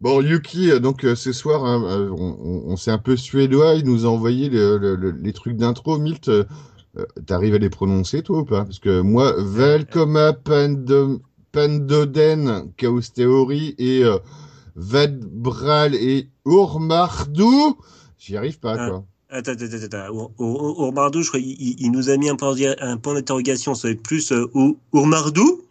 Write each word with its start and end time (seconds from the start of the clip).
Bon, 0.00 0.20
Yuki, 0.20 0.70
euh, 0.70 0.78
donc 0.78 1.04
euh, 1.04 1.14
ce 1.14 1.32
soir, 1.32 1.64
hein, 1.64 1.82
euh, 1.84 2.10
on, 2.10 2.36
on- 2.38 2.72
on- 2.72 2.76
c'est 2.76 2.90
un 2.90 2.98
peu 2.98 3.16
suédois, 3.16 3.74
il 3.74 3.84
nous 3.86 4.04
a 4.04 4.08
envoyé 4.08 4.50
le- 4.50 4.76
le- 4.76 4.94
le- 4.94 5.10
les 5.10 5.32
trucs 5.32 5.56
d'intro. 5.56 5.98
Milt, 5.98 6.30
t'arrives 7.26 7.54
à 7.54 7.58
les 7.58 7.70
prononcer, 7.70 8.22
toi, 8.22 8.40
ou 8.40 8.44
pas? 8.44 8.64
Parce 8.64 8.78
que 8.78 9.00
moi, 9.00 9.34
Velkoma 9.38 10.32
Pando- 10.34 11.20
Pandoden, 11.52 12.70
Chaos 12.76 13.00
Theory, 13.14 13.74
et 13.78 14.04
euh, 14.04 14.18
Vedbral 14.76 15.94
et 15.94 16.28
Urmardou, 16.44 17.76
j'y 18.18 18.36
arrive 18.36 18.58
pas, 18.60 18.76
Ah. 18.78 18.88
quoi. 18.90 19.04
Attends, 19.28 19.52
attends, 19.52 19.64
attends, 19.64 21.22
je 21.22 21.28
crois, 21.28 21.40
il, 21.40 21.90
nous 21.90 22.10
a 22.10 22.16
mis 22.16 22.28
un 22.28 22.36
point, 22.36 22.54
d'ir- 22.54 22.76
un 22.80 22.96
point 22.96 23.14
d'interrogation. 23.14 23.74
Ça 23.74 23.88
va 23.88 23.92
être 23.92 24.02
plus 24.02 24.30
euh, 24.32 24.46
Ourmardou 24.92 25.62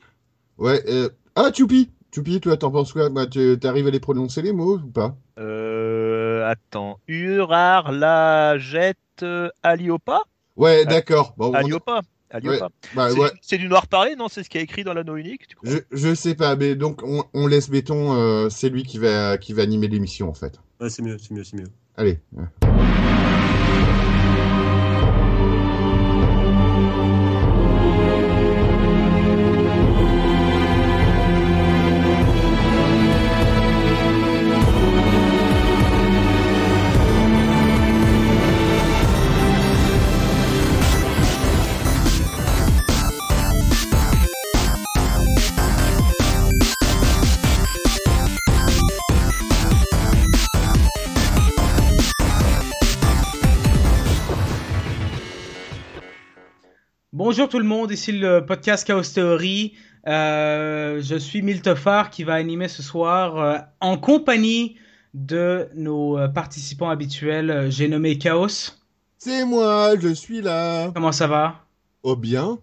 Ouais, 0.57 0.84
euh, 0.89 1.10
ah, 1.36 1.52
Choupi! 1.55 1.89
Choupi, 2.16 2.40
toi, 2.40 2.56
t'en 2.56 2.72
penses 2.72 2.94
quoi? 2.94 3.10
Bah, 3.10 3.26
tu- 3.28 3.60
t'arrives 3.60 3.88
à 3.88 3.92
les 3.92 4.00
prononcer, 4.00 4.42
les 4.42 4.54
mots, 4.54 4.78
ou 4.78 4.90
pas? 4.90 5.18
Euh, 5.38 6.48
attends. 6.50 6.98
Urar 7.10 7.92
la 7.92 8.58
jette 8.58 8.98
euh, 9.22 9.50
Aliopa 9.64 10.22
Ouais, 10.56 10.84
Ah, 10.84 10.90
d'accord. 10.90 11.34
Bon, 11.36 11.50
on- 11.50 11.54
Aliopa 11.54 12.00
Aliopa. 12.30 12.70
bah, 12.96 13.09
C'est 13.09 13.20
ouais. 13.20 13.30
du- 13.32 13.38
c'est 13.42 13.58
du 13.58 13.68
noir 13.68 13.88
parlé, 13.88 14.16
non? 14.16 14.30
C'est 14.30 14.44
ce 14.44 14.50
qui 14.50 14.58
est 14.58 14.62
écrit 14.62 14.86
dans 14.86 14.94
l'anneau 14.94 15.18
unique 15.18 15.46
tu 15.46 15.58
crois 15.58 15.70
Je, 15.70 15.80
je 15.92 16.16
sais 16.16 16.36
pas, 16.36 16.56
mais 16.56 16.76
donc 16.76 17.02
on, 17.04 17.26
on 17.34 17.48
laisse 17.48 17.70
Béton, 17.70 18.14
euh, 18.14 18.48
c'est 18.50 18.70
lui 18.70 18.84
qui 18.84 18.98
va, 18.98 19.38
qui 19.38 19.52
va 19.52 19.64
animer 19.64 19.90
l'émission 19.90 20.30
en 20.30 20.34
fait. 20.34 20.62
Ouais, 20.80 20.90
c'est 20.90 21.02
mieux, 21.02 21.18
c'est 21.18 21.32
mieux, 21.34 21.44
c'est 21.44 21.58
mieux. 21.58 21.68
Allez. 21.98 22.22
Bonjour 57.28 57.50
tout 57.50 57.58
le 57.58 57.66
monde, 57.66 57.90
ici 57.90 58.12
le 58.12 58.45
podcast 58.45 58.86
Chaos 58.86 59.02
Theory. 59.02 59.73
Euh, 60.06 61.02
je 61.02 61.16
suis 61.16 61.42
Miltefar 61.42 62.12
qui 62.12 62.23
va 62.23 62.36
animer 62.36 62.67
ce 62.67 62.84
soir 62.84 63.40
euh, 63.40 63.58
en 63.82 63.98
compagnie 63.98 64.78
de 65.16 65.67
nos 65.73 66.20
euh, 66.20 66.28
participants 66.28 66.92
habituels. 66.92 67.72
J'ai 67.72 67.88
nommé 67.88 68.20
Chaos. 68.20 68.76
C'est 69.17 69.44
moi, 69.44 69.98
je 70.00 70.14
suis 70.14 70.44
là. 70.44 70.92
Comment 70.94 71.12
ça 71.12 71.26
va? 71.26 71.66
Oh 72.04 72.16
bien. 72.16 72.59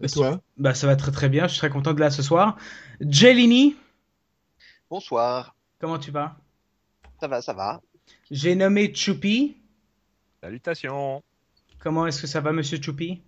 Et 0.00 0.06
toi? 0.06 0.40
Bah 0.58 0.74
ça 0.74 0.86
va 0.86 0.94
très 0.94 1.10
très 1.10 1.28
bien, 1.28 1.48
je 1.48 1.54
suis 1.54 1.58
très 1.58 1.70
content 1.70 1.92
de 1.92 1.98
là 1.98 2.10
ce 2.10 2.22
soir. 2.22 2.56
Jelini, 3.00 3.74
Bonsoir. 4.90 5.56
comment 5.80 5.98
tu 5.98 6.12
vas? 6.12 6.36
Ça 7.18 7.26
va, 7.26 7.42
ça 7.42 7.52
va. 7.52 7.80
J'ai 8.30 8.54
nommé 8.54 8.94
Choupi. 8.94 9.56
Salutations. 10.40 11.20
Comment 11.80 12.06
est-ce 12.06 12.20
que 12.20 12.28
ça 12.28 12.40
va 12.40 12.52
monsieur 12.52 12.80
Choupi? 12.80 13.20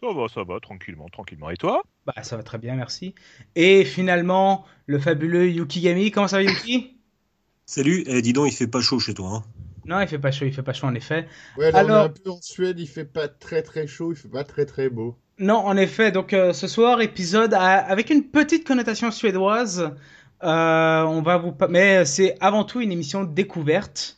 Ça 0.00 0.08
va, 0.12 0.28
ça 0.28 0.44
va, 0.44 0.60
tranquillement, 0.60 1.08
tranquillement. 1.08 1.50
Et 1.50 1.56
toi? 1.56 1.82
Bah 2.06 2.12
ça 2.22 2.36
va 2.36 2.42
très 2.42 2.58
bien, 2.58 2.74
merci. 2.76 3.14
Et 3.54 3.84
finalement, 3.84 4.64
le 4.86 4.98
fabuleux 4.98 5.48
Yukigami, 5.48 6.10
comment 6.10 6.28
ça 6.28 6.36
va 6.36 6.42
Yuki? 6.42 6.98
Salut, 7.66 8.04
eh, 8.06 8.22
dis 8.22 8.32
donc, 8.32 8.48
il 8.48 8.54
fait 8.54 8.68
pas 8.68 8.80
chaud 8.80 9.00
chez 9.00 9.14
toi. 9.14 9.28
Hein. 9.36 9.42
Non, 9.86 10.00
il 10.00 10.06
fait 10.08 10.18
pas 10.18 10.30
chaud, 10.30 10.44
il 10.44 10.52
fait 10.52 10.62
pas 10.62 10.72
chaud 10.72 10.86
en 10.86 10.94
effet. 10.94 11.26
Ouais, 11.56 11.70
là 11.70 11.78
on 11.84 11.88
est 11.88 11.90
Alors- 11.90 12.04
un 12.04 12.08
peu 12.10 12.30
en 12.30 12.40
Suède, 12.42 12.78
il 12.78 12.86
fait 12.88 13.04
pas 13.04 13.28
très 13.28 13.62
très 13.62 13.86
chaud, 13.86 14.12
il 14.12 14.16
fait 14.16 14.28
pas 14.28 14.44
très 14.44 14.66
très 14.66 14.88
beau. 14.88 15.16
Non, 15.38 15.56
en 15.58 15.76
effet, 15.76 16.12
donc 16.12 16.32
euh, 16.32 16.52
ce 16.52 16.66
soir, 16.66 17.00
épisode 17.00 17.54
à- 17.54 17.78
avec 17.86 18.10
une 18.10 18.24
petite 18.24 18.66
connotation 18.66 19.10
suédoise. 19.10 19.94
Euh, 20.42 21.02
on 21.02 21.22
va 21.22 21.38
vous, 21.38 21.54
mais 21.70 22.04
c'est 22.04 22.36
avant 22.40 22.64
tout 22.64 22.80
une 22.80 22.92
émission 22.92 23.24
découverte. 23.24 24.16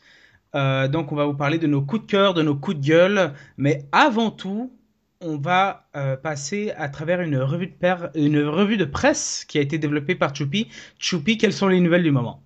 Euh, 0.55 0.89
donc 0.89 1.13
on 1.13 1.17
va 1.17 1.27
vous 1.27 1.35
parler 1.35 1.59
de 1.59 1.67
nos 1.67 1.83
coups 1.83 2.03
de 2.03 2.11
cœur, 2.11 2.35
de 2.35 2.43
nos 2.43 2.55
coups 2.57 2.79
de 2.79 2.87
gueule. 2.87 3.35
Mais 3.59 3.85
avant 3.93 4.31
tout, 4.31 4.73
on 5.21 5.37
va 5.39 5.89
euh, 5.97 6.17
passer 6.17 6.71
à 6.73 6.89
travers 6.89 7.21
une 7.21 7.37
revue 7.39 7.67
de 7.69 7.73
per- 7.75 8.09
une 8.15 8.41
revue 8.45 8.77
de 8.77 8.85
presse 8.85 9.45
qui 9.47 9.59
a 9.59 9.61
été 9.61 9.79
développée 9.79 10.15
par 10.15 10.35
Choupi. 10.35 10.69
Choupi, 10.99 11.39
quelles 11.39 11.53
sont 11.53 11.69
les 11.69 11.81
nouvelles 11.81 12.03
du 12.05 12.11
moment? 12.11 12.43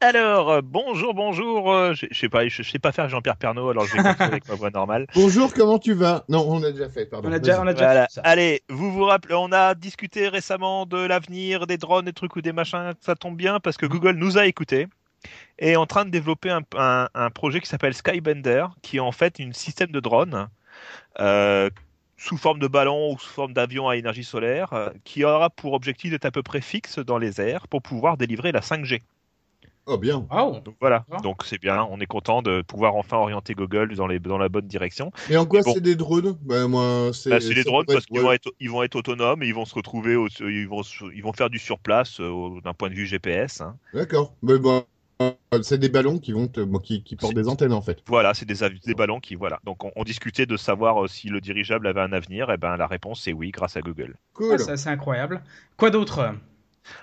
Alors, 0.00 0.50
euh, 0.50 0.60
bonjour, 0.62 1.14
bonjour. 1.14 1.72
euh, 1.72 1.94
Je 1.94 2.06
sais 2.12 2.28
pas, 2.28 2.46
je 2.48 2.62
sais 2.62 2.78
pas 2.78 2.92
faire 2.92 3.08
Jean-Pierre 3.08 3.36
Pernaut, 3.36 3.68
alors 3.68 3.86
je 3.86 3.92
vais 3.92 4.00
continuer 4.00 4.32
avec 4.32 4.46
ma 4.48 4.54
voix 4.54 4.70
normale. 4.70 5.06
Bonjour, 5.14 5.52
comment 5.54 5.78
tu 5.78 5.92
vas? 5.92 6.24
Non, 6.28 6.44
on 6.48 6.62
a 6.62 6.72
déjà 6.72 6.88
fait, 6.88 7.06
pardon. 7.06 7.28
On 7.28 7.32
a 7.32 7.38
déjà, 7.38 7.60
Vas-y. 7.60 7.62
on 7.62 7.66
a 7.66 7.72
déjà 7.74 7.86
Voilà. 7.86 8.06
fait 8.06 8.10
ça. 8.10 8.22
Allez, 8.22 8.62
vous 8.70 8.92
vous 8.92 9.04
rappelez, 9.04 9.34
on 9.34 9.52
a 9.52 9.74
discuté 9.74 10.28
récemment 10.28 10.86
de 10.86 10.96
l'avenir 10.98 11.66
des 11.66 11.76
drones, 11.76 12.06
des 12.06 12.12
trucs 12.14 12.34
ou 12.36 12.40
des 12.42 12.52
machins. 12.52 12.92
Ça 13.00 13.14
tombe 13.14 13.36
bien 13.36 13.60
parce 13.60 13.76
que 13.76 13.86
Google 13.86 14.12
nous 14.16 14.38
a 14.38 14.46
écoutés 14.46 14.86
et 15.58 15.70
est 15.72 15.76
en 15.76 15.86
train 15.86 16.04
de 16.06 16.10
développer 16.10 16.50
un, 16.50 16.62
un- 16.76 17.08
un 17.14 17.30
projet 17.30 17.60
qui 17.60 17.68
s'appelle 17.68 17.94
Skybender, 17.94 18.66
qui 18.82 18.98
est 18.98 19.00
en 19.00 19.12
fait 19.12 19.40
un 19.40 19.52
système 19.52 19.92
de 19.92 20.00
drone 20.00 20.34
euh, 20.34 20.46
sous 22.16 22.36
forme 22.36 22.58
de 22.58 22.68
ballon 22.68 23.12
ou 23.14 23.18
sous 23.18 23.30
forme 23.30 23.52
d'avion 23.54 23.88
à 23.88 23.96
énergie 23.96 24.24
solaire, 24.24 24.72
euh, 24.74 24.90
qui 25.04 25.24
aura 25.24 25.48
pour 25.50 25.72
objectif 25.72 26.10
d'être 26.10 26.26
à 26.26 26.30
peu 26.30 26.42
près 26.42 26.60
fixe 26.60 26.98
dans 26.98 27.16
les 27.18 27.40
airs 27.40 27.66
pour 27.68 27.80
pouvoir 27.82 28.16
délivrer 28.18 28.52
la 28.52 28.60
5G. 28.60 29.00
Oh 29.86 29.96
bien. 29.96 30.26
Waouh. 30.30 30.60
Donc 30.60 30.74
voilà, 30.80 31.04
D'accord. 31.08 31.22
donc 31.22 31.42
c'est 31.44 31.58
bien, 31.58 31.82
on 31.90 31.98
est 31.98 32.06
content 32.06 32.42
de 32.42 32.60
pouvoir 32.62 32.94
enfin 32.96 33.16
orienter 33.16 33.54
Google 33.54 33.94
dans, 33.96 34.06
les, 34.06 34.18
dans 34.20 34.36
la 34.38 34.48
bonne 34.50 34.66
direction. 34.68 35.10
Et 35.30 35.36
en 35.38 35.46
quoi 35.46 35.62
Bon. 35.62 35.72
c'est 35.72 35.80
des 35.80 35.96
drones? 35.96 36.36
Bah 36.42 36.68
moi, 36.68 37.10
c'est. 37.14 37.30
Bah, 37.30 37.40
c'est 37.40 37.54
les 37.54 37.62
ça 37.62 37.70
drones 37.70 37.86
parce 37.86 38.00
être- 38.00 38.06
qu'ils 38.06 38.18
ouais. 38.18 38.22
vont 38.24 38.32
être, 38.32 38.52
ils 38.60 38.70
vont 38.70 38.82
être 38.82 38.94
autonomes 38.96 39.42
et 39.42 39.46
ils 39.48 39.54
vont 39.54 39.64
se 39.64 39.74
retrouver, 39.74 40.14
au- 40.14 40.28
ils 40.40 40.68
vont, 40.68 40.82
se- 40.82 41.10
ils 41.14 41.22
vont 41.22 41.32
faire 41.32 41.48
du 41.50 41.58
surplace 41.58 42.20
euh, 42.20 42.60
d'un 42.62 42.74
point 42.74 42.90
de 42.90 42.94
vue 42.94 43.06
GPS. 43.06 43.62
hein. 43.62 43.76
D'accord. 43.94 44.34
Mais 44.42 44.58
bon, 44.58 44.76
euh, 44.76 44.80
c'est 45.62 45.78
des 45.78 45.88
ballons 45.88 46.18
qui 46.18 46.32
vont, 46.32 46.48
te- 46.48 46.60
bon, 46.60 46.78
qui, 46.78 47.02
qui 47.02 47.16
portent 47.16 47.34
des 47.34 47.48
antennes 47.48 47.72
en 47.72 47.82
fait. 47.82 48.02
Voilà, 48.06 48.34
c'est 48.34 48.46
des, 48.46 48.54
des 48.86 48.94
ballons 48.94 49.20
qui, 49.20 49.34
voilà. 49.34 49.60
Donc 49.64 49.84
on, 49.84 49.92
on 49.96 50.04
discutait 50.04 50.46
de 50.46 50.56
savoir 50.56 51.04
euh, 51.04 51.08
si 51.08 51.28
le 51.28 51.40
dirigeable 51.40 51.86
avait 51.86 52.00
un 52.00 52.12
avenir. 52.12 52.50
Et 52.50 52.56
ben 52.56 52.76
la 52.76 52.86
réponse 52.86 53.22
c'est 53.22 53.32
oui, 53.32 53.50
grâce 53.50 53.76
à 53.76 53.82
Google. 53.82 54.16
Cool. 54.34 54.52
Ah, 54.54 54.58
ça, 54.58 54.76
c'est 54.76 54.90
incroyable. 54.90 55.42
Quoi 55.76 55.90
d'autre? 55.90 56.34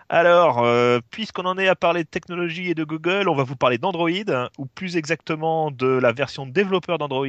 Alors, 0.10 0.64
euh, 0.64 1.00
puisqu'on 1.12 1.46
en 1.46 1.58
est 1.58 1.68
à 1.68 1.76
parler 1.76 2.04
de 2.04 2.10
technologie 2.10 2.70
et 2.70 2.76
de 2.76 2.84
Google, 2.84 3.28
on 3.30 3.36
va 3.36 3.44
vous 3.44 3.56
parler 3.56 3.78
d'Android, 3.78 4.10
ou 4.58 4.66
plus 4.66 4.96
exactement 4.98 5.72
de 5.72 5.88
la 5.88 6.12
version 6.14 6.46
développeur 6.46 6.98
d'Android, 6.98 7.28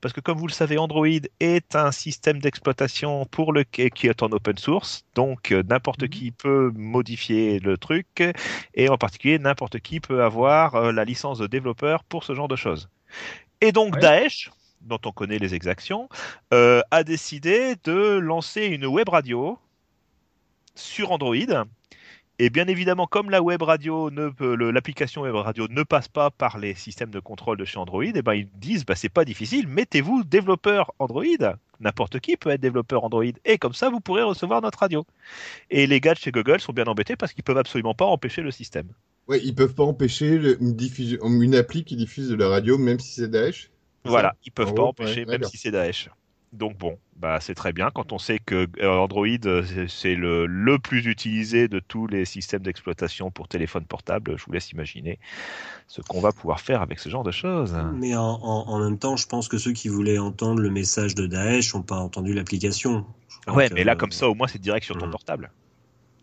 parce 0.00 0.12
que 0.12 0.20
comme 0.20 0.38
vous 0.38 0.46
le 0.46 0.52
savez, 0.52 0.78
Android 0.78 1.06
est 1.40 1.74
un 1.76 1.92
système 1.92 2.38
d'exploitation 2.40 3.26
pour 3.26 3.52
le 3.52 3.64
qui 3.64 4.06
est 4.06 4.22
en 4.22 4.30
open 4.32 4.58
source, 4.58 5.04
donc 5.14 5.52
euh, 5.52 5.62
n'importe 5.68 6.04
Mhm. 6.04 6.08
qui 6.08 6.30
peut 6.30 6.72
modifier 6.74 7.58
le 7.60 7.76
truc, 7.78 8.22
et 8.74 8.88
en 8.88 8.96
particulier 8.98 9.38
n'importe 9.38 9.80
qui 9.80 10.00
peut 10.00 10.22
avoir 10.22 10.74
euh, 10.76 10.92
la 10.92 11.04
licence 11.04 11.38
de 11.38 11.46
développeur 11.46 12.04
pour 12.04 12.24
ce 12.24 12.34
genre 12.34 12.48
de 12.48 12.56
choses. 12.56 12.88
Et 13.60 13.72
donc 13.72 13.96
Ouais. 13.96 14.00
Daesh, 14.00 14.50
dont 14.80 15.00
on 15.06 15.12
connaît 15.12 15.38
les 15.38 15.54
exactions, 15.54 16.08
euh, 16.52 16.82
a 16.90 17.04
décidé 17.04 17.76
de 17.84 18.18
lancer 18.18 18.66
une 18.66 18.86
web 18.86 19.08
radio 19.08 19.58
sur 20.74 21.12
Android. 21.12 21.36
Et 22.40 22.50
bien 22.50 22.66
évidemment, 22.66 23.06
comme 23.06 23.30
la 23.30 23.40
web 23.42 23.62
radio 23.62 24.10
ne 24.10 24.30
l'application 24.70 25.22
web 25.22 25.36
radio 25.36 25.68
ne 25.70 25.84
passe 25.84 26.08
pas 26.08 26.30
par 26.30 26.58
les 26.58 26.74
systèmes 26.74 27.10
de 27.10 27.20
contrôle 27.20 27.56
de 27.58 27.64
chez 27.64 27.78
Android, 27.78 28.02
et 28.02 28.22
ben 28.22 28.34
ils 28.34 28.48
disent 28.56 28.84
bah 28.84 28.96
c'est 28.96 29.08
pas 29.08 29.24
difficile, 29.24 29.68
mettez-vous 29.68 30.24
développeur 30.24 30.92
Android. 30.98 31.22
N'importe 31.78 32.18
qui 32.18 32.36
peut 32.36 32.50
être 32.50 32.60
développeur 32.60 33.04
Android 33.04 33.24
et 33.44 33.58
comme 33.58 33.72
ça 33.74 33.88
vous 33.88 34.00
pourrez 34.00 34.22
recevoir 34.22 34.62
notre 34.62 34.80
radio. 34.80 35.06
Et 35.70 35.86
les 35.86 36.00
gars 36.00 36.14
de 36.14 36.18
chez 36.18 36.32
Google 36.32 36.60
sont 36.60 36.72
bien 36.72 36.86
embêtés 36.86 37.14
parce 37.14 37.32
qu'ils 37.32 37.44
peuvent 37.44 37.58
absolument 37.58 37.94
pas 37.94 38.06
empêcher 38.06 38.42
le 38.42 38.50
système. 38.50 38.88
Ouais, 39.28 39.40
ils 39.42 39.54
peuvent 39.54 39.74
pas 39.74 39.84
empêcher 39.84 40.38
le- 40.38 40.60
une, 40.60 40.74
diffusion, 40.74 41.18
une 41.40 41.54
appli 41.54 41.84
qui 41.84 41.94
diffuse 41.96 42.28
de 42.28 42.34
la 42.34 42.48
radio, 42.48 42.78
même 42.78 42.98
si 42.98 43.14
c'est 43.14 43.28
Daesh. 43.28 43.70
Voilà, 44.04 44.34
ils 44.44 44.50
peuvent 44.52 44.68
En 44.68 44.74
pas 44.74 44.82
gros, 44.82 44.88
empêcher 44.90 45.24
ouais, 45.24 45.38
même 45.38 45.44
si 45.44 45.56
c'est 45.56 45.70
Daesh. 45.70 46.10
Donc 46.54 46.78
bon, 46.78 46.98
bah 47.16 47.40
c'est 47.40 47.54
très 47.54 47.72
bien 47.72 47.90
quand 47.92 48.12
on 48.12 48.18
sait 48.18 48.38
que 48.38 48.68
euh, 48.80 48.96
Android 48.98 49.26
euh, 49.46 49.86
c'est- 49.88 50.14
le, 50.14 50.46
le 50.46 50.78
plus 50.78 51.04
utilisé 51.06 51.66
de 51.68 51.80
tous 51.80 52.06
les 52.06 52.24
systèmes 52.24 52.62
d'exploitation 52.62 53.30
pour 53.30 53.48
téléphone 53.48 53.84
portable. 53.86 54.36
Je 54.38 54.44
vous 54.44 54.52
laisse 54.52 54.70
imaginer 54.70 55.18
ce 55.88 56.00
qu'on 56.00 56.20
va 56.20 56.32
pouvoir 56.32 56.60
faire 56.60 56.80
avec 56.80 57.00
ce 57.00 57.08
genre 57.08 57.24
de 57.24 57.32
choses. 57.32 57.76
Mais 57.94 58.14
en, 58.14 58.22
en, 58.22 58.68
en 58.68 58.78
même 58.78 58.98
temps, 58.98 59.16
je 59.16 59.26
pense 59.26 59.48
que 59.48 59.58
ceux 59.58 59.72
qui 59.72 59.88
voulaient 59.88 60.18
entendre 60.18 60.60
le 60.60 60.70
message 60.70 61.14
de 61.14 61.26
Daesh 61.26 61.74
n'ont 61.74 61.82
pas 61.82 61.98
entendu 61.98 62.34
l'application. 62.34 63.04
Ouais, 63.48 63.68
mais 63.74 63.84
là 63.84 63.92
euh, 63.92 63.96
comme 63.96 64.12
ça 64.12 64.28
au 64.28 64.34
moins 64.34 64.46
c'est 64.46 64.60
direct 64.60 64.86
sur 64.86 64.96
ton 64.96 65.06
Mhm. 65.06 65.12
portable. 65.12 65.50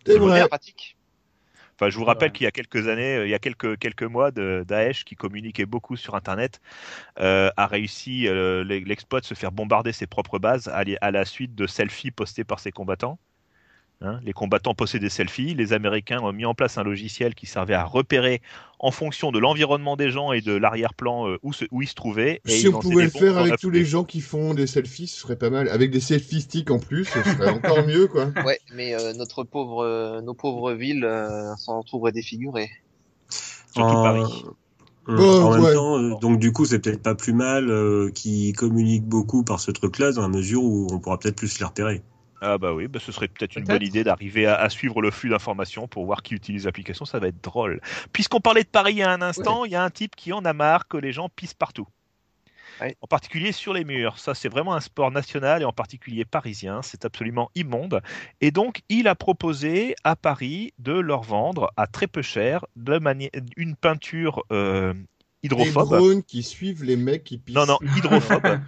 C'est 0.06 0.18
vrai. 0.18 0.48
pratique. 0.48 0.98
Enfin, 1.82 1.90
je 1.90 1.98
vous 1.98 2.06
Ouais. 2.06 2.06
rappelle 2.06 2.32
qu'il 2.32 2.44
y 2.46 2.48
a 2.48 2.52
quelques 2.52 2.88
années, 2.88 3.18
euh, 3.18 3.26
il 3.28 3.30
y 3.32 3.34
a 3.34 3.40
quelques 3.40 3.78
quelques 3.80 4.04
mois, 4.04 4.32
de 4.32 4.64
Daesh 4.68 5.04
qui 5.04 5.16
communiquait 5.16 5.66
beaucoup 5.66 5.96
sur 5.98 6.16
Internet 6.16 6.62
euh, 7.20 7.52
a 7.58 7.68
réussi 7.68 8.28
euh, 8.28 8.64
l'e- 8.64 8.80
l'exploit 8.86 9.22
de 9.22 9.26
se 9.26 9.36
faire 9.36 9.52
bombarder 9.54 9.94
ses 9.94 10.08
propres 10.08 10.40
bases 10.40 10.68
à, 10.70 10.84
à 11.02 11.12
la 11.12 11.26
suite 11.26 11.56
de 11.56 11.68
selfies 11.68 12.12
postés 12.12 12.44
par 12.46 12.60
ses 12.62 12.72
combattants. 12.72 13.20
Hein, 14.04 14.20
les 14.24 14.34
combattants 14.34 14.74
possédaient 14.74 15.06
des 15.06 15.10
selfies. 15.10 15.54
Les 15.54 15.74
Américains 15.74 16.20
ont 16.22 16.34
mis 16.34 16.46
en 16.46 16.56
place 16.56 16.80
un 16.80 16.84
logiciel 16.84 17.36
qui 17.36 17.46
servait 17.46 17.76
à 17.76 17.84
repérer 17.84 18.42
en 18.80 18.90
fonction 18.90 19.32
de 19.32 19.38
l'environnement 19.38 19.96
des 19.96 20.10
gens 20.10 20.32
et 20.32 20.42
de 20.42 20.54
l'arrière-plan 20.54 21.30
euh, 21.30 21.38
où, 21.44 21.54
ils 21.82 21.88
se 21.88 21.94
trouvaient. 21.94 22.42
Et 22.46 22.50
Si 22.50 22.68
on 22.68 22.80
pouvait 22.80 23.04
le 23.04 23.10
faire 23.12 23.38
avec 23.38 23.60
tous 23.60 23.70
les 23.70 23.86
gens 23.86 24.04
qui 24.04 24.22
font 24.22 24.56
des 24.56 24.66
selfies, 24.66 25.08
ce 25.08 25.20
serait 25.20 25.36
pas 25.36 25.52
mal. 25.52 25.70
Avec 25.70 25.92
des 25.92 26.00
selfie 26.00 26.42
sticks 26.42 26.72
en 26.72 26.80
plus, 26.80 27.06
ce 27.06 27.22
serait 27.22 27.52
encore 27.52 27.86
mieux, 27.86 28.08
quoi. 28.08 28.32
Ouais, 28.46 28.60
mais 28.74 28.96
euh, 28.96 29.14
notre 29.14 29.44
pauvre, 29.44 29.84
euh, 29.84 30.22
nos 30.22 30.34
pauvres 30.34 30.74
villes 30.74 31.06
euh, 31.06 31.56
s'en 31.58 31.84
trouveraient 31.84 32.12
défigurées. 32.12 32.72
Surtout 33.30 33.96
En- 33.96 34.04
Paris. 34.04 34.44
Bon, 35.08 35.44
en 35.44 35.52
même 35.52 35.64
ouais. 35.64 35.74
temps, 35.74 36.00
euh, 36.00 36.16
donc 36.22 36.40
du 36.40 36.52
coup, 36.52 36.66
c'est 36.66 36.80
peut-être 36.80 37.02
pas 37.02 37.16
plus 37.16 37.34
mal 37.34 37.70
euh, 37.70 38.12
qu'ils 38.14 38.56
communiquent 38.56 39.08
beaucoup 39.08 39.44
par 39.44 39.60
ce 39.60 39.72
truc-là, 39.72 40.12
dans 40.12 40.22
la 40.22 40.28
mesure 40.28 40.64
où 40.64 40.88
on 40.92 41.00
pourra 41.00 41.18
peut-être 41.18 41.36
plus 41.36 41.60
les 41.60 41.66
repérer. 41.66 42.02
Ah 42.42 42.58
bah 42.58 42.74
oui, 42.74 42.88
bah 42.88 43.00
ce 43.00 43.12
serait 43.12 43.28
peut-être 43.28 43.56
une 43.56 43.66
Peut-être. 43.66 43.80
bonne 43.80 43.84
idée 43.84 44.04
d'arriver 44.04 44.48
à, 44.48 44.56
à 44.56 44.70
suivre 44.70 45.02
le 45.02 45.12
flux 45.12 45.30
d'informations 45.30 45.88
pour 45.88 46.06
voir 46.06 46.24
qui 46.24 46.34
utilise 46.34 46.66
l'application, 46.66 47.06
ça 47.06 47.20
va 47.20 47.28
être 47.28 47.44
drôle. 47.44 47.82
Puisqu'on 48.14 48.40
parlait 48.42 48.64
de 48.64 48.70
Paris 48.70 48.94
il 48.94 48.98
y 48.98 49.04
a 49.04 49.12
un 49.12 49.22
instant, 49.22 49.64
il 49.66 49.72
y 49.72 49.76
a 49.76 49.84
un 49.84 49.90
type 49.92 50.16
qui 50.16 50.34
en 50.34 50.44
a 50.44 50.54
marre 50.54 50.88
que 50.88 50.98
les 50.98 51.12
gens 51.12 51.30
pissent 51.30 51.54
partout. 51.54 51.88
En 53.02 53.06
particulier 53.08 53.52
sur 53.52 53.74
les 53.74 53.86
murs. 53.86 54.18
Ça, 54.18 54.34
c'est 54.34 54.50
vraiment 54.50 54.74
un 54.74 54.80
sport 54.80 55.12
national 55.12 55.62
et 55.62 55.66
en 55.66 55.72
particulier 55.72 56.26
parisien. 56.26 56.82
C'est 56.82 57.06
absolument 57.06 57.52
immonde. 57.54 58.02
Et 58.42 58.50
donc, 58.50 58.82
il 58.90 59.08
a 59.08 59.14
proposé 59.14 59.96
à 60.04 60.16
Paris 60.16 60.74
de 60.80 60.94
leur 60.94 61.22
vendre 61.22 61.72
à 61.78 61.86
très 61.86 62.08
peu 62.08 62.24
cher 62.24 62.66
de 62.76 63.00
une 63.56 63.76
peinture 63.76 64.44
euh, 64.52 64.96
Des 65.44 65.50
hydrophobe. 65.50 65.98
drones 65.98 66.24
qui 66.24 66.44
suivent 66.44 66.84
les 66.84 66.96
mecs 66.96 67.24
qui 67.24 67.38
pissent. 67.38 67.56
Non, 67.56 67.66
non, 67.66 67.80
hydrophobe. 67.98 68.60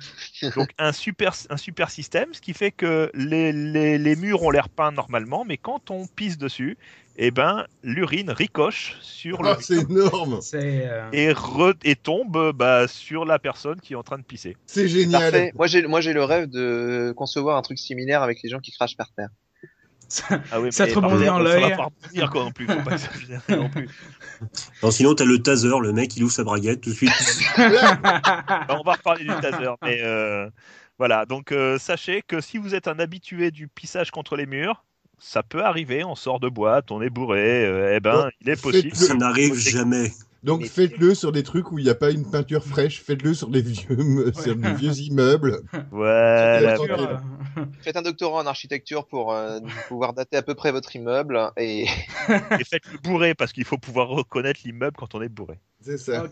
Donc 0.55 0.69
un 0.77 0.91
super, 0.91 1.33
un 1.49 1.57
super 1.57 1.89
système, 1.91 2.33
ce 2.33 2.41
qui 2.41 2.53
fait 2.53 2.71
que 2.71 3.11
les, 3.13 3.51
les, 3.51 3.97
les 3.97 4.15
murs 4.15 4.41
ont 4.43 4.49
l'air 4.49 4.69
peints 4.69 4.91
normalement, 4.91 5.45
mais 5.45 5.57
quand 5.57 5.91
on 5.91 6.07
pisse 6.07 6.37
dessus, 6.37 6.77
eh 7.15 7.29
ben, 7.29 7.67
l'urine 7.83 8.31
ricoche 8.31 8.97
sur 9.01 9.43
le 9.43 9.49
Ah, 9.49 9.57
c'est 9.61 9.81
énorme. 9.81 10.39
Euh, 10.55 11.09
et, 11.11 11.31
re- 11.31 11.75
et 11.83 11.95
tombe 11.95 12.51
bah, 12.55 12.87
sur 12.87 13.23
la 13.25 13.37
personne 13.37 13.79
qui 13.79 13.93
est 13.93 13.95
en 13.95 14.01
train 14.03 14.17
de 14.17 14.23
pisser. 14.23 14.57
C'est 14.65 14.87
génial. 14.87 15.21
Parfait. 15.31 15.51
Moi 15.53 15.67
j'ai, 15.67 15.85
moi 15.85 16.01
j'ai 16.01 16.13
le 16.13 16.23
rêve 16.23 16.49
de 16.49 17.13
concevoir 17.15 17.57
un 17.57 17.61
truc 17.61 17.77
similaire 17.77 18.23
avec 18.23 18.41
les 18.43 18.49
gens 18.49 18.59
qui 18.59 18.71
crachent 18.71 18.97
par 18.97 19.11
terre. 19.11 19.29
Ah 20.51 20.59
oui, 20.61 20.71
Ça 20.71 20.85
te 20.87 20.95
rebondit 20.95 21.25
dans 21.25 21.37
ça 21.37 21.43
va 21.43 21.59
l'œil. 21.59 21.75
quoi, 22.29 22.43
non 22.43 22.51
plus. 22.51 22.67
Faut 22.67 22.81
pas 22.81 22.91
exagérer 22.91 23.41
non 23.55 23.69
plus. 23.69 23.89
Alors, 24.81 24.93
sinon, 24.93 25.15
t'as 25.15 25.25
le 25.25 25.39
taser, 25.41 25.69
le 25.81 25.93
mec, 25.93 26.15
il 26.17 26.23
ouvre 26.23 26.33
sa 26.33 26.43
braguette 26.43 26.81
tout 26.81 26.89
de 26.89 26.95
suite. 26.95 27.11
On 27.57 28.83
va 28.83 28.93
reparler 28.93 29.23
du 29.23 29.31
taser, 29.41 29.69
mais 29.81 30.01
euh, 30.03 30.49
voilà. 30.97 31.25
Donc 31.25 31.51
euh, 31.51 31.77
sachez 31.77 32.21
que 32.21 32.41
si 32.41 32.57
vous 32.57 32.75
êtes 32.75 32.87
un 32.87 32.99
habitué 32.99 33.51
du 33.51 33.67
pissage 33.67 34.11
contre 34.11 34.35
les 34.35 34.45
murs, 34.45 34.83
ça 35.19 35.43
peut 35.43 35.63
arriver. 35.63 36.03
On 36.03 36.15
sort 36.15 36.39
de 36.39 36.49
boîte, 36.49 36.91
on 36.91 37.01
est 37.01 37.09
bourré. 37.09 37.65
euh, 37.65 37.95
eh 37.95 37.99
ben, 37.99 38.29
il 38.41 38.49
est 38.49 38.61
possible. 38.61 38.95
Ça 38.95 39.13
n'arrive 39.13 39.55
jamais. 39.55 40.11
Donc 40.43 40.61
Mais- 40.61 40.67
faites-le 40.67 41.15
sur 41.15 41.31
des 41.31 41.41
trucs 41.43 41.71
où 41.71 41.79
il 41.79 41.85
n'y 41.85 41.89
a 41.89 41.95
pas 41.95 42.11
une 42.11 42.29
peinture 42.29 42.63
fraîche. 42.63 43.01
Faites-le 43.01 43.33
sur 43.33 43.47
des 43.47 43.61
vieux, 43.61 44.31
sur 44.33 44.55
des 44.55 44.73
vieux 44.73 44.99
immeubles. 44.99 45.61
Voilà. 45.91 46.75
Faites 47.81 47.95
un 47.95 48.01
doctorat 48.01 48.41
en 48.43 48.45
architecture 48.45 49.05
pour 49.07 49.33
euh, 49.33 49.59
pouvoir 49.87 50.13
dater 50.13 50.37
à 50.37 50.41
peu 50.41 50.53
près 50.55 50.71
votre 50.71 50.95
immeuble 50.95 51.39
et 51.57 51.83
Et 52.59 52.63
faites-le 52.65 52.97
bourré 53.01 53.33
parce 53.35 53.53
qu'il 53.53 53.63
faut 53.65 53.77
pouvoir 53.77 54.09
reconnaître 54.09 54.59
l'immeuble 54.65 54.95
quand 54.97 55.15
on 55.15 55.21
est 55.21 55.29
bourré. 55.29 55.59
C'est 55.81 55.97
ça. 55.97 56.25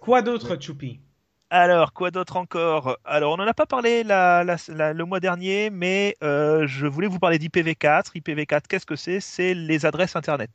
Quoi 0.00 0.20
d'autre, 0.22 0.60
Choupi? 0.60 1.00
Alors, 1.50 1.92
quoi 1.92 2.10
d'autre 2.10 2.36
encore? 2.36 2.98
Alors, 3.04 3.32
on 3.34 3.36
n'en 3.36 3.46
a 3.46 3.54
pas 3.54 3.66
parlé 3.66 4.02
la- 4.02 4.42
la- 4.44 4.56
la- 4.68 4.92
le 4.92 5.04
mois 5.04 5.20
dernier, 5.20 5.70
mais 5.70 6.16
euh, 6.22 6.66
je 6.66 6.86
voulais 6.86 7.06
vous 7.06 7.18
parler 7.20 7.38
d'IPv4. 7.38 8.12
IPv4, 8.16 8.62
qu'est-ce 8.68 8.86
que 8.86 8.96
c'est? 8.96 9.20
C'est 9.20 9.54
les 9.54 9.86
adresses 9.86 10.16
Internet. 10.16 10.50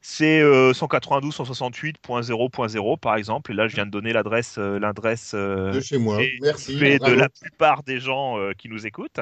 C'est 0.00 0.40
euh, 0.40 0.72
192.168.0.0 0.72 2.98
par 2.98 3.16
exemple. 3.16 3.52
Et 3.52 3.54
là, 3.54 3.68
je 3.68 3.74
viens 3.74 3.86
de 3.86 3.90
donner 3.90 4.12
l'adresse, 4.12 4.56
euh, 4.58 4.78
l'adresse 4.78 5.32
euh, 5.34 5.72
De 5.72 5.80
chez 5.80 5.98
moi. 5.98 6.22
et- 6.22 6.38
Merci. 6.40 6.76
de 6.98 7.12
la 7.12 7.28
plupart 7.28 7.82
des 7.82 8.00
gens 8.00 8.38
euh, 8.38 8.52
qui 8.56 8.68
nous 8.68 8.86
écoutent. 8.86 9.20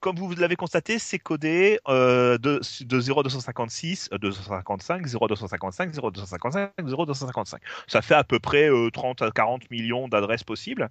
Comme 0.00 0.16
vous 0.16 0.34
l'avez 0.34 0.56
constaté, 0.56 0.98
c'est 0.98 1.18
codé 1.18 1.78
de, 1.88 2.36
de 2.36 2.60
0256, 3.00 4.10
euh, 4.12 4.18
255, 4.18 5.06
0255, 5.06 5.92
0255, 5.92 6.72
0255. 6.84 7.62
Ça 7.86 8.02
fait 8.02 8.14
à 8.14 8.22
peu 8.22 8.38
près 8.38 8.68
euh, 8.70 8.90
30 8.90 9.22
à 9.22 9.30
40 9.30 9.70
millions 9.70 10.06
d'adresses 10.08 10.44
possibles 10.44 10.90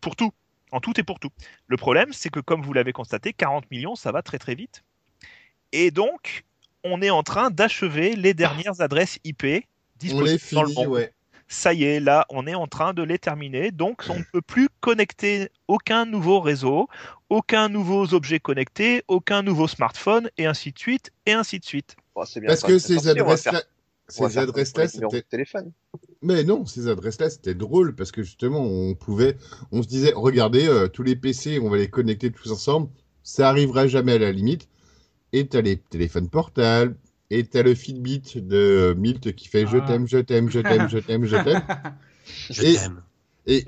pour 0.00 0.16
tout, 0.16 0.32
en 0.72 0.80
tout 0.80 0.98
et 0.98 1.04
pour 1.04 1.20
tout. 1.20 1.30
Le 1.68 1.76
problème, 1.76 2.12
c'est 2.12 2.30
que 2.30 2.40
comme 2.40 2.62
vous 2.62 2.72
l'avez 2.72 2.92
constaté, 2.92 3.32
40 3.32 3.70
millions, 3.70 3.94
ça 3.94 4.10
va 4.10 4.22
très 4.22 4.40
très 4.40 4.56
vite. 4.56 4.82
Et 5.76 5.90
donc, 5.90 6.44
on 6.84 7.02
est 7.02 7.10
en 7.10 7.24
train 7.24 7.50
d'achever 7.50 8.14
les 8.14 8.32
dernières 8.32 8.80
adresses 8.80 9.18
IP 9.24 9.42
On 9.42 9.46
les 9.48 9.64
disponibles 9.98 10.40
dans 10.52 10.62
le 10.62 10.72
monde 10.72 10.86
ouais. 10.86 11.12
ça 11.48 11.74
y 11.74 11.82
est, 11.82 11.98
là, 11.98 12.26
on 12.30 12.46
est 12.46 12.54
en 12.54 12.68
train 12.68 12.94
de 12.94 13.02
les 13.02 13.18
terminer. 13.18 13.72
Donc, 13.72 14.04
on 14.08 14.20
ne 14.20 14.24
peut 14.32 14.40
plus 14.40 14.68
connecter 14.78 15.48
aucun 15.66 16.06
nouveau 16.06 16.38
réseau, 16.38 16.88
aucun 17.28 17.68
nouveau 17.68 18.14
objet 18.14 18.38
connecté, 18.38 19.02
aucun 19.08 19.42
nouveau 19.42 19.66
smartphone, 19.66 20.30
et 20.38 20.46
ainsi 20.46 20.70
de 20.70 20.78
suite, 20.78 21.10
et 21.26 21.32
ainsi 21.32 21.58
de 21.58 21.64
suite. 21.64 21.96
Bon, 22.14 22.24
c'est 22.24 22.38
bien. 22.38 22.50
Parce 22.50 22.60
ça, 22.60 22.68
que 22.68 22.78
c'est 22.78 22.96
ces 22.96 23.08
adresses-là, 23.08 23.62
ces 24.06 24.38
adresses-là, 24.38 24.86
c'était. 24.86 25.22
téléphone. 25.22 25.72
Mais 26.22 26.44
non, 26.44 26.66
ces 26.66 26.86
adresses-là, 26.86 27.30
c'était 27.30 27.56
drôle 27.56 27.96
parce 27.96 28.12
que 28.12 28.22
justement, 28.22 28.60
on 28.60 28.94
pouvait, 28.94 29.36
on 29.72 29.82
se 29.82 29.88
disait, 29.88 30.12
regardez, 30.14 30.68
euh, 30.68 30.86
tous 30.86 31.02
les 31.02 31.16
PC, 31.16 31.58
on 31.58 31.68
va 31.68 31.78
les 31.78 31.90
connecter 31.90 32.30
tous 32.30 32.52
ensemble. 32.52 32.90
Ça 33.24 33.48
arrivera 33.48 33.88
jamais 33.88 34.12
à 34.12 34.18
la 34.18 34.30
limite. 34.30 34.68
Et 35.36 35.48
t'as 35.48 35.62
les 35.62 35.76
téléphones 35.78 36.28
portables. 36.30 36.96
Et 37.30 37.44
t'as 37.44 37.62
le 37.64 37.74
Fitbit 37.74 38.22
de 38.36 38.56
euh, 38.56 38.94
Milt 38.94 39.34
qui 39.34 39.48
fait 39.48 39.66
je 39.66 39.78
Ah. 39.78 39.80
t'aime, 39.80 40.06
je 40.06 40.18
t'aime, 40.18 40.48
je 40.48 40.60
t'aime, 40.60 40.88
je 40.88 40.98
t'aime, 40.98 41.24
je 41.24 41.36
t'aime. 41.36 41.62
Je 42.50 42.62
t'aime. 42.62 43.02
Et, 43.46 43.62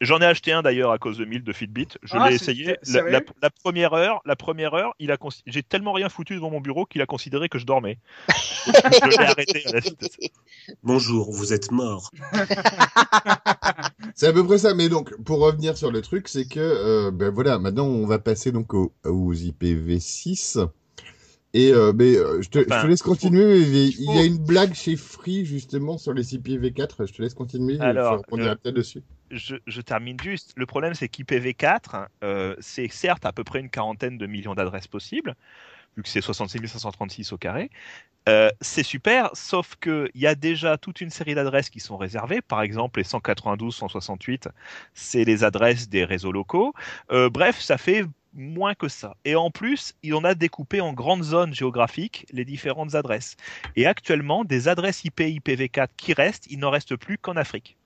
J'en 0.00 0.18
ai 0.20 0.24
acheté 0.24 0.50
un 0.52 0.62
d'ailleurs 0.62 0.90
à 0.90 0.98
cause 0.98 1.18
de 1.18 1.24
1000 1.24 1.44
de 1.44 1.52
Fitbit. 1.52 1.86
Je 2.02 2.14
Ah, 2.16 2.28
l'ai 2.28 2.34
essayé. 2.34 2.64
La, 2.66 2.72
la- 2.72 2.78
sérieux? 2.82 3.20
la 3.42 3.50
première 3.50 3.92
heure, 3.92 4.20
la 4.24 4.34
première 4.34 4.74
heure, 4.74 4.94
il 4.98 5.12
a 5.12 5.16
j'ai 5.46 5.62
tellement 5.62 5.92
rien 5.92 6.08
foutu 6.08 6.34
devant 6.34 6.50
mon 6.50 6.60
bureau 6.60 6.86
qu'il 6.86 7.00
a 7.02 7.06
considéré 7.06 7.48
que 7.48 7.58
je 7.60 7.66
dormais. 7.66 7.98
Je 8.66 9.18
l'ai 9.20 9.26
arrêté 9.26 9.62
à 9.66 9.72
la 9.72 9.80
suite 9.82 10.00
de 10.00 10.06
ça. 10.06 10.72
Bonjour, 10.82 11.30
vous 11.30 11.52
êtes 11.52 11.70
mort. 11.70 12.10
C'est 14.14 14.26
à 14.28 14.32
peu 14.32 14.44
près 14.44 14.58
ça. 14.58 14.74
Mais 14.74 14.88
donc, 14.88 15.14
pour 15.22 15.38
revenir 15.40 15.76
sur 15.76 15.92
le 15.92 16.00
truc, 16.00 16.26
c'est 16.28 16.46
que, 16.48 16.58
euh, 16.58 17.10
ben 17.12 17.30
voilà, 17.30 17.58
maintenant, 17.58 17.86
on 17.86 18.06
va 18.06 18.18
passer 18.18 18.50
donc 18.50 18.74
aux, 18.74 18.92
aux 19.04 19.34
IPv6. 19.34 20.66
Et 21.54 21.72
euh, 21.72 21.92
mais, 21.94 22.16
euh, 22.16 22.42
je, 22.42 22.48
te, 22.50 22.58
je 22.58 22.64
te 22.64 22.68
Enfin, 22.74 22.88
laisse 22.88 23.02
continuer. 23.02 23.60
mais 23.60 23.86
il 23.86 24.00
il 24.00 24.14
y 24.14 24.18
a 24.18 24.24
une 24.24 24.38
blague 24.38 24.74
chez 24.74 24.96
Free 24.96 25.44
justement 25.44 25.98
sur 25.98 26.12
les 26.12 26.34
IPv4. 26.34 27.06
Je 27.06 27.12
te 27.12 27.22
laisse 27.22 27.34
continuer. 27.34 27.78
Alors, 27.80 28.12
je 28.14 28.18
répondrai 28.18 28.50
le- 28.50 28.56
peut-être 28.56 28.74
dessus. 28.74 29.02
je, 29.30 29.56
je 29.66 29.80
termine 29.80 30.18
juste. 30.20 30.52
Le 30.56 30.66
problème, 30.66 30.94
c'est 30.94 31.08
qu'IPv4, 31.08 32.08
euh, 32.24 32.56
c'est 32.60 32.88
certes 32.88 33.24
à 33.24 33.32
peu 33.32 33.44
près 33.44 33.60
une 33.60 33.70
quarantaine 33.70 34.18
de 34.18 34.26
millions 34.26 34.54
d'adresses 34.54 34.88
possibles, 34.88 35.36
vu 35.96 36.02
que 36.02 36.08
c'est 36.08 36.20
66 36.20 36.66
536 36.66 37.32
au 37.32 37.38
carré. 37.38 37.70
Euh, 38.28 38.50
c'est 38.60 38.82
super, 38.82 39.30
sauf 39.34 39.76
qu'il 39.76 40.10
y 40.14 40.26
a 40.26 40.34
déjà 40.34 40.78
toute 40.78 41.00
une 41.02 41.10
série 41.10 41.34
d'adresses 41.34 41.70
qui 41.70 41.80
sont 41.80 41.96
réservées. 41.98 42.40
Par 42.42 42.62
exemple, 42.62 43.00
les 43.00 43.04
192, 43.04 43.74
168, 43.76 44.48
c'est 44.94 45.24
les 45.24 45.44
adresses 45.44 45.88
des 45.90 46.04
réseaux 46.04 46.32
locaux. 46.32 46.74
Bref, 47.10 47.60
ça 47.60 47.78
fait 47.78 48.04
moins 48.34 48.74
que 48.74 48.88
ça. 48.88 49.16
Et 49.24 49.36
en 49.36 49.50
plus, 49.50 49.94
il 50.02 50.14
en 50.14 50.24
a 50.24 50.34
découpé 50.34 50.80
en 50.80 50.92
grandes 50.92 51.22
zones 51.22 51.54
géographiques 51.54 52.26
les 52.32 52.44
différentes 52.44 52.94
adresses. 52.94 53.36
Et 53.76 53.86
actuellement, 53.86 54.44
des 54.44 54.68
adresses 54.68 55.04
IP 55.04 55.20
IPv4 55.20 55.88
qui 55.96 56.12
restent, 56.12 56.46
il 56.50 56.58
n'en 56.58 56.70
reste 56.70 56.96
plus 56.96 57.18
qu'en 57.18 57.36
Afrique. 57.36 57.76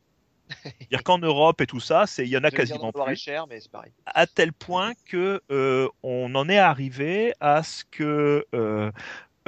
C'est-à-dire 0.62 1.02
qu'en 1.02 1.18
Europe 1.18 1.60
et 1.60 1.66
tout 1.66 1.80
ça, 1.80 2.06
c'est 2.06 2.24
il 2.24 2.30
y 2.30 2.36
en 2.38 2.44
a 2.44 2.50
quasiment 2.50 2.90
plus 2.90 3.16
cher, 3.16 3.46
mais 3.46 3.60
c'est 3.60 3.70
pareil. 3.70 3.92
à 4.06 4.26
tel 4.26 4.54
point 4.54 4.92
que 5.04 5.42
euh, 5.50 5.88
on 6.02 6.34
en 6.34 6.48
est 6.48 6.58
arrivé 6.58 7.34
à 7.40 7.62
ce 7.62 7.84
que 7.84 8.46
euh, 8.54 8.90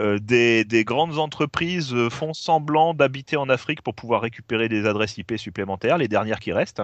euh, 0.00 0.19
des, 0.19 0.64
des 0.64 0.85
grandes 0.85 1.19
entreprises 1.19 1.92
euh, 1.92 2.09
font 2.09 2.33
semblant 2.33 2.95
d'habiter 2.95 3.37
en 3.37 3.50
Afrique 3.50 3.83
pour 3.83 3.95
pouvoir 3.95 4.23
récupérer 4.23 4.69
des 4.69 4.87
adresses 4.87 5.19
IP 5.19 5.37
supplémentaires, 5.37 5.99
les 5.99 6.09
dernières 6.09 6.40
qui 6.40 6.52
restent. 6.52 6.80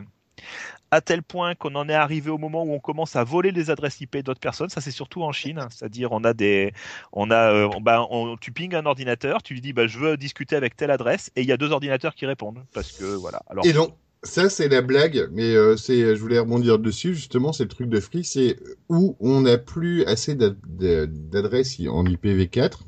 À 0.93 1.00
tel 1.00 1.23
point 1.23 1.55
qu'on 1.57 1.75
en 1.75 1.88
est 1.88 1.95
arrivé 1.95 2.31
au 2.31 2.38
moment 2.38 2.62
où 2.64 2.73
on 2.73 2.78
commence 2.78 3.16
à 3.16 3.25
voler 3.25 3.50
les 3.50 3.71
adresses 3.71 4.00
IP 4.00 4.19
d'autres 4.19 4.40
personnes. 4.40 4.69
Ça, 4.69 4.81
c'est 4.81 4.93
surtout 4.93 5.23
en 5.23 5.33
Chine. 5.33 5.59
hein. 5.59 5.69
C'est-à-dire, 5.71 6.12
on 6.12 6.23
a 6.25 6.33
des, 6.33 6.73
on 7.12 7.31
a, 7.31 7.52
euh, 7.52 7.69
bah, 7.81 8.07
on- 8.11 8.37
tu 8.37 8.52
pinges 8.52 8.75
un 8.75 8.87
ordinateur, 8.87 9.43
tu 9.43 9.55
lui 9.55 9.61
dis, 9.61 9.73
bah, 9.73 9.87
je 9.87 9.99
veux 9.99 10.16
discuter 10.16 10.55
avec 10.57 10.76
telle 10.76 10.90
adresse, 10.93 11.31
et 11.37 11.43
il 11.43 11.49
y 11.49 11.52
a 11.52 11.57
deux 11.57 11.73
ordinateurs 11.73 12.14
qui 12.14 12.26
répondent 12.26 12.64
parce 12.73 12.93
que 12.93 13.05
voilà. 13.16 13.43
Alors, 13.49 13.66
Et 13.66 13.73
donc, 13.73 13.95
ça, 14.23 14.49
c'est 14.49 14.69
la 14.69 14.83
blague, 14.83 15.28
mais 15.33 15.55
euh, 15.55 15.76
c'est, 15.76 16.14
je 16.16 16.21
voulais 16.21 16.38
rebondir 16.38 16.78
dessus, 16.78 17.14
justement, 17.14 17.52
c'est 17.52 17.64
le 17.64 17.69
truc 17.69 17.88
de 17.88 18.00
Free, 18.00 18.25
c'est 18.25 18.57
où 18.88 19.16
on 19.21 19.43
n'a 19.43 19.59
plus 19.59 20.05
assez 20.05 20.35
d'adresses 20.37 21.81
en 21.88 22.05
IPv4, 22.07 22.85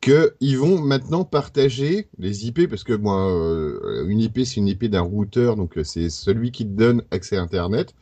qu'ils 0.00 0.58
vont 0.58 0.80
maintenant 0.80 1.24
partager 1.24 2.08
les 2.18 2.46
IP, 2.46 2.68
parce 2.68 2.84
que 2.84 2.94
moi, 2.94 3.30
euh, 3.30 4.06
une 4.08 4.20
IP, 4.20 4.40
c'est 4.44 4.56
une 4.56 4.68
IP 4.68 4.86
d'un 4.86 5.02
routeur, 5.02 5.56
donc 5.56 5.76
euh, 5.76 5.84
c'est 5.84 6.08
celui 6.08 6.52
qui 6.52 6.64
te 6.64 6.70
donne 6.72 7.02
accès 7.10 7.36
à 7.36 7.42
Internet. 7.42 7.94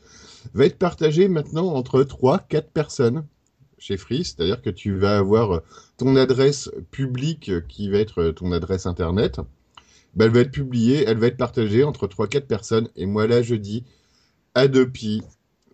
va 0.55 0.67
être 0.67 0.79
partagé 0.79 1.29
maintenant 1.29 1.67
entre 1.75 2.03
3, 2.05 2.41
4 2.49 2.71
personnes 2.71 3.25
chez 3.79 3.97
Free, 3.97 4.25
c'est-à-dire 4.25 4.63
que 4.63 4.71
tu 4.71 4.97
vas 4.97 5.19
avoir 5.19 5.63
ton 5.97 6.17
adresse 6.17 6.71
publique 6.91 7.67
qui 7.69 7.89
va 7.89 7.99
être 7.99 8.31
ton 8.31 8.53
adresse 8.53 8.87
internet, 8.87 9.41
ben, 10.15 10.27
elle 10.27 10.33
va 10.33 10.41
être 10.41 10.51
publiée, 10.51 11.05
elle 11.07 11.19
va 11.19 11.29
être 11.29 11.37
partagée 11.37 11.85
entre 11.85 12.07
3, 12.07 12.29
4 12.29 12.47
personnes, 12.47 12.89
et 12.97 13.07
moi 13.07 13.27
là 13.27 13.43
je 13.43 13.55
dis, 13.55 13.85
Adopi, 14.55 15.23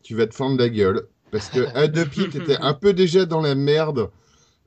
tu 0.02 0.14
vas 0.14 0.26
te 0.26 0.34
fendre 0.34 0.58
la 0.58 0.68
gueule, 0.68 1.06
parce 1.30 1.48
que 1.48 1.60
Adopi, 1.74 2.28
tu 2.30 2.38
étais 2.38 2.56
un 2.58 2.74
peu 2.74 2.92
déjà 2.92 3.24
dans 3.24 3.40
la 3.40 3.54
merde, 3.54 4.10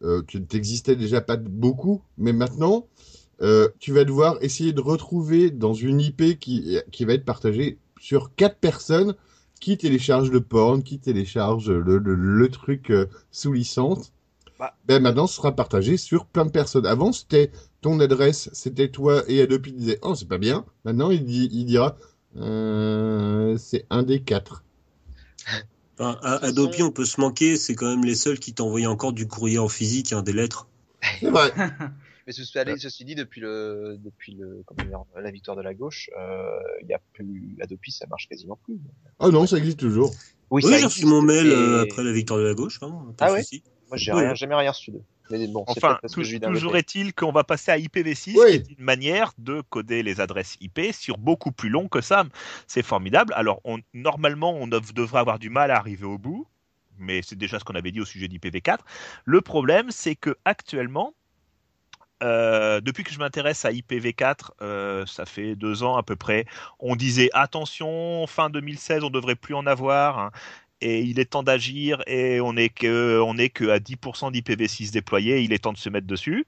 euh, 0.04 0.22
tu 0.28 0.40
n'existais 0.40 0.96
déjà 0.96 1.22
pas 1.22 1.38
beaucoup, 1.38 2.02
mais 2.18 2.34
maintenant, 2.34 2.88
euh, 3.42 3.70
tu 3.80 3.92
vas 3.92 4.04
devoir 4.04 4.38
essayer 4.42 4.74
de 4.74 4.82
retrouver 4.82 5.52
dans 5.52 5.74
une 5.74 6.00
IP 6.00 6.40
qui, 6.40 6.78
qui 6.92 7.06
va 7.06 7.14
être 7.14 7.26
partagée 7.26 7.78
sur 8.00 8.34
quatre 8.36 8.58
personnes 8.58 9.16
qui 9.60 9.78
téléchargent 9.78 10.32
le 10.32 10.42
porn, 10.42 10.84
qui 10.84 11.00
téléchargent 11.00 11.72
le, 11.72 11.98
le, 11.98 12.16
le 12.16 12.50
truc 12.50 12.92
euh, 12.92 13.08
sous 13.32 13.54
licence. 13.54 14.12
Bah. 14.60 14.76
Ben 14.88 15.02
maintenant, 15.02 15.28
ce 15.28 15.36
sera 15.36 15.56
partagé 15.56 15.98
sur 15.98 16.26
plein 16.26 16.46
de 16.46 16.52
personnes. 16.52 16.86
Avant, 16.86 17.12
c'était 17.12 17.52
ton 17.82 18.00
adresse, 18.00 18.50
c'était 18.54 18.90
toi 18.90 19.24
et 19.28 19.42
Adobe 19.42 19.68
disait 19.68 20.00
oh 20.02 20.16
c'est 20.16 20.28
pas 20.28 20.40
bien. 20.40 20.66
Maintenant, 20.84 21.12
il, 21.12 21.24
dit, 21.26 21.50
il 21.52 21.66
dira 21.66 21.96
euh, 22.38 23.58
c'est 23.58 23.86
un 23.90 24.04
des 24.04 24.22
quatre. 24.22 24.64
Enfin, 26.00 26.20
à- 26.22 26.46
Adobe, 26.46 26.76
on 26.82 26.92
peut 26.92 27.06
se 27.06 27.20
manquer, 27.20 27.58
c'est 27.58 27.74
quand 27.74 27.88
même 27.90 28.06
les 28.06 28.16
seuls 28.16 28.40
qui 28.40 28.54
t'envoyaient 28.54 28.86
encore 28.86 29.14
du 29.14 29.28
courrier 29.28 29.58
en 29.58 29.68
physique, 29.68 30.14
hein, 30.14 30.22
des 30.22 30.34
lettres. 30.34 30.68
C'est 31.20 31.30
vrai. 31.30 31.52
Mais 32.28 32.34
ceci, 32.34 32.60
allé- 32.60 32.78
ceci 32.78 33.06
dit, 33.06 33.16
depuis 33.16 33.40
le, 33.40 33.96
depuis 34.00 34.34
le, 34.36 34.62
comment 34.66 34.84
dire, 34.84 35.00
la 35.16 35.32
victoire 35.32 35.56
de 35.56 35.62
la 35.62 35.74
gauche, 35.74 36.10
euh, 36.20 36.60
il 36.82 36.90
y 36.90 36.94
a 36.94 37.00
plus, 37.14 37.58
Adopi, 37.62 37.92
ça 37.92 38.06
marche 38.08 38.28
quasiment 38.28 38.60
plus. 38.64 38.78
Oh 39.20 39.32
non, 39.32 39.48
ça 39.48 39.58
existe 39.58 39.80
toujours. 39.80 40.14
Oui, 40.52 40.62
Oui, 40.66 40.78
j'ai 40.78 40.86
reçu 40.86 41.06
mon 41.06 41.22
mail 41.22 41.48
euh, 41.48 41.84
après 41.84 42.04
la 42.04 42.12
victoire 42.12 42.38
de 42.40 42.44
la 42.44 42.54
gauche, 42.54 42.80
hein, 42.82 43.14
Ah 43.20 43.32
ouais. 43.32 43.46
Moi, 43.88 43.98
j'ai 43.98 44.12
rien, 44.12 44.36
jamais 44.36 44.56
rien 44.56 44.72
reçu 44.72 44.92
d'eux. 44.92 45.04
Mais 45.30 45.48
bon, 45.48 45.66
c'est 45.68 45.84
Enfin, 45.84 46.00
que 46.02 46.46
toujours 46.48 46.78
est-il 46.78 47.14
qu'on 47.14 47.32
va 47.32 47.44
passer 47.44 47.72
à 47.72 47.78
IPv6, 47.78 48.38
Oui. 48.38 48.64
qui 48.64 48.72
est 48.72 48.76
une 48.78 48.84
manière 48.86 49.34
de 49.38 49.62
coder 49.62 50.04
les 50.04 50.22
adresses 50.22 50.58
IP 50.62 50.94
sur 50.94 51.18
beaucoup 51.18 51.52
plus 51.52 51.70
long 51.70 51.88
que 51.88 52.02
ça. 52.02 52.24
C'est 52.68 52.84
formidable. 52.84 53.34
Alors, 53.36 53.60
on, 53.64 53.80
normalement, 53.94 54.54
on 54.54 54.68
dev- 54.68 54.94
devrait 54.94 55.20
avoir 55.20 55.40
du 55.40 55.50
mal 55.50 55.72
à 55.72 55.78
arriver 55.78 56.06
au 56.06 56.18
bout, 56.18 56.48
mais 56.98 57.22
c'est 57.22 57.38
déjà 57.38 57.60
ce 57.60 57.66
qu'on 57.66 57.76
avait 57.76 57.92
dit 57.92 58.02
au 58.02 58.06
sujet 58.06 58.28
d'IPv4. 58.28 58.80
Le 59.26 59.42
problème, 59.42 59.92
c'est 59.92 60.16
que 60.16 60.38
actuellement, 60.46 61.14
euh, 62.24 62.82
depuis 62.82 63.04
que 63.04 63.12
je 63.12 63.20
m'intéresse 63.20 63.64
à 63.66 63.72
IPv4, 63.72 64.54
euh, 64.62 65.06
ça 65.06 65.26
fait 65.26 65.56
deux 65.56 65.84
ans 65.84 65.98
à 65.98 66.04
peu 66.04 66.16
près, 66.16 66.46
on 66.80 66.96
disait 66.96 67.30
attention, 67.34 68.26
fin 68.26 68.50
2016, 68.50 69.04
on 69.04 69.12
devrait 69.12 69.36
plus 69.36 69.54
en 69.54 69.68
avoir. 69.68 70.18
hein, 70.20 70.32
et 70.82 71.02
il 71.02 71.20
est 71.20 71.26
temps 71.26 71.44
d'agir 71.44 72.02
et 72.08 72.40
on 72.42 72.56
est 72.56 72.70
que 72.70 73.22
est 73.40 73.72
à 73.72 73.80
10% 73.80 74.32
d'IPv6 74.32 74.92
déployés, 74.92 75.42
il 75.42 75.54
est 75.54 75.60
temps 75.60 75.74
de 75.74 75.78
se 75.78 75.90
mettre 75.90 76.08
dessus. 76.08 76.46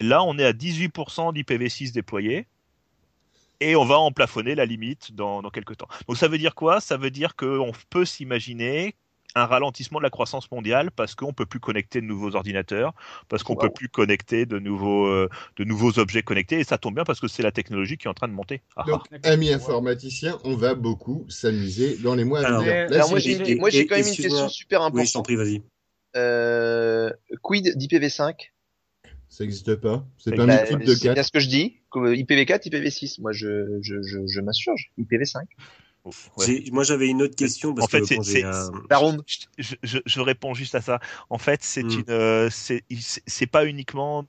Là, 0.00 0.22
on 0.22 0.38
est 0.38 0.44
à 0.44 0.52
18% 0.52 1.32
d'IPv6 1.34 1.92
déployés 1.92 2.46
et 3.60 3.76
on 3.76 3.84
va 3.84 3.98
en 3.98 4.12
plafonner 4.12 4.54
la 4.54 4.66
limite 4.66 5.14
dans, 5.14 5.42
dans 5.42 5.50
quelques 5.50 5.76
temps. 5.76 5.88
Donc 6.08 6.16
ça 6.16 6.28
veut 6.28 6.38
dire 6.38 6.54
quoi? 6.54 6.80
Ça 6.80 6.96
veut 6.96 7.10
dire 7.10 7.36
qu'on 7.36 7.72
peut 7.90 8.04
s'imaginer 8.04 8.94
un 9.36 9.44
ralentissement 9.46 9.98
de 9.98 10.02
la 10.02 10.10
croissance 10.10 10.50
mondiale 10.50 10.90
parce 10.90 11.14
qu'on 11.14 11.32
peut 11.32 11.46
plus 11.46 11.60
connecter 11.60 12.00
de 12.00 12.06
nouveaux 12.06 12.34
ordinateurs, 12.34 12.94
parce 13.28 13.42
qu'on 13.42 13.52
Wow. 13.52 13.60
peut 13.60 13.70
plus 13.70 13.88
connecter 13.88 14.46
de 14.46 14.58
nouveaux 14.58 15.06
euh, 15.06 15.28
de 15.56 15.64
nouveaux 15.64 15.98
objets 15.98 16.22
connectés 16.22 16.58
et 16.58 16.64
ça 16.64 16.78
tombe 16.78 16.94
bien 16.94 17.04
parce 17.04 17.20
que 17.20 17.28
c'est 17.28 17.42
la 17.42 17.52
technologie 17.52 17.98
qui 17.98 18.06
est 18.06 18.10
en 18.10 18.14
train 18.14 18.28
de 18.28 18.32
monter. 18.32 18.62
Ah, 18.76 18.82
ah. 18.86 18.90
Donc, 18.90 19.02
amis 19.24 19.52
informaticiens, 19.52 20.38
on 20.44 20.56
va 20.56 20.74
beaucoup 20.74 21.26
s'amuser 21.28 21.96
dans 21.98 22.14
les 22.14 22.24
mois 22.24 22.40
à 22.40 22.50
venir. 22.50 22.60
mais- 22.72 22.88
Là, 22.88 22.96
Alors 22.96 23.10
moi, 23.10 23.20
c'est- 23.20 23.44
j'ai, 23.44 23.54
moi, 23.56 23.68
j'ai 23.70 23.80
et- 23.80 23.86
quand 23.86 23.96
même 23.96 24.06
une 24.06 24.14
question 24.14 24.48
super 24.48 24.82
importante. 24.82 25.24
prie, 25.24 25.36
vas-y. 25.36 25.62
Euh, 26.16 27.10
quid 27.42 27.76
d'IPv5 27.76 28.52
ça 29.28 29.42
n'existe 29.44 29.74
pas. 29.74 30.06
C'est 30.18 30.34
pas 30.34 30.46
Bah, 30.46 30.56
multiple 30.60 30.84
de 30.84 30.94
C'est 30.94 31.02
bien 31.02 31.14
4. 31.14 31.26
ce 31.26 31.32
que 31.32 31.40
je 31.40 31.48
dis. 31.48 31.80
Comme 31.90 32.06
IPv4, 32.14 32.64
IPv6. 32.68 33.20
Moi, 33.20 33.32
je, 33.32 33.78
je, 33.82 34.00
je, 34.00 34.20
je 34.26 34.40
m'insurge. 34.40 34.92
IPv5. 34.98 35.42
Ouais. 36.36 36.64
Moi, 36.72 36.84
j'avais 36.84 37.08
une 37.08 37.22
autre 37.22 37.36
question 37.36 37.74
parce 37.74 37.86
En 37.86 37.88
fait, 37.88 38.00
que 38.00 38.06
c'est-. 38.24 38.42
Je, 39.58 39.64
je- 39.64 39.74
je- 39.82 39.98
je 40.04 40.20
réponds 40.20 40.54
juste 40.54 40.74
à 40.74 40.80
ça. 40.80 41.00
En 41.30 41.38
fait, 41.38 41.62
c'est 41.62 41.82
une, 41.82 42.04
euh, 42.10 42.48
c'est 42.50 42.84
c'est- 42.98 43.22
c'est 43.26 43.46
pas 43.46 43.66
uniquement 43.66 44.24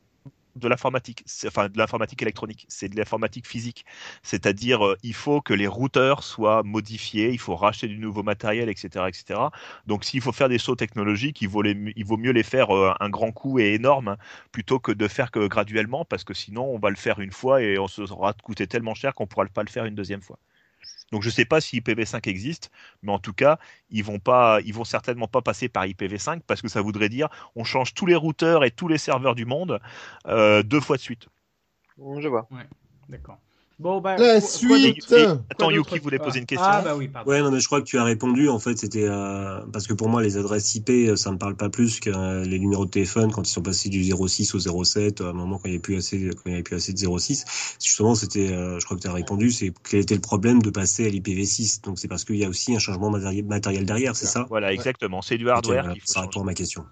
de 0.55 0.67
l'informatique, 0.67 1.23
enfin 1.45 1.69
de 1.69 1.77
l'informatique 1.77 2.21
électronique, 2.23 2.65
c'est 2.67 2.89
de 2.89 2.95
l'informatique 2.97 3.45
physique. 3.47 3.85
C'est-à-dire, 4.23 4.85
euh, 4.87 4.97
il 5.03 5.13
faut 5.13 5.39
que 5.39 5.53
les 5.53 5.67
routeurs 5.67 6.23
soient 6.23 6.63
modifiés, 6.63 7.29
il 7.31 7.37
faut 7.39 7.55
racheter 7.55 7.87
du 7.87 7.99
nouveau 7.99 8.23
matériel, 8.23 8.67
etc., 8.67 9.07
etc. 9.07 9.51
Donc, 9.85 10.03
s'il 10.03 10.19
faut 10.21 10.31
faire 10.31 10.49
des 10.49 10.57
sauts 10.57 10.75
technologiques, 10.75 11.41
il 11.43 11.47
vaut, 11.49 11.61
les, 11.61 11.77
il 11.95 12.05
vaut 12.05 12.17
mieux 12.17 12.31
les 12.31 12.41
faire 12.43 12.75
euh, 12.75 12.91
un 12.99 13.09
grand 13.09 13.31
coup 13.31 13.59
et 13.59 13.73
énorme 13.75 14.17
plutôt 14.51 14.79
que 14.79 14.91
de 14.91 15.07
faire 15.07 15.29
que 15.31 15.47
graduellement, 15.47 16.05
parce 16.05 16.23
que 16.23 16.33
sinon, 16.33 16.63
on 16.65 16.79
va 16.79 16.89
le 16.89 16.95
faire 16.95 17.19
une 17.19 17.31
fois 17.31 17.61
et 17.61 17.77
on 17.77 17.87
se 17.87 18.01
aura 18.11 18.33
coûté 18.33 18.65
tellement 18.67 18.95
cher 18.95 19.13
qu'on 19.13 19.27
pourra 19.27 19.45
pas 19.45 19.63
le 19.63 19.69
faire 19.69 19.85
une 19.85 19.95
deuxième 19.95 20.21
fois. 20.23 20.39
Donc 21.11 21.23
je 21.23 21.29
sais 21.29 21.45
pas 21.45 21.61
si 21.61 21.79
IPv5 21.79 22.27
existe, 22.27 22.71
mais 23.01 23.11
en 23.11 23.19
tout 23.19 23.33
cas, 23.33 23.59
ils 23.89 24.03
vont 24.03 24.19
pas, 24.19 24.59
ils 24.65 24.73
vont 24.73 24.83
certainement 24.83 25.27
pas 25.27 25.41
passer 25.41 25.69
par 25.69 25.85
IPv5 25.85 26.41
parce 26.45 26.61
que 26.61 26.67
ça 26.67 26.81
voudrait 26.81 27.09
dire 27.09 27.29
on 27.55 27.63
change 27.63 27.93
tous 27.93 28.05
les 28.05 28.15
routeurs 28.15 28.63
et 28.63 28.71
tous 28.71 28.87
les 28.87 28.97
serveurs 28.97 29.35
du 29.35 29.45
monde 29.45 29.79
euh, 30.27 30.63
deux 30.63 30.81
fois 30.81 30.97
de 30.97 31.01
suite. 31.01 31.27
Je 31.97 32.27
vois. 32.27 32.47
D'accord. 33.09 33.39
Bon, 33.79 34.01
bah. 34.01 34.17
La 34.17 34.39
quoi- 34.39 34.49
suite 34.49 35.05
quoi 35.07 35.39
attends, 35.51 35.69
Yuki 35.69 35.99
voulait 35.99 36.17
Ah. 36.19 36.23
poser 36.25 36.39
une 36.39 36.47
question. 36.47 36.67
Ah, 36.67 36.81
bah 36.81 36.95
oui, 36.95 37.07
pardon. 37.09 37.29
Ouais, 37.29 37.41
non, 37.41 37.51
mais 37.51 37.59
je 37.59 37.67
crois 37.67 37.79
que 37.79 37.85
tu 37.85 37.99
as 37.99 38.03
répondu. 38.03 38.49
En 38.49 38.57
fait, 38.57 38.75
c'était 38.75 39.07
euh, 39.07 39.61
parce 39.71 39.85
que 39.85 39.93
pour 39.93 40.09
moi, 40.09 40.23
les 40.23 40.35
adresses 40.37 40.73
IP, 40.73 40.89
euh, 40.89 41.15
ça 41.15 41.31
me 41.31 41.37
parle 41.37 41.55
pas 41.55 41.69
plus 41.69 41.99
que 41.99 42.09
euh, 42.09 42.43
les 42.43 42.57
numéros 42.57 42.85
de 42.85 42.89
téléphone 42.89 43.31
quand 43.31 43.47
ils 43.47 43.51
sont 43.51 43.61
passés 43.61 43.89
du 43.89 44.03
06 44.03 44.55
au 44.55 44.83
07, 44.83 45.21
à 45.21 45.25
un 45.25 45.33
moment 45.33 45.57
quand 45.57 45.65
il 45.65 45.71
n'y 45.71 45.75
avait 45.75 45.81
plus 45.81 45.97
assez, 45.97 46.17
quand 46.29 46.41
il 46.47 46.51
y 46.51 46.53
avait 46.55 46.63
plus 46.63 46.75
assez 46.75 46.91
de 46.91 46.97
06. 46.97 47.45
Justement, 47.79 48.15
c'était, 48.15 48.51
euh, 48.51 48.79
je 48.79 48.85
crois 48.85 48.97
que 48.97 49.01
tu 49.03 49.07
as 49.07 49.13
répondu, 49.13 49.51
c'est 49.51 49.71
quel 49.87 49.99
était 49.99 50.15
le 50.15 50.21
problème 50.21 50.59
de 50.61 50.71
passer 50.71 51.05
à 51.05 51.09
l'IPv6. 51.09 51.83
Donc, 51.83 51.99
c'est 51.99 52.07
parce 52.07 52.25
qu'il 52.25 52.37
y 52.37 52.45
a 52.45 52.49
aussi 52.49 52.75
un 52.75 52.79
changement 52.79 53.11
matériel, 53.11 53.45
matériel 53.45 53.85
derrière, 53.85 54.15
c'est 54.15 54.25
ça? 54.25 54.47
Voilà, 54.49 54.73
exactement. 54.73 55.21
C'est 55.21 55.37
du 55.37 55.49
hardware 55.51 55.83
voilà, 55.83 55.95
faut 55.99 56.01
Ça 56.05 56.21
répond 56.21 56.41
à 56.41 56.45
ma 56.45 56.55
question. 56.55 56.83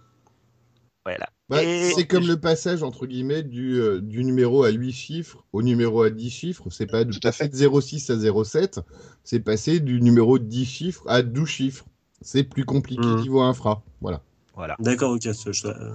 Voilà. 1.04 1.28
Bah, 1.48 1.62
Et- 1.64 1.92
C'est 1.92 2.08
comme 2.08 2.26
le 2.26 2.40
passage, 2.40 2.82
entre 2.82 3.06
guillemets, 3.06 3.44
du, 3.44 3.80
euh, 3.80 4.02
du 4.02 4.24
numéro 4.24 4.64
à 4.64 4.72
8 4.72 4.92
chiffres 4.92 5.44
au 5.54 5.62
numéro 5.62 6.02
à 6.02 6.10
10 6.10 6.32
chiffres. 6.32 6.64
C'est 6.72 6.88
pas 6.88 7.00
à 7.02 7.06
passer 7.22 7.48
de 7.50 7.56
06 7.56 8.10
à 8.10 8.16
07, 8.18 8.80
c'est 9.24 9.40
passer 9.40 9.80
du 9.80 10.02
numéro 10.02 10.40
de 10.40 10.46
10 10.46 10.66
chiffres 10.66 11.04
à 11.08 11.22
12 11.22 11.48
chiffres. 11.48 11.86
C'est 12.22 12.44
plus 12.44 12.66
compliqué 12.66 13.06
Mhm. 13.06 13.22
niveau 13.22 13.42
infra. 13.42 13.84
Voilà. 14.02 14.22
Voilà. 14.56 14.76
D'accord, 14.80 15.12
ok. 15.12 15.22
je- 15.24 15.52
je- 15.52 15.68
euh, 15.68 15.92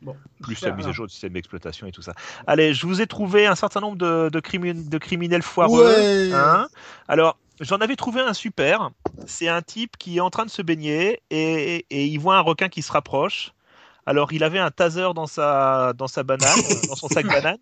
Bon. 0.00 0.14
Plus 0.42 0.54
Super, 0.54 0.70
la 0.70 0.76
mise 0.76 0.86
à 0.86 0.92
jour 0.92 1.06
du 1.08 1.12
système 1.12 1.32
d'exploitation 1.32 1.88
et 1.88 1.90
tout 1.90 2.02
ça. 2.02 2.14
Allez, 2.46 2.72
je 2.72 2.86
vous 2.86 3.00
ai 3.00 3.08
trouvé 3.08 3.46
un 3.48 3.56
certain 3.56 3.80
nombre 3.80 3.96
de, 3.98 4.28
de, 4.28 4.38
crimi- 4.40 4.88
de 4.88 4.98
criminels 4.98 5.42
foireux. 5.42 5.84
Ouais. 5.86 6.30
Hein 6.32 6.68
Alors, 7.08 7.36
j'en 7.60 7.78
avais 7.78 7.96
trouvé 7.96 8.20
un 8.20 8.32
super. 8.32 8.90
C'est 9.26 9.48
un 9.48 9.60
type 9.60 9.96
qui 9.98 10.18
est 10.18 10.20
en 10.20 10.30
train 10.30 10.44
de 10.44 10.50
se 10.50 10.62
baigner 10.62 11.20
et, 11.30 11.84
et 11.90 12.06
il 12.06 12.18
voit 12.18 12.36
un 12.36 12.42
requin 12.42 12.68
qui 12.68 12.82
se 12.82 12.92
rapproche. 12.92 13.52
Alors, 14.08 14.32
il 14.32 14.42
avait 14.42 14.58
un 14.58 14.70
taser 14.70 15.10
dans 15.14 15.26
sa, 15.26 15.92
dans 15.92 16.08
sa 16.08 16.22
banane, 16.22 16.48
dans 16.88 16.96
son 16.96 17.08
sac 17.08 17.26
banane. 17.26 17.58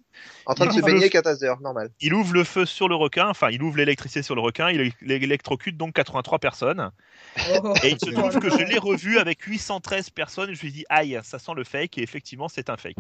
En 0.47 0.55
train 0.55 0.67
de 0.67 0.71
se 0.73 0.81
baigner 0.81 1.01
le- 1.01 1.09
14 1.09 1.43
heures, 1.43 1.61
normal. 1.61 1.91
Il 2.01 2.15
ouvre 2.15 2.33
le 2.33 2.45
feu 2.45 2.65
sur 2.67 2.89
le 2.89 2.95
requin, 2.95 3.29
enfin, 3.29 3.51
il 3.51 3.65
ouvre 3.65 3.79
l'électricité 3.79 4.23
sur 4.23 4.37
le 4.37 4.41
requin, 4.41 4.71
il 4.71 4.93
électrocute 5.11 5.77
donc 5.77 5.95
83 5.95 6.39
personnes. 6.39 6.93
Oh, 7.51 7.75
Et 7.83 7.91
il 7.91 7.99
se 7.99 8.11
trouve 8.13 8.39
que 8.39 8.49
je 8.49 8.63
l'ai 8.63 8.79
revu 8.79 9.19
avec 9.19 9.43
813 9.43 10.11
personnes. 10.11 10.51
Et 10.51 10.55
je 10.55 10.61
lui 10.61 10.69
ai 10.69 10.71
dit, 10.71 10.85
aïe, 10.89 11.19
ça 11.25 11.41
sent 11.41 11.53
le 11.57 11.65
fake. 11.65 11.99
Et 11.99 12.03
effectivement, 12.03 12.47
c'est 12.49 12.71
un 12.71 12.77
fake. 12.77 12.99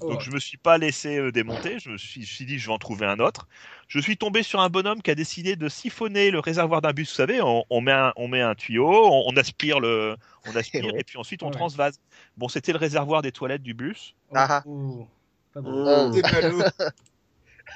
Oh. 0.00 0.10
Donc, 0.10 0.20
je 0.20 0.32
me 0.32 0.40
suis 0.40 0.58
pas 0.58 0.76
laissé 0.76 1.18
euh, 1.18 1.30
démonter. 1.30 1.78
Je 1.78 1.90
me 1.90 1.96
suis, 1.96 2.22
je 2.22 2.26
me 2.26 2.34
suis 2.34 2.44
dit, 2.46 2.58
je 2.58 2.66
vais 2.66 2.72
en 2.72 2.78
trouver 2.78 3.06
un 3.06 3.20
autre. 3.20 3.46
Je 3.86 4.00
suis 4.00 4.16
tombé 4.16 4.42
sur 4.42 4.60
un 4.60 4.68
bonhomme 4.70 5.02
qui 5.02 5.10
a 5.12 5.14
décidé 5.14 5.54
de 5.54 5.68
siphonner 5.68 6.32
le 6.32 6.40
réservoir 6.40 6.82
d'un 6.82 6.92
bus. 6.92 7.10
Vous 7.10 7.14
savez, 7.14 7.40
on, 7.42 7.64
on 7.70 7.80
met, 7.80 7.92
un, 7.92 8.12
on 8.16 8.26
met 8.26 8.40
un 8.40 8.54
tuyau, 8.56 8.88
on, 8.88 9.24
on 9.28 9.36
aspire 9.36 9.78
le, 9.78 10.16
on 10.46 10.56
aspire, 10.56 10.84
Ouais. 10.86 10.92
et 11.00 11.04
puis 11.04 11.18
ensuite 11.18 11.42
on 11.42 11.46
Ouais. 11.46 11.52
transvase. 11.52 11.98
Bon, 12.36 12.48
c'était 12.48 12.72
le 12.72 12.78
réservoir 12.78 13.22
des 13.22 13.32
toilettes 13.32 13.62
du 13.62 13.74
bus. 13.74 14.14
Ah 14.34 14.62
Oh, 14.66 15.06
pas 15.52 15.60
bon. 15.60 16.10
Oh. 16.14 16.20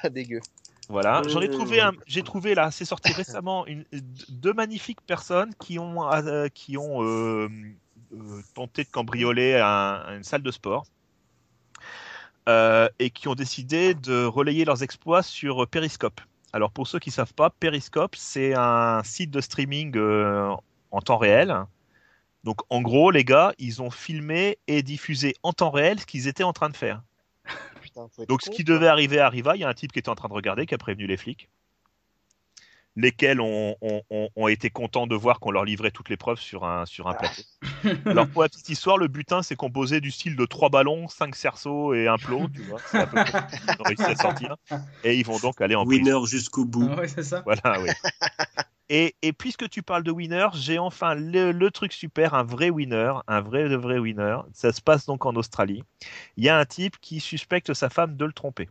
Ah, 0.03 0.09
dégueu. 0.09 0.39
Voilà, 0.89 1.21
j'en 1.27 1.41
ai 1.41 1.49
trouvé 1.49 1.81
un, 1.81 1.91
j'ai 2.05 2.23
trouvé 2.23 2.55
là, 2.55 2.71
c'est 2.71 2.85
sorti 2.85 3.11
récemment 3.13 3.65
une, 3.67 3.83
deux 4.29 4.53
magnifiques 4.53 5.01
personnes 5.01 5.53
qui 5.59 5.79
ont, 5.79 6.09
euh, 6.11 6.47
qui 6.53 6.77
ont 6.77 7.03
euh, 7.03 7.49
euh, 8.13 8.41
tenté 8.53 8.85
de 8.85 8.89
cambrioler 8.89 9.55
un- 9.61 10.15
une 10.15 10.23
salle 10.23 10.43
de 10.43 10.51
sport 10.51 10.85
euh, 12.47 12.87
et 12.99 13.09
qui 13.09 13.27
ont 13.27 13.35
décidé 13.35 13.93
de 13.93 14.23
relayer 14.23 14.63
leurs 14.63 14.81
exploits 14.83 15.23
sur 15.23 15.67
Periscope. 15.67 16.21
Alors 16.53 16.71
pour 16.71 16.87
ceux 16.87 16.99
qui 16.99 17.11
savent 17.11 17.33
pas, 17.33 17.49
Periscope 17.49 18.15
c'est 18.15 18.53
un 18.55 19.01
site 19.03 19.31
de 19.31 19.41
streaming 19.41 19.91
euh, 19.97 20.49
en 20.91 21.01
temps 21.01 21.17
réel. 21.17 21.53
Donc 22.43 22.61
en 22.69 22.81
gros, 22.81 23.11
les 23.11 23.23
gars, 23.23 23.53
ils 23.57 23.81
ont 23.81 23.91
filmé 23.91 24.57
et 24.67 24.83
diffusé 24.83 25.35
en 25.43 25.53
temps 25.53 25.71
réel 25.71 25.99
ce 25.99 26.05
qu'ils 26.05 26.27
étaient 26.27 26.43
en 26.43 26.53
train 26.53 26.69
de 26.69 26.77
faire. 26.77 27.01
Putain, 27.81 28.07
faut 28.09 28.23
être 28.23 28.29
Donc 28.29 28.41
ce 28.41 28.49
qui 28.49 28.63
devait 28.63 28.87
arriver 28.87 29.19
arriva. 29.19 29.55
Il 29.55 29.61
y 29.61 29.63
a 29.63 29.69
un 29.69 29.73
type 29.73 29.91
qui 29.91 29.99
était 29.99 30.09
en 30.09 30.15
train 30.15 30.29
de 30.29 30.33
regarder, 30.33 30.65
qui 30.65 30.73
a 30.73 30.77
prévenu 30.77 31.07
les 31.07 31.17
flics. 31.17 31.49
lesquels 32.95 33.39
ont, 33.41 33.75
ont, 33.81 34.01
ont, 34.09 34.29
ont 34.35 34.47
été 34.47 34.69
contents 34.69 35.07
de 35.07 35.15
voir 35.15 35.39
qu'on 35.39 35.51
leur 35.51 35.63
livrait 35.65 35.91
toutes 35.91 36.09
les 36.09 36.17
preuves 36.17 36.39
sur 36.39 36.65
un, 36.65 36.85
sur 36.85 37.07
un 37.07 37.13
plateau. 37.13 37.43
Alors 38.05 38.27
pour 38.27 38.41
la 38.41 38.49
petite 38.49 38.69
histoire, 38.69 38.97
le 38.97 39.07
butin 39.07 39.43
c'est 39.43 39.55
composé 39.55 40.01
du 40.01 40.09
style 40.11 40.35
de 40.35 40.45
trois 40.45 40.69
ballons, 40.69 41.07
cinq 41.07 41.35
cerceaux 41.35 41.93
et 41.93 42.07
un 42.07 42.17
plot, 42.17 42.47
tu 42.53 42.63
vois. 42.63 42.79
C'est 42.89 42.97
à 42.97 43.05
peu 43.07 43.23
près 43.23 43.47
qu'ils 43.47 43.69
ont 43.79 43.83
réussi 43.83 44.03
à 44.03 44.15
sortir. 44.15 44.55
Et 45.03 45.17
ils 45.17 45.25
vont 45.25 45.37
donc 45.37 45.61
aller 45.61 45.75
en 45.75 45.85
prison. 45.85 46.03
Winner 46.03 46.25
jusqu'au 46.27 46.65
bout. 46.65 46.89
Ah 46.91 47.01
ouais, 47.01 47.07
c'est 47.07 47.23
ça. 47.23 47.43
Voilà, 47.45 47.79
oui. 47.81 47.89
Et, 48.89 49.15
et 49.21 49.33
puisque 49.33 49.69
tu 49.69 49.83
parles 49.83 50.03
de 50.03 50.11
winner, 50.11 50.47
j'ai 50.53 50.79
enfin 50.79 51.13
le, 51.13 51.51
le 51.51 51.71
truc 51.71 51.91
super, 51.91 52.33
un 52.33 52.43
vrai 52.43 52.69
winner, 52.69 53.13
un 53.27 53.41
vrai 53.41 53.67
de 53.67 53.75
vrai 53.75 53.99
winner. 53.99 54.37
Ça 54.53 54.71
se 54.71 54.81
passe 54.81 55.05
donc 55.05 55.25
en 55.25 55.35
Australie. 55.35 55.83
Il 56.37 56.45
y 56.45 56.49
a 56.49 56.57
un 56.57 56.65
type 56.65 56.97
qui 57.01 57.19
suspecte 57.19 57.73
sa 57.73 57.89
femme 57.89 58.15
de 58.15 58.23
le 58.25 58.31
tromper. 58.31 58.69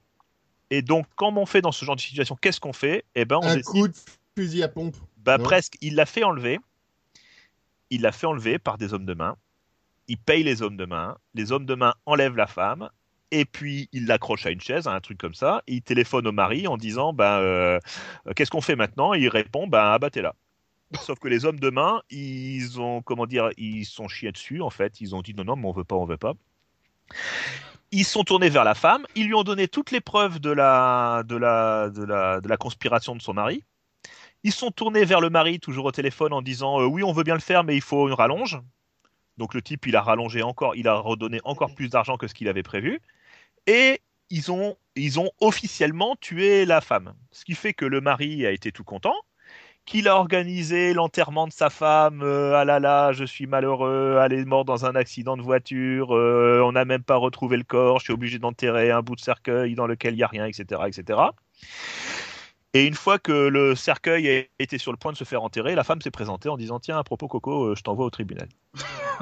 Et 0.70 0.80
donc, 0.82 1.06
comment 1.16 1.42
on 1.42 1.46
fait 1.46 1.60
dans 1.60 1.70
ce 1.72 1.84
genre 1.84 1.96
de 1.96 2.00
situation 2.00 2.36
Qu'est-ce 2.40 2.60
qu'on 2.60 2.72
fait? 2.72 3.04
Eh 3.14 3.24
ben, 3.26 3.36
on 3.36 3.42
Un 3.46 3.56
décide- 3.56 3.64
coup 3.72 3.88
de 3.88 3.94
fusil 4.38 4.62
à 4.62 4.68
pompe. 4.68 4.96
bah, 5.18 5.38
presque. 5.38 5.76
Il 5.82 5.94
l'a 5.96 6.06
fait 6.06 6.24
enlever. 6.24 6.58
Il 7.90 8.00
l'a 8.02 8.12
fait 8.12 8.26
enlever 8.26 8.58
par 8.58 8.78
des 8.78 8.94
hommes 8.94 9.06
de 9.06 9.14
main. 9.14 9.36
Il 10.08 10.18
paye 10.18 10.42
les 10.42 10.62
hommes 10.62 10.76
de 10.76 10.86
main. 10.86 11.18
Les 11.34 11.52
hommes 11.52 11.66
de 11.66 11.74
main 11.74 11.94
enlèvent 12.06 12.36
la 12.36 12.46
femme. 12.46 12.88
Et 13.30 13.44
puis, 13.44 13.88
il 13.92 14.06
l'accroche 14.06 14.46
à 14.46 14.50
une 14.50 14.60
chaise, 14.60 14.86
à 14.86 14.92
un 14.92 15.00
truc 15.00 15.18
comme 15.18 15.34
ça. 15.34 15.62
Il 15.66 15.82
téléphone 15.82 16.26
au 16.26 16.32
mari 16.32 16.66
en 16.66 16.76
disant 16.76 17.12
bah, 17.12 17.40
euh, 17.40 17.80
Qu'est-ce 18.34 18.50
qu'on 18.50 18.60
fait 18.60 18.76
maintenant? 18.76 19.14
Il 19.14 19.28
répond 19.28 19.66
bah, 19.66 19.92
Abattez-la. 19.92 20.34
Sauf 21.00 21.18
que 21.18 21.26
les 21.26 21.44
hommes 21.44 21.58
de 21.58 21.70
main, 21.70 22.00
ils 22.10 22.80
ont, 22.80 23.02
comment 23.02 23.26
dire, 23.26 23.50
ils 23.56 23.84
sont 23.84 24.06
chiés 24.06 24.30
dessus, 24.30 24.62
en 24.62 24.70
fait. 24.70 25.00
Ils 25.00 25.16
ont 25.16 25.22
dit 25.22 25.34
non, 25.34 25.44
non, 25.44 25.56
mais 25.56 25.66
on 25.66 25.72
veut 25.72 25.84
pas, 25.84 25.96
on 25.96 26.04
veut 26.04 26.16
pas. 26.16 26.34
Ils 27.90 28.04
sont 28.04 28.22
tournés 28.22 28.48
vers 28.48 28.64
la 28.64 28.74
femme. 28.74 29.04
Ils 29.16 29.26
lui 29.26 29.34
ont 29.34 29.42
donné 29.42 29.66
toutes 29.66 29.90
les 29.90 30.00
preuves 30.00 30.38
de 30.38 30.50
la, 30.50 31.24
de 31.24 31.36
la, 31.36 31.90
de 31.90 32.04
la, 32.04 32.40
de 32.40 32.48
la 32.48 32.56
conspiration 32.56 33.16
de 33.16 33.22
son 33.22 33.34
mari. 33.34 33.64
Ils 34.44 34.52
sont 34.52 34.70
tournés 34.70 35.04
vers 35.04 35.20
le 35.20 35.30
mari, 35.30 35.58
toujours 35.58 35.86
au 35.86 35.92
téléphone, 35.92 36.32
en 36.32 36.42
disant 36.42 36.80
euh, 36.80 36.84
oui, 36.84 37.02
on 37.02 37.12
veut 37.12 37.24
bien 37.24 37.34
le 37.34 37.40
faire, 37.40 37.64
mais 37.64 37.74
il 37.74 37.82
faut 37.82 38.06
une 38.06 38.14
rallonge. 38.14 38.60
Donc 39.38 39.54
le 39.54 39.62
type, 39.62 39.86
il 39.86 39.96
a 39.96 40.02
rallongé 40.02 40.42
encore, 40.42 40.74
il 40.76 40.88
a 40.88 40.94
redonné 40.94 41.40
encore 41.44 41.74
plus 41.74 41.88
d'argent 41.90 42.16
que 42.16 42.26
ce 42.26 42.34
qu'il 42.34 42.48
avait 42.48 42.62
prévu. 42.62 43.00
Et 43.66 44.00
ils 44.30 44.50
ont, 44.50 44.76
ils 44.96 45.20
ont 45.20 45.30
officiellement 45.40 46.16
tué 46.20 46.64
la 46.64 46.80
femme. 46.80 47.14
Ce 47.32 47.44
qui 47.44 47.54
fait 47.54 47.74
que 47.74 47.84
le 47.84 48.00
mari 48.00 48.46
a 48.46 48.50
été 48.50 48.72
tout 48.72 48.84
content, 48.84 49.14
qu'il 49.86 50.08
a 50.08 50.16
organisé 50.16 50.94
l'enterrement 50.94 51.46
de 51.46 51.52
sa 51.52 51.70
femme. 51.70 52.22
euh, 52.22 52.56
ah 52.56 52.64
là 52.64 52.80
là, 52.80 53.12
je 53.12 53.24
suis 53.24 53.46
malheureux, 53.46 54.18
elle 54.22 54.32
est 54.32 54.44
morte 54.44 54.66
dans 54.66 54.84
un 54.84 54.96
accident 54.96 55.36
de 55.36 55.42
voiture, 55.42 56.14
euh, 56.16 56.60
on 56.64 56.72
n'a 56.72 56.84
même 56.84 57.04
pas 57.04 57.16
retrouvé 57.16 57.56
le 57.56 57.62
corps, 57.64 58.00
je 58.00 58.04
suis 58.04 58.12
obligé 58.12 58.38
d'enterrer 58.38 58.90
un 58.90 59.02
bout 59.02 59.14
de 59.16 59.20
cercueil 59.20 59.74
dans 59.74 59.86
lequel 59.86 60.14
il 60.14 60.18
n'y 60.18 60.22
a 60.24 60.26
rien, 60.28 60.46
etc., 60.46 60.82
etc. 60.88 61.20
Et 62.74 62.86
une 62.86 62.94
fois 62.94 63.18
que 63.18 63.32
le 63.48 63.74
cercueil 63.74 64.28
a 64.28 64.42
été 64.62 64.76
sur 64.78 64.92
le 64.92 64.98
point 64.98 65.12
de 65.12 65.16
se 65.16 65.24
faire 65.24 65.42
enterrer, 65.42 65.74
la 65.74 65.84
femme 65.84 66.02
s'est 66.02 66.10
présentée 66.10 66.48
en 66.48 66.56
disant 66.56 66.78
Tiens, 66.78 66.98
à 66.98 67.04
propos, 67.04 67.26
Coco, 67.28 67.64
euh, 67.68 67.74
je 67.74 67.82
t'envoie 67.82 68.04
au 68.04 68.10
tribunal. 68.10 68.48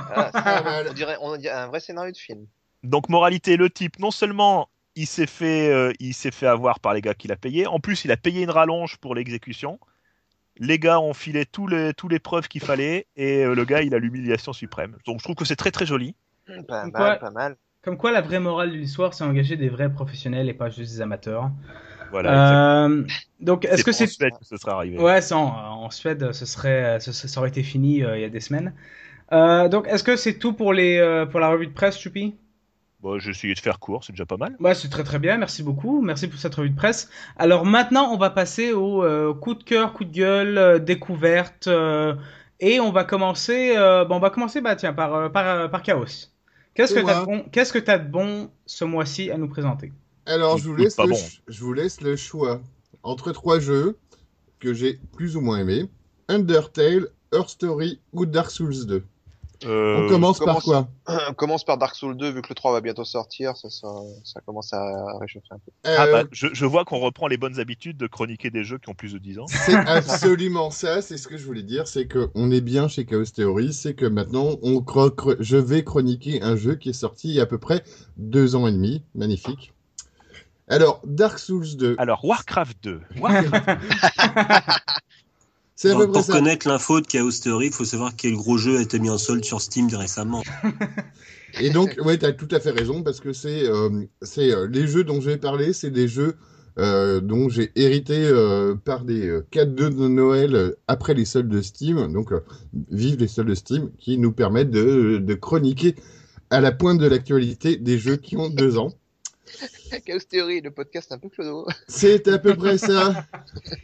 Voilà, 0.07 0.31
Pas 0.33 0.43
ça, 0.43 0.63
mal. 0.63 0.87
on, 0.91 0.93
dirait, 0.93 1.17
on 1.21 1.37
dirait 1.37 1.55
un 1.55 1.67
vrai 1.69 1.81
scénario 1.81 2.11
de 2.11 2.17
film. 2.17 2.47
Donc, 2.83 3.09
moralité, 3.09 3.57
le 3.57 3.71
type, 3.71 3.99
non 4.01 4.11
seulement 4.11 4.69
il 4.97 5.07
s'est 5.07 5.27
fait, 5.27 5.71
euh, 5.73 5.93
il 6.01 6.15
s'est 6.15 6.31
fait 6.31 6.47
avoir 6.47 6.81
par 6.81 6.95
les 6.95 7.01
gars 7.01 7.15
qu'il 7.15 7.33
a 7.33 7.37
payé, 7.37 7.67
en 7.67 7.79
plus, 7.81 8.05
il 8.05 8.11
a 8.13 8.17
payé 8.17 8.43
une 8.43 8.51
rallonge 8.51 8.97
pour 8.99 9.15
l'exécution. 9.15 9.79
Les 10.57 10.79
gars 10.79 11.01
ont 11.01 11.15
filé 11.15 11.47
tous 11.47 11.67
les, 11.67 11.93
tous 11.95 12.09
les 12.09 12.19
preuves 12.21 12.47
qu'il 12.49 12.61
fallait 12.63 13.07
et 13.17 13.45
euh, 13.45 13.55
le 13.55 13.65
gars, 13.65 13.83
il 13.83 13.95
a 13.95 13.99
l'humiliation 13.99 14.53
suprême. 14.53 14.97
Donc, 15.07 15.19
je 15.19 15.25
trouve 15.25 15.35
que 15.37 15.45
c'est 15.45 15.57
très 15.57 15.71
très 15.73 15.87
joli. 15.87 16.15
Pas 16.69 16.83
Comme 16.83 16.93
mal, 16.93 16.93
quoi- 16.93 17.17
pas 17.17 17.31
mal. 17.31 17.57
Comme 17.83 17.99
quoi, 17.99 18.13
la 18.13 18.21
vraie 18.23 18.41
morale 18.41 18.71
de 18.71 18.77
l'histoire, 18.77 19.13
c'est 19.15 19.25
engager 19.25 19.57
des 19.59 19.69
vrais 19.69 19.93
professionnels 19.93 20.49
et 20.49 20.55
pas 20.55 20.71
juste 20.71 20.93
des 20.95 21.01
amateurs. 21.03 21.51
Voilà. 22.14 22.85
Euh, 22.85 23.04
donc, 23.40 23.64
est-ce 23.64 23.83
que 23.83 23.90
c'est 23.90 24.04
en 24.04 24.06
Suède 24.06 24.33
que 24.38 24.47
ce 24.47 24.56
sera 24.56 24.76
arrivé 24.76 24.99
Ouais, 24.99 25.21
ça, 25.21 25.37
en, 25.37 25.85
en 25.85 25.90
Suède, 25.90 26.30
ce 26.33 26.47
serait, 26.47 27.00
ce, 27.00 27.11
ça 27.12 27.40
aurait 27.40 27.49
été 27.49 27.64
fini 27.64 28.04
euh, 28.04 28.16
il 28.16 28.21
y 28.23 28.25
a 28.25 28.28
des 28.28 28.38
semaines. 28.38 28.73
Euh, 29.33 29.68
donc, 29.68 29.88
est-ce 29.88 30.04
que 30.04 30.14
c'est 30.14 30.38
tout 30.38 30.52
pour 30.52 30.73
les, 30.73 30.97
euh, 30.99 31.26
pour 31.26 31.40
la 31.40 31.49
revue 31.49 31.66
de 31.66 31.73
presse, 31.73 31.99
Choupi 31.99 32.37
Bon, 33.00 33.18
j'ai 33.18 33.30
essayé 33.30 33.52
de 33.52 33.59
faire 33.59 33.80
court, 33.80 34.04
c'est 34.04 34.12
déjà 34.12 34.26
pas 34.26 34.37
mal. 34.37 34.54
Ouais, 34.61 34.75
c'est 34.75 34.88
très 34.88 35.02
très 35.02 35.18
bien, 35.18 35.37
merci 35.37 35.64
beaucoup, 35.64 36.00
merci 36.02 36.28
pour 36.28 36.38
cette 36.38 36.54
revue 36.54 36.71
de 36.71 36.76
presse. 36.76 37.11
Alors 37.37 37.66
maintenant, 37.66 38.12
on 38.12 38.16
va 38.16 38.31
passer 38.31 38.72
au 38.72 39.03
euh, 39.03 39.35
coup 39.35 39.55
de 39.55 39.64
cœur, 39.64 39.92
coup 39.92 40.05
de 40.05 40.12
gueule, 40.12 40.57
euh, 40.57 40.79
découverte, 40.79 41.66
euh, 41.66 42.14
et 42.61 42.79
on 42.81 42.92
va 42.92 43.05
commencer, 43.05 43.74
euh, 43.77 44.05
bon, 44.05 44.16
on 44.16 44.20
va 44.20 44.31
commencer, 44.31 44.61
bah 44.61 44.77
tiens, 44.77 44.92
par 44.94 45.14
euh, 45.14 45.29
par, 45.29 45.46
euh, 45.46 45.68
par 45.68 45.83
Chaos. 45.83 46.31
Qu'est-ce 46.74 46.94
que 46.94 47.00
C'est 47.00 47.05
t'as 47.05 47.20
de 47.20 47.24
bon, 47.27 47.44
qu'est-ce 47.53 47.72
que 47.72 47.79
t'as 47.79 47.98
de 47.98 48.09
bon 48.09 48.50
ce 48.66 48.85
mois-ci 48.85 49.31
à 49.31 49.37
nous 49.37 49.48
présenter? 49.48 49.92
Alors, 50.27 50.59
je 50.59 50.69
vous, 50.69 50.77
laisse 50.77 50.95
pas 50.95 51.05
le 51.05 51.11
bon. 51.11 51.17
ch- 51.17 51.43
je 51.49 51.63
vous 51.63 51.73
laisse 51.73 52.01
le 52.01 52.17
choix 52.17 52.61
entre 53.03 53.33
trois 53.33 53.59
jeux 53.61 53.99
que 54.61 54.73
j'ai 54.75 54.99
plus 55.17 55.37
ou 55.37 55.41
moins 55.41 55.59
aimés. 55.59 55.89
Undertale, 56.29 57.09
Earth 57.35 57.51
Story 57.51 58.01
ou 58.13 58.25
Dark 58.27 58.51
Souls 58.51 58.87
2. 58.87 59.05
Euh, 59.67 60.05
On 60.05 60.09
commence 60.09 60.39
par 60.41 60.47
commence- 60.59 60.65
quoi 60.65 60.89
On 61.31 61.33
commence 61.35 61.65
par 61.65 61.79
Dark 61.79 61.95
Souls 61.95 62.17
2, 62.17 62.31
vu 62.33 62.43
que 62.43 62.49
le 62.49 62.55
3 62.55 62.73
va 62.73 62.81
bientôt 62.81 63.05
sortir, 63.05 63.57
ça, 63.57 63.71
ça, 63.71 63.89
ça 64.25 64.41
commence 64.41 64.73
à 64.75 65.17
réchauffer 65.19 65.47
un 65.53 65.59
peu. 65.59 65.71
Ah 65.85 66.05
Euh, 66.07 66.13
bah, 66.25 66.29
je, 66.33 66.49
je 66.53 66.65
vois 66.67 66.85
qu'on 66.85 66.99
reprend 66.99 67.29
les 67.29 67.37
bonnes 67.37 67.61
habitudes 67.61 67.97
de 67.97 68.07
chroniquer 68.07 68.51
des 68.51 68.65
jeux 68.65 68.79
qui 68.79 68.91
ont 68.91 68.95
plus 68.95 69.13
de 69.15 69.19
10 69.19 69.39
ans. 69.39 69.47
C'est 69.47 69.75
absolument 69.87 70.71
ça, 70.71 71.01
c'est 71.03 71.17
ce 71.17 71.29
que 71.29 71.37
je 71.39 71.45
voulais 71.47 71.63
dire, 71.63 71.87
c'est 71.87 72.07
que 72.07 72.31
on 72.35 72.51
est 72.51 72.61
bien 72.61 72.89
chez 72.89 73.07
Chaos 73.07 73.25
Theory, 73.27 73.73
c'est 73.73 73.95
que 73.95 74.07
maintenant 74.07 74.57
on 74.63 74.81
cro- 74.81 75.11
cro- 75.15 75.37
je 75.41 75.57
vais 75.57 75.85
chroniquer 75.85 76.43
un 76.43 76.57
jeu 76.57 76.75
qui 76.75 76.91
est 76.91 76.95
sorti 76.95 77.29
il 77.29 77.35
y 77.35 77.41
a 77.41 77.45
à 77.45 77.47
peu 77.47 77.59
près 77.59 77.85
deux 78.17 78.57
ans 78.57 78.67
et 78.67 78.73
demi, 78.73 79.03
magnifique. 79.15 79.73
Alors 80.68 81.03
Dark 81.05 81.38
Souls 81.38 81.77
2, 81.77 81.96
Alors, 81.98 82.24
Warcraft 82.24 82.79
2. 82.83 83.00
Warcraft 83.20 83.81
c'est 85.77 85.90
à 85.90 85.94
peu 85.94 86.03
Alors, 86.03 86.12
près 86.12 86.12
pour 86.12 86.24
ça. 86.24 86.33
connaître 86.33 86.68
l'info 86.68 87.00
de 87.00 87.07
Chaos 87.07 87.31
Theory, 87.33 87.66
il 87.66 87.72
faut 87.72 87.85
savoir 87.85 88.16
quel 88.16 88.35
gros 88.35 88.57
jeu 88.57 88.79
a 88.79 88.83
été 88.83 88.98
mis 88.98 89.11
en 89.11 89.18
solde 89.18 89.44
sur 89.44 89.61
Steam 89.61 89.88
récemment. 89.94 90.42
Et 91.61 91.70
donc 91.70 91.96
ouais, 92.05 92.18
t'as 92.18 92.33
tout 92.33 92.48
à 92.50 92.61
fait 92.61 92.70
raison 92.70 93.03
parce 93.03 93.20
que 93.20 93.33
c'est 93.33 93.68
euh, 93.68 94.05
c'est 94.22 94.50
euh, 94.53 94.66
les 94.66 94.88
jeux 94.88 95.05
dont 95.05 95.20
je 95.20 95.31
vais 95.31 95.37
parler, 95.37 95.72
c'est 95.72 95.90
des 95.90 96.09
jeux 96.09 96.37
euh, 96.79 97.20
dont 97.20 97.48
j'ai 97.48 97.70
hérité 97.77 98.24
euh, 98.24 98.74
par 98.74 99.05
des 99.05 99.40
cadeaux 99.53 99.90
de 99.90 100.09
Noël 100.09 100.74
après 100.88 101.14
les 101.14 101.24
soldes 101.24 101.48
de 101.48 101.61
Steam, 101.61 102.12
donc 102.12 102.33
euh, 102.33 102.40
vive 102.90 103.18
les 103.20 103.29
soldes 103.29 103.48
de 103.50 103.55
Steam, 103.55 103.90
qui 103.98 104.18
nous 104.18 104.33
permettent 104.33 104.72
de, 104.72 105.18
de 105.18 105.35
chroniquer 105.35 105.94
à 106.50 106.61
la 106.61 106.72
pointe 106.72 106.98
de 106.98 107.07
l'actualité 107.07 107.77
des 107.77 107.98
jeux 107.98 108.16
qui 108.16 108.37
ont 108.37 108.48
deux 108.48 108.77
ans. 108.79 108.92
Chaos 110.05 110.21
Theory, 110.29 110.61
le 110.61 110.71
podcast 110.71 111.12
un 111.12 111.19
peu 111.19 111.29
clodo. 111.29 111.67
C'est 111.88 112.29
à 112.29 112.38
peu 112.38 112.55
près 112.55 112.79
ça. 112.79 113.27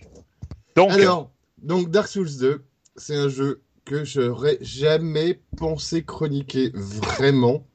Donc, 0.77 0.91
Alors, 0.93 1.33
donc 1.59 1.91
Dark 1.91 2.09
Souls 2.09 2.39
2, 2.39 2.63
c'est 2.97 3.17
un 3.17 3.29
jeu 3.29 3.61
que 3.85 4.05
j'aurais 4.05 4.59
jamais 4.61 5.41
pensé 5.57 6.05
chroniquer 6.05 6.71
vraiment, 6.75 7.67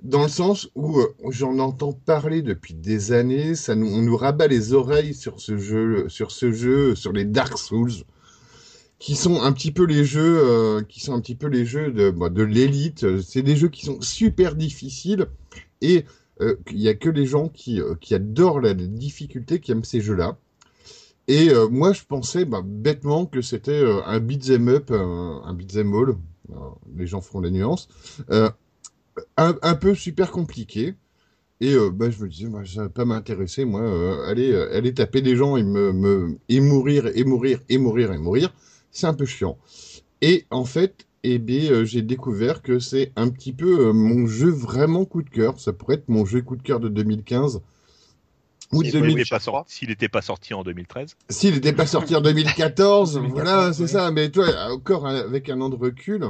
dans 0.00 0.22
le 0.24 0.28
sens 0.28 0.68
où 0.74 0.98
euh, 0.98 1.14
j'en 1.30 1.58
entends 1.58 1.92
parler 1.92 2.42
depuis 2.42 2.74
des 2.74 3.12
années, 3.12 3.54
ça 3.54 3.74
nous, 3.74 3.86
on 3.86 4.02
nous 4.02 4.16
rabat 4.16 4.46
les 4.46 4.72
oreilles 4.72 5.14
sur 5.14 5.40
ce 5.40 5.56
jeu, 5.56 6.08
sur 6.08 6.30
ce 6.32 6.52
jeu, 6.52 6.94
sur 6.94 7.12
les 7.12 7.24
Dark 7.24 7.56
Souls, 7.56 8.04
qui 8.98 9.14
sont 9.14 9.40
un 9.42 9.52
petit 9.52 9.70
peu 9.70 9.84
les 9.84 10.04
jeux, 10.04 10.40
euh, 10.44 10.82
qui 10.82 11.00
sont 11.00 11.14
un 11.14 11.20
petit 11.20 11.36
peu 11.36 11.46
les 11.46 11.64
jeux 11.64 11.92
de, 11.92 12.10
bah, 12.10 12.30
de 12.30 12.42
l'élite. 12.42 13.20
C'est 13.22 13.42
des 13.42 13.56
jeux 13.56 13.68
qui 13.68 13.86
sont 13.86 14.00
super 14.00 14.54
difficiles 14.54 15.26
et 15.80 16.04
il 16.40 16.80
y 16.80 16.88
a 16.88 16.94
que 16.94 17.08
les 17.08 17.26
gens 17.26 17.48
qui, 17.48 17.80
euh, 17.80 17.94
qui 18.00 18.14
adorent 18.14 18.60
la 18.60 18.74
difficulté 18.74 19.60
qui 19.60 19.72
aiment 19.72 19.84
ces 19.84 20.00
jeux-là. 20.00 20.38
Et 21.26 21.50
euh, 21.50 21.68
moi, 21.68 21.92
je 21.92 22.02
pensais 22.04 22.44
bah, 22.44 22.62
bêtement 22.64 23.26
que 23.26 23.42
c'était 23.42 23.82
euh, 23.82 24.02
un 24.06 24.18
beat'em 24.18 24.68
up, 24.68 24.90
un, 24.90 25.42
un 25.44 25.54
beat'em 25.54 25.94
all. 25.94 26.16
Les 26.96 27.06
gens 27.06 27.20
feront 27.20 27.40
les 27.40 27.50
nuances. 27.50 27.88
Euh, 28.30 28.48
un, 29.36 29.74
peu 29.74 29.94
super 29.94 30.30
compliqué. 30.30 30.94
Et 31.60 31.74
euh, 31.74 31.90
bah, 31.90 32.08
je 32.10 32.22
me 32.22 32.28
disais, 32.28 32.48
moi, 32.48 32.62
ça 32.64 32.82
va 32.82 32.88
pas 32.88 33.04
m'intéresser. 33.04 33.64
Moi, 33.64 33.82
euh, 33.82 34.26
aller, 34.26 34.52
euh, 34.52 34.92
taper 34.92 35.20
des 35.20 35.36
gens 35.36 35.56
et, 35.56 35.64
et 36.48 36.60
mourir, 36.60 37.08
et 37.14 37.24
mourir, 37.24 37.60
et 37.68 37.78
mourir, 37.78 38.12
et 38.12 38.18
mourir, 38.18 38.54
c'est 38.90 39.06
un 39.06 39.14
peu 39.14 39.26
chiant. 39.26 39.58
Et 40.22 40.46
en 40.50 40.64
fait, 40.64 41.07
eh 41.24 41.38
bien, 41.38 41.70
euh, 41.72 41.84
j'ai 41.84 42.02
découvert 42.02 42.62
que 42.62 42.78
c'est 42.78 43.12
un 43.16 43.28
petit 43.28 43.52
peu 43.52 43.88
euh, 43.88 43.92
mon 43.92 44.26
jeu 44.26 44.50
vraiment 44.50 45.04
coup 45.04 45.22
de 45.22 45.30
cœur. 45.30 45.58
Ça 45.60 45.72
pourrait 45.72 45.96
être 45.96 46.08
mon 46.08 46.24
jeu 46.24 46.42
coup 46.42 46.56
de 46.56 46.62
cœur 46.62 46.80
de 46.80 46.88
2015. 46.88 47.60
Ou 48.70 48.82
de 48.82 48.84
S'il 48.84 48.92
s'il 48.92 49.00
2000 49.00 49.16
n'était 49.16 49.30
pas, 49.30 49.38
2003. 49.38 49.40
sorti- 49.64 49.74
s'il 49.74 49.88
n'était 49.88 50.08
pas 50.08 50.20
sorti 50.22 50.54
en 50.54 50.62
2013. 50.62 51.16
s'il 51.30 51.54
n'était 51.54 51.72
pas 51.72 51.86
sorti 51.86 52.14
en 52.14 52.20
2014, 52.20 53.14
2014, 53.14 53.32
voilà, 53.32 53.72
c'est 53.72 53.82
ouais. 53.82 53.88
ça. 53.88 54.10
Mais 54.10 54.30
toi, 54.30 54.46
encore 54.70 55.06
avec 55.06 55.48
un 55.48 55.60
an 55.62 55.70
de 55.70 55.76
recul. 55.76 56.26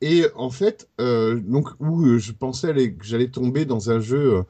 Et 0.00 0.24
en 0.34 0.50
fait, 0.50 0.88
euh, 1.00 1.38
donc 1.40 1.68
où 1.78 2.18
je 2.18 2.32
pensais 2.32 2.70
aller- 2.70 2.94
que 2.94 3.04
j'allais 3.04 3.28
tomber 3.28 3.66
dans 3.66 3.90
un 3.90 4.00
jeu, 4.00 4.42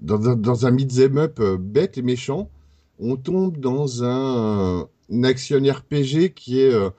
dans, 0.00 0.28
un- 0.28 0.36
dans 0.36 0.66
un 0.66 0.72
beat'em 0.72 1.16
up 1.18 1.40
euh, 1.40 1.56
bête 1.58 1.96
et 1.96 2.02
méchant, 2.02 2.50
on 2.98 3.16
tombe 3.16 3.56
dans 3.58 4.04
un, 4.04 4.86
un 5.10 5.24
action 5.24 5.58
RPG 5.62 6.34
qui 6.34 6.60
est 6.60 6.72
euh, 6.72 6.90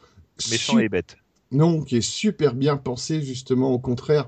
Méchant 0.49 0.73
su- 0.77 0.83
et 0.85 0.89
bête. 0.89 1.17
Non, 1.51 1.81
qui 1.81 1.97
est 1.97 2.01
super 2.01 2.53
bien 2.53 2.77
pensé 2.77 3.21
justement 3.21 3.71
au 3.71 3.79
contraire, 3.79 4.27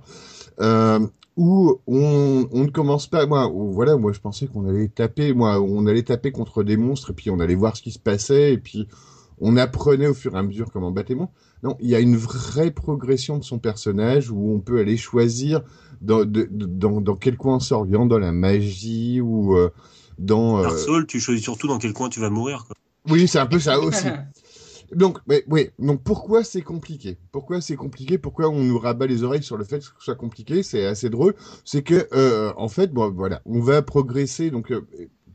euh, 0.61 0.99
où 1.37 1.79
on, 1.87 2.47
on 2.51 2.63
ne 2.63 2.69
commence 2.69 3.07
pas. 3.07 3.25
Moi, 3.25 3.47
où, 3.47 3.71
voilà, 3.71 3.95
moi 3.97 4.11
je 4.11 4.19
pensais 4.19 4.47
qu'on 4.47 4.67
allait 4.67 4.87
taper, 4.89 5.33
moi, 5.33 5.59
on 5.61 5.85
allait 5.87 6.03
taper 6.03 6.31
contre 6.31 6.63
des 6.63 6.77
monstres 6.77 7.11
et 7.11 7.13
puis 7.13 7.29
on 7.29 7.39
allait 7.39 7.55
voir 7.55 7.75
ce 7.77 7.81
qui 7.81 7.91
se 7.91 7.99
passait 7.99 8.53
et 8.53 8.57
puis 8.57 8.87
on 9.41 9.55
apprenait 9.55 10.07
au 10.07 10.13
fur 10.13 10.35
et 10.35 10.39
à 10.39 10.43
mesure 10.43 10.69
comment 10.71 10.91
battre 10.91 11.09
les 11.09 11.15
monstres. 11.15 11.33
Non, 11.63 11.75
il 11.81 11.89
y 11.89 11.95
a 11.95 11.99
une 11.99 12.15
vraie 12.17 12.71
progression 12.71 13.37
de 13.37 13.43
son 13.43 13.59
personnage 13.59 14.31
où 14.31 14.51
on 14.53 14.59
peut 14.59 14.79
aller 14.79 14.97
choisir 14.97 15.61
dans, 16.01 16.19
de- 16.25 16.47
de- 16.49 16.65
dans, 16.65 17.01
dans 17.01 17.15
quel 17.15 17.35
coin 17.37 17.55
on 17.55 17.59
s'oriente, 17.59 18.07
dans 18.09 18.19
la 18.19 18.31
magie 18.31 19.19
ou 19.21 19.55
euh, 19.57 19.69
dans. 20.17 20.59
euh, 20.59 20.63
Dark 20.63 20.77
Souls, 20.77 21.05
tu 21.07 21.19
choisis 21.19 21.43
surtout 21.43 21.67
dans 21.67 21.77
quel 21.77 21.91
coin 21.93 22.07
tu 22.09 22.19
vas 22.21 22.29
mourir. 22.29 22.65
Quoi. 22.65 22.75
Oui, 23.09 23.27
c'est 23.27 23.39
un 23.39 23.45
peu 23.45 23.59
ça 23.59 23.79
aussi. 23.81 24.07
Donc, 24.95 25.19
oui, 25.47 25.69
donc 25.77 26.03
pourquoi 26.03 26.43
c'est 26.43 26.61
compliqué? 26.61 27.17
Pourquoi 27.31 27.61
c'est 27.61 27.75
compliqué? 27.75 28.17
Pourquoi 28.17 28.49
on 28.49 28.63
nous 28.63 28.79
rabat 28.79 29.07
les 29.07 29.23
oreilles 29.23 29.43
sur 29.43 29.57
le 29.57 29.63
fait 29.63 29.79
que 29.79 29.85
ce 29.85 29.91
soit 29.99 30.15
compliqué? 30.15 30.63
C'est 30.63 30.85
assez 30.85 31.09
drôle. 31.09 31.35
C'est 31.63 31.83
que, 31.83 32.07
euh, 32.13 32.51
en 32.57 32.69
fait, 32.69 32.91
bon, 32.91 33.11
voilà, 33.11 33.41
on 33.45 33.59
va 33.59 33.81
progresser. 33.81 34.49
Donc, 34.49 34.71
euh, 34.71 34.81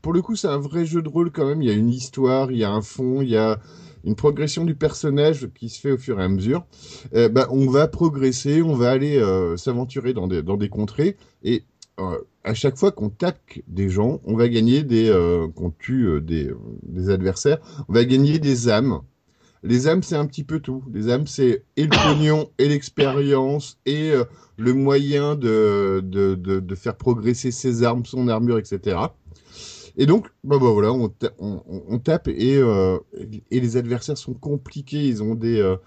pour 0.01 0.13
le 0.13 0.21
coup, 0.21 0.35
c'est 0.35 0.47
un 0.47 0.57
vrai 0.57 0.85
jeu 0.85 1.01
de 1.01 1.09
rôle 1.09 1.31
quand 1.31 1.45
même. 1.45 1.61
Il 1.61 1.69
y 1.69 1.71
a 1.71 1.75
une 1.75 1.89
histoire, 1.89 2.51
il 2.51 2.57
y 2.57 2.63
a 2.63 2.71
un 2.71 2.81
fond, 2.81 3.21
il 3.21 3.29
y 3.29 3.37
a 3.37 3.59
une 4.03 4.15
progression 4.15 4.65
du 4.65 4.75
personnage 4.75 5.49
qui 5.55 5.69
se 5.69 5.79
fait 5.79 5.91
au 5.91 5.97
fur 5.97 6.19
et 6.19 6.23
à 6.23 6.29
mesure. 6.29 6.65
Bah, 7.13 7.47
on 7.49 7.67
va 7.67 7.87
progresser, 7.87 8.61
on 8.61 8.75
va 8.75 8.91
aller 8.91 9.17
euh, 9.17 9.57
s'aventurer 9.57 10.13
dans 10.13 10.27
des, 10.27 10.69
contrées 10.69 11.17
et 11.43 11.63
à 12.43 12.53
chaque 12.53 12.77
fois 12.77 12.91
qu'on 12.91 13.09
tape 13.09 13.39
des 13.67 13.89
gens, 13.89 14.19
on 14.25 14.35
va 14.35 14.49
gagner 14.49 14.83
des, 14.83 15.09
qu'on 15.55 15.71
tue 15.71 16.21
des 16.21 17.09
adversaires, 17.09 17.57
on 17.87 17.93
va 17.93 18.03
gagner 18.03 18.37
des 18.37 18.69
âmes. 18.69 19.01
Les 19.65 19.87
âmes, 19.87 20.03
c'est 20.03 20.15
un 20.15 20.25
petit 20.27 20.43
peu 20.43 20.59
tout. 20.59 20.83
Les 20.93 21.09
âmes, 21.09 21.27
c'est 21.27 21.63
et 21.77 21.83
le 21.83 21.89
pognon, 22.17 22.49
et 22.59 22.69
l'expérience, 22.69 23.77
et 23.85 24.11
euh, 24.11 24.23
le 24.57 24.73
moyen 24.73 25.35
de, 25.35 26.01
de, 26.03 26.35
de, 26.35 26.59
de 26.59 26.75
faire 26.75 26.95
progresser 26.95 27.51
ses 27.51 27.83
armes, 27.83 28.05
son 28.05 28.27
armure, 28.27 28.59
etc. 28.59 28.97
Et 29.97 30.05
donc, 30.05 30.27
bah, 30.43 30.57
bah 30.59 30.69
voilà, 30.71 30.91
on, 30.91 31.07
ta- 31.09 31.31
on, 31.39 31.61
on- 31.67 31.83
on 31.87 31.99
tape 31.99 32.27
et, 32.27 32.57
euh, 32.57 32.97
et 33.51 33.59
les 33.59 33.77
adversaires 33.77 34.17
sont 34.17 34.33
compliqués. 34.33 35.05
Ils 35.07 35.23
ont 35.23 35.35
des, 35.35 35.59
euh, 35.61 35.77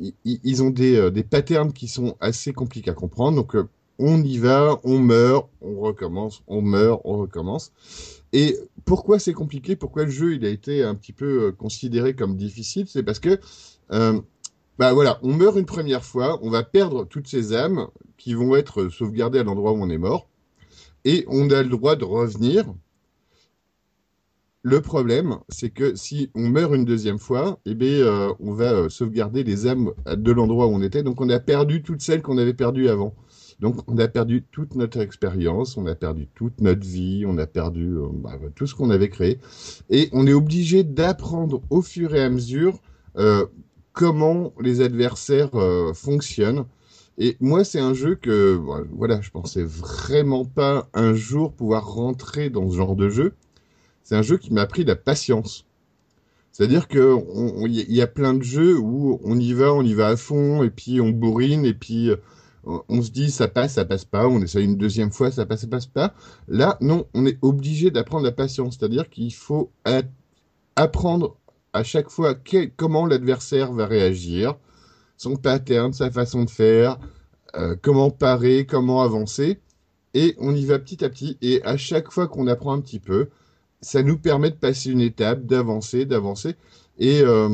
ils, 0.00 0.14
ils 0.24 0.62
ont 0.62 0.70
des, 0.70 0.96
euh, 0.96 1.10
des 1.10 1.22
patterns 1.22 1.72
qui 1.72 1.88
sont 1.88 2.16
assez 2.20 2.52
compliqués 2.52 2.90
à 2.90 2.94
comprendre. 2.94 3.36
Donc, 3.36 3.54
euh, 3.56 3.68
on 3.98 4.22
y 4.22 4.38
va, 4.38 4.80
on 4.84 4.98
meurt, 4.98 5.48
on 5.60 5.80
recommence, 5.80 6.42
on 6.48 6.60
meurt, 6.62 7.00
on 7.04 7.18
recommence. 7.18 7.72
Et 8.32 8.56
pourquoi 8.84 9.18
c'est 9.18 9.32
compliqué 9.32 9.76
Pourquoi 9.76 10.04
le 10.04 10.10
jeu 10.10 10.34
il 10.34 10.44
a 10.44 10.48
été 10.48 10.82
un 10.82 10.94
petit 10.94 11.12
peu 11.12 11.44
euh, 11.44 11.52
considéré 11.52 12.14
comme 12.14 12.36
difficile 12.36 12.86
C'est 12.88 13.02
parce 13.02 13.18
que 13.18 13.38
euh, 13.92 14.20
bah 14.78 14.92
voilà, 14.92 15.18
on 15.22 15.34
meurt 15.34 15.56
une 15.58 15.66
première 15.66 16.04
fois, 16.04 16.38
on 16.42 16.50
va 16.50 16.62
perdre 16.62 17.04
toutes 17.04 17.28
ces 17.28 17.52
âmes 17.54 17.88
qui 18.16 18.34
vont 18.34 18.56
être 18.56 18.88
sauvegardées 18.88 19.38
à 19.38 19.42
l'endroit 19.42 19.72
où 19.72 19.82
on 19.82 19.90
est 19.90 19.98
mort, 19.98 20.28
et 21.04 21.24
on 21.28 21.50
a 21.50 21.62
le 21.62 21.68
droit 21.68 21.96
de 21.96 22.04
revenir. 22.04 22.64
Le 24.64 24.80
problème, 24.80 25.38
c'est 25.48 25.70
que 25.70 25.96
si 25.96 26.30
on 26.34 26.48
meurt 26.48 26.74
une 26.74 26.84
deuxième 26.84 27.18
fois, 27.18 27.58
eh 27.66 27.74
bien, 27.74 27.88
euh, 27.88 28.32
on 28.38 28.54
va 28.54 28.88
sauvegarder 28.88 29.42
les 29.42 29.66
âmes 29.66 29.92
de 30.06 30.32
l'endroit 30.32 30.66
où 30.66 30.70
on 30.70 30.82
était, 30.82 31.02
donc 31.02 31.20
on 31.20 31.28
a 31.28 31.40
perdu 31.40 31.82
toutes 31.82 32.00
celles 32.00 32.22
qu'on 32.22 32.38
avait 32.38 32.54
perdues 32.54 32.88
avant. 32.88 33.14
Donc 33.60 33.76
on 33.88 33.98
a 33.98 34.08
perdu 34.08 34.44
toute 34.50 34.74
notre 34.74 35.00
expérience, 35.00 35.76
on 35.76 35.86
a 35.86 35.94
perdu 35.94 36.28
toute 36.34 36.60
notre 36.60 36.86
vie, 36.86 37.24
on 37.26 37.38
a 37.38 37.46
perdu 37.46 37.96
euh, 37.96 38.08
bah, 38.12 38.38
tout 38.54 38.66
ce 38.66 38.74
qu'on 38.74 38.90
avait 38.90 39.08
créé, 39.08 39.38
et 39.90 40.08
on 40.12 40.26
est 40.26 40.32
obligé 40.32 40.84
d'apprendre 40.84 41.62
au 41.70 41.82
fur 41.82 42.14
et 42.14 42.22
à 42.22 42.28
mesure 42.30 42.78
euh, 43.18 43.46
comment 43.92 44.52
les 44.60 44.80
adversaires 44.80 45.54
euh, 45.54 45.92
fonctionnent. 45.92 46.64
Et 47.18 47.36
moi, 47.40 47.62
c'est 47.62 47.78
un 47.78 47.92
jeu 47.92 48.14
que, 48.14 48.56
bon, 48.56 48.86
voilà, 48.92 49.20
je 49.20 49.30
pensais 49.30 49.62
vraiment 49.64 50.44
pas 50.46 50.88
un 50.94 51.12
jour 51.14 51.52
pouvoir 51.52 51.92
rentrer 51.94 52.48
dans 52.48 52.68
ce 52.70 52.76
genre 52.76 52.96
de 52.96 53.10
jeu. 53.10 53.34
C'est 54.02 54.16
un 54.16 54.22
jeu 54.22 54.38
qui 54.38 54.52
m'a 54.52 54.62
appris 54.62 54.84
la 54.84 54.96
patience. 54.96 55.66
C'est-à-dire 56.52 56.88
que 56.88 57.14
on- 57.14 57.62
on- 57.62 57.66
il 57.66 57.92
y 57.92 58.02
a 58.02 58.06
plein 58.06 58.34
de 58.34 58.42
jeux 58.42 58.78
où 58.78 59.20
on 59.24 59.38
y 59.38 59.52
va, 59.52 59.72
on 59.72 59.82
y 59.82 59.94
va 59.94 60.08
à 60.08 60.16
fond, 60.16 60.62
et 60.62 60.70
puis 60.70 61.00
on 61.00 61.10
bourrine, 61.10 61.64
et 61.64 61.74
puis 61.74 62.10
on 62.64 62.82
on 62.88 63.02
se 63.02 63.10
dit 63.10 63.30
ça 63.30 63.48
passe, 63.48 63.74
ça 63.74 63.84
passe 63.84 64.04
pas, 64.04 64.28
on 64.28 64.40
essaye 64.40 64.64
une 64.64 64.76
deuxième 64.76 65.12
fois, 65.12 65.30
ça 65.30 65.46
passe, 65.46 65.62
ça 65.62 65.66
passe 65.66 65.86
pas. 65.86 66.14
Là, 66.48 66.76
non, 66.80 67.06
on 67.14 67.26
est 67.26 67.38
obligé 67.42 67.90
d'apprendre 67.90 68.24
la 68.24 68.32
patience. 68.32 68.76
C'est-à-dire 68.78 69.10
qu'il 69.10 69.32
faut 69.34 69.70
apprendre 70.76 71.36
à 71.72 71.82
chaque 71.82 72.10
fois 72.10 72.34
comment 72.76 73.06
l'adversaire 73.06 73.72
va 73.72 73.86
réagir, 73.86 74.56
son 75.16 75.36
pattern, 75.36 75.92
sa 75.92 76.10
façon 76.10 76.44
de 76.44 76.50
faire, 76.50 76.98
euh, 77.56 77.76
comment 77.80 78.10
parer, 78.10 78.66
comment 78.66 79.02
avancer. 79.02 79.60
Et 80.14 80.34
on 80.38 80.54
y 80.54 80.64
va 80.64 80.78
petit 80.78 81.04
à 81.04 81.08
petit. 81.08 81.38
Et 81.40 81.62
à 81.64 81.76
chaque 81.76 82.10
fois 82.10 82.28
qu'on 82.28 82.46
apprend 82.46 82.72
un 82.72 82.80
petit 82.80 83.00
peu, 83.00 83.28
ça 83.80 84.02
nous 84.02 84.18
permet 84.18 84.50
de 84.50 84.56
passer 84.56 84.90
une 84.90 85.00
étape, 85.00 85.46
d'avancer, 85.46 86.04
d'avancer. 86.04 86.56
Et 86.98 87.22
euh, 87.22 87.48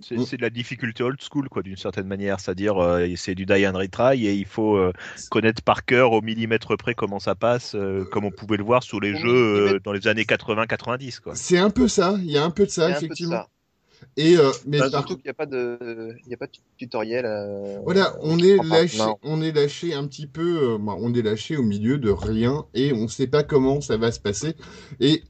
C'est 0.00 0.16
Mm. 0.16 0.24
c'est 0.26 0.36
de 0.36 0.42
la 0.42 0.50
difficulté 0.50 1.02
old 1.02 1.18
school, 1.20 1.48
quoi, 1.48 1.62
d'une 1.62 1.76
certaine 1.76 2.06
manière. 2.06 2.38
C'est-à-dire, 2.40 2.78
euh, 2.82 3.06
c'est 3.16 3.34
du 3.34 3.46
die 3.46 3.66
and 3.66 3.76
retry 3.76 4.26
et 4.26 4.34
il 4.34 4.44
faut 4.46 4.76
euh, 4.76 4.92
connaître 5.30 5.62
par 5.62 5.84
cœur 5.84 6.12
au 6.12 6.20
millimètre 6.22 6.76
près 6.76 6.94
comment 6.94 7.18
ça 7.18 7.34
passe, 7.34 7.74
euh, 7.74 8.04
comme 8.12 8.24
on 8.24 8.30
pouvait 8.30 8.56
le 8.56 8.64
voir 8.64 8.82
sur 8.82 9.00
les 9.00 9.16
jeux 9.16 9.74
euh, 9.74 9.80
dans 9.82 9.92
les 9.92 10.06
années 10.06 10.24
80-90, 10.24 11.20
quoi. 11.20 11.34
c'est 11.34 11.58
un 11.58 11.70
peu 11.70 11.88
ça. 11.88 12.16
Il 12.20 12.30
y 12.30 12.38
a 12.38 12.44
un 12.44 12.50
peu 12.50 12.64
de 12.66 12.70
ça, 12.70 12.86
peu 12.86 12.92
de 12.92 12.96
effectivement. 12.98 13.32
ça. 13.32 13.48
Et 14.16 14.36
euh, 14.36 14.50
mais 14.66 14.78
Bah, 14.78 14.88
par 14.90 15.00
Surtout 15.00 15.16
qu'il 15.16 15.24
n'y 15.24 15.30
a 15.30 15.34
pas 15.34 15.46
de, 15.46 16.14
il 16.24 16.30
y 16.30 16.34
a 16.34 16.36
pas 16.36 16.46
de 16.46 16.52
tutoriel. 16.76 17.24
euh, 17.26 17.78
Voilà, 17.82 18.14
on 18.22 18.38
est 18.38 18.56
lâché, 18.64 18.98
non. 18.98 19.16
on 19.24 19.42
est 19.42 19.50
lâché 19.50 19.94
un 19.94 20.06
petit 20.06 20.28
peu, 20.28 20.74
euh, 20.74 20.78
bah, 20.78 20.94
on 20.98 21.12
est 21.14 21.22
lâché 21.22 21.56
au 21.56 21.64
milieu 21.64 21.98
de 21.98 22.10
rien 22.10 22.64
et 22.74 22.92
on 22.92 23.08
sait 23.08 23.26
pas 23.26 23.42
comment 23.42 23.80
ça 23.80 23.96
va 23.96 24.12
se 24.12 24.20
passer. 24.20 24.54
Et 25.00 25.24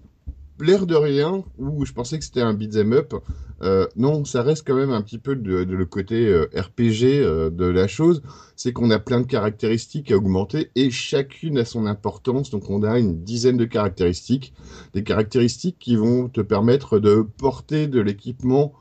l'air 0.61 0.87
de 0.87 0.94
rien, 0.94 1.44
où 1.57 1.87
je 1.87 1.92
pensais 1.94 2.18
que 2.18 2.24
c'était 2.24 2.42
un 2.42 2.52
beat'em 2.52 2.92
up, 2.92 3.14
euh, 3.62 3.87
non, 3.97 4.25
ça 4.25 4.42
reste 4.42 4.66
quand 4.66 4.77
même 4.77 4.90
un 4.90 5.03
petit 5.03 5.18
peu 5.18 5.37
de, 5.37 5.64
de 5.64 5.75
le 5.75 5.87
côté 5.87 6.27
euh, 6.27 6.49
RPG 6.55 7.05
euh, 7.05 7.51
de 7.51 7.64
la 7.64 7.88
chose. 7.88 8.23
C'est 8.57 8.73
qu'on 8.73 8.90
a 8.90 8.99
plein 8.99 9.21
de 9.21 9.27
caractéristiques 9.27 10.12
à 10.12 10.16
augmenter 10.16 10.71
et 10.75 10.90
chacune 10.90 11.59
a 11.59 11.64
son 11.64 11.87
importance. 11.87 12.51
Donc 12.51 12.71
on 12.71 12.83
a 12.83 12.99
une 12.99 13.23
dizaine 13.25 13.57
de 13.57 13.64
caractéristiques, 13.64 14.53
des 14.94 15.03
caractéristiques 15.03 15.79
qui 15.79 15.97
vont 15.97 16.29
te 16.29 16.40
permettre 16.40 16.99
de 16.99 17.27
porter 17.38 17.88
de 17.88 18.01
l'équipement 18.01 18.75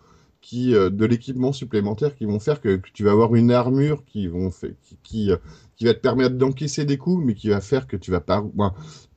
qui 0.47 0.73
euh, 0.73 0.89
de 0.89 1.05
l'équipement 1.05 1.51
supplémentaire 1.51 2.15
qui 2.15 2.23
vont 2.23 2.39
faire 2.39 2.61
que, 2.61 2.79
tu 2.93 3.03
vas 3.03 3.11
avoir 3.11 3.35
une 3.35 3.51
armure 3.51 4.05
qui 4.05 4.27
vont 4.27 4.49
qui 5.03 5.29
euh, 5.31 5.37
qui 5.75 5.83
va 5.83 5.93
te 5.93 5.99
permettre 5.99 6.35
d'encaisser 6.35 6.85
des 6.85 6.97
coups 6.97 7.21
mais 7.25 7.33
qui 7.33 7.49
va 7.49 7.59
faire 7.59 7.85
que 7.85 7.97
tu 7.97 8.11
vas 8.11 8.21
pas 8.21 8.45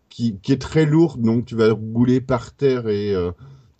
qui, 0.09 0.41
qui 0.41 0.51
est 0.51 0.61
très 0.61 0.87
lourde 0.87 1.23
donc 1.23 1.47
tu 1.47 1.55
vas 1.55 1.73
rouler 1.73 2.21
par 2.21 2.53
terre 2.53 2.89
et 2.89 3.15
euh, 3.15 3.31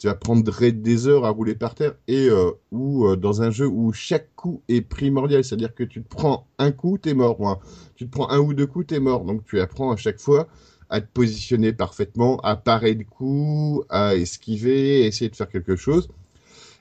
tu 0.01 0.09
vas 0.09 0.15
prendre 0.17 0.43
des- 0.43 1.07
heures 1.07 1.25
à 1.25 1.31
rouler 1.31 1.55
par 1.55 1.75
terre 1.77 1.95
et 2.09 2.29
euh, 2.29 2.51
ou 2.73 3.07
euh, 3.07 3.17
dans 3.17 3.43
un 3.43 3.51
jeu 3.53 3.67
où 3.69 3.93
chaque 3.93 4.35
coup 4.35 4.63
est 4.69 4.81
primordial 4.81 5.45
c'est-à-dire 5.45 5.75
que 5.75 5.85
tu 5.85 6.03
te 6.03 6.09
prends 6.09 6.49
un 6.59 6.73
coup 6.73 6.99
t'es 6.99 7.15
mort 7.15 7.39
ben, 7.39 7.59
tu 7.95 8.07
te 8.07 8.11
prends 8.11 8.31
un 8.31 8.39
ou 8.41 8.55
deux 8.55 8.67
coups 8.67 8.89
t'es 8.89 9.01
mort 9.01 9.25
donc 9.25 9.45
tu 9.45 9.61
apprends 9.61 9.93
à 9.93 9.97
chaque 9.97 10.19
fois 10.19 10.49
à 10.91 11.01
te 11.01 11.07
positionner 11.07 11.73
parfaitement, 11.73 12.39
à 12.39 12.57
parer 12.57 12.97
de 12.97 13.05
coups, 13.05 13.87
à 13.89 14.17
esquiver, 14.17 15.05
à 15.05 15.07
essayer 15.07 15.31
de 15.31 15.37
faire 15.37 15.49
quelque 15.49 15.77
chose. 15.77 16.09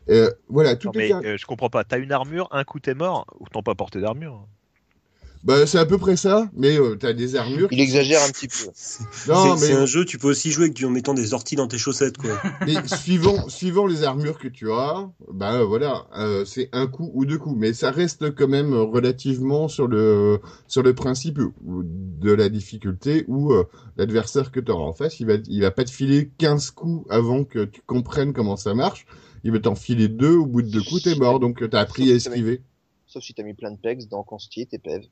Euh, 0.10 0.32
voilà, 0.50 0.72
Non, 0.72 0.92
toutes 0.92 0.96
les 0.96 1.14
mais 1.20 1.28
euh, 1.28 1.38
je 1.38 1.46
comprends 1.46 1.70
pas. 1.70 1.84
T'as 1.84 2.00
une 2.00 2.12
armure, 2.12 2.48
un 2.52 2.64
coup 2.64 2.80
t'es 2.80 2.96
mort, 2.96 3.28
ou 3.40 3.46
t'as 3.52 3.62
pas 3.62 3.76
porté 3.76 4.02
d'armure. 4.02 4.48
Bah, 5.44 5.66
c'est 5.66 5.78
à 5.78 5.86
peu 5.86 5.98
près 5.98 6.18
ça, 6.18 6.50
mais 6.54 6.78
euh, 6.78 6.96
t'as 6.96 7.14
des 7.14 7.36
armures. 7.38 7.70
Il 7.72 7.80
exagère 7.80 8.22
un 8.24 8.30
petit 8.30 8.48
peu. 8.48 8.56
Non, 9.28 9.58
C'est 9.58 9.66
c'est 9.66 9.74
mais, 9.74 9.80
un 9.80 9.86
jeu, 9.86 10.06
tu 10.06 10.18
peux 10.18 10.28
aussi 10.28 10.52
jouer 10.52 10.74
en 10.84 10.90
mettant 10.90 11.14
des 11.14 11.34
orties 11.34 11.56
dans 11.56 11.68
tes 11.68 11.78
chaussettes, 11.78 12.18
quoi. 12.18 12.32
mais 12.66 12.76
suivant, 12.88 13.48
suivant 13.48 13.86
les 13.86 14.04
armures 14.04 14.38
que 14.38 14.48
tu 14.48 14.72
as, 14.72 15.10
bah 15.32 15.64
voilà, 15.64 16.08
euh, 16.18 16.46
c'est 16.46 16.70
un 16.74 16.88
coup 16.88 17.10
ou 17.14 17.26
deux 17.26 17.38
coups, 17.38 17.56
mais 17.58 17.74
ça 17.74 17.92
reste 17.92 18.36
quand 18.36 18.48
même 18.48 18.74
relativement 18.74 19.68
sur 19.68 19.88
le 19.88 20.40
sur 20.68 20.84
le 20.84 20.94
principe 20.94 21.40
de 21.62 22.32
la 22.32 22.50
difficulté 22.50 23.26
où 23.28 23.54
euh, 23.54 23.64
l'adversaire 23.98 24.52
que 24.52 24.60
tu 24.60 24.72
auras 24.72 24.86
en 24.86 24.94
face, 24.94 25.20
il 25.20 25.28
va 25.28 25.36
il 25.48 25.62
va 25.62 25.72
pas 25.72 25.86
te 25.86 25.92
filer 25.92 26.30
15 26.38 26.72
coups 26.72 27.06
avant 27.10 27.44
que 27.44 27.66
tu 27.66 27.82
comprennes 27.86 28.34
comment 28.34 28.58
ça 28.58 28.74
marche. 28.74 29.06
Il 29.44 29.52
va 29.54 29.60
t'en 29.60 29.76
filer 29.76 30.10
deux, 30.10 30.36
au 30.36 30.46
bout 30.46 30.62
de 30.62 30.70
deux 30.70 30.84
coups, 30.84 31.04
t'es 31.04 31.16
mort, 31.16 31.40
donc 31.40 31.68
t'as 31.70 31.80
appris 31.80 32.12
à 32.12 32.16
esquiver. 32.16 32.62
Sauf 33.08 33.24
si 33.24 33.34
t'as 33.34 33.44
mis 33.44 33.54
plein 33.54 33.72
de 33.72 33.78
pegs 33.78 34.08
dans 34.10 34.24
Consti 34.24 34.62
et 34.62 34.66
tes 34.66 34.80
PEV. 34.80 35.08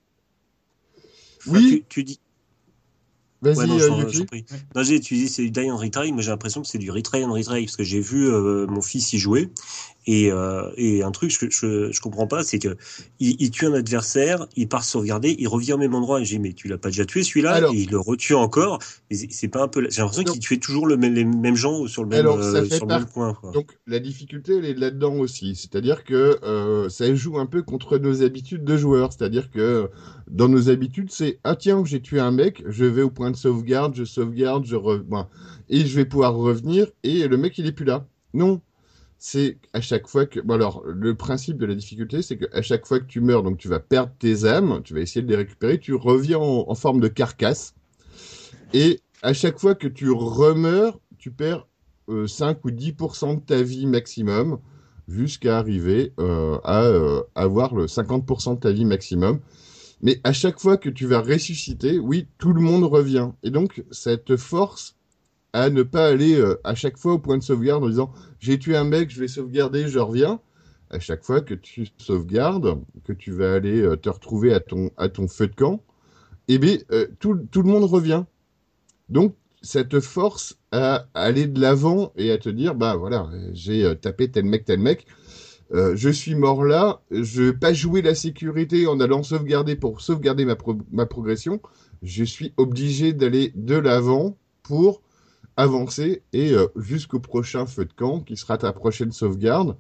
Oui, 1.50 1.68
tu, 1.68 1.84
tu 1.90 2.04
dis. 2.04 2.20
vas-y, 3.42 3.58
Ouais, 3.58 3.68
non, 3.68 3.80
euh, 3.80 4.06
tu 5.00 5.14
dis 5.14 5.28
c'est 5.28 5.44
du 5.44 5.52
die 5.52 5.70
and 5.70 5.78
retry, 5.78 6.12
moi 6.12 6.22
j'ai 6.22 6.32
l'impression 6.32 6.62
que 6.62 6.68
c'est 6.68 6.78
du 6.78 6.92
retry 6.92 7.24
and 7.24 7.32
retry 7.32 7.66
parce 7.66 7.78
que 7.78 7.84
j'ai 7.84 8.00
vu 8.00 8.28
euh, 8.28 8.66
mon 8.68 8.82
fils 8.82 9.14
y 9.14 9.20
jouer 9.20 9.50
et, 10.08 10.32
euh, 10.32 10.72
et 10.78 11.04
un 11.04 11.12
truc 11.12 11.38
que 11.38 11.50
je, 11.50 11.92
je 11.92 12.02
comprends 12.02 12.28
pas, 12.28 12.44
c'est 12.44 12.60
que 12.60 12.78
il, 13.20 13.36
il 13.40 13.52
tue 13.52 13.66
un 13.66 13.74
adversaire, 13.74 14.48
il 14.56 14.68
part 14.70 14.86
sauvegarder, 14.86 15.36
il 15.38 15.48
revient 15.48 15.74
au 15.74 15.78
même 15.78 15.94
endroit 15.94 16.22
et 16.22 16.26
j'ai 16.26 16.38
dit 16.38 16.42
mais 16.42 16.54
tu 16.54 16.70
l'as 16.70 16.78
pas 16.78 16.90
déjà 16.90 17.06
tué 17.06 17.24
celui-là? 17.24 17.70
Et 17.74 17.76
il 17.76 17.92
le 17.92 18.00
retue 18.00 18.34
encore. 18.34 18.80
C'est- 19.12 19.48
pas 19.50 19.64
un 19.64 19.68
peu, 19.68 19.88
j'ai 19.90 20.02
l'impression 20.02 20.24
qu'il 20.24 20.40
tuait 20.40 20.58
toujours 20.58 20.88
le 20.88 20.98
même, 20.98 21.14
les 21.14 21.24
mêmes 21.26 21.56
gens 21.56 21.88
sur 21.88 22.04
le 22.04 22.10
même, 22.10 22.20
Alors, 22.22 22.42
ça 22.42 22.58
euh, 22.58 22.66
fait 22.66 22.78
sur 22.78 22.86
le 22.86 22.96
même 22.96 23.06
point. 23.06 23.34
Quoi. 23.34 23.52
Donc 23.52 23.78
la 23.86 24.00
difficulté 24.00 24.58
elle 24.58 24.66
est 24.66 24.74
là-dedans 24.74 25.16
aussi, 25.16 25.56
c'est-à-dire 25.56 26.04
que 26.04 26.40
euh, 26.44 26.90
ça 26.90 27.14
joue 27.14 27.38
un 27.38 27.46
peu 27.46 27.62
contre 27.62 27.98
nos 27.98 28.24
habitudes 28.24 28.64
de 28.64 28.78
joueurs, 28.78 29.12
c'est-à-dire 29.12 29.52
que 29.52 29.90
dans 30.30 30.48
nos 30.48 30.70
habitudes 30.70 31.12
c'est 31.12 31.40
ah 31.44 31.56
tiens 31.56 31.84
j'ai 31.86 32.02
tué 32.02 32.20
un 32.20 32.32
mec, 32.32 32.64
je 32.68 32.86
vais 32.86 33.02
au 33.02 33.10
point 33.10 33.32
de 33.32 33.36
sauvegarde, 33.36 33.96
je 33.96 34.04
sauvegarde, 34.04 34.66
je 34.66 34.76
re... 34.76 35.00
bon, 35.00 35.26
et 35.70 35.86
je 35.86 35.96
vais 35.96 36.06
pouvoir 36.06 36.34
revenir 36.36 36.88
et 37.04 37.28
le 37.28 37.38
mec 37.38 37.58
il 37.58 37.66
est 37.66 37.72
plus 37.72 37.86
là. 37.86 38.06
Non, 38.34 38.62
c'est 39.20 39.58
à 39.74 39.82
chaque 39.82 40.08
fois 40.08 40.26
que. 40.26 40.40
Bon, 40.40 40.54
alors, 40.54 40.84
le 40.86 41.16
principe 41.16 41.58
de 41.58 41.66
la 41.66 41.76
difficulté, 41.76 42.22
c'est 42.22 42.38
qu'à 42.38 42.62
chaque 42.62 42.86
fois 42.86 43.00
que 43.00 43.06
tu 43.06 43.22
meurs, 43.22 43.44
donc 43.44 43.58
tu 43.58 43.68
vas 43.68 43.80
perdre 43.80 44.12
tes 44.20 44.46
âmes, 44.46 44.82
tu 44.84 44.94
vas 44.94 45.00
essayer 45.00 45.22
de 45.22 45.30
les 45.30 45.36
récupérer, 45.36 45.80
tu 45.80 45.94
reviens 45.94 46.38
en, 46.40 46.76
forme 46.76 47.00
de 47.00 47.08
carcasse. 47.08 47.74
Et 48.74 49.00
à 49.24 49.34
chaque 49.34 49.60
fois 49.60 49.76
que 49.76 49.88
tu 49.88 50.12
remeurs, 50.12 51.00
tu 51.18 51.32
perds 51.32 51.68
euh, 52.10 52.28
5 52.28 52.64
ou 52.66 52.70
10% 52.70 53.36
de 53.36 53.42
ta 53.42 53.62
vie 53.62 53.88
maximum 53.88 54.60
jusqu'à 55.08 55.58
arriver 55.58 56.14
euh, 56.20 56.60
à 56.64 56.84
euh, 56.84 57.24
avoir 57.36 57.74
le 57.74 57.86
50% 57.86 58.56
de 58.56 58.60
ta 58.60 58.72
vie 58.72 58.86
maximum. 58.86 59.40
Mais 60.02 60.20
à 60.24 60.34
chaque 60.34 60.60
fois 60.60 60.78
que 60.78 60.90
tu 60.90 61.08
vas 61.08 61.22
ressusciter, 61.22 61.98
oui, 61.98 62.28
tout 62.38 62.54
le 62.54 62.62
monde 62.62 62.84
revient. 62.84 63.30
Et 63.42 63.50
donc, 63.50 63.84
ça 63.90 64.16
te 64.18 64.38
force 64.38 64.97
à 65.58 65.72
ne 65.72 65.82
pas 65.82 66.06
aller 66.06 66.36
euh, 66.36 66.62
à 66.64 66.76
chaque 66.76 67.00
fois 67.00 67.14
au 67.14 67.18
point 67.18 67.36
de 67.36 67.42
sauvegarde 67.42 67.84
en 67.84 67.90
disant 67.90 68.12
j'ai 68.40 68.60
tué 68.60 68.78
un 68.78 68.84
mec, 68.84 69.10
je 69.10 69.20
vais 69.20 69.28
sauvegarder, 69.28 69.88
je 69.88 69.98
reviens. 69.98 70.40
À 70.92 71.00
chaque 71.00 71.24
fois 71.24 71.42
que 71.42 71.56
tu 71.56 71.88
sauvegardes, 71.98 72.80
que 73.04 73.12
tu 73.12 73.32
vas 73.32 73.56
aller 73.56 73.82
euh, 73.82 73.98
te 73.98 74.08
retrouver 74.08 74.54
à 74.54 74.60
ton, 74.60 74.92
à 74.98 75.10
ton 75.10 75.28
feu 75.28 75.48
de 75.48 75.56
camp, 75.56 75.82
eh 76.48 76.60
bien, 76.60 76.78
euh, 76.92 77.08
tout, 77.20 77.40
tout 77.50 77.64
le 77.64 77.70
monde 77.70 77.86
revient. 77.86 78.24
Donc, 79.10 79.36
ça 79.64 79.84
te 79.84 80.00
force 80.00 80.60
à 80.72 81.08
aller 81.16 81.48
de 81.48 81.60
l'avant 81.60 82.14
et 82.18 82.32
à 82.32 82.38
te 82.38 82.50
dire, 82.50 82.76
bah 82.76 82.96
voilà, 82.96 83.28
j'ai 83.52 83.96
tapé 84.00 84.30
tel 84.30 84.46
mec, 84.46 84.64
tel 84.64 84.80
mec, 84.80 85.08
je 85.72 86.10
suis 86.10 86.36
mort 86.36 86.64
là, 86.64 87.02
je 87.10 87.44
vais 87.44 87.54
pas 87.54 87.74
jouer 87.74 88.04
la 88.04 88.14
sécurité 88.14 88.86
en 88.86 89.00
allant 89.00 89.24
sauvegarder 89.24 89.76
pour 89.76 90.02
sauvegarder 90.02 90.46
ma, 90.46 90.56
ma 90.92 91.08
progression, 91.08 91.60
je 92.04 92.24
suis 92.24 92.54
obligé 92.58 93.14
d'aller 93.14 93.52
de 93.56 93.76
l'avant 93.76 94.38
pour 94.62 95.02
avancer 95.58 96.22
et 96.34 96.54
euh, 96.54 96.68
jusqu'au 96.76 97.20
prochain 97.20 97.66
feu 97.66 97.86
de 97.86 97.94
camp 97.94 98.22
qui 98.22 98.38
sera 98.38 98.58
ta 98.58 98.72
prochaine 98.74 99.12
sauvegarde, 99.12 99.76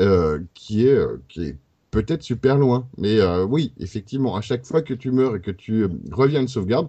euh, 0.00 0.40
qui 0.54 0.86
est, 0.88 0.94
euh, 0.94 1.18
qui 1.28 1.44
est 1.44 1.56
peut-être 1.90 2.22
super 2.22 2.56
loin. 2.56 2.88
Mais 2.98 3.20
euh, 3.20 3.44
oui, 3.44 3.72
effectivement, 3.78 4.34
à 4.36 4.40
chaque 4.40 4.64
fois 4.66 4.82
que 4.82 4.94
tu 4.94 5.10
meurs 5.10 5.36
et 5.36 5.40
que 5.40 5.50
tu 5.50 5.82
euh, 5.82 5.88
reviens 6.10 6.42
de 6.42 6.48
sauvegarde, 6.48 6.88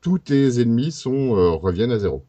tous 0.00 0.18
tes 0.18 0.60
ennemis 0.60 0.90
sont, 0.92 1.36
euh, 1.36 1.50
reviennent 1.50 1.92
à 1.92 1.98
zéro. 2.00 2.24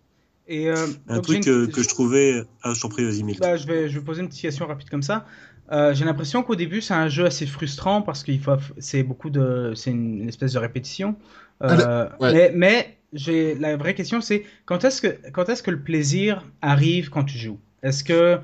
Et, 0.47 0.69
euh, 0.69 0.75
Un 1.07 1.15
donc, 1.15 1.23
truc 1.23 1.45
une- 1.47 1.67
que, 1.71 1.81
je 1.81 1.87
trouvais. 1.89 2.43
Ah, 2.61 2.73
je 2.75 2.81
t'en 2.81 2.89
prie, 2.89 3.03
vas-y. 3.03 3.23
Bah, 3.39 3.55
je, 3.57 3.65
vais, 3.65 3.89
je 3.89 3.97
vais 3.97 4.05
poser 4.05 4.21
une 4.21 4.27
petite 4.27 4.41
question 4.41 4.67
rapide 4.67 4.89
comme 4.89 5.01
ça. 5.01 5.25
Euh, 5.71 5.93
j'ai 5.93 6.03
l'impression 6.05 6.43
qu'au 6.43 6.55
début, 6.55 6.81
c'est 6.81 6.93
un 6.93 7.07
jeu 7.07 7.25
assez 7.25 7.45
frustrant 7.47 8.01
parce 8.01 8.23
qu'il 8.23 8.39
faut, 8.41 8.51
c'est 8.77 9.01
beaucoup 9.01 9.29
de, 9.29 9.71
c'est 9.75 9.91
une, 9.91 10.21
une 10.21 10.29
espèce 10.29 10.53
de 10.53 10.59
répétition. 10.59 11.15
Euh, 11.63 12.09
ouais. 12.19 12.33
Mais, 12.33 12.51
mais 12.53 12.97
j'ai, 13.13 13.55
la 13.55 13.77
vraie 13.77 13.93
question, 13.95 14.21
c'est 14.21 14.43
quand 14.65 14.83
est-ce 14.83 15.01
que, 15.01 15.17
quand 15.31 15.49
est-ce 15.49 15.63
que 15.63 15.71
le 15.71 15.79
plaisir 15.79 16.43
arrive 16.61 17.09
quand 17.09 17.23
tu 17.23 17.37
joues? 17.37 17.59
Est-ce 17.83 18.03
que, 18.03 18.13
euh, 18.13 18.39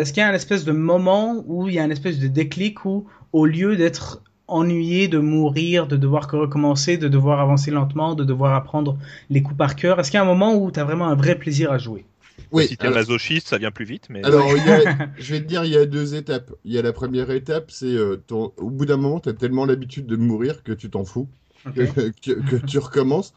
est-ce 0.00 0.12
qu'il 0.12 0.20
y 0.20 0.24
a 0.24 0.28
un 0.28 0.34
espèce 0.34 0.64
de 0.64 0.72
moment 0.72 1.42
où 1.46 1.68
il 1.68 1.74
y 1.74 1.78
a 1.78 1.82
un 1.84 1.90
espèce 1.90 2.18
de 2.18 2.28
déclic 2.28 2.84
où, 2.84 3.06
au 3.32 3.46
lieu 3.46 3.76
d'être 3.76 4.22
ennuyé 4.48 5.06
de 5.06 5.18
mourir, 5.18 5.86
de 5.86 5.96
devoir 5.96 6.28
recommencer, 6.30 6.96
de 6.98 7.06
devoir 7.08 7.38
avancer 7.40 7.70
lentement, 7.70 8.14
de 8.16 8.24
devoir 8.24 8.54
apprendre 8.54 8.98
les 9.30 9.42
coups 9.42 9.56
par 9.56 9.76
cœur, 9.76 10.00
est-ce 10.00 10.10
qu'il 10.10 10.18
y 10.18 10.20
a 10.20 10.24
un 10.24 10.26
moment 10.26 10.54
où 10.56 10.70
tu 10.72 10.80
as 10.80 10.84
vraiment 10.84 11.06
un 11.06 11.14
vrai 11.14 11.36
plaisir 11.38 11.70
à 11.70 11.78
jouer? 11.78 12.04
Oui, 12.50 12.66
si 12.66 12.76
t'es 12.76 12.86
alors- 12.86 12.96
masochiste, 12.98 13.46
ça 13.48 13.58
vient 13.58 13.70
plus 13.70 13.84
vite. 13.84 14.08
Mais 14.10 14.24
Alors, 14.24 14.48
il 14.56 14.66
y 14.66 14.70
a- 14.70 15.08
je 15.18 15.34
vais 15.34 15.40
te 15.40 15.46
dire, 15.46 15.64
il 15.64 15.70
y 15.72 15.76
a 15.76 15.86
deux 15.86 16.16
étapes. 16.16 16.50
Il 16.64 16.72
y 16.72 16.78
a 16.78 16.82
la 16.82 16.92
première 16.92 17.30
étape, 17.30 17.70
c'est 17.70 17.86
euh, 17.86 18.16
ton- 18.26 18.52
au 18.56 18.70
bout 18.70 18.86
d'un 18.86 18.96
moment, 18.96 19.20
tu 19.20 19.28
as 19.28 19.34
tellement 19.34 19.66
l'habitude 19.66 20.06
de 20.06 20.16
mourir 20.16 20.64
que 20.64 20.72
tu 20.72 20.90
t'en 20.90 21.04
fous, 21.04 21.28
Ok. 21.66 21.74
que, 21.74 22.10
que- 22.22 22.40
que 22.50 22.56
tu 22.66 22.78
recommences. 22.78 23.34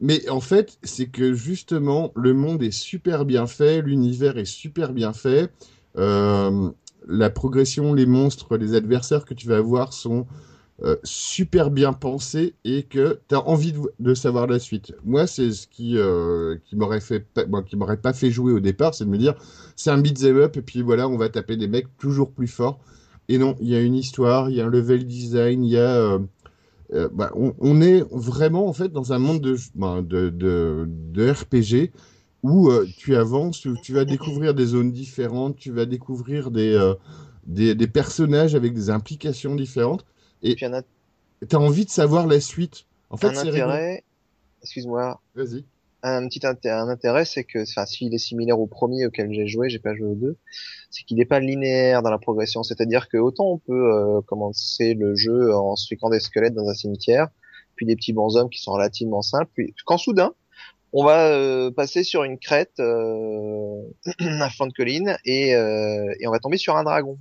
Mais 0.00 0.28
en 0.28 0.40
fait, 0.40 0.78
c'est 0.82 1.06
que 1.06 1.34
justement, 1.34 2.12
le 2.14 2.32
monde 2.32 2.62
est 2.62 2.70
super 2.70 3.24
bien 3.24 3.46
fait, 3.46 3.82
l'univers 3.82 4.38
est 4.38 4.44
super 4.44 4.92
bien 4.92 5.12
fait. 5.12 5.50
Euh, 5.96 6.70
la 7.08 7.30
progression, 7.30 7.94
les 7.94 8.06
monstres, 8.06 8.56
les 8.56 8.74
adversaires 8.74 9.24
que 9.24 9.34
tu 9.34 9.48
vas 9.48 9.56
avoir 9.56 9.92
sont 9.92 10.26
euh, 10.84 10.94
super 11.02 11.72
bien 11.72 11.92
pensés 11.92 12.54
et 12.64 12.84
que 12.84 13.18
tu 13.28 13.34
as 13.34 13.48
envie 13.48 13.74
de, 13.98 14.14
savoir 14.14 14.46
la 14.46 14.60
suite. 14.60 14.94
Moi, 15.04 15.26
c'est 15.26 15.50
ce 15.50 15.66
qui, 15.66 15.98
euh, 15.98 16.56
qui 16.66 16.76
m'aurait 16.76 17.00
fait, 17.00 17.26
qui 17.66 17.76
m'aurait 17.76 17.96
pas 17.96 18.12
fait 18.12 18.30
jouer 18.30 18.52
au 18.52 18.60
départ, 18.60 18.94
c'est 18.94 19.04
de 19.04 19.10
me 19.10 19.18
dire, 19.18 19.34
c'est 19.74 19.90
un 19.90 19.98
beat'em 19.98 20.36
up 20.36 20.56
et 20.56 20.62
puis 20.62 20.82
voilà, 20.82 21.08
on 21.08 21.16
va 21.16 21.28
taper 21.28 21.56
des 21.56 21.66
mecs 21.66 21.88
toujours 21.98 22.30
plus 22.30 22.46
forts. 22.46 22.78
Et 23.28 23.38
non, 23.38 23.56
il 23.60 23.68
y 23.68 23.74
a 23.74 23.80
une 23.80 23.96
histoire, 23.96 24.50
il 24.50 24.56
y 24.56 24.60
a 24.60 24.66
un 24.66 24.70
level 24.70 25.04
design, 25.04 25.64
il 25.64 25.72
y 25.72 25.78
a, 25.78 26.18
euh, 26.92 27.08
bah, 27.12 27.30
on, 27.34 27.54
on 27.58 27.80
est 27.80 28.00
vraiment 28.10 28.66
en 28.68 28.72
fait 28.72 28.88
dans 28.88 29.12
un 29.12 29.18
monde 29.18 29.40
de, 29.40 29.56
bah, 29.74 30.00
de, 30.02 30.30
de, 30.30 30.86
de 30.88 31.30
RPG 31.30 31.92
où 32.42 32.70
euh, 32.70 32.86
tu 32.96 33.16
avances, 33.16 33.64
où 33.66 33.76
tu 33.82 33.92
vas 33.92 34.04
découvrir 34.04 34.54
des 34.54 34.66
zones 34.66 34.92
différentes, 34.92 35.56
tu 35.56 35.70
vas 35.72 35.86
découvrir 35.86 36.50
des, 36.50 36.72
euh, 36.74 36.94
des, 37.46 37.74
des 37.74 37.86
personnages 37.88 38.54
avec 38.54 38.74
des 38.74 38.90
implications 38.90 39.54
différentes. 39.54 40.04
Et 40.42 40.54
Tu 41.48 41.56
as 41.56 41.60
envie 41.60 41.84
de 41.84 41.90
savoir 41.90 42.26
la 42.26 42.40
suite. 42.40 42.86
En 43.10 43.16
fait, 43.16 43.34
c'est 43.34 43.48
intérêt, 43.48 44.04
excuse-moi, 44.62 45.20
Vas-y. 45.34 45.64
Un 46.02 46.28
petit 46.28 46.40
inté- 46.40 46.70
un 46.70 46.88
intérêt, 46.88 47.24
c'est 47.24 47.44
que, 47.44 47.62
enfin, 47.62 47.86
s'il 47.86 48.14
est 48.14 48.18
similaire 48.18 48.58
au 48.60 48.66
premier 48.66 49.06
auquel 49.06 49.32
j'ai 49.32 49.46
joué, 49.46 49.68
j'ai 49.68 49.78
pas 49.78 49.94
joué 49.94 50.06
aux 50.06 50.14
deux, 50.14 50.36
c'est 50.90 51.04
qu'il 51.04 51.16
n'est 51.16 51.24
pas 51.24 51.40
linéaire 51.40 52.02
dans 52.02 52.10
la 52.10 52.18
progression. 52.18 52.62
C'est-à-dire 52.62 53.08
que 53.08 53.16
autant 53.16 53.46
on 53.46 53.58
peut 53.58 53.92
euh, 53.92 54.20
commencer 54.22 54.94
le 54.94 55.14
jeu 55.14 55.54
en 55.54 55.76
suivant 55.76 56.10
des 56.10 56.20
squelettes 56.20 56.54
dans 56.54 56.68
un 56.68 56.74
cimetière, 56.74 57.28
puis 57.74 57.86
des 57.86 57.96
petits 57.96 58.12
bonshommes 58.12 58.50
qui 58.50 58.60
sont 58.60 58.72
relativement 58.72 59.22
simples, 59.22 59.50
puis 59.54 59.74
quand 59.84 59.98
soudain 59.98 60.34
on 60.92 61.04
va 61.04 61.32
euh, 61.32 61.70
passer 61.70 62.02
sur 62.02 62.24
une 62.24 62.38
crête 62.38 62.80
euh, 62.80 63.82
à 64.20 64.50
flanc 64.50 64.66
de 64.66 64.72
colline 64.72 65.18
et, 65.24 65.54
euh, 65.54 66.14
et 66.18 66.26
on 66.26 66.30
va 66.30 66.38
tomber 66.38 66.56
sur 66.56 66.76
un 66.76 66.84
dragon. 66.84 67.18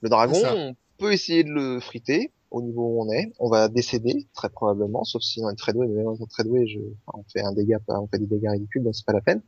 Le 0.00 0.08
dragon, 0.08 0.40
on 0.44 0.76
peut 0.98 1.12
essayer 1.12 1.44
de 1.44 1.50
le 1.50 1.80
friter 1.80 2.32
au 2.54 2.62
niveau 2.62 2.86
où 2.86 3.02
on 3.02 3.10
est. 3.12 3.32
On 3.40 3.48
va 3.48 3.68
décéder 3.68 4.26
très 4.32 4.48
probablement, 4.48 5.04
sauf 5.04 5.22
si 5.22 5.40
on 5.42 5.50
est 5.50 5.56
très 5.56 5.72
doué. 5.72 5.88
Mais 5.88 6.02
même 6.02 6.14
très 6.28 6.44
doué, 6.44 6.66
je... 6.66 6.78
on 7.12 7.24
fait 7.24 7.42
un 7.42 7.52
dégât, 7.52 7.78
on 7.88 8.06
fait 8.06 8.18
des 8.18 8.26
dégâts 8.26 8.50
ridicules, 8.50 8.82
donc 8.82 8.94
c'est 8.94 9.04
pas 9.04 9.12
la 9.12 9.20
peine. 9.20 9.42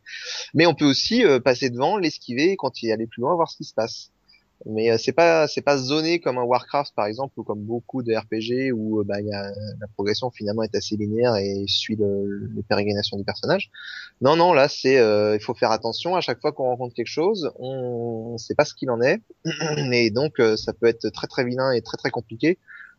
Mais 0.54 0.66
on 0.66 0.74
peut 0.74 0.84
aussi 0.84 1.24
euh, 1.24 1.38
passer 1.38 1.70
devant, 1.70 1.96
l'esquiver, 1.96 2.56
quand 2.56 2.82
il 2.82 2.90
aller 2.90 3.06
plus 3.06 3.20
loin, 3.20 3.34
voir 3.34 3.50
ce 3.50 3.56
qui 3.56 3.64
se 3.64 3.74
passe. 3.74 4.10
Mais 4.64 4.90
euh, 4.90 4.96
c'est 4.98 5.12
pas 5.12 5.46
c'est 5.48 5.60
pas 5.60 5.76
zoné 5.76 6.18
comme 6.18 6.38
un 6.38 6.42
Warcraft 6.42 6.94
par 6.94 7.06
exemple 7.06 7.38
ou 7.38 7.44
comme 7.44 7.60
beaucoup 7.60 8.02
de 8.02 8.14
RPG 8.14 8.72
où 8.72 9.00
euh, 9.00 9.04
bah, 9.04 9.20
y 9.20 9.30
a, 9.30 9.50
la 9.50 9.86
progression 9.94 10.30
finalement 10.30 10.62
est 10.62 10.74
assez 10.74 10.96
linéaire 10.96 11.36
et 11.36 11.64
suit 11.68 11.96
le, 11.96 12.48
les 12.54 12.62
pérégrinations 12.62 13.18
du 13.18 13.24
personnage. 13.24 13.70
Non 14.22 14.34
non 14.34 14.54
là 14.54 14.68
c'est 14.68 14.96
euh, 14.96 15.36
il 15.36 15.42
faut 15.42 15.52
faire 15.52 15.72
attention 15.72 16.16
à 16.16 16.22
chaque 16.22 16.40
fois 16.40 16.52
qu'on 16.52 16.64
rencontre 16.64 16.94
quelque 16.94 17.06
chose 17.06 17.50
on, 17.56 18.32
on 18.32 18.38
sait 18.38 18.54
pas 18.54 18.64
ce 18.64 18.74
qu'il 18.74 18.90
en 18.90 19.02
est 19.02 19.20
et 19.92 20.10
donc 20.10 20.40
euh, 20.40 20.56
ça 20.56 20.72
peut 20.72 20.86
être 20.86 21.10
très 21.10 21.26
très 21.26 21.44
vilain 21.44 21.72
et 21.72 21.82
très 21.82 21.98
très 21.98 22.10
compliqué 22.10 22.58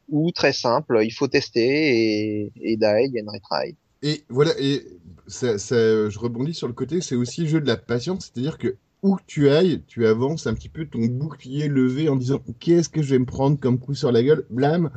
ou 0.10 0.32
très 0.32 0.54
simple 0.54 1.00
il 1.04 1.12
faut 1.12 1.28
tester 1.28 2.46
et, 2.46 2.52
et 2.62 2.78
die 2.78 2.86
and 2.86 3.32
retry. 3.32 3.76
Et 4.04 4.24
voilà, 4.30 4.52
et 4.60 4.86
ça, 5.28 5.58
je 5.58 6.20
rebondis 6.20 6.54
sur 6.54 6.68
le 6.68 6.74
côté, 6.74 7.02
c'est 7.02 7.16
aussi 7.16 7.42
le 7.42 7.48
jeu 7.48 7.62
de 7.62 7.68
la 7.68 7.78
patience, 7.78 8.32
c'est-à-dire 8.32 8.58
que 8.58 8.76
où 9.04 9.16
que 9.16 9.24
tu 9.28 9.50
ailles, 9.50 9.82
tu 9.88 10.08
avances 10.08 10.48
un 10.48 10.54
petit 10.54 10.70
peu 10.70 10.86
ton 10.86 11.06
bouclier 11.06 11.68
levé 11.68 12.10
en 12.10 12.16
disant 12.16 12.42
qu'est-ce 12.60 12.90
que 12.90 13.02
je 13.02 13.12
vais 13.12 13.20
me 13.20 13.26
prendre 13.26 13.60
comme 13.60 13.80
coup 13.80 13.94
sur 13.94 14.12
la 14.12 14.24
gueule, 14.24 14.46
blâme. 14.50 14.90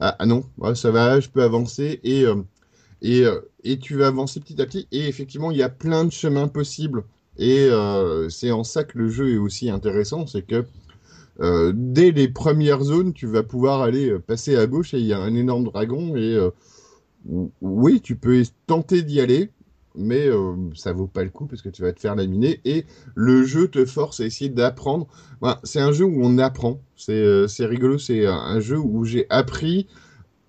Ah, 0.00 0.16
ah 0.18 0.26
non, 0.26 0.44
ça 0.74 0.90
va, 0.90 1.20
je 1.20 1.28
peux 1.28 1.42
avancer 1.42 2.00
et, 2.02 2.24
euh, 2.24 2.42
et, 3.02 3.20
euh, 3.20 3.40
et 3.62 3.78
tu 3.78 3.94
vas 3.96 4.08
avancer 4.08 4.40
petit 4.40 4.60
à 4.60 4.66
petit. 4.66 4.88
Et 4.90 5.06
effectivement, 5.06 5.50
il 5.50 5.58
y 5.58 5.62
a 5.62 5.68
plein 5.68 6.04
de 6.04 6.10
chemins 6.12 6.48
possibles. 6.48 7.04
Et 7.38 7.66
euh, 7.70 8.28
c'est 8.28 8.50
en 8.50 8.64
ça 8.64 8.84
que 8.84 8.98
le 8.98 9.08
jeu 9.08 9.34
est 9.34 9.38
aussi 9.38 9.70
intéressant, 9.70 10.26
c'est 10.26 10.42
que 10.42 10.64
euh, 11.40 11.72
dès 11.74 12.10
les 12.10 12.28
premières 12.28 12.82
zones, 12.82 13.12
tu 13.12 13.26
vas 13.26 13.42
pouvoir 13.42 13.80
aller 13.80 14.10
euh, 14.10 14.18
passer 14.18 14.56
à 14.56 14.66
gauche 14.66 14.94
et 14.94 14.98
il 14.98 15.06
y 15.06 15.12
a 15.12 15.18
un 15.18 15.34
énorme 15.34 15.64
dragon 15.64 16.14
et 16.14 16.34
euh, 16.34 16.50
oui, 17.60 18.00
tu 18.00 18.16
peux 18.16 18.42
tenter 18.66 19.02
d'y 19.02 19.20
aller, 19.20 19.50
mais 19.94 20.26
euh, 20.26 20.54
ça 20.74 20.92
vaut 20.92 21.06
pas 21.06 21.24
le 21.24 21.30
coup 21.30 21.46
parce 21.46 21.62
que 21.62 21.70
tu 21.70 21.82
vas 21.82 21.92
te 21.92 22.00
faire 22.00 22.16
laminer 22.16 22.60
et 22.64 22.84
le 23.14 23.44
jeu 23.44 23.68
te 23.68 23.84
force 23.84 24.20
à 24.20 24.26
essayer 24.26 24.50
d'apprendre. 24.50 25.06
C'est 25.64 25.80
un 25.80 25.92
jeu 25.92 26.04
où 26.04 26.20
on 26.22 26.38
apprend. 26.38 26.80
C'est 26.96 27.46
rigolo. 27.60 27.98
C'est 27.98 28.26
un, 28.26 28.60
jeu 28.60 28.78
où 28.78 29.04
j'ai 29.04 29.26
appris. 29.30 29.86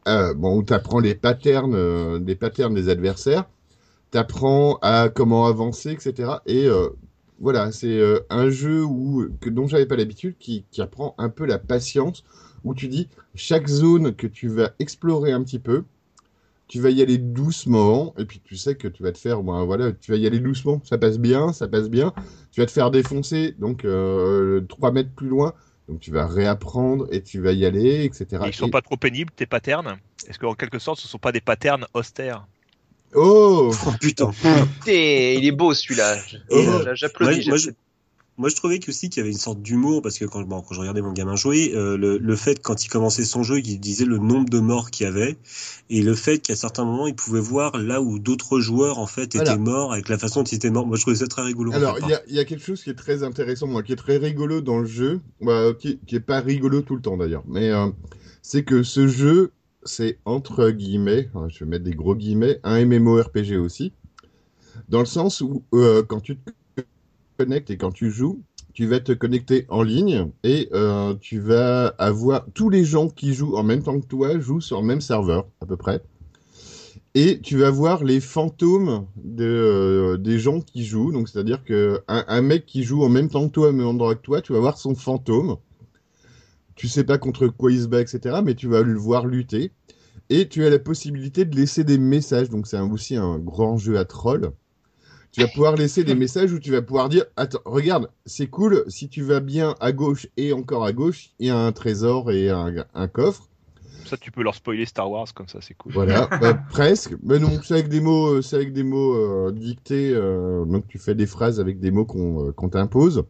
Bon, 0.06 0.58
où 0.58 0.63
tu 0.63 0.74
apprends 0.74 1.00
les 1.00 1.15
patterns, 1.15 2.24
des 2.24 2.36
patterns 2.36 2.74
des 2.74 2.89
adversaires. 2.89 3.46
Tu 4.12 4.17
apprends 4.17 4.80
à 4.82 5.10
comment 5.10 5.46
avancer, 5.46 5.91
etc. 5.91 6.34
Et 6.46 6.67
voilà, 7.39 7.72
c'est 7.72 8.00
euh, 8.00 8.19
un 8.30 8.50
jeu 8.50 8.84
où, 8.84 9.28
que, 9.41 9.50
dont 9.50 9.67
j'avais 9.67 9.86
pas 9.86 9.96
l'habitude, 9.96 10.36
qui, 10.39 10.65
qui 10.72 10.82
apprend 10.82 11.15
un 11.17 11.30
peu 11.30 11.46
la 11.46 11.60
patience, 11.60 12.24
où 12.63 12.74
tu 12.74 12.88
dis 12.88 13.10
chaque 13.36 13.67
zone 13.67 14.15
que 14.15 14.28
tu 14.28 14.48
vas 14.48 14.72
explorer 14.80 15.32
un 15.32 15.43
petit 15.43 15.60
peu, 15.60 15.84
tu 16.67 16.80
vas 16.82 16.89
y 16.89 17.02
aller 17.02 17.17
doucement, 17.17 18.13
et 18.17 18.26
puis 18.26 18.41
tu 18.43 18.56
sais 18.58 18.76
que 18.76 18.88
tu 18.88 19.04
vas 19.04 19.12
te 19.12 19.17
faire, 19.17 19.43
ben 19.43 19.63
voilà, 19.65 19.91
tu 19.91 20.12
vas 20.12 20.17
y 20.17 20.26
aller 20.26 20.39
doucement, 20.39 20.82
ça 20.86 20.98
passe 20.98 21.19
bien, 21.19 21.54
ça 21.54 21.67
passe 21.67 21.89
bien, 21.89 22.13
tu 22.52 22.62
vas 22.62 22.65
te 22.65 22.72
faire 22.72 22.89
défoncer, 22.91 23.56
donc 23.60 23.86
euh, 23.86 24.62
3 24.69 24.91
mètres 24.91 25.12
plus 25.15 25.28
loin, 25.28 25.54
donc 25.88 26.00
tu 26.00 26.12
vas 26.12 26.26
réapprendre, 26.26 27.08
et 27.12 27.22
tu 27.22 27.39
vas 27.41 27.52
y 27.52 27.65
aller, 27.65 28.06
etc. 28.06 28.46
Et 28.46 28.50
ils 28.50 28.54
sont 28.54 28.67
Et- 28.67 28.72
pas 28.72 28.82
trop 28.82 28.98
pénibles, 28.98 29.32
tes 29.36 29.46
patterns? 29.46 29.98
Est-ce 30.28 30.38
qu'en 30.39 30.54
quelque 30.54 30.80
sorte, 30.80 31.00
ce 31.00 31.08
sont 31.08 31.19
pas 31.19 31.32
des 31.32 31.41
patterns 31.41 31.86
austères? 31.93 32.48
Oh 33.15 33.71
Oh 33.86 33.89
putain. 33.99 34.32
Putain, 34.32 34.91
il 34.91 35.45
est 35.45 35.52
beau 35.52 35.73
celui-là. 35.73 36.17
Oh. 36.49 36.62
J'a- 36.84 36.95
J'applaudis. 36.95 37.49
Ouais, 37.49 37.58
moi, 38.36 38.49
je 38.49 38.56
trouvais 38.56 38.80
que 38.80 38.89
aussi 38.89 39.12
qu'il 39.12 39.19
y 39.19 39.23
avait 39.23 39.32
une 39.32 39.38
sorte 39.38 39.62
d'humour 39.62 40.02
parce 40.02 40.17
que 40.17 40.26
quand, 40.26 40.41
bon, 40.41 40.62
quand 40.63 40.73
je 40.73 40.80
regardais 40.80 41.04
mon 41.04 41.13
gamin 41.13 41.36
jouer, 41.36 41.71
euh, 41.76 41.95
le, 41.97 42.17
le 42.17 42.36
fait 42.36 42.60
quand 42.63 42.84
il 42.84 42.89
commençait 42.89 43.26
son 43.26 43.43
jeu, 43.43 43.60
il 43.60 43.80
disait 43.80 44.06
le 44.06 44.17
nombre 44.17 44.49
de 44.49 44.58
morts 44.60 44.89
qu'il 44.89 45.06
y 45.06 45.08
avait 45.08 45.38
et 45.91 46.02
le 46.02 46.15
fait 46.15 46.39
qu'à 46.39 46.56
certains 46.56 46.84
moments, 46.84 47.06
il 47.06 47.13
pouvait 47.13 47.39
voir 47.39 47.78
là 47.78 48.02
où 48.02 48.17
d'autres 48.17 48.60
joueurs 48.60 48.97
en 48.97 49.06
fait 49.06 49.36
Voilà. 49.36 49.52
étaient 49.52 49.60
morts 49.62 49.93
avec 49.93 50.10
la 50.10 50.17
façon 50.17 50.39
dont 50.41 50.45
ils 50.52 50.56
étaient 50.56 50.71
morts. 50.71 50.88
Moi, 50.88 50.97
je 50.97 51.04
trouvais 51.04 51.17
ça 51.17 51.28
très 51.28 51.43
rigolo. 51.43 51.71
Alors, 51.73 51.97
fait, 51.97 52.04
il 52.06 52.10
y 52.10 52.13
a, 52.15 52.21
il 52.28 52.36
y 52.36 52.39
a 52.39 52.45
quelque 52.45 52.65
chose 52.65 52.82
qui 52.82 52.89
est 52.89 52.95
très 52.95 53.21
intéressant, 53.21 53.67
moi, 53.67 53.84
qui 53.84 53.91
est 53.93 53.97
très 53.97 54.17
rigolo 54.17 54.62
dans 54.62 54.80
le 54.80 54.88
jeu, 54.88 55.21
bah, 55.39 55.71
qui, 55.80 55.99
qui 56.08 56.15
est 56.15 56.19
pas 56.19 56.39
rigolo 56.39 56.82
tout 56.82 56.95
le 56.95 57.02
temps 57.04 57.17
d'ailleurs, 57.17 57.43
mais 57.47 57.69
euh, 57.69 57.89
c'est 58.41 58.63
que 58.63 58.82
ce 58.82 59.08
jeu, 59.08 59.52
c'est 59.86 60.19
entre 60.26 60.69
guillemets, 60.69 61.30
euh, 61.36 61.48
je 61.50 61.60
vais 61.60 61.69
mettre 61.69 61.84
des 61.84 61.96
gros 61.96 62.15
guillemets, 62.15 62.60
un 62.63 62.86
MMORPG 62.86 63.58
aussi, 63.58 63.93
dans 64.89 65.00
le 65.00 65.06
sens 65.06 65.41
où 65.41 65.63
euh, 65.74 66.04
quand 66.04 66.19
tu 66.19 66.38
te 66.38 66.52
connectes 67.38 67.69
et 67.69 67.78
quand 67.78 67.91
tu 67.91 68.12
joues, 68.12 68.41
tu 68.74 68.88
vas 68.88 69.00
te 69.00 69.12
connecter 69.12 69.65
en 69.69 69.84
ligne 69.84 70.30
et 70.43 70.69
euh, 70.74 71.13
tu 71.22 71.39
vas 71.39 71.88
avoir 72.00 72.46
tous 72.54 72.69
les 72.69 72.84
gens 72.84 73.08
qui 73.08 73.34
jouent 73.34 73.56
en 73.56 73.63
même 73.63 73.84
temps 73.84 74.00
que 74.00 74.08
toi 74.08 74.39
jouent 74.39 74.62
sur 74.62 74.82
le 74.82 74.88
même 74.88 75.02
serveur 75.02 75.48
à 75.62 75.65
peu 75.65 75.78
près. 75.78 76.02
Et 77.15 77.39
tu 77.41 77.58
vas 77.58 77.69
voir 77.69 78.04
les 78.04 78.19
fantômes 78.19 79.06
euh, 79.39 80.17
des 80.17 80.39
gens 80.39 80.62
qui 80.62 80.84
jouent. 80.84 81.12
Donc, 81.12 81.30
c'est-à-dire 81.30 81.63
que 81.63 82.02
un, 82.08 82.26
un 82.28 82.41
mec 82.41 82.65
qui 82.65 82.84
joue 82.84 83.04
en 83.04 83.10
même 83.10 83.30
temps 83.30 83.48
que 83.48 83.52
toi, 83.54 83.69
au 83.69 83.72
même 83.72 83.86
endroit 83.86 84.15
que 84.15 84.22
toi, 84.22 84.41
tu 84.41 84.54
vas 84.54 84.60
voir 84.60 84.80
son 84.80 84.96
fantôme. 84.96 85.58
Tu 86.76 86.88
sais 86.88 87.04
pas 87.04 87.18
contre 87.18 87.48
quoi 87.48 87.72
il 87.72 87.82
se 87.82 87.88
bat, 87.88 88.02
etc. 88.02 88.38
Mais 88.44 88.56
tu 88.56 88.68
vas 88.68 88.82
le 88.82 88.96
voir 88.96 89.26
lutter. 89.26 89.72
Et 90.30 90.48
tu 90.48 90.66
as 90.66 90.70
la 90.70 90.80
possibilité 90.80 91.46
de 91.46 91.56
laisser 91.56 91.84
des 91.84 91.98
messages. 91.98 92.50
Donc, 92.50 92.66
c'est 92.68 92.80
aussi 92.80 93.16
un 93.16 93.38
grand 93.40 93.78
jeu 93.78 93.98
à 93.98 94.06
troll. 94.06 94.52
Tu 95.32 95.42
vas 95.42 95.48
pouvoir 95.48 95.76
laisser 95.76 96.04
des 96.04 96.14
messages 96.16 96.54
où 96.54 96.60
tu 96.60 96.72
vas 96.72 96.82
pouvoir 96.84 97.10
dire 97.10 97.26
Attends, 97.36 97.60
regarde, 97.66 98.10
c'est 98.26 98.48
cool. 98.48 98.84
Si 98.88 99.10
tu 99.10 99.24
vas 99.24 99.40
bien 99.40 99.76
à 99.80 99.92
gauche 99.92 100.28
et 100.38 100.54
encore 100.54 100.86
à 100.86 100.94
gauche, 100.94 101.32
il 101.40 101.48
y 101.48 101.50
a 101.50 101.58
un 101.58 101.72
trésor 101.72 102.32
et 102.32 102.50
un, 102.52 102.86
un 102.94 103.08
coffre. 103.08 103.50
Ça, 104.06 104.16
tu 104.18 104.32
peux 104.32 104.44
leur 104.44 104.54
spoiler 104.54 104.86
Star 104.86 105.10
Wars 105.10 105.34
comme 105.34 105.48
ça, 105.48 105.60
c'est 105.62 105.74
cool. 105.74 105.92
Voilà, 105.94 106.28
bah, 106.42 106.54
presque. 106.70 107.16
Mais 107.24 107.40
non, 107.40 107.60
c'est 107.64 107.74
avec 107.74 107.90
des 107.90 108.00
mots, 108.02 108.36
euh, 108.36 108.42
c'est 108.44 108.56
avec 108.58 108.74
des 108.74 108.84
mots 108.84 109.16
euh, 109.16 109.52
dictés. 109.52 110.12
euh, 110.14 110.66
donc 110.66 110.88
tu 110.88 111.00
fais 111.00 111.16
des 111.16 111.26
phrases 111.26 111.60
avec 111.60 111.80
des 111.80 111.90
mots 111.90 112.06
qu'on 112.06 112.50
euh, 112.50 112.52
qu'on 112.52 112.70
t'impose 112.70 113.24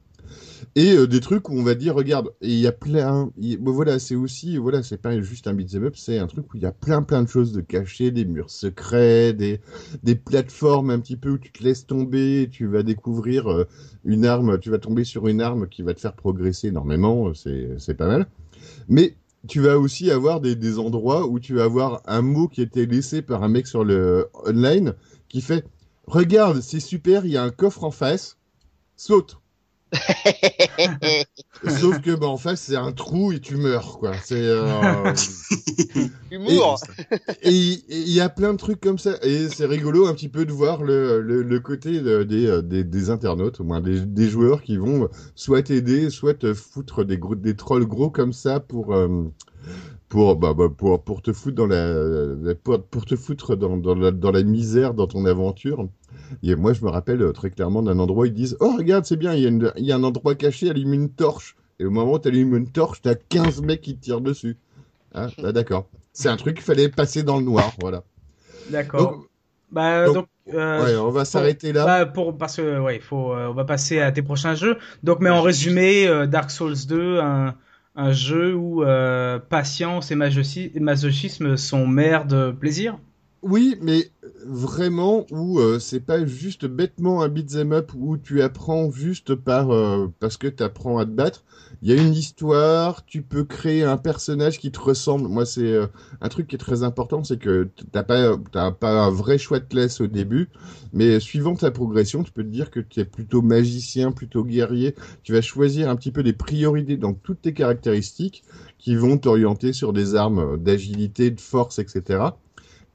et 0.75 0.93
euh, 0.95 1.07
des 1.07 1.19
trucs 1.19 1.49
où 1.49 1.53
on 1.53 1.63
va 1.63 1.75
dire, 1.75 1.95
regarde, 1.95 2.33
il 2.41 2.59
y 2.59 2.67
a 2.67 2.71
plein. 2.71 3.31
voilà, 3.61 3.99
c'est 3.99 4.15
aussi, 4.15 4.57
voilà, 4.57 4.83
c'est 4.83 4.97
pas 5.01 5.19
juste 5.21 5.47
un 5.47 5.53
beat'em 5.53 5.85
up, 5.85 5.95
c'est 5.95 6.17
un 6.17 6.27
truc 6.27 6.53
où 6.53 6.57
il 6.57 6.63
y 6.63 6.65
a 6.65 6.71
plein, 6.71 7.03
plein 7.03 7.23
de 7.23 7.27
choses 7.27 7.51
de 7.53 7.61
cachées, 7.61 8.11
des 8.11 8.25
murs 8.25 8.49
secrets, 8.49 9.33
des 9.33 9.59
des 10.03 10.15
plateformes 10.15 10.89
un 10.89 10.99
petit 10.99 11.17
peu 11.17 11.31
où 11.31 11.37
tu 11.37 11.51
te 11.51 11.63
laisses 11.63 11.85
tomber, 11.85 12.49
tu 12.51 12.67
vas 12.67 12.83
découvrir 12.83 13.51
euh, 13.51 13.67
une 14.05 14.25
arme, 14.25 14.59
tu 14.59 14.69
vas 14.69 14.79
tomber 14.79 15.03
sur 15.03 15.27
une 15.27 15.41
arme 15.41 15.67
qui 15.67 15.81
va 15.83 15.93
te 15.93 15.99
faire 15.99 16.13
progresser 16.13 16.67
énormément. 16.69 17.31
euh, 17.45 17.75
C'est 17.77 17.95
pas 17.95 18.07
mal. 18.07 18.27
Mais 18.87 19.15
tu 19.47 19.59
vas 19.59 19.77
aussi 19.77 20.09
avoir 20.11 20.41
des, 20.41 20.55
des 20.55 20.79
endroits 20.79 21.27
où 21.27 21.39
tu 21.39 21.55
vas 21.55 21.65
avoir 21.65 22.01
un 22.05 22.21
mot 22.21 22.47
qui 22.47 22.61
été 22.61 22.85
laissé 22.85 23.21
par 23.21 23.43
un 23.43 23.49
mec 23.49 23.67
sur 23.67 23.83
le 23.83 24.27
online 24.45 24.93
qui 25.27 25.41
fait 25.41 25.65
Regarde, 26.07 26.61
c'est 26.61 26.81
super, 26.81 27.25
il 27.25 27.31
y 27.31 27.37
a 27.37 27.43
un 27.43 27.49
coffre 27.49 27.83
en 27.85 27.91
face, 27.91 28.37
saute. 28.97 29.39
Sauf 31.67 32.01
que 32.01 32.15
bah, 32.15 32.27
en 32.27 32.37
face, 32.37 32.61
c'est 32.61 32.75
un 32.75 32.91
trou 32.91 33.31
et 33.31 33.39
tu 33.39 33.55
meurs, 33.55 33.97
quoi. 33.99 34.11
C'est. 34.23 34.35
euh, 34.35 35.13
Humour. 36.31 36.79
et 37.41 37.51
il 37.51 38.09
y 38.11 38.19
a 38.19 38.27
plein 38.29 38.53
de 38.53 38.57
trucs 38.57 38.81
comme 38.81 38.97
ça. 38.97 39.15
Et 39.21 39.47
c'est 39.49 39.65
rigolo 39.65 40.07
un 40.07 40.13
petit 40.13 40.29
peu 40.29 40.45
de 40.45 40.51
voir 40.51 40.83
le, 40.83 41.21
le, 41.21 41.41
le 41.43 41.59
côté 41.59 42.01
de- 42.01 42.23
des, 42.23 42.47
euh, 42.47 42.61
des, 42.61 42.83
des 42.83 43.09
internautes, 43.09 43.61
au 43.61 43.63
moins 43.63 43.81
des, 43.81 44.01
des 44.01 44.29
joueurs 44.29 44.61
qui 44.63 44.77
vont 44.77 45.09
soit 45.35 45.63
t'aider, 45.63 46.09
soit 46.09 46.33
te 46.33 46.53
foutre 46.53 47.05
des, 47.05 47.17
gros, 47.17 47.35
des 47.35 47.55
trolls 47.55 47.85
gros 47.85 48.09
comme 48.09 48.33
ça 48.33 48.59
pour, 48.59 48.93
euh, 48.93 49.23
pour, 50.13 50.35
bah, 50.35 50.53
bah, 50.53 50.69
pour, 50.69 51.03
pour 51.03 51.23
te 51.23 51.33
foutre 51.33 51.55
dans 51.55 51.65
la, 51.65 52.53
pour, 52.63 52.83
pour 52.83 53.03
te 53.03 53.15
foutre 53.15 53.55
dans, 53.55 53.77
dans, 53.77 53.95
la, 53.95 54.11
dans 54.11 54.29
la 54.29 54.43
misère 54.43 54.93
dans 54.93 55.07
ton 55.07 55.25
aventure. 55.25 55.87
Et 56.43 56.53
moi, 56.55 56.71
je 56.73 56.85
me 56.85 56.91
rappelle 56.91 57.23
euh, 57.23 57.31
très 57.31 57.49
clairement 57.49 57.81
d'un 57.81 57.97
endroit 57.97 58.21
où 58.21 58.25
ils 58.27 58.33
disent 58.33 58.55
Oh, 58.59 58.75
regarde, 58.77 59.05
c'est 59.05 59.17
bien, 59.17 59.33
il 59.33 59.41
y, 59.41 59.45
a 59.47 59.49
une- 59.49 59.71
il 59.75 59.85
y 59.85 59.91
a 59.91 59.95
un 59.95 60.03
endroit 60.03 60.35
caché, 60.35 60.69
allume 60.69 60.93
une 60.93 61.09
torche. 61.09 61.55
Et 61.79 61.85
au 61.85 61.89
moment 61.89 62.13
où 62.13 62.19
tu 62.19 62.27
allumes 62.27 62.55
une 62.55 62.67
torche, 62.67 63.01
tu 63.01 63.09
as 63.09 63.15
15 63.15 63.63
mecs 63.63 63.81
qui 63.81 63.95
te 63.95 64.01
tirent 64.03 64.21
dessus. 64.21 64.55
Ah, 65.15 65.29
bah, 65.41 65.51
d'accord. 65.51 65.87
C'est 66.13 66.29
un 66.29 66.37
truc 66.37 66.57
qu'il 66.57 66.63
fallait 66.63 66.89
passer 66.89 67.23
dans 67.23 67.37
le 67.37 67.43
noir, 67.43 67.73
voilà. 67.79 68.03
D'accord. 68.69 69.13
Donc, 69.13 69.25
Bah, 69.71 70.05
donc, 70.05 70.15
donc, 70.15 70.27
euh, 70.53 70.85
ouais, 70.85 70.95
on 70.97 71.09
va 71.09 71.25
s'arrêter 71.25 71.73
là. 71.73 71.85
bah, 71.85 72.05
pour, 72.05 72.37
parce 72.37 72.57
que, 72.57 72.79
ouais, 72.79 72.99
faut, 72.99 73.33
euh, 73.33 73.47
on 73.47 73.53
va 73.55 73.65
passer 73.65 73.99
à 73.99 74.11
tes 74.11 74.21
prochains 74.21 74.53
jeux. 74.53 74.77
Donc, 75.01 75.21
mais 75.21 75.31
en 75.31 75.41
résumé, 75.41 76.05
euh, 76.07 76.27
Dark 76.27 76.51
Souls 76.51 76.85
2, 76.87 77.19
un, 77.19 77.55
un 77.95 78.11
jeu 78.11 78.55
où 78.55 78.83
euh, 78.83 79.39
patience 79.39 80.11
et 80.11 80.15
masochi- 80.15 80.71
masochisme 80.79 81.57
sont 81.57 81.87
mère 81.87 82.25
de 82.25 82.51
plaisir. 82.51 82.99
Oui, 83.43 83.75
mais 83.81 84.09
vraiment 84.45 85.25
où 85.29 85.59
euh, 85.59 85.77
c'est 85.77 85.99
pas 85.99 86.25
juste 86.25 86.65
bêtement 86.65 87.21
un 87.23 87.27
beat'em 87.27 87.73
up 87.73 87.91
où 87.93 88.15
tu 88.15 88.41
apprends 88.41 88.89
juste 88.89 89.35
par 89.35 89.71
euh, 89.71 90.07
parce 90.21 90.37
que 90.37 90.47
tu 90.47 90.63
apprends 90.63 90.97
à 90.97 91.03
te 91.05 91.09
battre. 91.09 91.43
Il 91.81 91.89
y 91.89 91.91
a 91.97 92.01
une 92.01 92.13
histoire, 92.13 93.05
tu 93.05 93.21
peux 93.21 93.43
créer 93.43 93.83
un 93.83 93.97
personnage 93.97 94.59
qui 94.59 94.71
te 94.71 94.79
ressemble. 94.79 95.27
Moi, 95.27 95.45
c'est 95.45 95.73
euh, 95.73 95.87
un 96.21 96.29
truc 96.29 96.47
qui 96.47 96.55
est 96.55 96.57
très 96.57 96.83
important, 96.83 97.25
c'est 97.25 97.37
que 97.37 97.67
t'as 97.91 98.03
pas 98.03 98.37
t'as 98.53 98.71
pas 98.71 99.03
un 99.03 99.09
vrai 99.09 99.37
choix 99.37 99.59
de 99.59 99.65
classe 99.65 99.99
au 99.99 100.07
début, 100.07 100.47
mais 100.93 101.19
suivant 101.19 101.55
ta 101.55 101.69
progression, 101.69 102.23
tu 102.23 102.31
peux 102.31 102.43
te 102.43 102.49
dire 102.49 102.71
que 102.71 102.79
tu 102.79 103.01
es 103.01 103.05
plutôt 103.05 103.41
magicien, 103.41 104.13
plutôt 104.13 104.45
guerrier. 104.45 104.95
Tu 105.23 105.33
vas 105.33 105.41
choisir 105.41 105.89
un 105.89 105.97
petit 105.97 106.11
peu 106.13 106.23
des 106.23 106.33
priorités 106.33 106.95
dans 106.95 107.13
toutes 107.13 107.41
tes 107.41 107.53
caractéristiques 107.53 108.43
qui 108.77 108.95
vont 108.95 109.17
t'orienter 109.17 109.73
sur 109.73 109.91
des 109.91 110.15
armes 110.15 110.57
d'agilité, 110.57 111.29
de 111.29 111.41
force, 111.41 111.79
etc 111.79 112.29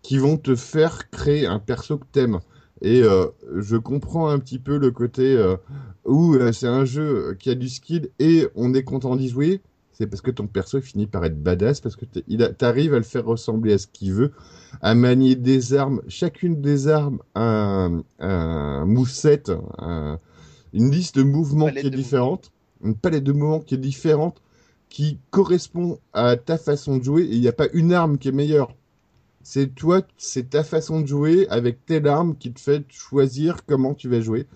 qui 0.03 0.19
vont 0.19 0.37
te 0.37 0.55
faire 0.55 1.11
créer 1.11 1.47
un 1.47 1.59
perso 1.59 1.99
que 1.99 2.07
t'aimes. 2.11 2.41
Et 2.83 3.03
euh, 3.03 3.27
je 3.57 3.77
comprends 3.77 4.29
un 4.29 4.39
petit 4.39 4.59
peu 4.59 4.79
le 4.79 4.91
côté 4.91 5.37
euh, 5.37 5.57
où 6.05 6.35
euh, 6.35 6.53
c'est 6.53 6.69
un 6.69 6.85
jeu 6.85 7.37
qui 7.39 7.51
a 7.51 7.55
du 7.55 7.69
skill 7.69 8.09
et 8.19 8.47
on 8.55 8.73
est 8.75 8.85
content 8.85 9.17
d'y 9.17 9.29
jouer. 9.29 9.61
C'est 9.93 10.07
parce 10.07 10.23
que 10.23 10.31
ton 10.31 10.47
perso 10.47 10.81
finit 10.81 11.09
par 11.09 11.25
être 11.25 11.43
badass, 11.43 11.81
parce 11.81 11.97
que 11.97 12.05
t'arrives 12.05 12.95
à 12.95 12.99
le 12.99 13.03
faire 13.03 13.25
ressembler 13.25 13.73
à 13.73 13.79
ce 13.79 13.89
qu'il 13.89 14.13
veut, 14.13 14.31
à 14.81 14.95
manier 14.95 15.35
des 15.35 15.75
armes, 15.75 16.03
chacune 16.07 16.61
des 16.61 16.87
armes 16.87 17.19
un, 17.35 18.03
un 18.21 18.85
moveset, 18.87 19.43
un- 19.79 20.21
une 20.73 20.91
liste 20.91 21.17
de 21.17 21.25
mouvements 21.25 21.67
Palette 21.67 21.81
qui 21.83 21.87
est 21.89 21.91
différente, 21.91 22.53
une 22.85 22.95
palette 22.97 23.25
de 23.25 23.33
mouvements 23.33 23.61
qui 23.61 23.75
est 23.75 23.79
différente, 23.79 24.41
qui 24.89 25.19
correspond 25.31 25.99
à 26.13 26.37
ta 26.37 26.59
façon 26.59 26.99
de 26.99 27.05
jouer, 27.05 27.23
et 27.25 27.35
il 27.35 27.41
n'y 27.41 27.49
a 27.49 27.53
pas 27.53 27.69
une 27.73 27.93
arme 27.93 28.19
qui 28.19 28.29
est 28.29 28.33
meilleure. 28.33 28.77
C'est 29.51 29.75
toi, 29.75 30.03
c'est 30.19 30.51
ta 30.51 30.63
façon 30.63 31.01
de 31.01 31.07
jouer 31.07 31.49
avec 31.49 31.87
telle 31.87 32.07
arme 32.07 32.37
qui 32.37 32.53
te 32.53 32.61
fait 32.61 32.85
choisir 32.91 33.65
comment 33.65 33.95
tu 33.95 34.07
vas 34.07 34.21
jouer. 34.21 34.47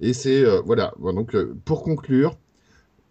Et 0.00 0.12
c'est 0.12 0.44
euh, 0.44 0.60
voilà. 0.66 0.92
Bon, 0.98 1.12
donc 1.12 1.36
euh, 1.36 1.54
pour 1.64 1.84
conclure, 1.84 2.36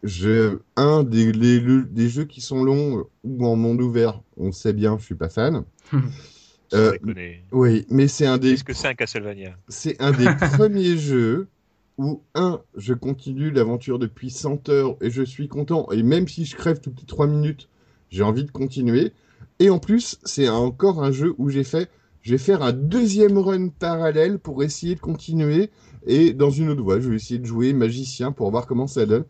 je, 0.04 0.58
un 0.76 1.04
des, 1.04 1.32
les- 1.32 1.62
le- 1.62 1.86
des 1.86 2.10
jeux 2.10 2.26
qui 2.26 2.42
sont 2.42 2.62
longs 2.62 3.00
euh, 3.00 3.04
ou 3.24 3.46
en 3.48 3.56
monde 3.56 3.82
ouvert, 3.82 4.22
on 4.36 4.52
sait 4.52 4.74
bien, 4.74 4.98
je 5.00 5.06
suis 5.06 5.16
pas 5.16 5.30
fan. 5.30 5.64
Euh. 6.74 6.92
Oui, 7.52 7.88
mais 7.90 8.08
c'est 8.08 8.28
un 8.28 8.38
des 8.38 8.52
Est-ce 8.52 8.64
que 8.64 8.74
c'est 8.74 8.90
un 8.90 8.94
Castlevania? 8.94 9.58
C'est 9.70 10.00
un 10.00 10.12
des 10.12 10.28
premiers 10.56 10.98
jeux 10.98 11.48
où, 11.98 12.22
un, 12.36 12.62
je 12.76 12.94
continue 12.94 13.50
l'aventure 13.50 13.98
depuis 13.98 14.30
100 14.30 14.70
heures 14.70 14.96
et 15.02 15.10
je 15.10 15.24
suis 15.24 15.48
content. 15.48 15.90
Et 15.92 16.04
même 16.04 16.28
si 16.28 16.46
je 16.46 16.56
crève 16.56 16.80
toutes 16.80 17.00
les 17.00 17.08
3 17.08 17.26
minutes, 17.26 17.70
j'ai 18.12 18.22
envie 18.24 18.44
de 18.44 18.52
continuer. 18.52 19.14
Et 19.60 19.70
en 19.70 19.80
plus, 19.80 20.18
c'est 20.24 20.48
encore 20.50 21.04
un 21.04 21.12
jeu 21.12 21.34
où 21.38 21.50
j'ai 21.50 21.64
fait, 21.64 21.90
je 22.22 22.32
vais 22.32 22.38
faire 22.38 22.62
un 22.64 22.72
deuxième 22.74 23.38
run 23.38 23.70
parallèle 23.70 24.40
pour 24.40 24.64
essayer 24.64 24.96
de 24.96 25.00
continuer. 25.00 25.70
Et 26.08 26.34
dans 26.34 26.50
une 26.50 26.70
autre 26.70 26.82
voie, 26.82 27.00
je 27.00 27.10
vais 27.10 27.18
essayer 27.18 27.40
de 27.40 27.46
jouer 27.46 27.74
magicien 27.74 28.32
pour 28.32 28.50
voir 28.52 28.68
comment 28.68 28.88
ça 28.88 29.06
donne. 29.06 29.26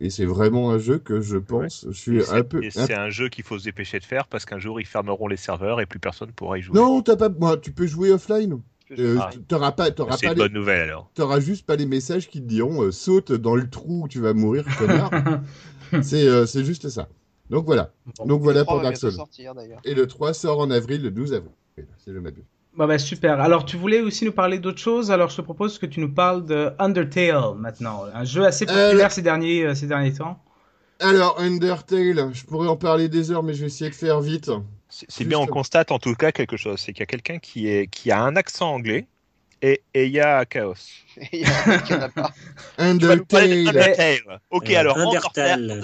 Et 0.00 0.08
c'est 0.10 0.24
vraiment 0.24 0.70
un 0.70 0.78
jeu 0.78 0.98
que 0.98 1.20
je 1.20 1.36
pense, 1.36 1.86
je 1.90 1.98
suis 1.98 2.16
Et 2.18 2.20
un 2.22 2.24
c'est- 2.24 2.44
peu... 2.44 2.60
c'est 2.70 2.94
un 2.94 3.10
jeu 3.10 3.28
qu'il 3.28 3.44
faut 3.44 3.58
se 3.58 3.64
dépêcher 3.64 3.98
de 3.98 4.04
faire 4.04 4.26
parce 4.28 4.46
qu'un 4.46 4.58
jour 4.58 4.80
ils 4.80 4.86
fermeront 4.86 5.28
les 5.28 5.36
serveurs 5.36 5.80
et 5.80 5.86
plus 5.86 5.98
personne 5.98 6.30
pourra 6.32 6.58
y 6.58 6.62
jouer. 6.62 6.74
Non, 6.78 7.02
t'as 7.02 7.16
pas, 7.16 7.28
moi, 7.28 7.56
tu 7.58 7.72
peux 7.72 7.86
jouer 7.86 8.10
offline. 8.12 8.60
Euh, 8.98 9.18
Ah. 9.20 9.30
T'auras 9.46 9.72
pas, 9.72 9.90
t'auras 9.90 10.16
c'est 10.16 10.26
pas 10.26 10.32
une 10.32 10.38
les- 10.38 10.44
bonne 10.44 10.52
nouvelle 10.54 10.80
alors. 10.88 11.10
T'auras 11.14 11.40
juste 11.40 11.66
pas 11.66 11.76
les 11.76 11.86
messages 11.86 12.28
qui 12.28 12.40
te 12.40 12.46
diront 12.46 12.82
euh, 12.82 12.90
saute 12.90 13.30
dans 13.32 13.54
le 13.56 13.68
trou 13.68 14.04
où 14.04 14.08
tu 14.08 14.20
vas 14.20 14.32
mourir, 14.34 14.64
connard. 14.78 15.10
c'est 16.02 16.26
euh, 16.26 16.46
c'est 16.46 16.64
juste 16.64 16.88
ça. 16.88 17.08
Donc 17.50 17.66
voilà. 17.66 17.92
Donc 18.24 18.42
voilà 18.42 18.60
Le 18.60 18.64
3 18.64 18.74
pour 18.76 18.82
Dark 18.82 18.96
Souls. 18.96 19.12
sortir. 19.12 19.52
Et 19.84 19.94
le 19.94 20.06
3 20.06 20.32
sort 20.34 20.60
en 20.60 20.70
avril, 20.70 21.02
le 21.02 21.10
12 21.10 21.34
avril. 21.34 21.52
C'est 21.98 22.12
le 22.12 22.20
m'abuse. 22.20 22.44
Bah, 22.76 22.86
bah, 22.86 22.98
super. 22.98 23.40
Alors, 23.40 23.64
tu 23.64 23.76
voulais 23.76 24.00
aussi 24.00 24.24
nous 24.24 24.32
parler 24.32 24.58
d'autre 24.58 24.78
chose. 24.78 25.10
Alors, 25.10 25.28
je 25.30 25.36
te 25.36 25.42
propose 25.42 25.78
que 25.78 25.86
tu 25.86 25.98
nous 26.00 26.12
parles 26.12 26.44
de 26.46 26.70
Undertale 26.78 27.54
maintenant. 27.56 28.04
Un 28.14 28.24
jeu 28.24 28.44
assez 28.44 28.64
populaire 28.64 29.06
Euh, 29.06 29.08
ces, 29.10 29.22
derniers, 29.22 29.64
euh, 29.64 29.74
ces 29.74 29.86
derniers 29.86 30.12
temps. 30.12 30.40
Alors, 31.00 31.40
Undertale, 31.40 32.30
je 32.32 32.44
pourrais 32.44 32.68
en 32.68 32.76
parler 32.76 33.08
des 33.08 33.30
heures, 33.32 33.42
mais 33.42 33.54
je 33.54 33.62
vais 33.62 33.66
essayer 33.66 33.90
de 33.90 33.94
faire 33.94 34.20
vite. 34.20 34.50
C'est 34.88 35.24
bien, 35.24 35.38
on 35.38 35.46
constate 35.46 35.92
en 35.92 35.98
tout 35.98 36.14
cas 36.14 36.32
quelque 36.32 36.56
chose, 36.56 36.80
c'est 36.80 36.92
qu'il 36.92 37.00
y 37.00 37.04
a 37.04 37.06
quelqu'un 37.06 37.38
qui, 37.38 37.68
est, 37.68 37.86
qui 37.86 38.10
a 38.10 38.20
un 38.22 38.34
accent 38.34 38.72
anglais 38.72 39.06
Et 39.62 39.82
et 39.92 40.06
il 40.06 40.12
y 40.12 40.20
a 40.20 40.44
Chaos. 40.46 40.74
Undertale. 42.78 43.68
Undertale. 43.68 44.40
Ok, 44.50 44.70
Euh, 44.70 44.78
alors 44.78 44.98
Undertale. 44.98 45.82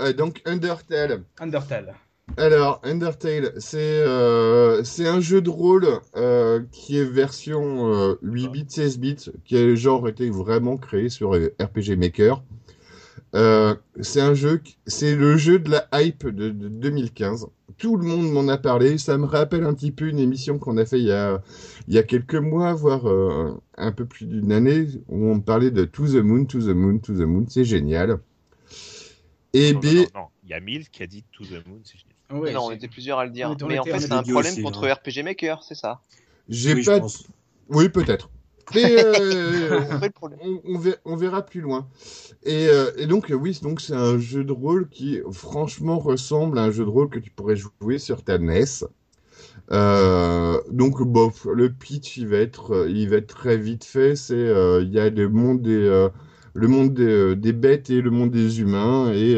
Euh, 0.00 0.12
donc 0.12 0.40
Undertale. 0.44 1.22
Undertale. 1.40 1.94
Alors, 2.38 2.80
Undertale, 2.84 3.52
c'est 3.58 3.78
euh, 3.78 4.82
c'est 4.82 5.06
un 5.06 5.20
jeu 5.20 5.42
de 5.42 5.50
rôle 5.50 5.86
euh, 6.16 6.62
qui 6.72 6.98
est 6.98 7.04
version 7.04 7.92
euh, 7.92 8.18
8 8.22 8.48
bits, 8.48 8.64
16 8.68 8.98
bits, 8.98 9.30
qui 9.44 9.56
a 9.58 9.74
genre 9.74 10.08
été 10.08 10.30
vraiment 10.30 10.76
créé 10.78 11.10
sur 11.10 11.34
euh, 11.34 11.54
RPG 11.60 11.96
Maker. 11.98 12.42
Euh, 13.34 13.74
c'est 14.00 14.20
un 14.20 14.34
jeu, 14.34 14.62
c'est 14.86 15.14
le 15.14 15.36
jeu 15.36 15.58
de 15.58 15.70
la 15.70 15.86
hype 15.92 16.26
de, 16.26 16.48
de 16.50 16.68
2015. 16.68 17.46
Tout 17.78 17.96
le 17.96 18.04
monde 18.04 18.30
m'en 18.30 18.48
a 18.48 18.56
parlé. 18.56 18.98
Ça 18.98 19.18
me 19.18 19.24
rappelle 19.24 19.64
un 19.64 19.74
petit 19.74 19.90
peu 19.90 20.08
une 20.08 20.18
émission 20.18 20.58
qu'on 20.58 20.76
a 20.76 20.84
fait 20.84 20.98
il 20.98 21.06
y 21.06 21.12
a 21.12 21.42
il 21.88 21.94
y 21.94 21.98
a 21.98 22.02
quelques 22.02 22.34
mois, 22.34 22.72
voire 22.72 23.08
euh, 23.08 23.60
un 23.76 23.92
peu 23.92 24.06
plus 24.06 24.26
d'une 24.26 24.52
année, 24.52 24.86
où 25.08 25.30
on 25.30 25.40
parlait 25.40 25.70
de 25.70 25.84
To 25.84 26.06
the 26.06 26.22
Moon, 26.22 26.44
To 26.46 26.60
the 26.60 26.74
Moon, 26.74 26.98
To 26.98 27.12
the 27.14 27.26
Moon. 27.26 27.46
C'est 27.48 27.64
génial. 27.64 28.20
Et 29.52 29.72
Non, 29.72 29.80
B, 29.80 29.84
non, 29.84 29.92
non, 29.92 30.06
non. 30.14 30.26
Il 30.44 30.50
y 30.50 30.54
a 30.54 30.60
Mills 30.60 30.88
qui 30.90 31.02
a 31.02 31.06
dit 31.06 31.24
To 31.32 31.44
the 31.44 31.66
Moon. 31.66 31.80
c'est 31.84 31.98
génial. 31.98 32.42
Ouais, 32.42 32.52
non, 32.52 32.66
on 32.66 32.70
était 32.70 32.88
plusieurs 32.88 33.18
à 33.18 33.24
le 33.24 33.30
dire. 33.30 33.54
Mais 33.68 33.78
en 33.78 33.84
fait, 33.84 34.00
c'est 34.00 34.12
un 34.12 34.22
problème 34.22 34.52
aussi, 34.52 34.62
contre 34.62 34.88
hein. 34.88 34.94
RPG 34.94 35.22
Maker, 35.22 35.62
c'est 35.62 35.74
ça? 35.74 36.00
j'ai 36.48 36.74
Oui, 36.74 36.82
je 36.82 36.90
pas 36.90 37.00
pense. 37.00 37.26
Oui, 37.68 37.88
peut-être. 37.88 38.30
Mais 38.72 38.96
euh, 38.98 39.80
on, 40.40 40.60
on 40.64 40.78
ver- 40.78 40.96
on 41.04 41.16
verra 41.16 41.42
plus 41.42 41.60
loin. 41.60 41.88
Et, 42.44 42.68
euh, 42.68 42.92
et 42.98 43.06
donc, 43.06 43.32
oui, 43.34 43.58
donc 43.62 43.80
c'est 43.80 43.94
un 43.94 44.18
jeu 44.18 44.44
de 44.44 44.52
rôle 44.52 44.88
qui, 44.88 45.20
franchement, 45.32 45.98
ressemble 45.98 46.58
à 46.58 46.64
un 46.64 46.70
jeu 46.70 46.84
de 46.84 46.90
rôle 46.90 47.08
que 47.10 47.18
tu 47.18 47.30
pourrais 47.30 47.56
jouer 47.56 47.98
sur 47.98 48.22
ta 48.24 48.36
NES. 48.36 48.84
Euh, 49.72 50.60
donc, 50.70 51.02
bof, 51.02 51.46
le 51.52 51.70
pitch, 51.72 52.18
il 52.18 52.28
va 52.28 52.38
être, 52.38 52.86
il 52.90 53.08
va 53.10 53.16
être 53.16 53.28
très 53.34 53.56
vite 53.58 53.84
fait. 53.84 54.16
C'est, 54.16 54.36
il 54.82 54.90
y 54.92 55.00
a 55.00 55.10
le 55.10 55.28
monde 55.28 55.62
des, 55.62 56.08
le 56.54 56.68
monde 56.68 56.94
des, 56.94 57.36
des 57.36 57.52
bêtes 57.52 57.90
et 57.90 58.00
le 58.02 58.10
monde 58.10 58.30
des 58.30 58.60
humains. 58.60 59.12
Et 59.14 59.36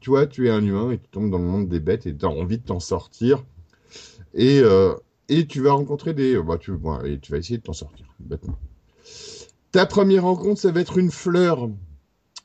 toi, 0.00 0.26
tu 0.26 0.48
es 0.48 0.50
un 0.50 0.64
humain 0.64 0.90
et 0.92 0.98
tu 0.98 1.08
tombes 1.10 1.30
dans 1.30 1.38
le 1.38 1.44
monde 1.44 1.68
des 1.68 1.80
bêtes 1.80 2.06
et 2.06 2.16
tu 2.16 2.24
as 2.24 2.28
envie 2.30 2.58
de 2.58 2.64
t'en 2.64 2.80
sortir. 2.80 3.44
Et, 4.34 4.62
et 5.28 5.46
tu 5.46 5.60
vas 5.62 5.72
rencontrer 5.72 6.14
des. 6.14 6.40
Bah, 6.42 6.58
tu, 6.58 6.72
bon, 6.72 7.00
et 7.02 7.18
tu 7.20 7.32
vas 7.32 7.38
essayer 7.38 7.58
de 7.58 7.62
t'en 7.62 7.72
sortir, 7.72 8.06
bêtement. 8.22 8.58
Ta 9.72 9.86
première 9.86 10.24
rencontre, 10.24 10.60
ça 10.60 10.70
va 10.72 10.80
être 10.80 10.98
une 10.98 11.10
fleur. 11.10 11.68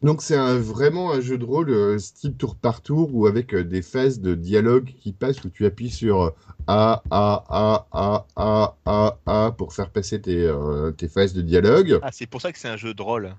Donc, 0.03 0.21
c'est 0.21 0.35
un, 0.35 0.55
vraiment 0.57 1.11
un 1.11 1.21
jeu 1.21 1.37
de 1.39 1.43
rôle 1.45 1.69
euh, 1.71 1.97
style 1.97 2.35
tour 2.35 2.55
par 2.55 2.81
tour 2.81 3.09
ou 3.15 3.25
avec 3.25 3.53
euh, 3.55 3.63
des 3.63 3.81
phases 3.81 4.19
de 4.19 4.35
dialogue 4.35 4.93
qui 5.01 5.11
passent 5.11 5.43
où 5.43 5.49
tu 5.49 5.65
appuies 5.65 5.89
sur 5.89 6.21
euh, 6.21 6.29
A, 6.67 7.01
A, 7.09 7.45
A, 7.49 7.87
A, 7.91 8.27
A, 8.35 8.77
A, 8.85 9.17
A 9.25 9.51
pour 9.51 9.73
faire 9.73 9.89
passer 9.89 10.21
tes, 10.21 10.43
euh, 10.45 10.91
tes 10.91 11.07
phases 11.07 11.33
de 11.33 11.41
dialogue. 11.41 11.99
Ah, 12.03 12.11
c'est 12.11 12.27
pour 12.27 12.41
ça 12.41 12.51
que 12.51 12.59
c'est 12.59 12.67
un 12.69 12.77
jeu 12.77 12.93
de 12.93 13.01
rôle. 13.01 13.35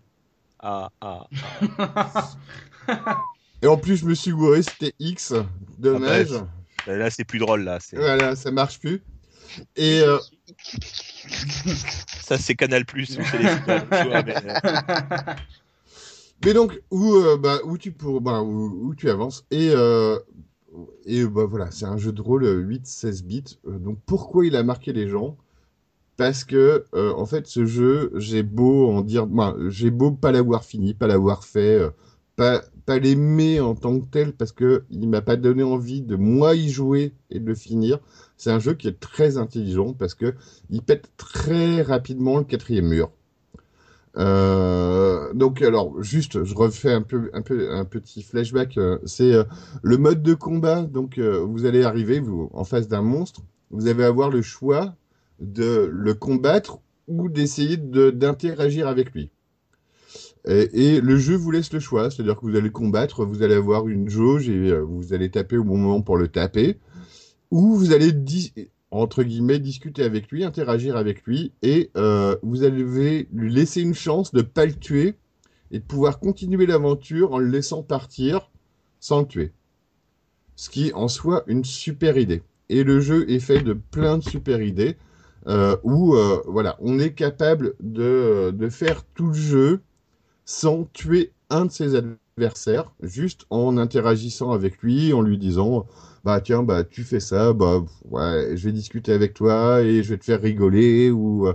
Ah, 0.58 0.90
ah. 1.00 1.28
Et 3.62 3.66
en 3.68 3.76
plus, 3.76 3.96
je 3.96 4.06
me 4.06 4.14
suis 4.14 4.32
gouré, 4.32 4.62
c'était 4.62 4.94
X. 4.98 5.34
Dommage. 5.78 6.32
Ah 6.32 6.46
bah, 6.86 6.96
Là, 6.96 7.10
c'est 7.10 7.24
plus 7.24 7.38
drôle, 7.38 7.62
là. 7.62 7.78
Voilà, 7.92 8.34
ça 8.34 8.50
marche 8.50 8.80
plus. 8.80 9.02
Et. 9.76 10.00
euh, 10.00 10.18
Ça, 11.28 12.38
c'est 12.38 12.54
Canal 12.54 12.84
Plus 12.84 13.18
mais, 13.68 14.36
euh, 14.36 15.34
Mais 16.44 16.54
donc, 16.54 16.80
où, 16.90 17.14
euh, 17.14 17.36
bah, 17.36 17.58
où, 17.64 17.78
tu, 17.78 17.92
pour, 17.92 18.20
bah, 18.20 18.42
où, 18.42 18.88
où 18.88 18.94
tu 18.94 19.10
avances. 19.10 19.44
Et, 19.50 19.70
euh, 19.72 20.18
et 21.04 21.24
bah, 21.24 21.46
voilà, 21.48 21.70
c'est 21.70 21.86
un 21.86 21.96
jeu 21.96 22.12
de 22.12 22.20
rôle 22.20 22.44
8-16 22.44 23.24
bits. 23.24 23.58
Donc, 23.64 23.98
pourquoi 24.06 24.46
il 24.46 24.56
a 24.56 24.62
marqué 24.62 24.92
les 24.92 25.08
gens? 25.08 25.36
Parce 26.18 26.42
que, 26.42 26.84
euh, 26.94 27.12
en 27.14 27.26
fait, 27.26 27.46
ce 27.46 27.64
jeu, 27.64 28.10
j'ai 28.16 28.42
beau 28.42 28.90
en 28.90 29.02
dire. 29.02 29.28
Moi, 29.28 29.56
j'ai 29.68 29.90
beau 29.92 30.10
pas 30.10 30.32
l'avoir 30.32 30.64
fini, 30.64 30.92
pas 30.92 31.06
l'avoir 31.06 31.44
fait, 31.44 31.78
euh, 31.78 31.90
pas, 32.34 32.60
pas 32.86 32.98
l'aimer 32.98 33.60
en 33.60 33.76
tant 33.76 34.00
que 34.00 34.06
tel, 34.06 34.32
parce 34.32 34.50
que 34.50 34.84
il 34.90 35.08
m'a 35.08 35.22
pas 35.22 35.36
donné 35.36 35.62
envie 35.62 36.02
de 36.02 36.16
moi 36.16 36.56
y 36.56 36.70
jouer 36.70 37.14
et 37.30 37.38
de 37.38 37.46
le 37.46 37.54
finir. 37.54 38.00
C'est 38.38 38.50
un 38.50 38.60
jeu 38.60 38.72
qui 38.74 38.88
est 38.88 38.98
très 38.98 39.36
intelligent 39.36 39.92
parce 39.92 40.14
que 40.14 40.32
il 40.70 40.80
pète 40.80 41.10
très 41.16 41.82
rapidement 41.82 42.38
le 42.38 42.44
quatrième 42.44 42.86
mur. 42.86 43.10
Euh, 44.16 45.32
donc 45.34 45.60
alors 45.60 46.02
juste, 46.02 46.44
je 46.44 46.54
refais 46.54 46.92
un 46.92 47.02
petit 47.02 48.22
flashback. 48.22 48.78
euh, 48.78 48.98
c'est 49.04 49.34
euh, 49.34 49.44
le 49.82 49.98
mode 49.98 50.22
de 50.22 50.34
combat. 50.34 50.82
Donc 50.82 51.18
vous 51.18 51.66
allez 51.66 51.82
arriver 51.82 52.20
vous 52.20 52.48
en 52.52 52.64
face 52.64 52.88
d'un 52.88 53.02
monstre. 53.02 53.42
Vous 53.70 53.88
allez 53.88 54.04
avoir 54.04 54.30
le 54.30 54.40
choix 54.40 54.94
de 55.40 55.90
le 55.92 56.14
combattre 56.14 56.78
ou 57.08 57.28
d'essayer 57.28 57.76
de 57.76 58.10
d'interagir 58.10 58.86
avec 58.88 59.12
lui. 59.12 59.30
Et, 60.46 61.00
le 61.02 61.18
jeu 61.18 61.34
vous 61.34 61.50
laisse 61.50 61.72
le 61.74 61.80
choix, 61.80 62.10
c'est-à-dire 62.10 62.36
que 62.36 62.46
vous 62.46 62.56
allez 62.56 62.70
combattre, 62.70 63.26
vous 63.26 63.42
allez 63.42 63.56
avoir 63.56 63.86
une 63.86 64.08
jauge 64.08 64.48
et 64.48 64.72
vous 64.80 65.12
allez 65.12 65.30
taper 65.30 65.58
au 65.58 65.64
bon 65.64 65.76
moment 65.76 66.00
pour 66.00 66.16
le 66.16 66.28
taper, 66.28 66.78
ou 67.50 67.74
vous 67.74 67.92
allez 67.92 68.12
entre 68.90 69.22
guillemets 69.22 69.58
discuter 69.58 70.02
avec 70.02 70.30
lui, 70.30 70.44
interagir 70.44 70.96
avec 70.96 71.24
lui, 71.24 71.52
et 71.62 71.90
euh, 71.96 72.36
vous 72.42 72.64
allez 72.64 73.26
lui 73.32 73.52
laisser 73.52 73.82
une 73.82 73.94
chance 73.94 74.32
de 74.32 74.42
pas 74.42 74.66
le 74.66 74.74
tuer 74.74 75.14
et 75.70 75.78
de 75.78 75.84
pouvoir 75.84 76.20
continuer 76.20 76.66
l'aventure 76.66 77.32
en 77.32 77.38
le 77.38 77.48
laissant 77.48 77.82
partir 77.82 78.50
sans 79.00 79.20
le 79.20 79.26
tuer. 79.26 79.52
Ce 80.56 80.70
qui 80.70 80.92
en 80.94 81.08
soi 81.08 81.44
une 81.46 81.64
super 81.64 82.16
idée. 82.16 82.42
Et 82.70 82.82
le 82.82 83.00
jeu 83.00 83.30
est 83.30 83.40
fait 83.40 83.60
de 83.60 83.74
plein 83.74 84.18
de 84.18 84.22
super 84.22 84.60
idées 84.60 84.96
euh, 85.46 85.76
où 85.82 86.14
euh, 86.14 86.42
voilà, 86.46 86.76
on 86.80 86.98
est 86.98 87.12
capable 87.12 87.74
de, 87.80 88.50
de 88.50 88.68
faire 88.68 89.04
tout 89.14 89.28
le 89.28 89.34
jeu 89.34 89.80
sans 90.44 90.84
tuer 90.92 91.32
un 91.50 91.66
de 91.66 91.70
ses 91.70 91.94
adversaires, 91.94 92.92
juste 93.02 93.46
en 93.50 93.76
interagissant 93.78 94.50
avec 94.50 94.82
lui, 94.82 95.12
en 95.12 95.22
lui 95.22 95.38
disant 95.38 95.86
bah 96.28 96.40
tiens 96.42 96.62
bah 96.62 96.84
tu 96.84 97.04
fais 97.04 97.20
ça, 97.20 97.52
bah 97.54 97.82
ouais, 98.10 98.52
je 98.54 98.64
vais 98.66 98.72
discuter 98.72 99.12
avec 99.12 99.32
toi 99.32 99.80
et 99.80 100.02
je 100.02 100.10
vais 100.10 100.18
te 100.18 100.24
faire 100.24 100.42
rigoler 100.42 101.10
ou 101.10 101.46
euh, 101.48 101.54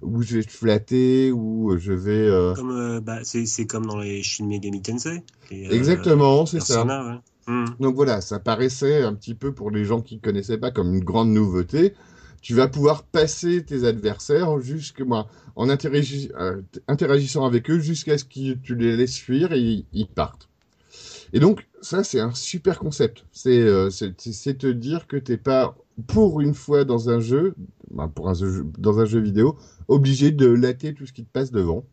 ou 0.00 0.22
je 0.22 0.38
vais 0.38 0.44
te 0.44 0.50
flatter 0.50 1.30
ou 1.30 1.76
je 1.78 1.92
vais 1.92 2.10
euh, 2.12 2.54
Comme, 2.54 2.70
euh, 2.70 3.00
bah, 3.00 3.18
c'est 3.22 3.44
c'est 3.44 3.66
comme 3.66 3.86
dans 3.86 3.98
les 3.98 4.22
Shin 4.22 4.46
Megami 4.46 4.80
Tensei. 4.80 5.22
euh, 5.52 5.70
exactement, 5.70 6.46
c'est 6.46 6.60
ça. 6.60 6.84
Ouais. 6.84 7.18
Hmm. 7.46 7.66
Donc 7.80 7.94
voilà, 7.96 8.22
ça 8.22 8.38
paraissait 8.38 9.02
un 9.02 9.12
petit 9.14 9.34
peu 9.34 9.52
pour 9.52 9.70
les 9.70 9.84
gens 9.84 10.00
qui 10.00 10.20
connaissaient 10.20 10.56
pas 10.58 10.70
comme 10.70 10.94
une 10.94 11.04
grande 11.04 11.30
nouveauté. 11.30 11.92
Tu 12.40 12.54
vas 12.54 12.68
pouvoir 12.68 13.04
passer 13.04 13.62
tes 13.64 13.84
adversaires 13.84 14.60
jusque 14.60 15.00
moi 15.00 15.28
en 15.56 15.68
interagi- 15.68 16.30
euh, 16.38 16.62
interagissant 16.88 17.44
avec 17.44 17.70
eux 17.70 17.78
jusqu'à 17.78 18.16
ce 18.18 18.24
que 18.24 18.54
tu 18.54 18.74
les 18.74 18.96
laisses 18.96 19.18
fuir 19.18 19.52
et 19.52 19.84
ils 19.92 20.08
partent. 20.08 20.48
Et 21.32 21.40
donc 21.40 21.66
ça 21.84 22.02
c'est 22.02 22.20
un 22.20 22.34
super 22.34 22.78
concept. 22.78 23.24
C'est 23.32 23.60
euh, 23.60 23.90
c'est 23.90 24.58
te 24.58 24.66
dire 24.66 25.06
que 25.06 25.16
t'es 25.16 25.36
pas 25.36 25.76
pour 26.08 26.40
une 26.40 26.54
fois 26.54 26.84
dans 26.84 27.10
un 27.10 27.20
jeu, 27.20 27.54
ben, 27.90 28.10
un 28.24 28.34
jeu, 28.34 28.66
dans 28.78 29.00
un 29.00 29.04
jeu 29.04 29.20
vidéo, 29.20 29.56
obligé 29.88 30.30
de 30.32 30.46
latter 30.46 30.94
tout 30.94 31.06
ce 31.06 31.12
qui 31.12 31.24
te 31.24 31.30
passe 31.30 31.52
devant. 31.52 31.84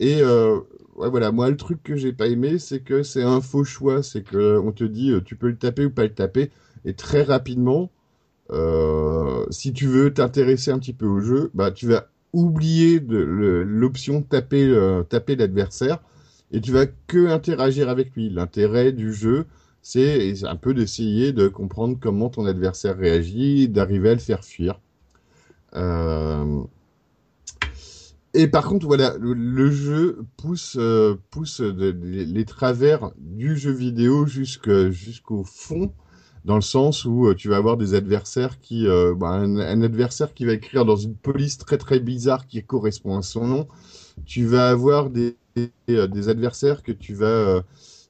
Et 0.00 0.22
euh, 0.22 0.60
voilà, 0.96 1.30
moi 1.32 1.50
le 1.50 1.56
truc 1.56 1.82
que 1.82 1.96
j'ai 1.96 2.12
pas 2.12 2.26
aimé, 2.28 2.58
c'est 2.58 2.80
que 2.80 3.02
c'est 3.02 3.22
un 3.22 3.40
faux 3.40 3.64
choix, 3.64 4.02
c'est 4.02 4.22
que 4.22 4.58
on 4.58 4.72
te 4.72 4.84
dit 4.84 5.10
euh, 5.12 5.20
tu 5.22 5.36
peux 5.36 5.48
le 5.48 5.56
taper 5.56 5.86
ou 5.86 5.90
pas 5.90 6.04
le 6.04 6.14
taper, 6.14 6.50
et 6.84 6.94
très 6.94 7.22
rapidement, 7.22 7.90
si 9.50 9.72
tu 9.72 9.86
veux 9.86 10.14
t'intéresser 10.14 10.70
un 10.70 10.78
petit 10.78 10.92
peu 10.92 11.06
au 11.06 11.20
jeu, 11.20 11.50
bah 11.54 11.70
tu 11.70 11.86
vas 11.86 12.08
oublier 12.32 13.00
l'option 13.00 14.22
taper 14.22 14.66
l'adversaire, 15.36 16.00
et 16.52 16.60
tu 16.60 16.72
vas 16.72 16.86
que 16.86 17.28
interagir 17.28 17.88
avec 17.88 18.14
lui. 18.14 18.30
L'intérêt 18.30 18.92
du 18.92 19.12
jeu, 19.12 19.46
c'est 19.82 20.44
un 20.44 20.56
peu 20.56 20.74
d'essayer 20.74 21.32
de 21.32 21.48
comprendre 21.48 21.96
comment 22.00 22.28
ton 22.28 22.46
adversaire 22.46 22.96
réagit, 22.96 23.68
d'arriver 23.68 24.10
à 24.10 24.14
le 24.14 24.20
faire 24.20 24.44
fuir. 24.44 24.80
Euh, 25.74 26.62
et 28.34 28.48
par 28.48 28.66
contre, 28.66 28.86
voilà, 28.86 29.14
le, 29.18 29.70
jeu 29.70 30.24
pousse, 30.36 30.76
euh, 30.78 31.16
pousse 31.30 31.60
les 31.60 32.44
travers 32.44 33.10
du 33.18 33.56
jeu 33.56 33.72
vidéo 33.72 34.26
jusqu'au 34.26 35.44
fond, 35.44 35.92
dans 36.44 36.56
le 36.56 36.62
sens 36.62 37.04
où 37.04 37.26
euh, 37.26 37.34
tu 37.34 37.48
vas 37.48 37.56
avoir 37.56 37.76
des 37.76 37.94
adversaires 37.94 38.60
qui, 38.60 38.86
bah, 39.16 39.28
un, 39.28 39.56
un 39.56 39.82
adversaire 39.82 40.34
qui 40.34 40.44
va 40.44 40.52
écrire 40.52 40.84
dans 40.84 40.96
une 40.96 41.14
police 41.14 41.58
très 41.58 41.78
très 41.78 41.98
bizarre 41.98 42.46
qui 42.46 42.62
correspond 42.62 43.18
à 43.18 43.22
son 43.22 43.46
nom. 43.46 43.68
Tu 44.24 44.44
vas 44.46 44.68
avoir 44.70 45.10
des, 45.10 45.36
des, 45.56 45.70
euh, 45.90 46.06
des 46.06 46.28
adversaires 46.28 46.82
que 46.82 46.92
tu 46.92 47.14
vas 47.14 47.26
euh, 47.26 47.62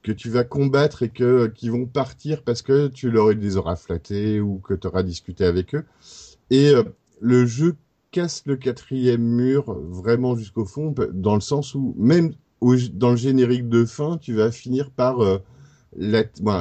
que 0.03 0.11
tu 0.11 0.29
vas 0.29 0.43
combattre 0.43 1.03
et 1.03 1.09
que 1.09 1.47
qui 1.47 1.69
vont 1.69 1.85
partir 1.85 2.43
parce 2.43 2.61
que 2.61 2.87
tu 2.87 3.09
leur 3.09 3.29
les 3.29 3.57
auras 3.57 3.75
flattés 3.75 4.39
ou 4.39 4.59
que 4.59 4.73
tu 4.73 4.87
auras 4.87 5.03
discuté 5.03 5.43
avec 5.43 5.75
eux. 5.75 5.83
Et 6.49 6.69
euh, 6.69 6.83
le 7.19 7.45
jeu 7.45 7.75
casse 8.11 8.43
le 8.45 8.55
quatrième 8.55 9.21
mur 9.21 9.73
vraiment 9.73 10.35
jusqu'au 10.35 10.65
fond, 10.65 10.93
dans 11.11 11.35
le 11.35 11.41
sens 11.41 11.75
où 11.75 11.93
même 11.97 12.33
dans 12.93 13.11
le 13.11 13.17
générique 13.17 13.69
de 13.69 13.85
fin, 13.85 14.17
tu 14.17 14.33
vas 14.33 14.51
finir 14.51 14.91
par 14.91 15.19
euh, 15.19 15.39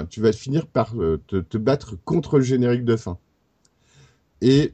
tu 0.08 0.20
vas 0.20 0.32
finir 0.32 0.66
par 0.66 0.94
euh, 1.00 1.20
te, 1.26 1.58
battre 1.58 1.96
contre 2.04 2.38
le 2.38 2.44
générique 2.44 2.84
de 2.84 2.96
fin. 2.96 3.18
Et. 4.40 4.72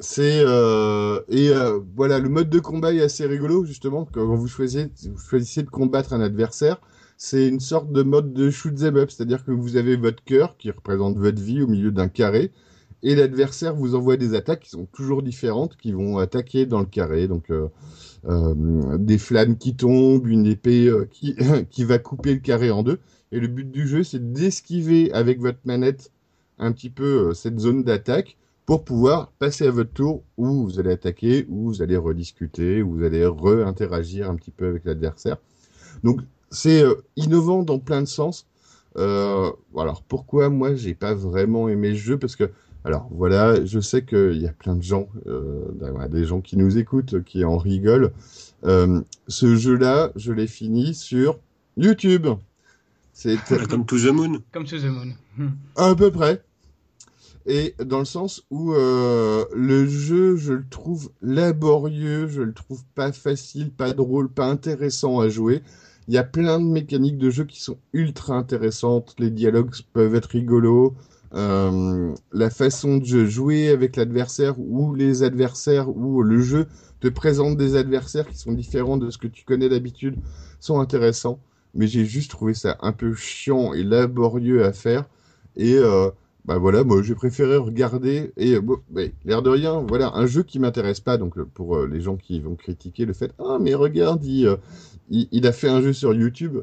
C'est 0.00 0.40
euh, 0.44 1.20
et 1.28 1.50
euh, 1.50 1.78
voilà 1.94 2.18
le 2.18 2.28
mode 2.28 2.50
de 2.50 2.58
combat 2.58 2.92
est 2.92 3.00
assez 3.00 3.26
rigolo 3.26 3.64
justement 3.64 4.04
quand 4.04 4.34
vous 4.34 4.48
choisissez 4.48 5.62
de 5.62 5.70
combattre 5.70 6.12
un 6.12 6.20
adversaire 6.20 6.80
c'est 7.16 7.46
une 7.46 7.60
sorte 7.60 7.92
de 7.92 8.02
mode 8.02 8.32
de 8.32 8.50
shoot 8.50 8.74
'em 8.82 8.96
up 8.96 9.10
c'est-à-dire 9.10 9.44
que 9.44 9.52
vous 9.52 9.76
avez 9.76 9.96
votre 9.96 10.22
cœur 10.24 10.56
qui 10.56 10.72
représente 10.72 11.16
votre 11.16 11.40
vie 11.40 11.62
au 11.62 11.68
milieu 11.68 11.92
d'un 11.92 12.08
carré 12.08 12.50
et 13.04 13.14
l'adversaire 13.14 13.76
vous 13.76 13.94
envoie 13.94 14.16
des 14.16 14.34
attaques 14.34 14.60
qui 14.60 14.70
sont 14.70 14.86
toujours 14.86 15.22
différentes 15.22 15.76
qui 15.76 15.92
vont 15.92 16.18
attaquer 16.18 16.66
dans 16.66 16.80
le 16.80 16.86
carré 16.86 17.28
donc 17.28 17.50
euh, 17.50 17.68
euh, 18.26 18.98
des 18.98 19.18
flammes 19.18 19.56
qui 19.56 19.76
tombent 19.76 20.26
une 20.26 20.46
épée 20.46 20.92
qui 21.12 21.36
qui 21.70 21.84
va 21.84 21.98
couper 22.00 22.34
le 22.34 22.40
carré 22.40 22.72
en 22.72 22.82
deux 22.82 22.98
et 23.30 23.38
le 23.38 23.46
but 23.46 23.70
du 23.70 23.86
jeu 23.86 24.02
c'est 24.02 24.32
d'esquiver 24.32 25.12
avec 25.12 25.40
votre 25.40 25.60
manette 25.64 26.10
un 26.58 26.72
petit 26.72 26.90
peu 26.90 27.32
cette 27.32 27.60
zone 27.60 27.84
d'attaque 27.84 28.36
pour 28.66 28.84
pouvoir 28.84 29.30
passer 29.38 29.66
à 29.66 29.70
votre 29.70 29.92
tour 29.92 30.22
où 30.36 30.64
vous 30.64 30.80
allez 30.80 30.92
attaquer, 30.92 31.46
où 31.48 31.68
vous 31.68 31.82
allez 31.82 31.96
rediscuter, 31.96 32.82
où 32.82 32.96
vous 32.96 33.04
allez 33.04 33.26
re-interagir 33.26 34.30
un 34.30 34.36
petit 34.36 34.50
peu 34.50 34.66
avec 34.66 34.84
l'adversaire. 34.84 35.36
Donc 36.02 36.20
c'est 36.50 36.82
euh, 36.82 36.94
innovant 37.16 37.62
dans 37.62 37.78
plein 37.78 38.00
de 38.00 38.08
sens. 38.08 38.46
Euh, 38.96 39.50
alors 39.76 40.02
pourquoi 40.02 40.48
moi 40.48 40.74
j'ai 40.74 40.94
pas 40.94 41.14
vraiment 41.14 41.68
aimé 41.68 41.90
le 41.90 41.96
jeu? 41.96 42.18
Parce 42.18 42.36
que 42.36 42.50
alors 42.84 43.08
voilà, 43.10 43.64
je 43.64 43.80
sais 43.80 44.04
qu'il 44.04 44.42
y 44.42 44.46
a 44.46 44.52
plein 44.52 44.76
de 44.76 44.82
gens, 44.82 45.08
euh, 45.26 46.08
des 46.08 46.24
gens 46.26 46.42
qui 46.42 46.58
nous 46.58 46.76
écoutent, 46.76 47.22
qui 47.24 47.44
en 47.44 47.56
rigolent. 47.56 48.12
Euh, 48.64 49.00
ce 49.26 49.56
jeu-là, 49.56 50.12
je 50.16 50.32
l'ai 50.32 50.46
fini 50.46 50.94
sur 50.94 51.38
YouTube. 51.78 52.26
C'est 53.14 53.38
Comme 53.70 53.86
To 53.86 53.98
the 53.98 54.12
Moon. 54.12 54.42
Comme 54.52 54.64
To 54.64 54.78
the 54.78 54.84
Moon. 54.84 55.14
Hmm. 55.38 55.52
à 55.76 55.94
peu 55.94 56.10
près. 56.10 56.42
Et 57.46 57.74
dans 57.84 57.98
le 57.98 58.04
sens 58.06 58.44
où 58.50 58.72
euh, 58.72 59.44
le 59.54 59.86
jeu, 59.86 60.36
je 60.36 60.54
le 60.54 60.68
trouve 60.68 61.10
laborieux, 61.20 62.26
je 62.26 62.42
le 62.42 62.54
trouve 62.54 62.82
pas 62.94 63.12
facile, 63.12 63.70
pas 63.70 63.92
drôle, 63.92 64.30
pas 64.30 64.46
intéressant 64.46 65.20
à 65.20 65.28
jouer. 65.28 65.62
Il 66.08 66.14
y 66.14 66.18
a 66.18 66.24
plein 66.24 66.58
de 66.58 66.64
mécaniques 66.64 67.18
de 67.18 67.30
jeu 67.30 67.44
qui 67.44 67.62
sont 67.62 67.78
ultra 67.92 68.34
intéressantes. 68.34 69.14
Les 69.18 69.30
dialogues 69.30 69.74
peuvent 69.92 70.14
être 70.14 70.30
rigolos. 70.30 70.94
Euh, 71.34 72.14
la 72.32 72.50
façon 72.50 72.98
de 72.98 73.24
jouer 73.26 73.68
avec 73.68 73.96
l'adversaire 73.96 74.54
ou 74.58 74.94
les 74.94 75.22
adversaires 75.22 75.88
ou 75.88 76.22
le 76.22 76.40
jeu 76.40 76.66
te 77.00 77.08
présente 77.08 77.56
des 77.56 77.76
adversaires 77.76 78.28
qui 78.28 78.38
sont 78.38 78.52
différents 78.52 78.98
de 78.98 79.10
ce 79.10 79.18
que 79.18 79.26
tu 79.26 79.44
connais 79.44 79.68
d'habitude 79.68 80.16
sont 80.60 80.78
intéressants. 80.78 81.40
Mais 81.74 81.88
j'ai 81.88 82.04
juste 82.04 82.30
trouvé 82.30 82.54
ça 82.54 82.78
un 82.80 82.92
peu 82.92 83.14
chiant 83.14 83.74
et 83.74 83.82
laborieux 83.82 84.64
à 84.64 84.72
faire. 84.72 85.04
Et 85.56 85.74
euh, 85.74 86.10
bah 86.44 86.58
voilà, 86.58 86.84
moi 86.84 87.02
j'ai 87.02 87.14
préféré 87.14 87.56
regarder 87.56 88.32
et 88.36 88.54
euh, 88.54 89.10
l'air 89.24 89.40
de 89.40 89.48
rien, 89.48 89.80
voilà 89.88 90.12
un 90.14 90.26
jeu 90.26 90.42
qui 90.42 90.58
m'intéresse 90.58 91.00
pas. 91.00 91.16
Donc 91.16 91.38
euh, 91.38 91.46
pour 91.54 91.76
euh, 91.76 91.86
les 91.86 92.00
gens 92.02 92.16
qui 92.16 92.40
vont 92.40 92.54
critiquer 92.54 93.06
le 93.06 93.14
fait, 93.14 93.32
ah 93.38 93.58
mais 93.60 93.74
regarde, 93.74 94.22
il, 94.24 94.58
il, 95.10 95.46
a 95.46 95.52
fait 95.52 95.68
un 95.68 95.80
jeu 95.80 95.92
sur 95.92 96.12
YouTube. 96.12 96.58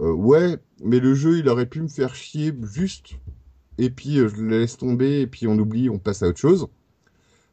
Ouais, 0.00 0.58
mais 0.84 1.00
le 1.00 1.14
jeu 1.14 1.38
il 1.38 1.48
aurait 1.48 1.66
pu 1.66 1.80
me 1.80 1.88
faire 1.88 2.14
chier 2.14 2.52
juste 2.72 3.16
et 3.78 3.90
puis 3.90 4.16
je 4.16 4.36
le 4.36 4.60
laisse 4.60 4.76
tomber 4.76 5.20
et 5.22 5.26
puis 5.26 5.46
on 5.48 5.58
oublie, 5.58 5.90
on 5.90 5.98
passe 5.98 6.22
à 6.22 6.28
autre 6.28 6.38
chose. 6.38 6.68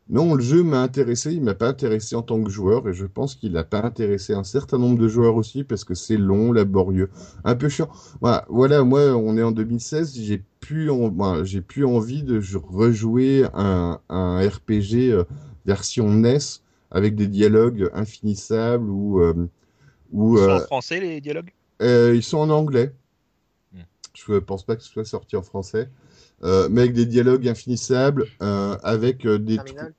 Non, 0.08 0.36
le 0.36 0.44
jeu 0.44 0.62
m'a 0.62 0.82
intéressé, 0.84 1.34
il 1.34 1.42
m'a 1.42 1.56
pas 1.56 1.68
intéressé 1.68 2.16
en 2.16 2.22
tant 2.22 2.44
que 2.44 2.52
joueur 2.52 2.88
et 2.88 2.94
je 2.94 3.08
pense 3.08 3.34
qu'il 3.34 3.54
n'a 3.54 3.64
pas 3.64 3.82
intéressé 3.84 4.34
un 4.34 4.44
certain 4.44 4.78
nombre 4.78 5.00
de 5.00 5.08
joueurs 5.08 5.36
aussi 5.36 5.64
parce 5.64 5.84
que 5.84 5.96
c'est 5.96 6.18
long, 6.18 6.52
laborieux, 6.52 7.10
un 7.44 7.56
peu 7.56 7.70
chiant. 7.70 7.90
Voilà, 8.22 8.46
voilà, 8.50 8.84
moi 8.84 9.16
on 9.16 9.36
est 9.36 9.42
en 9.42 9.52
2016, 9.52 10.16
j'ai 10.20 10.44
plus, 10.66 10.90
en, 10.90 11.10
ben, 11.10 11.44
j'ai 11.44 11.62
plus 11.62 11.86
envie 11.86 12.24
de 12.24 12.42
rejouer 12.56 13.46
un, 13.54 14.00
un 14.10 14.40
RPG 14.48 15.12
euh, 15.12 15.24
version 15.66 16.10
NES 16.12 16.38
avec 16.92 17.16
des 17.16 17.28
dialogues 17.28 17.90
infinissables 17.94 18.90
ou 18.90 19.22
euh, 19.22 19.48
ou 20.12 20.38
Ils 20.38 20.44
sont 20.44 20.50
euh, 20.50 20.56
en 20.58 20.60
français 20.62 21.00
les 21.00 21.22
dialogues? 21.22 21.52
euh, 21.82 22.14
ils 22.16 22.24
sont 22.24 22.38
en 22.38 22.50
anglais. 22.50 22.94
Hmm. 23.74 23.82
Je 24.14 24.38
pense 24.40 24.64
pas 24.66 24.76
que 24.76 24.84
ce 24.84 24.90
soit 24.90 25.06
sorti 25.06 25.36
en 25.36 25.42
français. 25.44 25.90
Euh, 26.44 26.68
mais 26.70 26.82
avec 26.82 26.94
des 26.94 27.06
dialogues 27.06 27.48
infinissables, 27.48 28.26
euh, 28.42 28.78
avec 28.84 29.26
euh, 29.26 29.40
des... 29.40 29.56
Terminal? 29.56 29.94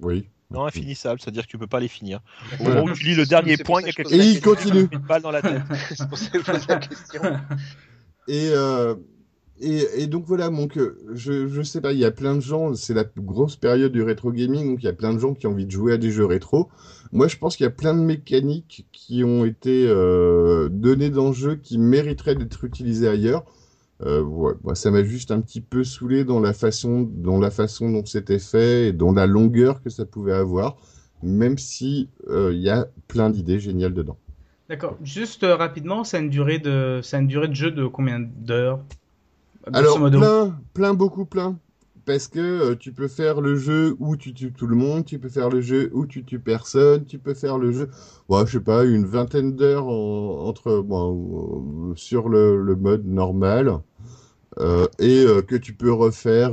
Oui. 0.00 0.28
Non, 0.50 0.64
infinissable, 0.64 1.20
c'est-à-dire 1.20 1.44
que 1.44 1.48
tu 1.48 1.58
peux 1.58 1.68
pas 1.68 1.78
les 1.78 1.86
finir. 1.88 2.20
Au 2.58 2.64
moment 2.64 2.82
où 2.82 2.92
tu 2.92 3.04
lis 3.04 3.14
le 3.14 3.24
dernier 3.24 3.56
point, 3.56 3.80
il 3.82 3.86
y 3.86 3.90
a 3.90 3.92
que 3.92 4.02
je 4.02 4.08
quelqu'un 4.08 4.16
pose 4.16 4.26
Et 4.26 4.30
il 4.32 4.40
continue. 4.40 4.88
une 4.90 4.98
balle 4.98 5.22
dans 5.22 5.30
la 5.30 5.42
tête. 5.42 5.62
C'est 5.94 6.08
pour 6.08 6.18
ça 6.18 6.28
que 6.30 6.40
je 6.40 6.44
pose 6.44 6.66
la 6.68 6.76
question. 6.76 7.22
Et, 8.26 8.50
euh, 8.52 8.96
et, 9.62 10.06
donc 10.06 10.24
voilà, 10.26 10.48
donc 10.48 10.78
euh, 10.78 10.98
je, 11.12 11.46
je 11.46 11.62
sais 11.62 11.80
pas, 11.80 11.92
il 11.92 11.98
y 11.98 12.04
a 12.04 12.10
plein 12.10 12.34
de 12.34 12.40
gens, 12.40 12.74
c'est 12.74 12.94
la 12.94 13.04
grosse 13.04 13.56
période 13.56 13.92
du 13.92 14.02
rétro 14.02 14.32
gaming, 14.32 14.70
donc 14.70 14.82
il 14.82 14.86
y 14.86 14.88
a 14.88 14.94
plein 14.94 15.12
de 15.12 15.18
gens 15.18 15.34
qui 15.34 15.46
ont 15.46 15.50
envie 15.50 15.66
de 15.66 15.70
jouer 15.70 15.92
à 15.92 15.96
des 15.98 16.10
jeux 16.10 16.24
rétro. 16.24 16.68
Moi, 17.12 17.28
je 17.28 17.36
pense 17.36 17.56
qu'il 17.56 17.64
y 17.64 17.66
a 17.66 17.72
plein 17.72 17.94
de 17.94 18.00
mécaniques 18.00 18.86
qui 18.92 19.22
ont 19.24 19.44
été 19.44 19.86
euh, 19.86 20.68
données 20.70 21.10
dans 21.10 21.28
le 21.28 21.34
jeu 21.34 21.56
qui 21.56 21.76
mériteraient 21.76 22.36
d'être 22.36 22.64
utilisées 22.64 23.08
ailleurs. 23.08 23.44
Euh, 24.02 24.22
ouais, 24.22 24.54
moi, 24.64 24.74
ça 24.74 24.90
m'a 24.90 25.04
juste 25.04 25.30
un 25.30 25.40
petit 25.40 25.60
peu 25.60 25.84
saoulé 25.84 26.24
dans 26.24 26.40
la 26.40 26.54
façon, 26.54 27.02
dans 27.12 27.38
la 27.38 27.50
façon 27.50 27.90
dont 27.90 28.06
c'était 28.06 28.38
fait 28.38 28.88
et 28.88 28.92
dans 28.92 29.12
la 29.12 29.26
longueur 29.26 29.82
que 29.82 29.90
ça 29.90 30.06
pouvait 30.06 30.32
avoir, 30.32 30.76
même 31.22 31.58
si 31.58 32.08
euh, 32.28 32.50
il 32.54 32.60
y 32.60 32.70
a 32.70 32.88
plein 33.08 33.28
d'idées 33.28 33.60
géniales 33.60 33.92
dedans. 33.92 34.16
D'accord. 34.70 34.96
Juste 35.02 35.44
rapidement, 35.44 36.04
ça 36.04 36.16
a 36.16 36.20
une 36.20 36.30
durée 36.30 36.60
de, 36.60 37.00
ça 37.02 37.18
a 37.18 37.20
une 37.20 37.26
durée 37.26 37.48
de 37.48 37.54
jeu 37.54 37.72
de 37.72 37.86
combien 37.86 38.20
d'heures? 38.20 38.80
Alors, 39.72 39.98
plein, 40.10 40.58
plein, 40.74 40.94
beaucoup 40.94 41.24
plein. 41.24 41.58
Parce 42.06 42.28
que 42.28 42.40
euh, 42.40 42.74
tu 42.76 42.92
peux 42.92 43.08
faire 43.08 43.40
le 43.40 43.56
jeu 43.56 43.94
où 44.00 44.16
tu 44.16 44.32
tues 44.32 44.52
tout 44.52 44.66
le 44.66 44.74
monde, 44.74 45.04
tu 45.04 45.18
peux 45.18 45.28
faire 45.28 45.50
le 45.50 45.60
jeu 45.60 45.90
où 45.92 46.06
tu 46.06 46.24
tues 46.24 46.40
personne, 46.40 47.04
tu 47.04 47.18
peux 47.18 47.34
faire 47.34 47.58
le 47.58 47.70
jeu, 47.72 47.88
ouais, 48.28 48.46
je 48.46 48.52
sais 48.52 48.64
pas, 48.64 48.84
une 48.84 49.04
vingtaine 49.04 49.54
d'heures 49.54 49.86
en- 49.86 50.46
entre, 50.46 50.80
bon, 50.80 51.90
euh, 51.90 51.94
sur 51.96 52.28
le, 52.28 52.60
le 52.62 52.74
mode 52.74 53.04
normal, 53.04 53.78
euh, 54.58 54.86
et 54.98 55.24
euh, 55.24 55.42
que 55.42 55.56
tu 55.56 55.74
peux 55.74 55.92
refaire, 55.92 56.52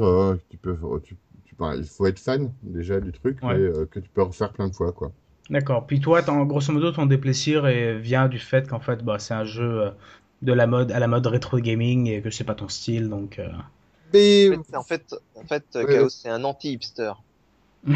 tu 0.50 0.58
peux, 0.58 0.76
tu, 1.04 1.16
tu- 1.46 1.56
enfin, 1.60 1.76
il 1.78 1.86
faut 1.86 2.06
être 2.06 2.20
fan 2.20 2.52
déjà 2.62 3.00
du 3.00 3.12
truc, 3.14 3.40
Ouais. 3.42 3.58
mais 3.58 3.86
que 3.90 4.00
tu 4.00 4.10
peux 4.14 4.24
refaire 4.24 4.52
plein 4.52 4.68
de 4.68 4.76
fois, 4.76 4.92
quoi. 4.92 5.12
D'accord. 5.50 5.88
Puis 5.88 6.02
toi, 6.02 6.22
grosso 6.22 6.74
modo, 6.74 6.92
ton 6.92 7.06
déplaisir 7.06 7.66
vient 8.00 8.28
du 8.28 8.38
fait 8.38 8.68
qu'en 8.68 8.82
fait, 8.82 9.04
bah, 9.04 9.18
c'est 9.18 9.34
un 9.34 9.46
jeu 9.46 9.92
de 10.42 10.54
la 10.54 10.68
mode 10.68 10.92
à 10.92 11.00
la 11.00 11.08
mode 11.08 11.26
rétro 11.28 11.58
gaming 11.60 12.08
et 12.08 12.22
que 12.22 12.30
c'est 12.30 12.44
pas 12.44 12.56
ton 12.56 12.68
style, 12.70 13.10
donc. 13.10 13.40
euh, 13.40 13.50
Mais, 14.14 14.50
En 14.74 14.84
fait, 14.84 15.16
en 15.36 15.44
fait, 15.44 15.64
Ouais. 15.76 15.86
Chaos, 15.86 16.10
c'est 16.10 16.30
un 16.30 16.44
anti-hipster. 16.44 17.14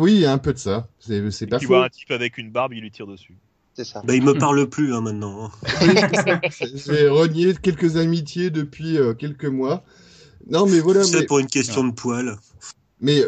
oui, 0.00 0.24
un 0.26 0.38
peu 0.38 0.52
de 0.52 0.58
ça. 0.58 0.88
C'est, 0.98 1.30
c'est 1.30 1.46
pas 1.46 1.58
Tu 1.58 1.66
faux. 1.66 1.74
vois 1.74 1.84
un 1.84 1.88
type 1.88 2.10
avec 2.10 2.38
une 2.38 2.50
barbe, 2.50 2.72
il 2.72 2.80
lui 2.80 2.90
tire 2.90 3.06
dessus. 3.06 3.34
C'est 3.74 3.84
ça. 3.84 4.02
Bah, 4.04 4.14
il 4.14 4.22
me 4.22 4.34
parle 4.34 4.68
plus 4.68 4.94
hein, 4.94 5.00
maintenant. 5.00 5.50
J'ai 6.86 7.08
renié 7.08 7.54
quelques 7.54 7.96
amitiés 7.96 8.50
depuis 8.50 8.98
euh, 8.98 9.14
quelques 9.14 9.44
mois. 9.46 9.84
Non, 10.48 10.66
mais 10.66 10.80
voilà, 10.80 11.04
C'est 11.04 11.20
mais, 11.20 11.26
pour 11.26 11.38
une 11.38 11.46
question 11.46 11.84
de 11.84 11.92
poil. 11.92 12.36
mais, 13.00 13.22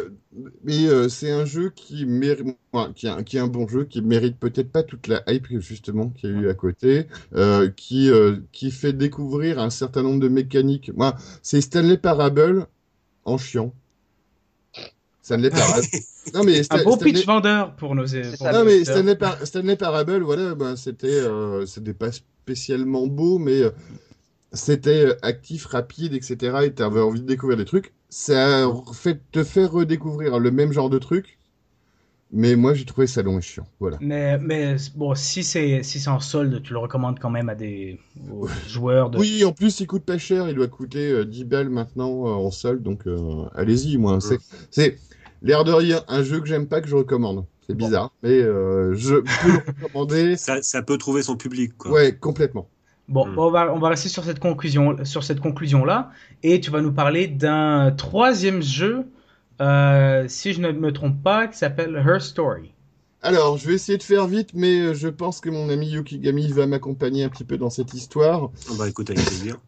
mais 0.63 0.87
euh, 0.87 1.09
c'est 1.09 1.31
un 1.31 1.45
jeu 1.45 1.69
qui 1.75 2.05
mérite, 2.05 2.57
enfin, 2.71 2.91
qui, 2.93 3.05
est 3.07 3.09
un- 3.09 3.23
qui 3.23 3.37
est 3.37 3.39
un 3.39 3.47
bon 3.47 3.67
jeu, 3.67 3.85
qui 3.85 4.01
mérite 4.01 4.37
peut-être 4.39 4.71
pas 4.71 4.83
toute 4.83 5.07
la 5.07 5.21
hype 5.27 5.47
justement 5.59 6.09
qu'il 6.09 6.29
y 6.31 6.33
a 6.33 6.35
eu 6.41 6.49
à 6.49 6.53
côté, 6.53 7.07
euh, 7.35 7.69
qui, 7.69 8.09
euh, 8.09 8.37
qui 8.51 8.71
fait 8.71 8.93
découvrir 8.93 9.59
un 9.59 9.69
certain 9.69 10.01
nombre 10.03 10.19
de 10.19 10.27
mécaniques. 10.29 10.91
Moi, 10.95 11.15
c'est 11.41 11.61
Stanley 11.61 11.97
Parable 11.97 12.67
en 13.25 13.37
chiant. 13.37 13.73
Stanley 15.21 15.49
Parable. 15.49 15.85
non, 16.33 16.43
mais 16.43 16.59
Un 16.59 16.63
Stanley- 16.63 16.97
pitch 17.13 17.25
vendeur 17.25 17.75
pour 17.75 17.95
nos. 17.95 18.03
Pour 18.03 18.11
ça. 18.37 18.51
non 18.51 18.65
mais. 18.65 18.83
Stanley, 18.83 19.15
Par- 19.15 19.45
Stanley 19.45 19.75
Parable, 19.77 20.21
voilà, 20.23 20.55
ben, 20.55 20.75
c'était, 20.75 21.07
euh, 21.07 21.65
c'était 21.65 21.93
pas 21.93 22.11
spécialement 22.11 23.07
beau, 23.07 23.37
mais 23.39 23.61
euh, 23.61 23.69
c'était 24.51 25.15
actif, 25.21 25.65
rapide, 25.65 26.13
etc. 26.13 26.57
Et 26.65 26.73
t'avais 26.73 26.99
envie 27.01 27.21
de 27.21 27.25
découvrir 27.25 27.57
des 27.57 27.65
trucs. 27.65 27.93
Ça 28.15 28.71
fait 28.93 29.19
te 29.31 29.43
fait 29.43 29.65
redécouvrir 29.65 30.37
le 30.37 30.51
même 30.51 30.71
genre 30.71 30.91
de 30.91 30.99
truc, 30.99 31.39
mais 32.31 32.55
moi 32.55 32.75
j'ai 32.75 32.85
trouvé 32.85 33.07
ça 33.07 33.23
long 33.23 33.39
et 33.39 33.41
chiant. 33.41 33.65
Voilà. 33.79 33.97
Mais, 34.01 34.37
mais 34.37 34.75
bon, 34.95 35.15
si 35.15 35.43
c'est 35.43 35.81
si 35.81 35.99
c'est 35.99 36.11
en 36.11 36.19
solde, 36.19 36.61
tu 36.61 36.73
le 36.73 36.77
recommandes 36.77 37.17
quand 37.19 37.31
même 37.31 37.49
à 37.49 37.55
des 37.55 37.99
aux 38.31 38.47
joueurs 38.67 39.09
de. 39.09 39.17
Oui, 39.17 39.43
en 39.43 39.51
plus 39.51 39.79
il 39.79 39.87
coûte 39.87 40.03
pas 40.03 40.19
cher, 40.19 40.47
il 40.47 40.53
doit 40.53 40.67
coûter 40.67 41.09
euh, 41.09 41.25
10 41.25 41.45
balles 41.45 41.69
maintenant 41.69 42.27
euh, 42.27 42.33
en 42.33 42.51
solde, 42.51 42.83
donc 42.83 43.07
euh, 43.07 43.45
allez-y. 43.55 43.97
Moi, 43.97 44.21
c'est, 44.21 44.37
c'est 44.69 44.99
l'air 45.41 45.63
de 45.63 45.71
rien, 45.71 46.03
un 46.07 46.21
jeu 46.21 46.39
que 46.39 46.45
j'aime 46.45 46.67
pas 46.67 46.81
que 46.81 46.87
je 46.87 46.95
recommande. 46.95 47.45
C'est 47.65 47.75
bizarre, 47.75 48.13
mais 48.21 48.29
euh, 48.41 48.93
je 48.93 49.15
peux 49.15 49.51
le 49.51 49.73
recommander. 49.81 50.35
Ça, 50.37 50.61
ça 50.61 50.83
peut 50.83 50.99
trouver 50.99 51.23
son 51.23 51.35
public, 51.37 51.77
quoi. 51.77 51.91
Ouais, 51.91 52.15
complètement. 52.15 52.67
Bon, 53.09 53.27
Hmm. 53.27 53.37
on 53.37 53.51
va 53.51 53.73
on 53.73 53.79
va 53.79 53.89
rester 53.89 54.09
sur 54.09 54.23
cette 54.23 54.39
conclusion 54.39 55.03
sur 55.03 55.23
cette 55.23 55.39
conclusion 55.41 55.83
là 55.85 56.11
et 56.41 56.59
tu 56.61 56.71
vas 56.71 56.81
nous 56.81 56.93
parler 56.93 57.27
d'un 57.27 57.91
troisième 57.91 58.61
jeu, 58.61 59.05
euh, 59.61 60.25
si 60.27 60.53
je 60.53 60.61
ne 60.61 60.71
me 60.71 60.91
trompe 60.93 61.21
pas, 61.21 61.47
qui 61.47 61.57
s'appelle 61.57 61.95
Her 61.95 62.21
Story. 62.21 62.71
Alors, 63.21 63.57
je 63.57 63.67
vais 63.67 63.75
essayer 63.75 63.97
de 63.97 64.03
faire 64.03 64.27
vite, 64.27 64.49
mais 64.53 64.79
euh, 64.81 64.93
je 64.93 65.07
pense 65.07 65.39
que 65.39 65.49
mon 65.49 65.69
ami 65.69 65.87
Yukigami 65.89 66.51
va 66.51 66.67
m'accompagner 66.67 67.23
un 67.23 67.29
petit 67.29 67.45
peu 67.45 67.57
dans 67.57 67.69
cette 67.69 67.93
histoire. 67.93 68.51
On 68.69 68.75
va 68.75 68.89
écouter 68.89 69.13
avec 69.13 69.25
plaisir. 69.25 69.59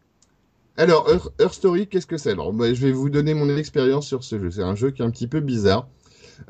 Alors, 0.76 1.08
Earth, 1.10 1.32
Earth 1.40 1.54
Story, 1.54 1.86
qu'est-ce 1.88 2.06
que 2.06 2.18
c'est? 2.18 2.32
Alors, 2.32 2.52
moi, 2.52 2.72
je 2.74 2.86
vais 2.86 2.92
vous 2.92 3.08
donner 3.08 3.32
mon 3.34 3.48
expérience 3.56 4.06
sur 4.06 4.24
ce 4.24 4.38
jeu. 4.38 4.50
C'est 4.50 4.62
un 4.62 4.74
jeu 4.74 4.90
qui 4.90 5.02
est 5.02 5.04
un 5.06 5.10
petit 5.10 5.26
peu 5.26 5.40
bizarre. 5.40 5.88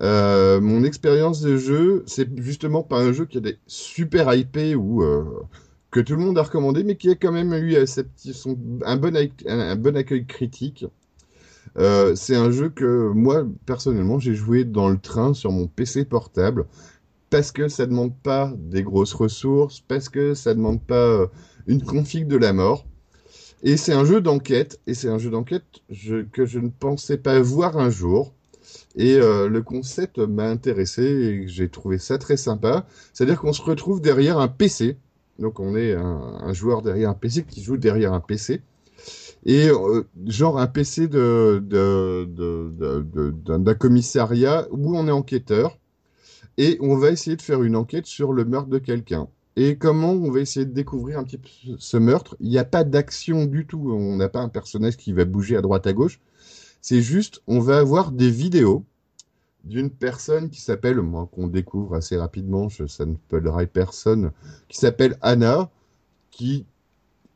Euh, 0.01 0.61
mon 0.61 0.83
expérience 0.85 1.41
de 1.43 1.57
jeu, 1.57 2.03
c'est 2.07 2.29
justement 2.41 2.83
pas 2.83 2.99
un 2.99 3.13
jeu 3.13 3.25
qui 3.27 3.39
a 3.39 3.41
des 3.41 3.59
super 3.69 4.35
IP 4.35 4.59
ou 4.77 5.03
euh, 5.03 5.25
que 5.97 6.03
tout 6.03 6.15
le 6.15 6.23
monde 6.23 6.37
a 6.37 6.43
recommandé, 6.43 6.85
mais 6.85 6.97
qui 6.97 7.09
a 7.09 7.15
quand 7.15 7.33
même 7.33 7.55
eu 7.55 7.75
un, 7.75 8.97
bon, 9.77 9.97
accueil 9.97 10.27
critique. 10.27 10.85
Euh, 11.79 12.15
c'est 12.15 12.37
un 12.37 12.51
jeu 12.51 12.69
que 12.69 13.11
moi, 13.15 13.47
personnellement, 13.65 14.19
j'ai 14.19 14.35
joué 14.35 14.65
dans 14.65 14.91
le 14.91 14.99
train 14.99 15.33
sur 15.33 15.53
mon 15.53 15.67
PC 15.69 16.05
portable 16.05 16.67
parce 17.31 17.51
que 17.51 17.69
ça 17.69 17.87
demande 17.87 18.15
pas 18.15 18.53
des 18.59 18.83
grosses 18.83 19.15
ressources, 19.15 19.81
parce 19.81 20.11
que 20.11 20.35
ça 20.35 20.53
demande 20.53 20.83
pas 20.83 20.97
euh, 20.97 21.27
une 21.67 21.83
config 21.83 22.27
de 22.27 22.37
la 22.37 22.53
mort. 22.53 22.85
Et 23.63 23.79
c'est 23.79 23.95
un 23.95 24.05
jeu 24.05 24.21
d'enquête, 24.21 24.79
et 24.87 24.93
c'est 24.93 25.09
un 25.09 25.17
jeu 25.17 25.31
d'enquête 25.31 25.65
que 26.31 26.45
je 26.45 26.59
ne 26.59 26.69
pensais 26.69 27.17
pas 27.17 27.41
voir 27.41 27.79
un 27.79 27.89
jour. 27.89 28.35
Et 28.97 29.15
euh, 29.15 29.49
le 29.49 29.63
concept 29.63 30.19
m'a 30.19 30.47
intéressé 30.47 31.03
et 31.03 31.49
j'ai 31.49 31.71
trouvé 31.71 31.97
ça 31.97 32.19
très 32.19 32.37
sympa. 32.37 32.87
C'est-à-dire 33.15 33.41
qu'on 33.41 33.55
se 33.55 33.63
retrouve 33.63 34.03
derrière 34.03 34.39
un 34.39 34.49
PC. 34.49 34.99
Donc 35.39 35.61
on 35.61 35.77
est 35.77 35.95
un, 35.95 36.53
joueur 36.53 36.83
derrière 36.83 37.11
un 37.11 37.15
PC 37.15 37.45
qui 37.45 37.63
joue 37.63 37.77
derrière 37.77 38.13
un 38.13 38.21
PC. 38.21 38.63
Et 39.45 39.69
euh, 39.69 40.03
genre 40.27 40.59
un 40.59 40.67
PC 40.67 41.07
d'un 41.09 42.25
commissariat 43.79 44.67
où 44.71 44.97
on 44.97 45.07
est 45.07 45.13
enquêteur. 45.13 45.79
Et 46.59 46.79
on 46.81 46.97
va 46.97 47.11
essayer 47.11 47.37
de 47.37 47.43
faire 47.43 47.63
une 47.63 47.77
enquête 47.77 48.07
sur 48.07 48.33
le 48.33 48.45
meurtre 48.45 48.71
de 48.71 48.79
quelqu'un. 48.79 49.29
Et 49.57 49.77
comment 49.77 50.13
on 50.13 50.31
va 50.31 50.41
essayer 50.41 50.67
de 50.67 50.73
découvrir 50.73 51.19
un 51.19 51.25
petit 51.25 51.39
peu 51.39 51.49
ce 51.79 51.97
meurtre? 51.97 52.37
Il 52.41 52.49
n'y 52.49 52.59
a 52.59 52.65
pas 52.65 52.85
d'action 52.85 53.45
du 53.45 53.67
tout. 53.67 53.91
On 53.91 54.17
n'a 54.17 54.29
pas 54.29 54.41
un 54.41 54.49
personnage 54.49 54.97
qui 54.97 55.13
va 55.13 55.25
bouger 55.25 55.57
à 55.57 55.63
droite 55.63 55.87
à 55.87 55.93
gauche. 55.93 56.19
C'est 56.81 57.03
juste, 57.03 57.43
on 57.47 57.61
va 57.61 57.79
avoir 57.79 58.13
des 58.13 58.31
vidéos 58.31 58.85
d'une 59.67 59.91
personne 59.91 60.49
qui 60.49 60.61
s'appelle, 60.61 61.01
moi, 61.01 61.29
qu'on 61.33 61.49
découvre 61.49 61.97
assez 61.97 62.17
rapidement, 62.17 62.69
je, 62.69 62.87
ça 62.87 63.05
ne 63.05 63.15
spoilerai 63.15 63.67
personne, 63.67 64.31
qui 64.69 64.79
s'appelle 64.79 65.19
Anna, 65.23 65.71
qui 66.31 66.65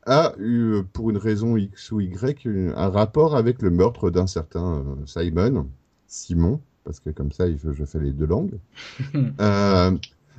a 0.06 0.32
eu, 0.38 0.82
pour 0.92 1.10
une 1.10 1.16
raison 1.16 1.56
X 1.56 1.92
ou 1.92 2.00
Y, 2.00 2.46
un 2.46 2.88
rapport 2.88 3.36
avec 3.36 3.62
le 3.62 3.70
meurtre 3.70 4.10
d'un 4.10 4.26
certain 4.26 4.76
euh, 4.78 5.06
Simon, 5.06 5.66
Simon, 6.06 6.60
parce 6.84 7.00
que 7.00 7.10
comme 7.10 7.32
ça, 7.32 7.46
je 7.50 7.84
fais 7.84 8.00
les 8.00 8.12
deux 8.12 8.26
langues, 8.26 8.58
euh, 9.14 9.90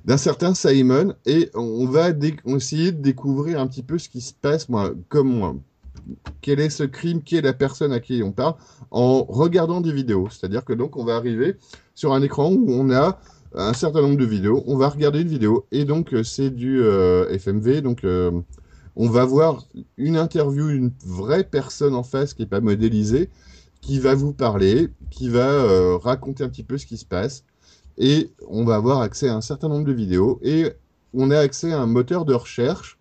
d'un 0.06 0.18
certain 0.18 0.54
Simon, 0.54 1.14
et 1.26 1.50
on 1.54 1.86
va 1.88 2.10
essayer 2.46 2.92
de 2.92 3.02
découvrir 3.02 3.60
un 3.60 3.68
petit 3.68 3.84
peu 3.84 3.98
ce 3.98 4.10
qui 4.10 4.22
se 4.22 4.34
passe, 4.34 4.70
moi, 4.70 4.94
comme 5.10 5.30
moi, 5.30 5.56
quel 6.42 6.60
est 6.60 6.70
ce 6.70 6.84
crime, 6.84 7.22
qui 7.22 7.38
est 7.38 7.42
la 7.42 7.54
personne 7.54 7.94
à 7.94 8.00
qui 8.00 8.24
on 8.24 8.32
parle, 8.32 8.56
en 8.90 9.24
regardant 9.24 9.82
des 9.82 9.94
vidéos. 9.94 10.28
C'est-à-dire 10.30 10.66
que 10.66 10.74
donc 10.74 10.98
on 10.98 11.06
va 11.06 11.16
arriver 11.16 11.56
sur 11.96 12.14
un 12.14 12.22
écran 12.22 12.52
où 12.52 12.66
on 12.70 12.90
a 12.92 13.20
un 13.54 13.74
certain 13.74 14.02
nombre 14.02 14.18
de 14.18 14.26
vidéos, 14.26 14.64
on 14.66 14.78
va 14.78 14.90
regarder 14.90 15.22
une 15.22 15.28
vidéo, 15.28 15.66
et 15.72 15.86
donc 15.86 16.14
euh, 16.14 16.24
c'est 16.24 16.50
du 16.50 16.82
euh, 16.82 17.30
FMV, 17.38 17.82
donc 17.82 18.04
euh, 18.04 18.32
on 18.96 19.10
va 19.10 19.26
voir 19.26 19.66
une 19.98 20.18
interview 20.18 20.70
d'une 20.70 20.92
vraie 21.06 21.44
personne 21.44 21.94
en 21.94 22.04
face 22.04 22.34
qui 22.34 22.44
n'est 22.44 22.48
pas 22.48 22.62
modélisée, 22.62 23.30
qui 23.82 24.00
va 24.00 24.16
vous 24.16 24.32
parler, 24.32 24.90
qui 25.10 25.28
va 25.28 25.98
raconter 25.98 26.44
un 26.44 26.50
petit 26.50 26.64
peu 26.64 26.78
ce 26.78 26.86
qui 26.86 26.98
se 26.98 27.06
passe, 27.06 27.44
et 27.98 28.32
on 28.48 28.64
va 28.64 28.76
avoir 28.76 29.02
accès 29.02 29.28
à 29.28 29.36
un 29.36 29.42
certain 29.42 29.70
nombre 29.70 29.86
de 29.86 29.92
vidéos, 29.92 30.40
et 30.44 30.72
on 31.14 31.32
a 31.32 31.38
accès 31.38 31.74
à 31.74 31.82
un 31.82 31.88
moteur 31.88 32.26
de 32.26 32.34
recherche 32.34 33.00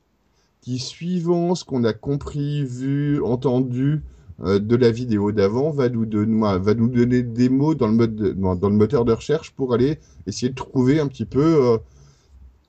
qui, 0.61 0.79
suivant 0.79 1.55
ce 1.55 1.65
qu'on 1.65 1.85
a 1.85 1.93
compris, 1.93 2.65
vu, 2.65 3.23
entendu 3.23 4.03
euh, 4.43 4.59
de 4.59 4.77
la 4.77 4.91
vidéo 4.91 5.33
d'avant, 5.33 5.71
va 5.71 5.89
nous, 5.89 6.07
donner, 6.07 7.23
des 7.23 7.49
mots 7.49 7.75
dans 7.75 7.89
le, 7.89 8.71
moteur 8.71 9.05
de 9.05 9.13
recherche 9.13 9.51
pour 9.53 9.75
aller 9.75 9.99
essayer 10.27 10.51
de 10.51 10.55
trouver 10.55 11.01
un 11.01 11.09
petit 11.09 11.27
peu, 11.27 11.73
euh, 11.73 11.79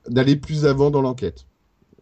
d'aller 0.07 0.35
plus 0.35 0.65
avant 0.65 0.91
dans 0.91 1.01
l'enquête. 1.01 1.45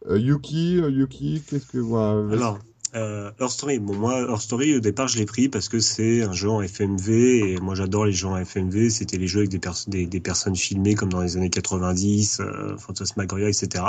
Euh, 0.09 0.17
Yuki, 0.17 0.75
Yuki, 0.75 1.43
qu'est-ce 1.47 1.67
que 1.67 1.77
vas-y. 1.77 2.37
Alors, 2.37 2.59
euh, 2.95 3.29
Earth 3.39 3.51
Story, 3.51 3.77
bon 3.77 3.93
moi 3.93 4.19
Earth 4.21 4.41
Story 4.41 4.75
au 4.75 4.79
départ 4.79 5.07
je 5.07 5.19
l'ai 5.19 5.25
pris 5.27 5.47
parce 5.47 5.69
que 5.69 5.79
c'est 5.79 6.23
un 6.23 6.33
jeu 6.33 6.49
en 6.49 6.61
FMV 6.61 7.51
et 7.51 7.57
moi 7.59 7.75
j'adore 7.75 8.05
les 8.05 8.13
jeux 8.13 8.27
en 8.27 8.37
FMV. 8.37 8.89
C'était 8.89 9.17
les 9.17 9.27
jeux 9.27 9.39
avec 9.39 9.49
des, 9.51 9.59
perso- 9.59 9.89
des, 9.91 10.07
des 10.07 10.19
personnes 10.19 10.55
filmées 10.55 10.95
comme 10.95 11.09
dans 11.09 11.21
les 11.21 11.37
années 11.37 11.51
90, 11.51 12.39
euh, 12.39 12.77
Phantasmagoria, 12.77 13.47
etc. 13.47 13.83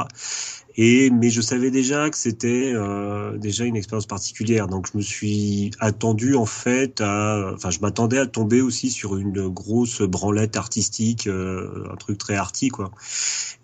Et 0.77 1.11
mais 1.11 1.31
je 1.31 1.41
savais 1.41 1.71
déjà 1.71 2.09
que 2.11 2.17
c'était 2.17 2.73
euh, 2.75 3.37
déjà 3.39 3.65
une 3.65 3.75
expérience 3.77 4.07
particulière, 4.07 4.69
donc 4.69 4.87
je 4.93 4.97
me 4.97 5.03
suis 5.03 5.73
attendu 5.81 6.37
en 6.37 6.47
fait 6.47 7.01
à, 7.01 7.53
enfin 7.55 7.71
je 7.71 7.81
m'attendais 7.81 8.19
à 8.19 8.27
tomber 8.27 8.61
aussi 8.61 8.91
sur 8.91 9.17
une 9.17 9.49
grosse 9.49 10.01
branlette 10.03 10.57
artistique, 10.57 11.27
euh, 11.27 11.89
un 11.93 11.97
truc 11.97 12.19
très 12.19 12.37
arty 12.37 12.69
quoi. 12.69 12.93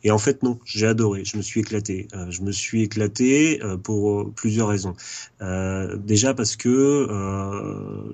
Et 0.03 0.11
en 0.11 0.19
fait 0.19 0.43
non, 0.43 0.59
j'ai 0.65 0.87
adoré, 0.87 1.25
je 1.25 1.37
me 1.37 1.43
suis 1.43 1.61
éclaté, 1.61 2.09
Euh, 2.15 2.27
je 2.31 2.43
me 2.43 2.53
suis 2.53 2.83
éclaté 2.83 3.63
euh, 3.63 3.77
pour 3.77 4.33
plusieurs 4.35 4.69
raisons. 4.69 4.95
Euh, 5.43 5.97
déjà 5.97 6.35
parce 6.35 6.57
que 6.57 7.07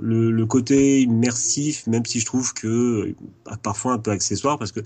le, 0.00 0.30
le 0.30 0.46
côté 0.46 1.02
immersif, 1.02 1.86
même 1.86 2.04
si 2.06 2.20
je 2.20 2.26
trouve 2.26 2.52
que 2.54 3.14
parfois 3.62 3.94
un 3.94 3.98
peu 3.98 4.10
accessoire, 4.10 4.58
parce 4.58 4.72
que 4.72 4.80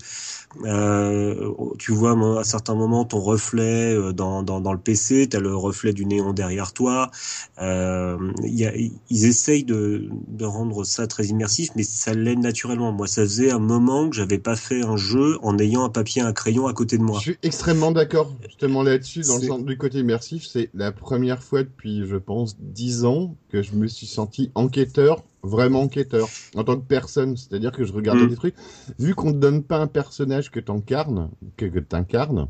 tu 1.77 1.91
vois 1.91 2.39
à 2.39 2.43
certains 2.43 2.75
moments 2.75 3.05
ton 3.05 3.19
reflet 3.19 3.96
euh, 3.97 4.13
dans, 4.13 4.43
dans, 4.43 4.61
dans 4.61 4.73
le 4.73 4.79
PC, 4.79 5.27
tu 5.29 5.37
as 5.37 5.39
le 5.39 5.55
reflet 5.55 5.93
du 5.93 6.05
néon 6.05 6.33
derrière 6.33 6.73
toi. 6.73 7.11
Euh, 7.59 8.17
il 8.43 8.53
y 8.57 8.65
a, 8.65 8.73
ils 8.75 9.25
essayent 9.25 9.63
de, 9.63 10.09
de 10.27 10.45
rendre 10.45 10.83
ça 10.83 11.07
très 11.07 11.25
immersif, 11.25 11.69
mais 11.75 11.83
ça 11.83 12.13
l'est 12.13 12.35
naturellement. 12.35 12.91
Moi, 12.91 13.07
ça 13.07 13.23
faisait 13.23 13.51
un 13.51 13.59
moment 13.59 14.09
que 14.09 14.15
j'avais 14.15 14.37
pas 14.39 14.55
fait 14.55 14.83
un 14.83 14.97
jeu 14.97 15.37
en 15.41 15.57
ayant 15.59 15.83
un 15.83 15.89
papier, 15.89 16.21
un 16.21 16.33
crayon 16.33 16.67
à 16.67 16.73
côté 16.73 16.97
de 16.97 17.03
moi. 17.03 17.17
Je 17.17 17.31
suis 17.31 17.37
extrêmement 17.43 17.91
d'accord 17.91 18.33
justement 18.47 18.83
là-dessus, 18.83 19.21
dans 19.21 19.37
le 19.37 19.43
sens 19.43 19.63
du 19.65 19.77
côté 19.77 19.99
immersif. 19.99 20.45
C'est 20.45 20.69
la 20.73 20.91
première 20.91 21.43
fois 21.43 21.63
depuis, 21.63 22.05
je 22.05 22.15
pense, 22.15 22.57
dix 22.59 23.05
ans 23.05 23.35
que 23.49 23.61
je 23.61 23.73
me 23.75 23.87
suis 23.87 24.07
senti 24.07 24.51
enquêteur, 24.55 25.23
vraiment 25.43 25.81
enquêteur, 25.81 26.27
en 26.55 26.63
tant 26.63 26.75
que 26.75 26.85
personne. 26.85 27.37
C'est-à-dire 27.37 27.71
que 27.71 27.83
je 27.83 27.93
regardais 27.93 28.25
Mm. 28.25 28.29
des 28.29 28.35
trucs. 28.35 28.55
Vu 28.99 29.15
qu'on 29.15 29.31
te 29.31 29.37
donne 29.37 29.63
pas 29.63 29.77
un 29.79 29.87
personnage 29.87 30.51
que 30.51 30.59
t'incarnes, 30.59 31.29
que, 31.55 31.65
que 31.65 31.79
t'incarnes, 31.79 32.47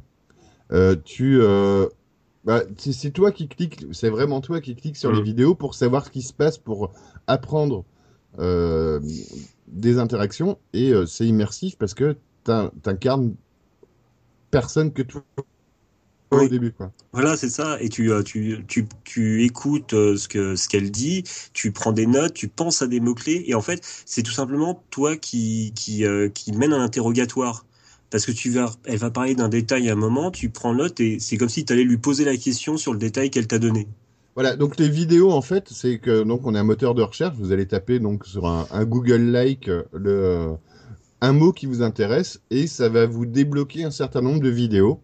tu, 1.06 1.40
euh, 1.42 1.88
bah, 2.44 2.64
c'est 2.78 3.12
toi 3.12 3.32
qui 3.32 3.48
cliques, 3.48 3.86
c'est 3.92 4.10
vraiment 4.10 4.42
toi 4.42 4.62
qui 4.62 4.76
cliques 4.76 4.98
sur 4.98 5.12
Mm. 5.12 5.16
les 5.16 5.24
vidéos 5.24 5.56
pour 5.56 5.76
savoir 5.76 6.06
ce 6.06 6.12
qui 6.12 6.22
se 6.22 6.34
passe, 6.34 6.58
pour 6.58 6.94
apprendre 7.28 7.86
euh, 8.40 9.00
des 9.68 10.00
interactions, 10.00 10.60
et 10.74 10.92
euh, 10.94 11.06
c'est 11.06 11.26
immersif 11.28 11.78
parce 11.78 11.94
que 11.94 12.18
t'in- 12.44 12.72
t'incarnes 12.84 13.36
personne 14.52 14.94
que 14.94 15.02
toi 15.04 15.24
au 16.32 16.40
Oui. 16.40 16.50
début, 16.50 16.74
quoi. 16.74 16.92
Voilà, 17.14 17.38
c'est 17.38 17.50
ça. 17.50 17.82
Et 17.82 17.90
tu, 17.90 18.12
euh, 18.12 18.24
tu, 18.24 18.66
tu, 18.68 18.88
tu 19.06 19.44
écoutes 19.46 19.94
euh, 19.94 20.18
ce 20.18 20.28
que 20.28 20.56
ce 20.56 20.70
qu'elle 20.70 20.92
dit, 20.92 21.24
tu 21.54 21.72
prends 21.72 21.94
des 21.94 22.08
notes, 22.08 22.34
tu 22.34 22.50
penses 22.50 22.82
à 22.82 22.88
des 22.88 23.00
mots 23.00 23.16
clés, 23.16 23.44
et 23.48 23.56
en 23.56 23.62
fait, 23.62 23.82
c'est 24.06 24.24
tout 24.24 24.32
simplement 24.34 24.84
toi 24.92 25.18
qui 25.18 25.74
qui 25.76 26.06
euh, 26.06 26.30
qui 26.30 26.54
mène 26.54 26.74
un 26.74 26.82
interrogatoire. 26.84 27.67
Parce 28.10 28.26
que 28.26 28.32
tu 28.32 28.50
vas, 28.52 28.72
elle 28.86 28.98
va 29.00 29.12
parler 29.12 29.36
d'un 29.36 29.50
détail 29.50 29.90
à 29.90 29.94
un 29.94 29.96
moment, 29.96 30.32
tu 30.32 30.50
prends 30.50 30.74
note 30.74 31.00
et 31.02 31.20
c'est 31.20 31.36
comme 31.38 31.50
si 31.50 31.66
tu 31.66 31.74
allais 31.74 31.84
lui 31.84 31.98
poser 31.98 32.24
la 32.26 32.38
question 32.38 32.78
sur 32.78 32.94
le 32.94 33.00
détail 33.00 33.30
qu'elle 33.30 33.48
t'a 33.48 33.60
donné. 33.60 33.88
Voilà, 34.36 34.56
donc 34.56 34.78
les 34.78 34.88
vidéos, 34.88 35.32
en 35.32 35.42
fait, 35.42 35.68
c'est 35.72 35.98
que 36.00 36.24
donc 36.24 36.46
on 36.46 36.54
a 36.56 36.60
un 36.60 36.64
moteur 36.64 36.94
de 36.96 37.02
recherche. 37.02 37.36
Vous 37.38 37.52
allez 37.52 37.66
taper 37.68 38.00
donc 38.00 38.26
sur 38.26 38.46
un, 38.48 38.68
un 38.72 38.86
Google 38.86 39.24
Like 39.32 39.70
le 39.94 40.52
un 41.20 41.34
mot 41.34 41.52
qui 41.52 41.66
vous 41.66 41.82
intéresse 41.82 42.40
et 42.52 42.68
ça 42.68 42.90
va 42.90 43.08
vous 43.08 43.26
débloquer 43.26 43.84
un 43.84 43.90
certain 43.92 44.22
nombre 44.22 44.40
de 44.40 44.50
vidéos 44.50 45.00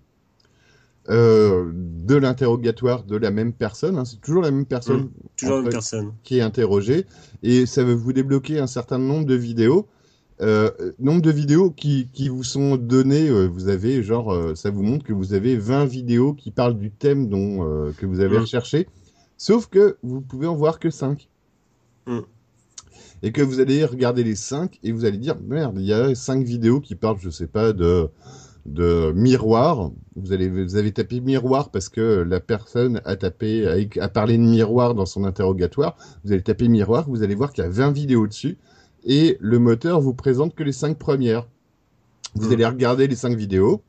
euh, 1.09 1.69
de 1.73 2.15
l'interrogatoire 2.15 3.03
de 3.03 3.17
la 3.17 3.31
même 3.31 3.51
personne. 3.51 3.97
hein. 3.97 4.05
c'est 4.05 4.21
toujours 4.21 4.41
la 4.43 4.51
même 4.51 4.65
personne 4.65 5.09
Toujours 5.35 5.57
une 5.57 5.63
Entre- 5.63 5.71
personne. 5.71 6.13
qui 6.23 6.37
est 6.37 6.41
interrogée 6.41 7.05
et 7.41 7.65
ça 7.65 7.83
va 7.83 7.93
vous 7.95 8.13
débloquer 8.13 8.59
un 8.59 8.67
certain 8.67 8.99
nombre 8.99 9.25
de 9.25 9.35
vidéos. 9.35 9.87
Euh, 10.41 10.71
nombre 10.99 11.21
de 11.21 11.31
vidéos 11.31 11.69
qui, 11.69 12.09
qui 12.11 12.27
vous 12.27 12.43
sont 12.43 12.75
données, 12.75 13.29
euh, 13.29 13.45
vous 13.45 13.67
avez 13.69 14.01
genre, 14.03 14.33
euh, 14.33 14.55
ça 14.55 14.71
vous 14.71 14.81
montre 14.83 15.05
que 15.05 15.13
vous 15.13 15.33
avez 15.33 15.57
20 15.57 15.85
vidéos 15.85 16.33
qui 16.33 16.51
parlent 16.51 16.77
du 16.77 16.91
thème 16.91 17.29
dont, 17.29 17.59
que 17.97 18.05
vous 18.05 18.19
avez 18.19 18.37
Mm. 18.37 18.41
recherché, 18.41 18.87
sauf 19.37 19.67
que 19.67 19.97
vous 20.01 20.21
pouvez 20.21 20.47
en 20.47 20.55
voir 20.55 20.79
que 20.79 20.89
5. 20.89 21.29
Mm. 22.07 22.19
Et 23.21 23.31
que 23.31 23.41
vous 23.41 23.59
allez 23.59 23.85
regarder 23.85 24.23
les 24.23 24.35
5 24.35 24.79
et 24.83 24.91
vous 24.91 25.05
allez 25.05 25.17
dire, 25.17 25.35
merde, 25.47 25.77
il 25.79 25.85
y 25.85 25.93
a 25.93 26.13
5 26.15 26.43
vidéos 26.43 26.81
qui 26.81 26.95
parlent, 26.95 27.19
je 27.21 27.29
sais 27.29 27.47
pas, 27.47 27.71
de, 27.71 28.09
de 28.65 29.13
miroir. 29.15 29.91
Vous, 30.15 30.33
allez, 30.33 30.49
vous 30.49 30.75
avez 30.75 30.91
tapé 30.91 31.21
miroir 31.21 31.69
parce 31.69 31.89
que 31.89 32.01
la 32.27 32.39
personne 32.39 33.01
a 33.05 33.15
tapé, 33.15 33.87
a 33.99 34.09
parlé 34.09 34.37
de 34.37 34.43
miroir 34.43 34.93
dans 34.93 35.05
son 35.05 35.23
interrogatoire. 35.23 35.95
Vous 36.25 36.33
allez 36.33 36.41
taper 36.41 36.67
miroir, 36.67 37.07
vous 37.07 37.23
allez 37.23 37.35
voir 37.35 37.53
qu'il 37.53 37.63
y 37.63 37.67
a 37.67 37.69
20 37.69 37.91
vidéos 37.91 38.27
dessus 38.27 38.57
et 39.05 39.37
le 39.39 39.59
moteur 39.59 39.99
vous 40.01 40.13
présente 40.13 40.55
que 40.55 40.63
les 40.63 40.71
5 40.71 40.97
premières. 40.97 41.47
Vous 42.35 42.47
Mhm. 42.47 42.53
allez 42.53 42.65
regarder 42.65 43.07
les 43.07 43.15
5 43.15 43.35
vidéos 43.37 43.81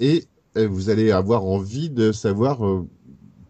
et 0.00 0.24
euh, 0.56 0.66
vous 0.68 0.90
allez 0.90 1.10
avoir 1.10 1.44
envie 1.44 1.90
de 1.90 2.12
savoir 2.12 2.64
euh, 2.66 2.86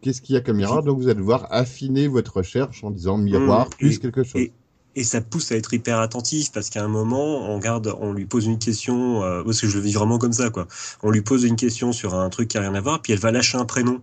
qu'est-ce 0.01 0.21
qu'il 0.21 0.35
y 0.35 0.39
a 0.39 0.41
comme 0.41 0.57
miroir. 0.57 0.83
Donc 0.83 0.99
vous 0.99 1.07
allez 1.09 1.19
devoir 1.21 1.47
affiner 1.51 2.09
votre 2.09 2.39
recherche 2.39 2.83
en 2.85 2.91
disant 2.91 3.17
miroir 3.19 3.67
Mmh, 3.67 3.71
plus 3.79 3.95
et- 3.97 3.99
quelque 3.99 4.23
chose. 4.25 4.41
et- 4.43 4.53
Et 4.99 5.05
ça 5.05 5.21
pousse 5.21 5.53
à 5.53 5.57
être 5.57 5.75
hyper 5.75 5.99
attentif 6.01 6.51
parce 6.53 6.71
qu'à 6.71 6.83
un 6.83 6.89
moment, 6.89 7.51
on 7.51 7.59
garde, 7.59 7.95
on 8.01 8.15
lui 8.15 8.25
pose 8.25 8.47
une 8.47 8.59
question, 8.59 9.23
euh, 9.23 9.43
parce 9.45 9.61
que 9.61 9.67
je 9.69 9.77
le 9.77 9.83
vis 9.85 9.93
vraiment 9.93 10.17
comme 10.17 10.33
ça, 10.33 10.49
quoi. 10.49 10.67
On 11.03 11.11
lui 11.11 11.21
pose 11.21 11.45
une 11.45 11.57
question 11.57 11.93
sur 11.93 12.15
un 12.15 12.31
truc 12.31 12.49
qui 12.49 12.57
a 12.57 12.63
rien 12.63 12.75
à 12.75 12.81
voir, 12.81 13.03
puis 13.03 13.13
elle 13.13 13.19
va 13.19 13.31
lâcher 13.31 13.59
un 13.59 13.67
prénom. 13.67 14.01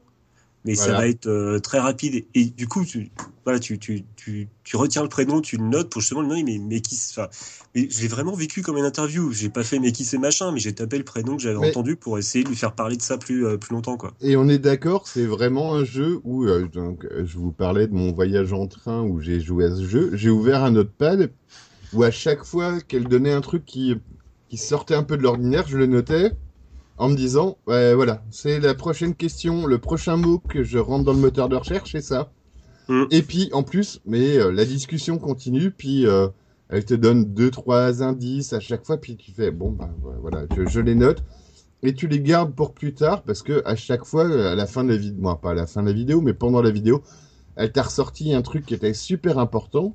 Mais 0.65 0.75
ça 0.75 0.93
va 0.93 1.07
être 1.07 1.27
euh, 1.27 1.59
très 1.59 1.79
rapide. 1.79 2.25
Et, 2.35 2.45
du 2.45 2.67
coup, 2.67 2.85
tu, 2.85 3.11
voilà, 3.43 3.59
tu, 3.59 3.77
tu, 3.79 4.05
tu, 4.15 4.47
tu 4.63 4.77
retiens 4.77 5.03
le 5.03 5.09
prénom, 5.09 5.41
tu 5.41 5.57
le 5.57 5.63
notes 5.65 5.89
pour 5.89 5.99
justement 6.01 6.21
le 6.21 6.27
nom, 6.27 6.41
mais, 6.41 6.57
mais 6.57 6.79
qui, 6.79 6.97
enfin, 7.11 7.27
mais 7.75 7.87
j'ai 7.89 8.07
vraiment 8.07 8.33
vécu 8.33 8.61
comme 8.61 8.77
une 8.77 8.85
interview. 8.85 9.31
J'ai 9.33 9.49
pas 9.49 9.63
fait 9.63 9.79
mais 9.79 9.91
qui 9.91 10.05
c'est 10.05 10.17
machin, 10.17 10.53
mais 10.53 10.59
j'ai 10.59 10.73
tapé 10.73 10.97
le 10.97 11.03
prénom 11.03 11.35
que 11.35 11.41
j'avais 11.41 11.59
Mais- 11.59 11.69
entendu 11.69 11.97
pour 11.97 12.17
essayer 12.17 12.45
de 12.45 12.49
lui 12.49 12.55
faire 12.55 12.73
parler 12.75 12.95
de 12.95 13.01
ça 13.01 13.17
plus, 13.17 13.45
euh, 13.45 13.57
plus 13.57 13.73
longtemps, 13.73 13.97
quoi. 13.97 14.13
Et 14.21 14.37
on 14.37 14.47
est 14.47 14.59
d'accord, 14.59 15.07
c'est 15.07 15.25
vraiment 15.25 15.75
un 15.75 15.83
jeu 15.83 16.21
où, 16.23 16.45
euh, 16.45 16.67
donc, 16.67 17.05
je 17.11 17.37
vous 17.37 17.51
parlais 17.51 17.87
de 17.87 17.93
mon 17.93 18.13
voyage 18.13 18.53
en 18.53 18.67
train 18.67 19.01
où 19.01 19.19
j'ai 19.19 19.41
joué 19.41 19.65
à 19.65 19.75
ce 19.75 19.85
jeu. 19.85 20.11
J'ai 20.13 20.29
ouvert 20.29 20.63
un 20.63 20.71
notepad 20.71 21.31
où 21.91 22.03
à 22.03 22.11
chaque 22.11 22.45
fois 22.45 22.79
qu'elle 22.79 23.07
donnait 23.09 23.33
un 23.33 23.41
truc 23.41 23.65
qui, 23.65 23.95
qui 24.49 24.57
sortait 24.57 24.95
un 24.95 25.03
peu 25.03 25.17
de 25.17 25.23
l'ordinaire, 25.23 25.67
je 25.67 25.77
le 25.77 25.87
notais 25.87 26.31
en 26.97 27.09
me 27.09 27.15
disant, 27.15 27.57
voilà, 27.65 28.23
c'est 28.29 28.59
la 28.59 28.73
prochaine 28.73 29.15
question, 29.15 29.65
le 29.65 29.77
prochain 29.77 30.17
mot 30.17 30.39
que 30.39 30.63
je 30.63 30.77
rentre 30.77 31.05
dans 31.05 31.13
le 31.13 31.19
moteur 31.19 31.49
de 31.49 31.55
recherche, 31.55 31.91
c'est 31.91 32.01
ça. 32.01 32.31
Mm. 32.87 33.03
Et 33.11 33.21
puis, 33.21 33.49
en 33.53 33.63
plus, 33.63 34.01
mais 34.05 34.37
euh, 34.37 34.51
la 34.51 34.65
discussion 34.65 35.17
continue, 35.17 35.71
puis 35.71 36.05
euh, 36.05 36.27
elle 36.69 36.85
te 36.85 36.93
donne 36.93 37.33
deux, 37.33 37.49
trois 37.49 38.03
indices 38.03 38.53
à 38.53 38.59
chaque 38.59 38.85
fois, 38.85 38.97
puis 38.97 39.15
tu 39.15 39.31
fais, 39.31 39.51
bon, 39.51 39.71
bah, 39.71 39.89
voilà, 40.21 40.45
je, 40.55 40.67
je 40.67 40.79
les 40.79 40.95
note 40.95 41.23
et 41.83 41.93
tu 41.93 42.07
les 42.07 42.21
gardes 42.21 42.55
pour 42.55 42.73
plus 42.73 42.93
tard 42.93 43.23
parce 43.23 43.41
que 43.41 43.61
à 43.65 43.75
chaque 43.75 44.05
fois, 44.05 44.23
à 44.23 44.55
la 44.55 44.65
fin 44.65 44.83
de 44.83 44.89
la 44.89 44.97
vidéo, 44.97 45.21
moi 45.21 45.39
pas 45.39 45.51
à 45.51 45.53
la 45.53 45.67
fin 45.67 45.81
de 45.81 45.87
la 45.87 45.93
vidéo, 45.93 46.21
mais 46.21 46.33
pendant 46.33 46.61
la 46.61 46.71
vidéo, 46.71 47.03
elle 47.55 47.71
t'a 47.71 47.83
ressorti 47.83 48.33
un 48.33 48.41
truc 48.41 48.65
qui 48.65 48.73
était 48.73 48.93
super 48.93 49.37
important 49.37 49.93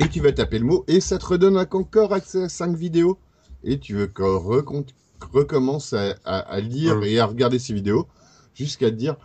et 0.00 0.08
tu 0.08 0.20
vas 0.20 0.32
taper 0.32 0.58
le 0.58 0.64
mot 0.64 0.84
et 0.88 1.00
ça 1.00 1.18
te 1.18 1.26
redonne 1.26 1.56
encore 1.56 2.12
accès 2.12 2.42
à 2.42 2.48
5 2.48 2.76
vidéos 2.76 3.18
et 3.62 3.78
tu 3.78 3.94
veux 3.94 4.08
qu'on 4.08 4.84
recommence 5.32 5.92
à, 5.92 6.14
à- 6.24 6.38
à 6.40 6.60
lire 6.60 6.98
Mm. 6.98 7.04
et 7.04 7.18
à 7.20 7.26
regarder 7.26 7.58
ces 7.58 7.74
vidéos 7.74 8.08
jusqu'à 8.54 8.90
te 8.90 8.96
dire 8.96 9.16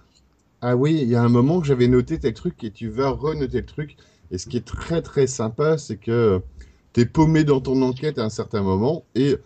ah 0.62 0.76
oui, 0.76 1.00
il 1.02 1.08
y 1.10 1.16
a 1.16 1.24
un 1.24 1.30
moment 1.30 1.60
que 1.62 1.68
j'avais 1.68 1.88
noté 1.88 2.20
tel 2.20 2.34
truc 2.34 2.64
et 2.64 2.72
tu 2.72 2.90
vas 2.90 3.10
renoter 3.10 3.60
le 3.62 3.66
truc. 3.66 3.98
Et 4.32 4.38
ce 4.38 4.48
qui 4.48 4.58
est 4.58 4.66
très 4.66 5.02
très 5.02 5.28
sympa, 5.28 5.78
c'est 5.78 5.98
que 5.98 6.42
t'es 6.94 7.06
paumé 7.06 7.44
dans 7.44 7.62
ton 7.62 7.82
enquête 7.82 8.18
à 8.20 8.26
un 8.26 8.30
certain 8.30 8.64
moment 8.64 9.06
et 9.16 9.38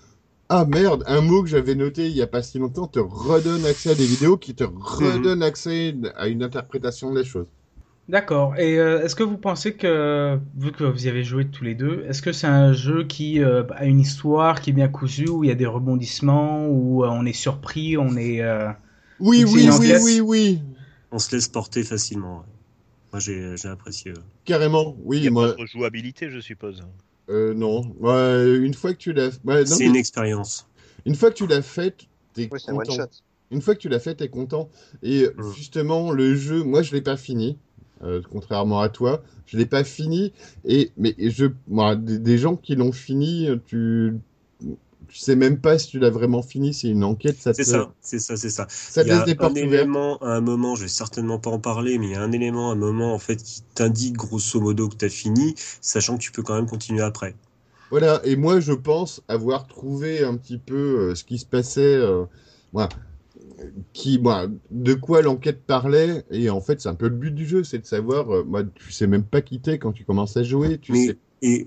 ah 0.50 0.66
merde, 0.66 1.04
un 1.08 1.22
mot 1.22 1.44
que 1.44 1.50
j'avais 1.50 1.76
noté 1.76 2.08
il 2.10 2.16
y 2.16 2.22
a 2.22 2.28
pas 2.28 2.44
si 2.44 2.60
longtemps 2.60 2.88
te 2.88 3.00
redonne 3.00 3.66
accès 3.66 3.92
à 3.92 3.96
des 3.96 4.08
vidéos 4.08 4.38
qui 4.38 4.56
te 4.56 4.64
redonnent 4.66 5.44
accès 5.44 5.96
à 6.16 6.28
une 6.28 6.44
interprétation 6.44 7.14
des 7.14 7.24
choses. 7.26 7.48
D'accord. 8.12 8.58
Et 8.58 8.78
euh, 8.78 9.02
est-ce 9.04 9.16
que 9.16 9.24
vous 9.24 9.38
pensez 9.38 9.74
que, 9.76 10.38
vu 10.58 10.72
que 10.74 10.84
vous 10.84 11.06
y 11.06 11.10
avez 11.10 11.24
joué 11.24 11.48
tous 11.48 11.64
les 11.64 11.76
deux, 11.76 12.04
est-ce 12.10 12.22
que 12.22 12.34
c'est 12.34 12.46
un 12.48 12.74
jeu 12.74 13.06
qui 13.06 13.42
euh, 13.42 13.64
a 13.74 13.86
une 13.86 14.02
histoire 14.02 14.60
qui 14.62 14.72
est 14.72 14.74
bien 14.74 14.90
cousue, 14.90 15.30
où 15.30 15.44
il 15.46 15.48
y 15.48 15.52
a 15.52 15.56
des 15.56 15.66
rebondissements, 15.66 16.68
où 16.68 17.06
euh, 17.06 17.08
on 17.10 17.26
est 17.26 17.32
surpris, 17.34 17.98
on 17.98 18.18
est... 18.18 18.42
euh, 18.42 18.70
Oui, 19.20 19.46
oui, 19.46 19.70
oui, 19.80 19.94
oui, 20.04 20.20
oui, 20.22 20.60
On 21.12 21.20
se 21.20 21.34
laisse 21.36 21.48
porter 21.48 21.84
facilement. 21.84 22.44
Moi, 23.14 23.20
j'ai, 23.20 23.56
j'ai 23.58 23.70
apprécié. 23.70 24.14
carrément. 24.46 24.96
Il 25.00 25.06
Oui, 25.06 25.22
y 25.22 25.28
a 25.28 25.32
moi, 25.32 25.56
pas 25.56 25.62
de 25.64 25.68
jouabilité, 25.68 26.30
je 26.30 26.40
suppose. 26.40 26.84
euh, 27.30 27.54
non. 27.54 27.96
Ouais, 28.00 28.58
une 28.58 28.74
fois 28.74 28.94
que 28.94 28.98
tu 29.00 29.14
l'as, 29.14 29.40
ouais, 29.46 29.66
C'est 29.66 29.80
mais 29.80 29.86
une 29.86 29.96
expérience. 29.96 30.68
une 31.06 31.16
fois 31.16 31.30
que 31.32 31.36
tu 31.36 31.48
l'as 31.48 31.62
faite, 31.62 32.08
t'es 32.34 32.48
content. 32.50 32.92
shot. 32.94 33.10
Une 33.52 33.62
fois 33.62 33.76
que 33.76 33.80
tu 33.80 33.90
l'as 33.90 34.00
fait, 34.00 34.16
t'es 34.16 34.30
content. 34.30 34.70
Et 35.04 35.28
Mm. 35.38 35.52
justement, 35.56 36.12
le 36.12 36.36
jeu, 36.36 36.64
moi, 36.64 36.82
je 36.82 36.94
l'ai 36.94 37.02
pas 37.02 37.18
fini. 37.18 37.58
Euh, 38.04 38.22
contrairement 38.32 38.82
à 38.82 38.90
toi, 38.90 39.24
je 39.46 39.58
l'ai 39.58 39.66
pas 39.66 39.84
fini. 39.84 40.34
Et 40.66 40.92
mais 40.98 41.16
je, 41.20 41.46
moi, 41.68 41.96
des, 41.96 42.20
des 42.20 42.38
gens 42.38 42.56
qui 42.56 42.76
l'ont 42.76 42.92
fini, 42.92 43.48
tu, 43.66 44.14
tu 45.08 45.18
sais 45.18 45.36
même 45.36 45.60
pas 45.62 45.78
si 45.80 45.88
tu 45.90 46.00
l'as 46.00 46.10
vraiment 46.10 46.42
fini. 46.42 46.74
C'est 46.74 46.90
une 46.90 47.04
enquête, 47.04 47.40
ça 47.42 47.54
te, 47.54 47.58
C'est 47.58 47.64
ça, 47.64 47.94
c'est 48.02 48.20
ça, 48.20 48.38
c'est 48.38 48.50
ça. 48.50 48.68
ça 48.88 49.04
il 49.04 49.08
y 49.08 49.12
a 49.12 49.20
des 49.20 49.36
un 49.40 49.56
ouvertes. 49.62 49.90
élément 49.90 50.18
à 50.20 50.36
un 50.36 50.42
moment, 50.42 50.76
je 50.76 50.84
vais 50.84 50.88
certainement 50.90 51.40
pas 51.40 51.50
en 51.50 51.60
parler, 51.60 51.98
mais 51.98 52.08
il 52.08 52.12
y 52.12 52.16
a 52.16 52.22
un 52.24 52.32
élément 52.32 52.70
à 52.70 52.74
un 52.74 52.76
moment 52.78 53.14
en 53.14 53.20
fait 53.20 53.38
qui 53.44 53.62
t'indique 53.76 54.16
grosso 54.16 54.60
modo 54.62 54.90
que 54.90 54.96
tu 54.96 55.06
as 55.06 55.10
fini, 55.10 55.56
sachant 55.82 56.18
que 56.18 56.22
tu 56.24 56.32
peux 56.32 56.44
quand 56.44 56.56
même 56.56 56.68
continuer 56.68 57.02
après. 57.04 57.36
Voilà. 57.90 58.22
Et 58.26 58.36
moi, 58.36 58.60
je 58.60 58.74
pense 58.74 59.22
avoir 59.28 59.68
trouvé 59.68 60.24
un 60.24 60.38
petit 60.38 60.58
peu 60.58 60.76
euh, 61.12 61.16
ce 61.16 61.24
qui 61.24 61.38
se 61.40 61.46
passait. 61.46 61.82
euh, 61.96 62.26
voilà. 62.74 62.90
Qui, 63.94 64.20
moi, 64.20 64.48
de 64.72 64.94
quoi 64.94 65.22
l'enquête 65.22 65.64
parlait, 65.66 66.24
et 66.32 66.50
en 66.50 66.62
fait, 66.62 66.82
c'est 66.82 66.90
un 66.90 66.96
peu 66.96 67.08
le 67.08 67.16
but 67.16 67.32
du 67.34 67.46
jeu, 67.46 67.64
c'est 67.64 67.80
de 67.80 67.86
savoir, 67.86 68.34
euh, 68.34 68.44
moi, 68.44 68.64
tu 68.64 68.92
sais 68.92 69.08
même 69.08 69.24
pas 69.24 69.42
quitter 69.42 69.78
quand 69.80 69.92
tu 69.92 70.04
commences 70.06 70.38
à 70.38 70.44
jouer, 70.44 70.78
tu 70.80 70.92
Mais- 70.94 71.06
sais 71.08 71.18
Et, 71.42 71.66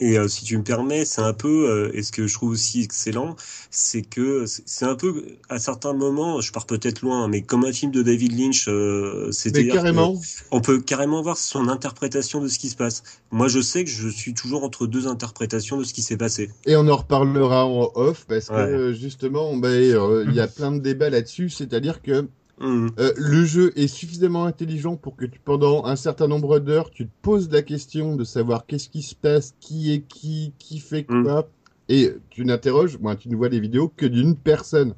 et 0.00 0.18
euh, 0.18 0.28
si 0.28 0.44
tu 0.44 0.58
me 0.58 0.62
permets, 0.62 1.04
c'est 1.04 1.22
un 1.22 1.32
peu, 1.32 1.70
euh, 1.70 1.90
et 1.94 2.02
ce 2.02 2.12
que 2.12 2.26
je 2.26 2.34
trouve 2.34 2.50
aussi 2.50 2.82
excellent, 2.82 3.34
c'est 3.70 4.02
que 4.02 4.44
c'est 4.46 4.84
un 4.84 4.94
peu, 4.94 5.24
à 5.48 5.58
certains 5.58 5.94
moments, 5.94 6.40
je 6.40 6.52
pars 6.52 6.66
peut-être 6.66 7.00
loin, 7.00 7.28
mais 7.28 7.42
comme 7.42 7.64
un 7.64 7.72
film 7.72 7.92
de 7.92 8.02
David 8.02 8.38
Lynch, 8.38 8.68
euh, 8.68 9.30
que 9.44 9.72
carrément, 9.72 10.20
on 10.50 10.60
peut 10.60 10.80
carrément 10.80 11.22
voir 11.22 11.38
son 11.38 11.68
interprétation 11.68 12.40
de 12.40 12.48
ce 12.48 12.58
qui 12.58 12.68
se 12.68 12.76
passe. 12.76 13.02
Moi, 13.30 13.48
je 13.48 13.60
sais 13.60 13.84
que 13.84 13.90
je 13.90 14.08
suis 14.08 14.34
toujours 14.34 14.64
entre 14.64 14.86
deux 14.86 15.06
interprétations 15.06 15.78
de 15.78 15.84
ce 15.84 15.94
qui 15.94 16.02
s'est 16.02 16.16
passé. 16.16 16.50
Et 16.66 16.76
on 16.76 16.86
en 16.88 16.96
reparlera 16.96 17.66
en 17.66 17.90
off 17.94 18.26
parce 18.28 18.48
que 18.48 18.54
Ouais. 18.54 18.60
euh, 18.60 18.92
justement, 18.92 19.52
euh, 19.64 20.24
il 20.28 20.34
y 20.34 20.40
a 20.40 20.46
plein 20.56 20.72
de 20.72 20.78
débats 20.78 21.10
là-dessus. 21.10 21.48
C'est-à-dire 21.50 22.02
que 22.02 22.28
Mhm. 22.58 22.90
euh, 22.98 23.12
le 23.16 23.44
jeu 23.44 23.72
est 23.78 23.86
suffisamment 23.86 24.44
intelligent 24.46 24.96
pour 24.96 25.16
que 25.16 25.26
tu, 25.26 25.38
pendant 25.40 25.84
un 25.84 25.96
certain 25.96 26.26
nombre 26.26 26.58
d'heures, 26.58 26.90
tu 26.90 27.06
te 27.06 27.12
poses 27.20 27.50
la 27.50 27.62
question 27.62 28.16
de 28.16 28.24
savoir 28.24 28.64
qu'est-ce 28.66 28.88
qui 28.88 29.02
se 29.02 29.14
passe, 29.14 29.54
qui 29.60 29.92
est 29.92 30.02
qui, 30.02 30.54
qui 30.58 30.78
fait 30.78 31.04
quoi, 31.04 31.50
et 31.88 32.12
tu 32.30 32.44
n'interroges, 32.44 32.98
moi, 32.98 33.14
tu 33.16 33.28
ne 33.28 33.36
vois 33.36 33.48
les 33.48 33.60
vidéos 33.60 33.88
que 33.88 34.06
d'une 34.06 34.36
personne. 34.36 34.94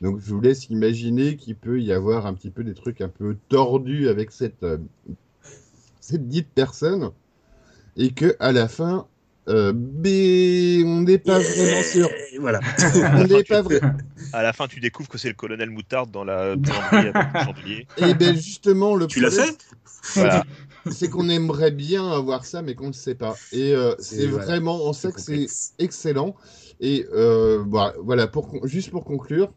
Donc, 0.00 0.18
je 0.20 0.34
vous 0.34 0.40
laisse 0.40 0.68
imaginer 0.70 1.36
qu'il 1.36 1.56
peut 1.56 1.80
y 1.80 1.92
avoir 1.92 2.26
un 2.26 2.34
petit 2.34 2.50
peu 2.50 2.64
des 2.64 2.74
trucs 2.74 3.00
un 3.00 3.08
peu 3.08 3.36
tordus 3.48 4.08
avec 4.08 4.30
cette 4.30 4.62
euh, 4.62 4.78
cette 6.00 6.28
dite 6.28 6.48
personne, 6.54 7.10
et 7.96 8.10
que 8.12 8.36
à 8.40 8.52
la 8.52 8.68
fin, 8.68 9.06
euh, 9.48 9.72
ben, 9.74 10.84
on 10.86 11.02
n'est 11.02 11.18
pas 11.18 11.38
vraiment 11.38 11.82
sûr. 11.82 12.08
Voilà. 12.40 12.60
On 13.16 13.24
n'est 13.24 13.44
pas 13.44 13.62
vrai. 13.62 13.80
À 14.32 14.42
la 14.42 14.52
fin, 14.52 14.66
tu 14.66 14.80
découvres 14.80 15.08
que 15.08 15.18
c'est 15.18 15.28
le 15.28 15.34
colonel 15.34 15.70
Moutarde 15.70 16.10
dans 16.10 16.24
la 16.24 16.54
chandelier. 17.44 17.86
Et 17.98 18.14
ben 18.14 18.34
justement, 18.34 18.94
le 18.96 19.06
tu 19.06 19.20
l'as 19.20 19.28
problème, 19.28 19.54
fait 20.02 20.20
Voilà. 20.20 20.44
c'est 20.90 21.08
qu'on 21.08 21.28
aimerait 21.28 21.70
bien 21.70 22.10
avoir 22.10 22.44
ça, 22.44 22.62
mais 22.62 22.74
qu'on 22.74 22.88
ne 22.88 22.92
sait 22.92 23.14
pas. 23.14 23.36
Et 23.52 23.74
euh, 23.74 23.94
C'est- 23.98 24.26
voilà. 24.26 24.44
vraiment 24.46 24.86
en 24.86 24.92
ça 24.92 25.12
que 25.12 25.20
c'est 25.20 25.46
excellent. 25.78 26.34
Et 26.80 27.06
euh, 27.14 27.62
bah, 27.64 27.94
voilà, 28.02 28.26
pour, 28.26 28.66
juste 28.66 28.90
pour 28.90 29.04
conclure, 29.04 29.52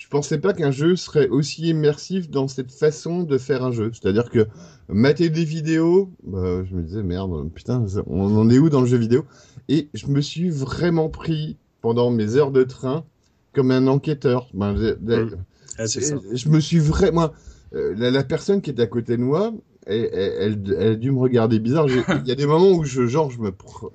je 0.00 0.08
pensais 0.08 0.38
pas 0.38 0.54
qu'un 0.54 0.70
jeu 0.70 0.96
serait 0.96 1.28
aussi 1.28 1.68
immersif 1.68 2.30
dans 2.30 2.48
cette 2.48 2.72
façon 2.72 3.22
de 3.22 3.36
faire 3.36 3.62
un 3.62 3.70
jeu. 3.70 3.90
C'est-à-dire 3.92 4.30
que 4.30 4.46
mater 4.88 5.28
des 5.28 5.44
vidéos, 5.44 6.10
bah, 6.24 6.64
je 6.64 6.74
me 6.74 6.82
disais 6.82 7.02
merde, 7.02 7.50
putain, 7.52 7.84
on 8.06 8.34
en 8.34 8.48
est 8.48 8.58
où 8.58 8.70
dans 8.70 8.80
le 8.80 8.86
jeu 8.86 8.96
vidéo? 8.96 9.26
Et 9.68 9.90
je 9.92 10.06
me 10.06 10.22
suis 10.22 10.48
vraiment 10.48 11.10
pris 11.10 11.58
pendant 11.82 12.10
mes 12.10 12.36
heures 12.36 12.50
de 12.50 12.62
train 12.62 13.04
comme 13.52 13.70
un 13.70 13.86
enquêteur. 13.88 14.48
Ben. 14.54 15.28
Ah, 15.76 15.86
ça. 15.86 16.16
je 16.32 16.48
me 16.48 16.60
suis 16.60 16.78
vraiment. 16.78 17.30
euh, 17.74 17.94
la, 17.94 18.10
la 18.10 18.24
personne 18.24 18.62
qui 18.62 18.70
est 18.70 18.80
à 18.80 18.86
côté 18.86 19.18
de 19.18 19.22
moi, 19.22 19.52
elle, 19.86 20.10
elle, 20.12 20.32
elle- 20.66 20.76
elle 20.78 20.88
a 20.92 20.94
dû 20.94 21.10
me 21.10 21.18
regarder 21.18 21.58
bizarre. 21.58 21.86
Il 21.88 22.26
y 22.26 22.32
a 22.32 22.34
des 22.34 22.46
moments 22.46 22.70
où 22.72 22.84
je, 22.84 23.06
genre, 23.06 23.30
je 23.30 23.38
me, 23.40 23.50
pr- 23.50 23.90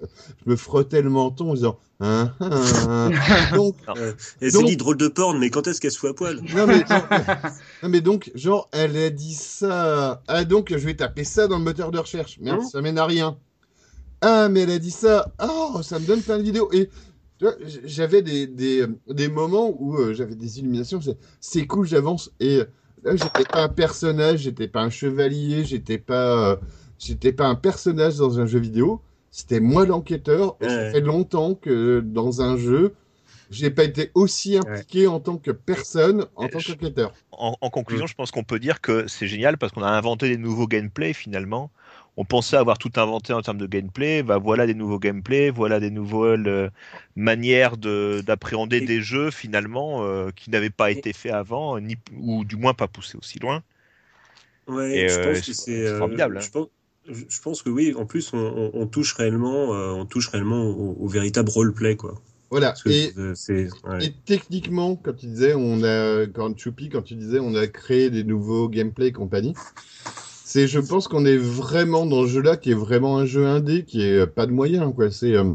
je 0.46 0.50
me 0.50 0.56
frottais 0.56 1.02
le 1.02 1.10
menton 1.10 1.52
en 1.52 1.54
disant. 1.54 1.80
Hein, 2.02 2.34
hein, 2.42 2.50
hein. 2.90 3.10
Donc, 3.56 3.76
Et 4.42 4.52
Donc- 4.52 4.62
c'est 4.64 4.68
dit 4.68 4.78
drôle 4.78 4.98
de 4.98 5.08
porn, 5.08 5.38
mais 5.40 5.50
quand 5.50 5.66
est-ce 5.68 5.80
qu'elle 5.80 5.92
se 5.92 5.98
fout 6.00 6.10
à 6.10 6.14
poil? 6.14 6.42
Non 6.56 6.68
mais, 6.68 6.84
non, 7.84 7.90
mais 7.90 8.02
donc, 8.02 8.32
genre, 8.36 8.68
elle 8.74 8.98
a 8.98 9.10
dit 9.10 9.34
ça. 9.34 10.22
Ah, 10.28 10.44
donc, 10.44 10.70
je 10.72 10.86
vais 10.86 10.96
taper 10.96 11.24
ça 11.24 11.48
dans 11.48 11.58
le 11.58 11.64
moteur 11.64 11.92
de 11.92 12.00
recherche. 12.00 12.38
Merde, 12.42 12.60
Hein? 12.62 12.68
ça 12.70 12.82
mène 12.82 12.98
à 12.98 13.06
rien. 13.06 13.38
Ah, 14.22 14.50
mais 14.50 14.62
elle 14.62 14.72
a 14.72 14.80
dit 14.80 14.92
ça. 14.92 15.34
Oh, 15.42 15.82
ça 15.84 16.00
me 16.00 16.06
donne 16.06 16.22
plein 16.22 16.38
de 16.38 16.44
vidéos. 16.44 16.70
Et 16.74 16.90
tu 17.38 17.46
vois, 17.46 17.54
j- 17.66 17.80
j'avais 17.86 18.22
des, 18.22 18.48
des, 18.48 18.86
des 19.08 19.28
moments 19.30 19.74
où 19.78 19.96
euh, 19.98 20.14
j'avais 20.14 20.36
des 20.36 20.60
illuminations. 20.60 21.00
C'est 21.40 21.66
cool, 21.68 21.86
j'avance. 21.88 22.32
Et 22.40 22.58
euh, 22.58 22.66
là, 23.06 23.16
j'étais 23.16 23.46
pas 23.46 23.64
un 23.64 23.70
personnage, 23.70 24.40
j'étais 24.40 24.68
pas 24.68 24.82
un 24.82 24.90
chevalier, 24.90 25.64
j'étais 25.64 25.98
pas, 25.98 26.52
euh, 26.52 26.56
j'étais 27.00 27.32
pas 27.32 27.48
un 27.48 27.56
personnage 27.56 28.18
dans 28.18 28.40
un 28.40 28.46
jeu 28.46 28.60
vidéo. 28.60 29.02
C'était 29.32 29.60
moi 29.60 29.86
l'enquêteur. 29.86 30.56
Et 30.62 30.66
ça 30.70 30.92
fait 30.92 31.02
longtemps 31.02 31.56
que 31.56 32.00
dans 32.00 32.42
un 32.42 32.58
jeu, 32.58 32.94
j'ai 33.52 33.70
pas 33.70 33.84
été 33.84 34.12
aussi 34.16 34.58
impliqué 34.58 35.08
en 35.08 35.20
tant 35.20 35.38
que 35.38 35.52
personne, 35.52 36.26
en 36.36 36.48
tant 36.48 36.60
je- 36.60 36.72
qu'enquêteur. 36.72 37.14
En, 37.32 37.56
en 37.60 37.70
conclusion, 37.70 38.08
je 38.08 38.16
pense 38.16 38.32
qu'on 38.32 38.44
peut 38.44 38.60
dire 38.60 38.82
que 38.82 39.08
c'est 39.08 39.28
génial 39.28 39.58
parce 39.58 39.72
qu'on 39.72 39.84
a 39.84 39.90
inventé 39.90 40.30
des 40.30 40.38
nouveaux 40.38 40.68
gameplays 40.68 41.14
finalement. 41.14 41.70
On 42.18 42.24
pensait 42.26 42.56
avoir 42.56 42.78
tout 42.78 42.92
inventé 42.96 43.34
en 43.34 43.42
termes 43.42 43.58
de 43.58 43.68
gameplay. 43.68 44.24
Bah, 44.24 44.38
voilà 44.38 44.66
des 44.66 44.74
nouveaux 44.74 45.00
gameplays, 45.00 45.50
voilà 45.50 45.80
des 45.80 45.92
nouvelles 45.92 46.48
euh, 46.48 46.70
manières 47.16 47.78
de- 47.78 48.22
d'appréhender 48.26 48.82
des 48.82 49.02
jeux 49.02 49.32
finalement 49.32 50.04
euh, 50.04 50.30
qui 50.36 50.50
n'avaient 50.50 50.70
pas 50.70 50.92
été 50.92 51.12
faits 51.14 51.34
avant, 51.34 51.80
ni, 51.80 51.98
ou 52.18 52.46
du 52.46 52.56
moins 52.56 52.74
pas 52.74 52.88
poussés 52.88 53.18
aussi 53.18 53.40
loin. 53.40 53.64
Ouais, 54.68 54.98
Et, 54.98 55.10
je 55.10 55.20
euh, 55.20 55.34
pense 55.34 55.48
que 55.48 55.54
c'est- 55.54 55.72
euh, 55.72 56.00
formidable, 56.00 56.38
hein. 56.38 56.42
Je 56.42 56.50
pense, 56.50 56.68
je 57.08 57.42
pense 57.42 57.62
que 57.62 57.70
oui. 57.70 57.94
En 57.96 58.06
plus, 58.06 58.32
on, 58.34 58.38
on, 58.38 58.72
on 58.74 58.88
touche 58.88 59.14
réellement, 59.14 59.74
euh, 59.74 59.92
on 59.92 60.06
touche 60.06 60.30
réellement 60.30 60.64
au, 60.64 60.96
au 61.00 61.08
véritable 61.08 61.50
roleplay, 61.50 61.96
quoi. 61.96 62.16
Voilà. 62.50 62.74
Ouais. 62.88 64.06
et 64.06 64.12
techniquement, 64.26 64.96
quand 64.96 65.14
tu 65.14 65.28
disais, 65.28 65.54
on 65.56 65.84
a, 65.84 66.26
quand 66.28 66.58
Choupi, 66.58 66.90
quand 66.90 67.02
tu 67.02 67.16
disais, 67.16 67.40
on 67.40 67.54
a 67.56 67.68
créé 67.68 68.10
des 68.10 68.24
nouveaux 68.24 68.70
gameplay 68.70 69.08
et 69.08 69.12
compagnie, 69.12 69.54
c'est, 70.56 70.70
je 70.70 70.80
pense 70.80 71.10
qu'on 71.10 71.26
est 71.26 71.36
vraiment 71.36 72.06
dans 72.06 72.24
ce 72.24 72.30
jeu-là, 72.30 72.56
qui 72.56 72.72
est 72.72 72.76
vraiment 72.76 73.18
un 73.18 73.26
jeu 73.26 73.46
indé, 73.46 73.84
qui 73.84 74.02
est 74.02 74.20
euh, 74.20 74.26
pas 74.26 74.46
de 74.46 74.54
moyens, 74.54 74.94
quoi. 74.96 75.12
C'est 75.12 75.36
euh, 75.36 75.54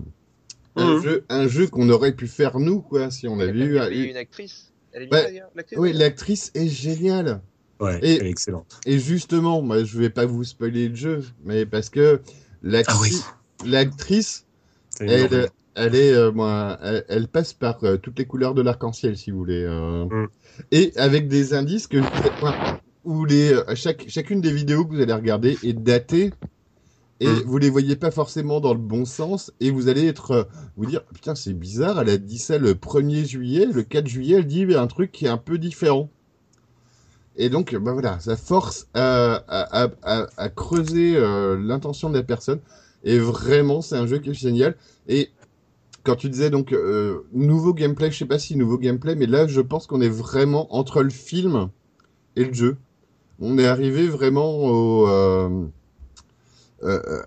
un 0.77 0.97
Mhm. 0.97 1.03
jeu, 1.03 1.25
un 1.31 1.49
jeu 1.49 1.67
qu'on 1.69 1.89
aurait 1.89 2.13
pu 2.13 2.27
faire 2.27 2.59
nous, 2.59 2.83
quoi, 2.83 3.11
si 3.11 3.27
on 3.27 3.41
avait 3.41 3.59
eu. 3.59 3.79
une 4.11 4.17
actrice. 4.19 4.75
Elle 4.93 5.05
est 5.05 5.07
d'ailleurs, 5.07 5.49
l'actrice. 5.55 5.79
Oui, 5.79 5.95
l'actrice 5.95 6.51
est 6.55 6.69
géniale. 6.69 7.41
Ouais, 7.81 7.99
Et- 8.03 8.17
elle 8.17 8.27
est 8.27 8.31
excellente. 8.31 8.79
Et 8.85 8.99
justement, 8.99 9.63
moi, 9.63 9.85
je 9.85 9.99
vais 9.99 10.11
pas 10.11 10.27
vous 10.27 10.45
spoiler 10.45 10.91
le 10.91 10.95
jeu, 10.97 11.25
mais 11.45 11.65
parce 11.65 11.89
que 11.89 12.21
l'actrice, 12.63 13.25
l'actrice, 13.65 14.45
elle, 14.99 15.33
est, 15.95 16.13
euh, 16.13 16.31
moi, 16.31 16.79
elle, 16.83 17.07
elle 17.09 17.29
passe 17.29 17.55
par 17.55 17.83
euh, 17.85 17.97
toutes 17.97 18.19
les 18.19 18.27
couleurs 18.27 18.53
de 18.53 18.61
l'arc-en-ciel, 18.61 19.17
si 19.17 19.31
vous 19.31 19.39
voulez, 19.39 19.65
euh. 19.65 20.05
Mm. 20.05 20.29
et 20.73 20.93
avec 20.97 21.29
des 21.29 21.55
indices 21.55 21.87
que 21.87 21.97
moi, 22.43 22.55
où 23.05 23.25
les, 23.25 23.53
euh, 23.53 23.75
chaque, 23.75 24.07
chacune 24.09 24.41
des 24.41 24.53
vidéos 24.53 24.85
que 24.85 24.95
vous 24.95 25.01
allez 25.01 25.13
regarder 25.13 25.59
est 25.63 25.73
datée. 25.73 26.33
Et 27.21 27.27
Mm. 27.29 27.43
vous 27.47 27.59
les 27.59 27.71
voyez 27.71 27.97
pas 27.97 28.11
forcément 28.11 28.61
dans 28.61 28.73
le 28.75 28.81
bon 28.81 29.05
sens, 29.05 29.53
et 29.61 29.71
vous 29.71 29.89
allez 29.89 30.07
être, 30.07 30.31
euh, 30.33 30.45
vous 30.77 30.87
dire, 30.87 31.05
putain, 31.05 31.35
c'est 31.35 31.53
bizarre, 31.53 32.01
elle 32.01 32.11
a 32.11 32.17
dit 32.19 32.39
ça 32.39 32.59
le 32.59 32.75
1er 32.75 33.25
juillet, 33.27 33.67
le 33.67 33.83
4 33.83 34.07
juillet, 34.09 34.37
elle 34.39 34.47
dit 34.47 34.65
un 34.75 34.87
truc 34.87 35.13
qui 35.13 35.27
est 35.27 35.29
un 35.29 35.37
peu 35.39 35.59
différent. 35.59 36.11
Et 37.37 37.49
donc, 37.49 37.75
bah 37.77 37.93
voilà, 37.93 38.19
ça 38.21 38.37
force 38.37 38.89
à, 38.95 39.35
à, 39.49 39.85
à, 39.85 39.91
à, 40.03 40.27
à 40.37 40.49
creuser 40.49 41.17
euh, 41.17 41.57
l'intention 41.59 42.11
de 42.11 42.17
la 42.17 42.23
personne. 42.23 42.61
Et 43.05 43.19
vraiment, 43.19 43.81
c'est 43.83 43.97
un 43.97 44.07
jeu 44.07 44.19
qui 44.19 44.31
est 44.31 44.35
génial. 44.35 44.77
Et 45.09 45.31
quand 46.05 46.17
tu 46.17 46.31
disais 46.31 46.51
donc 46.51 46.73
euh, 46.73 47.21
nouveau 47.33 47.75
gameplay, 47.75 48.11
je 48.11 48.19
sais 48.19 48.27
pas 48.27 48.39
si 48.39 48.57
nouveau 48.57 48.79
gameplay, 48.79 49.15
mais 49.15 49.27
là, 49.27 49.47
je 49.47 49.61
pense 49.61 49.87
qu'on 49.87 50.01
est 50.01 50.09
vraiment 50.09 50.75
entre 50.77 51.03
le 51.03 51.11
film 51.11 51.69
et 52.37 52.45
le 52.45 52.53
jeu. 52.55 52.77
On 53.41 53.59
est 53.59 53.67
arrivé 53.67 54.07
vraiment 54.07 54.55
au, 54.59 55.09
euh, 55.09 55.67
euh, 56.83 57.23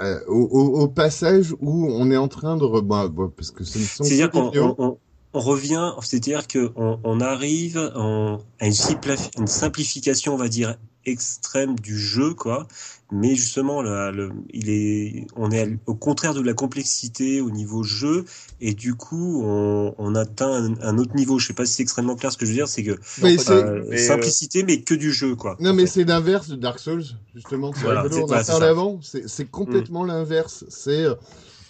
euh, 0.00 0.20
au, 0.26 0.88
passage 0.88 1.54
où 1.60 1.86
on 1.86 2.10
est 2.10 2.16
en 2.16 2.28
train 2.28 2.56
de... 2.56 2.64
re- 2.64 2.82
bah, 2.82 3.08
bah, 3.08 3.30
parce 3.34 3.50
que 3.50 3.64
C'est-à-dire 3.64 4.30
qu'on 4.30 4.50
on, 4.54 4.74
on- 4.78 4.98
revient, 5.32 5.92
c'est-à-dire 6.02 6.46
qu'on 6.48 6.98
on 7.04 7.20
arrive 7.20 7.78
en, 7.94 8.40
à 8.58 8.66
une 8.66 9.46
simplification, 9.46 10.34
on 10.34 10.38
va 10.38 10.48
dire, 10.48 10.76
extrême 11.06 11.78
du 11.78 11.98
jeu, 11.98 12.34
quoi. 12.34 12.66
Mais 13.12 13.34
justement, 13.34 13.82
là, 13.82 14.12
le, 14.12 14.30
il 14.52 14.70
est, 14.70 15.26
on 15.36 15.50
est 15.50 15.68
au 15.86 15.94
contraire 15.94 16.32
de 16.34 16.40
la 16.40 16.54
complexité 16.54 17.40
au 17.40 17.50
niveau 17.50 17.82
jeu, 17.82 18.24
et 18.60 18.72
du 18.72 18.94
coup, 18.94 19.42
on, 19.44 19.94
on 19.98 20.14
atteint 20.14 20.52
un, 20.52 20.80
un 20.80 20.98
autre 20.98 21.16
niveau. 21.16 21.38
Je 21.38 21.48
sais 21.48 21.52
pas 21.52 21.66
si 21.66 21.74
c'est 21.74 21.82
extrêmement 21.82 22.14
clair 22.14 22.30
ce 22.32 22.38
que 22.38 22.46
je 22.46 22.50
veux 22.50 22.56
dire, 22.56 22.68
c'est 22.68 22.84
que 22.84 22.98
Mais 23.18 23.36
euh, 23.50 23.84
Mais, 23.90 23.96
euh, 23.96 23.96
simplicité, 23.96 24.62
mais 24.62 24.82
que 24.82 24.94
du 24.94 25.12
jeu, 25.12 25.34
quoi. 25.34 25.56
Non, 25.60 25.74
mais 25.74 25.82
fait. 25.86 25.92
c'est 25.92 26.04
l'inverse 26.04 26.48
de 26.48 26.56
Dark 26.56 26.78
Souls, 26.78 27.02
justement. 27.34 27.72
C'est 27.72 27.82
Voilà, 27.82 28.02
rigolo, 28.02 28.16
c'est- 28.16 28.20
on 28.20 28.24
en 28.24 28.26
voilà, 28.28 28.42
c'est 28.44 28.52
parlait 28.52 28.66
ça. 28.66 28.70
avant. 28.70 29.00
C'est 29.02 29.28
c'est 29.28 29.46
complètement 29.50 30.04
l'inverse. 30.04 30.64
C'est 30.68 31.06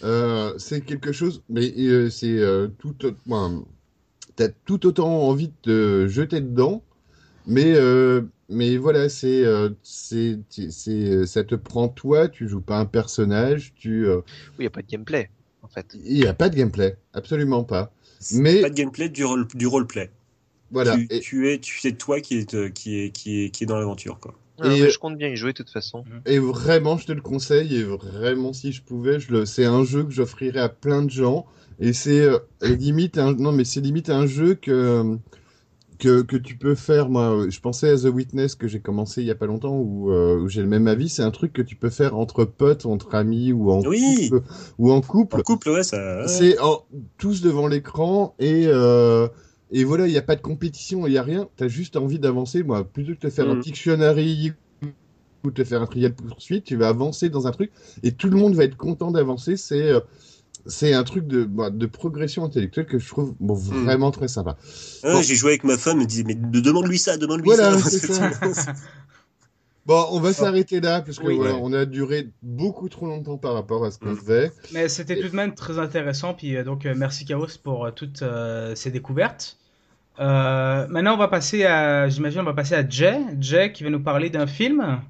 euh, 0.03 0.53
c'est 0.57 0.81
quelque 0.81 1.11
chose, 1.11 1.41
mais 1.49 1.73
euh, 1.77 2.09
c'est 2.09 2.37
euh, 2.37 2.67
tout. 2.79 2.95
T'as 4.35 4.49
tout 4.65 4.85
autant 4.85 5.09
envie 5.27 5.49
de 5.49 5.53
te 5.61 6.07
jeter 6.07 6.41
dedans, 6.41 6.83
mais 7.47 7.73
euh, 7.75 8.21
mais 8.51 8.77
voilà, 8.77 9.09
c'est 9.09 9.43
euh, 9.45 9.69
c'est 9.83 10.39
c'est 10.69 11.25
ça 11.25 11.43
te 11.43 11.55
prend 11.55 11.87
toi. 11.87 12.27
Tu 12.27 12.47
joues 12.47 12.61
pas 12.61 12.77
un 12.77 12.85
personnage. 12.85 13.73
Tu 13.75 14.05
euh, 14.05 14.17
Oui, 14.17 14.23
il 14.59 14.61
n'y 14.61 14.67
a 14.67 14.71
pas 14.71 14.81
de 14.81 14.87
gameplay, 14.87 15.29
en 15.63 15.67
fait. 15.67 15.87
il 16.05 16.17
y 16.17 16.27
a 16.27 16.33
pas 16.33 16.49
de 16.49 16.55
gameplay, 16.55 16.97
absolument 17.13 17.63
pas. 17.63 17.91
C'est 18.19 18.37
mais- 18.39 18.61
pas 18.61 18.69
de 18.69 18.75
gameplay 18.75 19.09
du 19.09 19.25
role, 19.25 19.47
du 19.55 19.65
roleplay. 19.67 20.11
Voilà. 20.71 20.95
Tu, 20.95 21.07
Et- 21.09 21.19
tu 21.19 21.49
es, 21.51 21.59
tu 21.59 21.79
c'est 21.79 21.93
toi 21.97 22.21
qui 22.21 22.37
est, 22.37 22.53
euh, 22.53 22.69
qui 22.69 22.99
est, 23.01 23.09
qui 23.09 23.43
est, 23.45 23.49
qui 23.49 23.63
est 23.63 23.67
dans 23.67 23.77
l'aventure, 23.77 24.19
quoi. 24.19 24.33
Ah, 24.59 24.67
Et, 24.67 24.81
euh, 24.83 24.89
je 24.89 24.99
compte 24.99 25.17
bien 25.17 25.27
y 25.29 25.35
jouer 25.35 25.53
de 25.53 25.57
toute 25.57 25.71
façon. 25.71 26.05
Et 26.25 26.37
vraiment, 26.39 26.97
je 26.97 27.07
te 27.07 27.11
le 27.11 27.21
conseille. 27.21 27.75
Et 27.77 27.83
vraiment, 27.83 28.53
si 28.53 28.71
je 28.71 28.81
pouvais, 28.83 29.19
je 29.19 29.31
le... 29.33 29.45
c'est 29.45 29.65
un 29.65 29.83
jeu 29.83 30.03
que 30.03 30.11
j'offrirais 30.11 30.59
à 30.59 30.69
plein 30.69 31.01
de 31.01 31.09
gens. 31.09 31.45
Et 31.79 31.93
c'est 31.93 32.21
euh, 32.21 32.37
limite 32.61 33.17
un... 33.17 33.33
non, 33.33 33.51
mais 33.51 33.63
c'est 33.65 33.81
limite 33.81 34.09
un 34.11 34.27
jeu 34.27 34.53
que 34.53 35.17
que 36.01 36.21
que 36.23 36.35
tu 36.35 36.57
peux 36.57 36.75
faire. 36.75 37.09
Moi, 37.09 37.45
je 37.49 37.59
pensais 37.59 37.89
à 37.89 37.95
The 37.97 38.13
Witness 38.13 38.55
que 38.55 38.67
j'ai 38.67 38.81
commencé 38.81 39.21
il 39.21 39.27
y 39.27 39.31
a 39.31 39.35
pas 39.35 39.45
longtemps, 39.45 39.77
où, 39.77 40.11
euh, 40.11 40.39
où 40.39 40.49
j'ai 40.49 40.61
le 40.61 40.67
même 40.67 40.87
avis. 40.87 41.07
C'est 41.07 41.23
un 41.23 41.31
truc 41.31 41.53
que 41.53 41.61
tu 41.61 41.75
peux 41.75 41.89
faire 41.91 42.17
entre 42.17 42.43
potes, 42.43 42.85
entre 42.85 43.15
amis 43.15 43.53
ou 43.53 43.71
en 43.71 43.81
Oui. 43.83 44.29
couple, 44.29 44.43
ou 44.79 44.91
en 44.91 45.01
couple. 45.01 45.37
En 45.37 45.43
couple, 45.43 45.69
ouais, 45.69 45.83
ça. 45.83 46.21
ouais. 46.21 46.27
C'est 46.27 46.59
en- 46.59 46.83
tous 47.17 47.41
devant 47.41 47.67
l'écran 47.67 48.35
et 48.39 48.63
euh, 48.67 49.27
et 49.71 49.83
voilà, 49.85 50.07
il 50.07 50.11
n'y 50.11 50.17
a 50.17 50.21
pas 50.21 50.35
de 50.35 50.41
compétition, 50.41 51.07
il 51.07 51.11
n'y 51.11 51.17
a 51.17 51.23
rien. 51.23 51.47
T'as 51.55 51.69
juste 51.69 51.95
envie 51.95 52.19
d'avancer. 52.19 52.63
Moi, 52.63 52.83
plutôt 52.83 53.11
que 53.11 53.15
de 53.15 53.19
te 53.21 53.29
faire 53.29 53.49
un. 53.49 53.55
Pictionary 53.61 54.51
ou 55.43 55.49
de 55.49 55.55
te 55.55 55.63
faire 55.63 55.81
un 55.81 55.87
trial 55.87 56.13
poursuite, 56.13 56.65
tu 56.65 56.75
vas 56.75 56.89
avancer 56.89 57.29
dans 57.29 57.47
un 57.47 57.51
truc 57.51 57.71
et 58.03 58.11
tout 58.11 58.29
le 58.29 58.37
monde 58.37 58.53
va 58.53 58.63
être 58.63 58.77
content 58.77 59.11
d'avancer. 59.11 59.55
C'est 59.57 59.91
euh, 59.91 59.99
c'est 60.65 60.93
un 60.93 61.03
truc 61.03 61.27
de, 61.27 61.43
bah, 61.43 61.69
de 61.69 61.85
progression 61.85 62.43
intellectuelle 62.45 62.85
que 62.85 62.99
je 62.99 63.07
trouve 63.07 63.33
bon, 63.39 63.55
Mhm. 63.55 63.83
vraiment 63.85 64.11
très 64.11 64.27
sympa. 64.27 64.57
Bon. 65.03 65.21
J'ai 65.21 65.35
joué 65.35 65.51
avec 65.51 65.63
ma 65.63 65.77
femme, 65.77 65.97
elle 65.97 66.03
me 66.03 66.07
disait, 66.07 66.23
mais 66.25 66.35
de- 66.35 66.59
demande-lui 66.59 66.97
ça, 66.99 67.17
demande-lui 67.17 67.45
Voilà, 67.47 67.77
ça. 67.77 67.89
c'est 67.89 68.11
ça. 68.11 68.29
Bon, 69.87 70.05
on 70.11 70.19
va 70.19 70.31
s'arrêter 70.31 70.79
là 70.79 71.01
parce 71.01 71.17
que 71.17 71.25
Oui. 71.25 71.35
voilà, 71.37 71.53
Ouais. 71.55 71.59
on 71.63 71.73
a 71.73 71.85
duré 71.85 72.29
beaucoup 72.43 72.87
trop 72.87 73.07
longtemps 73.07 73.37
par 73.37 73.55
rapport 73.55 73.83
à 73.83 73.89
ce 73.89 73.97
qu'on 73.97 74.11
Mhm. 74.11 74.19
devait. 74.19 74.51
Mais 74.73 74.87
c'était 74.87 75.19
tout 75.19 75.27
de 75.27 75.35
même 75.35 75.55
très 75.55 75.79
intéressant. 75.79 76.35
Puis 76.35 76.55
euh, 76.55 76.63
donc 76.63 76.85
euh, 76.85 76.93
merci 76.95 77.25
Chaos 77.25 77.47
pour 77.63 77.85
euh, 77.87 77.91
toutes 77.91 78.21
euh, 78.21 78.75
ces 78.75 78.91
découvertes. 78.91 79.57
Euh, 80.19 80.85
maintenant 80.87 81.15
on 81.15 81.17
va 81.17 81.27
passer 81.29 81.65
à, 81.65 82.07
j'imagine 82.09 82.41
on 82.41 82.43
va 82.43 82.53
passer 82.53 82.75
à 82.75 82.87
Jay, 82.87 83.17
Jay 83.39 83.71
qui 83.71 83.83
va 83.83 83.89
nous 83.89 84.03
parler 84.03 84.29
d'un 84.29 84.45
film. 84.45 85.01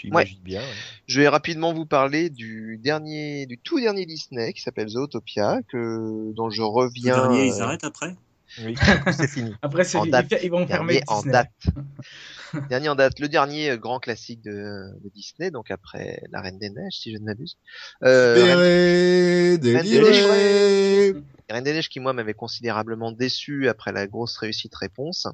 Tu 0.00 0.06
Ouais. 0.06 0.22
imagines 0.22 0.38
bien. 0.42 0.60
ouais. 0.62 0.66
Je 1.06 1.20
vais 1.20 1.28
rapidement 1.28 1.74
vous 1.74 1.84
parler 1.84 2.30
du 2.30 2.78
dernier, 2.82 3.44
du 3.44 3.58
tout 3.58 3.78
dernier 3.80 4.06
Disney 4.06 4.54
qui 4.54 4.62
s'appelle 4.62 4.88
Zootopia, 4.88 5.60
que 5.68 6.32
dont 6.32 6.48
je 6.48 6.62
Le 6.62 6.66
reviens. 6.66 7.14
dernier, 7.16 7.40
euh, 7.50 7.54
ils 7.54 7.60
arrêtent 7.60 7.84
après? 7.84 8.16
Oui. 8.64 8.74
c'est 9.12 9.28
fini. 9.28 9.52
Après 9.60 9.84
c'est 9.84 9.98
En 9.98 10.06
ils, 10.06 10.10
date. 10.10 10.32
ils 10.42 10.50
vont 10.50 10.66
fermer 10.66 11.00
Dernier 11.00 11.04
en 11.08 11.22
date. 11.22 11.50
dernier 12.70 12.88
en 12.88 12.94
date. 12.94 13.20
Le 13.20 13.28
dernier 13.28 13.72
euh, 13.72 13.76
grand 13.76 13.98
classique 14.00 14.40
de, 14.42 14.50
de 15.04 15.08
Disney, 15.14 15.50
donc 15.50 15.70
après 15.70 16.22
La 16.30 16.40
Reine 16.40 16.58
des 16.58 16.70
Neiges, 16.70 16.94
si 16.94 17.12
je 17.12 17.18
ne 17.18 17.24
m'abuse. 17.24 17.58
Euh, 18.02 18.34
Reine, 19.52 19.82
Libéré, 19.82 20.10
délivré. 20.10 21.14
Reine 21.50 21.64
des 21.64 21.74
Neiges 21.74 21.90
qui 21.90 22.00
moi 22.00 22.14
m'avait 22.14 22.32
considérablement 22.32 23.12
déçu 23.12 23.68
après 23.68 23.92
la 23.92 24.06
grosse 24.06 24.38
réussite 24.38 24.74
réponse. 24.74 25.26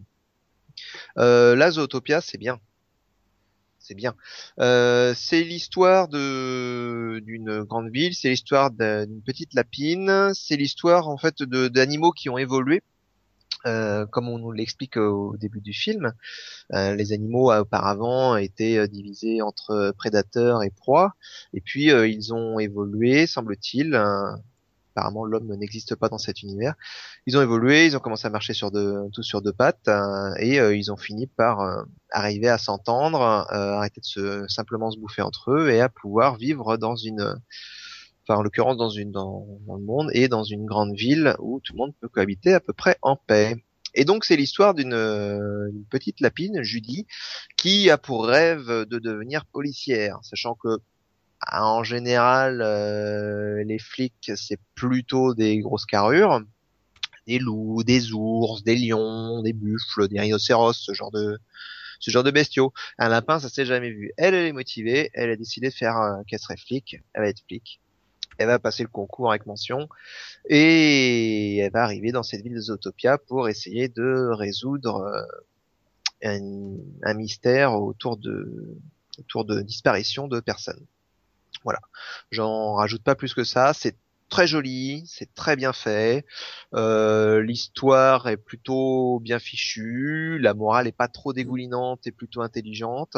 Euh, 1.19 1.55
la 1.55 1.71
Zootopia, 1.71 2.21
c'est 2.21 2.37
bien. 2.39 2.59
C'est 3.87 3.95
bien. 3.95 4.15
Euh, 4.59 5.15
c'est 5.17 5.43
l'histoire 5.45 6.09
de 6.09 7.21
d'une 7.25 7.63
grande 7.63 7.91
ville, 7.91 8.15
c'est 8.15 8.31
l'histoire 8.31 8.71
d'un- 8.73 9.07
d'une 9.07 9.23
petite 9.23 9.55
lapine, 9.55 10.33
c'est 10.35 10.57
l'histoire 10.57 11.09
en 11.09 11.17
fait 11.19 11.43
d'animaux 11.45 12.11
qui 12.13 12.29
ont 12.29 12.39
évolué. 12.39 12.83
Euh, 13.67 14.07
comme 14.07 14.29
on 14.29 14.39
nous 14.39 14.53
l'explique 14.53 14.97
au 14.97 15.37
début 15.39 15.61
du 15.61 15.73
film, 15.73 16.13
Euh, 16.75 16.95
les 16.97 17.13
animaux 17.13 17.53
auparavant 17.53 18.37
étaient 18.37 18.89
divisés 18.89 19.43
entre 19.43 19.93
prédateurs 19.99 20.63
et 20.65 20.71
proies, 20.71 21.13
et 21.55 21.61
puis 21.61 21.87
ils 21.87 22.35
ont 22.35 22.59
évolué, 22.59 23.27
semble-t-il. 23.27 23.95
Apparemment, 24.97 25.25
l'homme 25.25 25.55
n'existe 25.57 25.95
pas 25.95 26.09
dans 26.09 26.19
cet 26.19 26.43
univers. 26.43 26.75
Ils 27.27 27.37
ont 27.37 27.43
évolué, 27.43 27.85
ils 27.85 27.97
ont 27.97 28.01
commencé 28.01 28.27
à 28.27 28.31
marcher 28.31 28.55
sur 28.55 28.71
deux, 28.71 28.97
tous 29.13 29.23
sur 29.23 29.43
deux 29.43 29.53
pattes, 29.53 29.89
euh, 29.89 30.33
et 30.39 30.59
euh, 30.59 30.75
ils 30.75 30.91
ont 30.91 30.97
fini 30.97 31.27
par 31.27 31.61
euh, 31.61 31.83
arriver 32.11 32.49
à 32.49 32.57
s'entendre, 32.57 33.21
arrêter 33.21 34.01
de 34.01 34.07
se 34.07 34.49
simplement 34.49 34.91
se 34.91 34.99
bouffer 34.99 35.23
entre 35.23 35.53
eux 35.53 35.71
et 35.71 35.81
à 35.81 35.91
pouvoir 35.91 36.37
vivre 36.37 36.79
dans 36.79 36.97
une, 36.97 37.37
enfin 38.23 38.39
en 38.39 38.43
l'occurrence 38.43 38.79
dans 38.79 38.89
une 38.89 39.11
dans, 39.11 39.47
le 39.69 39.85
monde 39.85 40.09
et 40.15 40.29
dans 40.29 40.45
une 40.45 40.65
grande 40.65 40.95
ville 40.95 41.35
où 41.41 41.61
tout 41.61 41.75
le 41.75 41.79
monde 41.79 41.95
peut 42.01 42.09
cohabiter 42.09 42.55
à 42.55 42.61
peu 42.61 42.73
près 42.73 42.97
en 43.03 43.17
paix. 43.17 43.57
Et 43.95 44.05
donc 44.05 44.25
c'est 44.25 44.37
l'histoire 44.37 44.75
d'une 44.75 45.85
petite 45.91 46.21
lapine, 46.21 46.63
Judy, 46.63 47.07
qui 47.57 47.91
a 47.91 47.99
pour 47.99 48.27
rêve 48.27 48.67
de 48.67 48.99
devenir 48.99 49.45
policière, 49.47 50.19
sachant 50.23 50.55
que 50.55 50.79
en 51.53 51.85
général 51.85 52.63
euh, 52.63 53.63
les 53.65 53.79
flics 53.79 54.33
c'est 54.35 54.59
plutôt 54.75 55.35
des 55.35 55.59
grosses 55.59 55.87
carrures, 55.87 56.41
des 57.27 57.39
loups, 57.39 57.83
des 57.85 58.13
ours, 58.13 58.63
des 58.65 58.77
lions, 58.77 59.43
des 59.43 59.53
buffles, 59.53 60.09
des 60.09 60.21
rhinocéros, 60.21 60.75
ce 60.75 60.93
genre 60.93 61.11
de 61.11 61.39
ce 61.99 62.11
genre 62.11 62.25
de 62.25 62.31
bestiaux. 62.31 62.73
Un 62.99 63.09
lapin, 63.09 63.39
ça 63.39 63.49
s'est 63.49 63.65
jamais 63.65 63.91
vu. 63.91 64.13
Elle, 64.19 64.35
elle 64.35 64.47
est 64.47 64.53
motivée, 64.53 65.11
elle 65.15 65.31
a 65.31 65.37
décidé 65.37 65.69
de 65.71 65.75
faire 65.75 65.97
euh, 65.99 66.23
qu'elle 66.27 66.41
flic, 66.59 67.01
elle 67.15 67.23
va 67.23 67.29
être 67.29 67.43
flic. 67.47 67.81
Elle 68.39 68.49
va 68.49 68.59
passer 68.59 68.83
le 68.83 68.91
concours 68.91 69.31
avec 69.31 69.47
mention 69.47 69.89
et 70.51 71.57
elle 71.57 71.73
va 71.73 71.83
arriver 71.85 72.13
dans 72.13 72.23
cette 72.23 72.43
ville 72.43 72.55
de 72.55 72.61
Zootopia 72.61 73.17
pour 73.17 73.49
essayer 73.49 73.89
de 73.89 74.29
résoudre 74.31 75.01
euh, 75.01 75.23
un, 76.23 76.77
un 77.03 77.15
mystère 77.15 77.73
autour 77.75 78.19
de 78.19 78.77
autour 79.19 79.47
de 79.47 79.63
disparition 79.63 80.29
de 80.29 80.41
personnes. 80.41 80.85
Voilà. 81.67 81.81
J'en 82.31 82.75
rajoute 82.75 83.03
pas 83.03 83.17
plus 83.17 83.35
que 83.35 83.43
ça. 83.43 83.73
C'est 83.75 83.97
très 84.29 84.47
joli, 84.47 85.03
c'est 85.09 85.35
très 85.35 85.57
bien 85.57 85.73
fait. 85.73 86.25
Euh, 86.75 87.43
L'histoire 87.43 88.29
est 88.29 88.37
plutôt 88.37 89.19
bien 89.19 89.41
fichue, 89.41 90.39
la 90.39 90.55
morale 90.55 90.87
est 90.87 90.97
pas 90.97 91.09
trop 91.09 91.33
dégoulinante 91.33 92.07
et 92.07 92.13
plutôt 92.13 92.43
intelligente. 92.43 93.17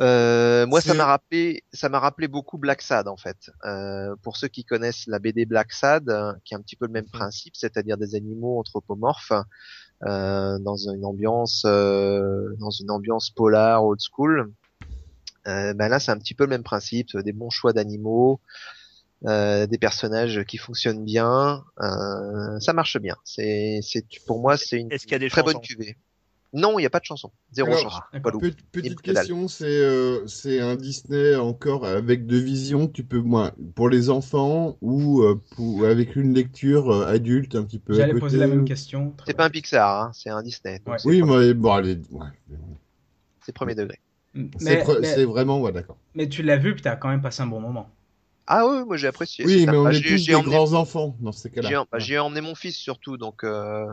Euh, 0.00 0.66
moi, 0.66 0.80
ça 0.80 0.94
m'a 0.94 1.04
rappelé, 1.04 1.64
ça 1.74 1.90
m'a 1.90 2.00
rappelé 2.00 2.26
beaucoup 2.26 2.56
Black 2.56 2.80
Sad 2.80 3.06
en 3.06 3.18
fait. 3.18 3.50
Euh, 3.66 4.16
pour 4.22 4.38
ceux 4.38 4.48
qui 4.48 4.64
connaissent 4.64 5.06
la 5.06 5.18
BD 5.18 5.44
Black 5.44 5.72
Sad, 5.72 6.08
euh, 6.08 6.32
qui 6.46 6.54
est 6.54 6.56
un 6.56 6.62
petit 6.62 6.76
peu 6.76 6.86
le 6.86 6.92
même 6.92 7.10
principe, 7.10 7.54
c'est-à-dire 7.54 7.98
des 7.98 8.14
animaux 8.14 8.58
anthropomorphes 8.58 9.34
euh, 10.06 10.58
dans 10.58 10.76
une 10.76 11.04
ambiance, 11.04 11.64
euh, 11.66 12.56
dans 12.58 12.70
une 12.70 12.90
ambiance 12.90 13.28
polar 13.28 13.84
old 13.84 14.00
school. 14.00 14.50
Euh, 15.46 15.74
ben 15.74 15.88
là, 15.88 15.98
c'est 15.98 16.12
un 16.12 16.18
petit 16.18 16.34
peu 16.34 16.44
le 16.44 16.50
même 16.50 16.62
principe, 16.62 17.16
des 17.16 17.32
bons 17.32 17.50
choix 17.50 17.72
d'animaux, 17.72 18.40
euh, 19.26 19.66
des 19.66 19.78
personnages 19.78 20.44
qui 20.44 20.56
fonctionnent 20.56 21.04
bien, 21.04 21.64
euh, 21.80 22.58
ça 22.60 22.72
marche 22.72 22.98
bien. 22.98 23.16
C'est, 23.24 23.80
c'est 23.82 24.04
pour 24.26 24.40
moi, 24.40 24.56
c'est 24.56 24.80
une 24.80 24.92
Est-ce 24.92 25.04
qu'il 25.04 25.12
y 25.12 25.16
a 25.16 25.18
des 25.18 25.30
très 25.30 25.42
chansons 25.42 25.54
bonne 25.54 25.62
cuvée. 25.62 25.96
Non, 26.54 26.78
il 26.78 26.82
n'y 26.82 26.86
a 26.86 26.90
pas 26.90 27.00
de 27.00 27.06
chanson, 27.06 27.30
zéro 27.50 27.68
Alors, 27.68 27.80
chanson. 27.80 28.02
Pas 28.12 28.30
petite 28.72 29.00
question, 29.00 29.48
c'est 29.48 29.64
euh, 29.64 30.26
c'est 30.26 30.60
un 30.60 30.76
Disney 30.76 31.34
encore 31.34 31.86
avec 31.86 32.26
deux 32.26 32.40
visions. 32.40 32.88
Tu 32.88 33.04
peux 33.04 33.20
moi 33.20 33.52
pour 33.74 33.88
les 33.88 34.10
enfants 34.10 34.76
ou 34.82 35.22
euh, 35.22 35.40
pour 35.56 35.86
avec 35.86 36.14
une 36.14 36.34
lecture 36.34 36.90
euh, 36.90 37.06
adulte 37.06 37.54
un 37.54 37.64
petit 37.64 37.78
peu. 37.78 37.94
J'allais 37.94 38.18
poser 38.20 38.36
la 38.36 38.48
même 38.48 38.66
question. 38.66 39.14
C'est 39.24 39.34
pas 39.34 39.46
un 39.46 39.50
Pixar, 39.50 40.02
hein, 40.02 40.10
c'est 40.12 40.28
un 40.28 40.42
Disney. 40.42 40.82
Ouais. 40.86 40.96
Oui, 41.06 41.20
premier- 41.20 41.46
mais 41.46 41.54
bon, 41.54 41.72
allez, 41.72 41.98
ouais. 42.10 42.26
c'est 43.46 43.52
premier 43.52 43.74
degré. 43.74 43.98
C'est 44.34 44.64
Mais, 44.64 44.82
pre- 44.82 44.98
mais- 45.00 45.14
c'est 45.14 45.24
vraiment 45.24 45.60
ouais, 45.60 45.72
d'accord. 45.72 45.96
mais 46.14 46.28
tu 46.28 46.42
l'as 46.42 46.56
vu, 46.56 46.74
puis 46.74 46.82
t'as 46.82 46.96
quand 46.96 47.08
même 47.08 47.22
passé 47.22 47.42
un 47.42 47.46
bon 47.46 47.60
moment. 47.60 47.88
Ah 48.46 48.66
oui, 48.66 48.84
moi 48.84 48.96
j'ai 48.96 49.06
apprécié. 49.06 49.44
Oui, 49.46 49.60
mais 49.60 49.66
sympa. 49.66 49.76
on 49.78 49.88
est 49.90 49.92
J'ai- 49.94 50.02
tous 50.10 50.16
j'ai 50.18 50.32
des 50.32 50.34
emmené- 50.38 50.50
grands 50.56 50.72
enfants 50.72 51.14
dans 51.20 51.32
ces 51.32 51.48
J'ai 51.54 51.62
cas-là. 51.62 51.84
bah, 51.92 51.98
j'ai 51.98 52.18
emmené 52.18 52.40
mon 52.40 52.54
fils 52.54 52.76
surtout, 52.76 53.16
donc 53.16 53.44
euh, 53.44 53.86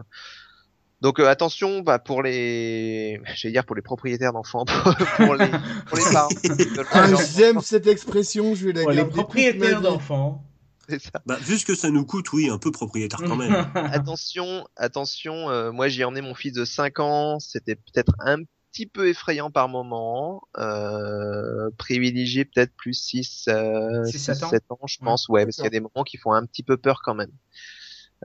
donc 1.02 1.20
euh, 1.20 1.28
attention, 1.28 1.82
bah 1.82 2.00
pour 2.00 2.24
les, 2.24 3.22
j'allais 3.36 3.52
dire 3.54 3.66
pour 3.66 3.76
les 3.76 3.82
propriétaires 3.82 4.34
d'enfants, 4.34 4.66
pour, 5.18 5.36
les 5.36 5.48
pour 5.88 5.98
les 5.98 6.04
parents. 6.12 6.30
Ah, 6.92 7.08
j'aime 7.38 7.62
cette 7.62 7.88
expression, 7.88 8.56
je 8.56 8.66
vais 8.68 8.74
la 8.74 8.82
Pour 8.82 8.92
les 8.92 8.98
garder 8.98 9.12
ma 9.16 9.24
propriétaires 9.24 9.82
d'enfants. 9.82 10.44
c'est 10.90 11.00
ça. 11.02 11.22
Bah, 11.26 11.38
vu 11.42 11.58
ce 11.60 11.66
que 11.66 11.76
ça 11.76 11.90
nous 11.92 12.06
coûte, 12.06 12.34
oui, 12.34 12.50
un 12.50 12.58
peu 12.58 12.72
propriétaire 12.72 13.22
quand 13.22 13.36
même. 13.36 13.68
Attention, 13.76 14.68
attention. 14.76 15.50
euh, 15.52 15.72
moi 15.72 15.88
j'ai 15.90 16.04
emmené 16.04 16.22
mon 16.22 16.34
fils 16.34 16.54
de 16.54 16.66
5 16.66 17.00
ans, 17.00 17.40
c'était 17.40 17.76
peut-être 17.76 18.14
un 18.26 18.38
petit 18.72 18.86
peu 18.86 19.08
effrayant 19.08 19.52
par 19.52 19.70
moment. 19.70 20.42
Euh, 20.58 21.70
privilégié 21.78 22.46
peut-être 22.46 22.74
plus 22.76 22.94
6 22.94 23.46
euh, 23.48 24.04
Six, 24.06 24.20
6, 24.20 24.26
sept 24.26 24.44
ans. 24.44 24.50
7 24.50 24.64
ans, 24.72 24.80
je 24.88 24.98
pense. 25.00 25.30
Ouais, 25.30 25.46
parce 25.46 25.56
qu'il 25.56 25.66
y 25.66 25.68
a 25.68 25.72
des 25.72 25.80
moments 25.80 26.04
qui 26.04 26.18
font 26.18 26.34
un 26.34 26.46
petit 26.46 26.64
peu 26.64 26.78
peur 26.78 27.02
quand 27.04 27.16
même. 27.16 27.32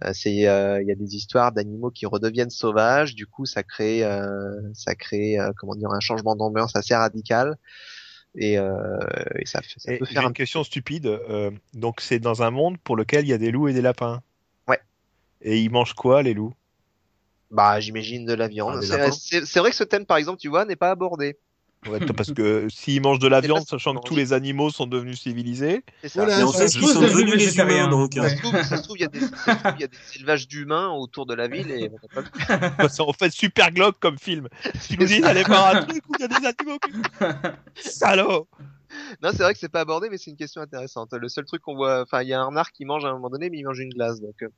Euh, 0.04 0.10
c'est 0.12 0.48
euh, 0.48 0.82
il 0.82 0.88
y 0.88 0.92
a 0.92 0.96
des 0.96 1.14
histoires 1.14 1.52
d'animaux 1.52 1.90
qui 1.92 2.04
redeviennent 2.04 2.50
sauvages 2.50 3.14
du 3.14 3.28
coup 3.28 3.46
ça 3.46 3.62
crée 3.62 4.02
euh, 4.02 4.60
ça 4.74 4.96
crée 4.96 5.38
euh, 5.38 5.52
comment 5.56 5.76
dire 5.76 5.90
un 5.92 6.00
changement 6.00 6.34
d'ambiance 6.34 6.74
assez 6.74 6.96
radical 6.96 7.54
et, 8.34 8.58
euh, 8.58 8.98
et 9.38 9.46
ça, 9.46 9.62
fait- 9.62 9.78
ça 9.78 9.92
Et 9.92 9.98
peut 9.98 10.04
faire 10.06 10.24
un 10.26 10.28
une 10.28 10.32
question 10.32 10.64
stupide. 10.64 11.06
euh, 11.06 11.52
donc 11.74 12.00
c'est 12.00 12.18
dans 12.18 12.42
un 12.42 12.50
monde 12.50 12.76
pour 12.78 12.96
lequel 12.96 13.24
il 13.24 13.28
y 13.28 13.32
a 13.32 13.38
des 13.38 13.52
loups 13.52 13.68
et 13.68 13.72
des 13.72 13.82
lapins? 13.82 14.20
Ouais. 14.68 14.80
Et 15.42 15.60
ils 15.62 15.70
mangent 15.70 15.94
quoi 15.94 16.24
les 16.24 16.34
loups? 16.34 16.54
Bah 17.54 17.80
j'imagine 17.80 18.26
de 18.26 18.34
la 18.34 18.48
viande 18.48 18.74
Ah, 18.76 18.80
des 18.80 19.46
c'est 19.46 19.58
vrai 19.60 19.70
que 19.70 19.76
ce 19.76 19.84
thème 19.84 20.04
par 20.06 20.16
exemple 20.18 20.38
tu 20.40 20.48
vois 20.48 20.64
n'est 20.64 20.76
pas 20.76 20.90
abordé 20.90 21.38
Ouais, 21.86 22.00
Parce 22.16 22.32
que 22.32 22.66
s'ils 22.70 23.02
mangent 23.02 23.18
de 23.18 23.28
la 23.28 23.40
viande, 23.42 23.66
sachant 23.68 23.94
que 23.94 24.08
tous 24.08 24.16
les 24.16 24.32
animaux 24.32 24.70
sont 24.70 24.86
devenus 24.86 25.20
civilisés, 25.20 25.84
c'est 26.00 26.08
ça 26.08 26.22
Voilà, 26.24 26.38
Mais 26.38 26.44
on 26.44 26.52
ça 26.52 26.66
sait 26.66 26.78
qu'ils 26.78 26.88
sont 26.88 27.02
devenus 27.02 27.34
végétariens. 27.34 27.88
humains, 27.88 27.90
donc. 27.90 28.12
Ouais. 28.16 28.62
Ça 28.64 28.78
se 28.78 28.82
trouve, 28.84 28.96
il 28.96 29.02
y 29.02 29.04
a 29.04 29.08
des, 29.08 29.20
y 29.78 29.84
a 29.84 29.86
des 29.86 29.98
élevages 30.16 30.48
d'humains 30.48 30.88
autour 30.92 31.26
de 31.26 31.34
la 31.34 31.46
ville 31.46 31.70
et 31.70 31.90
on 31.90 31.98
n'a 32.00 32.22
pas 32.48 32.68
Bah, 32.78 32.88
c'est 32.88 33.02
en 33.02 33.12
fait 33.12 33.30
super 33.30 33.70
glauque 33.70 33.98
comme 34.00 34.18
film. 34.18 34.48
Tu 34.88 34.96
nous 34.96 35.04
dis 35.04 35.20
d'aller 35.20 35.42
voir 35.42 35.76
un 35.76 35.82
truc 35.82 36.02
où 36.08 36.14
il 36.18 36.22
y 36.22 36.24
a 36.24 36.28
des 36.28 36.46
animaux. 36.46 36.78
qui- 36.78 37.90
Salaud 37.90 38.48
Non, 39.22 39.30
c'est 39.32 39.42
vrai 39.42 39.52
que 39.52 39.60
c'est 39.60 39.68
pas 39.68 39.80
abordé, 39.80 40.08
mais 40.08 40.16
c'est 40.16 40.30
une 40.30 40.38
question 40.38 40.62
intéressante. 40.62 41.12
Le 41.12 41.28
seul 41.28 41.44
truc 41.44 41.60
qu'on 41.60 41.74
voit, 41.76 42.00
enfin, 42.00 42.22
il 42.22 42.28
y 42.28 42.32
a 42.32 42.40
un 42.40 42.46
renard 42.46 42.72
qui 42.72 42.86
mange 42.86 43.04
à 43.04 43.08
un 43.08 43.12
moment 43.12 43.28
donné, 43.28 43.50
mais 43.50 43.58
il 43.58 43.64
mange 43.64 43.78
une 43.80 43.90
glace, 43.92 44.22
donc 44.22 44.42
euh, 44.42 44.48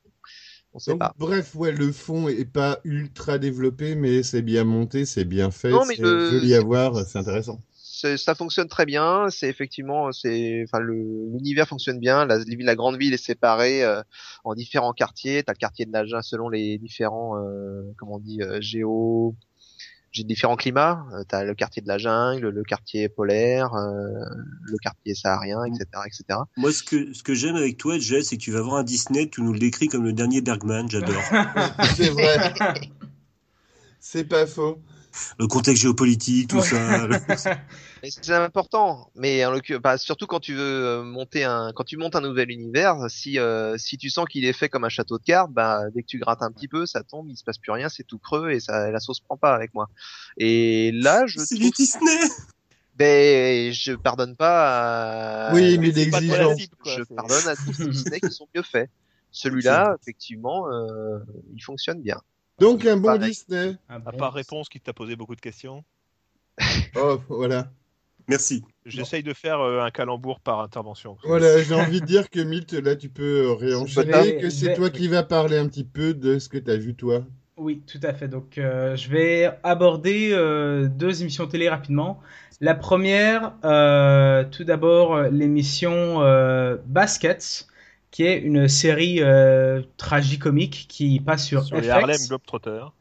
on 0.73 0.79
sait 0.79 0.93
Donc, 0.93 0.99
pas. 0.99 1.15
bref, 1.17 1.53
ouais, 1.55 1.71
le 1.71 1.91
fond 1.91 2.27
est 2.29 2.45
pas 2.45 2.79
ultra 2.83 3.37
développé, 3.37 3.95
mais 3.95 4.23
c'est 4.23 4.41
bien 4.41 4.63
monté, 4.63 5.05
c'est 5.05 5.25
bien 5.25 5.51
fait, 5.51 5.81
c'est 5.81 5.97
le- 6.01 6.19
joli 6.19 6.53
à 6.55 6.61
voir, 6.61 7.05
c'est 7.05 7.19
intéressant. 7.19 7.61
Ça 8.17 8.35
fonctionne 8.35 8.67
très 8.67 8.85
bien. 8.85 9.29
C'est 9.29 9.49
effectivement, 9.49 10.11
c'est, 10.11 10.63
enfin, 10.65 10.79
le 10.79 10.93
l'univers 11.33 11.67
fonctionne 11.67 11.99
bien. 11.99 12.25
La, 12.25 12.37
la 12.47 12.75
grande 12.75 12.97
ville 12.97 13.13
est 13.13 13.17
séparée 13.17 13.83
euh, 13.83 14.03
en 14.43 14.53
différents 14.53 14.93
quartiers. 14.93 15.43
T'as 15.43 15.53
le 15.53 15.57
quartier 15.57 15.85
de 15.85 15.91
jungle 16.05 16.23
selon 16.23 16.49
les 16.49 16.77
différents, 16.77 17.37
euh, 17.37 17.81
comment 17.97 18.15
on 18.15 18.19
dit, 18.19 18.41
euh, 18.41 18.61
géo, 18.61 19.35
j'ai 20.17 20.23
différents 20.23 20.55
climats. 20.55 21.05
Euh, 21.13 21.23
T'as 21.27 21.43
le 21.43 21.53
quartier 21.53 21.81
de 21.81 21.87
la 21.87 21.97
jungle, 21.97 22.49
le 22.49 22.63
quartier 22.63 23.07
polaire, 23.07 23.73
euh, 23.75 24.25
le 24.63 24.77
quartier 24.81 25.13
saharien, 25.13 25.63
etc., 25.65 25.85
etc. 26.05 26.39
Moi, 26.57 26.71
ce 26.71 26.83
que, 26.83 27.13
ce 27.13 27.23
que 27.23 27.33
j'aime 27.33 27.55
avec 27.55 27.77
toi, 27.77 27.97
Jess, 27.99 28.29
c'est 28.29 28.37
que 28.37 28.41
tu 28.41 28.51
vas 28.51 28.61
voir 28.61 28.77
un 28.77 28.83
Disney, 28.83 29.29
tu 29.29 29.41
nous 29.41 29.53
le 29.53 29.59
décris 29.59 29.87
comme 29.87 30.03
le 30.03 30.13
dernier 30.13 30.41
Bergman, 30.41 30.89
j'adore. 30.89 31.21
c'est 31.95 32.09
vrai, 32.09 32.53
c'est 33.99 34.25
pas 34.25 34.47
faux. 34.47 34.79
Le 35.39 35.47
contexte 35.47 35.81
géopolitique, 35.83 36.49
tout 36.49 36.57
Ouais. 36.57 37.35
ça. 37.37 37.57
C'est 38.03 38.29
important, 38.33 39.09
mais 39.15 39.43
en 39.45 39.51
l'occurrence, 39.51 39.81
bah, 39.81 39.97
surtout 39.97 40.27
quand 40.27 40.39
tu 40.39 40.53
veux 40.53 40.85
euh, 40.85 41.03
monter 41.03 41.43
un, 41.43 41.71
quand 41.75 41.83
tu 41.83 41.97
montes 41.97 42.15
un 42.15 42.21
nouvel 42.21 42.51
univers, 42.51 42.95
si 43.09 43.39
euh, 43.39 43.75
si 43.77 43.97
tu 43.97 44.09
sens 44.09 44.25
qu'il 44.29 44.45
est 44.45 44.53
fait 44.53 44.69
comme 44.69 44.83
un 44.83 44.89
château 44.89 45.17
de 45.17 45.23
cartes, 45.23 45.51
bah 45.51 45.81
dès 45.93 46.01
que 46.03 46.07
tu 46.07 46.19
grattes 46.19 46.41
un 46.43 46.51
petit 46.51 46.67
peu, 46.67 46.85
ça 46.85 47.01
tombe, 47.03 47.27
il 47.29 47.35
se 47.37 47.43
passe 47.43 47.57
plus 47.57 47.71
rien, 47.71 47.89
c'est 47.89 48.03
tout 48.03 48.19
creux 48.19 48.51
et 48.51 48.59
ça 48.59 48.91
la 48.91 48.99
sauce 48.99 49.19
prend 49.19 49.35
pas 49.37 49.53
avec 49.55 49.73
moi. 49.73 49.87
Et 50.37 50.91
là, 50.93 51.25
je 51.25 51.39
C'est 51.39 51.55
trouve, 51.55 51.67
du 51.67 51.71
Disney 51.71 52.19
ben 52.95 53.71
je 53.73 53.93
pardonne 53.93 54.35
pas. 54.35 55.49
À... 55.49 55.53
Oui, 55.53 55.77
mais 55.77 55.91
l'exigence. 55.91 56.59
je 56.85 57.03
pardonne 57.03 57.47
à 57.47 57.55
tous 57.55 57.77
les 57.79 57.89
Disney 57.89 58.19
qui 58.19 58.31
sont 58.31 58.47
mieux 58.55 58.63
faits. 58.63 58.89
Celui-là, 59.31 59.95
effectivement, 60.01 60.67
euh, 60.71 61.19
il 61.53 61.61
fonctionne 61.61 62.01
bien. 62.01 62.19
Donc, 62.59 62.85
un 62.85 62.97
bon 62.97 63.03
Pareil. 63.03 63.29
Disney. 63.29 63.75
Ah 63.89 63.99
À 64.05 64.11
part 64.11 64.33
réponse 64.33 64.69
qui 64.69 64.79
t'a 64.79 64.93
posé 64.93 65.15
beaucoup 65.15 65.35
de 65.35 65.41
questions, 65.41 65.83
Oh, 66.95 67.19
voilà. 67.29 67.69
Merci. 68.29 68.63
j'essaye 68.85 69.23
de 69.23 69.33
faire 69.33 69.61
euh, 69.61 69.81
un 69.81 69.89
calembour 69.91 70.41
par 70.41 70.59
intervention. 70.59 71.17
Voilà, 71.23 71.61
j'ai 71.63 71.73
envie 71.75 72.01
de 72.01 72.05
dire 72.05 72.29
que 72.29 72.41
Milt, 72.41 72.73
là, 72.73 72.95
tu 72.95 73.07
peux 73.09 73.45
euh, 73.47 73.53
réenchaîner, 73.53 74.11
vais- 74.11 74.37
que 74.41 74.49
c'est 74.49 74.73
toi 74.73 74.89
qui 74.89 75.07
vas 75.07 75.23
parler 75.23 75.57
un 75.57 75.67
petit 75.69 75.85
peu 75.85 76.13
de 76.13 76.37
ce 76.37 76.49
que 76.49 76.57
t'as 76.57 76.75
vu, 76.75 76.93
toi. 76.95 77.23
Oui, 77.57 77.81
tout 77.87 77.99
à 78.03 78.13
fait. 78.13 78.27
Donc, 78.27 78.57
euh, 78.57 78.95
je 78.97 79.09
vais 79.09 79.49
aborder 79.63 80.31
euh, 80.33 80.87
deux 80.87 81.21
émissions 81.21 81.47
télé 81.47 81.69
rapidement. 81.69 82.19
La 82.59 82.75
première, 82.75 83.53
euh, 83.63 84.43
tout 84.51 84.63
d'abord, 84.65 85.21
l'émission 85.23 86.21
euh, 86.21 86.75
Baskets, 86.85 87.67
qui 88.17 88.23
est 88.25 88.39
une 88.39 88.67
série 88.67 89.19
euh, 89.21 89.83
tragicomique 89.97 90.87
qui 90.89 91.19
passe 91.19 91.45
sur, 91.45 91.63
Sur 91.63 91.77
FX. 91.77 91.89
Harlem 91.89 92.17
Globetrotters. 92.27 92.91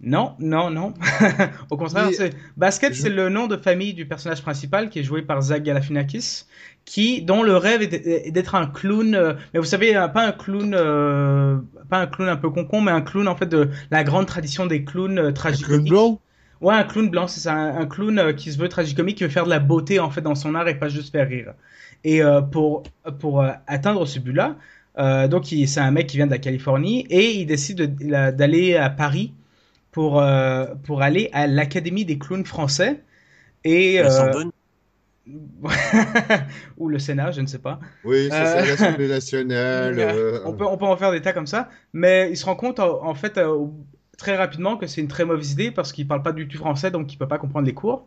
Non, 0.00 0.34
non, 0.38 0.70
non. 0.70 0.94
Au 1.70 1.76
contraire, 1.76 2.06
Mais- 2.06 2.12
c'est 2.12 2.32
Basket, 2.56 2.94
Je- 2.94 3.00
c'est 3.00 3.08
le 3.10 3.28
nom 3.28 3.48
de 3.48 3.56
famille 3.56 3.92
du 3.92 4.06
personnage 4.06 4.40
principal 4.40 4.88
qui 4.88 5.00
est 5.00 5.02
joué 5.02 5.22
par 5.22 5.42
Zach 5.42 5.64
Galifianakis, 5.64 6.44
qui 6.84 7.22
dont 7.22 7.42
le 7.42 7.56
rêve 7.56 7.82
est 7.82 8.30
d'être 8.30 8.54
un 8.54 8.68
clown. 8.68 9.16
euh, 9.16 9.34
mais 9.52 9.58
vous 9.58 9.66
savez, 9.66 9.96
euh, 9.96 10.06
pas 10.06 10.24
un 10.28 10.30
clown, 10.32 10.74
euh, 10.74 11.56
pas 11.90 11.98
un 11.98 12.06
clown 12.06 12.28
un 12.28 12.36
peu 12.36 12.50
concon, 12.50 12.80
mais 12.82 12.92
un 12.92 13.00
clown 13.00 13.26
en 13.26 13.34
fait 13.34 13.46
de 13.46 13.68
la 13.90 14.04
grande 14.04 14.26
tradition 14.26 14.66
des 14.66 14.84
clowns 14.84 15.18
euh, 15.18 15.22
Un 15.22 15.22
clown 15.22 15.34
tragicomiques. 15.34 15.88
blanc? 15.90 16.20
Ouais, 16.60 16.74
un 16.74 16.84
clown 16.84 17.10
blanc, 17.10 17.26
c'est 17.26 17.40
ça, 17.40 17.52
un, 17.54 17.80
un 17.80 17.86
clown 17.86 18.16
euh, 18.20 18.32
qui 18.32 18.52
se 18.52 18.58
veut 18.58 18.68
tragicomique, 18.68 19.16
qui 19.18 19.24
veut 19.24 19.30
faire 19.30 19.44
de 19.46 19.50
la 19.50 19.58
beauté 19.58 19.98
en 19.98 20.10
fait 20.10 20.20
dans 20.20 20.36
son 20.36 20.54
art 20.54 20.68
et 20.68 20.76
pas 20.78 20.88
juste 20.88 21.10
faire 21.10 21.26
rire. 21.28 21.54
Et 22.04 22.22
euh, 22.22 22.40
pour 22.42 22.82
pour 23.20 23.42
euh, 23.42 23.50
atteindre 23.66 24.06
ce 24.06 24.18
but-là, 24.18 24.56
euh, 24.98 25.28
donc 25.28 25.46
c'est 25.46 25.80
un 25.80 25.90
mec 25.90 26.08
qui 26.08 26.16
vient 26.16 26.26
de 26.26 26.32
la 26.32 26.38
Californie 26.38 27.06
et 27.10 27.32
il 27.40 27.46
décide 27.46 27.96
d'aller 27.96 28.76
à 28.76 28.90
Paris 28.90 29.32
pour 29.92 30.20
euh, 30.20 30.66
pour 30.84 31.02
aller 31.02 31.30
à 31.32 31.46
l'Académie 31.46 32.04
des 32.04 32.18
clowns 32.18 32.46
français 32.46 33.02
et 33.64 34.00
ou 36.76 36.88
le 36.88 36.98
Sénat, 36.98 37.30
je 37.32 37.40
ne 37.40 37.46
sais 37.46 37.58
pas. 37.58 37.80
Oui, 38.04 38.30
ça 38.32 38.44
Euh, 38.44 38.46
c'est 38.46 38.64
l'Assemblée 38.64 39.08
nationale. 39.08 39.98
euh, 39.98 40.40
on 40.44 40.52
peut 40.54 40.66
on 40.66 40.76
peut 40.78 40.86
en 40.86 40.96
faire 40.96 41.12
des 41.12 41.22
tas 41.22 41.32
comme 41.32 41.46
ça, 41.46 41.68
mais 41.92 42.28
il 42.30 42.36
se 42.36 42.44
rend 42.44 42.56
compte 42.56 42.80
en, 42.80 43.04
en 43.04 43.14
fait 43.14 43.38
euh, 43.38 43.48
au- 43.48 43.74
très 44.22 44.36
rapidement 44.36 44.76
que 44.76 44.86
c'est 44.86 45.00
une 45.00 45.08
très 45.08 45.24
mauvaise 45.24 45.50
idée 45.52 45.70
parce 45.72 45.92
qu'il 45.92 46.06
parle 46.06 46.22
pas 46.22 46.30
du 46.32 46.46
tout 46.46 46.58
français 46.58 46.90
donc 46.92 47.12
il 47.12 47.16
peut 47.16 47.26
pas 47.26 47.38
comprendre 47.38 47.66
les 47.66 47.74
cours 47.74 48.04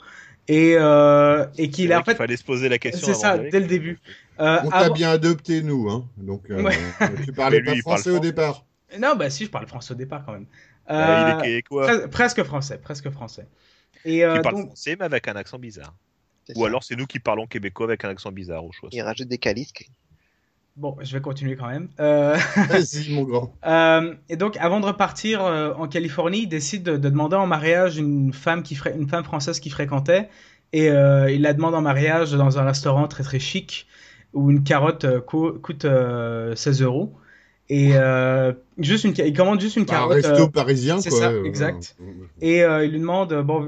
et 0.47 0.75
euh, 0.77 1.45
et 1.57 1.69
qu'il 1.69 1.91
a 1.91 1.99
en 1.99 2.03
fait 2.03 2.15
fallait 2.15 2.37
se 2.37 2.43
poser 2.43 2.69
la 2.69 2.77
question. 2.77 3.05
c'est 3.07 3.13
ça, 3.13 3.37
dès 3.37 3.49
le 3.51 3.59
quoi. 3.59 3.67
début. 3.67 3.99
Euh, 4.39 4.59
On 4.63 4.69
t'a 4.69 4.77
avant- 4.77 4.93
bien 4.93 5.09
adopté, 5.11 5.61
nous. 5.61 5.89
Hein. 5.89 6.07
Donc, 6.17 6.49
euh, 6.49 6.61
Ouais. 6.61 6.77
tu 7.25 7.33
parlais 7.33 7.59
lui, 7.59 7.65
pas 7.65 7.73
il 7.75 7.83
parle 7.83 7.97
français 7.97 8.11
au 8.11 8.19
départ. 8.19 8.63
Non, 8.99 9.15
bah 9.17 9.29
si, 9.29 9.45
je 9.45 9.49
parle 9.49 9.65
français 9.67 9.93
au 9.93 9.97
départ 9.97 10.23
quand 10.25 10.33
même. 10.33 10.45
Euh, 10.89 10.93
Euh, 10.93 11.25
il 11.25 11.39
est 11.39 11.43
québécois. 11.43 11.87
pres- 11.91 12.07
presque 12.09 12.43
français, 12.43 12.77
presque 12.77 13.09
français. 13.09 13.47
Et 14.05 14.21
donc, 14.23 14.43
français, 14.67 14.95
mais 14.99 15.05
avec 15.05 15.27
un 15.27 15.35
accent 15.35 15.57
bizarre. 15.59 15.93
Ou 16.55 16.61
ça. 16.61 16.67
alors 16.67 16.83
c'est 16.83 16.95
nous 16.95 17.07
qui 17.07 17.19
parlons 17.19 17.47
québécois 17.47 17.87
avec 17.87 18.05
un 18.05 18.09
accent 18.09 18.31
bizarre 18.31 18.63
au 18.63 18.71
choix. 18.71 18.89
Il 18.91 19.01
rajoute 19.01 19.27
des 19.27 19.39
calisques. 19.39 19.89
Bon, 20.75 20.95
je 21.01 21.13
vais 21.13 21.21
continuer 21.21 21.55
quand 21.55 21.67
même. 21.67 21.89
Euh, 21.99 22.37
Vas-y, 22.69 23.11
mon 23.13 23.23
grand. 23.23 23.53
Euh, 23.65 24.13
et 24.29 24.35
donc, 24.37 24.57
avant 24.57 24.79
de 24.79 24.85
repartir 24.85 25.43
euh, 25.43 25.73
en 25.75 25.87
Californie, 25.87 26.43
il 26.43 26.47
décide 26.49 26.83
de, 26.83 26.97
de 26.97 27.09
demander 27.09 27.35
en 27.35 27.47
mariage 27.47 27.97
une 27.97 28.33
femme 28.33 28.63
qui 28.63 28.77
une 28.95 29.07
femme 29.07 29.23
française 29.23 29.59
qu'il 29.59 29.71
fréquentait, 29.71 30.29
et 30.73 30.87
il 30.87 31.41
la 31.41 31.53
demande 31.53 31.75
en 31.75 31.81
mariage 31.81 32.31
dans 32.33 32.59
un 32.59 32.63
restaurant 32.65 33.07
très 33.07 33.23
très 33.23 33.39
chic 33.39 33.87
où 34.33 34.51
une 34.51 34.63
carotte 34.63 35.19
co- 35.25 35.53
coûte 35.53 35.85
euh, 35.85 36.55
16 36.55 36.81
euros. 36.81 37.13
Et 37.67 37.93
euh, 37.95 38.53
juste 38.77 39.05
une, 39.05 39.13
il 39.17 39.33
commande 39.33 39.59
juste 39.59 39.75
une 39.75 39.83
Un 39.83 39.85
carotte. 39.85 40.13
resto 40.23 40.43
euh, 40.43 40.47
parisien, 40.49 41.01
c'est 41.01 41.09
ça, 41.09 41.29
euh, 41.31 41.43
exact. 41.45 41.95
et 42.39 42.63
euh, 42.63 42.85
il 42.85 42.91
lui 42.91 42.99
demande 42.99 43.33
euh, 43.33 43.41
bon, 43.41 43.65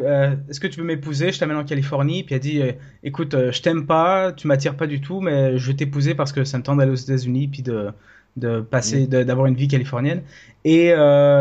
est-ce 0.49 0.59
que 0.59 0.67
tu 0.67 0.79
veux 0.79 0.85
m'épouser? 0.85 1.31
Je 1.31 1.39
t'amène 1.39 1.57
en 1.57 1.63
Californie. 1.63 2.23
Puis 2.23 2.35
elle 2.35 2.41
dit 2.41 2.61
écoute, 3.03 3.35
je 3.51 3.61
t'aime 3.61 3.87
pas, 3.87 4.31
tu 4.33 4.45
m'attires 4.45 4.77
pas 4.77 4.85
du 4.85 5.01
tout, 5.01 5.19
mais 5.19 5.57
je 5.57 5.65
vais 5.71 5.75
t'épouser 5.75 6.13
parce 6.13 6.31
que 6.31 6.43
ça 6.43 6.59
me 6.59 6.63
tente 6.63 6.77
d'aller 6.77 6.91
aux 6.91 6.95
États-Unis 6.95 7.47
puis 7.47 7.63
de 7.63 7.87
de 8.35 8.61
passer, 8.61 9.07
de- 9.07 9.23
d'avoir 9.23 9.47
une 9.47 9.55
vie 9.55 9.67
californienne. 9.67 10.21
Et 10.63 10.93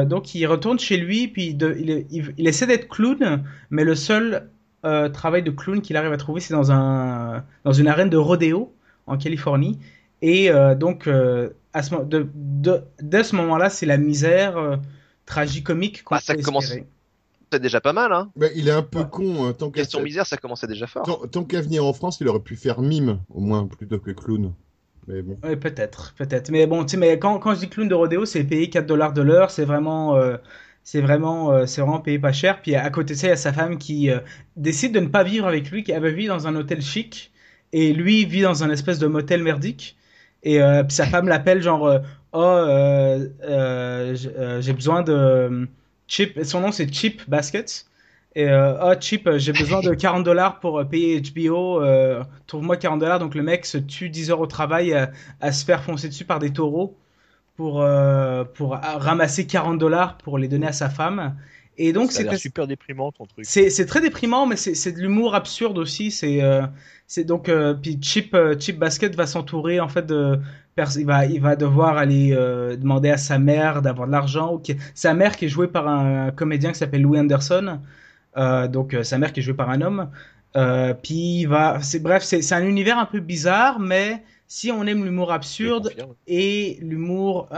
donc 0.07 0.35
il 0.35 0.47
retourne 0.47 0.79
chez 0.79 0.97
lui, 0.97 1.29
puis 1.29 1.53
de- 1.53 1.77
il, 1.79 1.91
est- 1.91 2.07
il, 2.11 2.33
il 2.39 2.49
essaie 2.49 2.67
d'être 2.67 2.89
clown, 2.89 3.45
mais 3.69 3.85
le 3.85 3.95
seul 3.95 4.49
travail 5.13 5.43
de 5.43 5.51
clown 5.51 5.83
qu'il 5.83 5.97
arrive 5.99 6.13
à 6.13 6.17
trouver, 6.17 6.41
c'est 6.41 6.55
dans 6.55 6.73
un 6.73 7.45
dans 7.65 7.73
une 7.73 7.87
arène 7.89 8.09
de 8.09 8.17
rodéo 8.17 8.73
en 9.07 9.19
Californie. 9.19 9.79
Et 10.23 10.49
donc 10.79 11.07
à 11.77 11.83
ce, 11.83 11.95
de, 12.05 12.29
de, 12.35 12.83
dès 13.01 13.25
ce 13.25 13.37
moment-là, 13.37 13.71
c'est 13.71 13.87
la 13.87 13.99
misère 13.99 14.57
euh, 14.57 14.77
tragicomique 15.27 16.03
qu'on 16.05 16.15
Bah, 16.17 16.21
ça 16.21 16.35
commence-. 16.37 16.75
C'est 17.53 17.61
déjà 17.61 17.81
pas 17.81 17.93
mal, 17.93 18.13
hein. 18.13 18.31
bah, 18.37 18.49
il 18.57 18.69
est 18.69 18.73
un 18.73 18.83
peu 18.83 19.01
Ouais. 19.01 19.07
con. 19.11 19.47
hein, 19.47 19.53
tant 19.53 19.71
Question 19.71 20.03
misère, 20.03 20.27
ça 20.27 20.37
commençait 20.37 20.67
déjà 20.67 20.87
fort. 20.87 21.05
tant, 21.05 21.27
tant 21.29 21.45
qu'à 21.45 21.61
venir 21.61 21.85
en 21.85 21.93
France, 21.93 22.19
il 22.21 22.29
aurait 22.29 22.41
pu 22.41 22.57
faire 22.57 22.81
mime, 22.83 23.21
au 23.31 23.41
moins, 23.41 23.67
plutôt 23.67 23.99
que 24.01 24.11
clown. 24.11 24.53
Mais 25.07 25.23
bon. 25.23 25.39
Oui, 25.45 25.55
peut-être, 25.57 26.15
peut-être. 26.17 26.51
Mais 26.51 26.67
bon, 26.67 26.85
tu 26.85 26.93
sais, 26.93 26.97
mais 26.97 27.19
quand, 27.19 27.39
quand 27.39 27.55
je 27.55 27.61
dis 27.61 27.69
clown 27.69 27.89
de 27.89 27.95
rodéo, 27.95 28.25
c'est 28.27 28.43
payé 28.45 28.69
4 28.69 28.87
dollars 28.87 29.13
de 29.13 29.23
l'heure, 29.23 29.51
c'est 29.51 29.65
vraiment, 29.65 30.17
euh, 30.17 30.37
c'est 30.83 31.01
vraiment, 31.01 31.53
euh, 31.53 31.67
c'est 31.67 31.81
vraiment 31.83 32.01
payé 32.01 32.19
pas 32.19 32.33
cher. 32.33 32.61
Puis 32.63 32.75
à 32.75 32.91
côté 32.91 33.15
de 33.15 33.19
ça, 33.19 33.27
il 33.29 33.31
y 33.31 33.33
a 33.33 33.37
sa 33.37 33.53
femme 33.53 33.79
qui 33.79 34.11
euh, 34.11 34.19
décide 34.57 34.93
de 34.93 35.01
ne 35.01 35.07
pas 35.09 35.23
vivre 35.23 35.47
avec 35.47 35.71
lui, 35.71 35.85
qui 35.85 35.93
avait 35.93 36.13
vit 36.13 36.27
dans 36.27 36.49
un 36.49 36.57
hôtel 36.57 36.83
chic, 36.83 37.33
et 37.73 37.93
lui 37.93 38.25
vit 38.25 38.43
dans 38.43 38.65
un 38.65 38.71
espèce 38.71 38.99
de 38.99 39.07
motel 39.07 39.43
merdique. 39.45 39.97
Et 40.47 40.63
euh, 40.63 40.85
sa 40.89 41.07
femme 41.07 41.27
l'appelle 41.27 41.61
genre, 41.61 41.89
euh, 41.89 41.99
oh, 42.33 42.39
euh, 42.41 44.15
j'ai 44.61 44.73
besoin 44.73 45.03
de 45.03 45.69
Chip, 46.07 46.39
son 46.45 46.61
nom 46.61 46.71
c'est 46.71 46.91
Chip 46.95 47.29
Baskets. 47.29 47.87
Et 48.37 48.49
oh 48.49 48.93
Chip, 49.01 49.29
j'ai 49.39 49.53
besoin 49.53 49.81
de 49.81 49.93
40 49.93 50.23
dollars 50.23 50.61
pour 50.61 50.87
payer 50.87 51.21
HBO. 51.21 51.83
Trouve-moi 52.47 52.77
40 52.77 53.01
dollars. 53.01 53.19
Donc 53.19 53.35
le 53.35 53.43
mec 53.43 53.67
se 53.67 53.79
tue 53.79 54.09
10 54.09 54.31
heures 54.31 54.41
au 54.41 54.47
travail 54.47 54.95
à, 55.41 55.53
se 55.53 55.65
faire 55.65 55.83
foncer 55.83 56.09
dessus 56.09 56.27
par 56.27 56.39
des 56.39 56.53
taureaux 56.53 56.97
pour 57.57 57.85
pour 58.55 58.77
ramasser 58.77 59.47
40 59.47 59.79
dollars 59.79 60.19
pour 60.19 60.39
les 60.39 60.49
donner 60.49 60.67
à 60.69 60.73
sa 60.73 60.91
femme. 60.91 61.35
Et 61.79 61.93
donc 61.93 62.13
c'est 62.13 62.25
l'air 62.25 62.39
super 62.39 62.67
déprimant 62.67 63.13
ton 63.13 63.27
truc. 63.27 63.45
c'est 63.45 63.87
très 63.87 64.01
déprimant, 64.01 64.47
mais 64.47 64.57
c'est 64.57 64.93
de 64.93 65.01
l'humour 65.01 65.35
absurde 65.35 65.79
aussi. 65.79 66.11
C'est 66.11 66.43
euh, 66.43 66.63
c'est 67.07 67.25
donc 67.25 67.49
euh, 67.49 67.75
puis 67.75 67.99
Chip 68.01 68.35
euh, 68.35 68.59
Chip 68.59 68.79
Basket 68.79 69.15
va 69.15 69.27
s'entourer 69.27 69.81
en 69.81 69.89
fait 69.89 70.07
de 70.07 70.41
il 70.97 71.07
va 71.07 71.27
il 71.27 71.41
va 71.41 71.57
devoir 71.57 71.99
aller 71.99 72.31
demander 72.79 73.11
à 73.11 73.17
sa 73.17 73.39
mère 73.39 73.83
d'avoir 73.83 74.07
de 74.07 74.13
l'argent. 74.13 74.61
Sa 74.95 75.15
mère 75.15 75.37
qui 75.37 75.47
est 75.47 75.49
jouée 75.49 75.69
par 75.69 75.89
un 75.89 76.31
comédien 76.31 76.73
qui 76.73 76.79
s'appelle 76.79 77.03
Louis 77.03 77.19
Anderson. 77.19 77.81
Donc 78.37 78.97
sa 79.03 79.19
mère 79.19 79.33
qui 79.33 79.41
est 79.41 79.43
jouée 79.43 79.55
par 79.55 79.71
un 79.71 79.81
homme. 79.83 80.11
Puis 81.03 81.41
il 81.41 81.47
va 81.47 81.81
c'est 81.83 82.01
bref 82.01 82.23
c'est 82.23 82.53
un 82.53 82.67
univers 82.67 82.99
un 82.99 83.07
peu 83.07 83.21
bizarre, 83.21 83.81
mais 83.81 84.23
si 84.49 84.71
on 84.71 84.87
aime 84.87 85.05
l'humour 85.05 85.33
absurde 85.33 85.93
et 86.27 86.79
l'humour 86.83 87.49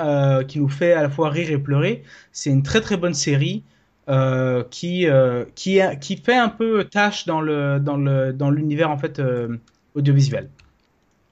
qui 0.46 0.60
nous 0.60 0.68
fait 0.68 0.92
à 0.92 1.02
la 1.02 1.10
fois 1.10 1.30
rire 1.30 1.50
et 1.50 1.58
pleurer. 1.58 2.02
C'est 2.32 2.50
une 2.50 2.62
très 2.62 2.80
très 2.80 2.96
bonne 2.96 3.14
série 3.14 3.64
euh, 4.08 4.64
qui 4.70 5.06
euh, 5.08 5.44
qui 5.54 5.80
a- 5.80 5.96
qui 5.96 6.16
fait 6.16 6.36
un 6.36 6.48
peu 6.48 6.84
tâche 6.84 7.26
dans 7.26 7.40
le 7.40 7.78
dans 7.80 7.96
le 7.96 8.32
dans 8.32 8.50
l'univers 8.50 8.90
en 8.90 8.98
fait 8.98 9.18
euh, 9.18 9.56
audiovisuel. 9.94 10.50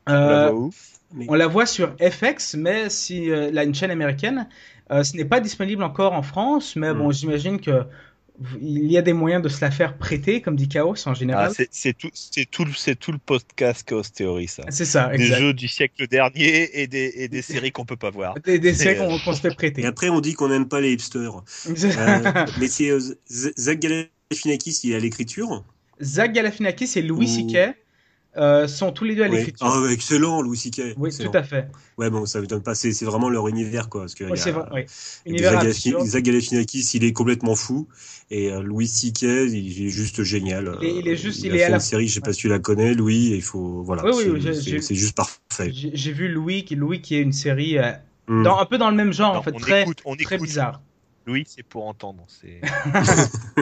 On 0.07 0.27
la 0.27 0.37
voit 0.37 0.55
où? 0.55 0.75
Mais- 1.13 1.27
on 1.29 1.35
la 1.35 1.47
voit 1.47 1.67
sur 1.67 1.95
FX, 2.01 2.55
mais 2.57 2.89
si 2.91 3.29
là 3.29 3.65
une 3.65 3.75
chaîne 3.75 3.91
américaine, 3.91 4.49
ce 4.91 5.17
n'est 5.17 5.25
pas 5.25 5.41
disponible 5.41 5.83
encore 5.83 6.13
en 6.13 6.23
France, 6.23 6.77
mais 6.77 6.93
bon, 6.95 7.09
Mm. 7.09 7.13
j'imagine 7.13 7.61
que 7.61 7.85
il 8.61 8.91
y 8.91 8.99
a 8.99 9.03
des 9.03 9.13
moyens 9.15 9.43
de 9.43 9.49
se 9.49 9.61
la 9.63 9.71
faire 9.71 9.97
prêter, 9.97 10.43
comme 10.43 10.57
dit 10.57 10.69
Chaos 10.69 10.95
en 11.07 11.13
Ah, 11.13 11.15
général. 11.15 11.53
c'est 11.55 11.69
c'est 11.71 11.97
tout, 11.97 12.11
c'est 12.13 12.45
tout, 12.51 12.67
tout 13.01 13.13
le 13.13 13.19
podcast 13.19 13.83
Chaos 13.87 14.03
Theory, 14.15 14.47
ça. 14.49 14.63
c'est 14.69 14.85
ça, 14.85 15.09
Des 15.09 15.23
exact. 15.25 15.39
jeux 15.41 15.55
du 15.55 15.69
siècle 15.69 16.07
dernier 16.07 16.81
et 16.81 16.87
des, 16.87 17.13
et 17.17 17.29
des 17.29 17.43
séries 17.43 17.73
qu'on 17.73 17.85
peut 17.87 17.97
pas 17.97 18.11
voir. 18.11 18.35
Des, 18.45 18.59
des 18.59 18.75
séries 18.75 18.99
euh, 19.01 19.17
qu'on 19.25 19.33
se 19.33 19.41
fait 19.41 19.53
Et 19.53 19.55
prêter. 19.55 19.87
après, 19.87 20.09
on 20.11 20.21
dit 20.21 20.35
qu'on 20.35 20.49
n'aime 20.49 20.69
pas 20.69 20.81
les 20.81 20.93
hipsters. 20.93 21.43
Euh, 21.67 22.45
mais 22.61 22.69
c'est 22.69 22.91
euh, 22.91 23.01
Zach 23.31 23.79
Galifianakis, 23.79 24.81
il 24.85 24.93
est 24.93 24.97
à 24.97 24.99
l'écriture. 25.01 25.65
Zach 26.03 26.33
Galifianakis 26.33 26.91
et 26.99 27.03
Louis 27.03 27.27
Ou- 27.27 27.49
C.K. 27.51 27.75
euh, 28.37 28.69
sont 28.69 28.93
tous 28.93 29.05
les 29.05 29.15
deux 29.15 29.23
à 29.25 29.29
Ouais. 29.31 29.39
l'écriture. 29.39 29.67
Ah, 29.67 29.81
ouais, 29.81 29.95
excellent, 29.95 30.43
Louis 30.43 30.59
C.K. 30.59 30.95
oui, 30.99 31.09
Excellent. 31.09 31.31
tout 31.31 31.39
à 31.39 31.43
fait. 31.43 31.69
Ouais, 31.97 32.11
bon, 32.11 32.27
ça 32.27 32.39
ne 32.43 32.45
donne 32.47 32.63
pas. 32.63 32.75
C'est 32.75 32.91
vraiment 33.05 33.31
leur 33.31 33.49
univers, 33.49 33.89
quoi. 33.89 34.03
Parce 34.03 34.15
que 34.15 34.25
a- 34.25 34.53
vrai. 34.53 34.69
Oui. 34.75 34.85
Univers. 35.25 35.63
Zach 36.05 36.23
Galifianakis, 36.23 36.91
il 36.95 37.05
est 37.05 37.13
complètement 37.15 37.55
fou. 37.55 37.89
Et 38.31 38.51
euh, 38.51 38.61
Louis 38.61 38.89
C.K., 38.89 39.23
il 39.23 39.87
est 39.87 39.91
juste 39.91 40.25
génial. 40.25 40.77
Il 40.83 40.89
est- 40.89 40.97
il 40.99 41.09
est 41.09 41.17
juste- 41.17 41.45
il, 41.45 41.47
il 41.47 41.53
a 41.53 41.55
est 41.55 41.59
fait 41.59 41.65
à 41.65 41.69
la- 41.69 41.75
une 41.77 41.81
série, 41.81 42.09
je 42.09 42.15
sais 42.15 42.21
pas 42.21 42.33
si 42.33 42.41
tu 42.41 42.49
la 42.49 42.59
connais, 42.59 42.95
Louis. 42.95 43.31
Il 43.35 43.43
faut, 43.43 43.83
voilà. 43.85 44.05
Oui, 44.05 44.25
oui, 44.29 44.43
c'est- 44.43 44.73
oui, 44.73 44.83
c'est 44.83 44.95
juste 44.97 45.17
parfait. 45.17 45.71
J'ai 45.73 46.13
vu 46.13 46.29
Louis 46.29 46.65
qui, 46.65 46.75
Louis 46.75 47.01
qui 47.01 47.15
est 47.17 47.23
une 47.23 47.33
série 47.33 47.79
euh, 47.79 47.93
Mm. 48.29 48.43
dans, 48.43 48.59
un 48.59 48.67
peu 48.67 48.79
dans 48.79 48.91
le 48.91 48.97
même 48.97 49.13
genre, 49.13 49.35
Non, 49.35 49.39
en 49.39 49.43
fait, 49.43 49.53
on 49.55 49.59
très, 49.61 49.83
écoute, 49.83 50.03
on 50.05 50.17
très 50.17 50.35
écoute. 50.37 50.49
bizarre. 50.49 50.81
Louis, 51.27 51.45
c'est 51.47 51.63
pour 51.63 51.87
entendre. 51.87 52.27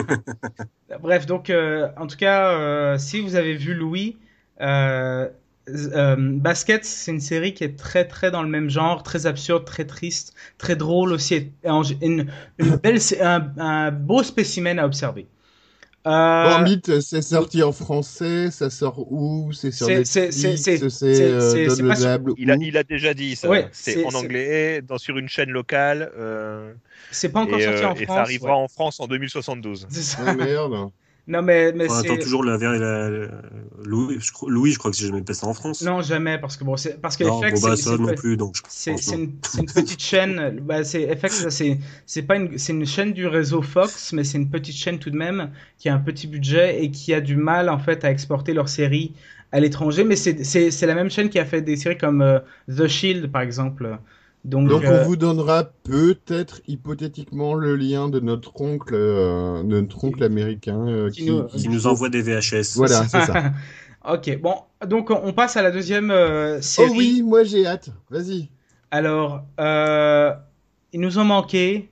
Bref, 1.01 1.25
donc, 1.25 1.49
euh, 1.49 1.89
en 1.97 2.07
tout 2.07 2.17
cas, 2.17 2.51
euh, 2.51 2.97
si 2.97 3.21
vous 3.21 3.35
avez 3.35 3.55
vu 3.55 3.73
Louis, 3.73 4.17
euh, 4.61 5.29
euh, 5.69 6.15
Basket, 6.17 6.85
c'est 6.85 7.11
une 7.11 7.19
série 7.19 7.53
qui 7.53 7.63
est 7.63 7.75
très, 7.77 8.07
très 8.07 8.31
dans 8.31 8.43
le 8.43 8.49
même 8.49 8.69
genre, 8.69 9.03
très 9.03 9.25
absurde, 9.25 9.65
très 9.65 9.85
triste, 9.85 10.33
très 10.57 10.75
drôle 10.75 11.11
aussi, 11.13 11.33
et 11.35 11.51
une, 12.01 12.27
une 12.59 12.75
belle, 12.83 12.99
un, 13.21 13.51
un 13.57 13.91
beau 13.91 14.23
spécimen 14.23 14.79
à 14.79 14.85
observer. 14.85 15.27
Euh, 16.07 16.43
Bon, 16.43 16.59
Mythe, 16.59 16.99
c'est 17.01 17.21
sorti 17.23 17.63
en 17.63 17.71
français, 17.71 18.51
ça 18.51 18.69
sort 18.69 19.11
où? 19.11 19.51
C'est 19.53 19.71
sur 19.71 19.87
Netflix, 19.89 20.87
c'est- 20.89 21.21
euh, 21.23 21.55
il, 22.37 22.51
a, 22.51 22.55
où 22.55 22.61
il 22.61 22.77
a 22.77 22.83
déjà 22.83 23.13
dit 23.15 23.35
ça. 23.35 23.49
Ouais, 23.49 23.67
c'est- 23.71 24.05
en 24.05 24.13
anglais, 24.13 24.81
dans, 24.83 24.97
sur 24.99 25.17
une 25.17 25.27
chaîne 25.29 25.49
locale. 25.49 26.11
euh, 26.15 26.73
c'est 27.09 27.31
pas 27.31 27.39
encore 27.41 27.59
et, 27.59 27.63
sorti 27.63 27.83
euh, 27.83 27.89
en 27.89 27.95
et 27.95 28.05
France. 28.05 28.15
ça 28.15 28.21
arrivera 28.21 28.51
ouais. 28.51 28.63
en 28.63 28.67
France 28.67 28.99
en 28.99 29.07
2072. 29.07 29.87
C'est 29.89 30.01
ça. 30.03 30.19
Ah 30.21 30.33
merde. 30.33 30.91
Non, 31.27 31.41
mais, 31.41 31.71
mais 31.73 31.89
On 31.89 31.93
attend 31.95 32.13
c'est. 32.15 32.19
toujours 32.19 32.43
la, 32.43 32.57
la, 32.57 32.77
la- 32.77 33.27
Louis, 33.83 34.17
je, 34.19 34.31
crois- 34.31 34.49
Louis, 34.51 34.71
je 34.71 34.77
crois 34.77 34.91
que 34.91 34.97
j'ai 34.97 35.07
jamais 35.07 35.23
passé 35.23 35.43
en 35.45 35.55
France. 35.55 35.81
Non, 35.81 36.01
jamais, 36.01 36.37
parce 36.37 36.55
que 36.55 36.63
bon, 36.63 36.77
c'est 36.77 37.01
parce 37.01 37.17
que 37.17 37.23
Non, 37.23 37.41
FX, 37.41 37.61
bon, 37.61 37.67
bah, 37.69 37.75
c'est- 37.75 37.81
ça 37.83 37.97
c'est 37.97 37.97
non 37.97 38.13
plus, 38.13 38.37
donc 38.37 38.55
C'est 38.67 38.95
c'est 38.97 39.15
une, 39.15 39.33
c'est 39.43 39.61
une 39.61 39.65
petite 39.65 39.99
chaîne. 40.01 40.59
Bah, 40.61 40.83
c'est 40.83 41.15
FX, 41.15 41.49
c'est 41.49 41.79
c'est 42.05 42.21
pas 42.23 42.35
une 42.35 42.57
c'est 42.59 42.73
une 42.73 42.85
chaîne 42.85 43.11
du 43.13 43.25
réseau 43.25 43.61
Fox, 43.63 44.13
mais 44.13 44.23
c'est 44.23 44.37
une 44.37 44.49
petite 44.51 44.75
chaîne 44.75 44.99
tout 44.99 45.09
de 45.09 45.17
même 45.17 45.51
qui 45.79 45.89
a 45.89 45.95
un 45.95 45.99
petit 45.99 46.27
budget 46.27 46.83
et 46.83 46.91
qui 46.91 47.11
a 47.13 47.21
du 47.21 47.35
mal 47.35 47.69
en 47.69 47.79
fait 47.79 48.03
à 48.05 48.11
exporter 48.11 48.53
leurs 48.53 48.69
séries 48.69 49.13
à 49.51 49.59
l'étranger. 49.59 50.03
Mais 50.03 50.15
c'est 50.15 50.43
c'est 50.43 50.69
c'est 50.69 50.85
la 50.85 50.93
même 50.95 51.09
chaîne 51.09 51.29
qui 51.29 51.39
a 51.39 51.45
fait 51.45 51.61
des 51.63 51.75
séries 51.75 51.97
comme 51.97 52.21
euh, 52.21 52.39
The 52.69 52.87
Shield 52.87 53.31
par 53.31 53.41
exemple. 53.41 53.97
Donc, 54.45 54.69
Donc 54.69 54.83
euh, 54.85 55.01
on 55.01 55.07
vous 55.07 55.15
donnera 55.15 55.63
peut-être 55.83 56.61
hypothétiquement 56.67 57.55
le 57.55 57.75
lien 57.75 58.09
de 58.09 58.19
notre 58.19 58.61
oncle, 58.61 58.93
euh, 58.93 59.63
de 59.63 59.81
notre 59.81 60.03
oncle 60.03 60.23
américain 60.23 60.87
euh, 60.87 61.09
Qui 61.09 61.23
qui, 61.23 61.31
nous- 61.31 61.43
Qui 61.45 61.67
nous 61.67 61.87
envoie 61.87 62.09
des 62.09 62.21
VHS. 62.21 62.75
Voilà, 62.75 63.03
c'est 63.07 63.21
ça. 63.21 63.51
ok, 64.13 64.39
bon, 64.41 64.55
donc 64.85 65.09
on 65.09 65.33
passe 65.33 65.57
à 65.57 65.63
la 65.63 65.71
deuxième 65.71 66.11
euh, 66.11 66.57
Oh 66.57 66.61
série. 66.61 66.89
oui, 66.95 67.21
moi 67.23 67.43
j'ai 67.43 67.65
hâte. 67.65 67.89
Vas-y. 68.11 68.49
Alors, 68.91 69.41
euh, 69.59 70.31
ils 70.93 70.99
nous 70.99 71.17
ont 71.17 71.25
manqué. 71.25 71.89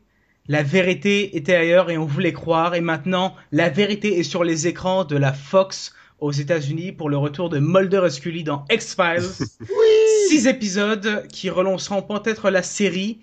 La 0.47 0.61
vérité 0.61 1.35
était 1.37 1.55
ailleurs 1.55 1.89
et 1.89 1.97
on 1.97 2.05
voulait 2.05 2.33
croire. 2.33 2.75
Et 2.75 2.81
maintenant, 2.81 3.33
la 3.51 3.69
vérité 3.69 4.19
est 4.19 4.23
sur 4.23 4.43
les 4.43 4.67
écrans 4.67 5.05
de 5.05 5.15
la 5.17 5.33
Fox 5.33 5.93
aux 6.23 6.31
États-Unis 6.31 6.93
pour 6.93 7.09
le 7.09 7.17
retour 7.17 7.49
de 7.49 7.59
Mulder 7.59 8.03
et 8.05 8.09
Scully 8.09 8.43
dans 8.43 8.63
X-Files. 8.71 9.23
Six 10.29 10.47
épisodes 10.47 11.27
qui 11.27 11.49
relanceront 11.49 12.01
peut-être 12.01 12.49
la 12.49 12.63
série. 12.63 13.19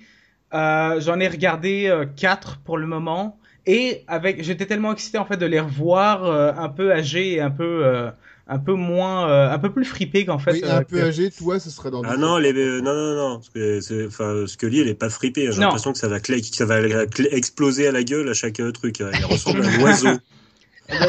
Euh, 0.53 1.01
J'en 1.01 1.19
ai 1.19 1.29
regardé 1.29 1.87
euh, 1.87 2.05
quatre 2.05 2.59
pour 2.65 2.77
le 2.77 2.87
moment. 2.87 3.39
Et 3.67 4.03
avec, 4.07 4.43
j'étais 4.45 4.67
tellement 4.67 4.93
excité 4.93 5.19
en 5.19 5.25
fait 5.25 5.37
de 5.37 5.47
les 5.47 5.61
revoir 5.61 6.25
euh, 6.25 6.53
un 6.57 6.69
peu 6.69 6.93
âgés 6.93 7.35
et 7.35 7.41
un 7.41 7.51
peu, 7.51 7.85
euh, 7.85 8.11
un 8.49 8.59
peu 8.59 8.73
moins, 8.75 9.29
euh, 9.31 9.51
un 9.51 9.59
peu 9.59 9.71
plus 9.73 9.85
fripés 9.85 10.25
qu'en 10.27 10.39
fait. 10.39 10.53
Oui, 10.53 10.61
euh, 10.65 10.79
un 10.79 10.83
peu 10.83 10.97
que- 10.99 11.05
âgé, 11.07 11.31
toi, 11.31 11.59
ce 11.61 11.71
serait 11.71 11.91
dans 11.91 12.03
Ah 12.03 12.17
non, 12.17 12.37
les, 12.39 12.53
euh, 12.53 12.81
non, 12.81 12.93
non, 12.95 13.15
non, 13.17 13.35
parce 13.37 13.49
que 13.51 13.81
c'est, 13.81 14.07
enfin, 14.07 14.45
Scully, 14.47 14.81
elle 14.81 14.89
est 14.89 14.95
pas 14.95 15.11
fripée. 15.11 15.47
J'ai 15.53 15.59
Non. 15.61 15.67
l'impression 15.69 15.93
que 15.93 15.99
ça 15.99 16.09
va, 16.09 16.19
cla- 16.19 16.41
que 16.41 16.57
ça 16.57 16.65
va 16.67 16.81
cla- 16.83 17.29
exploser 17.33 17.87
à 17.87 17.93
la 17.93 18.03
gueule 18.03 18.29
à 18.29 18.35
chaque 18.35 18.61
euh, 18.61 18.73
truc. 18.73 19.01
Elle 19.01 19.25
ressemble 19.25 19.63
à 19.63 19.69
un 19.69 19.81
oiseau. 19.83 20.09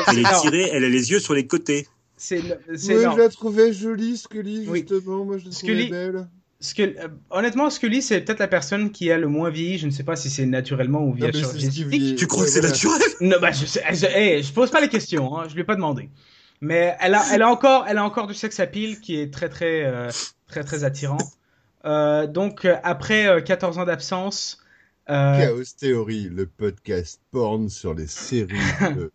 Elle 0.07 0.19
est 0.19 0.41
tirée, 0.41 0.69
elle 0.71 0.83
a 0.83 0.89
les 0.89 1.11
yeux 1.11 1.19
sur 1.19 1.33
les 1.33 1.47
côtés. 1.47 1.87
C'est, 2.17 2.41
non. 2.41 2.55
je 2.77 3.17
la 3.17 3.29
trouvais 3.29 3.73
jolie, 3.73 4.17
Scully, 4.17 4.65
Oui. 4.67 4.85
justement. 4.87 5.25
Moi, 5.25 5.37
je 5.39 5.45
la 5.45 5.51
Scully- 5.51 5.85
trouvais 5.87 6.11
belle. 6.11 6.27
Scully- 6.59 6.95
euh, 6.99 7.07
honnêtement, 7.31 7.71
Scully, 7.71 8.03
c'est 8.03 8.21
peut-être 8.21 8.37
la 8.39 8.47
personne 8.47 8.91
qui 8.91 9.11
a 9.11 9.17
le 9.17 9.27
moins 9.27 9.49
vieilli. 9.49 9.79
Je 9.79 9.87
ne 9.87 9.91
sais 9.91 10.03
pas 10.03 10.15
si 10.15 10.29
c'est 10.29 10.45
naturellement 10.45 11.03
ou 11.03 11.13
via 11.13 11.31
c'est 11.33 11.39
chirurgie. 11.71 12.15
Tu 12.15 12.27
crois 12.27 12.45
que 12.45 12.51
c'est 12.51 12.61
naturel? 12.61 13.01
Non, 13.21 13.37
bah, 13.41 13.51
je, 13.51 13.65
sais, 13.65 13.83
je, 13.91 14.05
hey, 14.05 14.43
je 14.43 14.53
pose 14.53 14.69
pas 14.69 14.79
les 14.81 14.89
questions, 14.89 15.35
hein, 15.39 15.45
je 15.49 15.55
lui 15.55 15.61
ai 15.61 15.63
pas 15.63 15.75
demandé. 15.75 16.09
Mais 16.61 16.95
elle 16.99 17.15
a, 17.15 17.23
elle 17.33 17.41
a 17.41 17.49
encore, 17.49 17.85
elle 17.87 17.97
a 17.97 18.03
encore 18.05 18.27
du 18.27 18.35
sex 18.35 18.59
appeal 18.59 18.99
qui 18.99 19.19
est 19.19 19.33
très, 19.33 19.49
très, 19.49 19.83
euh, 19.85 20.09
très, 20.47 20.63
très 20.63 20.83
attirant. 20.83 21.17
Euh, 21.85 22.27
donc, 22.27 22.67
après 22.83 23.25
euh, 23.25 23.41
14 23.41 23.79
ans 23.79 23.85
d'absence, 23.85 24.59
euh, 25.09 25.39
Chaos 25.39 25.63
Theory, 25.79 26.29
le 26.29 26.45
podcast 26.45 27.19
porn 27.31 27.67
sur 27.69 27.95
les 27.95 28.05
séries. 28.05 28.49
de- 28.95 29.11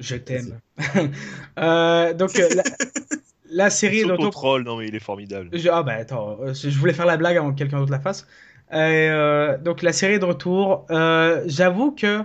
je 0.00 0.16
t'aime. 0.16 0.58
euh, 1.58 2.14
donc, 2.14 2.38
euh, 2.38 2.48
la, 2.54 2.62
la 3.50 3.70
série 3.70 4.02
dont 4.04 4.16
on 4.18 4.30
troll, 4.30 4.62
non 4.64 4.76
mais 4.78 4.88
il 4.88 4.94
est 4.94 4.98
formidable. 5.00 5.50
Je- 5.52 5.68
ah 5.68 5.82
bah 5.82 5.94
attends, 5.94 6.38
euh, 6.42 6.54
je 6.54 6.76
voulais 6.78 6.92
faire 6.92 7.06
la 7.06 7.16
blague 7.16 7.36
avant 7.36 7.52
que 7.52 7.58
quelqu'un 7.58 7.78
d'autre 7.78 7.92
la 7.92 8.00
fasse. 8.00 8.26
Euh, 8.72 9.58
donc 9.58 9.82
la 9.82 9.92
série 9.92 10.14
est 10.14 10.18
de 10.18 10.24
retour. 10.24 10.86
Euh, 10.90 11.42
J'avoue 11.46 11.92
que 11.92 12.24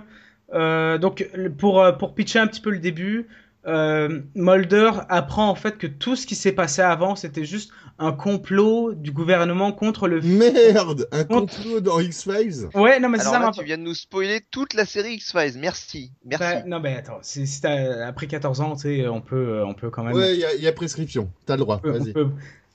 donc 0.98 1.28
pour 1.58 1.84
pour 1.98 2.14
pitcher 2.14 2.38
un 2.38 2.46
petit 2.46 2.60
peu 2.60 2.70
le 2.70 2.78
début, 2.78 3.26
euh, 3.66 4.20
Mulder 4.34 4.90
apprend 5.08 5.48
en 5.48 5.54
fait 5.54 5.76
que 5.78 5.86
tout 5.86 6.14
ce 6.16 6.26
qui 6.26 6.34
s'est 6.34 6.52
passé 6.52 6.82
avant 6.82 7.16
c'était 7.16 7.44
juste 7.44 7.70
un 7.98 8.12
complot 8.12 8.92
du 8.94 9.10
gouvernement 9.10 9.72
contre 9.72 10.06
le. 10.06 10.20
Merde 10.22 11.08
Un 11.12 11.24
complot 11.24 11.80
dans 11.80 11.98
X-Files 11.98 12.68
Ouais 12.74 13.00
non 13.00 13.08
mais 13.08 13.18
c'est 13.18 13.24
ça. 13.24 13.38
là, 13.40 13.50
tu 13.52 13.64
viens 13.64 13.78
de 13.78 13.82
nous 13.82 13.94
spoiler 13.94 14.40
toute 14.50 14.74
la 14.74 14.84
série 14.84 15.14
X-Files. 15.14 15.58
Merci. 15.58 16.12
Merci. 16.24 16.44
Bah, 16.44 16.62
non 16.66 16.78
mais 16.80 16.94
attends, 16.96 17.18
c'est 17.22 17.46
c'est, 17.46 17.66
euh, 17.66 18.06
après 18.06 18.26
14 18.26 18.60
ans, 18.60 18.76
tu 18.76 18.82
sais, 18.82 19.08
on 19.08 19.20
peut 19.20 19.62
on 19.64 19.74
peut 19.74 19.90
quand 19.90 20.04
même. 20.04 20.14
Ouais, 20.14 20.34
il 20.34 20.40
y, 20.40 20.44
a- 20.44 20.54
il 20.54 20.62
y 20.62 20.68
a 20.68 20.72
prescription. 20.72 21.30
T'as 21.46 21.54
le 21.56 21.60
droit, 21.60 21.76
on, 21.76 21.78
peut, 21.80 21.90
on 21.90 21.98
vas-y. 22.04 22.12
peut 22.12 22.28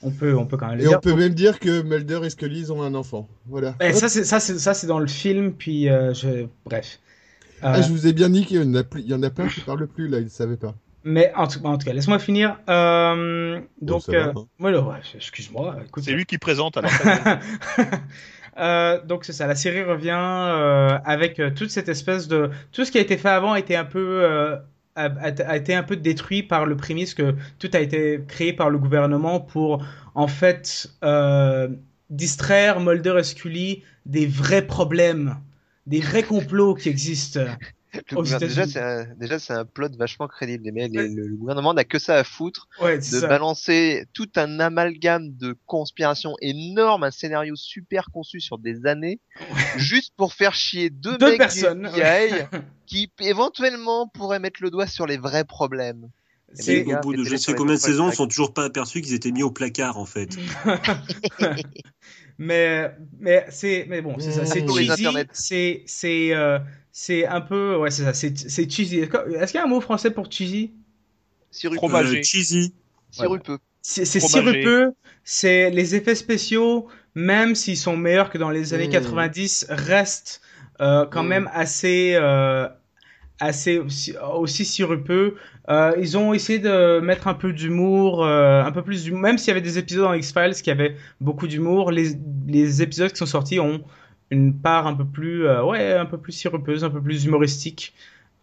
on 0.04 0.10
peut 0.10 0.36
on 0.36 0.46
peut 0.48 0.58
quand 0.58 0.68
même 0.68 0.78
le 0.80 0.84
Et 0.84 0.88
dire. 0.88 0.98
on 0.98 1.02
peut 1.02 1.14
même 1.16 1.34
dire 1.36 1.60
que 1.60 1.84
Mulder 1.84 2.22
et 2.26 2.30
Scully 2.32 2.72
ont 2.72 2.82
un 2.82 2.96
enfant. 2.96 3.30
Voilà. 3.48 3.76
Eh, 3.82 3.94
ça 3.94 4.10
c'est 4.10 4.24
ça 4.24 4.40
c'est 4.40 4.58
ça 4.58 4.74
c'est 4.74 4.88
dans 4.88 4.98
le 5.00 5.08
film 5.08 5.54
puis 5.54 5.88
euh, 5.90 6.14
je 6.16 6.48
bref. 6.66 7.00
Ah, 7.62 7.78
Euh, 7.78 7.82
je 7.82 7.90
vous 7.90 8.08
ai 8.08 8.14
bien 8.14 8.30
dit 8.30 8.46
qu'il 8.46 8.58
y 8.58 8.64
en 8.64 8.74
a, 8.76 8.84
plus- 8.84 9.02
il 9.02 9.08
y 9.08 9.14
en 9.14 9.24
a 9.24 9.30
plein 9.30 9.48
qui 9.48 9.62
parlent 9.62 9.88
plus 9.88 10.08
là, 10.08 10.20
ils 10.20 10.26
ne 10.26 10.30
savaient 10.30 10.58
pas. 10.58 10.74
Mais 11.04 11.32
en 11.36 11.48
tout, 11.48 11.60
en 11.64 11.78
tout 11.78 11.86
cas, 11.86 11.94
laisse-moi 11.94 12.20
finir. 12.20 12.58
Euh, 12.70 13.60
donc, 13.82 14.04
euh, 14.10 14.32
hein. 14.36 14.46
ouais, 14.60 14.74
excuse-moi. 15.16 15.78
C'est 15.98 16.12
lui 16.12 16.26
qui 16.26 16.38
présente 16.38 16.78
alors. 16.78 16.92
Euh, 18.60 19.00
donc 19.06 19.24
c'est 19.24 19.32
ça, 19.32 19.48
la 19.48 19.56
série 19.56 19.82
revient 19.82 20.10
euh, 20.14 20.98
avec 21.06 21.40
euh, 21.40 21.52
toute 21.52 21.70
cette 21.70 21.88
espèce 21.88 22.28
de 22.28 22.50
tout 22.74 22.84
ce 22.84 22.92
qui 22.92 22.98
a 22.98 23.02
été 23.02 23.16
fait 23.18 23.30
avant 23.30 23.54
a 23.54 23.60
été 23.60 23.78
un 23.78 23.86
peu 23.86 24.24
euh, 24.24 24.58
a, 24.98 25.06
a- 25.06 25.56
été 25.56 25.74
un 25.74 25.84
peu 25.84 25.96
détruit 25.96 26.44
par 26.44 26.66
le 26.66 26.76
prémisse 26.76 27.14
que 27.14 27.34
tout 27.60 27.70
a 27.74 27.80
été 27.80 28.22
créé 28.28 28.52
par 28.52 28.70
le 28.70 28.78
gouvernement 28.78 29.40
pour 29.40 29.86
en 30.16 30.28
fait 30.28 30.90
euh, 31.06 31.70
distraire 32.10 32.82
Mulder 32.82 33.16
et 33.20 33.24
Scully 33.24 33.84
des 34.06 34.28
vrais 34.28 34.68
problèmes, 34.68 35.38
des 35.88 36.00
vrais 36.02 36.24
complots 36.24 36.76
qui 36.76 36.90
existent. 36.90 37.42
Aux 38.16 38.24
gouver- 38.24 38.38
déjà, 38.40 38.66
c'est 38.68 38.80
un, 38.80 39.06
déjà, 39.18 39.38
c'est 39.38 39.52
un 39.52 39.66
plot 39.66 39.90
vachement 39.98 40.30
crédible. 40.30 40.64
Les 40.64 40.72
mecs, 40.72 40.94
les- 40.94 41.10
le, 41.10 41.28
le 41.28 41.36
gouvernement 41.36 41.74
n'a 41.74 41.84
que 41.84 42.00
ça 42.00 42.16
à 42.16 42.24
foutre 42.24 42.70
Ouais, 42.82 42.98
de 42.98 43.04
ça. 43.04 43.28
balancer 43.28 44.06
tout 44.14 44.30
un 44.38 44.62
amalgame 44.62 45.36
de 45.36 45.58
conspirations 45.66 46.36
énormes, 46.40 47.04
un 47.04 47.12
scénario 47.12 47.54
super 47.58 48.06
conçu 48.14 48.40
sur 48.40 48.60
des 48.60 48.86
années, 48.86 49.20
juste 49.76 50.14
pour 50.16 50.34
faire 50.34 50.54
chier 50.54 50.90
deux, 50.90 51.18
Deux 51.18 51.32
mecs 51.32 51.38
personnes, 51.40 51.90
du 51.94 52.00
FBI 52.00 52.46
qui 52.86 53.12
éventuellement 53.20 54.08
pourraient 54.08 54.40
mettre 54.40 54.64
le 54.64 54.70
doigt 54.72 54.88
sur 54.88 55.06
les 55.06 55.18
vrais 55.18 55.44
problèmes. 55.44 56.08
C'est- 56.54 56.84
au 56.86 56.98
bout 57.02 57.14
de 57.14 57.24
je 57.26 57.36
sais 57.38 57.54
combien 57.54 57.76
de 57.76 57.80
saisons, 57.80 58.10
ils 58.10 58.16
sont 58.16 58.28
toujours 58.28 58.54
pas 58.54 58.66
aperçus 58.66 59.02
qu'ils 59.02 59.14
étaient 59.14 59.32
mis 59.32 59.44
au 59.44 59.52
placard, 59.52 59.98
en 59.98 60.06
fait. 60.06 60.30
mais 62.42 62.92
mais 63.20 63.46
c'est 63.50 63.86
mais 63.88 64.02
bon 64.02 64.16
c'est 64.20 64.32
ça 64.32 64.46
c'est 64.46 64.62
Mmh. 64.62 64.68
Cheesy 64.70 65.08
c'est 65.32 65.84
c'est 65.86 66.34
euh, 66.34 66.60
c'est 66.92 67.26
un 67.28 67.42
peu 67.42 67.76
ouais 67.78 67.92
c'est 67.92 68.04
ça 68.04 68.14
c'est 68.14 68.38
c'est 68.38 68.70
cheesy 68.70 69.00
est-ce 69.00 69.52
qu'il 69.52 69.60
y 69.60 69.62
a 69.62 69.66
un 69.66 69.68
mot 69.68 69.82
français 69.82 70.12
pour 70.12 70.32
cheesy? 70.32 70.72
Sirupeux. 71.52 71.80
Euh, 72.18 72.24
cheesy. 72.24 72.74
Sirupeux. 73.12 73.60
c'est 73.82 74.06
sirupeux 74.06 74.94
c'est 75.24 75.70
les 75.70 75.96
effets 75.96 76.16
spéciaux 76.16 76.88
même 77.16 77.56
s'ils 77.56 77.78
sont 77.78 77.98
meilleurs 77.98 78.30
que 78.30 78.38
dans 78.38 78.50
les 78.50 78.74
années 78.74 78.88
Mmh. 78.88 78.92
90 78.92 79.66
restent 79.70 80.42
euh, 80.82 81.06
quand 81.06 81.24
Mmh. 81.24 81.28
même 81.28 81.50
assez 81.54 82.14
euh, 82.16 82.68
assez 83.42 83.80
aussi, 83.80 84.14
aussi 84.34 84.84
euh, 85.70 85.94
ils 86.00 86.18
ont 86.18 86.34
essayé 86.34 86.60
de 86.60 87.00
mettre 87.00 87.28
un 87.28 87.34
peu 87.34 87.52
d'humour 87.52 88.24
euh, 88.24 88.64
un 88.64 88.72
peu 88.72 88.84
plus 88.84 89.04
d'humour. 89.04 89.22
Même 89.22 89.38
s'il 89.38 89.50
y 89.50 89.52
avait 89.52 89.62
des 89.62 89.78
épisodes 89.78 90.06
dans 90.06 90.14
X-Files 90.14 90.54
qui 90.62 90.72
avaient 90.72 90.96
beaucoup 91.20 91.48
d'humour 91.48 91.92
les 91.92 92.82
épisodes 92.82 93.12
qui 93.12 93.18
sont 93.18 93.26
sortis 93.26 93.60
ont 93.60 93.82
une 94.30 94.54
part 94.54 94.88
un 94.88 94.94
peu 94.94 95.06
plus 95.06 95.46
euh, 95.48 95.64
ouais 95.64 95.94
un 95.94 96.06
peu 96.06 96.18
plus 96.18 96.32
sirupeuse 96.32 96.84
un 96.84 96.90
peu 96.90 97.02
plus 97.02 97.26
humoristique. 97.26 97.94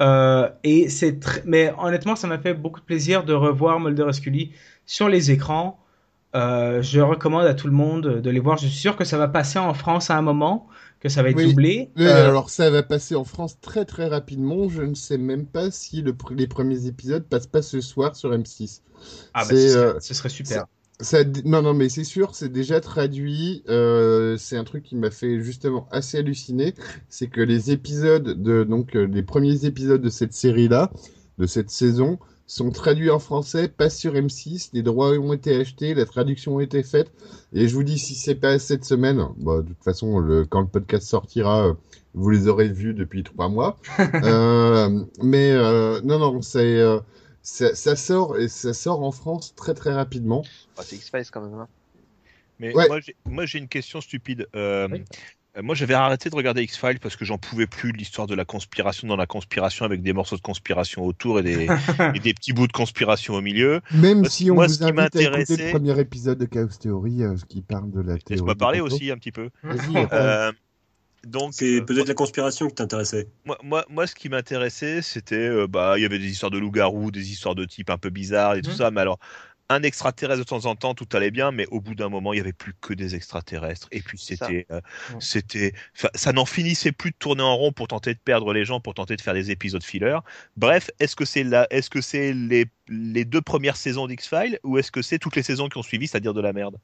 Euh, 0.01 0.49
et 0.65 0.89
c'est 0.89 1.19
mais 1.45 1.73
honnêtement 1.79 2.17
ça 2.17 2.27
m'a 2.27 2.39
fait 2.39 2.55
beaucoup 2.55 2.81
de 2.81 2.85
plaisir 2.85 3.25
de 3.25 3.33
revoir 3.33 3.81
Mulder 3.81 4.07
et 4.09 4.13
Scully 4.13 4.53
sur 4.85 5.09
les 5.09 5.31
écrans. 5.31 5.79
Je 6.35 7.01
recommande 7.01 7.47
à 7.47 7.55
tout 7.55 7.67
le 7.67 7.73
monde 7.73 8.21
de 8.21 8.31
les 8.31 8.41
voir. 8.41 8.59
Je 8.59 8.67
suis 8.67 8.79
sûr 8.79 8.97
que 8.97 9.05
ça 9.05 9.19
va 9.19 9.29
passer 9.29 9.59
en 9.59 9.75
France 9.75 10.11
à 10.11 10.17
un 10.17 10.23
moment 10.23 10.69
que 11.01 11.09
ça 11.09 11.23
va 11.23 11.31
être 11.31 11.37
Oui. 11.37 11.43
doublé 11.43 11.91
Oui, 11.97 12.07
Euh, 12.07 12.29
alors 12.29 12.51
ça 12.51 12.71
va 12.71 12.83
passer 12.83 13.15
en 13.15 13.25
France 13.25 13.61
très 13.61 13.85
très 13.85 14.07
rapidement. 14.09 14.69
Je 14.69 14.83
ne 14.83 14.95
sais 14.95 15.19
même 15.19 15.47
pas 15.47 15.71
si 15.71 16.03
le 16.03 16.13
pr- 16.13 16.35
les 16.35 16.47
premiers 16.47 16.87
épisodes 16.87 17.25
passent 17.29 17.47
pas 17.47 17.63
ce 17.63 17.81
soir 17.81 18.17
sur 18.17 18.33
M6. 18.33 18.83
ah 19.35 19.45
bah, 19.45 19.55
c'est, 19.55 19.57
ce, 19.57 19.69
serait, 19.69 19.95
euh, 19.95 20.01
ce 20.01 20.15
serait 20.15 20.29
super 20.29 20.67
Ça, 21.01 21.23
non, 21.45 21.63
non, 21.63 21.75
mais 21.75 21.89
c'est 21.89 22.03
sûr, 22.05 22.35
c'est 22.35 22.49
déjà 22.49 22.81
traduit. 22.81 23.63
Euh, 23.69 24.37
c'est 24.37 24.57
un 24.57 24.65
truc 24.65 24.83
qui 24.83 24.97
m'a 24.97 25.11
fait 25.13 25.41
justement 25.41 25.89
assez 25.93 26.19
halluciner. 26.19 26.75
C'est 27.09 27.29
que 27.29 27.41
les 27.41 27.71
épisodes 27.71 28.25
de, 28.43 28.65
donc, 28.65 28.95
les 28.95 29.23
premiers 29.23 29.65
épisodes 29.65 30.01
de 30.03 30.09
cette 30.11 30.33
série-là, 30.33 30.91
de 31.39 31.47
cette 31.47 31.71
saison, 31.71 32.19
sont 32.49 32.71
traduits 32.71 33.11
en 33.11 33.21
français, 33.21 33.69
passent 33.69 33.99
sur 33.99 34.15
M6, 34.15 34.71
les 34.73 34.83
droits 34.83 35.11
ont 35.13 35.33
été 35.35 35.55
achetés, 35.55 35.95
la 35.95 36.07
traduction 36.07 36.59
a 36.59 36.63
été 36.65 36.83
faite. 36.83 37.13
Et 37.53 37.69
je 37.69 37.75
vous 37.75 37.85
dis, 37.85 37.99
si 37.99 38.15
c'est 38.17 38.35
pas 38.35 38.59
cette 38.59 38.85
semaine, 38.85 39.25
bon, 39.37 39.59
de 39.61 39.69
toute 39.69 39.85
façon, 39.85 40.19
le, 40.19 40.45
quand 40.47 40.63
le 40.63 40.67
podcast 40.67 41.07
sortira, 41.07 41.69
euh, 41.69 41.75
vous 42.15 42.31
les 42.31 42.49
aurez 42.49 42.69
vus 42.69 42.95
depuis 42.95 43.23
trois 43.23 43.49
mois. 43.49 43.77
euh, 44.25 45.05
mais 45.23 45.53
euh, 45.53 46.01
non, 46.03 46.19
non, 46.19 46.43
c'est 46.43 46.79
euh, 46.79 46.99
ça, 47.43 47.75
ça 47.75 47.95
sort 47.97 48.39
et 48.39 48.49
ça 48.49 48.73
sort 48.73 49.03
en 49.05 49.13
France 49.13 49.55
très 49.55 49.75
très 49.75 49.93
rapidement. 49.93 50.43
Ah, 50.77 50.83
c'est 50.85 50.97
X-Files 50.97 51.31
quand 51.31 51.43
même. 51.43 51.55
hein. 51.55 51.69
Mais 52.59 52.75
Ouais. 52.75 52.89
moi, 52.89 52.99
j'ai- 53.01 53.15
moi, 53.25 53.47
j'ai 53.47 53.59
une 53.59 53.69
question 53.69 54.01
stupide. 54.01 54.49
Euh, 54.57 54.89
Oui. 54.91 55.05
Euh, 55.57 55.63
Moi, 55.63 55.75
j'avais 55.75 55.95
arrêté 55.95 56.31
de 56.31 56.35
regarder 56.37 56.63
X-Files 56.63 56.99
parce 57.01 57.17
que 57.17 57.25
j'en 57.25 57.39
pouvais 57.39 57.67
plus 57.67 57.93
de 57.93 57.97
l'histoire 57.99 58.27
de 58.27 58.35
la 58.35 58.45
conspiration 58.45 59.09
dans 59.09 59.17
la 59.17 59.27
conspiration 59.27 59.85
avec 59.85 60.03
des 60.03 60.13
morceaux 60.13 60.37
de 60.37 60.41
conspiration 60.43 61.05
autour 61.05 61.39
et 61.39 61.43
des, 61.43 61.67
et 62.15 62.19
des 62.21 62.35
petits 62.35 62.53
bouts 62.53 62.67
de 62.67 62.73
conspiration 62.73 63.35
au 63.35 63.41
milieu. 63.41 63.81
Même 63.93 64.25
si 64.25 64.51
on 64.51 64.55
moi, 64.55 64.67
vous 64.67 64.75
ce 64.75 64.79
qui 64.79 64.85
invite 64.85 65.17
à 65.17 65.23
écouter 65.41 65.57
le 65.57 65.71
premier 65.71 65.99
épisode 66.01 66.39
de 66.39 66.45
Chaos 66.45 66.69
Theory 66.81 67.23
euh, 67.23 67.35
qui 67.49 67.63
parle 67.63 67.91
de 67.91 68.01
la 68.01 68.19
théorie. 68.19 68.25
Laisse-moi 68.31 68.55
parler 68.55 68.81
aussi 68.81 69.11
un 69.11 69.17
petit 69.17 69.33
peu. 69.33 69.51
Euh, 70.13 70.53
donc, 71.27 71.53
C'est 71.53 71.81
euh, 71.81 71.85
peut-être 71.85 72.07
la 72.09 72.15
conspiration 72.15 72.69
qui 72.69 72.77
t'intéressait. 72.77 73.29
moi, 73.45 73.59
moi, 73.65 73.85
moi, 73.91 74.07
ce 74.07 74.15
qui 74.15 74.29
m'intéressait, 74.29 75.03
c'était, 75.03 75.35
euh, 75.49 75.67
bah, 75.67 75.95
il 75.97 76.03
y 76.03 76.05
avait 76.07 76.21
des 76.21 76.31
histoires 76.31 76.51
de 76.53 76.59
loups-garous, 76.59 77.11
des 77.11 77.33
histoires 77.33 77.57
de 77.57 77.65
type 77.65 77.91
un 77.91 77.99
peu 77.99 78.11
bizarres 78.11 78.55
et 78.55 78.63
tout 78.63 78.71
Mhm. 78.71 78.77
ça. 78.77 78.91
Mais 78.93 79.01
alors, 79.01 79.19
un 79.71 79.83
extraterrestre 79.83 80.41
de 80.41 80.45
temps 80.45 80.65
en 80.67 80.77
temps, 80.77 80.95
tout 80.95 81.09
allait 81.13 81.31
bien, 81.31 81.51
mais 81.53 81.67
au 81.71 81.81
bout 81.81 81.95
d'un 81.95 82.09
moment, 82.09 82.33
il 82.33 82.39
y 82.39 82.41
avait 82.41 82.53
plus 82.53 82.75
que 82.81 82.95
des 82.95 83.15
extraterrestres. 83.15 83.89
Et 83.93 84.01
puis 84.03 84.19
c'était, 84.19 84.67
euh, 84.71 84.81
Ouais. 85.09 85.17
c'était, 85.21 85.75
enfin, 85.97 86.09
ça 86.15 86.33
n'en 86.33 86.47
finissait 86.47 86.93
plus 86.93 87.11
de 87.11 87.17
tourner 87.19 87.43
en 87.43 87.57
rond 87.57 87.73
pour 87.73 87.89
tenter 87.89 88.15
de 88.15 88.19
perdre 88.19 88.53
les 88.53 88.65
gens, 88.65 88.81
pour 88.81 88.95
tenter 88.95 89.17
de 89.17 89.21
faire 89.21 89.35
des 89.35 89.51
épisodes 89.51 89.83
filler. 89.83 90.19
Bref, 90.57 90.91
est-ce 91.01 91.17
que 91.17 91.25
c'est 91.25 91.45
là, 91.45 91.67
est-ce 91.71 91.91
que 91.91 92.01
c'est 92.01 92.33
les, 92.33 92.67
les 92.89 93.25
deux 93.25 93.43
premières 93.43 93.77
saisons 93.77 94.07
d'X-Files 94.07 94.59
ou 94.65 94.79
est-ce 94.79 94.91
que 94.91 95.03
c'est 95.03 95.19
toutes 95.19 95.37
les 95.37 95.43
saisons 95.43 95.69
qui 95.69 95.79
ont 95.79 95.83
suivi, 95.83 96.07
c'est-à-dire 96.09 96.35
de 96.35 96.41
la 96.41 96.53
merde? 96.53 96.77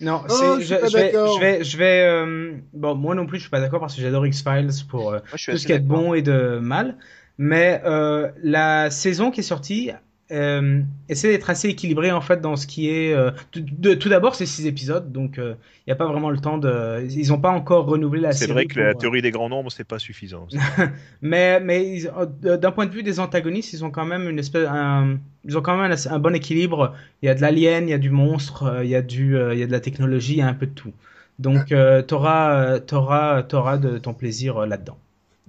Non, 0.00 0.22
Oh, 0.30 0.56
je 0.60 0.74
vais, 0.74 0.88
je 0.88 1.38
vais, 1.40 1.64
je 1.64 1.76
vais, 1.76 2.00
euh, 2.02 2.56
bon, 2.72 2.94
moi 2.94 3.14
non 3.14 3.26
plus, 3.26 3.36
je 3.36 3.42
suis 3.42 3.50
pas 3.50 3.60
d'accord 3.60 3.80
parce 3.80 3.94
que 3.94 4.00
j'adore 4.00 4.26
X-Files 4.26 4.70
pour 4.88 5.10
euh, 5.12 5.20
Moi, 5.20 5.38
tout 5.50 5.58
ce 5.58 5.66
qui 5.66 5.72
est 5.72 5.78
de 5.78 5.84
bon 5.86 6.14
et 6.14 6.22
de 6.22 6.58
mal. 6.58 6.96
Mais 7.36 7.82
euh, 7.84 8.30
la 8.42 8.90
saison 8.90 9.30
qui 9.30 9.40
est 9.40 9.42
sortie 9.42 9.90
euh, 10.32 10.82
essaie 11.08 11.28
d'être 11.28 11.50
assez 11.50 11.68
équilibré 11.68 12.10
en 12.12 12.20
fait 12.20 12.40
dans 12.40 12.56
ce 12.56 12.66
qui 12.66 12.88
est. 12.88 13.12
euh, 13.14 13.30
de- 13.54 13.60
de- 13.90 13.94
tout 13.94 14.08
d'abord, 14.08 14.34
c'est 14.34 14.46
six 14.46 14.66
épisodes, 14.66 15.10
donc 15.12 15.34
il 15.38 15.56
n'y 15.86 15.92
a 15.92 15.96
pas 15.96 16.06
vraiment 16.06 16.30
le 16.30 16.38
temps 16.38 16.58
de. 16.58 17.04
Ils 17.10 17.28
n'ont 17.28 17.40
pas 17.40 17.50
encore 17.50 17.86
renouvelé 17.86 18.22
la 18.22 18.32
C'est 18.32 18.38
série. 18.46 18.52
vrai 18.52 18.66
que 18.66 18.78
la 18.80 18.92
pour, 18.92 19.00
euh, 19.00 19.00
théorie 19.00 19.22
des 19.22 19.30
grands 19.30 19.48
nombres, 19.48 19.70
c'est 19.72 19.84
pas 19.84 19.98
suffisant. 19.98 20.46
Mais, 21.22 21.60
mais 21.60 22.00
euh, 22.44 22.56
d'un 22.56 22.72
point 22.72 22.86
de 22.86 22.92
vue 22.92 23.02
des 23.02 23.20
antagonistes, 23.20 23.72
ils 23.72 23.84
ont 23.84 23.90
quand 23.90 24.04
même 24.06 24.28
une 24.28 24.38
espèce, 24.38 24.66
un, 24.68 25.18
ils 25.44 25.56
ont 25.58 25.62
quand 25.62 25.76
même 25.76 25.90
un, 25.92 26.12
un 26.12 26.18
bon 26.18 26.34
équilibre. 26.34 26.94
Il 27.22 27.26
y 27.26 27.28
a 27.28 27.34
de 27.34 27.40
l'alien, 27.40 27.88
il 27.88 27.90
y 27.90 27.94
a 27.94 27.98
du 27.98 28.10
monstre, 28.10 28.64
euh, 28.64 28.84
il 28.84 28.90
y 28.90 28.94
a 28.94 29.02
du, 29.02 29.36
euh, 29.36 29.54
il 29.54 29.60
y 29.60 29.62
a 29.62 29.66
de 29.66 29.72
la 29.72 29.80
technologie, 29.80 30.34
il 30.34 30.38
y 30.38 30.42
a 30.42 30.48
un 30.48 30.54
peu 30.54 30.66
de 30.66 30.72
tout. 30.74 30.92
Donc, 31.38 31.72
euh, 31.72 32.02
t'auras, 32.02 32.74
euh, 32.76 32.78
t'auras, 32.80 33.42
t'auras 33.42 33.78
de 33.78 33.98
ton 33.98 34.14
plaisir 34.14 34.58
euh, 34.58 34.66
là-dedans. 34.66 34.98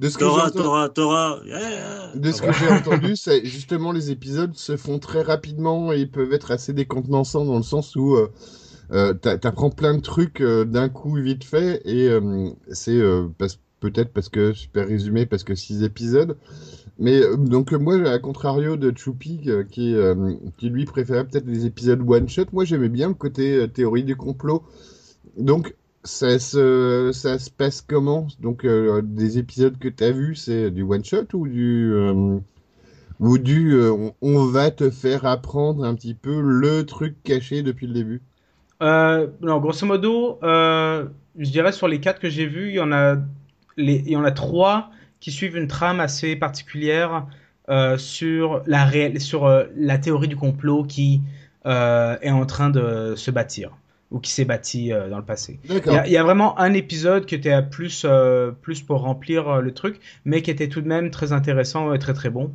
De 0.02 0.10
ce 0.10 0.18
que 0.18 0.26
j'ai 0.26 0.30
Torah, 0.32 0.48
entendu- 0.48 0.64
Torah, 0.64 0.90
Torah. 0.90 1.40
yeah. 1.46 2.12
De 2.16 2.32
ce 2.32 2.42
Ah 2.44 2.48
que 2.48 2.54
j'ai 2.54 2.70
entendu, 2.70 3.16
c'est 3.16 3.46
justement 3.46 3.92
les 3.92 4.12
épisodes 4.12 4.56
se 4.56 4.76
font 4.76 5.00
très 5.00 5.22
rapidement 5.22 5.94
et 5.94 6.00
ils 6.02 6.12
peuvent 6.12 6.34
être 6.34 6.52
assez 6.52 6.74
décontenançants 6.74 7.46
dans 7.46 7.58
le 7.58 7.64
sens 7.64 7.96
où 7.96 8.16
euh, 8.16 8.28
euh, 8.92 9.14
t'a- 9.14 9.38
t'apprends 9.38 9.70
plein 9.70 9.96
de 9.96 10.02
trucs 10.02 10.42
euh, 10.42 10.66
d'un 10.66 10.90
coup 10.90 11.16
vite 11.16 11.44
fait 11.44 11.82
et 11.86 12.10
euh, 12.10 12.50
c'est 12.72 12.98
euh, 12.98 13.28
parce- 13.38 13.60
peut-être 13.80 14.12
parce 14.14 14.30
que 14.30 14.54
super 14.54 14.88
résumé 14.88 15.26
parce 15.26 15.44
que 15.44 15.56
six 15.56 15.84
épisodes. 15.84 16.36
Mais 17.00 17.22
donc 17.38 17.72
moi, 17.72 17.96
à 18.10 18.20
contrario 18.20 18.78
de 18.78 18.94
Choupi 18.96 19.50
qui, 19.72 19.96
euh, 19.96 20.34
qui 20.58 20.70
lui 20.70 20.86
préférait 20.86 21.26
peut-être 21.26 21.48
les 21.48 21.66
épisodes 21.66 22.02
one 22.08 22.30
shot, 22.30 22.46
moi 22.54 22.66
j'aimais 22.66 22.90
bien 22.90 23.08
le 23.08 23.14
côté 23.16 23.56
euh, 23.56 23.68
théorie 23.68 24.04
du 24.04 24.16
complot. 24.16 24.64
Donc 25.38 25.76
ça 26.04 26.40
se, 26.40 27.12
ça 27.14 27.40
se 27.40 27.50
passe 27.50 27.82
comment? 27.82 28.28
Donc, 28.40 28.66
euh, 28.66 29.02
des 29.04 29.38
épisodes 29.38 29.78
que 29.78 29.88
tu 29.88 30.04
as 30.04 30.12
vus, 30.12 30.36
c'est 30.36 30.72
du 30.72 30.82
one-shot 30.84 31.28
ou 31.34 31.48
du, 31.48 31.92
euh, 31.94 32.40
ou 33.20 33.38
du 33.38 33.74
euh, 33.74 34.10
on, 34.22 34.46
va 34.46 34.72
te 34.72 34.90
faire 34.90 35.26
apprendre 35.26 35.84
un 35.84 35.96
petit 35.96 36.16
peu 36.16 36.42
le 36.42 36.86
truc 36.86 37.22
caché 37.24 37.62
depuis 37.62 37.88
le 37.88 37.94
début? 37.94 38.22
Non, 38.82 39.60
grosso 39.60 39.86
modo, 39.86 40.40
je 40.42 41.52
dirais 41.52 41.72
sur 41.72 41.88
les 41.88 42.00
quatre 42.00 42.20
que 42.20 42.30
j'ai 42.30 42.48
vus, 42.48 42.70
il 42.70 42.76
y 42.76 42.80
en 42.80 42.92
a, 42.92 43.18
y 43.78 44.16
en 44.16 44.24
a 44.24 44.32
trois 44.32 44.90
qui 45.20 45.32
suivent 45.32 45.56
une 45.56 45.68
trame 45.68 46.00
assez 46.00 46.36
particulière 46.36 47.28
sur 47.98 48.64
la 48.66 49.20
sur 49.20 49.48
la 49.76 49.98
théorie 50.00 50.28
du 50.28 50.36
complot 50.36 50.84
qui 50.84 51.22
est 51.64 52.32
en 52.32 52.46
train 52.48 52.72
de 52.72 53.14
se 53.16 53.30
bâtir 53.30 53.78
ou 54.12 54.20
qui 54.20 54.32
s'est 54.32 54.46
bâti 54.46 54.92
euh, 54.92 55.10
dans 55.10 55.18
le 55.18 55.24
passé. 55.24 55.60
Il 55.64 55.76
y, 55.86 55.90
a, 55.90 56.06
il 56.06 56.12
y 56.12 56.18
a 56.18 56.24
vraiment 56.24 56.60
un 56.60 56.74
épisode 56.74 57.26
qui 57.26 57.34
était 57.34 57.52
à 57.52 57.62
plus, 57.62 58.06
euh, 58.06 58.52
plus 58.52 58.82
pour 58.82 59.02
remplir 59.02 59.48
euh, 59.48 59.62
le 59.62 59.74
truc, 59.74 60.00
mais 60.26 60.42
qui 60.42 60.52
était 60.52 60.68
tout 60.68 60.82
de 60.82 60.88
même 60.88 61.10
très 61.12 61.32
intéressant 61.32 61.94
et 61.94 62.00
très 62.00 62.14
très 62.14 62.30
bon. 62.30 62.52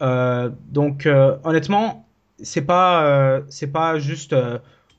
Donc 0.00 1.08
honnêtement, 1.44 2.06
c'est 2.42 2.60
pas, 2.66 3.40
c'est 3.48 3.68
pas 3.68 3.98
juste 3.98 4.36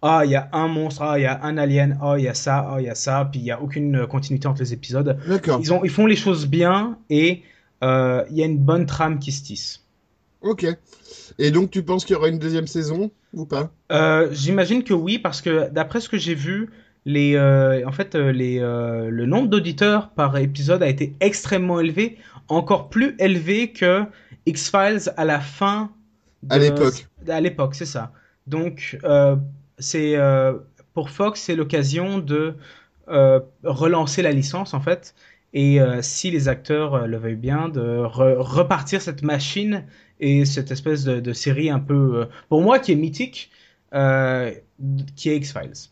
ah 0.02 0.22
il 0.26 0.32
y 0.32 0.36
a 0.36 0.50
un 0.54 0.68
monstre, 0.68 1.04
ah 1.04 1.20
il 1.20 1.22
y 1.22 1.26
a 1.26 1.44
un 1.44 1.58
alien, 1.58 2.00
ah 2.02 2.16
il 2.18 2.24
y 2.24 2.28
a 2.28 2.34
ça, 2.34 2.68
ah 2.68 2.78
il 2.80 2.86
y 2.86 2.90
a 2.90 2.96
ça, 2.96 3.28
puis 3.32 3.40
il 3.40 3.46
y 3.46 3.52
a 3.52 3.62
aucune 3.62 4.08
continuité 4.08 4.48
entre 4.48 4.62
les 4.62 4.74
épisodes. 4.74 5.20
D'accord. 5.28 5.60
Ils 5.62 5.72
ont, 5.72 5.84
ils 5.84 5.92
font 5.92 6.08
les 6.08 6.16
choses 6.16 6.48
bien 6.48 6.98
et 7.12 7.44
il 7.84 8.26
y 8.32 8.42
a 8.42 8.46
une 8.46 8.58
bonne 8.58 8.88
trame 8.88 9.20
qui 9.20 9.32
se 9.32 9.44
tisse. 9.44 9.84
Ok. 10.42 10.66
Et 11.40 11.52
donc, 11.52 11.72
tu 11.72 11.84
penses 11.84 12.06
qu'il 12.06 12.14
y 12.14 12.18
aura 12.18 12.30
une 12.30 12.40
deuxième 12.40 12.68
saison 12.68 13.12
ou 13.34 13.46
pas? 13.46 13.72
Euh, 13.92 14.28
j'imagine 14.32 14.84
que 14.84 14.94
oui, 14.94 15.20
parce 15.20 15.42
que 15.42 15.70
d'après 15.70 16.02
ce 16.02 16.10
que 16.10 16.18
j'ai 16.18 16.36
vu, 16.36 16.70
les, 17.06 17.36
euh, 17.36 17.88
en 17.88 17.92
fait, 17.92 18.16
euh, 18.16 18.32
les, 18.32 18.60
euh, 18.60 19.10
le 19.10 19.26
nombre 19.26 19.48
d'auditeurs 19.48 20.10
par 20.10 20.36
épisode 20.38 20.84
a 20.84 20.88
été 20.88 21.16
extrêmement 21.20 21.80
élevé, 21.80 22.18
encore 22.50 22.90
plus 22.90 23.16
élevé 23.20 23.72
que 23.72 24.04
X-Files 24.46 25.12
à 25.16 25.26
la 25.26 25.40
fin. 25.40 25.92
de- 26.44 26.56
À 26.56 26.58
l'époque. 26.58 27.08
À 27.28 27.42
l'époque, 27.42 27.76
c'est 27.76 27.86
ça. 27.86 28.12
Donc, 28.48 28.98
c'est 29.80 30.18
pour 30.94 31.10
Fox, 31.10 31.40
c'est 31.42 31.56
l'occasion 31.56 32.18
de 32.20 32.56
relancer 33.64 34.22
la 34.22 34.32
licence 34.32 34.74
en 34.74 34.82
fait. 34.82 35.16
Et 35.54 35.80
euh, 35.82 36.02
si 36.02 36.30
les 36.30 36.50
acteurs 36.50 36.94
euh, 36.94 37.08
le 37.08 37.18
veuillent 37.18 37.36
bien, 37.36 37.70
de 37.70 37.82
re- 37.82 38.36
repartir 38.38 39.02
cette 39.02 39.24
machine 39.24 39.86
et 40.20 40.46
cette 40.46 40.72
espèce 40.72 41.04
de, 41.04 41.20
de 41.20 41.34
série 41.34 41.70
un 41.70 41.80
peu, 41.80 42.22
euh, 42.22 42.26
pour 42.50 42.62
moi, 42.62 42.80
qui 42.80 42.92
est 42.92 42.96
mythique, 42.96 43.52
euh, 43.94 44.52
qui 45.16 45.30
est 45.30 45.38
X-Files. 45.38 45.90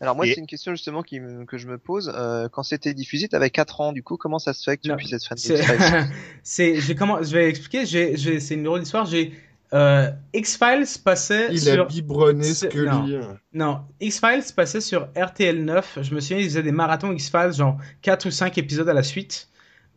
Alors 0.00 0.14
moi, 0.16 0.26
Et- 0.26 0.34
c'est 0.34 0.40
une 0.40 0.46
question 0.46 0.72
justement 0.72 1.02
qui 1.02 1.20
me- 1.20 1.44
que 1.44 1.56
je 1.58 1.66
me 1.68 1.78
pose. 1.78 2.12
Euh, 2.14 2.48
quand 2.48 2.62
c'était 2.62 2.94
diffusé, 2.94 3.28
t'avais 3.28 3.50
4 3.50 3.80
ans. 3.80 3.92
Du 3.92 4.02
coup, 4.02 4.16
comment 4.16 4.38
ça 4.38 4.52
se 4.52 4.62
fait 4.68 4.76
que 4.76 4.82
tu 4.82 4.88
Non, 4.88 4.96
puisses 4.96 5.12
être 5.12 5.24
fan 5.26 5.38
C'est, 5.38 5.54
d'X-Files? 5.56 6.06
C'est, 6.42 6.80
j'ai 6.80 6.94
comment, 6.94 7.22
je 7.22 7.32
vais 7.32 7.48
expliquer. 7.48 7.86
J'ai, 7.86 8.16
j'ai, 8.16 8.40
c'est 8.40 8.54
une 8.54 8.64
drôle 8.64 8.80
d'histoire. 8.80 9.06
J'ai 9.06 9.32
euh, 9.74 10.10
X-Files 10.34 10.86
passait 11.04 11.48
Il 11.50 11.68
a 11.68 11.74
sur 11.74 11.86
biberonné 11.86 12.42
c'est- 12.44 12.70
Scully. 12.70 13.18
Non, 13.52 13.80
X-Files 14.00 14.44
passait 14.56 14.80
sur 14.80 15.08
RTL 15.16 15.64
9. 15.64 15.98
Je 16.02 16.14
me 16.14 16.20
souviens, 16.20 16.38
ils 16.38 16.44
faisaient 16.44 16.62
des 16.62 16.72
marathons 16.72 17.12
X-Files, 17.12 17.52
genre 17.54 17.76
4 18.02 18.26
ou 18.26 18.30
5 18.30 18.56
épisodes 18.58 18.88
à 18.88 18.94
la 18.94 19.02
suite. 19.02 19.48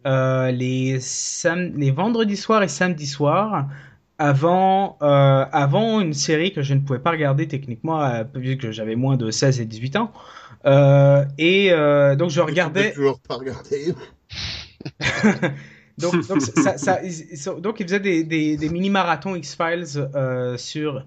Euh, 0.08 0.52
les, 0.52 1.00
sam- 1.00 1.74
les 1.78 1.92
vendredis 1.92 2.38
soirs 2.38 2.64
et 2.64 2.68
samedis 2.68 3.08
soirs, 3.08 3.68
avant, 4.18 4.98
euh, 5.02 5.46
avant 5.52 6.00
une 6.02 6.14
série 6.14 6.54
que 6.54 6.62
je 6.64 6.74
ne 6.74 6.80
pouvais 6.80 7.00
pas 7.00 7.12
regarder 7.12 7.48
techniquement, 7.48 8.02
euh, 8.04 8.24
vu 8.36 8.58
que 8.58 8.72
j'avais 8.72 8.96
moins 8.96 9.18
de 9.18 9.32
16 9.32 9.60
et 9.62 9.66
18 9.66 9.96
ans. 9.98 10.12
Euh, 10.66 11.26
et 11.38 11.72
euh, 11.72 12.16
donc 12.16 12.30
je 12.30 12.36
Tu 12.36 12.40
peux 12.46 12.46
regardais. 12.52 12.92
toujours 12.94 13.20
pas 13.22 13.36
regarder. 13.36 13.96
Donc, 15.98 16.26
donc, 16.28 16.42
ça, 16.42 16.78
donc 17.60 17.80
ils 17.80 17.84
faisaient 17.86 18.00
des, 18.00 18.24
des, 18.24 18.58
des 18.58 18.70
mini-marathons 18.70 19.36
X-Files 19.36 19.86
euh, 20.16 20.58
sur. 20.58 21.06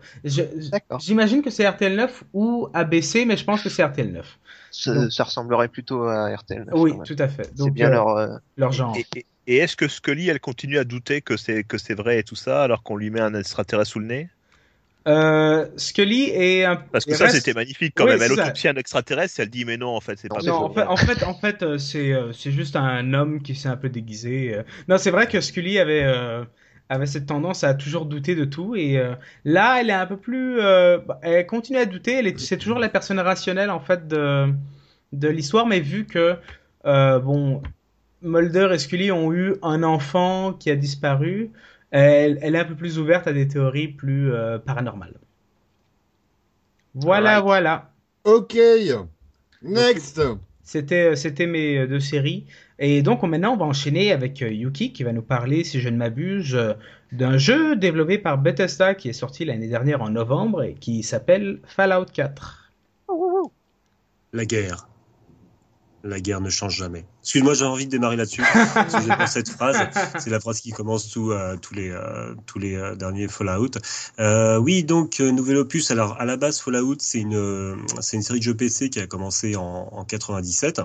J'imagine 0.99 1.43
que 1.43 1.51
c'est 1.51 1.67
RTL 1.69 1.97
9 1.97 2.25
ou 2.33 2.69
ABC, 2.75 3.25
mais 3.25 3.37
je 3.37 3.45
pense 3.45 3.63
que 3.63 3.69
c'est 3.71 3.83
RTL 3.83 4.13
9. 4.13 4.39
Ça, 5.11 5.25
ressemblerait 5.25 5.69
plutôt 5.69 6.05
à 6.05 6.35
RTL. 6.35 6.67
Oui, 6.73 7.03
tout 7.03 7.17
à 7.19 7.29
fait. 7.29 7.51
C'est 7.55 7.71
bien 7.71 7.89
euh, 7.89 7.91
leur. 7.91 8.09
euh, 8.09 8.37
leur 8.57 8.73
genre. 8.73 9.01
Et, 9.01 9.09
et- 9.15 9.27
et 9.47 9.57
est-ce 9.59 9.77
que 9.77 9.89
Scully, 9.89 10.29
elle 10.29 10.41
continue 10.41 10.79
à 10.79 10.85
douter 10.85 11.23
que 11.23 11.37
c'est 11.37 11.65
que 11.65 11.79
c'est 11.79 11.95
vrai 11.95 12.21
et 12.21 12.25
tout 12.25 12.37
ça, 12.37 12.63
alors 12.65 12.83
qu'on 12.83 12.97
lui 12.97 13.11
met 13.11 13.21
un 13.21 13.35
extraterrestre 13.35 13.93
sous 13.93 14.01
le 14.01 14.07
nez? 14.07 14.31
Euh, 15.07 15.69
Scully 15.77 16.31
est 16.31 16.65
un. 16.65 16.83
Parce 16.93 17.05
que 17.05 17.15
il 17.15 17.17
ça, 17.17 17.29
reste- 17.29 17.37
c'était 17.37 17.53
magnifique 17.53 17.93
quand 17.95 18.07
Oui, 18.07 18.13
même. 18.13 18.23
Elle 18.23 18.33
autopsie 18.33 18.69
un 18.69 18.77
extraterrestre, 18.77 19.39
elle 19.41 19.51
dit 19.51 19.65
mais 19.67 19.77
non, 19.77 19.89
en 19.95 20.01
fait, 20.01 20.19
c'est 20.19 20.31
pas 20.31 20.43
Non, 20.43 20.55
en 20.55 20.71
fait, 20.75 20.83
en 20.85 20.97
fait, 20.97 21.23
en 21.23 21.35
fait, 21.35 21.79
c'est 21.79 22.13
c'est 22.33 22.51
juste 22.51 22.75
un 22.77 23.13
homme 23.15 23.41
qui 23.43 23.55
s'est 23.55 23.69
un 23.69 23.77
peu 23.77 23.89
déguisé. 23.89 24.61
Non, 24.89 24.99
c'est 24.99 25.11
vrai 25.13 25.29
que 25.29 25.41
Scully 25.41 25.79
avait 25.79 26.03
euh, 26.05 26.45
avait 26.89 27.07
cette 27.07 27.27
tendance 27.27 27.65
à 27.65 27.75
toujours 27.75 28.07
douter 28.07 28.35
de 28.35 28.45
tout 28.45 28.77
et 28.77 28.99
euh, 28.99 29.15
là, 29.45 29.81
elle 29.81 29.91
est 29.91 29.95
un 29.95 30.07
peu 30.07 30.17
plus. 30.17 30.61
euh, 30.61 30.99
bah, 30.99 31.19
elle 31.23 31.47
continue 31.47 31.79
à 31.79 31.87
douter. 31.87 32.13
Elle 32.15 32.27
est, 32.27 32.39
c'est 32.39 32.59
toujours 32.59 32.79
la 32.79 32.89
personne 32.89 33.19
rationnelle 33.21 33.71
en 33.71 33.81
fait 33.81 34.07
de 34.09 34.53
de 35.13 35.29
l'histoire, 35.29 35.67
mais 35.67 35.81
vu 35.81 36.07
que 36.07 36.37
euh, 36.87 37.19
bon, 37.21 37.63
Mulder 38.23 38.69
et 38.73 38.79
Scully 38.79 39.13
ont 39.13 39.33
eu 39.33 39.55
un 39.63 39.83
enfant 39.83 40.53
qui 40.53 40.71
a 40.71 40.77
disparu, 40.77 41.51
elle, 41.91 42.39
elle 42.43 42.55
est 42.55 42.59
un 42.59 42.65
peu 42.65 42.77
plus 42.77 42.99
ouverte 42.99 43.27
à 43.27 43.33
des 43.33 43.49
théories 43.49 43.89
plus 43.89 44.33
paranormales. 44.67 45.15
Voilà, 46.95 47.41
voilà. 47.41 47.91
Ok. 48.25 48.57
Next. 49.63 50.21
C'était, 50.63 51.17
c'était 51.17 51.47
mes 51.47 51.87
deux 51.87 52.01
séries. 52.01 52.47
Et 52.79 53.03
donc 53.03 53.23
on- 53.23 53.29
maintenant, 53.29 53.55
on 53.55 53.57
va 53.57 53.67
enchaîner 53.67 54.13
avec 54.13 54.43
euh, 54.43 54.51
Yuki 54.51 54.93
qui 54.93 55.05
va 55.05 55.13
nous 55.13 55.23
parler, 55.23 55.63
si 55.65 55.81
je 55.81 55.89
ne 55.89 55.97
m'abuse, 55.97 56.55
euh, 56.55 56.75
d'un 57.13 57.39
jeu 57.39 57.77
développé 57.77 58.19
par 58.19 58.39
Bethesda 58.39 58.95
qui 58.95 59.09
est 59.09 59.13
sorti 59.13 59.45
l'année 59.45 59.69
dernière 59.69 60.03
en 60.03 60.11
novembre 60.11 60.63
et 60.65 60.75
qui 60.75 61.03
s'appelle 61.03 61.61
Fallout 61.65 62.07
4. 62.13 62.71
La 64.33 64.45
guerre. 64.45 64.89
La 66.03 66.21
guerre 66.21 66.41
ne 66.43 66.51
change 66.51 66.77
jamais. 66.77 67.07
Excuse-moi, 67.23 67.55
j'ai 67.55 67.65
envie 67.65 67.87
de 67.87 67.91
démarrer 67.93 68.17
là-dessus. 68.17 68.43
cette 69.27 69.49
phrase. 69.49 69.79
C'est 70.19 70.29
la 70.29 70.41
phrase 70.41 70.61
qui 70.61 70.71
commence 70.73 71.11
tout, 71.11 71.31
euh, 71.31 71.57
tous 71.57 71.73
les, 71.75 71.97
tous 72.45 72.59
les 72.59 72.77
derniers 72.99 73.29
Fallout. 73.29 73.71
Oui, 74.61 74.85
donc, 74.85 75.21
nouvel 75.21 75.57
opus. 75.57 75.91
Alors, 75.93 76.21
à 76.21 76.27
la 76.27 76.37
base, 76.37 76.61
Fallout, 76.61 76.97
c'est 76.99 77.21
une, 77.21 77.77
c'est 78.01 78.17
une 78.19 78.23
série 78.23 78.41
de 78.41 78.45
jeux 78.45 78.55
PC 78.57 78.91
qui 78.91 79.01
a 79.01 79.07
commencé 79.07 79.57
en, 79.57 79.89
en 79.93 80.05
97. 80.05 80.83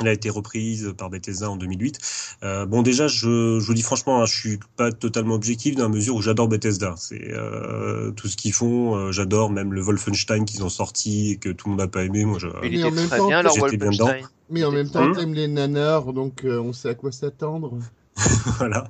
Elle 0.00 0.08
a 0.08 0.12
été 0.12 0.28
reprise 0.28 0.92
par 0.98 1.08
Bethesda 1.08 1.48
en 1.48 1.56
2008. 1.56 1.98
Euh, 2.42 2.66
bon, 2.66 2.82
déjà, 2.82 3.06
je, 3.06 3.60
je 3.60 3.64
vous 3.66 3.74
dis 3.74 3.82
franchement, 3.82 4.20
hein, 4.22 4.26
je 4.26 4.36
suis 4.36 4.58
pas 4.76 4.90
totalement 4.90 5.34
objectif 5.36 5.76
dans 5.76 5.84
la 5.84 5.88
mesure 5.88 6.16
où 6.16 6.20
j'adore 6.22 6.48
Bethesda. 6.48 6.94
C'est 6.98 7.30
euh, 7.30 8.10
tout 8.10 8.26
ce 8.26 8.36
qu'ils 8.36 8.52
font, 8.52 8.96
euh, 8.96 9.12
j'adore. 9.12 9.50
Même 9.50 9.72
le 9.72 9.80
Wolfenstein 9.80 10.44
qu'ils 10.46 10.64
ont 10.64 10.68
sorti 10.68 11.30
et 11.30 11.36
que 11.36 11.48
tout 11.50 11.68
le 11.68 11.70
monde 11.70 11.80
n'a 11.80 11.86
pas 11.86 12.02
aimé, 12.02 12.24
moi, 12.24 12.38
je, 12.40 12.48
Il 12.64 12.72
Mais 12.72 12.82
en 12.84 12.88
était 12.88 12.96
même 12.96 13.06
très 13.08 13.18
temps, 13.18 13.28
bien, 13.28 13.42
leur 13.42 13.54
j'étais 13.54 13.76
bien 13.76 13.90
dedans. 13.90 14.06
Wolfenstein. 14.06 14.28
Mais 14.50 14.64
en 14.64 14.72
même 14.72 14.90
temps, 14.90 15.02
Hum. 15.04 15.16
t'aimes 15.16 15.34
les 15.34 15.48
nanars, 15.48 16.12
donc 16.12 16.44
euh, 16.44 16.58
on 16.60 16.72
sait 16.72 16.88
à 16.88 16.94
quoi 16.94 17.12
s'attendre. 17.12 17.78
voilà. 18.58 18.88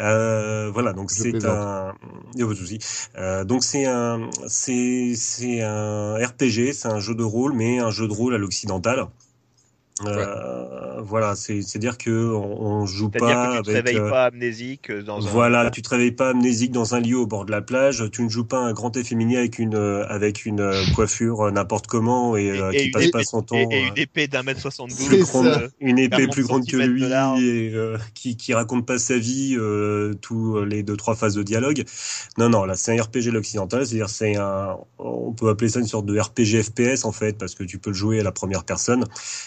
Euh, 0.00 0.70
voilà, 0.72 0.92
donc 0.92 1.10
c'est 1.10 1.44
un. 1.44 1.92
Il 2.34 2.40
y 2.40 2.42
a 2.42 2.46
pas 2.46 2.52
de 2.52 2.58
souci. 2.58 2.78
Euh, 3.16 3.44
donc 3.44 3.62
c'est 3.64 3.84
un, 3.86 4.28
c'est 4.48 5.12
c'est 5.16 5.62
un 5.62 6.14
RPG, 6.16 6.72
c'est 6.72 6.88
un 6.88 6.98
jeu 7.00 7.14
de 7.14 7.22
rôle, 7.22 7.52
mais 7.52 7.78
un 7.78 7.90
jeu 7.90 8.08
de 8.08 8.12
rôle 8.12 8.34
à 8.34 8.38
l'occidental. 8.38 9.06
Euh, 10.04 11.00
Voilà, 11.00 11.34
c'est 11.36 11.62
c'est 11.62 11.78
dire 11.78 11.96
que 11.96 12.10
on, 12.34 12.60
on 12.82 12.86
joue 12.86 13.10
C'est-à-dire 13.12 13.34
pas 13.34 13.46
que 13.52 13.56
tu 13.58 13.62
te 13.62 13.70
avec. 13.70 13.86
réveilles 13.86 14.00
euh, 14.06 14.10
pas 14.10 14.24
amnésique 14.26 14.92
dans 14.92 15.26
un. 15.26 15.30
Voilà, 15.30 15.70
tu 15.70 15.80
te 15.82 15.88
réveilles 15.88 16.12
pas 16.12 16.30
amnésique 16.30 16.70
dans 16.72 16.94
un 16.94 17.00
lit 17.00 17.14
au 17.14 17.26
bord 17.26 17.44
de 17.46 17.50
la 17.50 17.62
plage. 17.62 18.04
Tu 18.12 18.22
ne 18.22 18.28
joues 18.28 18.44
pas 18.44 18.58
un 18.58 18.72
grand 18.72 18.94
efféminé 18.96 19.38
avec 19.38 19.58
une 19.58 19.74
euh, 19.74 20.04
avec 20.08 20.44
une 20.44 20.60
euh, 20.60 20.82
coiffure 20.94 21.42
euh, 21.46 21.50
n'importe 21.50 21.86
comment 21.86 22.36
et, 22.36 22.50
euh, 22.50 22.72
Et- 22.72 22.76
et 22.76 22.82
qui 22.84 22.90
passe 22.90 23.04
épée- 23.04 23.10
pas 23.10 23.24
son 23.24 23.42
temps. 23.42 23.56
Et, 23.56 23.62
et 23.70 23.84
euh, 23.84 23.88
une 23.88 23.98
épée 23.98 24.28
d'un 24.28 24.42
mètre 24.42 24.60
72. 24.60 25.08
C'est 25.08 25.18
grande- 25.20 25.46
ça. 25.52 25.60
une 25.80 25.98
épée 25.98 26.16
40 26.16 26.32
plus 26.32 26.42
grande 26.44 26.66
que 26.66 26.76
lui 26.76 27.04
et 27.04 27.70
euh, 27.74 27.96
qui 28.14 28.36
qui 28.36 28.52
raconte 28.52 28.84
pas 28.86 28.98
sa 28.98 29.16
vie 29.16 29.54
euh, 29.58 30.12
tous 30.20 30.62
les 30.64 30.82
deux 30.82 30.96
trois 30.96 31.14
phases 31.14 31.34
de 31.34 31.42
dialogue. 31.42 31.84
Non 32.36 32.48
non, 32.50 32.64
là 32.64 32.74
c'est 32.74 32.98
un 32.98 33.02
RPG 33.02 33.30
l'occidental, 33.32 33.86
c'est-à-dire 33.86 34.10
c'est 34.10 34.36
un 34.36 34.76
on 34.98 35.32
peut 35.32 35.48
appeler 35.48 35.70
ça 35.70 35.80
une 35.80 35.86
sorte 35.86 36.04
de 36.06 36.18
RPG 36.18 36.62
FPS 36.62 37.04
en 37.04 37.12
fait 37.12 37.38
parce 37.38 37.54
que 37.54 37.64
tu 37.64 37.78
peux 37.78 37.90
le 37.90 37.96
jouer 37.96 38.20
à 38.20 38.22
la 38.22 38.32
première 38.32 38.64
personne 38.64 39.04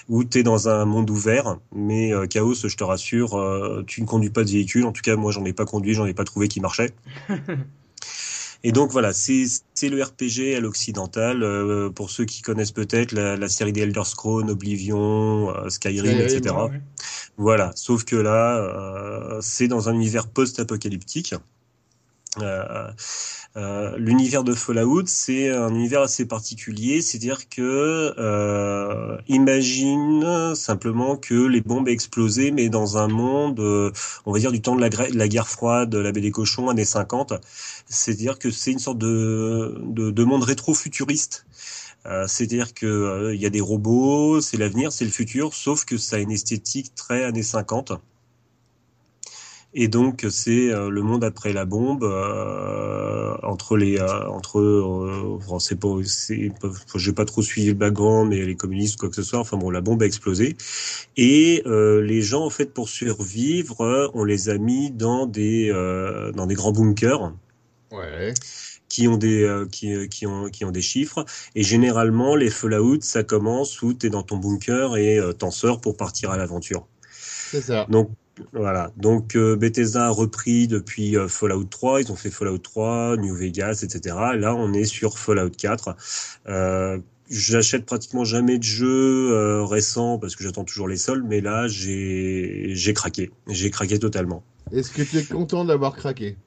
où 0.08 0.24
tu 0.24 0.39
dans 0.44 0.70
un 0.70 0.86
monde 0.86 1.10
ouvert 1.10 1.58
mais 1.74 2.14
euh, 2.14 2.28
Chaos, 2.28 2.56
je 2.56 2.76
te 2.76 2.84
rassure, 2.84 3.36
euh, 3.36 3.84
tu 3.86 4.02
ne 4.02 4.08
conduis 4.08 4.30
pas 4.30 4.44
de 4.44 4.50
véhicule, 4.50 4.86
en 4.86 4.92
tout 4.92 5.02
cas 5.02 5.16
moi 5.16 5.32
j'en 5.32 5.46
ai 5.46 5.54
pas 5.54 5.66
conduit, 5.66 5.94
j'en 5.94 6.06
ai 6.06 6.14
pas 6.14 6.24
trouvé 6.24 6.48
qui 6.48 6.60
marchait. 6.60 6.94
Et 8.64 8.74
donc 8.74 8.92
voilà, 8.92 9.14
c'est 9.14 9.46
le 9.84 10.04
RPG 10.04 10.56
à 10.56 10.60
l'occidental. 10.60 11.44
euh, 11.44 11.90
pour 11.90 12.10
ceux 12.10 12.26
qui 12.26 12.42
connaissent 12.42 12.74
peut-être 12.74 13.14
la, 13.14 13.38
la 13.38 13.48
série 13.48 13.72
des 13.72 13.82
Elder 13.82 14.04
Scrolls, 14.04 14.50
Oblivion, 14.50 15.50
euh, 15.56 15.70
Skyrim, 15.70 16.06
Skyrim, 16.06 16.20
etc. 16.20 16.56
Ouais. 16.70 16.82
Voilà, 17.38 17.72
sauf 17.76 18.04
que 18.04 18.18
là, 18.18 18.58
euh, 18.58 19.40
c'est 19.42 19.70
dans 19.70 19.88
un 19.88 19.94
univers 19.94 20.28
post-apocalyptique. 20.28 21.36
L'univers 23.98 24.44
de 24.44 24.54
Fallout, 24.54 25.04
c'est 25.08 25.50
un 25.50 25.74
univers 25.74 26.02
assez 26.02 26.26
particulier, 26.26 27.02
c'est-à-dire 27.02 27.48
que 27.50 28.14
euh, 28.90 29.18
imagine 29.28 30.56
simplement 30.56 31.16
que 31.18 31.34
les 31.48 31.62
bombes 31.62 31.88
aient 31.88 31.94
explosé, 31.94 32.52
mais 32.52 32.70
dans 32.70 32.98
un 32.98 33.08
monde, 33.08 33.60
euh, 33.60 33.92
on 34.26 34.32
va 34.34 34.40
dire 34.40 34.52
du 34.52 34.62
temps 34.62 34.76
de 34.76 34.82
la, 34.82 34.90
gra- 34.90 35.12
de 35.12 35.18
la 35.18 35.28
guerre 35.28 35.48
froide, 35.48 35.94
la 35.96 36.12
baie 36.12 36.22
des 36.22 36.32
cochons, 36.32 36.70
années 36.70 36.86
50. 36.86 37.34
C'est-à-dire 37.88 38.40
que 38.40 38.52
c'est 38.52 38.72
une 38.72 38.80
sorte 38.80 38.98
de, 38.98 39.76
de, 39.86 40.12
de 40.12 40.24
monde 40.24 40.44
rétro-futuriste. 40.44 41.46
Euh, 42.06 42.28
c'est-à-dire 42.28 42.74
que 42.74 42.86
euh, 42.86 43.36
il 43.36 43.42
y 43.42 43.46
a 43.46 43.50
des 43.50 43.62
robots, 43.62 44.42
c'est 44.42 44.58
l'avenir, 44.58 44.92
c'est 44.94 45.06
le 45.06 45.12
futur, 45.12 45.54
sauf 45.54 45.86
que 45.86 45.98
ça 45.98 46.18
a 46.18 46.20
une 46.20 46.32
esthétique 46.32 46.96
très 46.96 47.24
années 47.26 47.44
50. 47.44 47.94
Et 49.74 49.88
donc 49.88 50.26
c'est 50.32 50.72
euh, 50.74 50.90
le 50.90 51.04
monde 51.04 51.24
après 51.24 51.54
la 51.54 51.64
bombe 51.66 52.04
euh, 52.04 53.38
entre 53.44 53.78
les 53.78 54.00
euh, 54.00 54.28
entre 54.30 54.60
euh, 54.60 55.38
enfin, 55.38 55.60
c'est 55.60 55.80
pas 55.80 55.90
c'est 56.06 56.52
pas- 56.60 56.72
j'ai 56.96 57.14
pas 57.14 57.26
trop 57.26 57.44
suivi 57.44 57.68
le 57.68 57.74
background 57.76 58.30
mais 58.30 58.44
les 58.46 58.56
communistes 58.56 58.98
quoi 59.00 59.10
que 59.10 59.16
ce 59.16 59.22
soit 59.22 59.38
enfin 59.40 59.58
bon 59.58 59.70
la 59.70 59.82
bombe 59.82 60.02
a 60.02 60.08
explosé 60.08 60.58
et 61.18 61.62
euh, 61.68 62.02
les 62.02 62.22
gens 62.24 62.46
en 62.46 62.50
fait 62.50 62.74
pour 62.74 62.90
survivre 62.90 63.82
euh, 63.82 64.10
on 64.16 64.24
les 64.24 64.50
a 64.50 64.58
mis 64.58 64.92
dans 64.92 65.28
des 65.28 65.70
euh, 65.72 66.32
dans 66.32 66.48
des 66.48 66.56
grands 66.56 66.72
bunkers 66.74 67.34
Ouais. 67.92 68.40
qui 68.90 69.08
ont 69.08 69.18
des 69.18 69.44
euh, 69.44 69.68
qui, 69.68 69.94
euh, 69.94 70.08
qui 70.08 70.26
ont 70.28 70.50
qui 70.50 70.66
ont 70.66 70.72
des 70.72 70.82
chiffres 70.82 71.26
et 71.56 71.64
généralement 71.64 72.36
les 72.36 72.50
Fallout 72.50 73.02
ça 73.02 73.24
commence 73.24 73.82
où 73.82 73.94
tu 73.94 74.08
es 74.08 74.10
dans 74.10 74.24
ton 74.24 74.38
bunker 74.38 74.98
et 74.98 75.20
euh, 75.20 75.34
t'en 75.34 75.52
sors 75.52 75.80
pour 75.82 75.96
partir 75.98 76.32
à 76.32 76.38
l'aventure. 76.38 76.88
C'est 77.52 77.62
ça. 77.62 77.90
Donc 77.90 78.12
voilà, 78.54 78.92
donc 78.98 79.36
euh, 79.36 79.56
Bethesda 79.56 80.08
a 80.08 80.10
repris 80.10 80.68
depuis 80.68 81.18
euh, 81.18 81.28
Fallout 81.28 81.66
3, 81.66 82.02
ils 82.02 82.12
ont 82.12 82.16
fait 82.16 82.30
Fallout 82.30 82.58
3, 82.58 83.18
New 83.18 83.36
Vegas, 83.36 83.82
etc. 83.84 84.16
Là, 84.36 84.56
on 84.56 84.74
est 84.74 84.86
sur 84.86 85.18
Fallout 85.18 85.52
4. 85.52 85.96
Euh, 86.48 86.98
J'achète 87.32 87.86
pratiquement 87.86 88.24
jamais 88.24 88.58
de 88.58 88.64
jeux 88.64 89.62
récents 89.62 90.18
parce 90.18 90.36
que 90.36 90.44
j'attends 90.44 90.64
toujours 90.64 90.88
les 90.88 90.98
soldes, 90.98 91.26
mais 91.28 91.42
là, 91.42 91.68
j'ai 91.68 92.72
j'ai 92.74 92.94
craqué, 92.96 93.30
j'ai 93.48 93.70
craqué 93.70 94.00
totalement, 94.00 94.42
Est-ce 94.72 94.90
que 94.90 95.04
tu 95.04 95.20
es 95.20 95.24
content 95.24 95.64
d'avoir 95.64 95.96
craqué? 95.96 96.38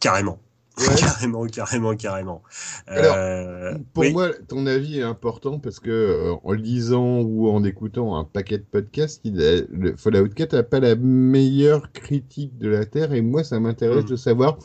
Carrément, 0.00 0.38
Ouais. 0.78 0.94
carrément, 0.98 1.46
carrément, 1.46 1.94
carrément. 1.94 2.42
Alors, 2.88 3.14
Euh, 3.16 3.74
Pour 3.92 4.02
oui. 4.02 4.12
moi, 4.12 4.30
ton 4.48 4.66
avis 4.66 4.98
est 4.98 5.02
important 5.04 5.58
parce 5.60 5.78
que 5.78 5.90
euh, 5.90 6.34
en 6.42 6.52
lisant 6.52 7.20
ou 7.20 7.48
en 7.48 7.62
écoutant 7.62 8.16
un 8.16 8.24
paquet 8.24 8.58
de 8.58 8.64
podcasts, 8.68 9.20
il 9.24 9.40
a- 9.40 9.62
le 9.70 9.94
Fallout 9.96 10.28
4 10.30 10.54
n'a 10.54 10.62
pas 10.64 10.80
la 10.80 10.96
meilleure 10.96 11.92
critique 11.92 12.58
de 12.58 12.68
la 12.68 12.86
Terre 12.86 13.12
et 13.12 13.20
moi, 13.22 13.44
ça 13.44 13.60
m'intéresse 13.60 14.04
Mhm. 14.04 14.10
de 14.10 14.16
savoir 14.16 14.58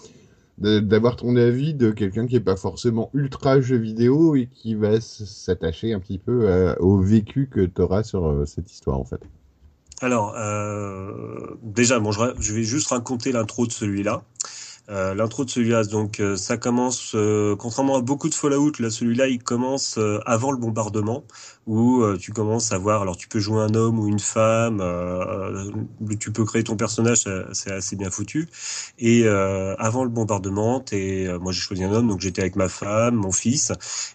d'avoir 0.61 1.15
ton 1.15 1.37
avis 1.37 1.73
de 1.73 1.91
quelqu'un 1.91 2.27
qui 2.27 2.35
est 2.35 2.41
pas 2.41 2.57
forcément 2.57 3.09
ultra 3.13 3.61
jeu 3.61 3.77
vidéo 3.77 4.35
et 4.35 4.47
qui 4.47 4.75
va 4.75 4.99
s'attacher 4.99 5.93
un 5.93 6.01
petit 6.01 6.17
peu 6.17 6.51
à- 6.51 6.81
au 6.81 6.99
vécu 6.99 7.47
que 7.49 7.61
tu 7.61 7.81
auras 7.81 8.03
sur 8.03 8.25
euh, 8.27 8.45
cette 8.45 8.69
histoire 8.69 8.99
en 8.99 9.05
fait. 9.05 9.21
Alors, 10.01 10.33
euh, 10.37 11.55
déjà, 11.63 11.99
bon, 11.99 12.11
je 12.11 12.53
vais 12.53 12.63
juste 12.63 12.87
raconter 12.89 13.31
l'intro 13.31 13.67
de 13.67 13.71
celui-là. 13.71 14.23
Euh, 14.89 15.13
l'intro 15.13 15.45
de 15.45 15.49
celui-là, 15.51 15.83
donc, 15.83 16.19
euh, 16.19 16.35
ça 16.35 16.57
commence, 16.57 17.11
euh, 17.13 17.55
contrairement 17.55 17.97
à 17.97 18.01
beaucoup 18.01 18.27
de 18.27 18.33
Fallout, 18.33 18.71
là, 18.79 18.89
celui-là, 18.89 19.27
il 19.27 19.43
commence 19.43 19.99
euh, 19.99 20.19
avant 20.25 20.51
le 20.51 20.57
bombardement, 20.57 21.25
où 21.67 22.01
euh, 22.01 22.17
tu 22.17 22.31
commences 22.33 22.71
à 22.71 22.79
voir, 22.79 23.03
alors 23.03 23.15
tu 23.15 23.27
peux 23.27 23.39
jouer 23.39 23.61
un 23.61 23.75
homme 23.75 23.99
ou 23.99 24.07
une 24.07 24.19
femme, 24.19 24.81
tu 26.19 26.31
peux 26.31 26.45
créer 26.45 26.63
ton 26.63 26.75
personnage, 26.75 27.25
c'est 27.53 27.71
assez 27.71 27.95
bien 27.95 28.09
foutu. 28.09 28.47
Et 28.97 29.23
euh, 29.25 29.75
avant 29.77 30.03
le 30.03 30.09
bombardement, 30.09 30.83
euh, 30.93 31.39
moi 31.39 31.51
j'ai 31.51 31.61
choisi 31.61 31.83
un 31.83 31.91
homme, 31.91 32.07
donc 32.07 32.21
j'étais 32.21 32.41
avec 32.41 32.55
ma 32.55 32.69
femme, 32.69 33.15
mon 33.15 33.31
fils, 33.31 33.71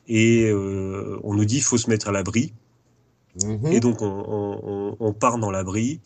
et 0.08 0.50
euh, 0.50 1.18
on 1.22 1.34
nous 1.34 1.44
dit 1.44 1.56
il 1.56 1.62
faut 1.62 1.78
se 1.78 1.88
mettre 1.90 2.08
à 2.08 2.12
l'abri. 2.12 2.52
Mhm. 3.44 3.66
Et 3.72 3.80
donc 3.80 4.00
on, 4.02 4.06
on, 4.06 4.60
on- 4.62 4.96
on 5.00 5.12
part 5.12 5.38
dans 5.38 5.50
l'abri. 5.50 6.00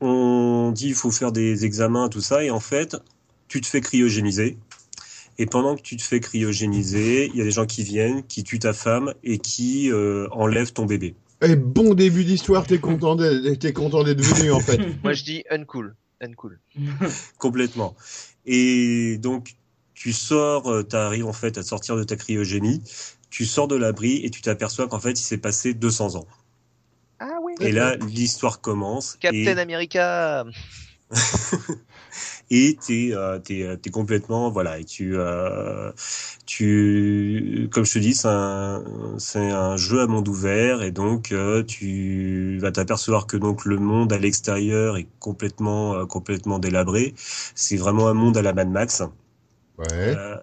On 0.00 0.72
dit 0.74 0.88
il 0.88 0.94
faut 0.94 1.10
faire 1.10 1.32
des 1.32 1.64
examens, 1.64 2.08
tout 2.08 2.20
ça, 2.20 2.44
et 2.44 2.50
en 2.50 2.60
fait, 2.60 2.96
tu 3.48 3.60
te 3.60 3.66
fais 3.66 3.80
cryogéniser. 3.80 4.58
Et 5.38 5.46
pendant 5.46 5.76
que 5.76 5.82
tu 5.82 5.96
te 5.96 6.02
fais 6.02 6.20
cryogéniser, 6.20 7.26
il 7.26 7.36
y 7.36 7.40
a 7.40 7.44
des 7.44 7.50
gens 7.50 7.66
qui 7.66 7.82
viennent, 7.82 8.22
qui 8.24 8.42
tuent 8.42 8.58
ta 8.58 8.72
femme 8.72 9.12
et 9.22 9.38
qui 9.38 9.90
euh, 9.90 10.28
enlèvent 10.30 10.72
ton 10.72 10.86
bébé. 10.86 11.14
Et 11.42 11.56
bon 11.56 11.92
début 11.92 12.24
d'histoire, 12.24 12.66
t'es 12.66 12.78
content 12.78 13.16
d'être 13.16 13.58
t'es 13.58 13.74
content 13.74 14.02
d'être 14.02 14.22
venu 14.22 14.50
en 14.50 14.60
fait. 14.60 14.80
Moi, 15.02 15.12
je 15.12 15.24
dis 15.24 15.44
uncool. 15.50 15.94
Uncool. 16.22 16.58
Complètement. 17.38 17.94
Et 18.46 19.18
donc, 19.18 19.56
tu 19.92 20.12
sors, 20.12 20.86
tu 20.88 20.96
arrives 20.96 21.26
en 21.26 21.34
fait 21.34 21.58
à 21.58 21.62
sortir 21.62 21.96
de 21.96 22.04
ta 22.04 22.16
cryogénie, 22.16 22.82
tu 23.28 23.44
sors 23.44 23.68
de 23.68 23.76
l'abri 23.76 24.24
et 24.24 24.30
tu 24.30 24.40
t'aperçois 24.40 24.88
qu'en 24.88 25.00
fait, 25.00 25.12
il 25.12 25.24
s'est 25.24 25.36
passé 25.36 25.74
200 25.74 26.16
ans. 26.16 26.26
Et 27.60 27.72
là, 27.72 27.96
l'histoire 27.96 28.60
commence. 28.60 29.18
et... 29.22 29.44
Captain 29.44 29.58
America. 29.58 30.44
et 32.50 32.76
t'es 32.84 33.10
euh, 33.12 33.38
t'es 33.38 33.62
euh, 33.62 33.76
t'es 33.76 33.90
complètement 33.90 34.50
voilà 34.50 34.78
et 34.78 34.84
tu 34.84 35.16
euh, 35.16 35.92
tu 36.46 37.68
comme 37.72 37.84
je 37.84 37.94
te 37.94 37.98
dis 37.98 38.14
c'est 38.14 38.28
un 38.28 38.84
c'est 39.18 39.50
un 39.50 39.76
jeu 39.76 40.00
à 40.00 40.06
monde 40.06 40.28
ouvert 40.28 40.82
et 40.82 40.90
donc 40.90 41.32
euh, 41.32 41.62
tu 41.62 42.58
vas 42.60 42.72
t'apercevoir 42.72 43.26
que 43.26 43.36
donc 43.36 43.64
le 43.64 43.78
monde 43.78 44.12
à 44.12 44.18
l'extérieur 44.18 44.96
est 44.96 45.06
complètement 45.20 46.06
complètement 46.06 46.58
délabré 46.58 47.14
c'est 47.16 47.76
vraiment 47.76 48.08
un 48.08 48.14
monde 48.14 48.36
à 48.36 48.42
la 48.42 48.52
Mad 48.52 48.68
Max 48.68 49.02
Ouais. 49.78 50.16
Euh, 50.16 50.36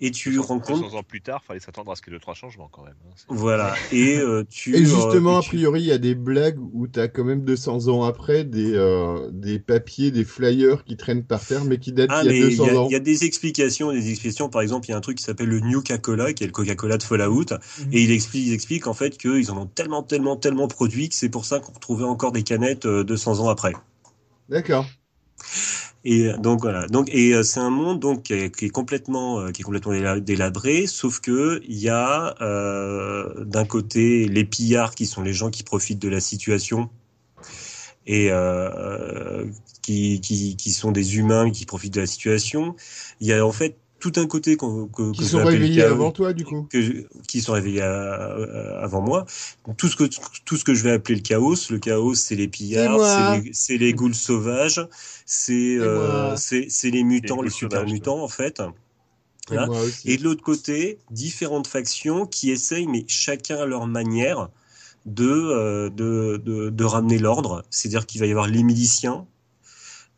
et 0.00 0.10
tu 0.10 0.30
200 0.32 0.42
rencontres 0.54 0.82
200 0.82 0.98
ans 0.98 1.02
plus 1.02 1.20
tard, 1.20 1.44
fallait 1.44 1.60
s'attendre 1.60 1.92
à 1.92 1.96
ce 1.96 2.02
qu'il 2.02 2.12
y 2.12 2.16
ait 2.16 2.18
deux 2.18 2.20
trois 2.22 2.34
changements 2.34 2.68
quand 2.72 2.82
même. 2.84 2.94
hein. 3.08 3.14
Voilà 3.28 3.76
et 3.92 4.16
euh, 4.18 4.44
tu 4.50 4.74
Et 4.74 4.84
justement, 4.84 5.30
euh, 5.30 5.36
a 5.36 5.38
et 5.38 5.42
tu- 5.42 5.48
priori, 5.48 5.80
il 5.82 5.86
y 5.86 5.92
a 5.92 5.98
des 5.98 6.14
blagues 6.16 6.58
où 6.72 6.88
tu 6.88 6.98
as 6.98 7.06
quand 7.08 7.22
même 7.24 7.44
200 7.44 7.86
ans 7.88 8.02
après 8.02 8.44
des, 8.44 8.72
euh, 8.74 9.30
des 9.32 9.58
papiers, 9.60 10.10
des 10.10 10.24
flyers 10.24 10.84
qui 10.84 10.96
traînent 10.96 11.22
par 11.24 11.44
terre, 11.44 11.64
mais 11.64 11.78
qui 11.78 11.92
datent 11.92 12.10
Ah, 12.12 12.24
mais 12.24 12.38
y 12.38 12.42
a 12.42 12.46
il 12.46 12.50
200 12.50 12.64
y, 12.64 12.68
a, 12.68 12.74
ans. 12.74 12.86
il 12.88 12.92
y 12.92 12.94
a 12.96 13.00
des 13.00 13.24
explications, 13.24 13.92
des 13.92 14.10
explications. 14.10 14.48
Par 14.48 14.62
exemple, 14.62 14.88
il 14.88 14.90
y 14.90 14.94
a 14.94 14.96
un 14.96 15.00
truc 15.00 15.18
qui 15.18 15.24
s'appelle 15.24 15.48
le 15.48 15.60
New 15.60 15.78
Coca-Cola, 15.82 16.32
qui 16.32 16.44
est 16.44 16.46
le 16.48 16.52
Coca-Cola 16.52 16.98
de 16.98 17.02
Fallout, 17.02 17.44
Mhm. 17.78 17.88
et 17.92 18.02
il 18.02 18.10
explique, 18.10 18.46
il 18.46 18.52
explique 18.52 18.86
en 18.88 18.94
fait 18.94 19.16
qu'ils 19.18 19.50
en 19.52 19.58
ont 19.58 19.66
tellement, 19.66 20.02
tellement, 20.02 20.36
tellement 20.36 20.66
produit 20.68 21.08
que 21.08 21.14
c'est 21.14 21.28
pour 21.28 21.44
ça 21.44 21.60
qu'on 21.60 21.72
retrouvait 21.72 22.04
encore 22.04 22.32
des 22.32 22.42
canettes 22.42 22.86
euh, 22.86 23.04
200 23.04 23.38
ans 23.40 23.48
après. 23.48 23.72
D'accord. 24.48 24.90
Et 26.04 26.28
euh, 26.28 26.36
donc 26.38 26.60
voilà. 26.62 26.86
Donc 26.86 27.08
et 27.12 27.34
euh, 27.34 27.42
c'est 27.42 27.60
un 27.60 27.70
monde 27.70 28.00
donc 28.00 28.22
qui 28.24 28.32
est, 28.32 28.56
qui 28.56 28.66
est 28.66 28.70
complètement, 28.70 29.40
euh, 29.40 29.50
qui 29.50 29.60
est 29.62 29.64
complètement 29.64 29.92
déla- 29.92 30.20
délabré, 30.20 30.86
sauf 30.86 31.20
que 31.20 31.60
il 31.68 31.78
y 31.78 31.88
a 31.90 32.34
euh, 32.40 33.44
d'un 33.44 33.64
côté 33.66 34.26
les 34.26 34.44
pillards 34.44 34.94
qui 34.94 35.06
sont 35.06 35.22
les 35.22 35.32
gens 35.34 35.50
qui 35.50 35.62
profitent 35.62 35.98
de 36.00 36.08
la 36.08 36.20
situation 36.20 36.88
et 38.06 38.28
euh, 38.30 39.44
qui, 39.82 40.20
qui, 40.20 40.56
qui 40.56 40.72
sont 40.72 40.90
des 40.92 41.18
humains 41.18 41.50
qui 41.50 41.66
profitent 41.66 41.94
de 41.94 42.00
la 42.00 42.06
situation. 42.06 42.74
Il 43.20 43.26
y 43.26 43.32
a 43.32 43.44
en 43.44 43.52
fait 43.52 43.76
tout 43.98 44.12
un 44.16 44.26
côté 44.26 44.56
qu'on- 44.56 44.86
que, 44.86 45.12
Qui 45.12 45.20
que 45.20 45.26
sont 45.26 45.44
réveillés 45.44 45.82
chaos, 45.82 45.92
avant 45.92 46.10
toi, 46.10 46.32
du 46.32 46.42
coup. 46.42 46.66
que 46.70 47.06
qui 47.28 47.42
sont 47.42 47.52
réveillés 47.52 47.82
à- 47.82 48.80
avant 48.80 49.02
moi. 49.02 49.26
Tout 49.76 49.88
ce 49.88 49.96
que 49.96 50.04
tout 50.46 50.56
ce 50.56 50.64
que 50.64 50.72
je 50.72 50.82
vais 50.82 50.92
appeler 50.92 51.16
le 51.16 51.20
chaos, 51.20 51.54
le 51.68 51.78
chaos, 51.78 52.14
c'est 52.14 52.34
les 52.34 52.48
pillards, 52.48 52.98
c'est 53.04 53.42
les, 53.42 53.50
c'est 53.52 53.76
les 53.76 53.92
ghouls 53.92 54.14
sauvages, 54.14 54.80
c'est 55.30 55.76
euh, 55.78 56.30
moi. 56.30 56.36
c'est 56.36 56.66
c'est 56.70 56.90
les 56.90 57.04
mutants, 57.04 57.40
Les 57.42 57.50
super 57.50 57.86
mutants 57.86 58.22
en 58.22 58.28
fait. 58.28 58.60
Et 59.50 59.54
Voilà. 59.54 59.66
moi 59.66 59.80
aussi. 59.82 60.10
Et 60.10 60.16
de 60.16 60.24
l'autre 60.24 60.42
côté, 60.42 60.98
différentes 61.10 61.66
factions 61.68 62.26
qui 62.26 62.50
essayent, 62.50 62.86
mais 62.86 63.04
chacun 63.08 63.58
à 63.58 63.66
leur 63.66 63.86
manière, 63.86 64.50
de, 65.06 65.88
de, 65.90 66.36
de, 66.38 66.70
de 66.70 66.84
ramener 66.84 67.18
l'ordre. 67.18 67.64
C'est-à-dire 67.70 68.06
qu'il 68.06 68.20
va 68.20 68.26
y 68.26 68.30
avoir 68.30 68.46
les 68.48 68.62
miliciens, 68.62 69.26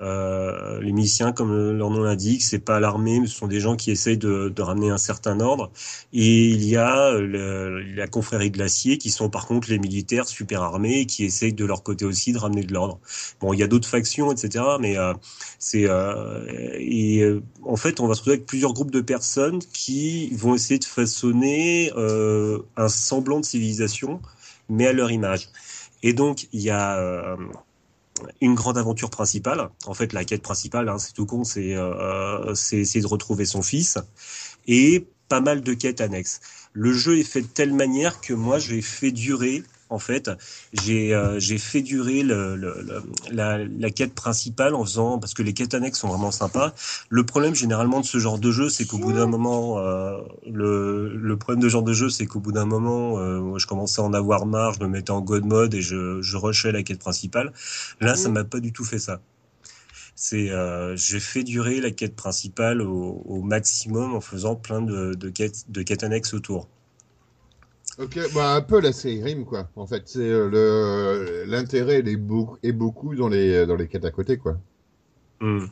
euh, 0.02 0.80
les 0.80 0.92
miliciens, 0.92 1.32
comme 1.32 1.76
leur 1.76 1.90
nom 1.90 2.02
l'indique, 2.02 2.42
c'est 2.42 2.58
pas 2.58 2.80
l'armée, 2.80 3.20
mais 3.20 3.26
ce 3.26 3.36
sont 3.36 3.46
des 3.46 3.60
gens 3.60 3.76
qui 3.76 3.90
essayent 3.90 4.18
de, 4.18 4.48
de, 4.48 4.62
ramener 4.62 4.90
un 4.90 4.98
certain 4.98 5.40
ordre. 5.40 5.70
Et 6.12 6.48
il 6.48 6.64
y 6.64 6.76
a 6.76 7.12
le, 7.12 7.80
la 7.94 8.06
confrérie 8.06 8.50
glacier, 8.50 8.98
qui 8.98 9.10
sont 9.10 9.30
par 9.30 9.46
contre 9.46 9.70
les 9.70 9.78
militaires 9.78 10.26
super 10.26 10.62
armés, 10.62 11.06
qui 11.06 11.24
essayent 11.24 11.52
de 11.52 11.64
leur 11.64 11.82
côté 11.82 12.04
aussi 12.04 12.32
de 12.32 12.38
ramener 12.38 12.64
de 12.64 12.72
l'ordre. 12.72 12.98
Bon, 13.40 13.52
il 13.52 13.60
y 13.60 13.62
a 13.62 13.68
d'autres 13.68 13.88
factions, 13.88 14.32
etc. 14.32 14.64
Mais 14.80 14.98
euh, 14.98 15.14
c'est 15.58 15.86
euh, 15.88 16.44
et 16.78 17.20
euh, 17.22 17.42
en 17.62 17.76
fait, 17.76 18.00
on 18.00 18.06
va 18.06 18.14
se 18.14 18.20
retrouver 18.20 18.36
avec 18.36 18.46
plusieurs 18.46 18.72
groupes 18.72 18.90
de 18.90 19.00
personnes 19.00 19.60
qui 19.72 20.30
vont 20.34 20.54
essayer 20.54 20.78
de 20.78 20.84
façonner 20.84 21.92
euh, 21.96 22.58
un 22.76 22.88
semblant 22.88 23.40
de 23.40 23.44
civilisation, 23.44 24.20
mais 24.68 24.86
à 24.86 24.92
leur 24.92 25.10
image. 25.10 25.48
Et 26.02 26.12
donc, 26.12 26.48
il 26.52 26.62
y 26.62 26.70
a 26.70 27.36
une 28.40 28.54
grande 28.54 28.78
aventure 28.78 29.10
principale. 29.10 29.68
En 29.86 29.94
fait, 29.94 30.12
la 30.12 30.24
quête 30.24 30.42
principale, 30.42 30.88
hein, 30.88 30.98
c'est 30.98 31.12
tout 31.12 31.26
con, 31.26 31.44
c'est 31.44 31.74
euh, 31.74 32.52
essayer 32.72 33.00
de 33.00 33.06
retrouver 33.06 33.44
son 33.44 33.62
fils 33.62 33.98
et 34.66 35.06
pas 35.28 35.40
mal 35.40 35.62
de 35.62 35.74
quêtes 35.74 36.00
annexes. 36.00 36.40
Le 36.72 36.92
jeu 36.92 37.18
est 37.18 37.24
fait 37.24 37.42
de 37.42 37.46
telle 37.46 37.72
manière 37.72 38.20
que 38.20 38.34
moi, 38.34 38.58
j'ai 38.58 38.82
fait 38.82 39.12
durer 39.12 39.62
en 39.92 39.98
fait, 39.98 40.30
j'ai 40.72 41.14
euh, 41.14 41.38
fait 41.58 41.82
durer 41.82 42.22
le, 42.22 42.56
le, 42.56 43.02
la, 43.30 43.58
la, 43.58 43.90
quête 43.90 44.14
principale 44.14 44.74
en 44.74 44.84
faisant 44.84 45.18
parce 45.18 45.34
que 45.34 45.42
les 45.42 45.52
quêtes 45.52 45.74
annexes 45.74 46.00
sont 46.00 46.08
vraiment 46.08 46.30
sympas. 46.30 46.72
Le 47.10 47.24
problème 47.24 47.54
généralement 47.54 48.00
de 48.00 48.06
ce 48.06 48.18
genre 48.18 48.38
de 48.38 48.50
jeu, 48.50 48.68
c'est 48.68 48.86
qu'au 48.86 48.98
bout 48.98 49.12
d'un 49.12 49.26
moment, 49.26 49.78
euh, 49.78 50.18
le, 50.50 51.36
problème 51.36 51.62
de 51.62 51.68
ce 51.68 51.72
genre 51.72 51.82
de 51.82 51.92
jeu, 51.92 52.08
c'est 52.08 52.26
qu'au 52.26 52.40
bout 52.40 52.52
d'un 52.52 52.64
moment, 52.64 53.18
euh, 53.18 53.58
je 53.58 53.66
commençais 53.66 54.00
à 54.00 54.04
en 54.04 54.14
avoir 54.14 54.46
marre, 54.46 54.74
je 54.74 54.80
me 54.80 54.88
mettais 54.88 55.10
en 55.10 55.20
god 55.20 55.44
mode 55.44 55.74
et 55.74 55.82
je, 55.82 56.22
je 56.22 56.36
rushais 56.36 56.72
la 56.72 56.82
quête 56.82 56.98
principale. 56.98 57.52
Là, 58.00 58.14
ça 58.14 58.28
m'a 58.28 58.44
pas 58.44 58.60
du 58.60 58.72
tout 58.72 58.84
fait 58.84 58.98
ça 58.98 59.20
c'est 60.14 60.50
euh, 60.50 60.96
j'ai 60.96 61.20
fait 61.20 61.42
durer 61.42 61.80
la 61.80 61.90
quête 61.90 62.14
principale 62.14 62.80
au, 62.82 63.22
au, 63.24 63.42
maximum 63.42 64.14
en 64.14 64.20
faisant 64.20 64.54
plein 64.54 64.80
de, 64.80 65.14
de, 65.14 65.30
quêtes, 65.30 65.70
de 65.70 65.82
quêtes 65.82 66.04
annexes 66.04 66.34
autour. 66.34 66.68
Ok, 67.98 68.18
bah 68.34 68.54
un 68.54 68.62
peu 68.62 68.80
la 68.80 68.92
Skyrim 68.92 69.44
quoi. 69.44 69.68
En 69.76 69.86
fait, 69.86 70.02
c'est 70.06 70.20
euh, 70.20 70.48
le 70.48 71.44
l'intérêt 71.44 71.98
est 71.98 72.16
beaucoup 72.16 72.56
est 72.62 72.72
beaucoup 72.72 73.14
dans 73.14 73.28
les 73.28 73.66
dans 73.66 73.76
les 73.76 73.88
quêtes 73.88 74.04
à 74.04 74.10
côté 74.10 74.38
quoi. 74.38 74.56
Mmh. 75.40 75.66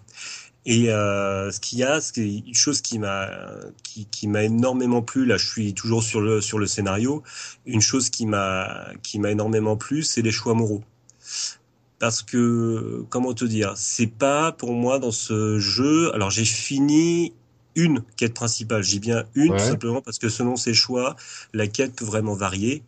Et 0.67 0.91
euh, 0.91 1.51
ce 1.51 1.59
qu'il 1.59 1.79
y 1.79 1.85
a, 1.85 2.01
c'est 2.01 2.27
une 2.27 2.55
chose 2.55 2.83
qui 2.83 2.99
m'a 2.99 3.29
qui, 3.83 4.07
qui 4.07 4.29
m'a 4.29 4.43
énormément 4.43 5.01
plu. 5.01 5.25
Là, 5.25 5.39
je 5.39 5.49
suis 5.49 5.73
toujours 5.73 6.03
sur 6.03 6.21
le 6.21 6.41
sur 6.41 6.59
le 6.59 6.67
scénario. 6.67 7.23
Une 7.65 7.81
chose 7.81 8.11
qui 8.11 8.27
m'a 8.27 8.89
qui 9.03 9.19
m'a 9.19 9.31
énormément 9.31 9.77
plu, 9.77 10.03
c'est 10.03 10.23
les 10.23 10.31
choix 10.31 10.55
moraux. 10.55 10.83
Parce 11.99 12.23
que 12.23 13.05
comment 13.09 13.33
te 13.33 13.45
dire, 13.45 13.73
c'est 13.77 14.07
pas 14.07 14.53
pour 14.53 14.73
moi 14.73 14.99
dans 14.99 15.13
ce 15.13 15.59
jeu. 15.59 16.15
Alors 16.15 16.31
j'ai 16.31 16.45
fini 16.45 17.33
une 17.75 18.03
quête 18.17 18.35
principale. 18.35 18.83
J'ai 18.83 18.99
bien 18.99 19.25
une, 19.35 19.53
ouais. 19.53 19.59
simplement 19.59 20.01
parce 20.01 20.19
que 20.19 20.29
selon 20.29 20.57
ses 20.57 20.75
choix, 20.75 21.17
la 21.53 21.67
quête 21.67 21.95
peut 21.95 22.05
vraiment 22.05 22.35
varier. 22.35 22.83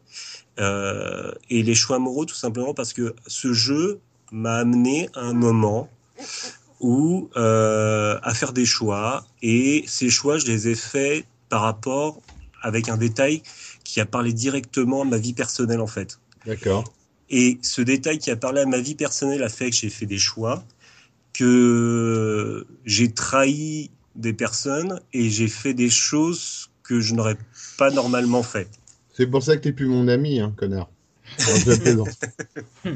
Euh, 0.60 1.32
et 1.48 1.62
les 1.62 1.74
choix 1.74 1.98
moraux, 1.98 2.24
tout 2.24 2.34
simplement 2.34 2.74
parce 2.74 2.92
que 2.92 3.14
ce 3.26 3.52
jeu 3.52 4.00
m'a 4.32 4.56
amené 4.56 5.08
à 5.14 5.20
un 5.20 5.32
moment 5.32 5.88
où 6.80 7.30
euh, 7.36 8.18
à 8.22 8.34
faire 8.34 8.52
des 8.52 8.66
choix 8.66 9.24
et 9.40 9.84
ces 9.86 10.10
choix, 10.10 10.38
je 10.38 10.46
les 10.46 10.68
ai 10.68 10.74
faits 10.74 11.24
par 11.48 11.62
rapport 11.62 12.20
avec 12.60 12.88
un 12.88 12.96
détail 12.96 13.42
qui 13.84 14.00
a 14.00 14.06
parlé 14.06 14.32
directement 14.32 15.02
à 15.02 15.04
ma 15.04 15.18
vie 15.18 15.32
personnelle 15.32 15.80
en 15.80 15.86
fait. 15.86 16.18
D'accord. 16.46 16.84
Et 17.30 17.58
ce 17.62 17.80
détail 17.80 18.18
qui 18.18 18.30
a 18.30 18.36
parlé 18.36 18.60
à 18.60 18.66
ma 18.66 18.78
vie 18.78 18.94
personnelle 18.94 19.42
a 19.42 19.48
fait 19.48 19.70
que 19.70 19.76
j'ai 19.76 19.90
fait 19.90 20.06
des 20.06 20.18
choix, 20.18 20.62
que 21.32 22.66
j'ai 22.84 23.12
trahi 23.12 23.90
des 24.14 24.32
personnes 24.32 25.00
et 25.12 25.30
j'ai 25.30 25.48
fait 25.48 25.74
des 25.74 25.90
choses 25.90 26.70
que 26.82 27.00
je 27.00 27.14
n'aurais 27.14 27.38
pas 27.78 27.90
normalement 27.90 28.42
fait. 28.42 28.68
C'est 29.12 29.26
pour 29.26 29.42
ça 29.42 29.56
que 29.56 29.62
t'es 29.62 29.72
plus 29.72 29.86
mon 29.86 30.08
ami, 30.08 30.40
hein, 30.40 30.52
connard. 30.56 30.90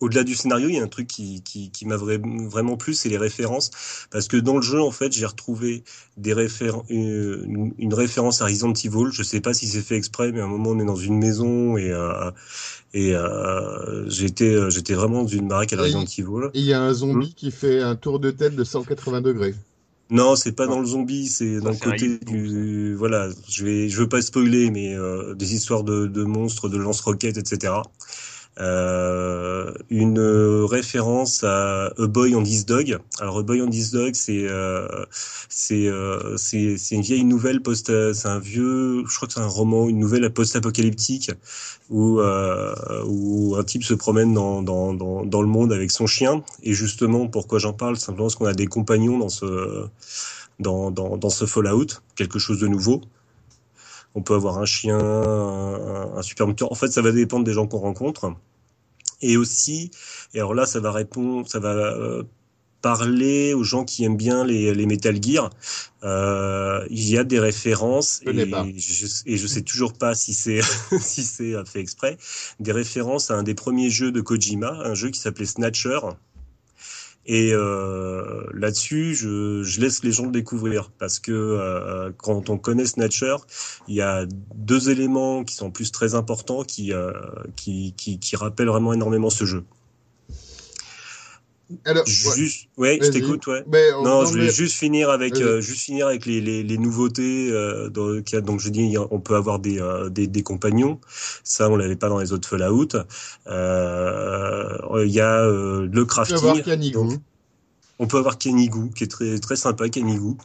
Au-delà 0.00 0.24
du 0.24 0.34
scénario, 0.34 0.70
il 0.70 0.76
y 0.76 0.78
a 0.78 0.82
un 0.82 0.88
truc 0.88 1.06
qui, 1.06 1.42
qui, 1.42 1.70
qui 1.70 1.84
m'a 1.84 1.96
vraiment 1.98 2.78
plu, 2.78 2.94
c'est 2.94 3.10
les 3.10 3.18
références. 3.18 3.70
Parce 4.10 4.28
que 4.28 4.38
dans 4.38 4.56
le 4.56 4.62
jeu, 4.62 4.80
en 4.80 4.90
fait, 4.90 5.12
j'ai 5.12 5.26
retrouvé 5.26 5.84
des 6.16 6.34
une, 6.88 7.74
une, 7.76 7.94
référence 7.94 8.40
à 8.40 8.46
Resident 8.46 8.72
Evil. 8.72 9.10
Je 9.12 9.22
sais 9.22 9.42
pas 9.42 9.52
si 9.52 9.66
c'est 9.66 9.82
fait 9.82 9.96
exprès, 9.96 10.32
mais 10.32 10.40
à 10.40 10.44
un 10.44 10.48
moment, 10.48 10.70
on 10.70 10.80
est 10.80 10.86
dans 10.86 10.96
une 10.96 11.18
maison 11.18 11.76
et, 11.76 11.90
euh, 11.90 12.30
et 12.94 13.14
euh, 13.14 14.08
j'étais 14.08 14.70
j'étais 14.70 14.94
vraiment 14.94 15.22
dans 15.22 15.28
une 15.28 15.48
baraque 15.48 15.74
à 15.74 15.76
Resident 15.76 16.04
Evil. 16.04 16.48
Il 16.54 16.64
y 16.64 16.72
a 16.72 16.80
un 16.80 16.94
zombie 16.94 17.32
mmh. 17.32 17.34
qui 17.34 17.50
fait 17.50 17.82
un 17.82 17.94
tour 17.94 18.20
de 18.20 18.30
tête 18.30 18.56
de 18.56 18.64
180 18.64 19.20
degrés. 19.20 19.54
Non, 20.10 20.34
c'est 20.34 20.52
pas 20.52 20.66
dans 20.66 20.80
le 20.80 20.86
zombie, 20.86 21.28
c'est 21.28 21.60
dans 21.60 21.70
le 21.70 21.76
côté 21.76 22.18
du 22.18 22.94
voilà. 22.96 23.28
Je 23.48 23.64
vais, 23.64 23.88
je 23.88 24.00
veux 24.00 24.08
pas 24.08 24.20
spoiler, 24.20 24.70
mais 24.70 24.94
euh, 24.94 25.34
des 25.34 25.54
histoires 25.54 25.84
de, 25.84 26.06
de 26.06 26.24
monstres, 26.24 26.68
de 26.68 26.78
lance-roquettes, 26.78 27.38
etc. 27.38 27.74
Euh, 28.58 29.72
une 29.90 30.18
référence 30.64 31.44
à 31.44 31.92
A 31.96 32.06
Boy 32.06 32.34
on 32.34 32.42
This 32.42 32.66
Dog. 32.66 32.98
Alors 33.20 33.38
A 33.38 33.42
Boy 33.42 33.62
on 33.62 33.70
This 33.70 33.90
Dog, 33.92 34.14
c'est 34.14 34.44
euh, 34.48 34.86
c'est 35.48 35.86
euh, 35.86 36.36
c'est 36.36 36.76
c'est 36.76 36.96
une 36.96 37.00
vieille 37.02 37.24
nouvelle 37.24 37.62
post, 37.62 37.86
c'est 38.12 38.28
un 38.28 38.38
vieux, 38.38 39.04
je 39.06 39.16
crois 39.16 39.28
que 39.28 39.34
c'est 39.34 39.40
un 39.40 39.46
roman, 39.46 39.88
une 39.88 39.98
nouvelle 39.98 40.28
post-apocalyptique 40.30 41.30
où 41.90 42.20
euh, 42.20 42.74
où 43.06 43.56
un 43.56 43.64
type 43.64 43.84
se 43.84 43.94
promène 43.94 44.34
dans, 44.34 44.62
dans 44.62 44.92
dans 44.94 45.24
dans 45.24 45.42
le 45.42 45.48
monde 45.48 45.72
avec 45.72 45.90
son 45.90 46.06
chien. 46.06 46.42
Et 46.62 46.74
justement, 46.74 47.28
pourquoi 47.28 47.58
j'en 47.60 47.72
parle, 47.72 47.96
simplement 47.96 48.26
parce 48.26 48.34
qu'on 48.34 48.46
a 48.46 48.54
des 48.54 48.66
compagnons 48.66 49.18
dans 49.18 49.28
ce 49.28 49.86
dans 50.58 50.90
dans 50.90 51.16
dans 51.16 51.30
ce 51.30 51.46
Fallout, 51.46 51.86
quelque 52.16 52.38
chose 52.38 52.58
de 52.60 52.66
nouveau 52.66 53.00
on 54.14 54.22
peut 54.22 54.34
avoir 54.34 54.58
un 54.58 54.64
chien, 54.64 54.98
un, 54.98 56.16
un 56.16 56.22
super 56.22 56.46
moteur. 56.46 56.70
En 56.72 56.74
fait, 56.74 56.88
ça 56.88 57.02
va 57.02 57.12
dépendre 57.12 57.44
des 57.44 57.52
gens 57.52 57.66
qu'on 57.66 57.78
rencontre. 57.78 58.34
Et 59.22 59.36
aussi, 59.36 59.90
et 60.34 60.38
alors 60.38 60.54
là, 60.54 60.66
ça 60.66 60.80
va 60.80 60.92
répondre, 60.92 61.48
ça 61.48 61.58
va 61.58 61.74
euh, 61.74 62.22
parler 62.80 63.52
aux 63.52 63.64
gens 63.64 63.84
qui 63.84 64.04
aiment 64.04 64.16
bien 64.16 64.44
les, 64.44 64.74
les 64.74 64.86
Metal 64.86 65.22
Gear. 65.22 65.50
Euh, 66.02 66.86
il 66.90 67.08
y 67.08 67.18
a 67.18 67.24
des 67.24 67.38
références 67.38 68.22
je 68.24 68.30
et, 68.30 68.78
je, 68.78 69.06
et 69.26 69.36
je 69.36 69.46
sais 69.46 69.62
toujours 69.62 69.92
pas 69.92 70.14
si 70.14 70.32
c'est 70.32 70.60
si 71.00 71.22
c'est 71.22 71.54
fait 71.66 71.80
exprès. 71.80 72.16
Des 72.58 72.72
références 72.72 73.30
à 73.30 73.34
un 73.34 73.42
des 73.42 73.54
premiers 73.54 73.90
jeux 73.90 74.12
de 74.12 74.20
Kojima, 74.20 74.72
un 74.84 74.94
jeu 74.94 75.10
qui 75.10 75.20
s'appelait 75.20 75.46
Snatcher. 75.46 76.00
Et 77.32 77.52
euh, 77.52 78.42
là-dessus, 78.52 79.14
je, 79.14 79.62
je, 79.62 79.80
laisse 79.80 80.02
les 80.02 80.10
gens 80.10 80.24
le 80.24 80.32
découvrir 80.32 80.90
parce 80.98 81.20
que 81.20 81.30
euh, 81.30 82.10
quand 82.16 82.50
on 82.50 82.58
connaît 82.58 82.86
Snatcher, 82.86 83.36
il 83.86 83.94
y 83.94 84.02
a 84.02 84.26
deux 84.56 84.90
éléments 84.90 85.44
qui 85.44 85.54
sont 85.54 85.70
plus 85.70 85.92
très 85.92 86.16
importants 86.16 86.64
qui, 86.64 86.92
euh, 86.92 87.12
qui, 87.54 87.94
qui, 87.96 88.18
qui 88.18 88.34
rappellent 88.34 88.66
vraiment 88.66 88.92
énormément 88.92 89.30
ce 89.30 89.44
jeu. 89.44 89.62
Alors, 91.84 92.06
juste, 92.06 92.68
ouais, 92.76 92.98
je 93.00 93.10
t'écoute, 93.10 93.46
ouais. 93.46 93.62
Mais, 93.68 93.90
non, 94.02 94.24
je 94.24 94.30
voulais 94.30 94.46
mais... 94.46 94.52
juste 94.52 94.76
finir 94.76 95.10
avec, 95.10 95.36
euh, 95.36 95.60
juste 95.60 95.82
finir 95.82 96.06
avec 96.08 96.26
les, 96.26 96.40
les, 96.40 96.62
les 96.62 96.78
nouveautés. 96.78 97.50
Euh, 97.50 97.88
dans, 97.88 98.22
qui 98.22 98.36
a, 98.36 98.40
donc, 98.40 98.60
je 98.60 98.70
dis, 98.70 98.96
on 99.10 99.20
peut 99.20 99.36
avoir 99.36 99.58
des, 99.58 99.80
euh, 99.80 100.08
des, 100.08 100.26
des, 100.26 100.42
compagnons. 100.42 101.00
Ça, 101.44 101.68
on 101.70 101.76
l'avait 101.76 101.96
pas 101.96 102.08
dans 102.08 102.18
les 102.18 102.32
autres 102.32 102.48
Fallout. 102.48 102.88
Euh, 103.46 105.04
il 105.04 105.10
y 105.10 105.20
a 105.20 105.44
euh, 105.44 105.88
le 105.90 106.04
crafting. 106.04 106.36
On 108.02 108.06
peut 108.06 108.16
avoir 108.16 108.38
Kenigou, 108.38 108.88
qui 108.88 109.04
est 109.04 109.08
très 109.08 109.38
très 109.38 109.56
sympa, 109.56 109.90
Kenigou. 109.90 110.38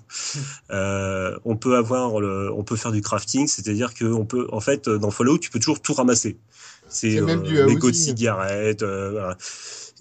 Euh, 0.72 1.38
on 1.46 1.56
peut 1.56 1.78
avoir, 1.78 2.20
le, 2.20 2.52
on 2.52 2.66
peut 2.66 2.76
faire 2.76 2.92
du 2.92 3.02
crafting, 3.02 3.48
c'est-à-dire 3.48 3.94
que 3.94 4.04
on 4.04 4.26
peut, 4.26 4.48
en 4.52 4.60
fait, 4.60 4.90
dans 4.90 5.10
Fallout, 5.10 5.38
tu 5.38 5.50
peux 5.50 5.60
toujours 5.60 5.82
tout 5.82 5.94
ramasser. 5.94 6.38
C'est 6.90 7.18
euh, 7.20 7.66
mégots 7.66 7.92
de 7.92 7.96
cigarettes. 7.96 8.84
Euh, 8.84 9.12
voilà. 9.12 9.38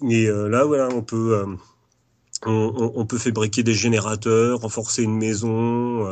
Et 0.09 0.27
euh, 0.27 0.47
là, 0.47 0.63
voilà, 0.65 0.89
on 0.89 1.01
peut, 1.01 1.37
euh, 1.37 1.55
on, 2.45 2.91
on, 2.95 3.05
peut 3.05 3.17
fabriquer 3.17 3.63
des 3.63 3.73
générateurs, 3.73 4.61
renforcer 4.61 5.03
une 5.03 5.17
maison. 5.17 6.07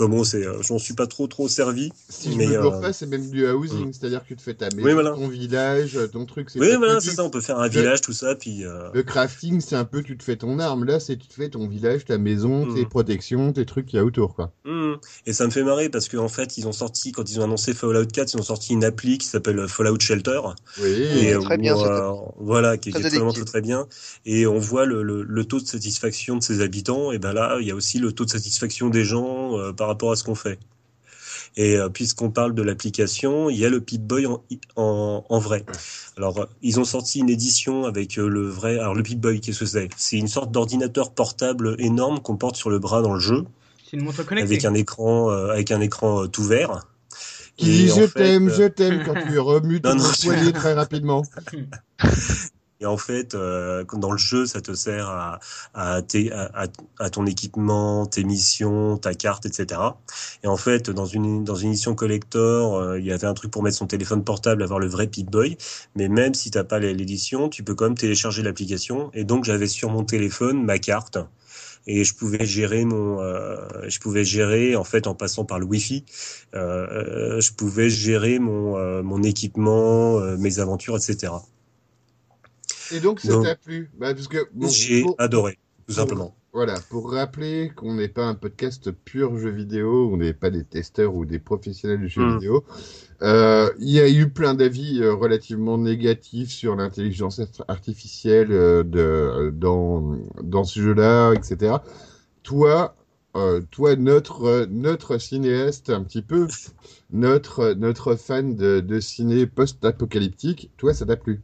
Euh, 0.00 0.04
Enfin 0.04 0.08
bon, 0.08 0.24
c'est, 0.24 0.44
j'en 0.62 0.78
suis 0.78 0.94
pas 0.94 1.06
trop 1.06 1.26
trop 1.26 1.48
servi. 1.48 1.92
Si 2.08 2.36
mais, 2.36 2.46
je 2.46 2.52
me 2.52 2.66
euh... 2.66 2.92
c'est 2.92 3.06
même 3.06 3.30
du 3.30 3.48
housing, 3.48 3.88
mmh. 3.88 3.92
c'est-à-dire 3.92 4.22
que 4.22 4.28
tu 4.28 4.36
te 4.36 4.42
fais 4.42 4.54
ta 4.54 4.66
maison, 4.66 4.86
oui, 4.86 4.92
voilà. 4.92 5.10
ton 5.12 5.28
village, 5.28 5.98
ton 6.12 6.26
truc. 6.26 6.48
Oui, 6.56 6.74
voilà, 6.76 7.00
c'est 7.00 7.12
ça. 7.12 7.22
On 7.22 7.30
peut 7.30 7.40
faire 7.40 7.58
un 7.58 7.68
village, 7.68 8.00
le, 8.00 8.04
tout 8.04 8.12
ça, 8.12 8.34
puis. 8.34 8.64
Euh... 8.64 8.88
Le 8.92 9.02
crafting, 9.02 9.60
c'est 9.60 9.76
un 9.76 9.84
peu, 9.84 10.02
tu 10.02 10.16
te 10.16 10.24
fais 10.24 10.36
ton 10.36 10.58
arme. 10.58 10.84
Là, 10.84 10.98
c'est 10.98 11.16
tu 11.16 11.28
te 11.28 11.34
fais 11.34 11.48
ton 11.48 11.68
village, 11.68 12.04
ta 12.04 12.18
maison, 12.18 12.66
mmh. 12.66 12.74
tes 12.74 12.86
protections, 12.86 13.52
tes 13.52 13.64
trucs 13.66 13.86
qu'il 13.86 13.98
y 13.98 14.00
a 14.00 14.04
autour, 14.04 14.34
quoi. 14.34 14.52
Mmh. 14.64 14.94
Et 15.26 15.32
ça 15.32 15.46
me 15.46 15.50
fait 15.50 15.62
marrer 15.62 15.88
parce 15.88 16.08
qu'en 16.08 16.24
en 16.24 16.28
fait, 16.28 16.58
ils 16.58 16.66
ont 16.66 16.72
sorti 16.72 17.12
quand 17.12 17.30
ils 17.30 17.40
ont 17.40 17.44
annoncé 17.44 17.72
Fallout 17.72 18.06
4, 18.06 18.34
ils 18.34 18.40
ont 18.40 18.42
sorti 18.42 18.72
une 18.72 18.84
appli 18.84 19.18
qui 19.18 19.26
s'appelle 19.26 19.68
Fallout 19.68 20.00
Shelter. 20.00 20.40
Oui. 20.82 20.88
Et 20.88 21.38
très 21.38 21.58
bien. 21.58 21.76
Euh, 21.76 22.12
voilà, 22.38 22.76
qui, 22.78 22.90
très 22.90 23.06
est 23.06 23.10
vraiment 23.10 23.32
très, 23.32 23.44
très 23.44 23.60
bien. 23.60 23.86
Et 24.26 24.46
on 24.46 24.58
voit 24.58 24.86
le, 24.86 25.02
le, 25.02 25.22
le, 25.22 25.44
taux 25.44 25.60
de 25.60 25.66
satisfaction 25.66 26.36
de 26.36 26.42
ses 26.42 26.60
habitants. 26.60 27.12
Et 27.12 27.18
ben 27.18 27.32
là, 27.32 27.58
il 27.60 27.66
y 27.66 27.70
a 27.70 27.74
aussi 27.74 27.98
le 27.98 28.12
taux 28.12 28.24
de 28.24 28.30
satisfaction 28.30 28.88
des 28.88 29.04
gens 29.04 29.58
euh, 29.58 29.72
par 29.84 29.90
rapport 29.90 30.12
à 30.12 30.16
ce 30.16 30.24
qu'on 30.24 30.34
fait. 30.34 30.58
Et 31.58 31.76
euh, 31.76 31.90
puisqu'on 31.90 32.30
parle 32.30 32.54
de 32.54 32.62
l'application, 32.62 33.50
il 33.50 33.58
y 33.58 33.66
a 33.66 33.68
le 33.68 33.82
Pip-Boy 33.82 34.24
en, 34.24 34.42
en, 34.76 35.26
en, 35.28 35.38
vrai. 35.38 35.62
Alors, 36.16 36.38
euh, 36.38 36.46
ils 36.62 36.80
ont 36.80 36.84
sorti 36.84 37.20
une 37.20 37.28
édition 37.28 37.84
avec 37.84 38.18
euh, 38.18 38.26
le 38.26 38.48
vrai. 38.48 38.78
Alors, 38.78 38.94
le 38.94 39.02
Pip-Boy, 39.02 39.42
qu'est-ce 39.42 39.60
que 39.60 39.66
c'est? 39.66 39.90
C'est 39.98 40.16
une 40.16 40.26
sorte 40.26 40.50
d'ordinateur 40.50 41.12
portable 41.12 41.76
énorme 41.78 42.20
qu'on 42.20 42.36
porte 42.36 42.56
sur 42.56 42.70
le 42.70 42.78
bras 42.78 43.02
dans 43.02 43.12
le 43.12 43.20
jeu. 43.20 43.44
C'est 43.84 43.98
une 43.98 44.04
montre 44.04 44.24
connectée. 44.24 44.50
Avec 44.50 44.64
un 44.64 44.72
écran, 44.72 45.30
euh, 45.30 45.50
avec 45.50 45.70
un 45.70 45.82
écran 45.82 46.28
tout 46.28 46.44
vert. 46.44 46.88
Qui 47.58 47.66
dit 47.66 47.88
je 47.88 48.04
t'aime, 48.04 48.48
je 48.48 48.64
t'aime 48.64 49.04
quand 49.04 49.14
tu 49.14 49.38
remues 49.38 49.82
ton 49.82 49.96
poignet 50.22 50.52
très 50.52 50.72
rapidement. 50.72 51.22
Et 52.84 52.86
en 52.86 52.98
fait, 52.98 53.34
euh, 53.34 53.82
dans 53.94 54.12
le 54.12 54.18
jeu, 54.18 54.44
ça 54.44 54.60
te 54.60 54.74
sert 54.74 55.08
à, 55.72 56.02
ton 57.10 57.24
équipement, 57.24 58.04
tes 58.04 58.24
missions, 58.24 58.98
ta 58.98 59.14
carte, 59.14 59.46
etc. 59.46 59.80
Et 60.42 60.48
en 60.48 60.58
fait, 60.58 60.90
dans 60.90 61.06
une, 61.06 61.44
dans 61.44 61.54
une 61.54 61.70
édition 61.70 61.94
collector, 61.94 62.76
euh, 62.76 63.00
il 63.00 63.06
y 63.06 63.12
avait 63.12 63.26
un 63.26 63.32
truc 63.32 63.50
pour 63.50 63.62
mettre 63.62 63.78
son 63.78 63.86
téléphone 63.86 64.22
portable, 64.22 64.62
avoir 64.62 64.80
le 64.80 64.86
vrai 64.86 65.06
Pip-Boy. 65.06 65.56
Mais 65.96 66.08
même 66.08 66.34
si 66.34 66.50
t'as 66.50 66.64
pas 66.64 66.78
l'édition, 66.78 67.48
tu 67.48 67.64
peux 67.64 67.74
quand 67.74 67.86
même 67.86 67.96
télécharger 67.96 68.42
l'application. 68.42 69.10
Et 69.14 69.24
donc, 69.24 69.44
j'avais 69.44 69.66
sur 69.66 69.88
mon 69.88 70.04
téléphone 70.04 70.62
ma 70.62 70.78
carte 70.78 71.16
et 71.86 72.04
je 72.04 72.14
pouvais 72.14 72.44
gérer 72.44 72.84
mon 72.84 73.20
euh, 73.20 73.56
je 73.88 73.98
pouvais 73.98 74.24
gérer 74.24 74.74
en 74.74 74.84
fait 74.84 75.06
en 75.06 75.14
passant 75.14 75.44
par 75.44 75.58
le 75.58 75.66
wifi 75.66 76.04
euh, 76.54 77.40
je 77.42 77.52
pouvais 77.52 77.90
gérer 77.90 78.38
mon 78.38 79.02
mon 79.02 79.22
équipement 79.22 80.18
mes 80.38 80.60
aventures 80.60 80.96
etc 80.96 81.34
et 82.90 83.00
donc 83.00 83.20
ça 83.20 83.36
t'a 83.36 83.54
plu 83.56 83.90
bah, 83.98 84.14
parce 84.14 84.28
que 84.28 84.48
bon, 84.52 84.68
j'ai 84.68 85.02
pour, 85.02 85.14
adoré 85.18 85.58
tout 85.86 85.94
pour, 85.94 85.94
simplement 85.94 86.34
voilà 86.52 86.80
pour 86.90 87.12
rappeler 87.12 87.72
qu'on 87.74 87.94
n'est 87.94 88.08
pas 88.08 88.26
un 88.26 88.34
podcast 88.34 88.90
pur 88.92 89.36
jeu 89.38 89.50
vidéo 89.50 90.10
on 90.12 90.16
n'est 90.16 90.34
pas 90.34 90.50
des 90.50 90.64
testeurs 90.64 91.14
ou 91.14 91.24
des 91.24 91.38
professionnels 91.38 92.00
du 92.00 92.08
jeu 92.08 92.22
Mm. 92.22 92.38
vidéo 92.38 92.64
euh, 93.22 93.70
il 93.78 93.90
y 93.90 94.00
a 94.00 94.08
eu 94.08 94.28
plein 94.30 94.54
d'avis 94.54 95.00
euh, 95.02 95.14
relativement 95.14 95.78
négatifs 95.78 96.50
sur 96.50 96.76
l'intelligence 96.76 97.40
artificielle 97.68 98.52
euh, 98.52 98.82
de, 98.84 99.50
dans, 99.50 100.18
dans 100.42 100.64
ce 100.64 100.80
jeu-là, 100.80 101.32
etc. 101.34 101.76
Toi, 102.42 102.96
euh, 103.36 103.60
toi 103.70 103.96
notre, 103.96 104.66
notre 104.70 105.18
cinéaste, 105.18 105.90
un 105.90 106.02
petit 106.04 106.22
peu, 106.22 106.48
notre, 107.10 107.72
notre 107.74 108.16
fan 108.16 108.56
de, 108.56 108.80
de 108.80 109.00
ciné 109.00 109.46
post-apocalyptique, 109.46 110.70
toi, 110.76 110.94
ça 110.94 111.06
t'a 111.06 111.16
plu? 111.16 111.42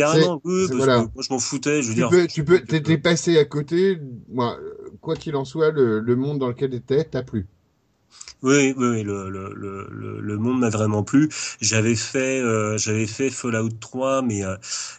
Carrément, 0.00 0.40
oui, 0.44 0.66
parce 0.66 0.76
voilà. 0.76 1.02
que 1.02 1.08
moi 1.14 1.24
je 1.26 1.32
m'en 1.32 1.38
foutais. 1.38 1.82
Je 1.82 1.88
veux 1.88 1.94
tu 1.94 2.00
dire, 2.00 2.08
peux, 2.08 2.26
tu 2.26 2.44
peux, 2.44 2.60
t'es 2.60 2.98
passé 2.98 3.38
à 3.38 3.44
côté. 3.44 3.98
Moi, 4.28 4.58
quoi 5.00 5.16
qu'il 5.16 5.36
en 5.36 5.44
soit, 5.44 5.70
le, 5.70 6.00
le 6.00 6.16
monde 6.16 6.38
dans 6.38 6.48
lequel 6.48 6.70
t'étais 6.70 7.04
t'a 7.04 7.22
plu. 7.22 7.46
Oui, 8.42 8.72
oui, 8.76 9.02
le, 9.02 9.28
le, 9.28 9.52
le, 9.54 10.20
le 10.20 10.38
monde 10.38 10.60
m'a 10.60 10.70
vraiment 10.70 11.02
plu. 11.02 11.28
J'avais 11.60 11.94
fait, 11.94 12.40
euh, 12.40 12.78
j'avais 12.78 13.06
fait 13.06 13.28
Fallout 13.28 13.68
3, 13.80 14.22
mais 14.22 14.42
euh, 14.44 14.56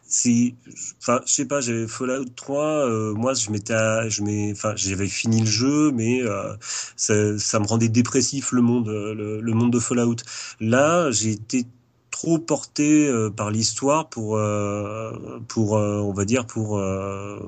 c'est, 0.08 0.54
enfin, 1.02 1.22
je 1.26 1.34
sais 1.34 1.46
pas, 1.46 1.60
j'avais 1.60 1.88
Fallout 1.88 2.26
3. 2.36 2.64
Euh, 2.88 3.14
moi, 3.16 3.34
je 3.34 3.50
m'étais, 3.50 4.10
je 4.12 4.22
m'ai, 4.22 4.52
enfin, 4.52 4.74
j'avais 4.76 5.08
fini 5.08 5.40
le 5.42 5.48
jeu, 5.48 5.92
mais 5.92 6.22
euh, 6.22 6.56
ça, 6.96 7.38
ça 7.40 7.60
me 7.60 7.66
rendait 7.66 7.90
dépressif 7.90 8.52
le 8.52 8.62
monde, 8.62 8.88
le, 8.90 9.42
le 9.42 9.54
monde 9.54 9.74
de 9.74 9.80
Fallout. 9.80 10.18
Là, 10.60 11.10
j'ai 11.10 11.32
été 11.32 11.66
trop 12.22 12.38
porté 12.38 13.08
euh, 13.08 13.32
par 13.32 13.50
l'histoire 13.50 14.08
pour, 14.08 14.38
euh, 14.38 15.40
pour, 15.48 15.76
euh, 15.76 15.98
on 16.02 16.14
va 16.14 16.24
dire, 16.24 16.46
pour, 16.46 16.78
euh, 16.78 17.40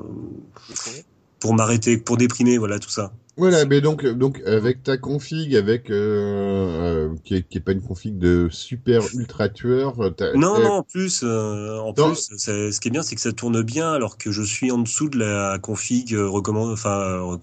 pour 1.40 1.54
m'arrêter, 1.54 1.98
pour 1.98 2.18
déprimer, 2.18 2.58
voilà 2.58 2.80
tout 2.80 2.90
ça. 2.90 3.14
Voilà, 3.36 3.66
mais 3.66 3.82
donc, 3.82 4.06
donc 4.06 4.42
avec 4.46 4.84
ta 4.84 4.98
config, 4.98 5.56
avec 5.56 5.90
euh, 5.90 7.08
euh, 7.08 7.16
qui, 7.24 7.36
est, 7.36 7.48
qui 7.48 7.58
est 7.58 7.62
pas 7.62 7.72
une 7.72 7.82
config 7.82 8.18
de 8.20 8.48
super 8.52 9.02
ultra 9.16 9.50
tueur. 9.50 9.96
Non, 10.36 10.60
non, 10.60 10.72
en 10.72 10.84
plus, 10.84 11.24
euh, 11.24 11.80
en 11.80 11.94
non. 11.98 12.10
plus, 12.10 12.30
ce 12.38 12.80
qui 12.80 12.88
est 12.88 12.92
bien, 12.92 13.02
c'est 13.02 13.16
que 13.16 13.22
ça 13.22 13.32
tourne 13.32 13.64
bien, 13.64 13.92
alors 13.92 14.18
que 14.18 14.32
je 14.32 14.44
suis 14.44 14.72
en 14.72 14.78
dessous 14.78 15.10
de 15.10 15.18
la 15.18 15.58
config 15.60 16.14
euh, 16.14 16.28
recommande, 16.28 16.72
enfin 16.72 17.00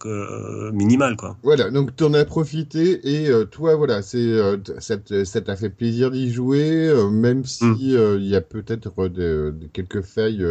euh, 0.06 0.70
minimale, 0.72 1.16
quoi. 1.16 1.36
Voilà, 1.42 1.70
donc 1.70 1.96
t'en 1.96 2.14
as 2.14 2.24
profité 2.24 3.00
et 3.02 3.28
euh, 3.28 3.44
toi, 3.44 3.74
voilà, 3.74 4.02
c'est 4.02 4.18
euh, 4.18 4.58
ça 4.78 5.40
t'a 5.40 5.56
fait 5.56 5.70
plaisir 5.70 6.12
d'y 6.12 6.32
jouer, 6.32 6.86
euh, 6.86 7.10
même 7.10 7.44
si 7.44 7.64
il 7.64 7.96
mm. 7.96 8.20
y 8.20 8.36
a 8.36 8.40
peut-être 8.40 8.92
quelques 9.72 10.02
failles 10.02 10.46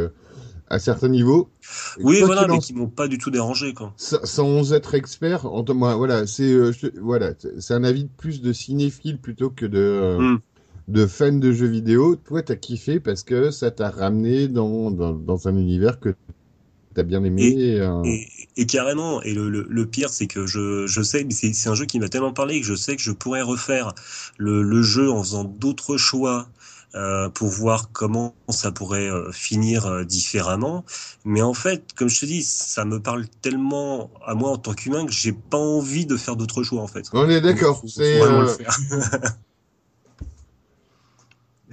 à 0.69 0.79
certains 0.79 1.09
niveaux. 1.09 1.49
Oui, 1.99 2.21
voilà, 2.21 2.47
mais 2.47 2.59
qui 2.59 2.73
m'ont 2.73 2.87
pas 2.87 3.07
du 3.07 3.17
tout 3.17 3.31
dérangé, 3.31 3.73
quoi. 3.73 3.93
Sans 3.97 4.73
être 4.73 4.93
expert, 4.93 5.45
en 5.45 5.65
moi, 5.73 5.95
voilà, 5.95 6.27
c'est 6.27 6.51
euh, 6.51 6.71
voilà, 7.01 7.33
c'est 7.59 7.73
un 7.73 7.83
avis 7.83 8.03
de 8.03 8.09
plus 8.15 8.41
de 8.41 8.53
cinéphile 8.53 9.17
plutôt 9.17 9.49
que 9.49 9.65
de 9.65 9.79
euh, 9.79 10.19
mm. 10.19 10.39
de 10.89 11.05
fan 11.07 11.39
de 11.39 11.51
jeux 11.51 11.67
vidéo. 11.67 12.15
Toi, 12.15 12.43
t'as 12.43 12.55
kiffé 12.55 12.99
parce 12.99 13.23
que 13.23 13.51
ça 13.51 13.71
t'a 13.71 13.89
ramené 13.89 14.47
dans, 14.47 14.91
dans, 14.91 15.13
dans 15.13 15.47
un 15.47 15.57
univers 15.57 15.99
que 15.99 16.13
t'as 16.93 17.03
bien 17.03 17.23
aimé. 17.23 17.47
Et, 17.47 17.75
et, 17.75 17.81
euh... 17.81 18.03
et, 18.03 18.27
et, 18.57 18.65
carrément. 18.65 19.21
Et 19.23 19.33
le, 19.33 19.49
le, 19.49 19.65
le 19.67 19.85
pire, 19.85 20.09
c'est 20.09 20.27
que 20.27 20.45
je, 20.45 20.85
je 20.87 21.01
sais, 21.01 21.25
c'est 21.31 21.69
un 21.69 21.75
jeu 21.75 21.85
qui 21.85 21.99
m'a 21.99 22.09
tellement 22.09 22.33
parlé 22.33 22.59
que 22.61 22.65
je 22.65 22.75
sais 22.75 22.95
que 22.95 23.01
je 23.01 23.11
pourrais 23.11 23.41
refaire 23.41 23.93
le, 24.37 24.61
le 24.61 24.81
jeu 24.83 25.09
en 25.11 25.23
faisant 25.23 25.43
d'autres 25.45 25.97
choix. 25.97 26.47
Euh, 26.95 27.29
pour 27.29 27.49
voir 27.49 27.91
comment 27.91 28.33
ça 28.49 28.71
pourrait 28.71 29.11
euh, 29.11 29.31
finir 29.31 29.85
euh, 29.85 30.03
différemment. 30.03 30.83
Mais 31.23 31.43
en 31.43 31.53
fait, 31.53 31.83
comme 31.95 32.09
je 32.09 32.21
te 32.21 32.25
dis, 32.25 32.41
ça 32.41 32.83
me 32.83 32.99
parle 32.99 33.27
tellement 33.43 34.09
à 34.25 34.33
moi 34.33 34.49
en 34.49 34.57
tant 34.57 34.73
qu'humain 34.73 35.05
que 35.05 35.11
j'ai 35.11 35.31
pas 35.31 35.59
envie 35.59 36.07
de 36.07 36.17
faire 36.17 36.35
d'autres 36.35 36.63
choix 36.63 36.81
en 36.81 36.87
fait. 36.87 37.05
On 37.13 37.29
est 37.29 37.41
d'accord. 37.41 37.83
C'est 37.87 38.19
euh... 38.23 38.47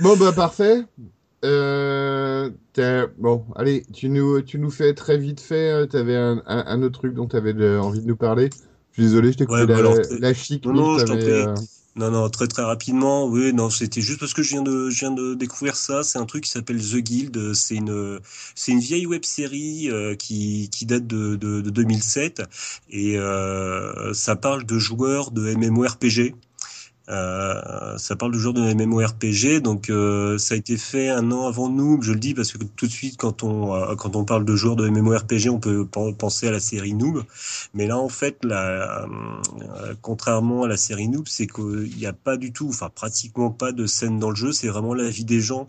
bon 0.00 0.18
bah 0.18 0.32
parfait. 0.32 0.84
Euh, 1.46 2.50
bon, 3.16 3.46
allez, 3.54 3.86
tu 3.94 4.10
nous, 4.10 4.42
tu 4.42 4.58
nous 4.58 4.70
fais 4.70 4.92
très 4.92 5.16
vite 5.16 5.40
fait. 5.40 5.88
Tu 5.88 5.96
avais 5.96 6.16
un, 6.16 6.42
un, 6.46 6.64
un, 6.66 6.82
autre 6.82 6.98
truc 6.98 7.14
dont 7.14 7.26
tu 7.26 7.36
avais 7.36 7.54
de, 7.54 7.78
envie 7.78 8.02
de 8.02 8.06
nous 8.06 8.16
parler. 8.16 8.50
Je 8.92 9.00
suis 9.00 9.04
désolé, 9.04 9.32
je 9.32 9.38
t'ai 9.38 9.46
coupé 9.46 9.60
ouais, 9.60 9.66
bah 9.66 9.80
la, 10.20 10.34
chic. 10.34 10.66
Non, 10.66 10.74
non, 10.74 10.98
je. 10.98 11.54
Non, 11.96 12.10
non, 12.10 12.28
très 12.28 12.46
très 12.46 12.62
rapidement. 12.62 13.24
Oui, 13.26 13.54
non, 13.54 13.70
c'était 13.70 14.02
juste 14.02 14.20
parce 14.20 14.34
que 14.34 14.42
je 14.42 14.50
viens 14.50 14.62
de, 14.62 14.90
je 14.90 14.98
viens 15.00 15.10
de 15.12 15.32
découvrir 15.34 15.76
ça. 15.76 16.02
C'est 16.02 16.18
un 16.18 16.26
truc 16.26 16.44
qui 16.44 16.50
s'appelle 16.50 16.78
The 16.78 16.96
Guild. 16.96 17.54
C'est 17.54 17.76
une, 17.76 18.20
c'est 18.54 18.72
une 18.72 18.80
vieille 18.80 19.06
web 19.06 19.24
série 19.24 19.90
euh, 19.90 20.14
qui, 20.14 20.68
qui 20.70 20.84
date 20.84 21.06
de, 21.06 21.36
de, 21.36 21.62
de 21.62 21.70
2007 21.70 22.42
et 22.90 23.16
euh, 23.18 24.12
ça 24.12 24.36
parle 24.36 24.66
de 24.66 24.78
joueurs 24.78 25.30
de 25.30 25.54
MMORPG. 25.54 26.34
Euh, 27.08 27.96
ça 27.98 28.16
parle 28.16 28.32
toujours 28.32 28.52
de 28.52 28.74
MMORPG, 28.74 29.60
donc 29.60 29.90
euh, 29.90 30.38
ça 30.38 30.54
a 30.54 30.56
été 30.56 30.76
fait 30.76 31.08
un 31.08 31.30
an 31.30 31.46
avant 31.46 31.68
nous. 31.68 32.02
Je 32.02 32.12
le 32.12 32.18
dis 32.18 32.34
parce 32.34 32.52
que 32.52 32.58
tout 32.58 32.86
de 32.86 32.92
suite, 32.92 33.16
quand 33.16 33.44
on 33.44 33.74
euh, 33.74 33.94
quand 33.94 34.16
on 34.16 34.24
parle 34.24 34.44
de 34.44 34.56
joueurs 34.56 34.76
de 34.76 34.88
MMORPG, 34.88 35.48
on 35.48 35.60
peut 35.60 35.86
penser 35.86 36.48
à 36.48 36.50
la 36.50 36.60
série 36.60 36.94
Noob. 36.94 37.22
Mais 37.74 37.86
là, 37.86 37.98
en 37.98 38.08
fait, 38.08 38.38
euh, 38.44 39.06
contrairement 40.02 40.64
à 40.64 40.68
la 40.68 40.76
série 40.76 41.08
Noob, 41.08 41.28
c'est 41.28 41.46
qu'il 41.46 41.96
n'y 41.96 42.06
a 42.06 42.12
pas 42.12 42.36
du 42.36 42.52
tout, 42.52 42.68
enfin 42.68 42.90
pratiquement 42.92 43.50
pas 43.50 43.70
de 43.72 43.86
scène 43.86 44.18
dans 44.18 44.30
le 44.30 44.36
jeu. 44.36 44.52
C'est 44.52 44.68
vraiment 44.68 44.94
la 44.94 45.08
vie 45.08 45.24
des 45.24 45.40
gens. 45.40 45.68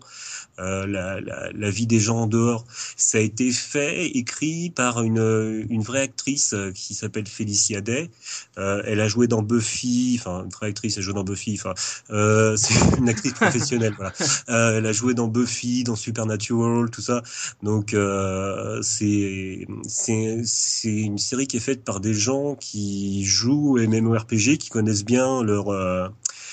Euh, 0.58 0.86
la, 0.86 1.20
la, 1.20 1.50
la, 1.52 1.70
vie 1.70 1.86
des 1.86 2.00
gens 2.00 2.22
en 2.22 2.26
dehors. 2.26 2.64
Ça 2.96 3.18
a 3.18 3.20
été 3.20 3.52
fait, 3.52 4.06
écrit 4.06 4.70
par 4.70 5.02
une, 5.02 5.66
une 5.70 5.82
vraie 5.82 6.00
actrice 6.00 6.54
qui 6.74 6.94
s'appelle 6.94 7.26
Félicia 7.26 7.80
Day. 7.80 8.10
Euh, 8.58 8.82
elle 8.84 9.00
a 9.00 9.08
joué 9.08 9.28
dans 9.28 9.42
Buffy, 9.42 10.16
enfin 10.18 10.44
une 10.44 10.50
vraie 10.50 10.68
actrice, 10.68 10.96
elle 10.96 11.02
joue 11.02 11.12
dans 11.12 11.24
Buffy, 11.24 11.54
enfin 11.54 11.74
euh, 12.10 12.56
c'est 12.56 12.74
une 12.98 13.08
actrice 13.08 13.34
professionnelle. 13.34 13.94
voilà. 13.96 14.12
Euh, 14.48 14.78
elle 14.78 14.86
a 14.86 14.92
joué 14.92 15.14
dans 15.14 15.28
Buffy, 15.28 15.84
dans 15.84 15.96
Supernatural, 15.96 16.90
tout 16.90 17.02
ça. 17.02 17.22
Donc 17.62 17.94
euh, 17.94 18.80
c'est 18.82 19.66
c'est 19.86 20.40
c'est 20.44 20.90
une 20.90 21.18
série 21.18 21.46
qui 21.46 21.58
est 21.58 21.60
faite 21.60 21.84
par 21.84 22.00
des 22.00 22.14
gens 22.14 22.54
qui 22.56 23.24
jouent 23.24 23.78
MMORPG, 23.78 24.58
qui 24.58 24.70
connaissent 24.70 25.04
bien 25.04 25.42
leur 25.42 25.68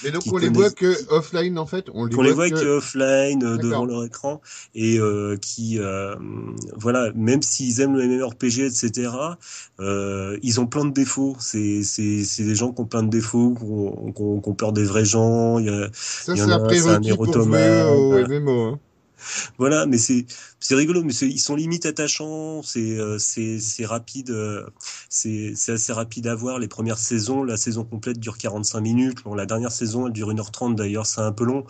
mais 0.05 0.11
donc 0.11 0.23
on 0.31 0.37
les 0.37 0.49
voit 0.49 0.69
que 0.69 0.95
offline 1.09 1.57
en 1.57 1.65
fait, 1.65 1.87
on 1.93 2.05
les, 2.05 2.13
on 2.13 2.17
voit, 2.17 2.25
les 2.25 2.31
voit 2.31 2.49
que, 2.49 2.55
que 2.55 2.77
offline 2.77 3.43
euh, 3.43 3.57
devant 3.57 3.85
leur 3.85 4.05
écran 4.05 4.41
et 4.75 4.99
euh, 4.99 5.35
qui 5.37 5.79
euh, 5.79 6.15
voilà, 6.77 7.11
même 7.15 7.41
s'ils 7.41 7.81
aiment 7.81 7.95
le 7.95 8.07
MMORPG 8.07 8.59
etc, 8.59 9.11
euh, 9.79 10.37
ils 10.43 10.59
ont 10.59 10.67
plein 10.67 10.85
de 10.85 10.93
défauts. 10.93 11.35
C'est 11.39 11.83
c'est 11.83 12.23
c'est 12.23 12.43
des 12.43 12.55
gens 12.55 12.71
qui 12.71 12.81
ont 12.81 12.85
plein 12.85 13.03
de 13.03 13.09
défauts, 13.09 13.55
qui 13.57 13.63
ont, 13.63 14.11
qui 14.11 14.21
ont, 14.21 14.39
qui 14.39 14.49
ont 14.49 14.53
peur 14.53 14.71
des 14.71 14.83
vrais 14.83 15.05
gens. 15.05 15.59
Il 15.59 15.65
y 15.65 15.69
a 15.69 15.89
ça 15.93 16.35
c'est 16.35 16.41
un 16.41 16.59
prérequis 16.59 17.13
pour 17.13 17.33
jouer 17.33 17.83
au 17.83 18.27
MMO. 18.27 18.61
Hein. 18.61 18.79
Voilà, 19.57 19.85
mais 19.85 19.97
c'est 19.97 20.25
c'est 20.67 20.73
rigolo, 20.73 21.03
mais 21.03 21.13
ils 21.13 21.39
sont 21.39 21.55
limite 21.55 21.85
attachants. 21.85 22.63
C'est 22.63 22.97
euh, 22.97 23.19
c'est 23.19 23.59
c'est 23.59 23.85
rapide, 23.85 24.31
euh, 24.31 24.65
c'est 25.09 25.53
c'est 25.55 25.73
assez 25.73 25.93
rapide 25.93 26.25
à 26.25 26.33
voir. 26.33 26.57
Les 26.57 26.67
premières 26.67 26.97
saisons, 26.97 27.43
la 27.43 27.55
saison 27.55 27.83
complète 27.83 28.19
dure 28.19 28.39
45 28.39 28.81
minutes. 28.81 29.23
Bon, 29.25 29.35
la 29.35 29.45
dernière 29.45 29.71
saison, 29.71 30.07
elle 30.07 30.13
dure 30.13 30.33
1h30 30.33 30.73
d'ailleurs, 30.73 31.05
c'est 31.05 31.21
un 31.21 31.31
peu 31.31 31.43
long. 31.43 31.65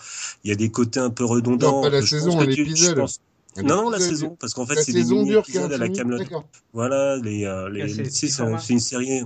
Il 0.46 0.50
y 0.50 0.54
a 0.54 0.56
des 0.56 0.72
côtés 0.72 1.02
un 1.02 1.10
peu 1.10 1.26
redondants. 1.26 1.74
Non, 1.74 1.82
pas 1.82 1.90
la 1.90 2.00
je 2.00 2.08
saison, 2.08 2.40
l'épisode. 2.40 3.06
Non, 3.58 3.84
non, 3.84 3.90
la 3.90 4.00
saison, 4.00 4.38
parce 4.40 4.54
qu'en 4.54 4.66
fait, 4.66 4.82
c'est 4.82 4.94
des 4.94 5.04
mini-épisodes 5.04 5.74
à 5.74 5.78
la 5.78 5.90
Camelot. 5.90 6.24
Voilà, 6.72 7.18
les, 7.18 7.44
euh, 7.44 7.70
les, 7.70 8.10
c'est 8.10 8.30
une 8.70 8.80
série 8.80 9.24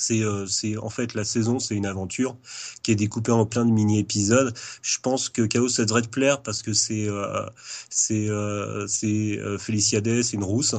c'est 0.00 0.22
euh, 0.22 0.46
c'est 0.46 0.76
en 0.78 0.88
fait 0.88 1.14
la 1.14 1.24
saison 1.24 1.58
c'est 1.58 1.74
une 1.74 1.86
aventure 1.86 2.36
qui 2.82 2.92
est 2.92 2.96
découpée 2.96 3.32
en 3.32 3.44
plein 3.44 3.64
de 3.64 3.70
mini 3.70 3.98
épisodes 3.98 4.56
je 4.82 4.98
pense 4.98 5.28
que 5.28 5.42
Chaos 5.42 5.68
ça 5.68 5.84
devrait 5.84 6.02
te 6.02 6.08
plaire 6.08 6.42
parce 6.42 6.62
que 6.62 6.72
c'est 6.72 7.06
euh, 7.06 7.46
c'est 7.90 8.28
euh, 8.28 8.86
c'est 8.86 9.38
euh, 9.38 9.58
c'est 9.58 10.32
une 10.32 10.44
rousse 10.44 10.74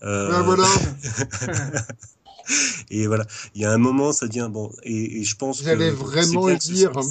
Ah, 0.00 0.42
voilà. 0.44 0.66
et 2.90 3.06
voilà 3.06 3.26
il 3.54 3.62
y 3.62 3.64
a 3.64 3.72
un 3.72 3.78
moment 3.78 4.12
ça 4.12 4.26
devient 4.26 4.48
bon 4.52 4.70
et, 4.82 5.20
et 5.20 5.24
je 5.24 5.36
pense 5.36 5.60
que 5.60 5.72
J'allais 5.72 5.90
vraiment 5.90 6.48
ce 6.48 6.72
dire, 6.72 6.90
hein. 6.96 7.02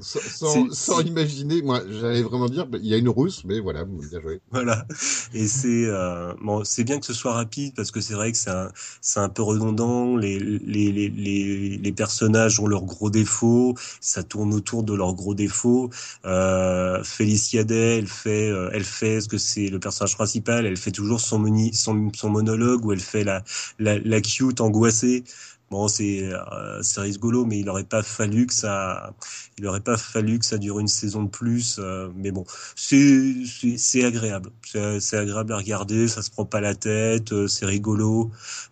Sans, 0.00 0.72
sans, 0.72 1.00
imaginer, 1.00 1.62
moi, 1.62 1.82
j'allais 2.00 2.22
vraiment 2.22 2.48
dire, 2.48 2.66
bah, 2.66 2.78
il 2.80 2.88
y 2.88 2.94
a 2.94 2.96
une 2.96 3.08
rousse, 3.08 3.44
mais 3.44 3.60
voilà, 3.60 3.84
bien 3.84 4.20
joué. 4.20 4.40
Voilà. 4.50 4.86
Et 5.34 5.46
c'est 5.46 5.84
euh, 5.86 6.32
bon, 6.42 6.64
c'est 6.64 6.84
bien 6.84 6.98
que 6.98 7.06
ce 7.06 7.12
soit 7.12 7.32
rapide 7.32 7.74
parce 7.76 7.90
que 7.90 8.00
c'est 8.00 8.14
vrai 8.14 8.32
que 8.32 8.38
c'est 8.38 8.50
un, 8.50 8.70
c'est 9.00 9.20
un 9.20 9.28
peu 9.28 9.42
redondant. 9.42 10.16
Les, 10.16 10.38
les, 10.38 10.92
les, 10.92 11.08
les, 11.08 11.76
les 11.78 11.92
personnages 11.92 12.60
ont 12.60 12.66
leurs 12.66 12.84
gros 12.84 13.10
défauts. 13.10 13.74
Ça 14.00 14.22
tourne 14.22 14.54
autour 14.54 14.82
de 14.82 14.94
leurs 14.94 15.14
gros 15.14 15.34
défauts. 15.34 15.90
Euh, 16.24 17.02
Félicia 17.04 17.64
Day, 17.64 17.98
elle 17.98 18.06
fait, 18.06 18.48
euh, 18.48 18.70
elle 18.72 18.84
fait 18.84 19.20
ce 19.20 19.28
que 19.28 19.38
c'est 19.38 19.68
le 19.68 19.78
personnage 19.78 20.16
principal. 20.16 20.66
Elle 20.66 20.76
fait 20.76 20.92
toujours 20.92 21.20
son, 21.20 21.38
moni, 21.38 21.74
son, 21.74 22.10
son 22.14 22.30
monologue 22.30 22.84
où 22.84 22.92
elle 22.92 23.00
fait 23.00 23.24
la, 23.24 23.42
la, 23.78 23.98
la 23.98 24.20
cute 24.20 24.60
angoissée. 24.78 25.24
Bon, 25.70 25.86
c'est 25.88 26.22
euh, 26.32 26.82
c'est 26.82 27.00
rigolo, 27.02 27.44
mais 27.44 27.58
il 27.60 27.68
aurait 27.68 27.84
pas 27.84 28.02
fallu 28.02 28.46
que 28.46 28.54
ça, 28.54 29.14
il 29.58 29.66
aurait 29.66 29.80
pas 29.82 29.98
fallu 29.98 30.38
que 30.38 30.46
ça 30.46 30.56
dure 30.58 30.78
une 30.80 30.88
saison 30.88 31.24
de 31.24 31.28
plus. 31.28 31.76
euh, 31.78 32.08
mais 32.16 32.30
bon, 32.30 32.44
c'est 32.74 34.04
agréable. 34.04 34.50
C'est 34.64 35.16
agréable 35.18 35.52
à 35.52 35.56
regarder, 35.58 36.08
ça 36.08 36.22
se 36.22 36.30
prend 36.30 36.46
pas 36.46 36.60
la 36.62 36.74
tête, 36.74 37.32
euh, 37.32 37.48
c'est 37.48 37.66
rigolo, 37.66 38.30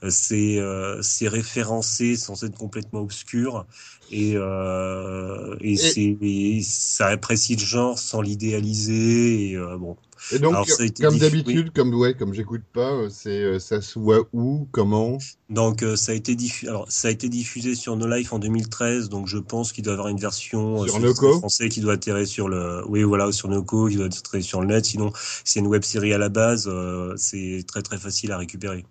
c'est 0.08 0.58
c'est 1.02 1.28
référencé 1.28 2.16
sans 2.16 2.42
être 2.44 2.56
complètement 2.56 3.00
obscur 3.00 3.66
et 4.10 4.32
euh, 4.36 5.56
et, 5.60 5.76
c'est 5.76 6.16
et 6.20 6.62
ça 6.62 7.08
apprécie 7.08 7.56
le 7.56 7.64
genre 7.64 7.98
sans 7.98 8.20
l'idéaliser 8.22 9.50
et 9.52 9.56
bon. 9.78 9.96
Et 10.30 10.38
donc, 10.38 10.54
Alors, 10.54 10.66
comme 11.00 11.18
d'habitude, 11.18 11.72
comme 11.72 11.94
ouais, 11.94 12.14
comme 12.14 12.34
j'écoute 12.34 12.62
pas, 12.72 12.92
euh, 12.92 13.08
c'est 13.08 13.42
euh, 13.42 13.58
ça 13.58 13.80
se 13.80 13.98
voit 13.98 14.28
où, 14.32 14.68
comment? 14.72 15.18
Donc 15.48 15.82
euh, 15.82 15.94
ça 15.94 16.12
a 16.12 16.14
été 16.16 16.34
diffusé 16.34 16.68
alors 16.68 16.90
ça 16.90 17.08
a 17.08 17.10
été 17.12 17.28
diffusé 17.28 17.76
sur 17.76 17.96
No 17.96 18.08
Life 18.08 18.32
en 18.32 18.40
2013 18.40 19.08
donc 19.08 19.28
je 19.28 19.38
pense 19.38 19.72
qu'il 19.72 19.84
doit 19.84 19.92
y 19.92 19.94
avoir 19.94 20.08
une 20.08 20.18
version 20.18 20.82
euh, 20.82 20.88
Sur 20.88 21.34
français 21.34 21.68
qui 21.68 21.80
doit 21.80 21.92
atterrir 21.92 22.26
sur 22.26 22.48
le 22.48 22.82
oui 22.88 23.04
voilà 23.04 23.30
sur 23.30 23.48
Noco 23.48 23.88
qui 23.88 23.96
doit 23.96 24.06
atterrir 24.06 24.42
sur 24.44 24.60
le 24.60 24.66
net 24.66 24.84
sinon 24.84 25.12
c'est 25.44 25.60
une 25.60 25.68
web 25.68 25.84
série 25.84 26.12
à 26.12 26.18
la 26.18 26.28
base 26.28 26.66
euh, 26.68 27.14
c'est 27.16 27.64
très 27.68 27.82
très 27.82 27.98
facile 27.98 28.32
à 28.32 28.38
récupérer. 28.38 28.84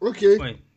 Ok. 0.00 0.24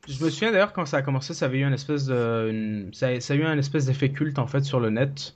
Je 0.08 0.24
me 0.24 0.30
souviens 0.30 0.52
d'ailleurs 0.52 0.74
quand 0.74 0.86
ça 0.86 0.98
a 0.98 1.02
commencé, 1.02 1.34
ça 1.34 1.46
avait 1.46 1.60
eu 1.60 1.64
un 1.64 1.72
espèce 1.72 2.06
de, 2.06 2.50
une- 2.50 2.94
ça, 2.94 3.08
a, 3.08 3.20
ça 3.22 3.34
a 3.34 3.38
eu 3.38 3.44
un 3.46 3.58
espèce 3.58 3.86
d'effet 3.86 4.12
culte 4.12 4.38
en 4.38 4.48
fait 4.48 4.62
sur 4.64 4.80
le 4.82 4.90
net. 4.90 5.36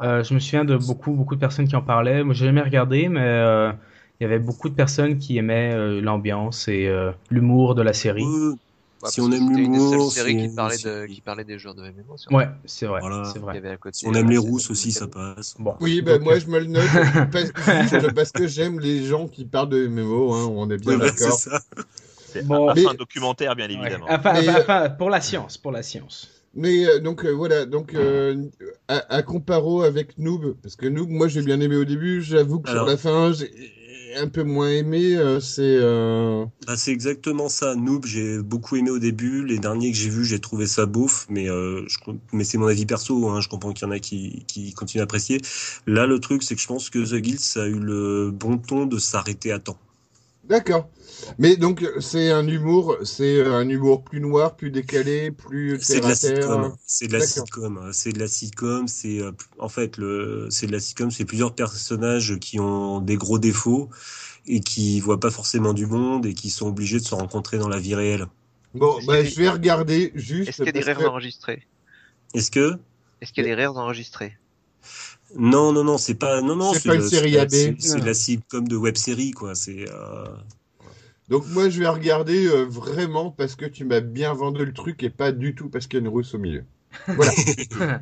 Euh, 0.00 0.22
je 0.24 0.32
me 0.34 0.38
souviens 0.40 0.64
de 0.64 0.76
beaucoup 0.76 1.12
beaucoup 1.12 1.34
de 1.34 1.40
personnes 1.40 1.68
qui 1.68 1.76
en 1.76 1.82
parlaient. 1.82 2.24
Moi, 2.24 2.34
j'ai 2.34 2.46
jamais 2.46 2.62
regardé, 2.62 3.08
mais 3.08 3.20
euh, 3.20 3.72
il 4.20 4.24
y 4.24 4.26
avait 4.26 4.38
beaucoup 4.38 4.68
de 4.68 4.74
personnes 4.74 5.18
qui 5.18 5.36
aimaient 5.38 5.72
euh, 5.74 6.00
l'ambiance 6.00 6.68
et 6.68 6.86
euh, 6.86 7.10
l'humour 7.30 7.74
de 7.74 7.82
la 7.82 7.92
série. 7.92 8.24
Bah, 9.02 9.08
si 9.10 9.20
on 9.20 9.30
aime 9.30 9.54
l'humour, 9.54 10.10
séries 10.10 10.36
qui 10.36 10.48
c'est- 10.48 10.56
parlait 10.56 10.76
de, 10.76 10.80
c'est- 10.80 11.08
qui 11.12 11.20
parlait 11.20 11.44
des 11.44 11.58
joueurs 11.58 11.74
de 11.74 11.82
MMO. 11.82 12.16
Ouais, 12.30 12.48
c'est 12.64 12.86
vrai, 12.86 13.00
Voilà. 13.00 13.24
c'est 13.24 13.34
Il 13.38 13.42
y 13.42 13.44
vrai. 13.44 13.56
avait 13.58 13.68
à 13.70 13.76
côté, 13.76 13.98
si 13.98 14.06
on 14.06 14.14
aime 14.14 14.26
euh, 14.26 14.30
les 14.30 14.38
rousses 14.38 14.70
aussi 14.70 14.90
ça 14.90 15.06
passe. 15.06 15.54
Bon. 15.58 15.74
Oui, 15.80 16.00
ben 16.00 16.14
Donc, 16.16 16.24
moi 16.24 16.38
je 16.38 16.46
me 16.46 16.58
le 16.58 16.66
note 16.66 16.82
parce, 18.14 18.32
que 18.32 18.46
j'aime 18.46 18.80
les 18.80 19.04
gens 19.04 19.28
qui 19.28 19.44
parlent 19.44 19.68
de 19.68 19.86
MMO, 19.86 20.32
hein, 20.32 20.46
on 20.50 20.70
est 20.70 20.78
bien 20.78 20.96
d'accord. 20.98 21.38
Bon. 22.44 22.70
un, 22.70 22.74
Mais- 22.74 22.86
un 22.86 22.94
documentaire, 22.94 23.54
bien 23.54 23.66
Ouais. 23.68 23.74
évidemment. 23.74 24.06
Enfin, 24.08 24.32
Mais, 24.34 24.96
pour 24.98 25.10
la 25.10 25.20
science, 25.20 25.56
pour 25.58 25.72
la 25.72 25.82
science. 25.82 26.30
Mais 26.54 26.86
euh, 26.86 26.98
donc 27.00 27.24
euh, 27.26 27.30
voilà, 27.32 27.66
donc 27.66 27.92
euh, 27.94 28.44
à, 28.88 29.14
à 29.14 29.22
comparo 29.22 29.82
avec 29.82 30.16
Noob, 30.18 30.56
parce 30.62 30.74
que 30.74 30.86
Noob, 30.86 31.10
moi 31.10 31.28
j'ai 31.28 31.42
bien 31.42 31.60
aimé 31.60 31.76
au 31.76 31.84
début, 31.84 32.22
j'avoue 32.22 32.60
que 32.60 32.70
Alors- 32.70 32.84
sur 32.84 32.90
la 32.92 32.96
fin 32.96 33.32
j'ai 33.34 33.50
un 34.16 34.28
peu 34.28 34.42
moins 34.42 34.70
aimé, 34.70 35.16
euh, 35.16 35.40
c'est 35.40 35.62
euh... 35.62 36.44
Bah, 36.66 36.76
c'est 36.76 36.92
exactement 36.92 37.48
ça. 37.48 37.74
Noob, 37.74 38.06
j'ai 38.06 38.42
beaucoup 38.42 38.76
aimé 38.76 38.90
au 38.90 38.98
début. 38.98 39.44
Les 39.44 39.58
derniers 39.58 39.92
que 39.92 39.96
j'ai 39.96 40.08
vus, 40.08 40.24
j'ai 40.24 40.38
trouvé 40.40 40.66
ça 40.66 40.86
beauf, 40.86 41.26
mais 41.28 41.48
euh, 41.48 41.84
je, 41.88 41.98
mais 42.32 42.44
c'est 42.44 42.58
mon 42.58 42.66
avis 42.66 42.86
perso. 42.86 43.28
Hein, 43.28 43.40
je 43.40 43.48
comprends 43.48 43.72
qu'il 43.72 43.86
y 43.86 43.90
en 43.90 43.92
a 43.92 43.98
qui, 43.98 44.44
qui 44.46 44.72
continuent 44.72 45.02
à 45.02 45.04
apprécier. 45.04 45.40
Là, 45.86 46.06
le 46.06 46.18
truc, 46.18 46.42
c'est 46.42 46.54
que 46.54 46.60
je 46.60 46.66
pense 46.66 46.90
que 46.90 46.98
The 46.98 47.20
Guild 47.20 47.40
a 47.56 47.66
eu 47.66 47.78
le 47.78 48.30
bon 48.30 48.58
ton 48.58 48.86
de 48.86 48.98
s'arrêter 48.98 49.52
à 49.52 49.58
temps. 49.58 49.78
D'accord. 50.48 50.88
Mais 51.38 51.56
donc 51.56 51.84
c'est 51.98 52.30
un 52.30 52.46
humour, 52.46 52.96
c'est 53.04 53.44
un 53.44 53.68
humour 53.68 54.04
plus 54.04 54.20
noir, 54.20 54.54
plus 54.54 54.70
décalé, 54.70 55.30
plus 55.32 55.78
C'est 55.80 56.00
de 56.00 56.06
la 56.06 56.14
terre. 56.14 56.34
sitcom. 56.34 56.76
C'est 56.86 57.08
de 57.08 57.12
la 57.14 57.20
sitcom. 57.20 57.78
hein. 57.78 57.90
C'est 57.92 58.12
de 58.12 58.18
la 58.18 58.28
sitcom. 58.28 58.86
C'est 58.88 59.20
en 59.58 59.68
fait 59.68 59.96
le, 59.96 60.46
c'est 60.50 60.66
de 60.66 60.72
la 60.72 60.80
sitcom. 60.80 61.10
C'est 61.10 61.24
plusieurs 61.24 61.54
personnages 61.54 62.38
qui 62.38 62.60
ont 62.60 63.00
des 63.00 63.16
gros 63.16 63.38
défauts 63.38 63.88
et 64.46 64.60
qui 64.60 65.00
voient 65.00 65.18
pas 65.18 65.30
forcément 65.30 65.72
du 65.72 65.86
monde 65.86 66.26
et 66.26 66.34
qui 66.34 66.50
sont 66.50 66.68
obligés 66.68 66.98
de 67.00 67.04
se 67.04 67.14
rencontrer 67.14 67.58
dans 67.58 67.68
la 67.68 67.78
vie 67.78 67.94
réelle. 67.94 68.26
Bon, 68.74 68.98
bah, 69.06 69.24
je 69.24 69.34
vais 69.36 69.48
regarder 69.48 70.12
juste. 70.14 70.48
Est-ce 70.50 70.58
qu'il 70.58 70.66
y 70.66 70.68
a 70.68 70.72
des 70.72 70.80
rires 70.80 71.10
enregistrés? 71.10 71.66
Est-ce 72.34 72.50
que? 72.50 72.78
Est-ce 73.20 73.32
qu'il 73.32 73.42
y 73.42 73.46
a 73.46 73.48
des 73.48 73.54
rires 73.60 73.76
enregistrés? 73.76 74.36
Non, 75.34 75.72
non, 75.72 75.84
non, 75.84 75.98
c'est 75.98 76.14
pas, 76.14 76.40
non, 76.40 76.56
non, 76.56 76.72
C'est 76.72 76.86
pas 76.86 76.94
une 76.94 77.02
série 77.02 77.38
AB. 77.38 77.76
C'est 77.80 78.04
la 78.04 78.14
sitcom 78.14 78.66
de 78.68 78.76
web 78.76 78.96
série, 78.96 79.32
quoi. 79.32 79.54
C'est, 79.54 79.86
euh, 79.90 80.24
Donc 81.28 81.44
moi 81.48 81.68
je 81.68 81.80
vais 81.80 81.88
regarder 81.88 82.46
euh, 82.46 82.64
vraiment 82.64 83.30
parce 83.30 83.56
que 83.56 83.66
tu 83.66 83.84
m'as 83.84 84.00
bien 84.00 84.32
vendu 84.32 84.64
le 84.64 84.72
truc 84.72 85.02
et 85.02 85.10
pas 85.10 85.32
du 85.32 85.54
tout 85.54 85.68
parce 85.68 85.86
qu'il 85.86 85.98
y 85.98 86.02
a 86.02 86.04
une 86.04 86.08
rousse 86.08 86.34
au 86.34 86.38
milieu. 86.38 86.64
Voilà. 87.14 87.32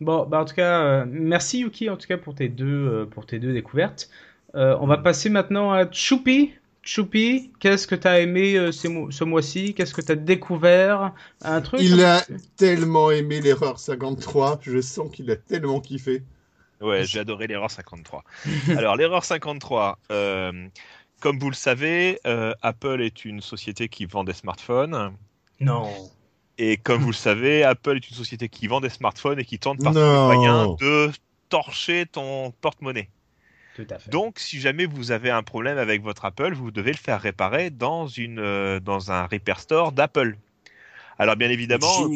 Bon, 0.00 0.26
bah 0.26 0.40
en 0.42 0.44
tout 0.44 0.54
cas, 0.54 0.82
euh, 1.02 1.06
merci 1.08 1.60
Yuki 1.60 1.90
en 1.90 1.96
tout 1.96 2.06
cas 2.06 2.18
pour 2.18 2.34
tes 2.34 2.48
deux, 2.48 2.66
euh, 2.66 3.06
pour 3.06 3.26
tes 3.26 3.38
deux 3.40 3.52
découvertes. 3.52 4.10
Euh, 4.54 4.76
on 4.80 4.86
va 4.86 4.98
passer 4.98 5.28
maintenant 5.30 5.72
à 5.72 5.90
Choupi. 5.90 6.52
Choupi, 6.82 7.52
qu'est-ce 7.60 7.86
que 7.86 7.94
t'as 7.96 8.20
aimé 8.20 8.56
euh, 8.56 8.72
ces 8.72 8.88
mois- 8.88 9.10
ce 9.10 9.24
mois-ci? 9.24 9.74
Qu'est-ce 9.74 9.94
que 9.94 10.00
t'as 10.00 10.14
découvert? 10.14 11.14
Un 11.42 11.60
truc 11.62 11.80
Il 11.82 12.02
a 12.04 12.24
tellement 12.56 13.10
aimé 13.10 13.40
l'erreur 13.40 13.78
53, 13.80 14.60
je 14.62 14.80
sens 14.80 15.10
qu'il 15.14 15.30
a 15.30 15.36
tellement 15.36 15.80
kiffé. 15.80 16.22
Ouais, 16.80 17.04
j'ai 17.04 17.18
adoré 17.18 17.46
l'erreur 17.46 17.70
53. 17.70 18.24
Alors, 18.70 18.96
l'erreur 18.96 19.24
53, 19.24 19.98
euh, 20.10 20.68
comme 21.20 21.38
vous 21.38 21.50
le 21.50 21.56
savez, 21.56 22.20
euh, 22.26 22.54
Apple 22.62 23.00
est 23.02 23.24
une 23.24 23.40
société 23.40 23.88
qui 23.88 24.06
vend 24.06 24.24
des 24.24 24.32
smartphones. 24.32 25.14
Non. 25.60 25.90
Et 26.58 26.76
comme 26.76 27.02
vous 27.02 27.10
le 27.10 27.14
savez, 27.14 27.64
Apple 27.64 27.96
est 27.96 28.08
une 28.08 28.16
société 28.16 28.48
qui 28.48 28.66
vend 28.66 28.80
des 28.80 28.88
smartphones 28.88 29.38
et 29.38 29.44
qui 29.44 29.58
tente 29.58 29.82
par 29.82 29.92
tous 29.92 29.98
les 29.98 30.04
moyens 30.04 30.76
de 30.78 31.10
torcher 31.48 32.06
ton 32.06 32.52
porte-monnaie. 32.60 33.08
Tout 33.76 33.86
à 33.90 33.98
fait. 33.98 34.10
Donc, 34.10 34.40
si 34.40 34.60
jamais 34.60 34.86
vous 34.86 35.12
avez 35.12 35.30
un 35.30 35.44
problème 35.44 35.78
avec 35.78 36.02
votre 36.02 36.24
Apple, 36.24 36.52
vous 36.52 36.72
devez 36.72 36.90
le 36.90 36.98
faire 36.98 37.20
réparer 37.20 37.70
dans, 37.70 38.08
une, 38.08 38.40
euh, 38.40 38.80
dans 38.80 39.12
un 39.12 39.26
repair 39.26 39.60
store 39.60 39.92
d'Apple. 39.92 40.36
Alors, 41.20 41.36
bien 41.36 41.48
évidemment, 41.48 42.08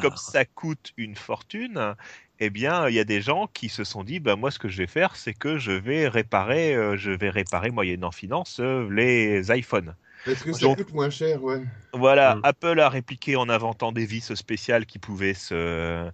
comme 0.00 0.16
ça 0.16 0.44
coûte 0.44 0.92
une 0.96 1.16
fortune, 1.16 1.94
eh 2.40 2.50
bien, 2.50 2.88
il 2.88 2.94
y 2.94 3.00
a 3.00 3.04
des 3.04 3.20
gens 3.20 3.48
qui 3.52 3.68
se 3.68 3.84
sont 3.84 4.04
dit, 4.04 4.20
bah, 4.20 4.36
moi, 4.36 4.50
ce 4.50 4.58
que 4.58 4.68
je 4.68 4.78
vais 4.78 4.86
faire, 4.86 5.16
c'est 5.16 5.34
que 5.34 5.58
je 5.58 5.72
vais 5.72 6.06
réparer, 6.08 6.74
euh, 6.74 6.96
je 6.96 7.10
vais 7.10 7.30
réparer 7.30 7.70
moyennant 7.70 8.12
finance 8.12 8.58
euh, 8.60 8.88
les 8.90 9.50
iPhones. 9.56 9.94
Parce 10.24 10.42
que 10.42 10.52
ça 10.52 10.60
Donc- 10.60 10.78
coûte 10.78 10.92
moins 10.92 11.10
cher, 11.10 11.42
ouais. 11.42 11.62
Voilà, 11.92 12.36
Mm. 12.36 12.40
Apple 12.44 12.80
a 12.80 12.88
répliqué 12.88 13.36
en 13.36 13.48
inventant 13.48 13.92
des 13.92 14.04
vis 14.04 14.34
spéciales 14.34 14.84
qui 14.86 14.98
pouvaient 14.98 15.34
se, 15.34 16.10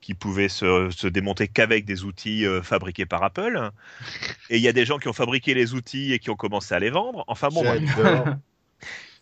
qui 0.00 0.14
pouvaient 0.14 0.48
se, 0.48 0.90
se 0.90 1.06
démonter 1.08 1.48
qu'avec 1.48 1.84
des 1.84 2.04
outils 2.04 2.46
euh, 2.46 2.62
fabriqués 2.62 3.04
par 3.06 3.22
Apple. 3.24 3.70
Et 4.50 4.56
il 4.56 4.62
y 4.62 4.68
a 4.68 4.72
des 4.72 4.84
gens 4.86 4.98
qui 4.98 5.08
ont 5.08 5.12
fabriqué 5.12 5.54
les 5.54 5.74
outils 5.74 6.12
et 6.12 6.18
qui 6.18 6.30
ont 6.30 6.36
commencé 6.36 6.72
à 6.74 6.78
les 6.78 6.90
vendre. 6.90 7.24
Enfin 7.26 7.48
bon. 7.48 7.64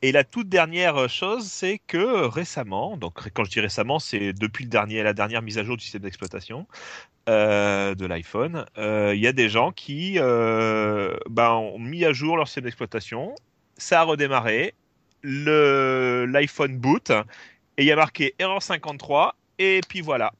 Et 0.03 0.13
la 0.13 0.25
toute 0.25 0.49
dernière 0.49 1.09
chose, 1.09 1.47
c'est 1.47 1.81
que 1.87 2.27
récemment, 2.27 2.97
donc 2.97 3.31
quand 3.33 3.45
je 3.45 3.51
dis 3.51 3.61
récemment, 3.61 3.99
c'est 3.99 4.33
depuis 4.33 4.65
le 4.65 4.71
dernier, 4.71 5.03
la 5.03 5.15
dernière 5.15 5.43
mise 5.43 5.59
à 5.59 5.65
jour 5.65 5.77
du 5.77 5.83
système 5.83 6.03
d'exploitation 6.03 6.67
euh, 7.29 7.95
de 7.95 8.07
l'iPhone, 8.07 8.67
euh, 8.79 9.15
il 9.15 9.21
y 9.21 9.27
a 9.27 9.33
des 9.33 9.49
gens 9.49 9.73
qui 9.73 10.15
euh, 10.19 11.17
ben, 11.29 11.51
ont 11.51 11.79
mis 11.79 12.05
à 12.05 12.13
jour 12.13 12.37
leur 12.37 12.47
système 12.47 12.65
d'exploitation, 12.65 13.35
ça 13.79 14.03
a 14.03 14.05
redémarré, 14.05 14.75
l'iPhone 15.23 16.77
boot, 16.79 17.11
et 17.11 17.83
il 17.83 17.87
y 17.87 17.93
a 17.93 17.97
marqué 17.97 18.35
erreur 18.39 18.63
53, 18.63 19.35
et 19.59 19.81
puis 19.89 20.03
voilà. 20.03 20.33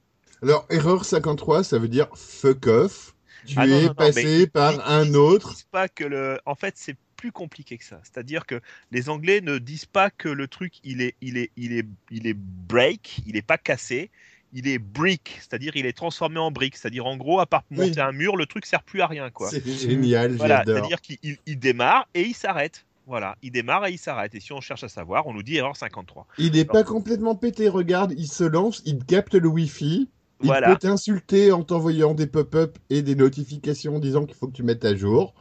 Alors, 0.43 0.67
erreur 0.71 1.05
53, 1.05 1.65
ça 1.65 1.79
veut 1.79 1.89
dire 1.89 2.09
fuck 2.15 2.67
off. 2.67 3.15
Tu 3.47 3.55
Ah 3.57 3.67
es 3.67 3.71
non, 3.71 3.83
non, 3.89 3.95
passé 3.95 4.47
par 4.47 4.89
un 4.89 5.15
autre. 5.15 5.55
pas 5.71 5.89
que 5.89 6.05
le, 6.05 6.39
en 6.47 6.55
fait, 6.55 6.75
c'est 6.77 6.97
plus 7.17 7.33
compliqué 7.33 7.79
que 7.79 7.85
ça. 7.85 8.01
C'est-à-dire 8.05 8.47
que 8.47 8.61
les 8.93 9.09
Anglais 9.09 9.41
ne 9.41 9.59
disent 9.59 9.87
pas 9.87 10.11
que 10.11 10.29
le 10.29 10.47
truc 10.49 10.75
il 10.85 11.01
est, 11.01 11.15
il 11.21 11.37
est, 11.39 11.51
il 11.57 11.73
est, 11.73 11.87
il 12.11 12.27
est 12.27 12.37
break, 12.37 13.21
il 13.27 13.37
est 13.37 13.43
pas 13.47 13.59
cassé, 13.59 14.11
il 14.53 14.69
est 14.69 14.79
brick, 14.79 15.39
c'est-à-dire 15.41 15.77
il 15.77 15.87
est 15.87 15.93
transformé 15.97 16.39
en 16.39 16.51
brique. 16.51 16.77
C'est-à-dire 16.77 17.07
en 17.07 17.17
gros, 17.17 17.41
à 17.41 17.47
part 17.47 17.65
monter 17.71 17.91
Oui. 17.97 18.01
un 18.01 18.13
mur, 18.13 18.37
le 18.37 18.47
truc 18.47 18.67
sert 18.67 18.83
plus 18.83 19.01
à 19.01 19.07
rien, 19.07 19.31
quoi. 19.31 19.51
C'est 19.51 19.67
génial, 19.67 20.37
Voilà, 20.37 20.59
j'adore. 20.59 20.77
c'est-à-dire 20.77 21.01
qu'il 21.01 21.19
il- 21.23 21.39
il 21.47 21.59
démarre 21.59 22.07
et 22.15 22.23
il 22.23 22.35
s'arrête. 22.35 22.85
Voilà, 23.09 23.37
il 23.43 23.53
démarre 23.53 23.87
et 23.87 23.93
il 23.93 23.99
s'arrête. 23.99 24.35
Et 24.35 24.41
si 24.41 24.53
on 24.53 24.61
cherche 24.61 24.83
à 24.83 24.89
savoir, 24.89 25.27
on 25.29 25.33
nous 25.33 25.43
dit 25.45 25.57
erreur 25.57 25.77
53. 25.77 26.27
Il 26.39 26.53
n'est 26.53 26.65
pas 26.65 26.83
complètement 26.83 27.37
pété, 27.37 27.69
regarde, 27.69 28.13
il 28.17 28.27
se 28.27 28.43
lance, 28.45 28.83
il 28.85 29.05
capte 29.05 29.35
le 29.35 29.47
Wi-Fi, 29.49 30.09
il 30.43 30.47
Voilà. 30.47 30.73
peut 30.73 30.77
t'insulter 30.79 31.53
en 31.53 31.63
t'envoyant 31.63 32.15
des 32.15 32.27
pop-up 32.27 32.79
et 32.91 33.03
des 33.03 33.15
notifications 33.15 34.01
disant 34.01 34.25
qu'il 34.27 34.35
faut 34.37 34.49
que 34.49 34.53
tu 34.57 34.65
mettes 34.65 34.85
à 34.85 34.97
jour, 34.97 35.35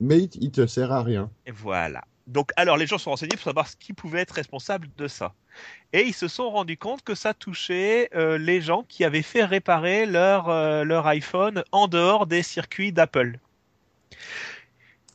mais 0.00 0.18
il, 0.40 0.50
te 0.50 0.66
sert 0.66 0.92
à 0.92 1.02
rien. 1.02 1.30
Et 1.46 1.50
voilà. 1.50 2.04
Donc, 2.26 2.50
alors, 2.56 2.76
les 2.78 2.86
gens 2.86 2.96
sont 2.98 3.10
renseignés 3.10 3.36
pour 3.36 3.44
savoir 3.44 3.68
ce 3.68 3.76
qui 3.76 3.92
pouvait 3.92 4.20
être 4.20 4.32
responsable 4.32 4.88
de 4.96 5.08
ça. 5.08 5.34
Et 5.92 6.02
ils 6.02 6.14
se 6.14 6.26
sont 6.26 6.50
rendus 6.50 6.78
compte 6.78 7.02
que 7.02 7.14
ça 7.14 7.34
touchait 7.34 8.08
euh, 8.14 8.38
les 8.38 8.60
gens 8.62 8.82
qui 8.88 9.04
avaient 9.04 9.22
fait 9.22 9.44
réparer 9.44 10.06
leur, 10.06 10.48
euh, 10.48 10.84
leur 10.84 11.06
iPhone 11.06 11.62
en 11.70 11.86
dehors 11.86 12.26
des 12.26 12.42
circuits 12.42 12.92
d'Apple. 12.92 13.38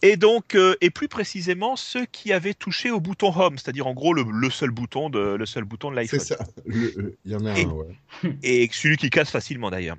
Et 0.02 0.16
donc, 0.16 0.56
euh, 0.56 0.76
et 0.80 0.92
plus 0.92 1.10
précisément, 1.10 1.76
ceux 1.76 2.06
qui 2.06 2.32
avaient 2.32 2.54
touché 2.54 2.90
au 2.90 3.02
bouton 3.02 3.34
Home, 3.38 3.58
c'est-à-dire 3.58 3.86
en 3.88 3.94
gros 3.94 4.14
le, 4.14 4.24
le 4.24 4.50
seul 4.50 4.70
bouton 4.70 5.10
de 5.10 5.20
le 5.20 5.46
seul 5.46 5.66
bouton 5.66 5.92
de 5.92 5.96
C'est 6.06 6.14
l'iPhone. 6.14 6.20
ça. 6.22 6.38
Le- 6.66 6.94
euh, 7.00 7.18
Il 7.26 7.32
y 7.32 7.36
en 7.36 7.46
a 7.46 7.60
Et- 7.60 7.66
un, 7.66 7.70
ouais. 7.70 7.98
et 8.42 8.70
celui 8.72 8.96
qui 8.96 9.10
casse 9.10 9.30
facilement 9.30 9.70
d'ailleurs. 9.70 9.98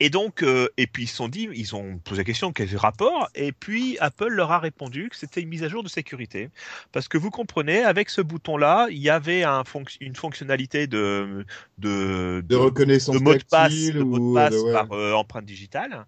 Et 0.00 0.10
donc, 0.10 0.42
euh, 0.42 0.66
et 0.76 0.86
puis 0.88 1.04
ils 1.04 1.06
se 1.06 1.16
sont 1.16 1.28
dit, 1.28 1.48
ils 1.54 1.76
ont 1.76 1.98
posé 1.98 2.22
la 2.22 2.24
question 2.24 2.52
quel 2.52 2.74
rapport, 2.76 3.28
et 3.36 3.52
puis 3.52 3.96
Apple 4.00 4.28
leur 4.28 4.50
a 4.50 4.58
répondu 4.58 5.08
que 5.08 5.16
c'était 5.16 5.40
une 5.40 5.48
mise 5.48 5.62
à 5.62 5.68
jour 5.68 5.84
de 5.84 5.88
sécurité, 5.88 6.50
parce 6.90 7.06
que 7.06 7.16
vous 7.16 7.30
comprenez, 7.30 7.84
avec 7.84 8.10
ce 8.10 8.20
bouton-là, 8.20 8.88
il 8.90 8.98
y 8.98 9.08
avait 9.08 9.44
un 9.44 9.62
fonc- 9.62 9.96
une 10.00 10.16
fonctionnalité 10.16 10.86
de 10.88 11.46
de, 11.78 12.42
De 12.44 12.56
reconnaissance 12.56 13.14
de 13.16 13.20
mot 13.20 13.34
de 13.34 13.44
passe, 13.48 13.72
mot 13.94 14.34
passe 14.34 14.54
ouais. 14.54 14.72
par 14.72 14.90
euh, 14.92 15.12
empreinte 15.12 15.44
digitale. 15.44 16.06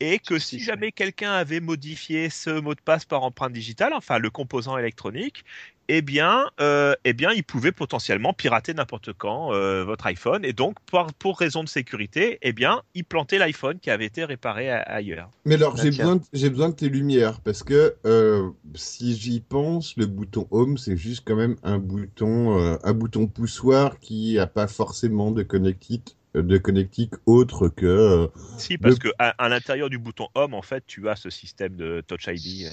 Et 0.00 0.18
que 0.18 0.38
si 0.38 0.58
jamais 0.60 0.92
quelqu'un 0.92 1.32
avait 1.32 1.60
modifié 1.60 2.28
ce 2.30 2.50
mot 2.50 2.74
de 2.74 2.80
passe 2.80 3.04
par 3.04 3.22
empreinte 3.22 3.52
digitale, 3.52 3.92
enfin 3.94 4.18
le 4.18 4.30
composant 4.30 4.76
électronique, 4.76 5.44
eh 5.88 6.02
bien, 6.02 6.50
euh, 6.60 6.94
eh 7.04 7.12
bien, 7.12 7.32
il 7.32 7.44
pouvait 7.44 7.72
potentiellement 7.72 8.32
pirater 8.32 8.74
n'importe 8.74 9.12
quand 9.12 9.52
euh, 9.52 9.84
votre 9.84 10.06
iPhone. 10.06 10.44
Et 10.44 10.52
donc, 10.52 10.76
pour, 10.86 11.06
pour 11.14 11.38
raison 11.38 11.62
de 11.62 11.68
sécurité, 11.68 12.38
eh 12.42 12.52
bien, 12.52 12.82
il 12.94 13.04
plantait 13.04 13.38
l'iPhone 13.38 13.78
qui 13.78 13.90
avait 13.90 14.06
été 14.06 14.24
réparé 14.24 14.70
a- 14.70 14.80
ailleurs. 14.80 15.30
Mais 15.46 15.56
alors, 15.56 15.76
j'ai 15.76 15.90
besoin, 15.90 16.16
de- 16.16 16.22
j'ai 16.32 16.48
besoin 16.48 16.70
de 16.70 16.74
tes 16.74 16.88
lumières 16.88 17.40
parce 17.42 17.62
que 17.62 17.96
euh, 18.06 18.50
si 18.74 19.14
j'y 19.14 19.40
pense, 19.40 19.94
le 19.96 20.06
bouton 20.06 20.48
Home, 20.50 20.78
c'est 20.78 20.96
juste 20.96 21.22
quand 21.26 21.36
même 21.36 21.56
un 21.62 21.78
bouton, 21.78 22.58
euh, 22.58 22.78
un 22.82 22.94
bouton 22.94 23.26
poussoir 23.26 23.98
qui 24.00 24.38
a 24.38 24.46
pas 24.46 24.66
forcément 24.66 25.32
de 25.32 25.42
connectique, 25.42 26.16
de 26.34 26.58
connectique 26.58 27.14
autre 27.26 27.68
que. 27.68 27.86
euh, 27.86 28.26
Si, 28.58 28.78
parce 28.78 28.94
Le- 28.94 28.98
que 28.98 29.08
à, 29.18 29.30
à 29.42 29.48
l'intérieur 29.48 29.88
du 29.90 29.98
bouton 29.98 30.28
Home, 30.34 30.54
en 30.54 30.62
fait, 30.62 30.84
tu 30.86 31.08
as 31.08 31.16
ce 31.16 31.30
système 31.30 31.76
de 31.76 32.02
Touch 32.06 32.26
ID. 32.26 32.66
euh. 32.66 32.70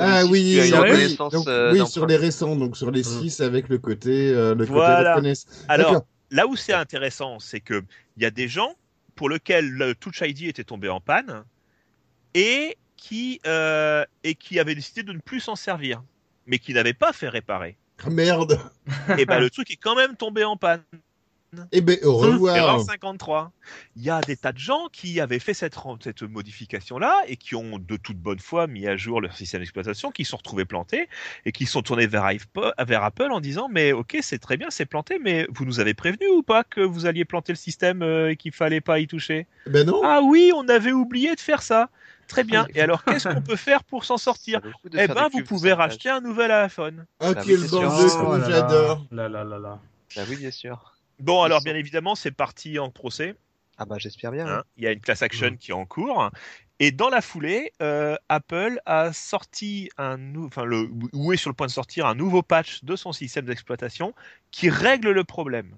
Ah 0.00 0.24
oui, 0.26 0.54
une 0.54 0.60
oui, 0.62 0.72
reconnaissance, 0.74 1.32
donc, 1.32 1.48
euh, 1.48 1.72
oui, 1.72 1.84
sur 1.88 2.06
les 2.06 2.16
récents, 2.16 2.54
donc 2.54 2.76
sur 2.76 2.90
les 2.90 3.00
Mm. 3.00 3.20
6 3.20 3.40
avec 3.40 3.68
le 3.68 3.78
côté, 3.78 4.30
euh, 4.32 4.54
le 4.54 4.64
Voilà. 4.64 5.14
côté. 5.14 5.32
Alors, 5.66 6.04
là 6.30 6.46
où 6.46 6.54
c'est 6.54 6.72
intéressant, 6.74 7.38
c'est 7.40 7.60
que 7.60 7.82
il 8.16 8.22
y 8.22 8.26
a 8.26 8.30
des 8.30 8.46
gens 8.46 8.74
pour 9.16 9.28
lesquels 9.28 9.68
le 9.68 9.94
Touch 9.96 10.20
ID 10.20 10.42
était 10.42 10.62
tombé 10.62 10.88
en 10.88 11.00
panne 11.00 11.42
et 12.34 12.76
qui 12.96 13.40
euh, 13.46 14.04
et 14.22 14.34
qui 14.34 14.60
avaient 14.60 14.74
décidé 14.74 15.02
de 15.02 15.12
ne 15.12 15.18
plus 15.18 15.40
s'en 15.40 15.56
servir, 15.56 16.02
mais 16.46 16.58
qui 16.58 16.74
n'avaient 16.74 16.94
pas 16.94 17.12
fait 17.12 17.28
réparer. 17.28 17.76
Ah, 18.04 18.10
merde. 18.10 18.60
et 19.18 19.26
ben 19.26 19.40
le 19.40 19.50
truc 19.50 19.70
est 19.72 19.76
quand 19.76 19.96
même 19.96 20.14
tombé 20.16 20.44
en 20.44 20.56
panne. 20.56 20.82
Eh 21.72 21.80
ben, 21.80 21.98
au 22.04 22.16
revoir. 22.16 22.56
Erreur 22.56 22.80
53. 22.80 23.52
Il 23.96 24.02
y 24.02 24.10
a 24.10 24.20
des 24.20 24.36
tas 24.36 24.52
de 24.52 24.58
gens 24.58 24.88
qui 24.92 25.20
avaient 25.20 25.38
fait 25.38 25.54
cette, 25.54 25.76
cette 26.02 26.22
modification-là 26.22 27.22
et 27.26 27.36
qui 27.36 27.54
ont 27.54 27.78
de 27.78 27.96
toute 27.96 28.18
bonne 28.18 28.38
foi 28.38 28.66
mis 28.66 28.86
à 28.86 28.96
jour 28.96 29.20
leur 29.20 29.34
système 29.34 29.60
d'exploitation, 29.60 30.10
qui 30.10 30.24
se 30.24 30.30
sont 30.30 30.36
retrouvés 30.36 30.66
plantés 30.66 31.08
et 31.44 31.52
qui 31.52 31.66
sont 31.66 31.82
tournés 31.82 32.06
vers, 32.06 32.24
Apple 32.24 33.28
en 33.30 33.40
disant 33.40 33.68
mais 33.70 33.92
ok 33.92 34.18
c'est 34.22 34.38
très 34.38 34.56
bien 34.56 34.68
c'est 34.70 34.86
planté 34.86 35.18
mais 35.22 35.46
vous 35.50 35.64
nous 35.64 35.80
avez 35.80 35.94
prévenu 35.94 36.26
ou 36.28 36.42
pas 36.42 36.64
que 36.64 36.80
vous 36.80 37.06
alliez 37.06 37.24
planter 37.24 37.52
le 37.52 37.56
système 37.56 38.02
euh, 38.02 38.30
et 38.30 38.36
qu'il 38.36 38.52
fallait 38.52 38.80
pas 38.80 38.98
y 38.98 39.06
toucher? 39.06 39.46
Ben 39.66 39.86
non. 39.86 40.00
Ah 40.04 40.20
oui 40.22 40.52
on 40.54 40.68
avait 40.68 40.92
oublié 40.92 41.34
de 41.34 41.40
faire 41.40 41.62
ça. 41.62 41.88
Très 42.26 42.44
bien. 42.44 42.66
Et 42.74 42.82
alors 42.82 43.04
qu'est-ce 43.04 43.28
qu'on 43.28 43.40
peut 43.40 43.56
faire 43.56 43.84
pour 43.84 44.04
s'en 44.04 44.18
sortir? 44.18 44.60
Eh 44.92 45.06
ben 45.08 45.28
vous 45.32 45.42
pouvez 45.42 45.72
racheter 45.72 46.10
un 46.10 46.20
nouvel 46.20 46.50
iPhone. 46.50 47.06
Ah, 47.20 47.34
quel 47.34 47.62
de 47.62 47.68
Oh 47.72 48.38
j'adore. 48.46 49.06
Là, 49.10 49.28
là, 49.28 49.44
là, 49.44 49.58
là. 49.58 49.78
Bah 50.14 50.22
oui, 50.28 50.36
bien 50.36 50.50
sûr. 50.50 50.97
Bon 51.20 51.42
alors 51.42 51.62
bien 51.62 51.74
évidemment 51.74 52.14
c'est 52.14 52.30
parti 52.30 52.78
en 52.78 52.90
procès. 52.90 53.34
Ah 53.78 53.84
bah 53.84 53.96
j'espère 53.98 54.32
bien. 54.32 54.46
Hein, 54.46 54.62
il 54.76 54.84
y 54.84 54.86
a 54.86 54.92
une 54.92 55.00
class 55.00 55.22
action 55.22 55.56
qui 55.56 55.70
est 55.70 55.74
en 55.74 55.86
cours. 55.86 56.30
Et 56.80 56.92
dans 56.92 57.08
la 57.08 57.20
foulée, 57.20 57.72
euh, 57.82 58.16
Apple 58.28 58.80
a 58.86 59.12
sorti 59.12 59.88
un 59.98 60.34
enfin 60.36 60.64
le 60.64 60.88
ou 61.12 61.32
est 61.32 61.36
sur 61.36 61.50
le 61.50 61.54
point 61.54 61.66
de 61.66 61.72
sortir 61.72 62.06
un 62.06 62.14
nouveau 62.14 62.42
patch 62.42 62.84
de 62.84 62.96
son 62.96 63.12
système 63.12 63.46
d'exploitation 63.46 64.14
qui 64.50 64.68
règle 64.68 65.10
le 65.10 65.24
problème. 65.24 65.76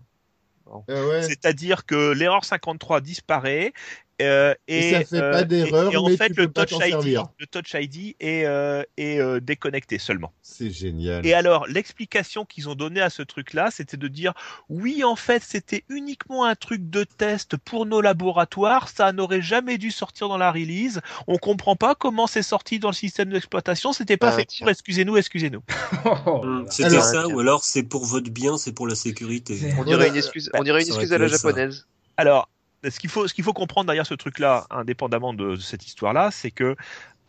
Ouais. 0.88 1.22
C'est-à-dire 1.22 1.84
que 1.84 2.12
l'erreur 2.12 2.44
53 2.44 3.00
disparaît 3.00 3.72
euh, 4.20 4.54
et, 4.68 4.88
Et 4.88 4.92
ça 4.92 5.04
fait 5.04 5.16
euh, 5.22 5.32
pas 5.32 5.44
d'erreur, 5.44 5.90
et- 5.90 5.94
et 5.94 5.96
en 5.96 6.08
mais 6.08 6.16
fait 6.16 6.28
tu 6.30 6.40
le 6.40 6.48
pas 6.50 6.66
Touch 6.66 6.78
ID, 6.84 6.90
servir. 6.90 7.24
le 7.38 7.46
Touch 7.46 7.74
ID 7.74 8.16
est, 8.20 8.44
euh, 8.44 8.82
est 8.96 9.18
euh, 9.20 9.40
déconnecté 9.40 9.98
seulement. 9.98 10.32
C'est 10.42 10.70
génial. 10.70 11.24
Et 11.26 11.34
alors, 11.34 11.66
l'explication 11.66 12.44
qu'ils 12.44 12.68
ont 12.68 12.74
donnée 12.74 13.00
à 13.00 13.10
ce 13.10 13.22
truc-là, 13.22 13.70
c'était 13.70 13.96
de 13.96 14.08
dire 14.08 14.32
oui, 14.68 15.04
en 15.04 15.16
fait, 15.16 15.42
c'était 15.46 15.84
uniquement 15.88 16.44
un 16.44 16.54
truc 16.54 16.88
de 16.90 17.04
test 17.04 17.56
pour 17.56 17.86
nos 17.86 18.00
laboratoires, 18.00 18.88
ça 18.88 19.12
n'aurait 19.12 19.42
jamais 19.42 19.78
dû 19.78 19.90
sortir 19.90 20.28
dans 20.28 20.38
la 20.38 20.50
release. 20.52 21.00
On 21.26 21.36
comprend 21.38 21.76
pas 21.76 21.94
comment 21.94 22.26
c'est 22.26 22.42
sorti 22.42 22.78
dans 22.78 22.88
le 22.90 22.94
système 22.94 23.30
d'exploitation, 23.30 23.92
c'était 23.92 24.16
pas 24.16 24.28
Ah, 24.28 24.32
fait 24.32 24.44
tiens. 24.44 24.64
pour, 24.64 24.70
excusez-nous, 24.70 25.16
excusez-nous. 25.16 25.62
Là. 26.04 26.22
C'était 26.70 26.88
Alors- 26.90 27.04
ça, 27.04 27.26
ou 27.28 27.40
alors 27.40 27.64
c'est 27.64 27.82
pour 27.82 28.04
votre 28.04 28.30
bien, 28.30 28.56
c'est 28.58 28.72
pour 28.72 28.86
la 28.86 28.94
sécurité. 28.94 29.58
On 29.78 29.84
dirait 29.84 30.08
une 30.08 30.16
excuse, 30.16 30.50
on 30.54 30.62
dirait 30.62 30.82
une 30.82 30.88
excuse 30.88 31.12
à 31.12 31.18
la 31.18 31.28
ça. 31.28 31.36
japonaise. 31.36 31.86
Alors, 32.16 32.48
ce 32.88 32.98
qu'il 32.98 33.10
faut, 33.10 33.52
comprendre 33.52 33.86
derrière 33.86 34.06
ce 34.06 34.14
truc-là, 34.14 34.66
indépendamment 34.70 35.34
de, 35.34 35.56
de 35.56 35.60
cette 35.60 35.86
histoire-là, 35.86 36.30
c'est 36.30 36.50
que 36.50 36.76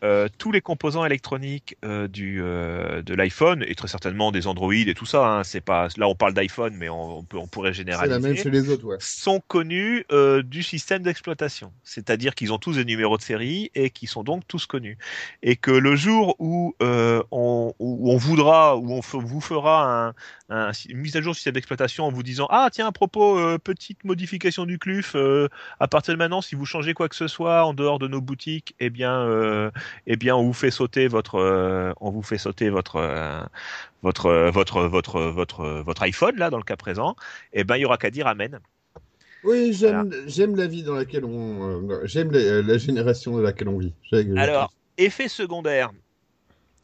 euh, 0.03 0.27
tous 0.37 0.51
les 0.51 0.61
composants 0.61 1.05
électroniques 1.05 1.77
euh, 1.85 2.07
du 2.07 2.41
euh, 2.41 3.01
de 3.01 3.13
l'iPhone 3.13 3.63
et 3.67 3.75
très 3.75 3.87
certainement 3.87 4.31
des 4.31 4.47
Android 4.47 4.73
et 4.73 4.93
tout 4.93 5.05
ça, 5.05 5.27
hein, 5.27 5.43
c'est 5.43 5.61
pas 5.61 5.87
là 5.97 6.07
on 6.07 6.15
parle 6.15 6.33
d'iPhone, 6.33 6.75
mais 6.75 6.89
on, 6.89 7.19
on 7.19 7.23
peut 7.23 7.37
on 7.37 7.47
pourrait 7.47 7.73
C'est 7.73 7.83
la 8.07 8.19
même 8.19 8.35
généraliser. 8.35 8.35
chez 8.35 8.49
les 8.49 8.69
autres, 8.69 8.85
ouais. 8.85 8.97
sont 8.99 9.41
connus 9.47 10.05
euh, 10.11 10.41
du 10.43 10.63
système 10.63 11.03
d'exploitation. 11.03 11.71
C'est-à-dire 11.83 12.35
qu'ils 12.35 12.51
ont 12.53 12.57
tous 12.57 12.75
des 12.77 12.85
numéros 12.85 13.17
de 13.17 13.21
série 13.21 13.71
et 13.75 13.89
qui 13.89 14.07
sont 14.07 14.23
donc 14.23 14.43
tous 14.47 14.65
connus. 14.65 14.97
Et 15.43 15.55
que 15.55 15.71
le 15.71 15.95
jour 15.95 16.35
où, 16.39 16.75
euh, 16.81 17.23
on, 17.31 17.73
où 17.79 18.11
on 18.11 18.17
voudra, 18.17 18.77
où 18.77 18.93
on 18.93 19.01
vous 19.19 19.41
fera 19.41 20.07
un, 20.07 20.13
un- 20.49 20.71
une 20.89 20.97
mise 20.97 21.15
à 21.15 21.21
jour 21.21 21.33
du 21.33 21.37
système 21.37 21.53
d'exploitation 21.53 22.05
en 22.05 22.11
vous 22.11 22.23
disant 22.23 22.47
Ah, 22.49 22.69
tiens, 22.71 22.87
à 22.87 22.91
propos, 22.91 23.37
euh, 23.39 23.57
petite 23.57 24.03
modification 24.03 24.65
du 24.65 24.79
CLUF, 24.79 25.15
euh, 25.15 25.47
à 25.79 25.87
partir 25.87 26.13
de 26.13 26.17
maintenant, 26.17 26.41
si 26.41 26.55
vous 26.55 26.65
changez 26.65 26.93
quoi 26.93 27.09
que 27.09 27.15
ce 27.15 27.27
soit 27.27 27.63
en 27.65 27.73
dehors 27.73 27.99
de 27.99 28.07
nos 28.07 28.21
boutiques, 28.21 28.75
eh 28.79 28.89
bien, 28.89 29.13
euh, 29.27 29.71
eh 30.07 30.15
bien 30.15 30.35
on 30.35 30.43
vous 30.43 30.53
fait 30.53 30.71
sauter 30.71 31.07
votre, 31.07 31.35
euh, 31.35 31.93
on 31.99 32.11
vous 32.11 32.21
fait 32.21 32.37
sauter 32.37 32.69
votre, 32.69 32.97
euh, 32.97 33.41
votre, 34.01 34.27
euh, 34.27 34.51
votre, 34.51 34.83
votre, 34.83 35.21
votre, 35.21 35.81
votre 35.81 36.03
iPhone, 36.03 36.35
là, 36.37 36.49
dans 36.49 36.57
le 36.57 36.63
cas 36.63 36.75
présent, 36.75 37.15
eh 37.53 37.63
ben, 37.63 37.77
il 37.77 37.81
y 37.81 37.85
aura 37.85 37.97
qu'à 37.97 38.11
dire 38.11 38.27
Amen. 38.27 38.59
Oui, 39.43 39.73
j'aime, 39.73 40.11
j'aime 40.27 40.55
la 40.55 40.67
vie 40.67 40.83
dans 40.83 40.93
laquelle 40.93 41.25
on, 41.25 41.89
euh, 41.89 42.01
j'aime 42.03 42.31
la, 42.31 42.61
la 42.61 42.77
génération 42.77 43.31
dans 43.33 43.41
laquelle 43.41 43.69
on 43.69 43.79
vit. 43.79 43.93
Alors, 44.37 44.71
effet 44.97 45.27
secondaire. 45.27 45.91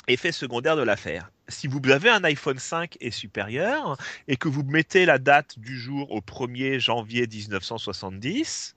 Effet 0.07 0.31
secondaire 0.31 0.75
de 0.75 0.81
l'affaire. 0.81 1.29
Si 1.49 1.67
vous 1.67 1.79
avez 1.89 2.09
un 2.09 2.23
iPhone 2.23 2.57
5 2.57 2.97
et 2.99 3.11
supérieur 3.11 3.97
et 4.27 4.37
que 4.37 4.47
vous 4.47 4.63
mettez 4.63 5.05
la 5.05 5.17
date 5.17 5.59
du 5.59 5.77
jour 5.77 6.11
au 6.11 6.19
1er 6.19 6.79
janvier 6.79 7.27
1970, 7.27 8.75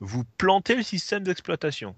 vous 0.00 0.24
plantez 0.38 0.74
le 0.74 0.82
système 0.82 1.22
d'exploitation. 1.22 1.94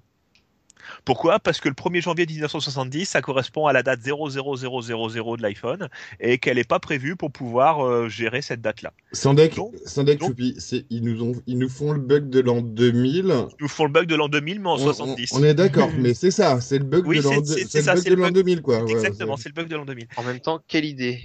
Pourquoi? 1.05 1.39
Parce 1.39 1.61
que 1.61 1.69
le 1.69 1.75
1er 1.75 2.01
janvier 2.03 2.27
1970, 2.27 3.07
ça 3.07 3.21
correspond 3.21 3.67
à 3.67 3.73
la 3.73 3.83
date 3.83 4.01
00000 4.03 5.37
de 5.37 5.43
l'iPhone 5.43 5.89
et 6.21 6.39
qu'elle 6.39 6.57
n'est 6.57 6.65
pas 6.65 6.79
prévue 6.79 7.17
pour 7.17 7.31
pouvoir 7.31 7.85
euh, 7.85 8.09
gérer 8.09 8.43
cette 8.43 8.61
date-là. 8.61 8.93
Sandek, 9.13 9.55
Donc- 9.57 9.75
Sandek 9.85 10.19
donc- 10.21 10.31
Choupi, 10.31 10.55
c'est, 10.59 10.85
ils 10.91 11.03
nous 11.03 11.23
ont, 11.23 11.33
ils 11.47 11.59
nous 11.59 11.69
font 11.69 11.93
le 11.93 12.01
bug 12.01 12.29
de 12.31 12.41
l'an 12.41 12.61
2000. 12.63 13.25
Ils 13.27 13.47
nous 13.61 13.69
font 13.69 13.85
le 13.85 13.91
bug 13.93 14.07
de 14.07 14.15
l'an 14.15 14.29
2000, 14.29 14.61
mais 14.61 14.69
en 14.69 14.75
On- 14.75 14.79
70. 14.79 15.31
On, 15.33 15.41
on 15.41 15.45
est 15.45 15.55
d'accord, 15.55 15.91
mais 15.99 16.15
c'est 16.15 16.31
ça, 16.31 16.61
c'est 16.61 16.79
le 16.79 16.85
bug 16.85 17.07
Oui, 17.07 17.19
de 17.19 17.23
l'an, 17.23 17.31
c'est- 17.33 17.41
de- 17.41 17.47
c'est- 17.47 17.55
c'est 17.61 17.69
c'est 17.69 17.79
le 17.79 17.85
ça, 17.85 17.95
bug 17.95 18.03
c'est 18.03 18.11
de 18.11 18.15
le 18.15 18.21
l'an 18.23 18.29
bug. 18.29 18.35
2000, 18.35 18.63
quoi. 18.63 18.83
ouais, 18.85 18.91
Exactement, 18.93 19.37
c'est 19.37 19.49
le 19.49 19.55
bug 19.55 19.69
de 19.69 19.77
l'an 19.77 19.85
2000. 19.85 20.07
En 20.17 20.23
même 20.23 20.41
temps, 20.41 20.61
quelle 20.69 20.85
idée? 20.85 21.21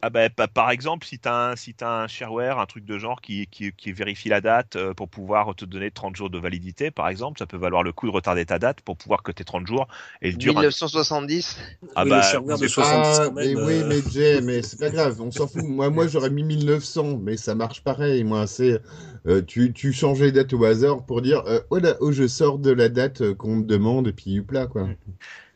Ah 0.00 0.10
bah, 0.10 0.30
pa- 0.30 0.46
par 0.46 0.70
exemple, 0.70 1.04
si 1.04 1.18
tu 1.18 1.28
as, 1.28 1.50
un, 1.50 1.56
si 1.56 1.74
t'as 1.74 2.04
un 2.04 2.06
shareware, 2.06 2.60
un 2.60 2.66
truc 2.66 2.84
de 2.84 2.98
genre 2.98 3.20
qui, 3.20 3.48
qui, 3.48 3.72
qui 3.72 3.90
vérifie 3.92 4.28
la 4.28 4.40
date 4.40 4.76
euh, 4.76 4.94
pour 4.94 5.08
pouvoir 5.08 5.56
te 5.56 5.64
donner 5.64 5.90
30 5.90 6.14
jours 6.14 6.30
de 6.30 6.38
validité, 6.38 6.92
par 6.92 7.08
exemple, 7.08 7.40
ça 7.40 7.46
peut 7.46 7.56
valoir 7.56 7.82
le 7.82 7.92
coup 7.92 8.06
de 8.06 8.12
retarder 8.12 8.46
ta 8.46 8.60
date 8.60 8.80
pour 8.82 8.96
pouvoir 8.96 9.24
que 9.24 9.32
tes 9.32 9.42
30 9.44 9.66
jours 9.66 9.88
et 10.22 10.30
le 10.30 10.36
dure. 10.36 10.56
un- 10.56 10.60
1970. 10.60 11.58
Ah 11.96 12.04
oui, 12.04 12.10
bah, 12.10 12.16
le 12.16 12.22
shareware 12.22 12.58
de 12.58 12.62
vous- 12.62 12.68
70 12.68 13.20
Ah, 13.20 13.24
quand 13.26 13.34
mais 13.34 13.54
oui, 13.56 13.82
euh, 13.82 13.84
mais 13.88 14.00
Jay, 14.08 14.40
mais 14.40 14.62
c'est 14.62 14.78
pas 14.78 14.90
grave, 14.90 15.20
on 15.20 15.32
s'en 15.32 15.48
fout. 15.48 15.64
Moi, 15.64 15.90
moi, 15.90 16.06
j'aurais 16.06 16.30
mis 16.30 16.44
1900, 16.44 17.18
mais 17.18 17.36
ça 17.36 17.56
marche 17.56 17.82
pareil. 17.82 18.22
Moi, 18.22 18.46
c'est, 18.46 18.80
euh, 19.26 19.42
tu, 19.42 19.72
tu 19.72 19.92
changes 19.92 20.20
les 20.20 20.30
dates 20.30 20.52
au 20.52 20.64
hasard 20.64 21.04
pour 21.06 21.22
dire, 21.22 21.42
euh, 21.46 21.58
voilà, 21.70 21.96
oh, 22.00 22.12
je 22.12 22.28
sors 22.28 22.60
de 22.60 22.70
la 22.70 22.88
date 22.88 23.32
qu'on 23.34 23.56
me 23.56 23.64
demande, 23.64 24.06
et 24.06 24.12
puis 24.12 24.36
hupla, 24.36 24.68
quoi. 24.68 24.88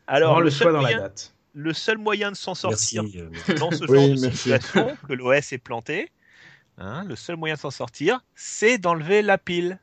Alors, 0.07 0.41
le, 0.41 0.49
seul 0.49 0.59
choix 0.59 0.71
dans 0.73 0.81
la 0.81 0.93
date. 0.93 1.32
Le 1.53 1.73
seul 1.73 1.97
moyen 1.97 2.31
de 2.31 2.35
s'en 2.35 2.53
Merci. 2.67 2.95
sortir 2.95 3.21
euh, 3.21 3.57
dans 3.59 3.71
ce 3.71 3.85
Oui, 3.85 3.95
genre 3.97 4.15
de 4.15 4.21
merci. 4.21 4.37
situation 4.37 4.97
que 5.07 5.13
l'OS 5.13 5.53
est 5.53 5.57
planté, 5.57 6.09
hein, 6.77 7.03
le 7.05 7.15
seul 7.15 7.37
moyen 7.37 7.55
de 7.55 7.59
s'en 7.59 7.71
sortir, 7.71 8.23
c'est 8.35 8.77
d'enlever 8.77 9.21
la 9.21 9.37
pile. 9.37 9.79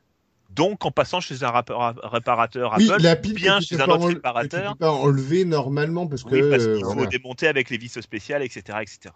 Donc 0.49 0.85
en 0.85 0.91
passant 0.91 1.21
chez 1.21 1.43
un 1.43 1.51
réparateur 1.51 2.75
Oui, 2.77 2.91
Apple, 2.91 3.01
la 3.01 3.15
pile 3.15 3.33
bien 3.35 3.61
chez 3.61 3.79
un 3.79 3.87
autre 3.87 4.07
réparateur. 4.07 4.75
Pas 4.75 4.91
enlever 4.91 5.45
normalement 5.45 6.07
parce 6.07 6.23
que. 6.23 6.29
Oui, 6.29 6.41
parce 6.49 6.67
qu'il 6.67 6.83
faut 6.83 6.93
voilà. 6.93 7.09
démonter 7.09 7.47
avec 7.47 7.69
les 7.69 7.77
vis 7.77 8.01
spéciales, 8.01 8.43
etc., 8.43 8.79
etc. 8.81 9.15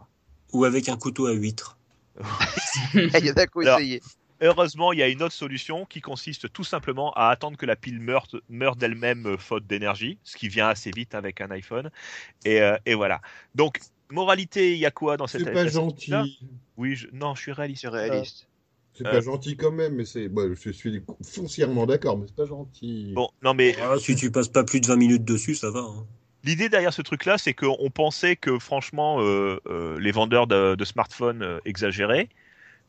Ou 0.54 0.64
avec 0.64 0.88
un 0.88 0.96
couteau 0.96 1.28
à 1.28 1.34
huître. 1.34 1.78
Il 2.94 3.26
y 3.26 3.32
en 3.32 3.34
a 3.34 3.42
Alors, 3.42 3.80
essayer. 3.80 4.02
Heureusement, 4.42 4.92
il 4.94 5.00
y 5.00 5.04
a 5.04 5.08
une 5.08 5.24
autre 5.24 5.34
solution 5.34 5.86
qui 5.86 6.02
consiste 6.02 6.52
tout 6.52 6.64
simplement 6.64 7.12
à 7.14 7.30
attendre 7.30 7.58
que 7.58 7.66
la 7.66 7.76
pile 7.76 8.00
meure, 8.00 8.28
meure 8.50 8.76
d'elle-même 8.76 9.26
euh, 9.28 9.38
faute 9.38 9.66
d'énergie, 9.66 10.18
ce 10.24 10.36
qui 10.36 10.50
vient 10.50 10.68
assez 10.68 10.92
vite 10.92 11.16
avec 11.16 11.40
un 11.42 11.50
iPhone. 11.52 11.90
Et, 12.44 12.62
euh, 12.62 12.76
et 12.86 12.96
voilà. 12.96 13.22
Donc, 13.56 13.80
moralité, 14.12 14.74
il 14.74 14.80
y 14.80 14.86
a 14.86 14.92
quoi 14.92 15.18
dans 15.18 15.28
cette 15.28 15.44
C'est 15.46 15.52
pas 15.54 15.68
gentil. 15.68 16.40
Oui, 16.78 16.96
je... 16.96 17.08
non, 17.14 17.34
je 17.36 17.42
suis 17.42 17.52
réaliste. 17.54 17.82
C'est 17.84 17.88
réaliste. 17.90 18.48
C'est 18.94 19.06
Euh. 19.06 19.12
pas 19.12 19.22
gentil 19.22 19.58
quand 19.58 19.72
même, 19.72 19.96
mais 19.96 20.06
c'est. 20.06 20.30
bon, 20.30 20.54
je 20.56 20.70
suis 20.72 21.02
foncièrement 21.22 21.86
d'accord, 21.86 22.18
mais 22.18 22.28
c'est 22.28 22.36
pas 22.36 22.46
gentil. 22.46 23.12
Bon, 23.14 23.30
non, 23.44 23.54
mais 23.54 23.76
Ah, 23.82 23.96
si 24.00 24.16
tu 24.16 24.32
passes 24.32 24.48
pas 24.48 24.64
plus 24.64 24.80
de 24.80 24.88
20 24.88 24.96
minutes 24.96 25.26
dessus, 25.26 25.56
ça 25.56 25.70
va. 25.70 25.80
hein. 25.82 26.06
L'idée 26.44 26.70
derrière 26.70 26.94
ce 26.94 27.02
truc-là, 27.02 27.38
c'est 27.38 27.54
qu'on 27.54 27.90
pensait 27.90 28.36
que 28.36 28.60
franchement, 28.60 29.20
euh, 29.22 29.60
euh, 29.68 30.00
les 30.00 30.12
vendeurs 30.12 30.46
de, 30.48 30.76
de 30.76 30.86
smartphones 30.86 31.42
euh, 31.42 31.60
exagéraient, 31.66 32.30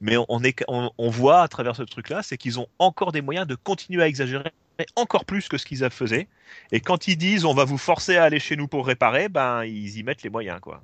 mais 0.01 0.17
on, 0.29 0.43
est, 0.43 0.65
on, 0.69 0.91
on 0.99 1.11
voit 1.11 1.43
à 1.43 1.49
travers 1.49 1.77
ce 1.77 1.83
truc-là, 1.83 2.23
c'est 2.23 2.37
qu'ils 2.37 2.61
ont 2.61 2.67
encore 2.79 3.13
des 3.13 3.23
moyens 3.23 3.47
de 3.47 3.55
continuer 3.55 4.03
à 4.03 4.09
exagérer 4.09 4.53
encore 4.95 5.25
plus 5.25 5.49
que 5.49 5.57
ce 5.57 5.65
qu'ils 5.65 5.89
faisaient. 5.91 6.29
Et 6.73 6.81
quand 6.81 7.09
ils 7.09 7.17
disent 7.17 7.45
on 7.45 7.55
va 7.55 7.65
vous 7.65 7.79
forcer 7.79 8.17
à 8.17 8.25
aller 8.25 8.41
chez 8.41 8.57
nous 8.57 8.69
pour 8.69 8.87
réparer, 8.87 9.29
ben 9.29 9.65
ils 9.65 9.99
y 9.99 10.03
mettent 10.03 10.23
les 10.23 10.31
moyens, 10.31 10.61
quoi. 10.61 10.83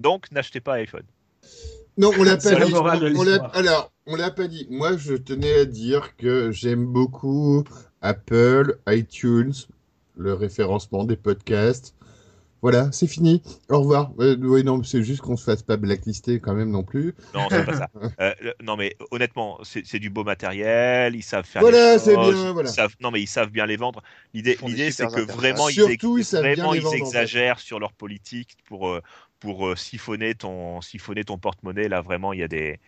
Donc 0.00 0.30
n'achetez 0.30 0.60
pas 0.60 0.74
iPhone. 0.74 1.04
Non, 1.98 2.10
on 2.18 2.24
l'a 2.24 2.36
pas 2.36 2.54
dit. 2.54 2.74
On. 2.74 3.26
Alors, 3.54 3.90
on 4.06 4.16
l'a 4.16 4.30
pas 4.30 4.48
dit. 4.48 4.66
Moi, 4.70 4.96
je 4.96 5.14
tenais 5.14 5.60
à 5.60 5.64
dire 5.64 6.14
que 6.16 6.52
j'aime 6.52 6.84
beaucoup 6.84 7.64
Apple, 8.02 8.78
iTunes, 8.86 9.54
le 10.16 10.34
référencement 10.34 11.04
des 11.04 11.16
podcasts. 11.16 11.94
Voilà, 12.62 12.90
c'est 12.90 13.06
fini. 13.06 13.42
Au 13.68 13.80
revoir. 13.80 14.12
Euh, 14.18 14.36
oui, 14.40 14.64
non, 14.64 14.82
c'est 14.82 15.02
juste 15.02 15.20
qu'on 15.20 15.36
se 15.36 15.44
fasse 15.44 15.62
pas 15.62 15.76
blacklister 15.76 16.40
quand 16.40 16.54
même 16.54 16.70
non 16.70 16.82
plus. 16.82 17.14
Non, 17.34 17.46
c'est 17.50 17.64
pas 17.64 17.74
ça. 17.76 17.88
Euh, 18.20 18.32
non, 18.62 18.76
mais 18.76 18.96
honnêtement, 19.10 19.58
c'est 19.62 19.98
du 19.98 20.10
beau 20.10 20.24
matériel. 20.24 21.14
Ils 21.14 21.22
savent 21.22 21.44
faire. 21.44 21.60
Voilà, 21.62 21.92
les 21.94 21.98
c'est 21.98 22.14
choses, 22.14 22.34
bien, 22.34 22.52
voilà. 22.52 22.70
ils 22.70 22.72
savent- 22.72 22.94
non, 23.00 23.10
mais 23.10 23.20
ils 23.20 23.26
savent 23.28 23.50
bien 23.50 23.66
les 23.66 23.76
vendre. 23.76 24.02
L'idée, 24.34 24.56
c'est 24.90 25.06
que 25.06 25.20
vraiment, 25.20 25.68
ils, 25.68 25.80
ex- 25.90 26.02
ils 26.04 26.24
savent 26.24 26.42
bien 26.42 26.54
vraiment, 26.54 26.72
les 26.72 26.78
ils 26.78 26.82
vendre, 26.82 26.94
en 26.94 26.98
fait. 26.98 27.04
exagèrent 27.04 27.60
sur 27.60 27.78
leur 27.78 27.92
politique 27.92 28.56
pour 28.64 28.88
euh, 28.88 29.00
pour 29.38 29.68
euh, 29.68 29.76
siphonner 29.76 30.34
ton 30.34 30.80
siphonner 30.80 31.24
ton 31.24 31.38
porte-monnaie. 31.38 31.88
Là, 31.88 32.00
vraiment, 32.00 32.32
il 32.32 32.40
y 32.40 32.42
a 32.42 32.48
des 32.48 32.80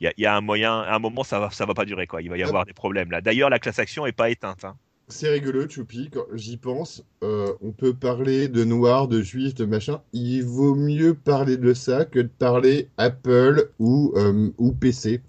il 0.00 0.04
y 0.04 0.06
a, 0.08 0.12
il 0.16 0.22
y 0.22 0.26
a 0.26 0.36
un 0.36 0.40
moyen, 0.42 0.80
à 0.82 0.94
un 0.94 0.98
moment, 0.98 1.24
ça 1.24 1.40
va, 1.40 1.50
ça 1.50 1.66
va 1.66 1.74
pas 1.74 1.84
durer 1.84 2.06
quoi. 2.06 2.22
Il 2.22 2.28
va 2.30 2.38
y 2.38 2.42
Ah. 2.42 2.46
avoir 2.46 2.64
des 2.66 2.74
problèmes 2.74 3.10
là. 3.10 3.20
D'ailleurs, 3.20 3.50
la 3.50 3.58
classe 3.58 3.78
action 3.78 4.06
est 4.06 4.12
pas 4.12 4.30
éteinte. 4.30 4.64
hein. 4.64 4.76
C'est 5.08 5.28
rigolo, 5.30 5.68
Choupi, 5.68 6.10
quand 6.12 6.24
j'y 6.34 6.56
pense. 6.56 7.04
euh, 7.22 7.52
on 7.62 7.70
peut 7.70 7.94
parler 7.94 8.48
de 8.48 8.64
noirs, 8.64 9.06
de 9.06 9.22
juifs, 9.22 9.54
de 9.54 9.64
machin. 9.64 10.00
Il 10.12 10.42
vaut 10.44 10.74
mieux 10.74 11.14
parler 11.14 11.56
de 11.56 11.74
ça 11.74 12.04
que 12.04 12.18
de 12.18 12.28
parler 12.28 12.88
Apple 12.96 13.70
ou, 13.78 14.12
euh, 14.16 14.50
ou 14.58 14.72
PC. 14.72 15.20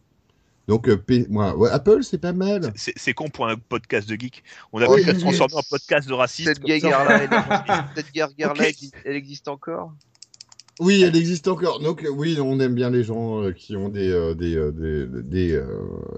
Donc, 0.68 0.90
euh, 0.90 0.98
P- 0.98 1.28
moi, 1.30 1.56
ouais, 1.56 1.70
Apple, 1.70 2.04
c'est 2.04 2.18
pas 2.18 2.34
mal. 2.34 2.74
C'est 2.76 3.14
con 3.14 3.30
pour 3.30 3.48
un 3.48 3.56
podcast 3.56 4.10
de 4.10 4.16
geek. 4.20 4.44
On 4.74 4.82
a 4.82 4.88
Oui, 4.90 5.04
le 5.06 5.14
mais- 5.14 5.20
transformer 5.20 5.56
en 5.56 5.62
podcast 5.70 6.08
de 6.10 6.14
raciste. 6.14 6.48
Cette 6.48 6.64
guerre-là, 6.64 7.22
elle 9.06 9.16
existe 9.16 9.48
encore? 9.48 9.94
Oui, 10.80 11.02
elle 11.02 11.16
existe 11.16 11.48
encore. 11.48 11.80
Donc, 11.80 12.06
oui, 12.12 12.38
on 12.40 12.60
aime 12.60 12.76
bien 12.76 12.90
les 12.90 13.04
gens 13.04 13.42
euh, 13.42 13.52
qui 13.52 13.76
ont 13.76 13.90
des, 13.90 14.12
euh, 14.12 14.36
des, 14.36 14.56
euh, 14.56 14.72
des, 14.72 15.24
des, 15.24 15.64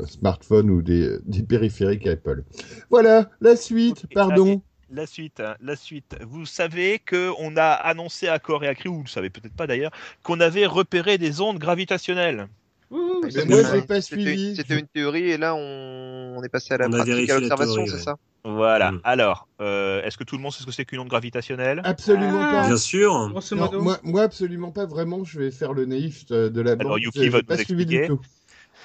smartphones 0.06 0.70
ou 0.70 0.82
des, 0.82 1.18
des 1.26 1.44
périphériques 1.44 2.08
Apple. 2.08 2.44
Voilà, 2.90 3.30
la 3.42 3.56
suite, 3.56 4.06
pardon. 4.14 4.62
La 4.92 5.06
suite, 5.06 5.40
hein, 5.40 5.56
la 5.62 5.76
suite. 5.76 6.18
Vous 6.28 6.48
savez 6.48 6.98
que 6.98 7.32
on 7.38 7.56
a 7.58 7.70
annoncé 7.70 8.28
à 8.28 8.40
corps 8.40 8.64
et 8.64 8.68
à 8.68 8.74
cri, 8.74 8.90
ou 8.90 8.96
vous 8.96 9.04
le 9.04 9.10
savez 9.10 9.30
peut-être 9.30 9.56
pas 9.56 9.68
d'ailleurs, 9.68 9.92
qu'on 10.24 10.40
avait 10.40 10.66
repéré 10.66 11.20
des 11.20 11.42
ondes 11.42 11.60
gravitationnelles. 11.60 12.48
Ouh, 12.92 13.22
Mais 13.24 13.32
c'est 13.32 13.46
moi, 13.46 13.62
bien. 13.62 13.72
j'ai 13.74 13.82
pas 13.84 14.02
C'était- 14.02 14.22
suivi. 14.22 14.56
C'était 14.56 14.80
une 14.80 14.88
théorie 14.88 15.30
et 15.30 15.38
là, 15.38 15.54
on, 15.56 16.36
on 16.38 16.44
est 16.44 16.50
passé 16.50 16.74
à 16.74 16.78
la 16.78 16.88
On 16.88 16.92
pratique, 16.92 17.30
à 17.30 17.40
l'observation, 17.40 17.86
c'est 17.86 17.94
ouais. 17.94 18.00
ça? 18.00 18.16
Voilà. 18.44 18.94
Mm. 18.94 19.02
Alors, 19.04 19.48
euh, 19.62 20.02
est-ce 20.04 20.18
que 20.18 20.24
tout 20.24 20.38
le 20.38 20.42
monde 20.42 20.52
sait 20.54 20.62
ce 20.62 20.66
que 20.66 20.72
c'est 20.72 20.86
qu'une 20.86 21.00
onde 21.00 21.08
gravitationnelle? 21.10 21.82
Absolument 21.84 22.40
Ah. 22.42 22.52
pas. 22.62 22.68
Bien 22.68 22.78
sûr. 22.78 23.14
Non, 23.30 23.42
moi, 23.82 24.00
moi, 24.04 24.22
absolument 24.24 24.72
pas. 24.72 24.86
Vraiment, 24.86 25.24
je 25.24 25.40
vais 25.40 25.52
faire 25.52 25.74
le 25.74 25.86
naïf 25.86 26.26
de, 26.28 26.62
la 26.62 26.72
Alors, 26.72 26.94
bande. 26.94 27.02
Yuki 27.04 27.20
J'ai- 27.24 27.30
va 27.30 27.42
nous 27.48 27.56
expliquer. 27.56 28.08
tout. 28.08 28.22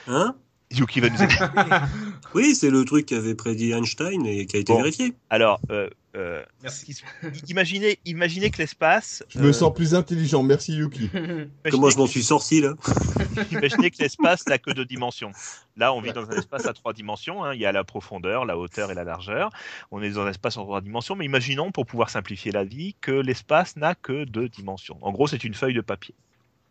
Hein? 0.09 0.35
Yuki 0.77 1.01
va 1.01 1.09
nous 1.11 1.23
expliquer. 1.23 1.53
Oui, 2.35 2.55
c'est 2.57 2.71
le 2.71 2.85
truc 2.85 3.07
qu'avait 3.07 3.35
prédit 3.37 3.73
Einstein 3.73 4.27
et 4.27 4.47
qui 4.47 4.57
a 4.57 4.61
été 4.61 4.73
Bon. 4.73 4.79
vérifié. 4.81 5.15
Alors, 5.31 5.61
euh, 5.71 5.89
euh, 6.17 6.43
Merci. 6.65 7.01
imaginez, 7.49 7.99
imaginez 8.05 8.51
que 8.51 8.59
l'espace. 8.59 9.23
Je 9.29 9.39
me 9.39 9.49
euh, 9.49 9.53
sens 9.53 9.73
plus 9.73 9.95
intelligent. 9.95 10.43
Merci, 10.43 10.75
Yuki. 10.75 11.11
Comment 11.71 11.91
je 11.91 11.97
m'en 11.97 12.03
imaginez 12.05 12.07
suis 12.09 12.23
sorti 12.25 12.61
là 12.61 12.73
que- 12.75 13.53
Imaginez 13.53 13.91
que 13.93 13.99
l'espace 14.03 14.47
n'a 14.49 14.59
que 14.59 14.73
deux 14.73 14.85
dimensions. 14.85 15.31
Là, 15.77 15.93
on 15.93 16.01
vit 16.01 16.13
dans 16.13 16.29
un 16.29 16.37
espace 16.37 16.67
à 16.67 16.73
trois 16.73 16.93
dimensions. 16.93 17.45
hein. 17.45 17.55
Il 17.55 17.61
y 17.61 17.67
a 17.67 17.73
la 17.73 17.85
profondeur, 17.85 18.45
la 18.45 18.59
hauteur 18.59 18.91
et 18.91 18.95
la 18.95 19.05
largeur. 19.05 19.51
On 19.93 20.03
est 20.03 20.11
dans 20.11 20.23
un 20.23 20.31
espace 20.31 20.57
en 20.57 20.65
trois 20.65 20.81
dimensions. 20.81 21.15
Mais 21.15 21.25
imaginons, 21.25 21.71
pour 21.71 21.87
pouvoir 21.87 22.11
simplifier 22.11 22.51
la 22.51 22.65
vie, 22.65 22.97
que 23.01 23.13
l'espace 23.13 23.77
n'a 23.77 23.95
que 23.95 24.25
deux 24.25 24.49
dimensions. 24.49 24.99
En 25.03 25.13
gros, 25.13 25.29
c'est 25.29 25.45
une 25.45 25.55
feuille 25.55 25.75
de 25.75 25.81
papier. 25.83 26.15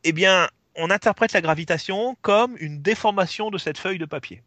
Eh 0.04 0.12
bien, 0.12 0.50
on 0.76 0.90
interprète 0.90 1.34
la 1.34 1.42
gravitation 1.42 2.16
comme 2.22 2.56
une 2.60 2.82
déformation 2.82 3.50
de 3.50 3.58
cette 3.58 3.78
feuille 3.78 4.00
de 4.00 4.06
papier. 4.06 4.42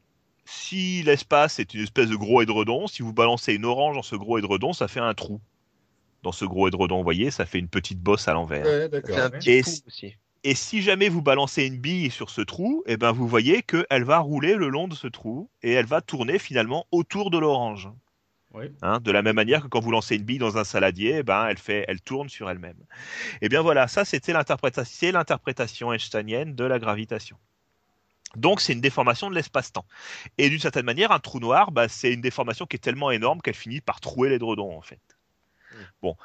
Si 0.44 1.02
l'espace 1.02 1.58
est 1.58 1.74
une 1.74 1.82
espèce 1.82 2.08
de 2.08 2.16
gros 2.16 2.42
édredon, 2.42 2.86
si 2.86 3.02
vous 3.02 3.12
balancez 3.12 3.54
une 3.54 3.64
orange 3.64 3.96
dans 3.96 4.02
ce 4.02 4.16
gros 4.16 4.38
édredon, 4.38 4.72
ça 4.72 4.88
fait 4.88 5.00
un 5.00 5.14
trou. 5.14 5.40
Dans 6.22 6.32
ce 6.32 6.44
gros 6.44 6.68
édredon, 6.68 6.98
vous 6.98 7.04
voyez, 7.04 7.30
ça 7.30 7.46
fait 7.46 7.58
une 7.58 7.68
petite 7.68 8.00
bosse 8.00 8.28
à 8.28 8.32
l'envers. 8.32 8.64
Ouais, 8.64 8.88
Et 9.46 9.62
si-. 9.62 10.16
Et 10.44 10.80
jamais 10.80 11.08
vous 11.08 11.22
balancez 11.22 11.64
une 11.64 11.78
bille 11.78 12.10
sur 12.10 12.30
ce 12.30 12.40
trou, 12.40 12.84
eh 12.86 12.96
ben 12.96 13.10
vous 13.10 13.26
voyez 13.26 13.62
qu'elle 13.62 14.04
va 14.04 14.18
rouler 14.18 14.54
le 14.54 14.68
long 14.68 14.86
de 14.86 14.94
ce 14.94 15.08
trou 15.08 15.50
et 15.62 15.72
elle 15.72 15.86
va 15.86 16.00
tourner 16.00 16.38
finalement 16.38 16.86
autour 16.92 17.30
de 17.30 17.38
l'orange. 17.38 17.88
Oui. 18.56 18.72
Hein, 18.80 19.00
de 19.00 19.12
la 19.12 19.20
même 19.20 19.36
manière 19.36 19.62
que 19.62 19.68
quand 19.68 19.80
vous 19.80 19.90
lancez 19.90 20.16
une 20.16 20.22
bille 20.22 20.38
dans 20.38 20.56
un 20.56 20.64
saladier, 20.64 21.16
eh 21.18 21.22
ben 21.22 21.46
elle 21.46 21.58
fait, 21.58 21.84
elle 21.88 22.00
tourne 22.00 22.30
sur 22.30 22.48
elle-même. 22.48 22.78
Et 23.42 23.50
bien 23.50 23.60
voilà, 23.60 23.86
ça 23.86 24.06
c'était 24.06 24.32
l'interprétation, 24.32 25.12
l'interprétation 25.12 25.92
einsteinienne 25.92 26.54
de 26.54 26.64
la 26.64 26.78
gravitation. 26.78 27.36
Donc 28.34 28.62
c'est 28.62 28.72
une 28.72 28.80
déformation 28.80 29.28
de 29.28 29.34
l'espace-temps. 29.34 29.84
Et 30.38 30.48
d'une 30.48 30.58
certaine 30.58 30.86
manière, 30.86 31.12
un 31.12 31.18
trou 31.18 31.38
noir, 31.38 31.70
bah, 31.70 31.88
c'est 31.88 32.12
une 32.12 32.22
déformation 32.22 32.64
qui 32.64 32.76
est 32.76 32.80
tellement 32.80 33.10
énorme 33.10 33.42
qu'elle 33.42 33.54
finit 33.54 33.82
par 33.82 34.00
trouer 34.00 34.30
l'édredon 34.30 34.74
en 34.76 34.82
fait. 34.82 35.00
Bon, 36.00 36.16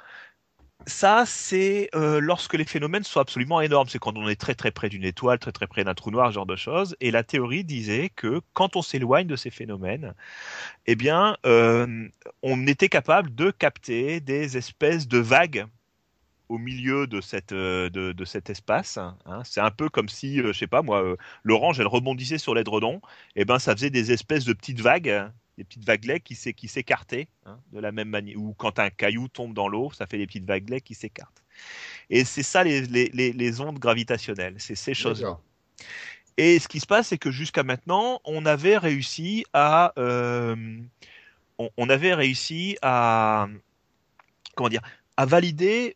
ça, 0.88 1.26
c'est 1.28 1.90
euh, 1.96 2.20
lorsque 2.20 2.56
les 2.56 2.66
phénomènes 2.66 3.04
sont 3.04 3.20
absolument 3.20 3.62
énormes. 3.62 3.88
C'est 3.88 4.00
quand 4.00 4.18
on 4.18 4.28
est 4.28 4.40
très 4.40 4.56
très 4.56 4.72
près 4.72 4.90
d'une 4.90 5.04
étoile, 5.04 5.40
très 5.40 5.52
très 5.52 5.68
près 5.68 5.84
d'un 5.84 5.94
trou 5.94 6.12
noir, 6.12 6.30
ce 6.30 6.36
genre 6.36 6.46
de 6.46 6.56
choses. 6.56 6.96
Et 7.02 7.12
la 7.12 7.24
théorie 7.24 7.64
disait 7.64 8.10
que 8.10 8.42
quand 8.54 8.76
on 8.76 8.82
s'éloigne 8.82 9.28
de 9.28 9.36
ces 9.36 9.52
phénomènes, 9.52 10.14
eh 10.88 10.96
bien, 10.96 11.38
euh, 11.46 12.08
on 12.44 12.68
était 12.68 12.90
capable 12.90 13.34
de 13.36 13.52
capter 13.52 14.20
des 14.22 14.58
espèces 14.58 15.08
de 15.08 15.20
vagues 15.20 15.68
au 16.50 16.58
milieu 16.58 17.08
de, 17.08 17.22
cette, 17.22 17.54
euh, 17.54 17.90
de, 17.90 18.26
cet 18.26 18.50
espace. 18.50 18.98
hein. 18.98 19.18
C'est 19.46 19.62
un 19.62 19.72
peu 19.72 19.88
comme 19.90 20.10
si, 20.10 20.38
je 20.40 20.52
sais 20.52 20.68
pas 20.68 20.82
moi, 20.82 21.16
l'orange, 21.44 21.80
elle 21.80 21.88
rebondissait 21.88 22.40
sur 22.40 22.56
l'édredon. 22.56 23.02
Et 23.36 23.46
ben, 23.46 23.60
ça 23.60 23.74
faisait 23.76 23.90
des 23.92 24.12
espèces 24.12 24.46
de 24.46 24.54
petites 24.54 24.82
vagues 24.82 25.32
des 25.62 25.66
petites 25.66 25.86
vaguelets 25.86 26.20
qui 26.20 26.34
s'é- 26.36 26.54
qui 26.54 26.68
s'écartaient 26.68 27.28
hein, 27.46 27.60
de 27.72 27.80
la 27.80 27.92
même 27.92 28.10
manière 28.10 28.36
ou 28.38 28.54
quand 28.58 28.80
un 28.80 28.90
caillou 28.90 29.28
tombe 29.28 29.54
dans 29.54 29.68
l'eau 29.68 29.92
ça 29.92 30.08
fait 30.08 30.18
des 30.18 30.26
petites 30.26 30.46
vaguelets 30.46 30.82
qui 30.82 30.96
s'écartent 30.96 31.44
et 32.10 32.26
c'est 32.26 32.42
ça 32.44 32.64
les, 32.64 32.82
les, 32.88 33.10
les, 33.14 33.32
les 33.32 33.62
ondes 33.62 33.78
gravitationnelles 33.78 34.56
c'est 34.58 34.76
ces 34.76 34.96
choses 34.96 35.20
D'accord. 35.20 35.42
et 36.38 36.58
ce 36.58 36.68
qui 36.68 36.80
se 36.80 36.88
passe 36.88 37.10
c'est 37.10 37.20
que 37.20 37.30
jusqu'à 37.32 37.64
maintenant 37.64 38.20
on 38.26 38.46
avait 38.48 38.78
réussi 38.78 39.46
à 39.54 39.94
euh, 40.00 40.56
on, 41.60 41.70
on 41.78 41.90
avait 41.90 42.16
réussi 42.16 42.78
à 42.82 43.48
comment 44.56 44.70
dire 44.70 44.82
à 45.18 45.26
valider 45.28 45.96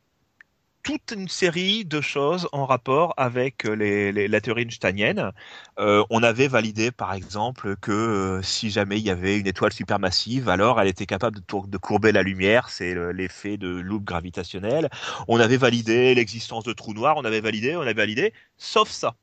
toute 0.85 1.11
une 1.13 1.27
série 1.27 1.83
de 1.85 1.99
choses 2.01 2.47
en 2.53 2.65
rapport 2.67 3.13
avec 3.17 3.63
les, 3.65 4.11
les- 4.13 4.27
la 4.29 4.41
théorie 4.41 4.63
einsteinienne. 4.63 5.31
Euh, 5.79 6.05
on 6.11 6.23
avait 6.23 6.47
validé, 6.47 6.91
par 6.91 7.13
exemple, 7.13 7.75
que 7.77 7.91
euh, 7.91 8.41
si 8.43 8.69
jamais 8.69 8.99
il 8.99 9.03
y 9.05 9.09
avait 9.09 9.39
une 9.39 9.47
étoile 9.47 9.73
supermassive, 9.73 10.47
alors 10.49 10.79
elle 10.79 10.87
était 10.87 11.07
capable 11.07 11.37
de, 11.37 11.41
tour- 11.41 11.67
de 11.67 11.77
courber 11.79 12.11
la 12.13 12.23
lumière, 12.23 12.69
c'est 12.69 12.93
le- 12.93 13.11
l'effet 13.11 13.57
de 13.57 13.67
loupe 13.69 14.05
gravitationnelle. 14.05 14.89
On 15.27 15.39
avait 15.39 15.57
validé 15.57 16.15
l'existence 16.15 16.63
de 16.65 16.73
trous 16.73 16.93
noirs, 16.93 17.17
on 17.17 17.25
avait 17.25 17.41
validé, 17.41 17.75
on 17.75 17.81
avait 17.81 17.93
validé, 17.95 18.33
sauf 18.57 18.89
ça. 18.89 19.17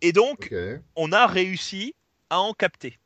Et 0.00 0.12
donc, 0.12 0.54
on 0.96 1.12
a 1.12 1.26
réussi 1.26 1.94
à 2.30 2.40
en 2.40 2.52
capter. 2.54 2.98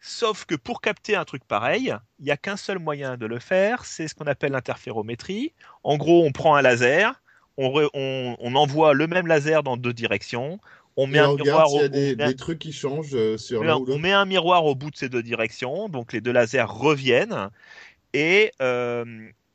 Sauf 0.00 0.46
que 0.46 0.54
pour 0.54 0.80
capter 0.80 1.14
un 1.14 1.24
truc 1.24 1.44
pareil, 1.44 1.94
il 2.18 2.24
n'y 2.24 2.30
a 2.30 2.36
qu'un 2.36 2.56
seul 2.56 2.78
moyen 2.78 3.16
de 3.18 3.26
le 3.26 3.38
faire, 3.38 3.84
c'est 3.84 4.08
ce 4.08 4.14
qu'on 4.14 4.26
appelle 4.26 4.52
l'interférométrie. 4.52 5.52
En 5.84 5.98
gros, 5.98 6.24
on 6.24 6.32
prend 6.32 6.54
un 6.56 6.62
laser, 6.62 7.20
on, 7.58 7.68
re- 7.68 7.90
on- 7.92 8.36
on 8.38 8.54
envoie 8.54 8.94
le 8.94 9.06
même 9.06 9.26
laser 9.26 9.62
dans 9.62 9.76
deux 9.76 9.92
directions, 9.92 10.58
on 10.96 11.06
met 11.06 11.18
Et 11.18 11.20
un 11.20 11.34
miroir 11.34 11.72
au- 11.72 11.78
met 13.98 14.12
un- 14.12 14.24
miroir 14.24 14.64
au 14.64 14.74
bout 14.74 14.90
de 14.90 14.96
ces 14.96 15.08
deux 15.10 15.22
directions, 15.22 15.88
donc 15.90 16.12
les 16.14 16.20
deux 16.22 16.32
lasers 16.32 16.62
reviennent 16.68 17.50
et 18.14 18.52
euh, 18.62 19.04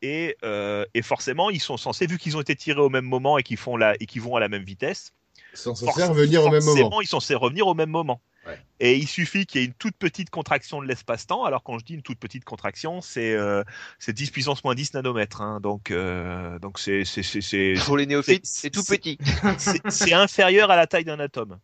et, 0.02 0.38
euh, 0.44 0.86
et 0.94 1.02
forcément 1.02 1.50
ils 1.50 1.60
sont 1.62 1.78
censés, 1.78 2.06
vu 2.06 2.20
qu'ils 2.20 2.38
ont 2.38 2.42
été 2.42 2.56
tirés 2.56 2.82
au 2.82 2.90
même 2.90 3.06
moment 3.06 3.40
et 3.40 3.44
qu'ils 3.44 3.58
font 3.58 3.78
la 3.78 3.96
et 4.00 4.06
qu'ils 4.06 4.22
vont 4.22 4.36
à 4.36 4.40
la 4.40 4.48
même 4.50 4.64
vitesse, 4.64 5.12
Sans 5.56 5.74
se 5.74 5.86
forc- 5.86 5.96
faire 5.96 6.14
venir 6.14 6.44
au 6.46 6.50
même 6.50 6.62
forcément, 6.62 6.90
moment. 6.90 7.02
ils 7.02 7.08
sont 7.08 7.20
censés 7.20 7.34
revenir 7.36 7.66
au 7.66 7.74
même 7.74 7.90
moment. 7.90 8.22
Ouais. 8.46 8.60
Et 8.80 8.96
il 8.98 9.08
suffit 9.08 9.46
qu'il 9.46 9.62
y 9.62 9.64
ait 9.64 9.68
une 9.68 9.74
toute 9.74 9.96
petite 9.98 10.30
contraction 10.30 10.82
de 10.82 10.88
l'espace-temps. 10.88 11.44
Alors 11.46 11.64
quand 11.64 11.80
je 11.80 11.86
dis 11.86 11.94
une 11.96 12.02
toute 12.04 12.20
petite 12.20 12.44
contraction, 12.46 13.02
c'est 13.02 13.34
euh, 13.34 13.64
c'est 14.00 14.14
10 14.14 14.30
puissance 14.32 14.64
moins 14.64 14.76
10 14.76 14.94
nanomètres. 14.94 15.42
hein. 15.42 15.60
donc 15.62 15.90
euh, 15.92 16.60
donc 16.60 16.78
c'est 16.80 17.06
c'est 17.06 17.24
c'est 17.24 17.42
c'est 17.42 17.74
Pour 17.86 17.98
les 17.98 18.06
néophytes, 18.06 18.46
c'est- 18.46 18.70
tout 18.70 18.84
petit. 18.84 19.18
c'est- 19.90 20.14
inférieur 20.14 20.70
à 20.72 20.76
la 20.76 20.86
taille 20.88 21.06
d'un 21.06 21.20
atome. 21.20 21.58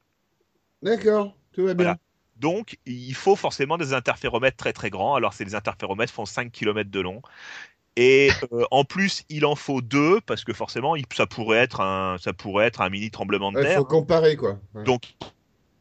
D'accord, 0.82 1.36
tout 1.54 1.66
va 1.66 1.74
bien. 1.74 1.84
Voilà. 1.86 2.00
Donc, 2.38 2.80
il 2.88 3.14
faut 3.14 3.36
forcément 3.36 3.78
des 3.78 3.94
interféromètres 3.94 4.58
très 4.58 4.74
très 4.74 4.90
grands. 4.90 5.14
Alors, 5.14 5.34
ces 5.34 5.54
interféromètres 5.54 6.12
font 6.12 6.26
5 6.26 6.52
km 6.52 6.90
de 6.90 7.00
long. 7.00 7.22
Et 7.98 8.32
euh, 8.52 8.64
en 8.72 8.84
plus, 8.84 9.24
il 9.30 9.46
en 9.46 9.54
faut 9.56 9.82
deux 9.82 10.22
parce 10.22 10.44
que 10.44 10.52
forcément, 10.54 10.96
il- 10.96 11.06
ça 11.16 11.28
pourrait 11.28 11.60
être 11.60 11.82
un, 11.82 12.18
ça 12.20 12.34
pourrait 12.34 12.66
être 12.66 12.82
un 12.82 12.90
mini 12.90 13.12
tremblement 13.12 13.52
de 13.52 13.60
Il 13.60 13.64
terre. 13.66 13.78
faut 13.78 13.86
comparer, 13.86 14.38
quoi. 14.38 14.58
Ouais. 14.74 14.84
Donc, 14.86 15.14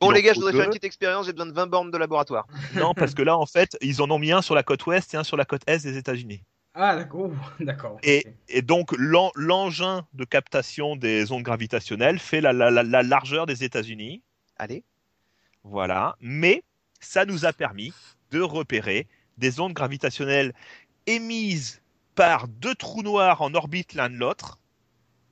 Bon 0.01 0.11
les 0.11 0.23
gars, 0.23 0.33
je 0.33 0.39
voudrais 0.39 0.53
faire 0.53 0.63
une 0.65 0.71
petite 0.71 0.85
expérience, 0.85 1.27
j'ai 1.27 1.33
besoin 1.33 1.47
de 1.47 1.53
20 1.53 1.67
bornes 1.67 1.91
de 1.91 1.99
laboratoire. 1.99 2.47
Non, 2.75 2.95
parce 2.95 3.15
que 3.15 3.23
là, 3.23 3.37
en 3.37 3.47
fait, 3.47 3.77
ils 3.83 4.01
en 4.01 4.11
ont 4.11 4.19
mis 4.19 4.33
un 4.33 4.41
sur 4.43 4.55
la 4.55 4.63
côte 4.63 4.87
ouest 4.87 5.13
et 5.15 5.17
un 5.17 5.25
sur 5.25 5.37
la 5.37 5.45
côte 5.45 5.63
est 5.67 5.83
des 5.85 5.97
États-Unis. 5.99 6.43
Ah, 6.75 6.97
d'accord. 6.97 7.31
D'accord. 7.61 7.99
Et, 8.03 8.25
donc, 8.63 8.93
l'en- 8.97 9.33
l'engin 9.35 10.07
de 10.15 10.25
captation 10.25 10.95
des 10.97 11.33
ondes 11.33 11.43
gravitationnelles 11.43 12.19
fait 12.19 12.41
la, 12.41 12.53
la- 12.53 12.71
la- 12.71 12.83
la 12.85 13.03
largeur 13.03 13.45
des 13.47 13.65
États-Unis. 13.65 14.23
Allez. 14.57 14.85
Voilà. 15.65 16.17
Mais 16.21 16.63
ça 17.01 17.25
nous 17.25 17.45
a 17.45 17.53
permis 17.53 17.93
de 18.31 18.41
repérer 18.41 19.07
des 19.37 19.59
ondes 19.61 19.73
gravitationnelles 19.73 20.55
émises 21.07 21.83
par 22.15 22.47
deux 22.49 22.75
trous 22.75 23.03
noirs 23.03 23.43
en 23.43 23.53
orbite 23.55 23.95
l'un 23.95 24.09
de 24.09 24.15
l'autre, 24.17 24.59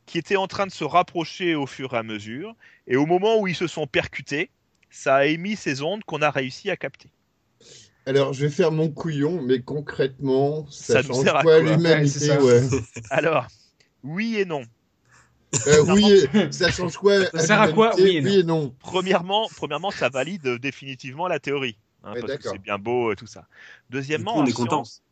qui 0.07 0.19
étaient 0.19 0.37
en 0.37 0.47
train 0.49 0.67
de 0.67 0.73
se 0.73 0.85
rapprocher 0.85 1.55
au 1.55 1.67
fur 1.67 1.95
et 1.95 1.99
à 1.99 2.03
mesure. 2.03 2.55
Et 2.87 2.97
au 2.97 3.07
moment 3.07 3.39
où 3.39 3.47
ils 3.47 3.55
se 3.55 3.67
sont 3.67 3.87
percutés, 3.87 4.51
ça 4.91 5.17
a 5.17 5.25
émis 5.27 5.57
ces 5.57 5.83
ondes 5.83 6.03
qu'on 6.05 6.23
a 6.23 6.31
réussi 6.31 6.71
à 6.71 6.77
capter. 6.77 7.11
Alors, 8.07 8.33
je 8.33 8.47
vais 8.47 8.51
faire 8.51 8.73
mon 8.73 8.89
couillon, 8.91 9.43
mais 9.43 9.61
concrètement, 9.61 10.67
ça, 10.71 10.95
Ça 10.95 11.03
change 11.03 11.25
sert 11.25 11.37
à 11.37 11.43
quoi 11.43 11.61
l'humanité 11.61 12.31
Ouais, 12.39 12.61
ouais. 12.63 12.81
Alors, 13.11 13.47
oui 14.03 14.37
et 14.37 14.45
non. 14.47 14.63
Euh, 15.67 15.85
oui, 15.89 16.27
et- 16.35 16.53
ça 16.53 16.71
change 16.71 16.97
quoi 16.97 17.25
Ça 17.27 17.39
sert 17.39 17.61
à 17.61 17.69
quoi 17.69 17.95
Oui 17.97 18.17
et 18.17 18.21
non. 18.23 18.31
et 18.31 18.43
non. 18.43 18.75
Premièrement, 18.81 19.49
premièrement, 19.57 19.91
ça 19.91 20.09
valide 20.09 20.47
euh, 20.47 20.59
définitivement 20.59 21.27
la 21.29 21.39
théorie. 21.39 21.77
hein, 22.03 22.13
Ouais, 22.15 22.21
parce 22.21 22.33
que 22.33 22.39
d'accord. 22.39 22.53
c'est 22.53 22.63
bien 22.63 22.79
beau 22.79 23.13
et 23.13 23.17
tout 23.17 23.27
ça. 23.27 23.47
Deuxièmement, 23.91 24.43
Du 24.45 24.53
coup, 24.55 24.63
on 24.63 24.65
en 24.65 24.67
est 24.67 24.69
content. 24.71 24.85
science- 24.85 25.03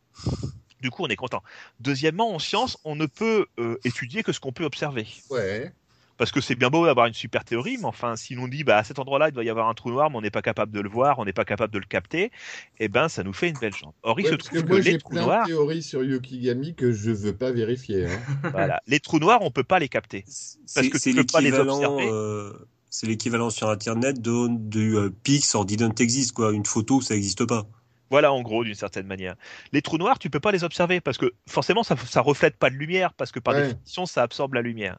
Du 0.80 0.90
coup, 0.90 1.02
on 1.04 1.08
est 1.08 1.16
content. 1.16 1.42
Deuxièmement, 1.80 2.34
en 2.34 2.38
science, 2.38 2.78
on 2.84 2.96
ne 2.96 3.06
peut 3.06 3.46
euh, 3.58 3.76
étudier 3.84 4.22
que 4.22 4.32
ce 4.32 4.40
qu'on 4.40 4.52
peut 4.52 4.64
observer. 4.64 5.06
Ouais. 5.30 5.72
Parce 6.16 6.32
que 6.32 6.40
c'est 6.40 6.54
bien 6.54 6.70
beau 6.70 6.86
d'avoir 6.86 7.06
une 7.06 7.14
super 7.14 7.44
théorie, 7.44 7.76
mais 7.78 7.84
enfin, 7.86 8.16
si 8.16 8.34
l'on 8.34 8.48
dit 8.48 8.64
bah, 8.64 8.78
à 8.78 8.84
cet 8.84 8.98
endroit-là, 8.98 9.28
il 9.28 9.32
doit 9.32 9.44
y 9.44 9.50
avoir 9.50 9.68
un 9.68 9.74
trou 9.74 9.90
noir, 9.90 10.10
mais 10.10 10.16
on 10.16 10.22
n'est 10.22 10.30
pas 10.30 10.42
capable 10.42 10.72
de 10.72 10.80
le 10.80 10.88
voir, 10.88 11.18
on 11.18 11.24
n'est 11.24 11.32
pas 11.34 11.44
capable 11.44 11.72
de 11.72 11.78
le 11.78 11.84
capter, 11.86 12.30
eh 12.78 12.88
ben, 12.88 13.08
ça 13.08 13.22
nous 13.22 13.32
fait 13.34 13.48
une 13.50 13.58
belle 13.58 13.74
jambe. 13.74 13.92
Or, 14.02 14.18
il 14.20 14.24
Ouais, 14.24 14.30
se 14.30 14.34
parce 14.36 14.48
trouve 14.48 14.60
que 14.60 14.64
que, 14.64 14.68
moi, 14.70 14.80
les 14.80 14.92
j'ai 14.92 14.98
trous 14.98 15.10
plein 15.12 15.24
noirs, 15.24 15.42
de 15.42 15.48
théories 15.48 15.82
sur 15.82 16.02
Yukigami 16.02 16.74
que 16.74 16.92
je 16.92 17.10
veux 17.10 17.36
pas 17.36 17.52
vérifier. 17.52 18.06
hein. 18.06 18.20
voilà, 18.52 18.80
les 18.86 19.00
trous 19.00 19.18
noirs, 19.18 19.40
on 19.42 19.50
peut 19.50 19.64
pas 19.64 19.78
les 19.78 19.88
capter. 19.88 20.24
C'est 20.26 20.88
que 20.88 20.98
c'est 20.98 21.10
tu 21.10 21.16
peux 21.16 21.24
pas 21.24 21.40
les 21.40 21.50
l'équivalent. 21.50 21.74
observer. 21.74 22.08
euh, 22.10 22.52
c'est 22.90 23.06
l'équivalent 23.06 23.50
sur 23.50 23.68
Internet 23.68 24.20
de, 24.22 24.48
du 24.48 24.96
euh, 24.96 25.10
Pix 25.22 25.54
or 25.54 25.66
didn't 25.66 25.94
exist 25.98 26.32
quoi. 26.32 26.52
Une 26.52 26.64
photo, 26.66 27.00
ça 27.00 27.14
n'existe 27.14 27.44
pas. 27.44 27.66
Voilà, 28.10 28.32
en 28.32 28.42
gros, 28.42 28.64
d'une 28.64 28.74
certaine 28.74 29.06
manière. 29.06 29.34
Les 29.72 29.82
trous 29.82 29.98
noirs, 29.98 30.18
tu 30.18 30.30
peux 30.30 30.40
pas 30.40 30.52
les 30.52 30.64
observer 30.64 31.00
parce 31.00 31.18
que 31.18 31.32
forcément, 31.48 31.82
ça, 31.82 31.96
ça 31.96 32.20
reflète 32.20 32.56
pas 32.56 32.70
de 32.70 32.76
lumière 32.76 33.12
parce 33.14 33.32
que 33.32 33.40
par 33.40 33.54
Ouais. 33.54 33.62
définition, 33.62 34.06
ça 34.06 34.22
absorbe 34.22 34.54
la 34.54 34.62
lumière. 34.62 34.98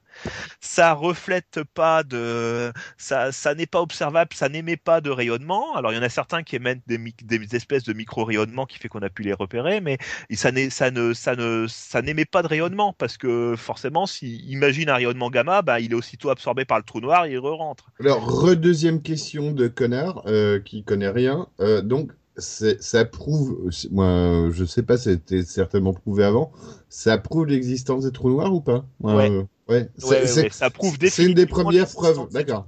Ça 0.60 0.94
reflète 0.94 1.62
pas 1.74 2.04
de, 2.04 2.72
ça, 2.98 3.32
ça 3.32 3.56
n'est 3.56 3.66
pas 3.66 3.82
observable, 3.82 4.34
ça 4.34 4.50
n'émet 4.50 4.78
pas 4.78 5.02
de 5.02 5.10
rayonnement. 5.10 5.76
Alors, 5.76 5.92
il 5.94 5.96
y 5.96 6.00
en 6.00 6.04
a 6.04 6.10
certains 6.10 6.44
qui 6.44 6.56
émettent 6.56 6.82
des, 6.88 7.56
espèces 7.56 7.84
de 7.84 7.94
micro-rayonnements 7.94 8.66
qui 8.66 8.78
fait 8.78 8.88
qu'on 8.90 9.02
a 9.02 9.10
pu 9.10 9.24
les 9.24 9.34
repérer, 9.34 9.82
mais 9.82 9.98
ça 10.34 10.52
n'est, 10.52 10.70
ça 10.70 10.92
ne, 10.92 11.14
ça 11.14 11.36
ne, 11.36 11.66
ça 11.68 12.02
n'émet 12.02 12.26
pas 12.26 12.42
de 12.42 12.48
rayonnement 12.48 12.94
parce 12.94 13.18
que 13.18 13.56
forcément, 13.58 14.06
si 14.06 14.38
imagine 14.48 14.90
un 14.90 14.96
rayonnement 14.96 15.30
gamma, 15.30 15.62
bah, 15.62 15.80
il 15.80 15.92
est 15.92 15.96
aussitôt 15.96 16.30
absorbé 16.30 16.66
par 16.66 16.78
le 16.78 16.84
trou 16.84 17.00
noir 17.00 17.26
et 17.26 17.32
il 17.32 17.40
re-rentre. 17.40 17.92
Alors, 18.00 18.26
redeuxième 18.26 19.02
question 19.02 19.52
de 19.52 19.68
connard 19.68 20.24
euh, 20.28 20.60
qui 20.60 20.84
connaît 20.84 21.10
rien. 21.10 21.48
Euh, 21.60 21.82
donc, 21.82 22.12
ça 22.38 23.06
prouve, 23.06 23.70
moi, 23.92 24.50
je 24.52 24.66
sais 24.66 24.84
pas, 24.84 24.98
c'était 24.98 25.44
certainement 25.44 25.94
prouvé 25.94 26.24
avant. 26.24 26.52
Ça 26.90 27.18
prouve 27.18 27.48
l'existence 27.48 28.04
des 28.06 28.12
trous 28.12 28.30
noirs 28.30 28.54
ou 28.54 28.62
pas? 28.62 28.86
Moi, 29.00 29.16
Ouais. 29.16 29.30
euh, 29.30 29.44
ouais. 29.70 30.50
Ça 30.52 30.70
prouve 30.70 30.98
c'est 31.02 31.26
une 31.26 31.34
des 31.34 31.46
premières 31.46 31.88
preuves, 31.88 32.28
d'accord. 32.32 32.68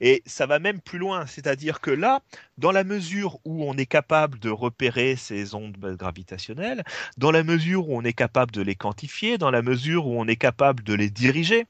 Et 0.00 0.22
ça 0.26 0.46
va 0.46 0.58
même 0.58 0.80
plus 0.80 0.98
loin, 0.98 1.26
c'est-à-dire 1.26 1.80
que 1.80 1.90
là, 1.90 2.20
dans 2.58 2.72
la 2.72 2.84
mesure 2.84 3.38
où 3.44 3.64
on 3.64 3.74
est 3.74 3.86
capable 3.86 4.38
de 4.38 4.50
repérer 4.50 5.16
ces 5.16 5.54
ondes 5.54 5.76
gravitationnelles, 5.78 6.82
dans 7.16 7.30
la 7.30 7.44
mesure 7.44 7.88
où 7.88 7.96
on 7.96 8.02
est 8.02 8.12
capable 8.12 8.50
de 8.52 8.62
les 8.62 8.74
quantifier, 8.74 9.38
dans 9.38 9.50
la 9.50 9.62
mesure 9.62 10.06
où 10.06 10.20
on 10.20 10.26
est 10.26 10.36
capable 10.36 10.82
de 10.82 10.94
les 10.94 11.10
diriger, 11.10 11.66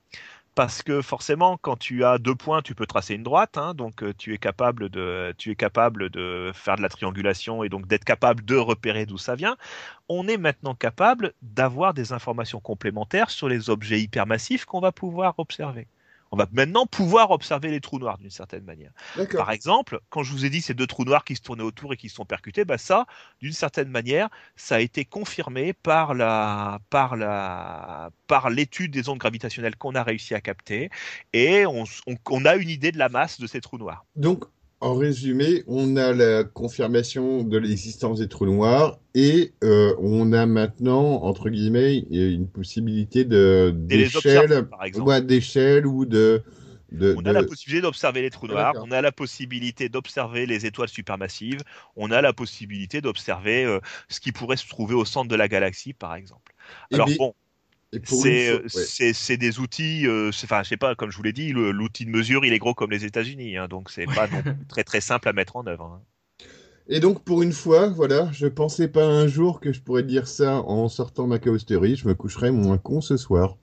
parce 0.54 0.82
que 0.82 1.02
forcément, 1.02 1.56
quand 1.56 1.76
tu 1.76 2.04
as 2.04 2.18
deux 2.18 2.34
points, 2.34 2.62
tu 2.62 2.74
peux 2.74 2.86
tracer 2.86 3.14
une 3.14 3.22
droite, 3.22 3.58
hein, 3.58 3.74
donc 3.74 4.02
euh, 4.02 4.14
tu 4.16 4.32
es 4.34 4.38
capable 4.38 4.88
de, 4.88 5.34
tu 5.38 5.50
es 5.50 5.56
capable 5.56 6.10
de 6.10 6.52
faire 6.54 6.76
de 6.76 6.82
la 6.82 6.88
triangulation 6.88 7.64
et 7.64 7.68
donc 7.68 7.86
d'être 7.86 8.04
capable 8.04 8.44
de 8.44 8.56
repérer 8.56 9.06
d'où 9.06 9.18
ça 9.18 9.34
vient. 9.34 9.56
On 10.08 10.28
est 10.28 10.36
maintenant 10.36 10.74
capable 10.74 11.34
d'avoir 11.42 11.94
des 11.94 12.12
informations 12.12 12.60
complémentaires 12.60 13.30
sur 13.30 13.48
les 13.48 13.70
objets 13.70 14.00
hypermassifs 14.00 14.64
qu'on 14.64 14.80
va 14.80 14.92
pouvoir 14.92 15.34
observer. 15.38 15.88
On 16.34 16.36
va 16.36 16.48
maintenant 16.50 16.84
pouvoir 16.84 17.30
observer 17.30 17.70
les 17.70 17.80
trous 17.80 18.00
noirs 18.00 18.18
d'une 18.18 18.28
certaine 18.28 18.64
manière. 18.64 18.90
Par 19.36 19.52
exemple, 19.52 20.00
quand 20.08 20.24
je 20.24 20.32
vous 20.32 20.44
ai 20.44 20.50
dit 20.50 20.60
ces 20.62 20.74
deux 20.74 20.88
trous 20.88 21.04
noirs 21.04 21.24
qui 21.24 21.36
se 21.36 21.42
tournaient 21.42 21.62
autour 21.62 21.92
et 21.92 21.96
qui 21.96 22.08
se 22.08 22.16
sont 22.16 22.24
percutés, 22.24 22.64
bah 22.64 22.76
ça, 22.76 23.06
d'une 23.40 23.52
certaine 23.52 23.88
manière, 23.88 24.28
ça 24.56 24.74
a 24.74 24.80
été 24.80 25.04
confirmé 25.04 25.72
par 25.74 26.12
la, 26.12 26.80
par 26.90 27.14
la, 27.14 28.10
par 28.26 28.50
l'étude 28.50 28.90
des 28.90 29.08
ondes 29.08 29.18
gravitationnelles 29.18 29.76
qu'on 29.76 29.94
a 29.94 30.02
réussi 30.02 30.34
à 30.34 30.40
capter, 30.40 30.90
et 31.32 31.66
on, 31.66 31.84
on- 32.08 32.16
on 32.30 32.44
a 32.44 32.56
une 32.56 32.68
idée 32.68 32.90
de 32.90 32.98
la 32.98 33.08
masse 33.08 33.38
de 33.38 33.46
ces 33.46 33.60
trous 33.60 33.78
noirs. 33.78 34.04
Donc, 34.16 34.44
en 34.84 34.94
résumé, 34.94 35.64
on 35.66 35.96
a 35.96 36.12
la 36.12 36.44
confirmation 36.44 37.42
de 37.42 37.58
l'existence 37.58 38.18
des 38.18 38.28
trous 38.28 38.46
noirs 38.46 38.98
et 39.14 39.52
euh, 39.64 39.94
on 39.98 40.32
a 40.32 40.46
maintenant, 40.46 41.22
entre 41.22 41.48
guillemets, 41.48 41.98
une 42.10 42.48
possibilité 42.48 43.24
de 43.24 43.72
d'échelle, 43.74 44.66
ouais, 44.96 45.22
d'échelle 45.22 45.86
ou 45.86 46.04
de, 46.04 46.42
de, 46.92 47.14
On 47.16 47.22
de- 47.22 47.30
a 47.30 47.32
la 47.32 47.42
possibilité 47.44 47.80
d'observer 47.82 48.22
les 48.22 48.30
trous 48.30 48.48
noirs, 48.48 48.74
on 48.78 48.90
a 48.90 49.00
la 49.00 49.12
possibilité 49.12 49.88
d'observer 49.88 50.46
les 50.46 50.66
étoiles 50.66 50.88
supermassives, 50.88 51.62
on 51.96 52.10
a 52.10 52.20
la 52.20 52.32
possibilité 52.32 53.00
d'observer 53.00 53.64
euh, 53.64 53.80
ce 54.08 54.20
qui 54.20 54.32
pourrait 54.32 54.56
se 54.56 54.68
trouver 54.68 54.94
au 54.94 55.04
centre 55.04 55.28
de 55.28 55.36
la 55.36 55.48
galaxie, 55.48 55.92
par 55.92 56.14
exemple. 56.14 56.52
Eh 56.90 56.98
Alors 56.98 57.00
bien, 57.00 57.18
bon, 57.18 57.34
c'est 58.04 58.48
euh, 58.50 58.58
ouais. 58.74 59.12
c'est 59.14 59.36
des 59.36 59.58
outils, 59.60 60.06
euh, 60.06 60.32
c'est- 60.32 60.46
enfin 60.46 60.62
je 60.62 60.68
sais 60.70 60.76
pas, 60.76 60.94
comme 60.94 61.10
je 61.10 61.16
vous 61.16 61.22
l'ai 61.22 61.32
dit, 61.32 61.52
l'outil 61.52 62.04
de 62.04 62.10
mesure 62.10 62.44
il 62.44 62.52
est 62.52 62.58
gros 62.58 62.74
comme 62.74 62.90
les 62.90 63.04
États-Unis, 63.04 63.56
hein, 63.56 63.68
donc 63.68 63.90
c'est 63.90 64.06
pas 64.06 64.26
non 64.28 64.42
plus 64.42 64.52
très 64.68 64.84
très 64.84 65.00
simple 65.00 65.28
à 65.28 65.32
mettre 65.32 65.56
en 65.56 65.66
œuvre. 65.66 65.84
hein. 65.84 66.02
Et 66.86 67.00
donc, 67.00 67.24
pour 67.24 67.40
une 67.42 67.52
fois, 67.52 67.88
voilà, 67.88 68.28
je 68.32 68.46
pensais 68.46 68.88
pas 68.88 69.06
un 69.06 69.26
jour 69.26 69.58
que 69.60 69.72
je 69.72 69.80
pourrais 69.80 70.02
dire 70.02 70.28
ça 70.28 70.56
en 70.56 70.90
sortant 70.90 71.26
ma 71.26 71.38
chaos 71.38 71.56
theory. 71.58 71.96
Je 71.96 72.06
me 72.06 72.14
coucherai 72.14 72.50
moins 72.50 72.76
con 72.76 73.00
ce 73.00 73.16
soir. 73.16 73.56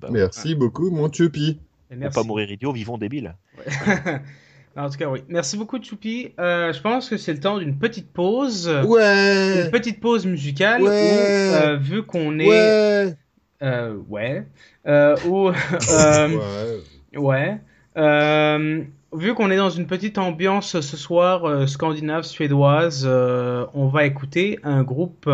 Bah, 0.00 0.08
Merci 0.10 0.56
beaucoup, 0.56 0.90
mon 0.90 1.08
Choupi. 1.12 1.60
Pour 1.88 2.10
pas 2.10 2.22
mourir 2.24 2.50
idiot, 2.50 2.72
vivons 2.72 2.98
débiles. 2.98 3.36
Ouais. 3.56 4.20
en 4.76 4.90
tout 4.90 4.98
cas, 4.98 5.08
oui. 5.08 5.20
Merci 5.28 5.56
beaucoup, 5.56 5.80
Choupi. 5.80 6.32
Euh, 6.40 6.72
je 6.72 6.80
pense 6.80 7.08
que 7.08 7.16
c'est 7.16 7.32
le 7.32 7.38
temps 7.38 7.58
d'une 7.58 7.78
petite 7.78 8.12
pause. 8.12 8.68
Ouais 8.84 9.66
Une 9.66 9.70
petite 9.70 10.00
pause 10.00 10.26
musicale 10.26 10.82
Ouais. 10.82 10.88
où, 10.90 11.54
euh, 11.54 11.76
vu 11.76 12.02
qu'on 12.02 12.36
est... 12.40 13.14
Euh, 13.62 13.96
ouais. 14.08 14.46
Euh, 14.86 15.16
où... 15.26 15.48
euh, 15.90 16.78
Ouais. 17.14 17.18
Ouais. 17.18 17.58
Euh, 17.96 18.82
vu 19.14 19.34
qu'on 19.34 19.50
est 19.50 19.56
dans 19.56 19.70
une 19.70 19.86
petite 19.86 20.18
ambiance 20.18 20.80
ce 20.80 20.96
soir 20.96 21.44
euh, 21.44 21.66
scandinave 21.66 22.24
suédoise, 22.24 23.04
euh, 23.08 23.64
on 23.72 23.88
va 23.88 24.04
écouter 24.04 24.58
un 24.64 24.82
groupe 24.82 25.30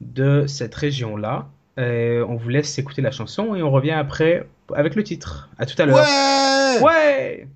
de 0.00 0.46
cette 0.46 0.74
région-là. 0.74 1.48
On 1.76 2.36
vous 2.36 2.48
laisse 2.48 2.78
écouter 2.78 3.02
la 3.02 3.10
chanson 3.10 3.54
et 3.54 3.62
on 3.62 3.70
revient 3.70 3.90
après 3.90 4.46
avec 4.74 4.94
le 4.94 5.04
titre. 5.04 5.50
À 5.58 5.66
tout 5.66 5.80
à 5.80 5.86
l'heure. 5.86 5.96
Ouais 5.96 6.80
Ouais. 6.80 7.48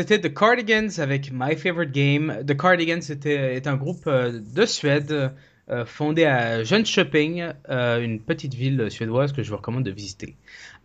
C'était 0.00 0.20
The 0.20 0.32
Cardigans 0.34 0.88
avec 0.98 1.30
My 1.32 1.56
Favorite 1.56 1.92
Game. 1.92 2.44
The 2.46 2.56
Cardigans 2.56 3.00
était, 3.08 3.54
est 3.56 3.66
un 3.66 3.76
groupe 3.76 4.06
euh, 4.06 4.40
de 4.54 4.66
Suède 4.66 5.32
euh, 5.70 5.84
fondé 5.84 6.24
à 6.24 6.64
Jönköping, 6.64 7.52
euh, 7.68 8.00
une 8.00 8.18
petite 8.20 8.54
ville 8.54 8.90
suédoise 8.90 9.32
que 9.32 9.42
je 9.42 9.50
vous 9.50 9.56
recommande 9.56 9.84
de 9.84 9.90
visiter. 9.90 10.36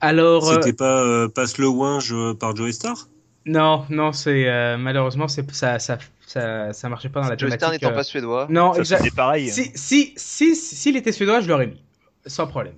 Alors, 0.01 0.49
euh, 0.49 0.55
C'était 0.55 0.73
pas 0.73 1.01
euh, 1.01 1.27
Passe 1.29 1.57
le 1.57 1.67
Winge 1.67 2.13
par 2.39 2.55
Joey 2.55 2.71
Star 2.73 3.07
non, 3.47 3.85
non, 3.91 4.11
c'est 4.11 4.49
euh, 4.49 4.75
malheureusement 4.75 5.27
c'est 5.27 5.49
ça, 5.51 5.77
ça, 5.77 5.99
ça, 6.25 6.73
ça 6.73 6.89
marchait 6.89 7.09
pas 7.09 7.21
dans 7.21 7.29
la 7.29 7.37
Joe 7.37 7.41
thématique. 7.51 7.59
Star 7.59 7.71
n'étant 7.71 7.93
pas 7.93 8.03
suédois. 8.03 8.47
Non, 8.49 8.73
Ça, 8.73 8.79
exact. 8.79 9.03
c'était 9.03 9.15
pareil. 9.15 9.49
Si, 9.51 9.71
si, 9.75 10.13
si, 10.17 10.55
s'il 10.55 10.97
était 10.97 11.11
suédois, 11.11 11.41
je 11.41 11.47
l'aurais 11.47 11.67
mis, 11.67 11.83
sans 12.25 12.47
problème. 12.47 12.73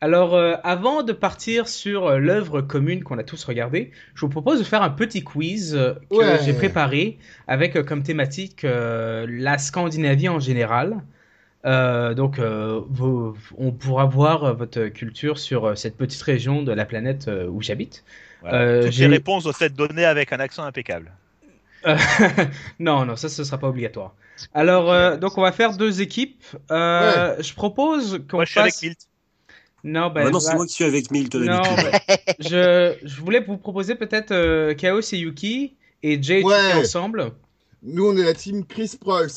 Alors, 0.00 0.34
euh, 0.36 0.54
avant 0.62 1.02
de 1.02 1.12
partir 1.12 1.66
sur 1.66 2.06
euh, 2.06 2.18
l'œuvre 2.18 2.60
commune 2.60 3.02
qu'on 3.02 3.18
a 3.18 3.24
tous 3.24 3.42
regardée, 3.44 3.90
je 4.14 4.20
vous 4.20 4.28
propose 4.28 4.60
de 4.60 4.64
faire 4.64 4.82
un 4.82 4.90
petit 4.90 5.24
quiz 5.24 5.74
euh, 5.74 5.94
que 6.10 6.16
Ouais. 6.16 6.38
j'ai 6.44 6.52
préparé 6.54 7.18
avec 7.48 7.74
euh, 7.76 7.82
comme 7.82 8.04
thématique 8.04 8.64
la 8.64 9.58
Scandinavie 9.58 10.28
en 10.28 10.38
général. 10.38 11.02
Donc, 11.64 12.38
vous- 12.38 13.36
on 13.58 13.72
pourra 13.72 14.06
voir 14.06 14.54
votre 14.54 14.86
culture 14.86 15.38
sur 15.38 15.76
cette 15.76 15.96
petite 15.96 16.22
région 16.22 16.62
de 16.62 16.72
la 16.72 16.84
planète 16.86 17.28
où 17.50 17.60
j'habite. 17.60 18.04
Voilà. 18.40 18.84
Toutes 18.84 18.96
les 18.96 19.06
réponses 19.08 19.42
doivent 19.42 19.56
être 19.60 19.74
données 19.74 20.04
avec 20.06 20.32
un 20.32 20.38
accent 20.40 20.62
impeccable. 20.64 21.12
Non, 22.80 23.04
non, 23.04 23.16
ça, 23.16 23.28
ce 23.28 23.44
sera 23.44 23.58
pas 23.58 23.68
obligatoire. 23.68 24.14
Alors, 24.54 25.18
donc, 25.18 25.36
on 25.36 25.42
va 25.42 25.52
faire 25.52 25.76
deux 25.76 26.00
équipes. 26.00 26.42
Je 26.70 27.54
propose 27.54 28.20
qu'on 28.30 28.38
Moi, 28.38 28.44
je 28.46 28.50
suis 28.52 28.60
avec. 28.60 28.74
Milt. 28.82 28.98
Non, 29.84 30.10
ben, 30.10 30.22
Ah 30.26 30.30
non, 30.30 30.38
va- 30.38 30.40
c'est 30.40 30.54
moi 30.56 30.66
qui 30.66 30.72
suis 30.74 30.84
avec 30.84 31.10
Milt 31.10 31.34
Non, 31.34 31.62
ben, 31.76 32.00
je, 32.40 32.94
je 33.02 33.20
voulais 33.20 33.40
vous 33.40 33.56
proposer 33.58 33.94
peut-être 33.94 34.32
euh, 34.32 34.74
Chaos 34.74 35.00
et 35.00 35.16
Yuki 35.18 35.76
et 36.02 36.22
Jay 36.22 36.42
Ouais. 36.42 36.72
Ensemble. 36.74 37.32
Nous, 37.82 38.06
on 38.06 38.16
est 38.16 38.24
la 38.24 38.34
team 38.34 38.64
Chris 38.66 38.96
Prolls. 39.00 39.28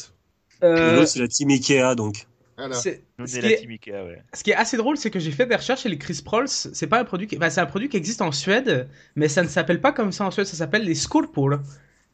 Et 0.62 0.66
Euh, 0.66 1.06
c'est 1.06 1.20
la 1.20 1.28
team 1.28 1.50
Ikea, 1.50 1.96
donc. 1.96 2.26
Voilà. 2.58 2.76
c'est- 2.76 3.02
ce, 3.26 3.40
ouais. 3.40 4.22
ce 4.34 4.44
qui 4.44 4.52
est 4.52 4.56
assez 4.56 4.78
drôle, 4.78 4.98
c'est 4.98 5.10
que 5.10 5.20
j'ai 5.20 5.32
fait 5.32 5.46
des 5.48 5.56
recherches 5.56 5.86
et 5.86 5.90
les 5.90 5.98
Chris 5.98 6.22
Prolls, 6.24 6.48
c'est 6.48 6.86
pas 6.88 7.00
un 7.00 7.04
produit, 7.06 7.26
qui, 7.28 7.38
enfin, 7.38 7.50
c'est 7.50 7.62
un 7.62 7.66
produit 7.66 7.90
qui 7.90 7.98
existe 7.98 8.22
en 8.22 8.32
Suède, 8.32 8.88
mais 9.16 9.28
ça 9.28 9.42
ne 9.44 9.48
s'appelle 9.48 9.82
pas 9.82 9.92
comme 9.92 10.12
ça 10.12 10.26
en 10.26 10.32
Suède, 10.32 10.46
ça 10.48 10.56
s'appelle 10.58 10.84
les 10.84 10.94
Skorpor. 10.96 11.60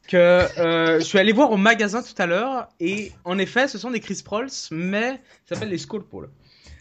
Que 0.07 0.15
euh, 0.15 0.99
je 0.99 1.03
suis 1.03 1.19
allé 1.19 1.33
voir 1.33 1.51
au 1.51 1.57
magasin 1.57 2.01
tout 2.01 2.13
à 2.21 2.25
l'heure 2.25 2.69
et 2.79 3.11
en 3.25 3.37
effet, 3.39 3.67
ce 3.67 3.77
sont 3.77 3.91
des 3.91 3.99
Chris 3.99 4.21
Prolls, 4.23 4.47
mais 4.71 5.19
ça 5.45 5.55
s'appelle 5.55 5.69
les 5.69 5.77
Skorpor. 5.77 6.27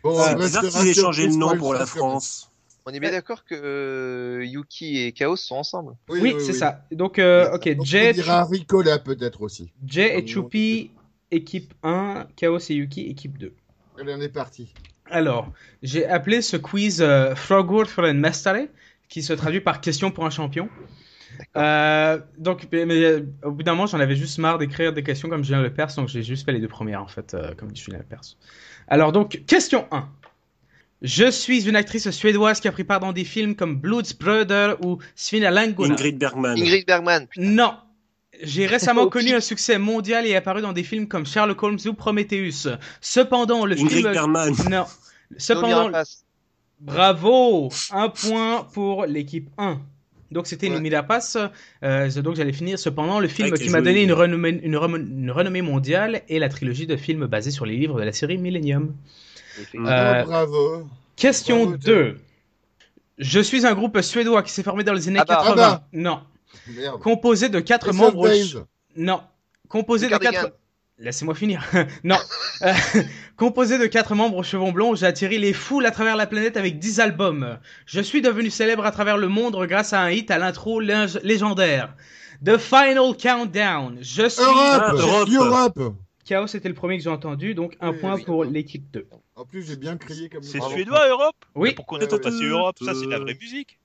Bon, 0.06 0.14
C'est 0.22 0.34
on 0.34 0.38
va 0.38 0.44
bizarre 0.44 0.62
se 0.64 0.68
qu'ils 0.68 0.76
aient 0.76 0.80
rassurer, 0.80 1.02
changé 1.02 1.26
le 1.26 1.34
nom 1.34 1.56
pour 1.56 1.74
la 1.74 1.84
France. 1.84 2.50
On 2.88 2.92
est 2.92 3.00
bien 3.00 3.10
d'accord 3.10 3.44
que 3.44 3.56
euh, 3.56 4.44
Yuki 4.44 5.02
et 5.02 5.10
Chaos 5.10 5.34
sont 5.34 5.56
ensemble. 5.56 5.96
Oui, 6.08 6.36
c'est 6.38 6.52
ça. 6.52 6.84
Donc, 6.92 7.18
euh, 7.18 7.52
ok, 7.52 7.74
Donc, 7.74 7.84
Jay, 7.84 8.10
On 8.10 8.12
dira 8.12 8.44
Ricola 8.44 9.00
peut-être 9.00 9.42
aussi. 9.42 9.72
Jay 9.84 10.16
et 10.16 10.24
Chupi, 10.24 10.92
équipe 11.32 11.74
1, 11.82 12.28
Chaos 12.36 12.58
et 12.58 12.74
Yuki, 12.74 13.00
équipe 13.06 13.36
2. 13.38 13.52
Allez, 13.98 14.14
on 14.16 14.20
est 14.20 14.28
parti. 14.28 14.72
Alors, 15.10 15.50
j'ai 15.82 16.06
appelé 16.06 16.42
ce 16.42 16.56
quiz 16.56 17.02
euh, 17.02 17.34
Frågor 17.34 17.86
för 17.86 18.08
en 18.08 18.14
mästare, 18.14 18.68
qui 19.08 19.22
se 19.24 19.32
traduit 19.32 19.60
par 19.60 19.80
question 19.80 20.12
pour 20.12 20.24
un 20.24 20.30
champion. 20.30 20.68
Euh, 21.56 22.18
donc, 22.38 22.68
mais, 22.72 22.86
mais, 22.86 23.02
euh, 23.04 23.20
au 23.44 23.50
bout 23.50 23.62
d'un 23.62 23.72
moment, 23.72 23.86
j'en 23.86 24.00
avais 24.00 24.16
juste 24.16 24.38
marre 24.38 24.58
d'écrire 24.58 24.92
des 24.92 25.02
questions 25.02 25.28
comme 25.28 25.44
Julien 25.44 25.62
Lepers, 25.62 25.94
donc 25.96 26.08
j'ai 26.08 26.22
juste 26.22 26.44
fait 26.44 26.52
les 26.52 26.60
deux 26.60 26.68
premières, 26.68 27.02
en 27.02 27.08
fait, 27.08 27.34
euh, 27.34 27.54
comme 27.56 27.70
dit 27.72 27.80
Julien 27.80 27.98
Lepers. 27.98 28.36
Alors, 28.88 29.12
donc, 29.12 29.42
question 29.46 29.86
1. 29.90 30.08
Je 31.02 31.30
suis 31.30 31.68
une 31.68 31.76
actrice 31.76 32.10
suédoise 32.10 32.60
qui 32.60 32.68
a 32.68 32.72
pris 32.72 32.84
part 32.84 33.00
dans 33.00 33.12
des 33.12 33.24
films 33.24 33.54
comme 33.54 33.76
Blodsbröder 33.76 34.74
ou 34.82 34.98
Svina 35.14 35.50
Langona. 35.50 35.94
Ingrid 35.94 36.18
Bergman. 36.18 36.58
Ingrid 36.58 36.86
Bergman. 36.86 37.26
putain. 37.26 37.46
Non. 37.46 37.74
J'ai 38.42 38.66
récemment 38.66 39.08
connu 39.08 39.34
un 39.34 39.40
succès 39.40 39.78
mondial 39.78 40.26
et 40.26 40.34
apparu 40.34 40.62
dans 40.62 40.72
des 40.72 40.82
films 40.82 41.06
comme 41.06 41.26
Sherlock 41.26 41.62
Holmes 41.62 41.78
ou 41.86 41.92
Prometheus. 41.92 42.68
Cependant, 43.00 43.66
le 43.66 43.74
Ingrid 43.78 43.90
film... 43.90 44.12
Bergman. 44.12 44.54
Non. 44.70 44.86
Cependant. 45.36 45.90
Bravo 46.80 47.70
Un 47.90 48.08
point 48.08 48.66
pour 48.72 49.06
l'équipe 49.06 49.50
1. 49.58 49.80
Donc 50.30 50.46
c'était 50.46 50.68
Ouais. 50.68 50.74
Nomi 50.74 50.94
Rapace. 50.94 51.36
Euh, 51.82 52.10
donc 52.22 52.36
j'allais 52.36 52.52
finir. 52.52 52.78
Cependant, 52.78 53.20
le 53.20 53.28
film 53.28 53.50
Ouais, 53.50 53.58
qui 53.58 53.68
m'a 53.68 53.80
donné 53.80 54.02
une 54.02 54.12
renommée, 54.12 54.60
une, 54.62 54.74
une 54.74 55.62
mondiale 55.62 56.22
est 56.28 56.38
la 56.38 56.48
trilogie 56.48 56.86
de 56.86 56.96
films 56.96 57.26
basés 57.26 57.50
sur 57.50 57.66
les 57.66 57.76
livres 57.76 57.98
de 58.00 58.04
la 58.04 58.12
série 58.12 58.38
Millennium. 58.38 58.94
Euh, 59.74 60.22
Oh, 60.22 60.26
bravo. 60.26 60.88
Question 61.16 61.64
Bravo, 61.64 61.76
2. 61.78 62.18
Je 63.18 63.40
suis 63.40 63.66
un 63.66 63.74
groupe 63.74 64.00
suédois 64.02 64.42
qui 64.42 64.52
s'est 64.52 64.62
formé 64.62 64.84
dans 64.84 64.92
les 64.92 65.08
années 65.08 65.20
Ah 65.22 65.24
bah. 65.26 65.36
80. 65.36 65.52
Ah 65.52 65.56
bah. 65.56 65.88
Non. 65.92 66.20
Merde. 66.68 67.00
Composé 67.00 67.48
de 67.48 67.60
quatre 67.60 67.90
of 67.90 67.96
membres. 67.96 68.28
Non. 68.96 69.20
Composé 69.68 70.08
de 70.08 70.16
quatre. 70.16 70.52
Laissez-moi 70.98 71.34
finir. 71.34 71.62
non. 72.04 72.16
Euh, 72.62 72.72
composé 73.36 73.78
de 73.78 73.86
quatre 73.86 74.14
membres 74.14 74.38
aux 74.38 74.42
cheveux 74.42 74.72
blonds, 74.72 74.94
j'ai 74.94 75.06
attiré 75.06 75.36
les 75.38 75.52
foules 75.52 75.84
à 75.84 75.90
travers 75.90 76.16
la 76.16 76.26
planète 76.26 76.56
avec 76.56 76.78
10 76.78 77.00
albums. 77.00 77.58
Je 77.84 78.00
suis 78.00 78.22
devenu 78.22 78.48
célèbre 78.50 78.86
à 78.86 78.90
travers 78.92 79.18
le 79.18 79.28
monde 79.28 79.56
grâce 79.66 79.92
à 79.92 80.00
un 80.00 80.10
hit 80.10 80.30
à 80.30 80.38
l'intro 80.38 80.80
lég- 80.82 81.20
légendaire. 81.22 81.94
The 82.44 82.56
Final 82.58 83.16
Countdown. 83.20 83.98
Je 84.00 84.28
suis. 84.28 84.42
Ah, 84.46 84.92
Europe. 84.94 85.28
Europe. 85.30 85.76
Europe. 85.78 85.94
Chaos, 86.24 86.46
c'était 86.48 86.68
le 86.68 86.74
premier 86.74 86.96
que 86.98 87.04
j'ai 87.04 87.10
entendu, 87.10 87.54
donc 87.54 87.76
un 87.80 87.92
Oui, 87.92 87.98
point 87.98 88.14
oui. 88.16 88.24
pour 88.24 88.44
l'équipe 88.44 88.90
2. 88.90 89.06
En 89.36 89.44
plus, 89.44 89.64
j'ai 89.66 89.76
bien 89.76 89.96
crié 89.96 90.28
comme 90.28 90.42
C'est 90.42 90.60
suédois, 90.62 91.08
Europe? 91.08 91.36
Oui. 91.54 91.68
Mais 91.68 91.74
Pourquoi 91.74 91.98
on 91.98 92.00
n'entend 92.00 92.18
pas 92.18 92.30
Euh, 92.30 92.38
sur 92.38 92.58
Europe? 92.58 92.76
Ça, 92.84 92.94
c'est 92.94 93.04
de 93.06 93.10
la 93.10 93.18
vraie 93.20 93.36
musique. 93.40 93.78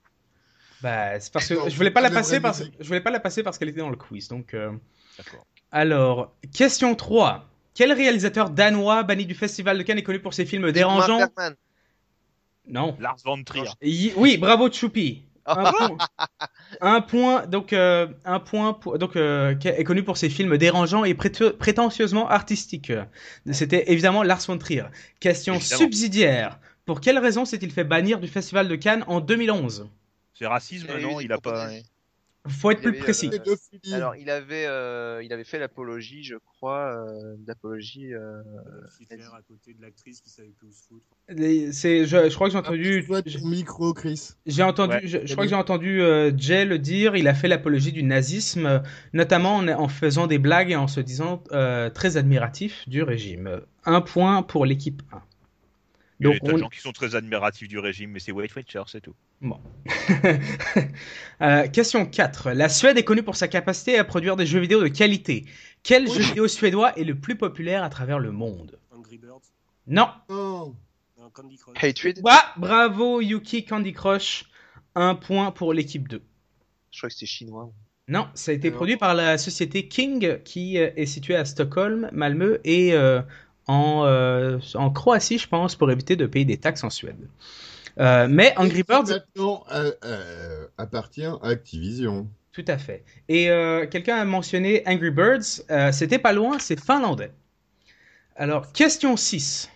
Bah, 0.81 1.19
c'est 1.19 1.31
parce 1.31 1.47
que 1.47 1.53
Non, 1.53 1.69
je 1.69 1.75
voulais 1.75 1.91
pas 1.91 2.01
la 2.01 2.07
c'est 2.07 2.13
la 2.15 2.19
passer 2.19 2.31
vraie 2.31 2.41
parce 2.41 2.59
musique. 2.61 2.73
je 2.79 2.87
voulais 2.87 3.01
pas 3.01 3.11
la 3.11 3.19
passer 3.19 3.43
parce 3.43 3.57
qu'elle 3.59 3.69
était 3.69 3.81
dans 3.81 3.89
le 3.91 3.95
quiz. 3.95 4.27
Donc 4.29 4.53
euh, 4.55 4.71
D'accord. 5.17 5.45
Alors, 5.71 6.33
question 6.53 6.95
3. 6.95 7.47
Quel 7.73 7.93
réalisateur 7.93 8.49
danois 8.49 9.03
banni 9.03 9.25
du 9.25 9.33
festival 9.35 9.77
de 9.77 9.83
Cannes 9.83 9.97
est 9.97 10.03
connu 10.03 10.19
pour 10.19 10.33
ses 10.33 10.45
films 10.45 10.71
dérangeants? 10.71 11.17
Bergman. 11.19 11.55
Non. 12.67 12.95
Lars 12.99 13.17
von 13.23 13.43
Trier. 13.43 13.69
Y- 13.81 14.13
Oui, 14.17 14.37
bravo 14.37 14.69
Choupi. 14.71 15.23
Ah, 15.45 15.59
Un 15.59 15.71
point. 15.71 15.97
Un 16.81 17.01
point, 17.01 17.47
donc 17.47 17.73
euh, 17.73 18.07
un 18.25 18.39
point 18.39 18.73
pour, 18.73 18.99
donc 18.99 19.15
euh, 19.15 19.55
est 19.63 19.83
connu 19.83 20.03
pour 20.03 20.17
ses 20.17 20.29
films 20.29 20.57
dérangeants 20.57 21.03
et 21.03 21.13
préteux- 21.15 21.53
prétentieusement 21.57 22.29
artistiques. 22.29 22.93
C'était 23.51 23.91
évidemment 23.91 24.21
Lars 24.21 24.41
von 24.45 24.57
Trier. 24.59 24.83
Question 25.19 25.55
Évidemment. 25.55 25.79
subsidiaire. 25.79 26.59
Pour 26.85 27.01
quelle 27.01 27.17
raison 27.17 27.45
s'est-il 27.45 27.71
fait 27.71 27.83
bannir 27.83 28.19
du 28.19 28.27
festival 28.27 28.67
de 28.67 28.75
Cannes 28.75 29.03
en 29.07 29.19
2011 29.19 29.89
C'est 30.35 30.45
racisme, 30.45 30.87
eu 30.97 31.01
non 31.01 31.19
Il 31.19 31.31
a 31.31 31.39
pas. 31.39 31.69
Faut 32.47 32.71
être 32.71 32.79
Il 32.79 32.81
plus 32.81 32.89
avait, 32.89 32.99
précis. 32.99 33.29
euh. 33.47 33.93
Alors, 33.93 34.15
il 34.15 34.29
avait, 34.31 34.65
euh, 34.65 35.21
il 35.23 35.31
avait 35.31 35.43
fait 35.43 35.59
l'apologie, 35.59 36.23
je 36.23 36.35
crois, 36.37 36.91
euh, 36.95 37.35
d'apologie. 37.37 38.13
Euh... 38.15 38.41
À 39.33 39.41
côté 39.47 39.73
de 39.75 39.81
l'actrice 39.81 40.21
qui 40.21 40.29
savait 40.31 40.49
plus 40.57 40.67
où 40.67 40.71
se 40.71 40.87
foutre. 40.87 41.05
C'est, 41.71 42.05
je, 42.05 42.29
je 42.29 42.33
crois 42.35 42.47
que 42.47 42.51
j'ai 42.53 42.57
Ah, 42.57 42.61
entendu, 42.61 43.01
vois 43.01 43.21
ton 43.21 43.47
micro, 43.47 43.93
Chris. 43.93 44.31
j'ai 44.47 44.63
entendu, 44.63 44.95
Ouais. 44.95 45.01
je, 45.05 45.19
je 45.23 45.31
crois 45.33 45.45
que 45.45 45.49
j'ai 45.49 45.55
entendu 45.55 46.01
euh, 46.01 46.31
Jay 46.35 46.65
le 46.65 46.79
dire. 46.79 47.15
Il 47.15 47.27
a 47.27 47.35
fait 47.35 47.47
l'apologie 47.47 47.91
du 47.91 48.01
nazisme, 48.03 48.65
euh, 48.65 48.79
notamment 49.13 49.57
en, 49.57 49.67
en 49.67 49.87
faisant 49.87 50.25
des 50.25 50.39
blagues 50.39 50.71
et 50.71 50.75
en 50.75 50.87
se 50.87 50.99
disant 50.99 51.43
euh, 51.51 51.89
très 51.91 52.17
admiratif 52.17 52.87
du 52.89 53.03
régime. 53.03 53.61
Un 53.85 54.01
point 54.01 54.41
pour 54.41 54.65
l'équipe 54.65 55.03
1. 55.11 55.21
Il 56.21 56.27
y 56.27 56.29
a 56.29 56.33
Donc 56.33 56.43
des 56.43 56.53
on- 56.53 56.57
gens 56.57 56.69
qui 56.69 56.79
sont 56.79 56.91
très 56.91 57.15
admiratifs 57.15 57.67
du 57.67 57.79
régime, 57.79 58.11
mais 58.11 58.19
c'est 58.19 58.31
Weight 58.31 58.55
Watcher, 58.55 58.83
c'est 58.87 59.01
tout. 59.01 59.15
Euh, 61.41 61.67
question 61.67 62.05
4. 62.05 62.51
La 62.51 62.69
Suède 62.69 62.97
est 62.97 63.03
connue 63.03 63.23
pour 63.23 63.35
sa 63.35 63.47
capacité 63.47 63.97
à 63.97 64.03
produire 64.03 64.35
des 64.35 64.45
jeux 64.45 64.59
vidéo 64.59 64.83
de 64.83 64.87
qualité. 64.89 65.45
Quel 65.81 66.07
jeu 66.07 66.21
vidéo 66.21 66.47
suédois 66.47 66.93
est 66.99 67.03
le 67.03 67.15
plus 67.15 67.35
populaire 67.35 67.83
à 67.83 67.89
travers 67.89 68.19
le 68.19 68.31
monde? 68.31 68.77
Angry 68.95 69.17
Birds. 69.17 69.41
Non. 69.87 70.07
Non, 70.29 70.75
Candy 71.33 71.57
Crush. 71.57 71.83
Hatred. 71.83 72.21
Ah, 72.27 72.53
bravo 72.57 73.21
Yuki 73.21 73.65
Candy 73.65 73.91
Crush. 73.93 74.45
Un 74.93 75.15
point 75.15 75.49
pour 75.51 75.73
l'équipe 75.73 76.07
2. 76.07 76.21
Je 76.91 76.97
crois 76.99 77.09
que 77.09 77.15
c'était 77.15 77.25
chinois. 77.25 77.71
Non, 78.07 78.27
ça 78.35 78.51
a 78.51 78.53
été 78.53 78.69
produit 78.69 78.97
par 78.97 79.15
la 79.15 79.37
société 79.39 79.87
King 79.87 80.39
qui 80.43 80.77
euh, 80.77 80.91
est 80.95 81.05
située 81.07 81.35
à 81.35 81.45
Stockholm, 81.45 82.09
Malmö 82.11 82.59
et 82.65 82.93
euh, 82.93 83.21
en, 83.67 84.03
euh, 84.05 84.59
en 84.75 84.89
Croatie, 84.89 85.37
je 85.37 85.47
pense, 85.47 85.75
pour 85.75 85.91
éviter 85.91 86.15
de 86.15 86.25
payer 86.25 86.45
des 86.45 86.57
taxes 86.57 86.83
en 86.83 86.89
Suède. 86.89 87.27
Euh, 87.99 88.27
mais 88.29 88.53
Angry 88.57 88.83
Birds, 88.83 89.07
Maintenant, 89.09 89.63
euh, 89.71 90.67
appartient 90.77 91.25
à 91.25 91.37
Activision? 91.43 92.27
tout 92.53 92.65
à 92.67 92.77
fait. 92.77 93.05
Et 93.29 93.45
quelqu'un 93.91 94.17
a 94.17 94.25
mentionné 94.25 94.83
Angry 94.85 95.11
Birds, 95.11 95.61
c'était 95.93 96.19
pas 96.19 96.33
loin, 96.33 96.59
c'est 96.59 96.79
finlandais. 96.79 97.31
Alors, 98.35 98.71
question 98.73 99.15
6. 99.15 99.69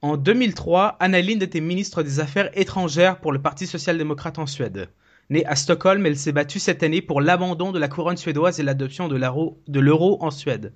En 0.00 0.16
2003, 0.16 0.96
Anna 1.00 1.20
Lindh 1.20 1.42
était 1.42 1.60
ministre 1.60 2.02
des 2.02 2.18
Affaires 2.18 2.50
étrangères 2.58 3.20
pour 3.20 3.30
le 3.30 3.40
Parti 3.42 3.66
social-démocrate 3.66 4.38
en 4.38 4.46
Suède. 4.46 4.88
Née 5.30 5.44
à 5.46 5.54
Stockholm, 5.54 6.04
elle 6.06 6.16
s'est 6.18 6.32
battue 6.32 6.58
cette 6.58 6.82
année 6.82 7.02
pour 7.02 7.20
l'abandon 7.20 7.72
de 7.72 7.78
la 7.78 7.88
couronne 7.88 8.16
suédoise 8.16 8.58
et 8.58 8.62
l'adoption 8.62 9.08
de 9.08 9.80
l'euro 9.80 10.18
en 10.20 10.30
Suède. 10.30 10.72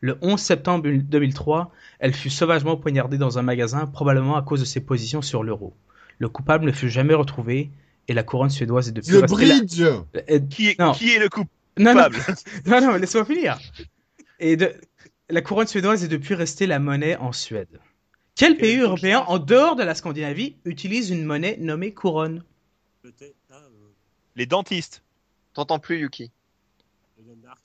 Le 0.00 0.16
11 0.22 0.40
septembre 0.40 0.88
2003, 0.90 1.72
elle 1.98 2.14
fut 2.14 2.30
sauvagement 2.30 2.76
poignardée 2.76 3.18
dans 3.18 3.38
un 3.38 3.42
magasin, 3.42 3.86
probablement 3.86 4.36
à 4.36 4.42
cause 4.42 4.60
de 4.60 4.64
ses 4.64 4.80
positions 4.80 5.22
sur 5.22 5.42
l'euro. 5.42 5.74
Le 6.18 6.28
coupable 6.28 6.66
ne 6.66 6.72
fut 6.72 6.88
jamais 6.88 7.14
retrouvé 7.14 7.70
Et 8.08 8.14
la 8.14 8.22
couronne 8.22 8.50
suédoise 8.50 8.88
est 8.88 8.92
depuis 8.92 9.10
Le 9.12 9.20
restée 9.20 9.44
la- 9.46 9.54
bridge 9.58 9.80
Euh, 9.82 10.38
Qui 10.50 10.68
est, 10.68 10.78
Non. 10.78 10.92
qui 10.92 11.12
est 11.12 11.18
le 11.18 11.28
Non, 11.78 11.94
non, 11.94 12.04
coupable 12.04 12.16
non, 12.66 12.80
non, 12.80 12.96
laisse-moi 12.96 13.24
finir. 13.24 13.58
Et 14.40 14.56
de... 14.56 14.72
la 15.28 15.42
couronne 15.42 15.66
suédoise 15.66 16.04
est 16.04 16.08
depuis 16.08 16.34
restée 16.34 16.66
la 16.66 16.78
monnaie 16.78 17.16
en 17.16 17.32
Suède. 17.32 17.80
Quel 18.34 18.56
pays 18.56 18.78
européen, 18.78 19.24
en 19.26 19.38
dehors 19.40 19.74
de 19.76 19.82
la 19.82 19.94
Scandinavie, 19.96 20.56
utilise 20.64 21.10
une 21.10 21.24
monnaie 21.24 21.56
nommée 21.58 21.92
couronne? 21.92 22.44
Ah, 23.04 23.08
euh, 23.52 23.58
Les 24.36 24.46
dentistes. 24.46 25.02
T'entends 25.54 25.78
plus, 25.80 25.98
Yuki. 25.98 26.30
le 27.18 27.24
Danemark. 27.24 27.58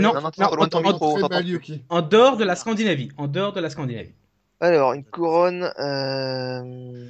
Non, 0.00 0.14
non, 0.14 0.20
non, 0.22 0.30
t'es 0.30 0.42
non, 0.42 0.46
trop 0.48 0.56
loin 0.56 0.66
de 0.66 0.70
ton 0.70 0.78
en- 0.78 0.92
micro. 0.92 1.16
Dehors 2.02 2.36
de 2.36 2.44
la 2.44 2.56
Scandinavie. 2.56 3.10
En 3.16 3.26
dehors 3.28 3.52
de 3.52 3.60
la 3.60 3.70
Scandinavie. 3.70 4.12
Alors, 4.60 4.92
une 4.92 5.04
couronne. 5.04 5.72
Euh... 5.78 7.08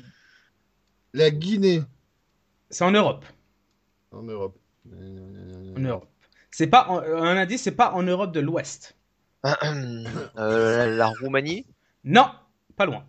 La 1.13 1.31
Guinée. 1.31 1.83
C'est 2.71 2.85
en 2.85 2.91
Europe. 2.91 3.25
En 4.11 4.23
Europe. 4.23 4.57
En 5.77 5.81
Europe. 5.81 6.09
C'est 6.51 6.67
pas 6.67 6.89
en- 6.89 7.01
un 7.01 7.37
indice, 7.37 7.63
c'est 7.63 7.73
pas 7.73 7.93
en 7.93 8.03
Europe 8.03 8.33
de 8.33 8.41
l'Ouest. 8.41 8.97
euh, 9.45 10.05
la, 10.37 10.87
la 10.87 11.07
Roumanie? 11.21 11.67
Non, 12.05 12.27
pas 12.77 12.87
loin. 12.87 13.05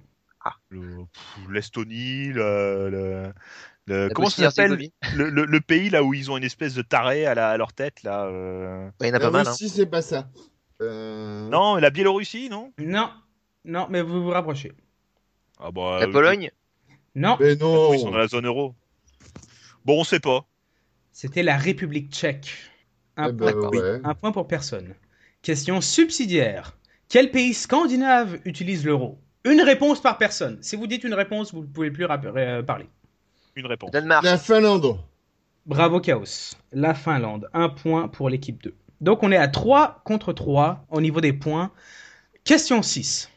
Pff, 0.69 1.49
L'Estonie, 1.49 2.27
le, 2.27 2.89
le- 2.91 3.33
le- 3.87 4.07
La 4.07 4.13
comment 4.13 4.29
ça 4.29 4.49
s'appelle 4.49 4.89
le, 5.15 5.29
le- 5.29 5.45
le 5.45 5.61
pays 5.61 5.89
là 5.89 6.03
où 6.03 6.13
ils 6.13 6.31
ont 6.31 6.37
une 6.37 6.43
espèce 6.43 6.73
de 6.73 6.81
taré 6.81 7.25
à, 7.25 7.35
la- 7.35 7.49
à 7.51 7.57
leur 7.57 7.73
tête 7.73 8.03
là. 8.03 8.25
euh, 8.25 8.85
Ouais, 9.01 9.07
Il 9.07 9.07
y 9.07 9.11
en 9.11 9.15
a 9.15 9.19
La 9.19 9.25
pas 9.25 9.31
mal. 9.31 9.47
Hein. 9.47 9.51
Russie, 9.51 9.69
c'est 9.69 9.85
pas 9.85 10.01
ça. 10.01 10.27
Euh... 10.81 11.47
Non, 11.49 11.75
la 11.77 11.89
Biélorussie, 11.89 12.49
non? 12.49 12.73
Non, 12.79 13.09
non, 13.63 13.87
mais 13.89 14.01
vous 14.01 14.23
vous 14.23 14.29
rapprochez. 14.31 14.73
Ah 15.59 15.71
bah. 15.71 15.99
La 15.99 16.07
euh, 16.07 16.11
Pologne? 16.11 16.51
Non, 17.15 17.37
Mais 17.39 17.53
Ils 17.53 17.59
sont 17.59 18.05
dans 18.05 18.11
non. 18.11 18.17
la 18.17 18.27
zone 18.27 18.45
euro. 18.45 18.75
Bon, 19.85 20.01
on 20.01 20.03
sait 20.03 20.19
pas. 20.19 20.45
c'était 21.11 21.43
la 21.43 21.55
République 21.57 22.11
tchèque. 22.11 22.53
Un, 23.17 23.29
Eh 23.29 23.31
ben, 23.31 23.55
ouais. 23.55 24.01
un 24.03 24.13
point 24.15 24.33
pour 24.33 24.47
personne. 24.47 24.93
Question 25.41 25.79
subsidiaire. 25.79 26.75
Quel 27.07 27.31
pays 27.31 27.53
scandinave 27.53 28.39
utilise 28.43 28.83
l'euro? 28.83 29.21
Une 29.45 29.61
réponse 29.61 30.01
par 30.01 30.17
personne. 30.17 30.57
Si 30.61 30.75
vous 30.75 30.87
dites 30.87 31.03
une 31.05 31.13
réponse, 31.13 31.53
vous 31.53 31.61
ne 31.61 31.67
pouvez 31.67 31.91
plus 31.91 32.05
parler. 32.65 32.89
Une 33.55 33.67
réponse. 33.67 33.91
Danemark. 33.91 34.23
La 34.23 34.37
Finlande. 34.37 34.97
Bravo 35.65 35.99
Chaos. 35.99 36.55
La 36.73 36.93
Finlande. 36.93 37.49
Un 37.53 37.69
point 37.69 38.07
pour 38.07 38.29
l'équipe 38.29 38.61
2. 38.61 38.75
Donc 39.01 39.23
on 39.23 39.31
est 39.31 39.37
à 39.37 39.47
3 39.47 40.01
contre 40.03 40.33
3 40.33 40.85
au 40.89 41.01
niveau 41.01 41.21
des 41.21 41.33
points. 41.33 41.71
Question 42.43 42.81
6. 42.81 43.29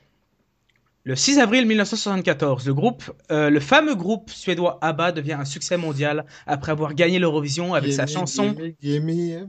Le 1.04 1.16
6 1.16 1.38
avril 1.38 1.66
1974, 1.66 2.66
le, 2.66 2.74
groupe, 2.74 3.02
euh, 3.30 3.48
le 3.48 3.60
fameux 3.60 3.94
groupe 3.94 4.28
suédois 4.28 4.78
ABBA 4.82 5.12
devient 5.12 5.32
un 5.34 5.46
succès 5.46 5.78
mondial 5.78 6.26
après 6.46 6.72
avoir 6.72 6.92
gagné 6.92 7.18
l'Eurovision 7.18 7.72
avec 7.72 7.92
sa 7.94 8.06
chanson. 8.06 8.54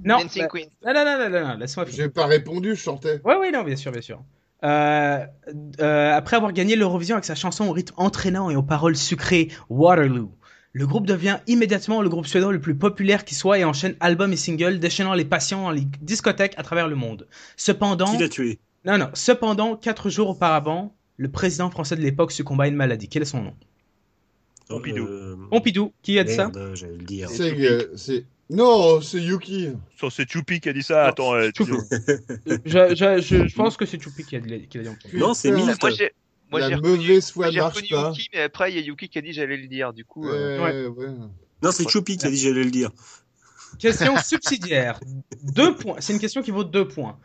Non, 0.06 0.20
bah- 0.24 0.48
Queen. 0.48 0.68
non, 0.86 0.94
non, 0.94 1.30
non, 1.30 1.30
non, 1.30 1.58
laisse-moi 1.58 1.86
finir. 1.86 2.04
J'ai 2.04 2.10
pas 2.10 2.28
répondu, 2.28 2.76
je 2.76 2.82
chantais. 2.82 3.20
Ouais, 3.26 3.36
ouais, 3.36 3.52
non, 3.52 3.64
bien 3.64 3.76
sûr, 3.76 3.92
bien 3.92 4.00
sûr. 4.00 4.22
Euh, 4.64 5.26
euh, 5.82 6.14
après 6.14 6.36
avoir 6.36 6.52
gagné 6.52 6.76
l'Eurovision 6.76 7.16
avec 7.16 7.26
sa 7.26 7.36
chanson 7.36 7.68
au 7.68 7.72
rythme 7.72 7.94
entraînant 7.98 8.50
et 8.50 8.56
aux 8.56 8.64
paroles 8.64 8.96
sucrées, 8.96 9.50
Waterloo, 9.70 10.32
le 10.72 10.86
groupe 10.86 11.08
devient 11.08 11.40
immédiatement 11.48 12.02
le 12.02 12.10
groupe 12.10 12.28
suédois 12.28 12.52
le 12.54 12.62
plus 12.62 12.76
populaire 12.76 13.26
qui 13.26 13.36
soit 13.36 13.60
et 13.60 13.64
enchaîne 13.64 13.96
albums 14.00 14.32
et 14.34 14.38
singles, 14.38 14.80
déchaînant 14.80 15.14
les 15.14 15.26
passions 15.26 15.64
dans 15.64 15.72
les 15.72 15.88
discothèques 16.02 16.54
à 16.58 16.64
travers 16.64 16.88
le 16.88 16.96
monde. 16.96 17.28
Cependant, 17.58 18.12
Qui 18.12 18.18
l'a 18.20 18.30
tué? 18.30 18.60
Non, 18.86 18.98
non, 18.98 19.10
cependant, 19.14 19.76
quatre 19.76 20.10
jours 20.10 20.30
auparavant, 20.30 20.96
le 21.18 21.30
président 21.30 21.70
français 21.70 21.96
de 21.96 22.02
l'époque 22.02 22.32
succomba 22.32 22.66
à 22.66 22.68
une 22.68 22.76
maladie. 22.76 23.10
Quel 23.10 23.24
est 23.24 23.26
son 23.26 23.42
nom? 23.42 23.54
Pompidou. 24.70 25.06
Euh, 25.06 25.36
Pompidou, 25.50 25.92
qui 26.04 26.20
a 26.20 26.24
dit 26.24 26.34
ça? 26.34 26.52
Merde, 26.54 26.76
J'allais 26.76 26.98
le 26.98 27.04
dire. 27.04 27.30
C'est. 27.30 28.26
Non, 28.52 29.02
c'est 29.02 29.20
Yuki. 29.20 29.70
C'est 30.12 30.32
Choupi 30.32 30.60
qui 30.60 30.70
a 30.70 30.74
dit 30.74 30.82
ça. 30.84 31.06
Attends, 31.06 31.36
euh, 31.36 31.50
je, 31.56 31.66
je, 32.66 33.22
je, 33.22 33.48
je 33.48 33.56
pense 33.56 33.78
que 33.78 33.86
c'est 33.86 34.02
Choupi 34.02 34.24
qui 34.24 34.36
a 34.36 34.40
dit 34.40 34.68
qui 34.68 34.80
dit. 34.80 34.88
Non, 35.14 35.34
c'est 35.34 35.52
Milt. 35.52 35.82
Moi. 35.82 35.92
Moi, 36.52 36.60
La 36.62 36.78
mauvaise 36.78 37.32
foi 37.32 37.52
marche 37.52 37.76
reconnu 37.76 37.90
pas. 37.90 38.10
Yuki, 38.10 38.30
mais 38.34 38.42
après, 38.42 38.72
il 38.72 38.76
y 38.76 38.80
a 38.80 38.82
Yuki 38.82 39.10
qui 39.10 39.18
a 39.18 39.22
dit 39.22 39.34
j'allais 39.34 39.58
le 39.58 39.68
dire. 39.68 39.94
Du 39.94 40.04
coup, 40.06 40.28
euh, 40.28 40.60
Ouais, 40.60 40.88
ouais. 40.88 41.14
Non, 41.62 41.72
c'est 41.72 41.88
Choupi 41.88 42.18
qui 42.18 42.26
a 42.26 42.30
dit 42.32 42.38
j'allais 42.38 42.64
le 42.64 42.72
dire. 42.72 42.92
Question 43.78 44.18
subsidiaire. 44.18 45.00
Deux 45.44 45.76
points. 45.76 45.98
C'est 46.00 46.14
une 46.14 46.20
question 46.20 46.42
qui 46.42 46.52
vaut 46.52 46.64
deux 46.64 46.88
points. 46.88 47.20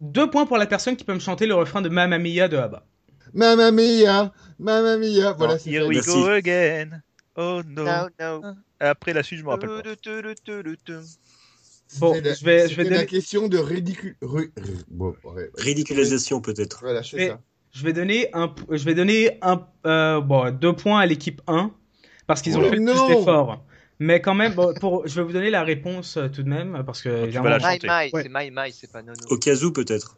Deux 0.00 0.30
points 0.30 0.46
pour 0.46 0.56
la 0.56 0.66
personne 0.66 0.96
qui 0.96 1.04
peut 1.04 1.14
me 1.14 1.18
chanter 1.20 1.46
le 1.46 1.54
refrain 1.54 1.82
de 1.82 1.88
Mamma 1.88 2.18
Mia 2.18 2.46
de 2.48 2.56
ABBA. 2.56 2.86
Mamma 3.32 3.70
mia, 3.70 4.32
mamma 4.58 4.96
mia. 4.96 5.32
Voilà, 5.32 5.58
c'est 5.58 5.70
Here 5.70 5.82
ça. 5.82 5.88
we 5.88 5.96
Merci. 5.96 6.10
go 6.22 6.26
again. 6.28 7.02
Oh 7.36 7.62
no. 7.66 7.84
no, 7.84 8.08
no. 8.18 8.42
Après 8.80 9.12
la 9.12 9.22
suite, 9.22 9.38
je 9.40 9.44
me 9.44 9.50
rappelle 9.50 9.68
pas. 9.68 9.82
Bon, 11.98 12.14
je 12.14 12.44
vais- 12.44 12.68
je 12.68 12.74
vais 12.76 12.84
la 12.84 13.04
question 13.04 13.48
de 13.48 13.58
ridicule. 13.58 14.16
Bon, 14.88 15.14
ouais. 15.24 15.50
Ridiculisation 15.56 16.40
peut-être. 16.40 16.80
Voilà, 16.82 17.02
Je 17.02 17.16
vais, 17.16 17.28
ça. 17.28 17.40
Je 17.72 17.84
vais 17.84 17.92
donner 17.92 18.28
un, 18.34 18.52
je 18.70 18.84
vais 18.84 18.94
donner 18.94 19.38
un, 19.42 19.66
euh, 19.86 20.20
bon, 20.20 20.50
deux 20.54 20.72
points 20.74 21.00
à 21.00 21.06
l'équipe 21.06 21.40
1 21.46 21.70
parce 22.26 22.42
qu'ils 22.42 22.56
ont 22.58 22.62
Oh 22.64 22.68
fait 22.70 22.76
le 22.76 22.82
non 22.82 23.06
plus 23.06 23.14
d'efforts. 23.16 23.64
Mais 23.98 24.20
quand 24.20 24.34
même, 24.34 24.54
bon, 24.54 24.72
pour, 24.80 25.06
je 25.06 25.14
vais 25.16 25.22
vous 25.26 25.32
donner 25.32 25.50
la 25.50 25.62
réponse 25.62 26.16
euh, 26.16 26.28
tout 26.28 26.42
de 26.42 26.48
même 26.48 26.82
parce 26.86 27.02
que 27.02 27.08
vas 27.10 27.22
évidemment- 27.24 27.48
la 27.50 27.58
My, 27.58 27.62
chanter. 27.64 27.86
my, 27.88 28.10
Ouais. 28.12 28.22
c'est 28.22 28.28
my, 28.32 28.50
my, 28.50 28.72
c'est 28.72 28.90
pas 28.90 29.02
nono. 29.02 29.18
Au 29.28 29.36
cas 29.36 29.54
où 29.62 29.72
peut-être. 29.72 30.16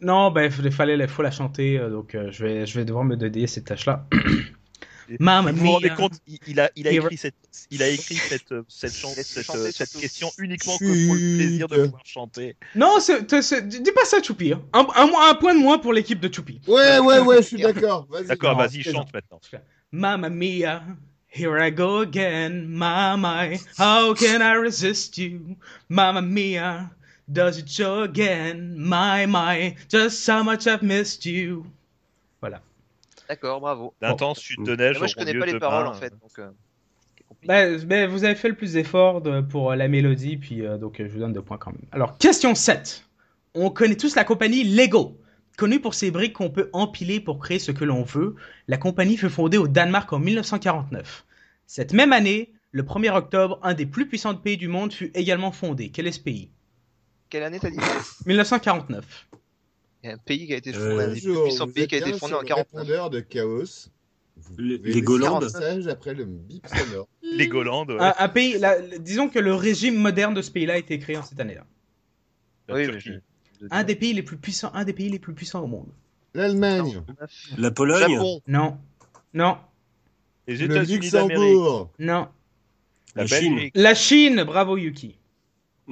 non, 0.00 0.30
ben 0.30 0.50
il 0.64 0.72
fallait, 0.72 0.96
il 0.98 1.08
faut 1.08 1.22
la 1.22 1.30
chanter, 1.30 1.78
euh, 1.78 1.90
donc 1.90 2.14
euh, 2.14 2.28
je 2.30 2.44
vais, 2.44 2.66
je 2.66 2.78
vais 2.78 2.84
devoir 2.84 3.04
me 3.04 3.16
dédier 3.16 3.46
cette 3.46 3.66
tâche-là. 3.66 4.06
Mamma 5.20 5.52
Vous 5.52 5.58
vous 5.64 5.70
rendez 5.72 5.88
mia. 5.88 5.96
compte, 5.96 6.12
il, 6.26 6.38
il 6.46 6.60
a, 6.60 6.70
il 6.76 6.86
a 6.88 6.92
Here- 6.92 7.04
écrit 7.04 7.16
cette, 7.16 7.34
il 7.70 7.82
a 7.82 7.88
écrit 7.88 8.14
cette, 8.16 8.52
euh, 8.52 8.62
cette, 8.68 8.94
chan- 8.94 9.08
cette, 9.14 9.44
chanter 9.44 9.58
euh, 9.58 9.70
cette 9.72 9.92
question 9.92 10.30
uniquement 10.38 10.76
que 10.78 11.06
pour 11.06 11.14
le 11.14 11.36
plaisir 11.36 11.68
de 11.68 11.84
pouvoir 11.84 12.02
chanter. 12.06 12.56
Non, 12.74 12.98
dis 12.98 13.92
pas 13.92 14.04
ça, 14.04 14.22
Choupi. 14.22 14.52
hein. 14.52 14.62
Un, 14.72 14.86
un, 14.94 15.10
un 15.30 15.34
point 15.34 15.54
de 15.54 15.60
moins 15.60 15.78
pour 15.78 15.92
l'équipe 15.92 16.20
de 16.20 16.32
Choupi. 16.32 16.60
Ouais, 16.66 16.98
ouais, 16.98 17.18
ouais, 17.20 17.36
je 17.42 17.48
suis 17.48 17.60
d'accord. 17.62 18.06
D'accord, 18.26 18.56
vas-y, 18.56 18.82
chante 18.82 19.12
maintenant. 19.12 19.40
Mamma 19.92 20.30
mia, 20.30 20.82
here 21.28 21.58
I 21.60 21.70
go 21.70 22.00
again. 22.00 22.66
My, 22.68 23.16
my, 23.16 23.58
how 23.78 24.14
can 24.14 24.40
I 24.40 24.54
resist 24.56 25.18
you? 25.18 25.56
Mamma 25.88 26.22
mia, 26.22 26.90
does 27.30 27.58
it 27.58 27.68
show 27.68 28.02
again? 28.02 28.74
My, 28.78 29.26
my, 29.26 29.74
just 29.90 30.26
how 30.26 30.42
much 30.42 30.66
I've 30.66 30.82
missed 30.82 31.26
you. 31.26 31.66
Voilà. 32.40 32.60
D'accord, 33.28 33.60
bravo. 33.60 33.94
D'intenses 34.00 34.40
chutes 34.40 34.64
de 34.64 34.74
Et 34.74 34.76
neige. 34.76 34.98
moi, 34.98 35.06
je 35.06 35.14
connais 35.14 35.32
lieu 35.32 35.40
pas 35.40 35.46
les 35.46 35.52
demain. 35.52 35.60
paroles 35.60 35.86
en 35.86 35.94
fait. 35.94 36.10
Donc, 36.20 36.38
euh, 36.38 36.50
c'est 37.16 37.24
compliqué. 37.26 37.46
Ben, 37.48 37.84
ben, 37.84 38.08
vous 38.10 38.24
avez 38.24 38.34
fait 38.34 38.48
le 38.48 38.54
plus 38.56 38.72
d'efforts 38.74 39.20
de- 39.20 39.40
pour 39.40 39.70
euh, 39.72 39.76
la 39.76 39.88
mélodie, 39.88 40.36
puis 40.36 40.62
euh, 40.66 40.76
donc 40.78 41.00
euh, 41.00 41.06
je 41.08 41.12
vous 41.12 41.18
donne 41.20 41.32
deux 41.32 41.42
points 41.42 41.58
quand 41.58 41.72
même. 41.72 41.82
Alors, 41.92 42.18
question 42.18 42.54
7. 42.54 43.04
On 43.54 43.70
connaît 43.70 43.96
tous 43.96 44.16
la 44.16 44.24
compagnie 44.24 44.64
Lego. 44.64 45.18
Connue 45.58 45.80
pour 45.80 45.92
ses 45.94 46.10
briques 46.10 46.32
qu'on 46.32 46.48
peut 46.50 46.70
empiler 46.72 47.20
pour 47.20 47.38
créer 47.38 47.58
ce 47.58 47.72
que 47.72 47.84
l'on 47.84 48.02
veut, 48.02 48.36
la 48.68 48.78
compagnie 48.78 49.18
fut 49.18 49.28
fondée 49.28 49.58
au 49.58 49.68
Danemark 49.68 50.10
en 50.12 50.18
1949. 50.18 51.26
Cette 51.66 51.92
même 51.92 52.12
année, 52.14 52.52
le 52.70 52.82
1er 52.82 53.14
octobre, 53.14 53.58
un 53.62 53.74
des 53.74 53.84
plus 53.84 54.08
puissants 54.08 54.34
pays 54.34 54.56
du 54.56 54.68
monde 54.68 54.92
fut 54.94 55.10
également 55.14 55.52
fondé. 55.52 55.90
Quel 55.90 56.06
est 56.06 56.12
ce 56.12 56.20
pays? 56.20 56.50
Quelle 57.28 57.42
année 57.42 57.58
t'as 57.60 57.68
dit? 57.70 57.76
1949. 58.26 59.28
Il 60.02 60.08
y 60.08 60.10
a 60.10 60.14
un 60.14 60.18
pays 60.18 60.46
qui 60.46 60.52
a 60.52 60.56
été 60.56 60.74
Euh, 60.74 60.90
fondé, 60.90 61.04
un 61.04 61.08
des 61.14 61.20
plus 61.20 61.42
puissants 61.42 61.68
pays 61.68 61.86
qui 61.86 61.94
a 61.94 61.98
été 61.98 62.12
fondé 62.14 62.34
en 62.34 62.40
le 62.40 62.46
49. 62.46 62.66
répondeur 62.82 63.10
de 63.10 63.20
Chaos. 63.20 63.88
Vous 64.36 64.56
Les- 64.58 64.78
les 64.78 65.02
Golandes. 65.02 65.48
après 65.88 66.14
le 66.14 66.24
bip 66.24 66.66
sonore. 66.66 67.06
Les 67.22 67.46
Golandes, 67.48 67.90
ouais. 67.92 68.00
Un, 68.00 68.14
un 68.18 68.28
pays, 68.28 68.58
la- 68.58 68.80
disons 68.98 69.28
que 69.28 69.38
le 69.38 69.54
régime 69.54 69.96
moderne 69.96 70.34
de 70.34 70.42
ce 70.42 70.50
pays-là 70.50 70.74
a 70.74 70.78
été 70.78 70.98
créé 70.98 71.16
en 71.16 71.22
cette 71.22 71.38
année-là. 71.38 71.64
Oui, 72.70 72.86
je- 72.98 73.12
Un 73.70 73.84
des 73.84 73.94
pays 73.94 74.12
les 74.12 74.22
plus 74.24 74.36
puissants, 74.38 74.72
un 74.74 74.84
des 74.84 74.92
pays 74.92 75.08
les 75.08 75.20
plus 75.20 75.34
puissants 75.34 75.62
au 75.62 75.66
monde. 75.68 75.86
L'Allemagne, 76.34 77.02
La 77.58 77.70
Pologne. 77.70 78.10
Japon. 78.14 78.40
Non, 78.48 78.78
non, 79.34 79.58
Les 80.48 80.56
le 80.56 80.64
États-Unis 80.64 81.10
d'Amérique. 81.10 81.38
Luxembourg, 81.38 81.90
non. 82.00 82.28
La 83.14 83.22
La 83.22 83.26
Chine. 83.26 83.70
La 83.74 83.94
Chine, 83.94 84.42
bravo 84.44 84.76
Yuki. 84.78 85.16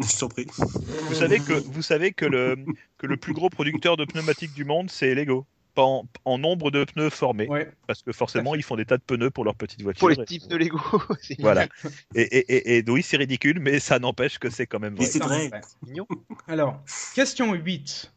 Vous 1.08 1.14
savez 1.14 1.40
que 1.40 1.52
vous 1.52 1.82
savez 1.82 2.12
que 2.12 2.24
le 2.24 2.56
que 2.98 3.06
le 3.06 3.16
plus 3.16 3.32
gros 3.32 3.50
producteur 3.50 3.96
de 3.96 4.04
pneumatiques 4.04 4.52
du 4.54 4.64
monde, 4.64 4.90
c'est 4.90 5.14
Lego. 5.14 5.46
Pas 5.74 5.82
en, 5.84 6.04
en 6.24 6.36
nombre 6.38 6.72
de 6.72 6.82
pneus 6.84 7.10
formés, 7.10 7.46
Ouais. 7.48 7.70
parce 7.86 8.02
que 8.02 8.10
forcément 8.12 8.56
ils 8.56 8.62
font 8.64 8.74
des 8.74 8.84
tas 8.84 8.96
de 8.96 9.04
pneus 9.04 9.30
pour 9.30 9.44
leurs 9.44 9.54
petites 9.54 9.82
voitures. 9.82 10.00
Pour 10.00 10.08
les 10.08 10.16
Et- 10.20 10.24
types 10.24 10.48
de 10.48 10.56
Lego. 10.56 10.80
Voilà. 11.38 11.68
Et, 12.16 12.22
et, 12.22 12.38
et, 12.74 12.78
et 12.78 12.84
oui, 12.90 13.02
c'est 13.04 13.16
ridicule, 13.16 13.60
mais 13.60 13.78
ça 13.78 14.00
n'empêche 14.00 14.38
que 14.40 14.50
c'est 14.50 14.66
quand 14.66 14.80
même 14.80 14.96
vrai. 14.96 15.06
c'est 15.06 15.22
vrai. 15.22 15.48
mignon. 15.86 16.08
Alors, 16.48 16.82
question 17.14 17.54
8. 17.54 18.12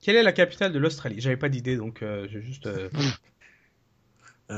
Quelle 0.00 0.16
est 0.16 0.22
la 0.22 0.32
capitale 0.32 0.72
de 0.72 0.78
l'Australie? 0.78 1.16
J'avais 1.20 1.36
pas 1.36 1.50
d'idée, 1.50 1.76
donc 1.76 2.02
euh, 2.02 2.26
j'ai 2.30 2.40
juste. 2.40 2.66
euh, 2.66 2.88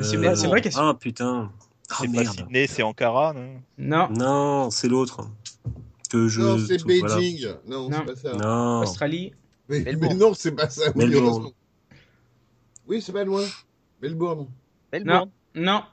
C'est 0.03 0.17
Euh, 0.17 0.21
vrai- 0.21 0.37
c'est 0.37 0.47
vrai 0.47 0.61
question. 0.61 0.83
Ah 0.83 0.95
putain. 0.95 1.51
Ah 1.91 1.97
C'est 2.01 2.13
pas. 2.13 2.25
Sydney, 2.25 2.67
c'est 2.69 2.83
Ankara, 2.85 3.33
non? 3.33 3.63
Non, 3.79 4.09
Non, 4.11 4.71
c'est 4.71 4.89
l'autre. 4.89 5.27
Que 6.09 6.29
je. 6.29 6.41
non, 6.41 6.59
c'est 6.59 6.83
voilà. 6.83 7.17
Beijing. 7.17 7.49
Non, 7.67 7.89
Non. 7.91 7.99
c'est 7.99 8.05
pas 8.07 8.17
ça. 8.17 8.33
Non. 8.37 8.81
Australie. 8.83 9.33
Mais, 9.69 9.81
mais 9.81 9.85
Melbourne. 9.93 10.19
non, 10.19 10.35
c'est 10.35 10.53
pas 10.53 10.71
ça. 10.71 10.91
Oui, 10.95 11.07
Melbourne. 11.07 11.51
Oui, 12.87 13.03
c'est 13.03 13.13
pas 13.13 13.25
loin. 13.25 13.45
Melbourne. 14.01 14.47
Melbourne. 14.93 15.31
Non. 15.55 15.63
Merde. 15.63 15.85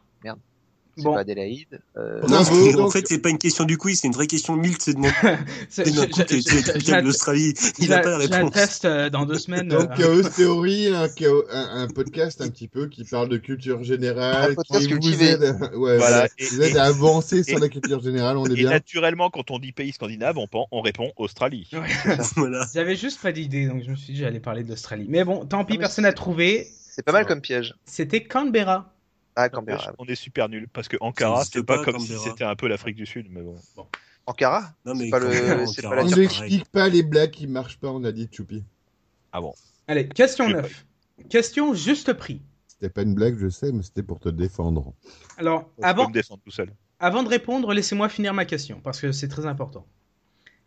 C'est 0.97 1.03
Bon. 1.03 1.13
pas 1.13 1.19
Adélaïde. 1.22 1.80
Euh, 1.97 2.22
Non, 2.27 2.41
Non, 2.43 2.84
en 2.85 2.89
fait, 2.89 3.07
c'est 3.07 3.19
pas 3.19 3.30
une 3.30 3.38
question 3.38 3.63
du 3.65 3.77
quiz, 3.77 3.99
c'est 3.99 4.07
une 4.07 4.13
vraie 4.13 4.27
question. 4.27 4.55
Demandé 4.55 4.76
C'est- 4.80 4.93
je- 5.85 5.91
je- 5.91 5.95
je- 5.95 6.80
je 6.80 6.95
de 6.95 7.01
l'Australie. 7.05 7.53
Il 7.80 7.85
je 7.85 7.89
n'a 7.89 7.97
la- 7.97 8.01
pas 8.01 8.17
la 8.17 8.26
je 8.26 8.31
réponse. 8.31 8.51
teste 8.51 8.85
euh, 8.85 9.09
dans 9.09 9.26
deux 9.26 9.38
semaines. 9.39 9.67
Donc 9.67 9.89
euh. 9.91 9.95
Chaos 9.95 10.30
Theory, 10.30 10.88
un, 10.88 11.07
chaos- 11.09 11.45
un, 11.51 11.84
un 11.84 11.88
podcast 11.88 12.41
un 12.41 12.49
petit 12.49 12.67
peu 12.67 12.88
qui 12.88 13.03
parle 13.03 13.30
de 13.30 13.38
culture 13.38 13.84
générale, 13.84 14.55
qui 14.55 14.88
vous 14.93 15.23
aide, 15.23 15.43
à- 15.43 15.77
ouais, 15.77 15.97
Voilà, 15.97 15.97
voilà, 15.97 16.27
et- 16.38 16.45
vous 16.45 16.61
aide 16.61 16.76
et- 16.76 16.80
à 16.80 16.85
avancer 16.85 17.43
sur 17.43 17.59
la 17.59 17.69
culture 17.69 18.01
générale, 18.01 18.38
on 18.38 18.45
est 18.45 18.51
Et 18.53 18.55
bien. 18.55 18.69
naturellement, 18.69 19.30
quand 19.30 19.51
on 19.51 19.59
dit 19.59 19.72
pays 19.72 19.91
scandinave, 19.91 20.38
on, 20.72 20.81
répond 20.81 21.11
Australie. 21.17 21.69
Voilà. 22.35 22.65
J'avais 22.73 22.95
juste 22.95 23.22
pas 23.22 23.31
d'idée, 23.31 23.67
donc 23.67 23.84
je 23.84 23.89
me 23.91 23.95
suis 23.95 24.13
dit 24.13 24.19
j'allais 24.19 24.39
parler 24.39 24.63
d'Australie. 24.63 25.05
Mais 25.09 25.23
bon, 25.23 25.45
tant 25.45 25.65
pis, 25.65 25.77
personne 25.77 26.03
n'a 26.03 26.13
trouvé. 26.13 26.67
C'est 26.89 27.03
pas 27.03 27.11
mal 27.11 27.26
comme 27.26 27.41
piège. 27.41 27.73
C'était 27.85 28.23
Canberra. 28.23 28.91
Ah, 29.35 29.49
Canberra. 29.49 29.93
On 29.99 30.05
est 30.05 30.15
super 30.15 30.47
nul 30.49 30.67
parce 30.71 30.87
que 30.87 30.97
Ankara, 31.01 31.43
c'est 31.43 31.63
pas, 31.63 31.77
pas, 31.77 31.83
comme 31.85 31.95
Canberra. 31.97 32.19
si 32.23 32.29
c'était 32.29 32.43
un 32.45 32.55
peu 32.55 32.67
l'Afrique 32.67 32.95
du 32.95 33.05
Sud, 33.05 33.27
mais 33.29 33.41
bon. 33.41 33.55
Ankara? 34.27 34.71
Non, 34.85 34.95
mais 34.95 35.09
pas 35.09 35.19
le- 35.19 35.25
Canberra, 35.25 35.65
c'est 35.67 35.81
pas 35.81 35.87
Ankara, 35.89 35.95
la 35.95 36.03
On 36.03 36.07
c'est 36.09 36.21
ne 36.21 36.27
pareil. 36.27 36.41
n'explique 36.51 36.71
pas 36.71 36.89
les 36.89 37.03
blagues 37.03 37.31
qui 37.31 37.47
marchent 37.47 37.77
pas, 37.77 37.89
on 37.89 38.03
a 38.05 38.11
dit 38.11 38.29
Choupi. 38.31 38.63
Ah 39.31 39.41
bon. 39.41 39.53
Allez, 39.87 40.07
question 40.07 40.47
J'ai 40.47 40.53
9. 40.53 40.85
Question 41.29 41.73
juste 41.73 42.13
prix. 42.13 42.41
C'était 42.67 42.89
pas 42.89 43.01
une 43.03 43.13
blague, 43.15 43.37
je 43.37 43.49
sais, 43.49 43.71
mais 43.71 43.83
c'était 43.83 44.03
pour 44.03 44.19
te 44.19 44.29
défendre. 44.29 44.93
Alors, 45.37 45.69
Je 45.77 45.81
peux 45.81 45.87
avant, 45.87 46.07
me 46.09 46.13
défendre 46.13 46.41
tout 46.43 46.51
seul. 46.51 46.71
avant 46.99 47.23
de 47.23 47.29
répondre, 47.29 47.73
laissez-moi 47.73 48.09
finir 48.09 48.33
ma 48.33 48.45
question, 48.45 48.79
parce 48.81 48.99
que 48.99 49.11
c'est 49.11 49.27
très 49.27 49.45
important. 49.45 49.85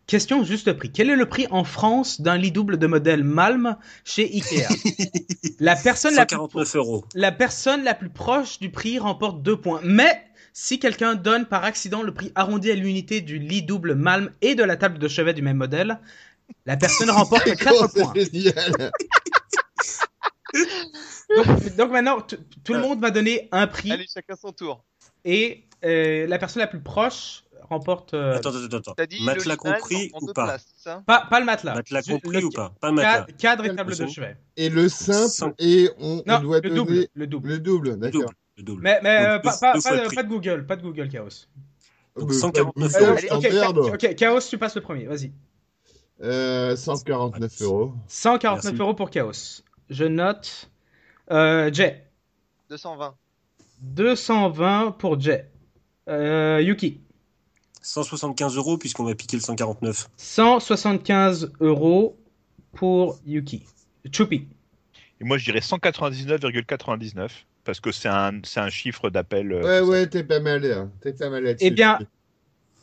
Question 0.09 0.43
juste 0.43 0.73
prix. 0.73 0.91
Quel 0.91 1.11
est 1.11 1.15
le 1.15 1.27
prix 1.27 1.45
en 1.51 1.63
France 1.63 2.19
d'un 2.19 2.35
lit 2.35 2.51
double 2.51 2.79
de 2.79 2.87
modèle 2.87 3.23
Malm 3.23 3.77
chez 4.03 4.23
Ikea? 4.23 4.65
La, 5.59 5.75
personne 5.75 6.15
la, 6.15 6.25
plus, 6.25 6.35
149 6.35 6.75
euros. 6.77 7.05
la 7.13 7.31
personne 7.31 7.83
la 7.83 7.93
plus 7.93 8.09
proche 8.09 8.57
du 8.57 8.71
prix 8.71 8.97
remporte 8.97 9.43
deux 9.43 9.55
points. 9.55 9.81
Mais 9.83 10.23
si 10.51 10.79
quelqu'un 10.79 11.13
donne 11.13 11.45
par 11.45 11.63
accident 11.63 12.01
le 12.01 12.11
prix 12.11 12.31
arrondi 12.33 12.71
à 12.71 12.75
l'unité 12.75 13.21
du 13.21 13.37
lit 13.37 13.61
double 13.61 13.93
Malm 13.93 14.31
et 14.41 14.55
de 14.55 14.63
la 14.63 14.77
table 14.77 14.97
de 14.97 15.07
chevet 15.07 15.35
du 15.35 15.43
même 15.43 15.57
modèle, 15.57 15.99
la 16.65 16.75
personne 16.75 17.11
remporte 17.11 17.47
Oh, 17.51 17.55
4 17.55 17.93
points. 17.93 18.13
c'est 18.15 18.33
génial 18.33 18.91
Donc, 21.35 21.75
donc 21.75 21.91
maintenant, 21.91 22.17
tout 22.63 22.73
le 22.73 22.79
monde 22.79 22.99
va 22.99 23.11
donner 23.11 23.47
un 23.51 23.67
prix 23.67 23.91
Allez, 23.91 24.07
chacun 24.11 24.35
son 24.35 24.51
tour. 24.53 24.83
et 25.23 25.65
euh, 25.85 26.25
la 26.25 26.39
personne 26.39 26.61
la 26.61 26.67
plus 26.67 26.81
proche 26.81 27.43
remporte. 27.61 28.13
euh, 28.13 28.35
Attends, 28.35 28.49
attends, 28.55 28.77
attends. 28.77 28.93
T'as 28.95 29.05
dit 29.05 29.23
Matelas 29.23 29.55
compris 29.55 30.11
ou 30.21 30.27
pas 30.33 30.45
places, 30.45 30.67
pas, 31.05 31.27
pas 31.29 31.39
le 31.39 31.45
matelas. 31.45 31.75
Matelas 31.75 32.01
compris 32.03 32.39
le 32.41 32.45
ou 32.47 32.51
pas? 32.51 32.73
Pas 32.79 32.91
matelas. 32.91 33.25
Cadre, 33.25 33.37
cadre 33.37 33.65
et 33.65 33.75
table 33.75 33.95
de 33.95 34.07
chevet. 34.07 34.37
Et 34.57 34.69
le 34.69 34.87
simple, 34.89 35.53
et 35.59 35.89
on, 35.99 36.17
doit 36.41 36.59
le 36.59 36.61
donner 36.61 36.75
double, 36.75 37.07
le 37.13 37.27
double. 37.27 37.49
le 37.49 37.59
double, 37.59 37.89
Le 37.91 37.95
d'accord. 37.97 38.31
Le 38.57 38.63
double. 38.63 38.81
Mais, 38.83 38.99
mais 39.03 39.19
Donc, 39.19 39.27
euh, 39.27 39.37
deux- 39.37 39.41
pas, 39.43 39.57
pas, 39.59 39.73
deux 39.91 40.01
de, 40.01 40.05
prix. 40.05 40.15
pas 40.15 40.23
de 40.23 40.29
Google, 40.29 40.65
pas 40.65 40.75
de 40.75 40.81
Google 40.81 41.07
Chaos. 41.09 41.29
Donc, 42.17 42.29
Euh, 42.29 42.33
149 42.33 42.91
pas- 42.91 42.99
euros. 42.99 43.17
Allez, 43.17 43.91
ok, 43.93 44.15
Chaos, 44.15 44.39
tu 44.49 44.57
passes 44.57 44.75
le 44.75 44.81
premier, 44.81 45.05
vas-y. 45.05 45.31
Euh, 46.21 46.75
149 46.75 47.61
euros. 47.61 47.93
149 48.07 48.63
Merci. 48.65 48.81
euros 48.81 48.93
pour 48.93 49.09
Chaos. 49.09 49.61
Je 49.89 50.03
note. 50.05 50.69
Euh, 51.31 51.69
Jay. 51.71 52.03
220. 52.69 53.15
220 53.81 54.91
pour 54.97 55.19
Jay. 55.19 55.49
Euh, 56.09 56.59
Yuki. 56.61 57.01
175 57.81 58.55
euros 58.57 58.77
puisqu'on 58.77 59.03
va 59.03 59.15
piquer 59.15 59.37
le 59.37 59.41
149. 59.43 60.09
175 60.17 61.51
euros 61.61 62.17
pour 62.73 63.19
Yuki. 63.25 63.63
Choupi. 64.11 64.47
Et 65.21 65.23
moi, 65.25 65.37
je 65.37 65.45
dirais 65.45 65.59
199,99 65.59 67.29
parce 67.63 67.79
que 67.79 67.91
c'est 67.91 68.07
un, 68.09 68.39
c'est 68.43 68.59
un 68.59 68.69
chiffre 68.69 69.09
d'appel. 69.09 69.51
euh, 69.51 69.81
Ouais, 69.83 69.87
ouais, 69.87 70.07
t'es 70.07 70.23
pas 70.23 70.39
mal, 70.39 70.65
hein. 70.71 70.91
T'es 71.01 71.13
pas 71.13 71.29
mal 71.29 71.43
là-dessus. 71.43 71.65
Eh 71.67 71.71
bien, 71.71 71.99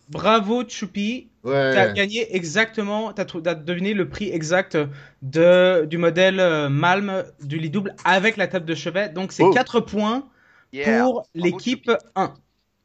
Bravo 0.09 0.62
Choupi. 0.68 1.28
ouais. 1.44 1.74
T'as 1.74 1.93
gagné 1.93 2.35
exactement, 2.36 3.12
t'as 3.12 3.24
t'as 3.24 3.55
deviné 3.55 3.93
le 3.93 4.09
prix 4.09 4.28
exact 4.31 4.78
de, 5.23 5.85
du 5.86 5.98
modèle 5.98 6.39
euh, 6.39 6.68
Malm 6.68 7.24
du 7.43 7.59
lit 7.59 7.70
double 7.70 7.94
avec 8.05 8.36
la 8.36 8.47
table 8.47 8.66
de 8.66 8.74
chevet. 8.77 9.09
Donc 9.09 9.32
c'est 9.32 9.43
Oh. 9.43 9.51
4 9.51 9.81
points 9.81 10.28
Yeah. 10.73 11.02
pour 11.05 11.12
Bravo, 11.14 11.27
l'équipe 11.35 11.85
Choupi. 11.90 12.05
1. 12.16 12.35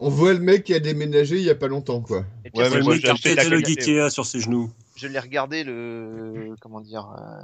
On 0.04 0.10
voit 0.10 0.34
le 0.34 0.40
mec 0.40 0.64
qui 0.64 0.74
a 0.74 0.80
déménagé 0.80 1.38
il 1.38 1.44
y 1.44 1.50
a 1.52 1.56
pas 1.56 1.68
longtemps, 1.68 2.02
quoi. 2.02 2.26
Et 2.44 2.50
puis, 2.50 2.60
Ouais, 2.60 2.70
mais 2.72 2.78
le 2.78 2.84
moi, 2.84 2.96
mec 2.96 3.04
qui 3.04 3.30
a 3.30 3.44
le. 3.44 3.58
Ikea 3.58 4.10
sur 4.10 4.26
ses 4.26 4.40
genoux. 4.40 4.72
Je 4.96 5.08
l'ai 5.08 5.20
regardé 5.20 5.64
le 5.64 6.56
comment 6.60 6.82
dire 6.82 7.08
euh, 7.08 7.42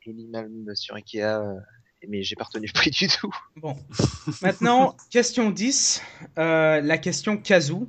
je 0.00 0.12
lis 0.12 0.28
mal 0.28 0.48
sur 0.74 0.94
Ikea 0.94 1.40
euh, 1.40 1.54
mais 2.08 2.22
j'ai 2.22 2.36
pas 2.36 2.44
retenu 2.44 2.66
le 2.66 2.72
prix 2.72 2.90
du 2.90 3.08
tout. 3.08 3.30
Bon. 3.56 3.76
Maintenant, 4.40 4.96
question 5.10 5.50
10. 5.50 6.00
euh, 6.38 6.80
la 6.80 6.98
question 6.98 7.36
Kazoo. 7.36 7.86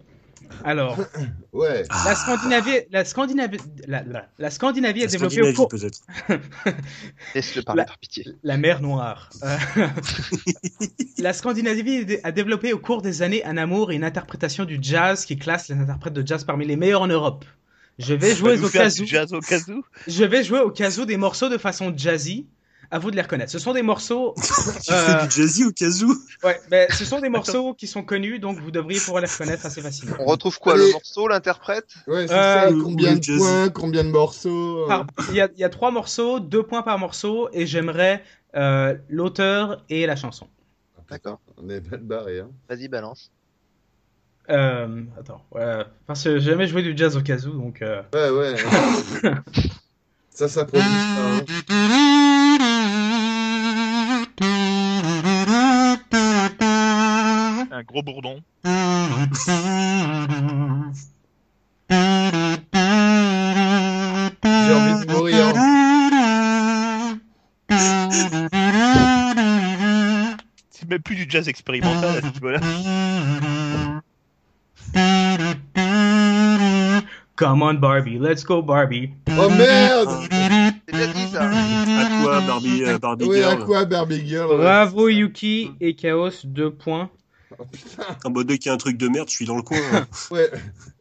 Alors, 0.63 0.97
Ouais. 1.53 1.83
la 2.05 2.15
Scandinavie, 2.15 2.79
la 2.91 3.05
Scandinavie, 3.05 3.57
la, 3.87 4.03
la- 4.03 4.27
la 4.39 4.49
Scandinavie 4.49 5.03
a 5.03 5.07
développé 5.07 5.41
au 5.41 5.51
Scandinavie, 5.51 5.55
cours 5.55 5.67
peut-être. 5.67 6.01
Laisse-le 7.35 7.61
parler 7.63 7.81
La- 7.81 7.85
par 7.85 7.97
pitié. 7.97 8.25
la 8.43 8.57
mer 8.57 8.81
Noire. 8.81 9.29
Euh, 9.43 9.57
la 11.17 11.33
Scandinavie 11.33 12.19
a 12.23 12.31
développé 12.31 12.73
au 12.73 12.79
cours 12.79 13.01
des 13.01 13.21
années 13.21 13.43
un 13.45 13.57
amour 13.57 13.91
et 13.91 13.95
une 13.95 14.03
interprétation 14.03 14.65
du 14.65 14.79
jazz 14.81 15.25
qui 15.25 15.37
classe 15.37 15.69
les 15.69 15.75
interprètes 15.75 16.13
de 16.13 16.25
jazz 16.25 16.43
parmi 16.43 16.65
les 16.65 16.75
meilleurs 16.75 17.01
en 17.01 17.07
Europe. 17.07 17.45
Je 17.99 18.13
vais 18.13 18.35
jouer 18.35 18.57
au 18.59 18.65
au 18.65 18.69
kazoo 18.69 19.05
Je 20.07 20.23
vais 20.23 20.43
jouer 20.43 20.59
au 20.59 20.71
kazoo 20.71 21.05
des 21.05 21.17
morceaux 21.17 21.49
de 21.49 21.57
façon 21.57 21.93
jazzy. 21.95 22.47
À 22.93 22.99
vous 22.99 23.09
de 23.09 23.15
les 23.15 23.22
reconnaître. 23.22 23.51
Ce 23.51 23.57
sont 23.59 23.73
des 23.73 23.81
morceaux. 23.84 24.35
Tu 24.84 24.91
Euh, 24.91 25.19
fais 25.19 25.26
du 25.26 25.31
jazzy 25.31 25.63
au 25.63 25.72
kazoo 25.72 26.13
Ouais, 26.43 26.59
mais 26.69 26.88
ce 26.91 27.05
sont 27.05 27.19
des 27.22 27.30
morceaux 27.30 27.73
qui 27.73 27.88
sont 27.88 28.03
connus, 28.03 28.39
donc 28.39 28.59
vous 28.59 28.72
devriez 28.72 28.99
pouvoir 28.99 29.22
les 29.23 29.30
reconnaître 29.30 29.65
assez 29.65 29.81
facilement. 29.81 30.15
On 30.19 30.26
retrouve 30.26 30.59
quoi 30.59 30.73
Allez. 30.73 30.88
le 30.88 30.91
morceau, 30.91 31.27
l'interprète? 31.27 31.88
Ouais, 32.07 32.27
c'est 32.27 32.34
Euh, 32.34 32.53
ça. 32.69 32.72
ou- 32.72 32.84
Combien 32.84 33.15
ou 33.15 33.19
de 33.19 33.38
points, 33.38 33.69
combien 33.69 34.03
de 34.03 34.09
morceaux. 34.09 34.85
Par- 34.88 35.05
Il 35.30 35.35
y, 35.35 35.41
a, 35.41 35.47
il 35.55 35.59
y 35.59 35.63
a 35.63 35.69
trois 35.69 35.91
morceaux, 35.91 36.39
deux 36.41 36.63
points 36.63 36.81
par 36.84 36.99
morceau, 36.99 37.47
et 37.53 37.65
j'aimerais 37.65 38.23
euh, 38.55 38.95
l'auteur 39.07 39.85
et 39.89 40.05
la 40.05 40.15
chanson. 40.18 40.47
D'accord. 41.09 41.39
On 41.57 41.69
est 41.69 41.81
pas 41.81 41.95
de 41.97 42.03
barré, 42.03 42.39
hein. 42.39 42.49
Vas-y 42.69 42.88
balance. 42.89 43.31
Euh, 44.49 45.03
attends, 45.18 45.45
ouais, 45.51 45.84
parce 46.07 46.23
que 46.23 46.39
j'ai 46.39 46.51
jamais 46.51 46.68
joué 46.68 46.81
du 46.81 46.97
jazz 46.97 47.15
au 47.15 47.22
kazoo, 47.22 47.51
donc. 47.53 47.81
euh, 47.81 48.01
Ouais, 48.13 48.30
ouais. 48.30 48.55
ça, 50.33 50.47
ça 50.47 50.65
produit 50.65 50.87
hein. 50.87 51.45
Un 57.71 57.83
gros 57.83 58.01
bourdon. 58.01 58.41
J'ai 58.63 58.71
envie 64.73 65.05
de 65.05 65.11
mourir. 65.11 65.53
C'est 70.69 70.89
même 70.89 71.01
plus 71.01 71.15
du 71.15 71.25
jazz 71.29 71.47
expérimental 71.47 72.17
à 72.17 72.21
ce 72.21 72.33
niveau-là. 72.33 72.59
Come 77.41 77.63
on 77.63 77.73
Barbie, 77.80 78.19
let's 78.19 78.43
go 78.43 78.61
Barbie. 78.61 79.09
Oh 79.30 79.49
merde 79.49 80.09
C'est 80.30 80.93
déjà 80.93 81.07
dit 81.11 81.27
ça. 81.31 81.49
À 81.49 82.22
quoi, 82.22 82.41
Barbie, 82.41 82.84
euh, 82.85 82.99
Barbie 82.99 83.26
Ouais, 83.26 83.41
à 83.43 83.49
Girl? 83.55 83.65
quoi 83.65 83.85
Barbie 83.85 84.27
Girl? 84.27 84.51
Ouais. 84.51 84.57
Bravo 84.57 85.09
Yuki 85.09 85.72
et 85.81 85.95
Chaos, 85.95 86.30
deux 86.43 86.69
points. 86.69 87.09
Oh, 87.57 87.63
putain. 87.72 88.03
En 88.23 88.30
mode 88.30 88.45
dès 88.45 88.59
qu'il 88.59 88.68
y 88.68 88.69
a 88.69 88.73
un 88.73 88.77
truc 88.77 88.95
de 88.97 89.07
merde, 89.07 89.27
je 89.27 89.34
suis 89.34 89.45
dans 89.45 89.55
le 89.57 89.63
coin. 89.63 89.80
hein. 89.91 90.05
Ouais. 90.31 90.51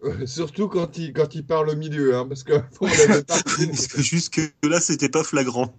Ouais, 0.02 0.26
Surtout 0.26 0.68
quand 0.68 0.96
il, 0.96 1.12
quand 1.12 1.34
il 1.34 1.44
parle 1.44 1.68
au 1.68 1.76
milieu, 1.76 2.16
hein, 2.16 2.26
parce 2.26 2.42
que 2.42 2.54
juste 4.02 4.32
que 4.34 4.40
là, 4.66 4.80
c'était 4.80 5.10
pas 5.10 5.22
flagrant. 5.22 5.74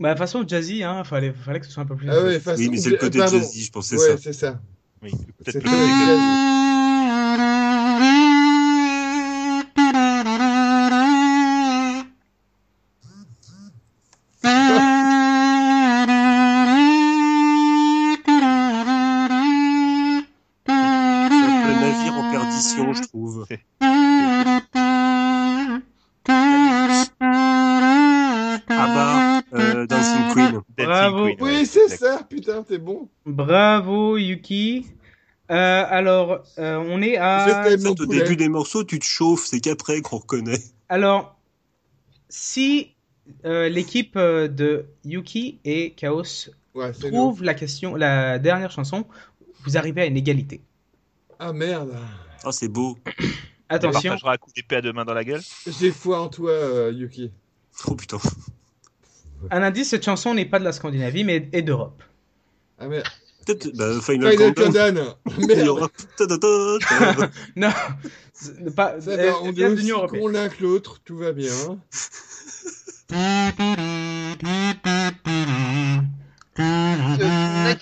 Bah, 0.00 0.08
de 0.08 0.14
toute 0.14 0.18
façon, 0.18 0.44
jazzy, 0.46 0.82
hein, 0.82 1.04
fallait, 1.04 1.32
fallait 1.32 1.60
que 1.60 1.66
ce 1.66 1.72
soit 1.72 1.84
un 1.84 1.86
peu 1.86 1.94
plus. 1.94 2.10
Ah 2.10 2.20
ouais, 2.20 2.40
façon, 2.40 2.60
Oui, 2.62 2.68
mais 2.68 2.78
c'est 2.78 2.90
le 2.90 2.96
côté 2.96 3.18
pardon. 3.20 3.38
jazzy, 3.38 3.62
je 3.64 3.70
pensais 3.70 3.96
Ouais, 3.96 4.08
ça. 4.08 4.16
c'est 4.18 4.32
ça. 4.32 4.60
Oui, 5.04 5.12
peut-être 5.44 5.54
le 5.54 5.60
côté 5.60 5.70
jazzy. 5.70 6.61
Putain, 32.32 32.62
t'es 32.62 32.78
bon. 32.78 33.08
Bravo 33.26 34.16
Yuki. 34.16 34.86
Euh, 35.50 35.84
alors, 35.86 36.42
euh, 36.58 36.76
on 36.76 37.02
est 37.02 37.16
à. 37.16 37.76
Mon 37.78 37.90
Au 37.90 38.06
début 38.06 38.36
des 38.36 38.48
morceaux, 38.48 38.84
tu 38.84 38.98
te 38.98 39.04
chauffes, 39.04 39.44
c'est 39.44 39.60
qu'après 39.60 40.00
qu'on 40.00 40.18
reconnaît. 40.18 40.62
Alors, 40.88 41.36
si 42.28 42.94
euh, 43.44 43.68
l'équipe 43.68 44.16
de 44.16 44.86
Yuki 45.04 45.60
et 45.64 45.92
Chaos 45.92 46.50
Ouais, 46.74 46.92
c'est 46.94 47.10
nous. 47.10 47.18
trouve 47.18 47.42
la 47.42 47.52
question, 47.52 47.96
la 47.96 48.38
dernière 48.38 48.70
chanson, 48.70 49.04
vous 49.64 49.76
arrivez 49.76 50.00
à 50.00 50.06
une 50.06 50.16
égalité. 50.16 50.62
Ah 51.38 51.52
merde. 51.52 51.94
Oh, 52.46 52.52
c'est 52.52 52.68
beau. 52.68 52.96
Attention. 53.68 54.10
partageras 54.10 54.34
un 54.34 54.36
coup 54.38 54.50
d'épée 54.56 54.76
à 54.76 54.80
deux 54.80 54.92
mains 54.92 55.04
dans 55.04 55.12
la 55.12 55.24
gueule. 55.24 55.42
J'ai 55.66 55.90
foi 55.90 56.20
en 56.20 56.28
toi, 56.28 56.50
euh, 56.50 56.92
Yuki. 56.94 57.30
Oh 57.86 57.94
putain. 57.94 58.18
Un 59.50 59.62
indice, 59.62 59.90
cette 59.90 60.04
chanson 60.04 60.32
n'est 60.34 60.46
pas 60.46 60.58
de 60.58 60.64
la 60.64 60.72
Scandinavie, 60.72 61.24
mais 61.24 61.48
est 61.52 61.62
d'Europe. 61.62 62.02
Ah. 62.82 63.02
Peut-être 63.46 63.76
bah, 63.76 64.00
Final, 64.00 64.32
Final 64.32 64.54
Countdown. 64.54 65.14
Non, 67.56 67.70
pas. 68.76 69.00
Ça 69.00 69.16
va, 69.16 69.22
elle 69.22 69.34
on 69.42 69.52
est 69.52 69.66
aussi 69.66 69.92
con 70.08 70.28
l'un 70.28 70.48
que 70.48 70.62
l'autre, 70.62 71.00
tout 71.04 71.16
va 71.16 71.32
bien. 71.32 71.52
Euh, 73.12 73.50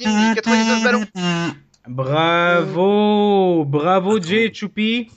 1999 0.01 0.85
ballons. 0.85 1.07
Bravo, 1.89 3.65
bravo 3.65 4.21
Jay 4.21 4.53
Choupi. 4.53 5.09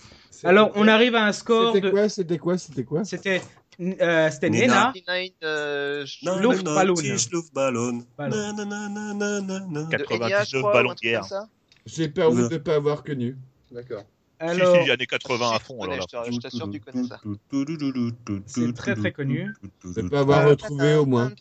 Alors, 0.44 0.72
on 0.76 0.88
arrive 0.88 1.16
à 1.16 1.26
un 1.26 1.32
score 1.32 1.74
C'était 1.74 1.88
de. 1.88 1.92
quoi 1.92 2.10
C'était 2.10 2.38
quoi 2.38 2.58
C'était 2.58 2.84
quoi? 2.84 3.06
C'était 3.06 3.42
euh, 3.80 4.30
c'était 4.32 4.50
Nena. 4.50 4.66
Nena. 4.66 4.94
99, 4.94 5.32
euh, 5.44 6.06
je- 6.06 6.26
Na, 6.26 6.36
Luft- 6.40 6.64
na, 6.64 6.70
na, 6.72 6.76
Ballon. 6.76 6.94
Tisch, 6.96 7.30
Luftballon. 7.32 8.04
Ballon. 8.18 8.36
Na, 8.36 8.54
na, 8.54 8.66
na, 8.66 8.90
na, 8.90 9.14
na, 9.14 9.42
na, 9.42 9.60
na. 9.60 9.84
de 9.84 9.90
99 9.90 10.22
Enya, 10.32 10.44
je 10.44 10.58
crois, 10.58 10.74
ballons 10.74 10.96
ça. 11.24 11.48
J'ai 11.86 12.08
peur 12.10 12.32
de 12.34 12.48
ne 12.48 12.58
pas 12.58 12.76
avoir 12.76 13.04
connu. 13.04 13.36
D'accord. 13.72 14.04
Alors, 14.40 14.76
Si, 14.76 14.84
si, 14.86 14.92
années 14.92 15.06
80 15.06 15.52
à 15.56 15.60
fond. 15.60 15.82
Alors, 15.82 15.96
là. 15.98 16.06
je 16.28 16.32
je 16.34 16.40
t'assure, 16.40 16.70
tu 16.70 16.80
connais 16.82 17.08
ça. 17.08 17.20
C'est 18.46 18.74
très, 18.74 18.96
très 18.96 19.12
connu. 19.14 19.54
Ne 19.86 20.10
pas 20.10 20.20
avoir 20.20 20.46
retrouvé 20.50 20.96
au 20.96 21.06
moins. 21.06 21.32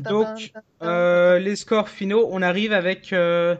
Donc, 0.00 0.52
euh, 0.82 1.38
les 1.38 1.56
scores 1.56 1.88
finaux, 1.88 2.28
on 2.30 2.42
arrive 2.42 2.72
avec. 2.72 3.12
euh, 3.12 3.56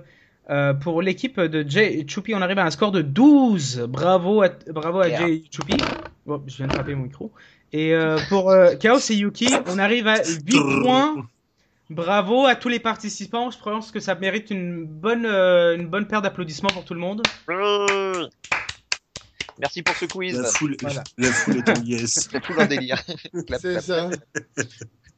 euh, 0.51 0.74
pour 0.74 1.02
l'équipe 1.02 1.40
de 1.40 1.68
Jay 1.68 2.05
Choupi, 2.09 2.35
on 2.35 2.43
arrive 2.43 2.59
à 2.59 2.64
un 2.64 2.70
score 2.70 2.93
de 2.93 3.02
12. 3.02 3.86
Bravo 3.89 4.43
à, 4.43 4.48
bravo 4.73 5.01
à 5.01 5.09
Yeah. 5.09 5.27
Jay 5.27 5.44
Choupi. 5.51 5.77
Bon, 6.24 6.43
je 6.47 6.56
viens 6.56 6.66
de 6.68 6.73
frapper 6.73 6.94
mon 6.94 7.05
micro. 7.05 7.32
Et 7.73 7.94
euh, 7.94 8.18
pour 8.28 8.51
euh, 8.51 8.74
Chaos 8.77 8.98
et 9.10 9.14
Yuki, 9.14 9.48
on 9.66 9.78
arrive 9.78 10.06
à 10.06 10.16
8 10.24 10.59
points. 10.82 11.27
Bravo 11.89 12.47
à 12.47 12.56
tous 12.56 12.68
les 12.68 12.81
participants. 12.81 13.51
Je 13.51 13.59
pense 13.59 13.93
que 13.93 14.01
ça 14.01 14.14
mérite 14.16 14.51
une 14.51 14.85
bonne, 14.85 15.24
euh, 15.27 15.77
une 15.77 15.86
bonne 15.86 16.06
paire 16.06 16.20
d'applaudissements 16.23 16.70
pour 16.70 16.85
tout 16.85 16.94
le 16.94 17.01
monde. 17.01 17.23
Euh, 17.51 18.27
Merci 19.59 19.82
pour 19.82 19.94
ce 19.94 20.05
quiz. 20.05 20.39
La 20.39 20.48
foule, 20.48 20.77
Voilà. 20.82 21.02
la 21.16 21.28
foule 21.32 21.56
est 21.59 21.68
en 21.70 21.82
yes. 21.82 22.28
C'est 22.31 22.40
tout 22.40 22.52
leur 22.52 22.68
délire. 22.68 23.01
C'est 23.60 23.81
ça. 23.81 24.10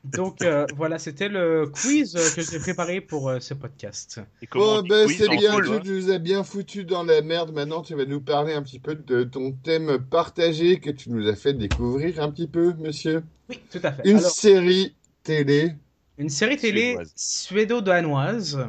Donc 0.05 0.43
euh, 0.43 0.67
voilà, 0.77 0.99
c'était 0.99 1.29
le 1.29 1.67
quiz 1.67 2.17
euh, 2.17 2.35
que 2.35 2.43
j'ai 2.43 2.59
préparé 2.59 3.01
pour 3.01 3.29
euh, 3.29 3.41
ce 3.41 3.53
podcast. 3.53 4.21
Bon, 4.53 4.79
on 4.79 4.83
dit 4.83 4.89
ben 4.89 5.07
quiz 5.07 5.19
c'est 5.19 5.29
en 5.29 5.37
bien, 5.37 5.61
tu 5.61 5.71
hein 5.71 5.81
nous 5.85 6.11
as 6.11 6.19
bien 6.19 6.45
foutu 6.45 6.85
dans 6.85 7.03
la 7.03 7.21
merde. 7.21 7.53
Maintenant, 7.53 7.83
tu 7.83 7.95
vas 7.95 8.05
nous 8.05 8.21
parler 8.21 8.55
un 8.55 8.63
petit 8.63 8.79
peu 8.79 8.95
de 8.95 9.25
ton 9.25 9.53
thème 9.53 9.99
partagé 9.99 10.79
que 10.79 10.91
tu 10.91 11.11
nous 11.11 11.29
as 11.29 11.35
fait 11.35 11.53
découvrir 11.53 12.23
un 12.23 12.31
petit 12.31 12.47
peu, 12.47 12.75
monsieur. 12.79 13.23
Oui, 13.51 13.61
tout 13.71 13.81
à 13.83 13.93
fait. 13.93 14.09
Une 14.09 14.19
Alors, 14.19 14.31
série 14.31 14.95
télé. 15.25 15.75
une 16.17 16.31
série 16.31 16.57
télé 16.57 16.97
suédo-danoise 17.17 18.69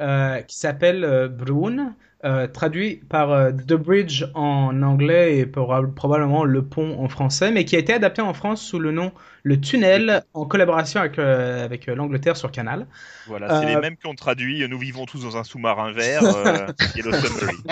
euh, 0.00 0.42
qui 0.42 0.58
s'appelle 0.58 1.04
euh, 1.04 1.28
Brun, 1.28 1.94
euh, 2.26 2.46
traduit 2.48 2.96
par 3.08 3.30
euh, 3.30 3.52
The 3.52 3.74
Bridge 3.74 4.24
en 4.34 4.82
anglais 4.82 5.38
et 5.38 5.46
pour- 5.46 5.74
probablement 5.94 6.44
Le 6.44 6.62
Pont 6.62 6.98
en 7.02 7.08
français, 7.08 7.50
mais 7.52 7.64
qui 7.64 7.76
a 7.76 7.78
été 7.78 7.92
adapté 7.94 8.20
en 8.20 8.34
France 8.34 8.60
sous 8.60 8.78
le 8.78 8.90
nom 8.90 9.12
Le 9.44 9.60
Tunnel 9.60 10.22
en 10.34 10.44
collaboration 10.44 11.00
avec, 11.00 11.18
euh, 11.18 11.64
avec 11.64 11.86
l'Angleterre 11.86 12.36
sur 12.36 12.50
Canal. 12.50 12.86
Voilà, 13.28 13.60
c'est 13.60 13.66
les 13.66 13.76
mêmes 13.80 13.96
qui 13.96 14.06
ont 14.08 14.14
traduit 14.14 14.68
Nous 14.68 14.78
vivons 14.78 15.06
tous 15.06 15.22
dans 15.22 15.36
un 15.36 15.44
sous-marin 15.44 15.92
vert, 15.92 16.22
Yellow 16.96 17.12
Submarine. 17.12 17.62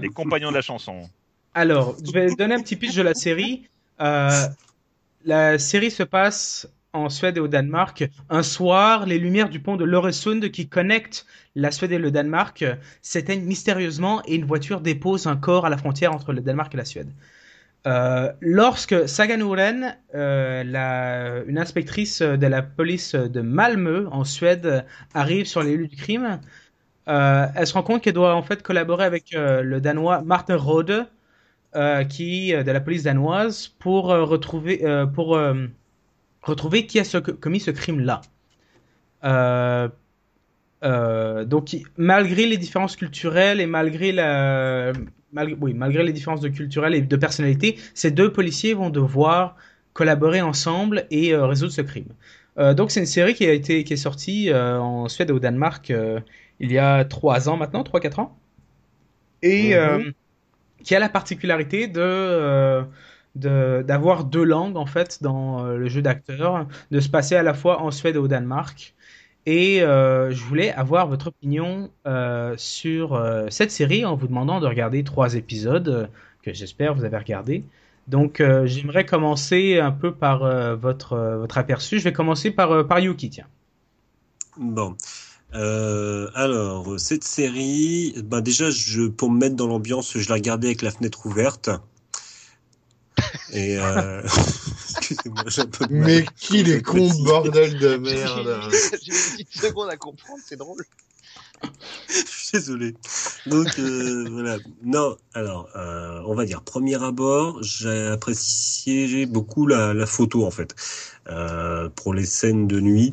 Les 0.00 0.08
compagnons 0.08 0.48
de 0.50 0.56
la 0.56 0.62
chanson. 0.62 1.08
Alors, 1.54 1.94
je 2.04 2.10
vais 2.12 2.34
donner 2.34 2.54
un 2.54 2.60
petit 2.62 2.76
pitch 2.76 2.94
de 2.96 3.02
la 3.02 3.14
série. 3.14 3.68
La 5.24 5.58
série 5.58 5.90
se 5.90 6.02
passe 6.04 6.68
en 6.92 7.08
Suède 7.08 7.36
et 7.36 7.40
au 7.40 7.48
Danemark. 7.48 8.08
Un 8.30 8.42
soir, 8.42 9.06
les 9.06 9.18
lumières 9.18 9.48
du 9.48 9.60
pont 9.60 9.76
de 9.76 9.84
Loresund 9.84 10.50
qui 10.50 10.68
connecte 10.68 11.26
la 11.54 11.70
Suède 11.70 11.92
et 11.92 11.98
le 11.98 12.10
Danemark 12.10 12.64
s'éteignent 13.02 13.44
mystérieusement 13.44 14.22
et 14.26 14.34
une 14.34 14.44
voiture 14.44 14.80
dépose 14.80 15.26
un 15.26 15.36
corps 15.36 15.66
à 15.66 15.70
la 15.70 15.76
frontière 15.76 16.12
entre 16.12 16.32
le 16.32 16.40
Danemark 16.40 16.72
et 16.74 16.78
la 16.78 16.84
Suède. 16.84 17.10
Euh, 17.86 18.32
lorsque 18.40 19.08
Sagan 19.08 19.40
Oren, 19.40 19.96
euh, 20.14 21.44
une 21.46 21.58
inspectrice 21.58 22.22
de 22.22 22.46
la 22.46 22.62
police 22.62 23.14
de 23.14 23.40
Malmö 23.40 24.08
en 24.10 24.24
Suède, 24.24 24.84
arrive 25.14 25.46
sur 25.46 25.62
les 25.62 25.76
lieux 25.76 25.86
du 25.86 25.96
crime, 25.96 26.40
euh, 27.08 27.46
elle 27.54 27.66
se 27.66 27.72
rend 27.72 27.82
compte 27.82 28.02
qu'elle 28.02 28.14
doit 28.14 28.34
en 28.34 28.42
fait 28.42 28.62
collaborer 28.62 29.04
avec 29.04 29.34
euh, 29.34 29.62
le 29.62 29.80
Danois 29.80 30.22
Martin 30.22 30.56
Rode, 30.56 31.06
qui 32.08 32.52
de 32.52 32.70
la 32.72 32.80
police 32.80 33.04
danoise, 33.04 33.68
pour 33.68 34.06
retrouver 34.06 34.82
pour 35.14 35.38
retrouver 36.48 36.86
qui 36.86 36.98
a 37.00 37.04
ce- 37.04 37.18
commis 37.18 37.60
ce 37.60 37.70
crime-là. 37.70 38.20
Euh, 39.24 39.88
euh, 40.84 41.44
donc, 41.44 41.76
malgré 41.96 42.46
les 42.46 42.56
différences 42.56 42.96
culturelles 42.96 43.60
et 43.60 43.66
malgré 43.66 44.12
la, 44.12 44.92
mal- 45.32 45.56
oui, 45.60 45.74
malgré 45.74 46.04
les 46.04 46.12
différences 46.12 46.40
de 46.40 46.48
culturelles 46.48 46.94
et 46.94 47.02
de 47.02 47.16
personnalité, 47.16 47.78
ces 47.94 48.10
deux 48.10 48.32
policiers 48.32 48.74
vont 48.74 48.90
devoir 48.90 49.56
collaborer 49.94 50.40
ensemble 50.42 51.06
et 51.10 51.34
euh, 51.34 51.46
résoudre 51.46 51.72
ce 51.72 51.82
crime. 51.82 52.08
Donc, 52.76 52.90
c'est 52.90 53.00
une 53.00 53.06
série 53.06 53.34
qui 53.34 53.46
a 53.46 53.52
été 53.52 53.84
qui 53.84 53.92
est 53.94 53.96
sortie 53.96 54.52
en 54.52 55.08
Suède 55.08 55.30
et 55.30 55.32
au 55.32 55.38
Danemark 55.38 55.92
il 56.60 56.72
y 56.72 56.78
a 56.78 57.04
trois 57.04 57.48
ans 57.48 57.56
maintenant, 57.56 57.84
trois 57.84 58.00
quatre 58.00 58.18
ans, 58.18 58.36
et 59.42 59.74
Mhm. 59.74 60.14
qui 60.84 60.94
a 60.94 60.98
la 61.00 61.08
particularité 61.08 61.88
de 61.88 62.84
d'avoir 63.34 64.24
deux 64.24 64.44
langues 64.44 64.76
en 64.76 64.86
fait 64.86 65.22
dans 65.22 65.64
euh, 65.64 65.76
le 65.76 65.88
jeu 65.88 66.02
d'acteur, 66.02 66.66
de 66.90 67.00
se 67.00 67.08
passer 67.08 67.36
à 67.36 67.42
la 67.42 67.54
fois 67.54 67.82
en 67.82 67.90
Suède 67.90 68.16
et 68.16 68.18
au 68.18 68.28
Danemark. 68.28 68.94
Et 69.46 69.82
euh, 69.82 70.30
je 70.30 70.44
voulais 70.44 70.72
avoir 70.72 71.06
votre 71.08 71.28
opinion 71.28 71.90
euh, 72.06 72.54
sur 72.58 73.20
cette 73.50 73.70
série 73.70 74.04
en 74.04 74.14
vous 74.14 74.26
demandant 74.26 74.60
de 74.60 74.66
regarder 74.66 75.04
trois 75.04 75.34
épisodes 75.34 76.10
que 76.42 76.52
j'espère 76.52 76.94
vous 76.94 77.04
avez 77.04 77.16
regardé. 77.16 77.64
Donc 78.08 78.42
j'aimerais 78.64 79.04
commencer 79.04 79.78
un 79.78 79.92
peu 79.92 80.12
par 80.12 80.40
votre, 80.76 81.16
votre 81.38 81.58
aperçu. 81.58 81.98
Je 81.98 82.04
vais 82.04 82.12
commencer 82.12 82.50
par, 82.50 82.86
par 82.86 83.00
Yuki, 83.00 83.30
tiens. 83.30 83.46
Bon. 84.58 84.96
Alors, 85.52 86.98
cette 86.98 87.24
série, 87.24 88.14
bah 88.24 88.40
déjà, 88.40 88.70
je, 88.70 89.08
pour 89.08 89.30
me 89.30 89.38
mettre 89.38 89.56
dans 89.56 89.66
l'ambiance, 89.66 90.16
je 90.16 90.28
la 90.28 90.34
regardais 90.34 90.68
avec 90.68 90.82
la 90.82 90.90
fenêtre 90.90 91.24
ouverte. 91.26 91.70
Et 93.52 93.78
euh... 93.78 94.22
excusez-moi, 94.90 95.44
j'ai 95.46 95.62
un 95.62 95.66
peu 95.66 95.86
de 95.86 95.94
mal. 95.94 96.06
Mais 96.06 96.26
qu'il 96.36 96.70
est 96.70 96.82
con, 96.82 97.08
bordel 97.24 97.78
de 97.78 97.96
merde. 97.98 98.60
j'ai 99.02 99.12
une 99.12 99.18
petite 99.32 99.52
seconde 99.60 99.90
à 99.90 99.96
comprendre, 99.96 100.40
c'est 100.44 100.56
drôle. 100.56 100.84
Je 102.08 102.14
suis 102.14 102.50
désolé. 102.52 102.94
Donc 103.46 103.78
euh, 103.78 104.26
voilà. 104.30 104.58
Non, 104.84 105.16
alors 105.34 105.68
euh, 105.76 106.22
on 106.26 106.34
va 106.34 106.44
dire 106.44 106.62
premier 106.62 107.02
abord, 107.02 107.62
j'ai 107.62 108.06
apprécié 108.06 109.26
beaucoup 109.26 109.66
la, 109.66 109.92
la 109.92 110.06
photo 110.06 110.46
en 110.46 110.50
fait 110.50 110.74
Euh, 111.28 111.90
pour 111.90 112.14
les 112.14 112.24
scènes 112.24 112.66
de 112.66 112.80
nuit. 112.80 113.12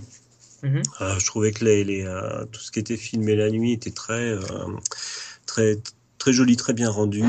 Mhm. 0.64 0.82
Euh, 1.02 1.20
je 1.20 1.26
trouvais 1.26 1.52
que 1.52 1.66
les, 1.66 1.84
les, 1.84 2.06
euh, 2.06 2.46
tout 2.46 2.62
ce 2.62 2.72
qui 2.72 2.80
était 2.80 2.96
filmé 2.98 3.36
la 3.36 3.50
nuit 3.50 3.74
était 3.74 3.92
très 3.92 4.32
euh, 4.32 4.40
très 5.46 5.78
très 6.26 6.34
joli, 6.34 6.56
très 6.56 6.74
bien 6.74 6.90
rendu. 6.90 7.22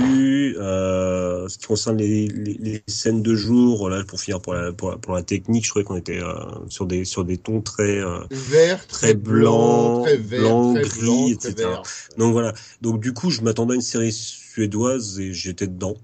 Euh, 0.59 1.47
ce 1.49 1.59
qui 1.59 1.67
concerne 1.67 1.99
les, 1.99 2.29
les, 2.29 2.55
les 2.55 2.83
scènes 2.87 3.21
de 3.23 3.35
jour, 3.35 3.91
là 3.91 4.03
pour 4.05 4.19
finir 4.19 4.41
pour 4.41 4.55
la 4.55 4.73
pour, 4.73 4.91
la- 4.93 4.97
pour 4.97 5.15
la 5.15 5.23
technique, 5.23 5.67
je 5.67 5.69
trouvais 5.69 5.85
qu'on 5.85 5.97
était 5.97 6.19
euh, 6.19 6.33
sur 6.71 6.87
des 6.87 7.05
sur 7.05 7.23
des 7.27 7.37
tons 7.37 7.61
très 7.61 7.99
euh, 7.99 8.21
Vert, 8.31 8.87
Très 8.87 9.13
blanc, 9.13 10.01
très 10.03 10.17
vert, 10.17 10.41
blanc, 10.41 10.73
très 10.73 10.83
gris, 10.85 11.01
blanc, 11.01 11.27
etc. 11.29 11.53
très 11.53 11.65
vert. 11.67 11.83
Donc 12.17 12.33
voilà. 12.33 12.55
Donc 12.81 13.01
du 13.03 13.13
coup, 13.13 13.29
je 13.31 13.43
m'attendais 13.43 13.73
à 13.73 13.77
une 13.77 13.83
série 13.83 14.13
suédoise 14.13 15.21
et 15.21 15.35
j'étais 15.35 15.67
dedans. 15.67 15.97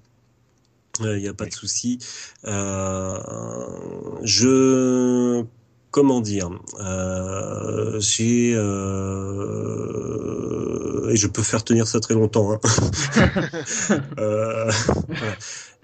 Il 0.99 1.15
n'y 1.17 1.27
a 1.27 1.33
pas 1.33 1.47
de 1.47 1.53
souci. 1.53 1.97
Euh, 2.45 3.17
je 4.21 5.43
comment 5.93 6.19
dire 6.21 6.49
euh, 6.81 7.99
J'ai 8.01 8.53
euh, 9.83 11.09
et 11.11 11.15
je 11.15 11.27
peux 11.27 11.43
faire 11.43 11.63
tenir 11.63 11.85
ça 11.87 11.99
très 12.01 12.15
longtemps. 12.15 12.51
hein. 12.53 12.59
Euh, 14.19 14.69
voilà. 15.07 15.35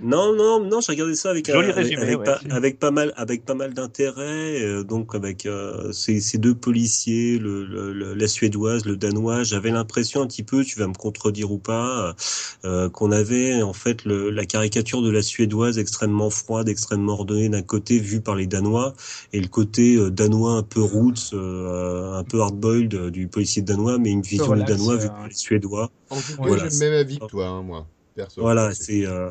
Non, 0.01 0.33
non, 0.33 0.63
non, 0.63 0.79
j'ai 0.79 0.93
regardé 0.93 1.13
ça 1.13 1.29
avec 1.29 1.47
Joli 1.51 1.65
avec, 1.71 1.75
résumé, 1.75 2.01
avec 2.01 2.19
ouais. 2.19 2.23
pas, 2.23 2.39
avec 2.51 2.79
pas 2.79 2.89
mal, 2.91 3.11
avec 3.17 3.43
pas 3.43 3.53
mal 3.53 3.73
d'intérêt. 3.73 4.61
euh, 4.63 4.81
donc 4.83 5.13
avec 5.13 5.45
euh, 5.45 5.91
ces, 5.91 6.21
ces 6.21 6.37
deux 6.37 6.55
policiers, 6.55 7.37
le, 7.37 7.65
le- 7.65 7.91
le- 7.91 8.13
la 8.13 8.27
suédoise, 8.29 8.85
le 8.85 8.95
danois, 8.95 9.43
j'avais 9.43 9.71
l'impression 9.71 10.21
un 10.21 10.27
petit 10.27 10.43
peu, 10.43 10.63
tu 10.63 10.79
vas 10.79 10.87
me 10.87 10.93
contredire 10.93 11.51
ou 11.51 11.57
pas, 11.57 12.15
euh, 12.63 12.87
qu'on 12.89 13.11
avait 13.11 13.61
en 13.61 13.73
fait 13.73 14.05
le, 14.05 14.29
la 14.29 14.45
caricature 14.45 15.01
de 15.01 15.09
la 15.11 15.21
suédoise 15.21 15.77
extrêmement 15.77 16.29
froide, 16.29 16.69
extrêmement 16.69 17.13
ordonnée 17.13 17.49
d'un 17.49 17.61
côté 17.61 17.99
vue 17.99 18.21
par 18.21 18.35
les 18.35 18.47
danois, 18.47 18.93
et 19.33 19.41
le 19.41 19.47
côté 19.49 19.97
euh, 19.97 19.98
danois 20.07 20.53
un 20.53 20.63
peu 20.63 20.81
roots, 20.81 21.33
euh, 21.33 22.13
un 22.13 22.23
peu 22.23 22.41
hardboiled 22.41 22.93
euh, 22.93 23.11
du 23.11 23.27
policier 23.27 23.61
danois, 23.61 23.97
mais 23.97 24.11
une 24.11 24.21
vision 24.21 24.45
du 24.45 24.51
relax, 24.51 24.71
danois 24.71 24.93
euh, 24.93 24.97
vue 24.97 25.07
par 25.07 25.27
les 25.27 25.33
suédois. 25.33 25.91
En 26.09 26.15
Voilà, 26.37 26.69
j'ai 26.69 26.79
le 26.79 26.91
même 26.91 26.99
avis 26.99 27.19
que 27.19 27.25
toi, 27.25 27.47
hein, 27.47 27.61
moi. 27.61 27.87
Perso. 28.15 28.41
Voilà, 28.41 28.73
c'est 28.73 29.05
euh, 29.05 29.29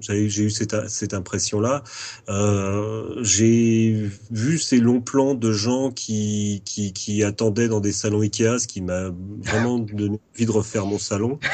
j'ai 0.00 0.28
j'ai 0.28 0.44
eu 0.44 0.50
cette 0.50 0.88
cette 0.88 1.14
impression 1.14 1.60
là. 1.60 1.82
Euh, 2.28 3.18
j'ai 3.22 4.10
vu 4.30 4.58
ces 4.58 4.78
longs 4.78 5.00
plans 5.00 5.34
de 5.34 5.52
gens 5.52 5.90
qui 5.90 6.62
qui 6.64 6.92
qui 6.92 7.24
attendaient 7.24 7.68
dans 7.68 7.80
des 7.80 7.92
salons 7.92 8.20
Ikea, 8.20 8.58
ce 8.58 8.66
qui 8.66 8.82
m'a 8.82 9.10
vraiment 9.40 9.78
donné 9.78 10.20
envie 10.34 10.46
de 10.46 10.50
refaire 10.50 10.86
mon 10.86 10.98
salon. 10.98 11.38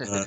Euh, 0.00 0.24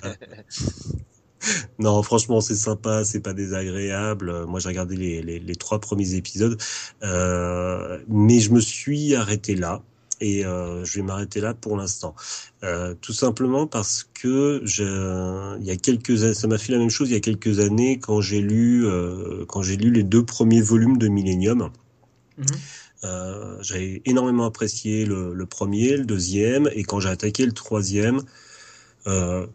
non, 1.80 2.02
franchement, 2.04 2.42
c'est 2.42 2.56
sympa, 2.56 3.06
c'est 3.06 3.22
pas 3.22 3.34
désagréable. 3.34 4.30
Euh, 4.30 4.46
Moi, 4.46 4.60
j'ai 4.60 4.70
regardé 4.70 4.96
les, 4.96 5.22
les, 5.22 5.40
les 5.40 5.56
trois 5.56 5.80
premiers 5.80 6.16
épisodes, 6.16 6.58
euh, 7.04 8.00
mais 8.08 8.40
je 8.40 8.52
me 8.52 8.60
suis 8.60 9.16
arrêté 9.16 9.56
là 9.56 9.82
et 10.22 10.46
euh, 10.46 10.84
je 10.84 10.96
vais 10.96 11.02
m'arrêter 11.02 11.40
là 11.40 11.54
pour 11.54 11.78
l'instant. 11.78 12.14
Euh, 12.64 12.94
tout 13.00 13.14
simplement 13.14 13.68
parce 13.68 14.10
que 14.14 14.62
je, 14.66 15.58
il 15.60 15.66
y 15.66 15.72
a 15.72 15.78
quelques 15.78 16.36
ça 16.36 16.48
m'a 16.48 16.58
fait 16.58 16.74
la 16.74 16.78
même 16.78 16.90
chose 16.90 17.10
il 17.10 17.14
y 17.14 17.16
a 17.16 17.22
quelques 17.22 17.60
années 17.60 18.00
quand 18.00 18.20
j'ai 18.20 18.42
lu 18.42 18.86
quand 19.48 19.62
j'ai 19.62 19.78
lu 19.78 19.92
les 19.92 20.04
deux 20.04 20.26
premiers 20.26 20.62
volumes 20.62 20.98
de 20.98 21.08
Millennium. 21.08 21.72
Euh, 23.04 23.58
j'ai 23.62 24.02
énormément 24.06 24.46
apprécié 24.46 25.06
le, 25.06 25.34
le 25.34 25.46
premier, 25.46 25.96
le 25.98 26.06
deuxième, 26.06 26.70
et 26.74 26.84
quand 26.84 27.00
j'ai 27.00 27.10
attaqué 27.10 27.46
le 27.46 27.54
troisième, 27.54 28.22
euh, 29.08 29.48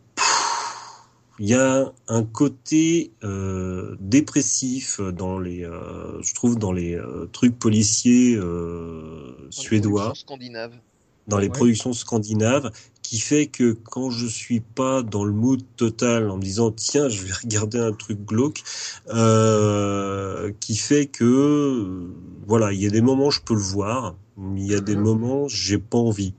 il 1.38 1.48
y 1.48 1.54
a 1.54 1.92
un 2.08 2.24
côté 2.24 3.12
euh, 3.24 3.96
dépressif 4.00 5.00
dans 5.00 5.38
les, 5.38 5.64
euh, 5.64 6.22
je 6.22 6.34
trouve, 6.34 6.58
dans 6.58 6.72
les 6.72 6.94
euh, 6.94 7.26
trucs 7.32 7.58
policiers 7.58 8.36
euh, 8.36 9.48
suédois 9.50 10.14
Scandinave. 10.14 10.80
dans 11.26 11.38
les 11.38 11.48
Ouais. 11.48 11.54
productions 11.54 11.92
scandinaves 11.94 12.70
qui 13.02 13.18
fait 13.18 13.46
que 13.46 13.72
quand 13.72 14.10
je 14.10 14.26
suis 14.26 14.60
pas 14.60 15.02
dans 15.02 15.24
le 15.24 15.32
mood 15.32 15.62
total 15.76 16.30
en 16.30 16.36
me 16.36 16.42
disant 16.42 16.70
tiens 16.70 17.08
je 17.08 17.22
vais 17.24 17.32
regarder 17.42 17.78
un 17.78 17.92
truc 17.92 18.20
glauque 18.24 18.62
euh, 19.08 20.52
qui 20.60 20.76
fait 20.76 21.06
que 21.06 21.24
euh, 21.24 22.14
voilà 22.46 22.72
il 22.72 22.80
y 22.82 22.86
a 22.86 22.90
des 22.90 23.00
moments 23.00 23.30
je 23.30 23.40
peux 23.40 23.54
le 23.54 23.60
voir 23.60 24.16
mais 24.36 24.60
il 24.62 24.66
y 24.66 24.74
a 24.74 24.80
des 24.80 24.96
Mhm. 24.96 25.02
moments 25.02 25.48
j'ai 25.48 25.78
pas 25.78 25.98
envie 25.98 26.34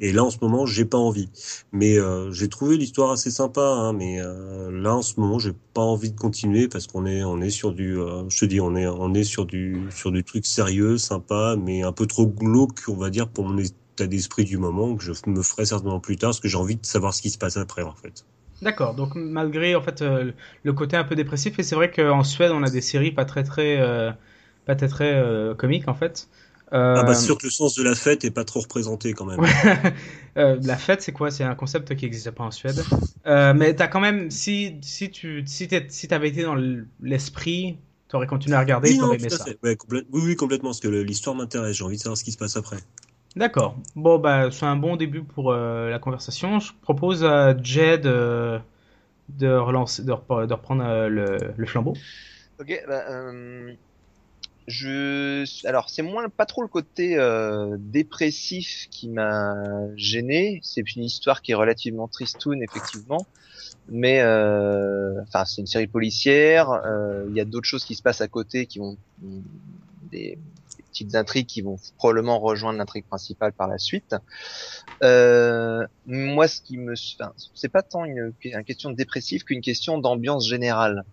et 0.00 0.12
là 0.12 0.24
en 0.24 0.30
ce 0.30 0.38
moment 0.40 0.66
j'ai 0.66 0.84
pas 0.84 0.98
envie. 0.98 1.28
Mais 1.72 1.98
euh, 1.98 2.32
j'ai 2.32 2.48
trouvé 2.48 2.76
l'histoire 2.76 3.12
assez 3.12 3.30
sympa 3.30 3.60
hein, 3.60 3.92
mais 3.92 4.20
euh, 4.20 4.70
là 4.72 4.96
en 4.96 5.02
ce 5.02 5.20
moment 5.20 5.38
j'ai 5.38 5.52
pas 5.74 5.82
envie 5.82 6.10
de 6.10 6.18
continuer 6.18 6.68
parce 6.68 6.86
qu'on 6.86 7.06
est 7.06 7.22
on 7.22 7.40
est 7.40 7.50
sur 7.50 7.72
du 7.72 7.98
euh, 7.98 8.28
je 8.28 8.38
te 8.40 8.44
dis 8.46 8.60
on 8.60 8.74
est 8.74 8.86
on 8.86 9.14
est 9.14 9.24
sur 9.24 9.46
du 9.46 9.78
sur 9.90 10.10
du 10.10 10.24
truc 10.24 10.46
sérieux 10.46 10.98
sympa 10.98 11.56
mais 11.62 11.82
un 11.82 11.92
peu 11.92 12.06
trop 12.06 12.26
glauque 12.26 12.80
on 12.88 12.96
va 12.96 13.10
dire 13.10 13.28
pour 13.28 13.44
mon 13.44 13.58
état 13.58 14.06
d'esprit 14.06 14.44
du 14.44 14.56
moment 14.56 14.96
que 14.96 15.04
je 15.04 15.12
me 15.26 15.42
ferai 15.42 15.66
certainement 15.66 16.00
plus 16.00 16.16
tard 16.16 16.30
parce 16.30 16.40
que 16.40 16.48
j'ai 16.48 16.56
envie 16.56 16.76
de 16.76 16.86
savoir 16.86 17.12
ce 17.12 17.20
qui 17.20 17.30
se 17.30 17.38
passe 17.38 17.58
après 17.58 17.82
en 17.82 17.94
fait. 17.94 18.24
D'accord, 18.62 18.94
donc 18.94 19.14
malgré 19.14 19.74
en 19.74 19.82
fait 19.82 20.02
le 20.02 20.72
côté 20.72 20.96
un 20.96 21.04
peu 21.04 21.14
dépressif, 21.14 21.58
et 21.58 21.62
c'est 21.62 21.74
vrai 21.74 21.90
qu'en 21.90 22.22
Suède 22.24 22.50
on 22.52 22.62
a 22.62 22.70
des 22.70 22.82
séries 22.82 23.10
pas 23.10 23.24
très 23.24 23.42
très 23.42 23.78
pas 24.66 24.74
très 24.74 24.88
très 24.88 25.54
comiques 25.56 25.88
en 25.88 25.94
fait. 25.94 26.28
Euh, 26.72 26.96
ah 26.96 27.02
bah 27.02 27.14
sûr 27.14 27.36
que 27.38 27.46
le 27.46 27.50
sens 27.50 27.74
de 27.74 27.82
la 27.82 27.94
fête 27.94 28.24
est 28.24 28.30
pas 28.30 28.44
trop 28.44 28.60
représenté 28.60 29.12
quand 29.12 29.24
même 29.24 29.40
euh, 30.36 30.58
la 30.62 30.76
fête 30.76 31.02
c'est 31.02 31.12
quoi? 31.12 31.30
C'est 31.30 31.44
un 31.44 31.54
concept 31.54 31.94
qui 31.96 32.04
n'existe 32.04 32.30
pas 32.30 32.44
en 32.44 32.50
Suède. 32.50 32.84
Euh, 33.26 33.54
mais 33.54 33.74
t'as 33.74 33.88
quand 33.88 34.00
même 34.00 34.30
si 34.30 34.78
si 34.82 35.10
tu 35.10 35.44
si 35.46 35.68
t'avais 35.68 36.28
été 36.28 36.42
dans 36.42 36.56
l'esprit, 37.00 37.78
t'aurais 38.08 38.26
continué 38.26 38.56
à 38.56 38.60
regarder, 38.60 38.90
oui, 38.90 38.98
t'aurais 38.98 39.16
aimé 39.16 39.30
ça. 39.30 39.46
Ouais, 39.62 39.76
oui, 39.90 40.02
oui, 40.12 40.36
complètement, 40.36 40.70
parce 40.70 40.80
que 40.80 40.88
l'histoire 40.88 41.36
m'intéresse. 41.36 41.76
J'ai 41.76 41.84
envie 41.84 41.96
de 41.96 42.02
savoir 42.02 42.16
ce 42.16 42.24
qui 42.24 42.32
se 42.32 42.38
passe 42.38 42.56
après. 42.56 42.78
D'accord. 43.36 43.76
Bon, 43.94 44.18
bah, 44.18 44.50
c'est 44.50 44.66
un 44.66 44.76
bon 44.76 44.96
début 44.96 45.22
pour 45.22 45.52
euh, 45.52 45.88
la 45.88 45.98
conversation. 45.98 46.58
Je 46.58 46.72
propose 46.82 47.24
à 47.24 47.56
Jed 47.62 48.06
de 49.28 49.48
relancer, 49.56 50.02
de, 50.04 50.12
repre- 50.12 50.46
de 50.46 50.52
reprendre 50.54 50.84
euh, 50.84 51.08
le, 51.08 51.54
le 51.56 51.66
flambeau. 51.66 51.94
Ok, 52.60 52.84
bah, 52.86 53.04
euh, 53.10 53.74
je, 54.70 55.44
alors 55.66 55.90
c'est 55.90 56.02
moins 56.02 56.28
pas 56.28 56.46
trop 56.46 56.62
le 56.62 56.68
côté 56.68 57.16
euh, 57.18 57.76
dépressif 57.78 58.86
qui 58.90 59.08
m'a 59.08 59.54
gêné. 59.96 60.60
C'est 60.62 60.84
une 60.96 61.04
histoire 61.04 61.42
qui 61.42 61.52
est 61.52 61.54
relativement 61.54 62.08
tristoun 62.08 62.62
effectivement, 62.62 63.26
mais 63.88 64.20
euh, 64.20 65.20
enfin 65.22 65.44
c'est 65.44 65.60
une 65.60 65.66
série 65.66 65.88
policière. 65.88 66.70
euh, 66.70 67.26
Il 67.28 67.36
y 67.36 67.40
a 67.40 67.44
d'autres 67.44 67.66
choses 67.66 67.84
qui 67.84 67.94
se 67.94 68.02
passent 68.02 68.22
à 68.22 68.28
côté 68.28 68.66
qui 68.66 68.78
vont 68.78 68.96
des, 69.20 69.38
des 70.12 70.38
petites 70.90 71.14
intrigues 71.14 71.46
qui 71.46 71.62
vont 71.62 71.78
probablement 71.98 72.38
rejoindre 72.38 72.78
l'intrigue 72.78 73.04
principale 73.04 73.52
par 73.52 73.68
la 73.68 73.78
suite. 73.78 74.14
Euh, 75.02 75.86
moi, 76.06 76.46
ce 76.48 76.60
qui 76.60 76.76
me, 76.78 76.94
enfin, 77.14 77.32
c'est 77.54 77.68
pas 77.68 77.82
tant 77.82 78.04
une, 78.04 78.32
une 78.44 78.64
question 78.64 78.90
de 78.90 78.96
dépressif 78.96 79.44
qu'une 79.44 79.62
question 79.62 79.98
d'ambiance 79.98 80.46
générale. 80.48 81.04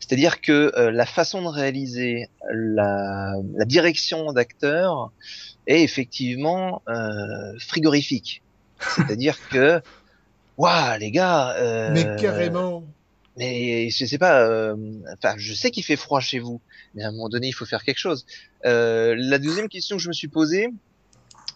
C'est-à-dire 0.00 0.40
que 0.40 0.72
euh, 0.76 0.90
la 0.90 1.06
façon 1.06 1.42
de 1.42 1.48
réaliser, 1.48 2.28
la, 2.52 3.34
la 3.54 3.64
direction 3.64 4.32
d'acteur 4.32 5.12
est 5.66 5.82
effectivement 5.82 6.82
euh, 6.88 7.58
frigorifique. 7.58 8.42
C'est-à-dire 8.96 9.36
que, 9.48 9.80
waouh, 10.56 10.98
les 10.98 11.10
gars. 11.10 11.54
euh, 11.56 11.90
Mais 11.92 12.16
carrément. 12.20 12.84
Mais 13.38 13.88
je 13.90 14.04
sais 14.04 14.18
pas. 14.18 14.74
Enfin, 15.16 15.34
je 15.38 15.54
sais 15.54 15.70
qu'il 15.70 15.84
fait 15.84 15.96
froid 15.96 16.20
chez 16.20 16.38
vous, 16.38 16.60
mais 16.94 17.02
à 17.02 17.08
un 17.08 17.12
moment 17.12 17.30
donné, 17.30 17.48
il 17.48 17.52
faut 17.52 17.64
faire 17.64 17.82
quelque 17.82 17.98
chose. 17.98 18.26
La 18.62 19.38
deuxième 19.38 19.68
question 19.68 19.96
que 19.96 20.02
je 20.02 20.08
me 20.08 20.12
suis 20.12 20.28
posée, 20.28 20.68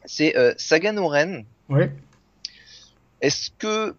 c'est 0.06 0.34
Sagan 0.56 0.96
Oren. 0.96 1.44
Oui. 1.68 1.84
Est-ce 3.20 3.50
que 3.58 3.94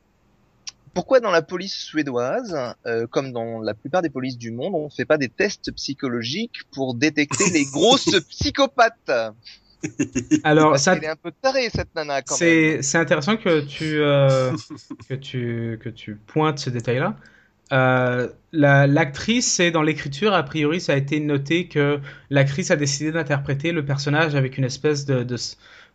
pourquoi 0.97 1.19
dans 1.19 1.29
la 1.29 1.43
police 1.43 1.75
suédoise, 1.75 2.57
euh, 2.87 3.05
comme 3.05 3.31
dans 3.31 3.61
la 3.61 3.75
plupart 3.75 4.01
des 4.01 4.09
polices 4.09 4.39
du 4.39 4.49
monde, 4.49 4.73
on 4.73 4.89
fait 4.89 5.05
pas 5.05 5.19
des 5.19 5.29
tests 5.29 5.71
psychologiques 5.73 6.61
pour 6.71 6.95
détecter 6.95 7.51
les 7.51 7.65
grosses 7.71 8.19
psychopathes? 8.29 9.11
Alors, 10.43 10.71
Parce 10.71 10.81
ça, 10.81 10.95
qu'elle 10.95 11.03
est 11.03 11.09
un 11.09 11.15
peu 11.15 11.31
tarée 11.39 11.69
cette 11.69 11.93
nana 11.93 12.23
quand 12.23 12.33
même. 12.33 12.39
c'est, 12.39 12.81
c'est 12.81 12.97
intéressant 12.97 13.37
que 13.37 13.61
tu, 13.61 13.99
euh, 13.99 14.51
que 15.07 15.13
tu, 15.13 15.77
que 15.83 15.89
tu 15.89 16.15
pointes 16.15 16.57
ce 16.57 16.71
détail-là. 16.71 17.15
Euh, 17.73 18.29
la, 18.51 18.87
l'actrice, 18.87 19.45
c'est 19.51 19.69
dans 19.69 19.83
l'écriture, 19.83 20.33
a 20.33 20.41
priori, 20.41 20.81
ça 20.81 20.93
a 20.93 20.95
été 20.95 21.19
noté 21.19 21.67
que 21.67 21.99
l'actrice 22.31 22.71
a 22.71 22.75
décidé 22.75 23.11
d'interpréter 23.11 23.71
le 23.71 23.85
personnage 23.85 24.33
avec 24.33 24.57
une 24.57 24.63
espèce 24.63 25.05
de, 25.05 25.21
de 25.21 25.37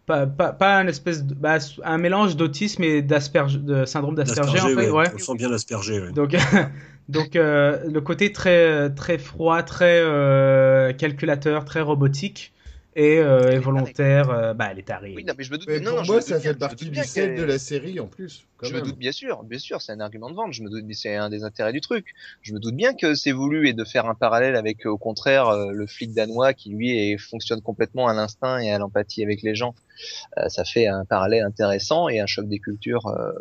pas, 0.06 0.26
pas, 0.26 0.52
pas 0.52 0.78
un 0.78 0.86
espèce 0.86 1.24
de, 1.24 1.34
bah, 1.34 1.58
un 1.84 1.98
mélange 1.98 2.36
d'autisme 2.36 2.82
et 2.82 3.02
d'asperge, 3.02 3.58
de 3.58 3.84
syndrome 3.84 4.14
d'Asperger, 4.14 4.60
en 4.60 4.68
fait, 4.68 4.74
ouais. 4.74 4.90
ouais. 4.90 5.06
On 5.14 5.18
sent 5.18 5.34
bien 5.36 5.48
l'asperger, 5.48 6.00
ouais. 6.00 6.12
Donc, 6.12 6.36
donc 7.08 7.36
euh, 7.36 7.78
le 7.90 8.00
côté 8.00 8.32
très 8.32 8.90
très 8.94 9.18
froid, 9.18 9.62
très 9.62 10.00
euh, 10.00 10.92
calculateur, 10.92 11.64
très 11.64 11.81
robotique 11.81 12.52
et, 12.94 13.18
euh, 13.18 13.52
et 13.52 13.58
volontaire, 13.58 14.30
euh, 14.30 14.54
bah 14.54 14.68
elle 14.70 14.78
est 14.78 14.82
tarée. 14.86 15.14
Oui, 15.16 15.24
non, 15.24 15.34
mais 15.36 15.44
je 15.44 15.50
me 15.52 15.58
doute. 15.58 15.68
Mais 15.68 15.80
non, 15.80 15.90
pour 15.92 15.98
non, 15.98 16.04
je 16.04 16.08
moi, 16.08 16.16
me 16.16 16.20
doute 16.20 16.28
ça 16.28 16.40
fait 16.40 16.54
partie 16.54 16.90
du 16.90 17.00
qu'elle- 17.14 17.36
de 17.36 17.42
la 17.44 17.58
série 17.58 17.98
en 18.00 18.06
plus. 18.06 18.44
quand 18.58 18.66
Je 18.66 18.72
même. 18.74 18.82
me 18.82 18.86
doute 18.86 18.98
bien 18.98 19.12
sûr, 19.12 19.42
bien 19.44 19.58
sûr, 19.58 19.80
c'est 19.80 19.92
un 19.92 20.00
argument 20.00 20.28
de 20.30 20.34
vente. 20.34 20.52
Je 20.52 20.62
me 20.62 20.68
doute, 20.70 20.84
mais 20.86 20.94
c'est 20.94 21.16
un 21.16 21.30
des 21.30 21.42
intérêts 21.44 21.72
du 21.72 21.80
truc. 21.80 22.06
Je 22.42 22.52
me 22.52 22.58
doute 22.60 22.74
bien 22.76 22.94
que 22.94 23.14
c'est 23.14 23.32
voulu 23.32 23.68
et 23.68 23.72
de 23.72 23.84
faire 23.84 24.06
un 24.06 24.14
parallèle 24.14 24.56
avec, 24.56 24.86
euh, 24.86 24.90
au 24.90 24.98
contraire, 24.98 25.54
le 25.72 25.86
flic 25.86 26.12
danois 26.12 26.52
qui 26.54 26.70
lui 26.70 26.90
est, 26.98 27.16
fonctionne 27.18 27.62
complètement 27.62 28.08
à 28.08 28.14
l'instinct 28.14 28.58
et 28.58 28.70
à 28.72 28.78
l'empathie 28.78 29.22
avec 29.22 29.42
les 29.42 29.54
gens. 29.54 29.74
Euh, 30.38 30.48
ça 30.48 30.64
fait 30.64 30.86
un 30.86 31.04
parallèle 31.04 31.42
intéressant 31.44 32.08
et 32.08 32.20
un 32.20 32.26
choc 32.26 32.48
des 32.48 32.58
cultures 32.58 33.06
euh, 33.06 33.32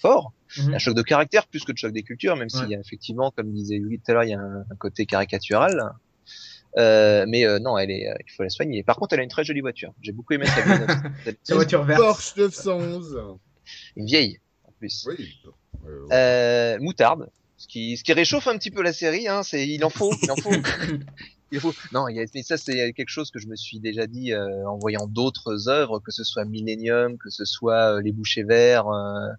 fort, 0.00 0.32
Mhm. 0.58 0.74
un 0.74 0.78
choc 0.78 0.94
de 0.94 1.02
caractère 1.02 1.46
plus 1.46 1.64
que 1.64 1.72
de 1.72 1.76
choc 1.78 1.92
des 1.92 2.02
cultures, 2.02 2.36
même 2.36 2.48
s'il 2.48 2.62
Ouais. 2.62 2.68
y 2.70 2.76
a 2.76 2.80
effectivement, 2.80 3.30
comme 3.36 3.52
disait 3.52 3.78
Louis 3.78 3.98
tout 3.98 4.10
à 4.10 4.14
l'heure, 4.14 4.24
il 4.24 4.30
y 4.30 4.34
a 4.34 4.38
un, 4.40 4.60
un 4.60 4.76
côté 4.78 5.04
caricatural. 5.06 5.90
Euh, 6.78 7.24
mais 7.28 7.46
euh, 7.46 7.58
non, 7.58 7.78
elle 7.78 7.90
est, 7.90 8.08
euh, 8.08 8.14
il 8.26 8.32
faut 8.32 8.42
la 8.42 8.50
soigner. 8.50 8.82
Par 8.82 8.96
contre, 8.96 9.14
elle 9.14 9.20
a 9.20 9.22
une 9.22 9.30
très 9.30 9.44
jolie 9.44 9.60
voiture. 9.60 9.94
J'ai 10.02 10.12
beaucoup 10.12 10.34
aimé 10.34 10.46
sa 10.46 10.62
voiture. 10.62 11.10
Sa 11.42 11.54
voiture 11.54 11.84
verte. 11.84 12.00
Porsche 12.00 12.36
911. 12.36 13.38
Une 13.96 14.06
vieille, 14.06 14.38
en 14.64 14.72
plus. 14.72 15.06
Oui. 15.08 15.40
Moutarde, 16.80 17.30
ce 17.56 17.66
qui, 17.66 17.96
ce 17.96 18.04
qui 18.04 18.12
réchauffe 18.12 18.46
un 18.46 18.58
petit 18.58 18.70
peu 18.70 18.82
la 18.82 18.92
série. 18.92 19.28
Hein, 19.28 19.42
c'est, 19.42 19.66
il 19.66 19.84
en 19.84 19.90
faut, 19.90 20.12
il 20.22 20.30
en 20.30 20.36
faut. 20.36 20.50
il 21.52 21.60
faut. 21.60 21.74
Non, 21.92 22.08
il 22.08 22.16
y 22.16 22.20
a, 22.20 22.24
mais 22.34 22.42
ça 22.42 22.56
c'est 22.56 22.92
quelque 22.92 23.08
chose 23.08 23.30
que 23.30 23.38
je 23.38 23.46
me 23.46 23.56
suis 23.56 23.80
déjà 23.80 24.06
dit 24.06 24.32
euh, 24.32 24.68
en 24.68 24.78
voyant 24.78 25.06
d'autres 25.06 25.68
œuvres, 25.68 26.00
que 26.00 26.10
ce 26.10 26.24
soit 26.24 26.44
Millennium, 26.44 27.16
que 27.18 27.30
ce 27.30 27.44
soit 27.44 27.96
euh, 27.96 28.02
Les 28.02 28.12
Bouchers 28.12 28.42
Verts. 28.44 28.88
euh, 28.88 29.30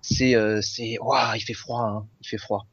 c'est 0.00 0.36
euh, 0.36 0.60
c'est 0.62 0.98
waouh, 1.00 1.34
il 1.36 1.40
fait 1.40 1.54
froid, 1.54 1.82
hein, 1.82 2.06
il 2.20 2.28
fait 2.28 2.38
froid. 2.38 2.66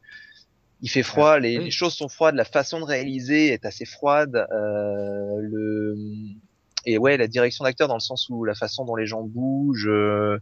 Il 0.82 0.90
fait 0.90 1.04
froid, 1.04 1.40
les, 1.40 1.58
oui. 1.58 1.66
les 1.66 1.72
choses 1.72 1.94
sont 1.94 2.10
froides, 2.10 2.36
la 2.36 2.46
façon 2.46 2.80
de 2.80 2.86
réaliser 2.86 3.54
est 3.54 3.66
assez 3.66 3.86
froide. 3.86 4.36
Euh, 4.52 5.40
le 5.42 5.96
et 6.86 6.98
ouais, 6.98 7.18
la 7.18 7.28
direction 7.28 7.64
d'acteur 7.64 7.88
dans 7.88 7.96
le 7.96 8.00
sens 8.00 8.30
où 8.30 8.46
la 8.46 8.54
façon 8.54 8.86
dont 8.86 8.96
les 8.96 9.08
gens 9.08 9.24
bougent, 9.24 9.88
euh, 9.90 10.38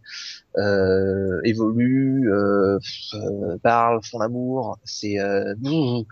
euh, 0.57 1.39
évoluent, 1.45 2.29
euh, 2.31 2.79
euh, 3.13 3.57
parlent, 3.63 4.03
font 4.03 4.19
l'amour, 4.19 4.77
c'est 4.83 5.19
euh, 5.19 5.55
bouh. 5.57 6.05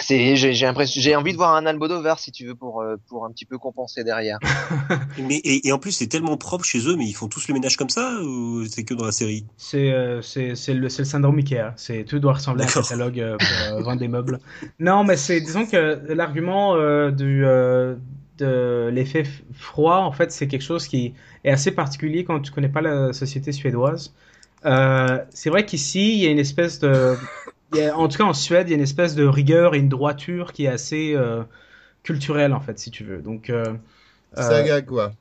C'est 0.00 0.36
j'ai 0.36 0.52
j'ai 0.54 0.66
l'impression 0.66 1.00
j'ai 1.00 1.16
envie 1.16 1.32
de 1.32 1.36
voir 1.36 1.54
un 1.54 1.66
Almodovar 1.66 2.18
si 2.18 2.32
tu 2.32 2.46
veux 2.46 2.54
pour 2.54 2.80
euh, 2.80 2.96
pour 3.08 3.24
un 3.24 3.30
petit 3.30 3.44
peu 3.44 3.58
compenser 3.58 4.04
derrière. 4.04 4.38
Mais, 5.18 5.36
et, 5.36 5.68
et 5.68 5.72
en 5.72 5.78
plus, 5.78 5.92
c'est 5.92 6.06
tellement 6.06 6.36
propre 6.36 6.64
chez 6.64 6.86
eux, 6.88 6.96
mais 6.96 7.06
ils 7.06 7.12
font 7.12 7.28
tous 7.28 7.48
le 7.48 7.54
ménage 7.54 7.76
comme 7.76 7.88
ça 7.88 8.20
ou 8.22 8.64
c'est 8.66 8.84
que 8.84 8.94
dans 8.94 9.04
la 9.04 9.12
série? 9.12 9.44
C'est 9.56 9.92
euh, 9.92 10.22
c'est 10.22 10.54
c'est 10.54 10.74
le, 10.74 10.88
c'est 10.88 11.02
le 11.02 11.06
syndrome 11.06 11.38
Ikea. 11.38 11.72
C'est 11.76 12.04
tout 12.04 12.18
doit 12.18 12.34
ressembler 12.34 12.64
à 12.64 12.66
un 12.66 12.70
catalogue 12.70 13.20
euh, 13.20 13.36
pour 13.36 13.76
euh, 13.76 13.82
vendre 13.82 14.00
des 14.00 14.08
meubles. 14.08 14.38
Non, 14.78 15.04
mais 15.04 15.16
c'est 15.16 15.40
disons 15.40 15.66
que 15.66 16.00
l'argument 16.12 16.74
euh, 16.76 17.10
du 17.10 17.44
euh, 17.44 17.96
de 18.38 18.88
l'effet 18.92 19.24
froid, 19.52 19.96
en 19.96 20.12
fait, 20.12 20.32
c'est 20.32 20.46
quelque 20.46 20.62
chose 20.62 20.86
qui 20.86 21.14
est 21.44 21.50
assez 21.50 21.72
particulier 21.72 22.24
quand 22.24 22.40
tu 22.40 22.52
connais 22.52 22.68
pas 22.68 22.80
la 22.80 23.12
société 23.12 23.52
suédoise. 23.52 24.14
Euh, 24.64 25.18
c'est 25.30 25.50
vrai 25.50 25.64
qu'ici, 25.64 26.14
il 26.14 26.18
y 26.20 26.26
a 26.26 26.30
une 26.30 26.38
espèce 26.38 26.78
de, 26.80 27.16
y 27.74 27.80
a- 27.82 27.96
en 27.98 28.08
tout 28.08 28.18
cas 28.18 28.24
en 28.24 28.32
Suède, 28.34 28.68
il 28.68 28.70
y 28.70 28.74
a 28.74 28.76
une 28.76 28.82
espèce 28.82 29.14
de 29.14 29.24
rigueur 29.26 29.74
et 29.74 29.78
une 29.78 29.88
droiture 29.88 30.52
qui 30.52 30.64
est 30.64 30.68
assez 30.68 31.14
euh, 31.14 31.42
culturelle, 32.04 32.54
en 32.54 32.60
fait, 32.60 32.78
si 32.78 32.90
tu 32.90 33.04
veux. 33.04 33.22
Donc, 33.22 33.50
euh, 33.50 33.74
euh, 34.38 34.42
Saga, 34.42 34.82
quoi. 34.82 35.12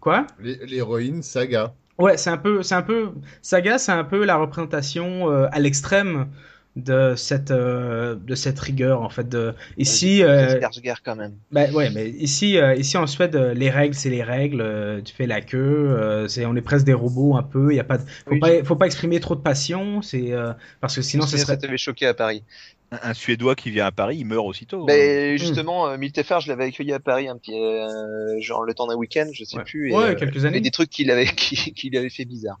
quoi? 0.00 0.26
L'hé- 0.38 0.60
L'héroïne, 0.66 1.22
Saga. 1.22 1.74
Ouais, 1.98 2.16
c'est 2.16 2.30
un 2.30 2.38
peu, 2.38 2.62
c'est 2.62 2.74
un 2.74 2.82
peu, 2.82 3.12
Saga, 3.42 3.78
c'est 3.78 3.92
un 3.92 4.04
peu 4.04 4.24
la 4.24 4.36
représentation 4.36 5.28
à 5.28 5.58
l'extrême 5.60 6.28
de 6.74 7.14
cette, 7.16 7.50
euh, 7.50 8.14
de 8.16 8.34
cette 8.34 8.58
rigueur 8.58 9.02
en 9.02 9.10
fait. 9.10 9.28
De 9.28 9.54
ici, 9.76 10.22
euh, 10.22 10.58
Skarsgård 10.58 10.96
quand 11.04 11.16
même. 11.16 11.34
bah, 11.50 11.70
ouais, 11.72 11.90
mais 11.90 12.08
ici, 12.08 12.56
euh, 12.58 12.74
ici 12.74 12.96
en 12.96 13.06
Suède, 13.06 13.36
euh, 13.36 13.52
les 13.54 13.68
règles, 13.68 13.94
c'est 13.94 14.08
les 14.10 14.22
règles. 14.22 14.60
euh, 14.62 15.02
tu 15.02 15.12
fais 15.14 15.26
la 15.26 15.40
queue, 15.42 15.58
euh, 15.58 16.28
c'est, 16.28 16.46
on 16.46 16.56
est 16.56 16.62
presque 16.62 16.86
des 16.86 16.94
robots 16.94 17.36
un 17.36 17.42
peu. 17.42 17.72
Il 17.72 17.76
y 17.76 17.80
a 17.80 17.84
pas, 17.84 17.98
de, 17.98 18.02
faut 18.24 18.30
Oui, 18.32 18.40
pas, 18.40 18.64
faut 18.64 18.76
pas 18.76 18.86
exprimer 18.86 19.20
trop 19.20 19.34
de 19.34 19.40
passion, 19.42 20.00
c'est 20.02 20.32
euh, 20.32 20.52
parce 20.80 20.94
que 20.96 21.02
sinon, 21.02 21.24
ce 21.26 21.36
serait. 21.36 21.52
ça 21.54 21.56
t'avait 21.58 21.76
choqué 21.78 22.06
à 22.06 22.14
Paris. 22.14 22.42
Un, 22.90 23.10
un 23.10 23.14
Suédois 23.14 23.54
qui 23.54 23.70
vient 23.70 23.86
à 23.86 23.92
Paris, 23.92 24.18
il 24.20 24.24
meurt 24.26 24.46
aussitôt. 24.46 24.82
hein. 24.82 24.86
Ben 24.86 25.36
justement, 25.38 25.88
euh, 25.88 25.96
Miltefer, 25.98 26.38
je 26.42 26.48
l'avais 26.48 26.64
accueilli 26.64 26.92
à 26.92 27.00
Paris 27.00 27.28
un 27.28 27.36
petit, 27.38 27.52
euh, 27.54 28.40
genre 28.40 28.64
le 28.64 28.74
temps 28.74 28.86
d'un 28.86 28.96
week-end, 28.96 29.28
je 29.32 29.44
sais 29.44 29.56
Ouais. 29.58 29.64
plus. 29.64 29.90
Et, 29.90 29.94
Ouais, 29.94 30.04
euh, 30.10 30.14
quelques 30.14 30.36
il 30.36 30.42
y 30.42 30.46
années. 30.46 30.48
avait 30.56 30.60
des 30.60 30.70
trucs 30.70 30.90
qu'il 30.90 31.10
avait, 31.10 31.26
qui, 31.36 31.72
qui 31.74 31.90
lui 31.90 31.98
avait 31.98 32.10
fait 32.10 32.24
bizarre. 32.24 32.58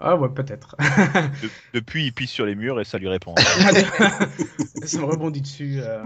Ah 0.00 0.16
ouais, 0.16 0.28
peut-être. 0.30 0.76
De- 1.42 1.50
depuis, 1.74 2.06
il 2.06 2.12
pisse 2.12 2.30
sur 2.30 2.46
les 2.46 2.54
murs 2.54 2.80
et 2.80 2.84
ça 2.84 2.98
lui 2.98 3.08
répond. 3.08 3.34
ça 4.84 4.98
me 4.98 5.04
rebondit 5.04 5.42
dessus. 5.42 5.80
euh. 5.80 6.02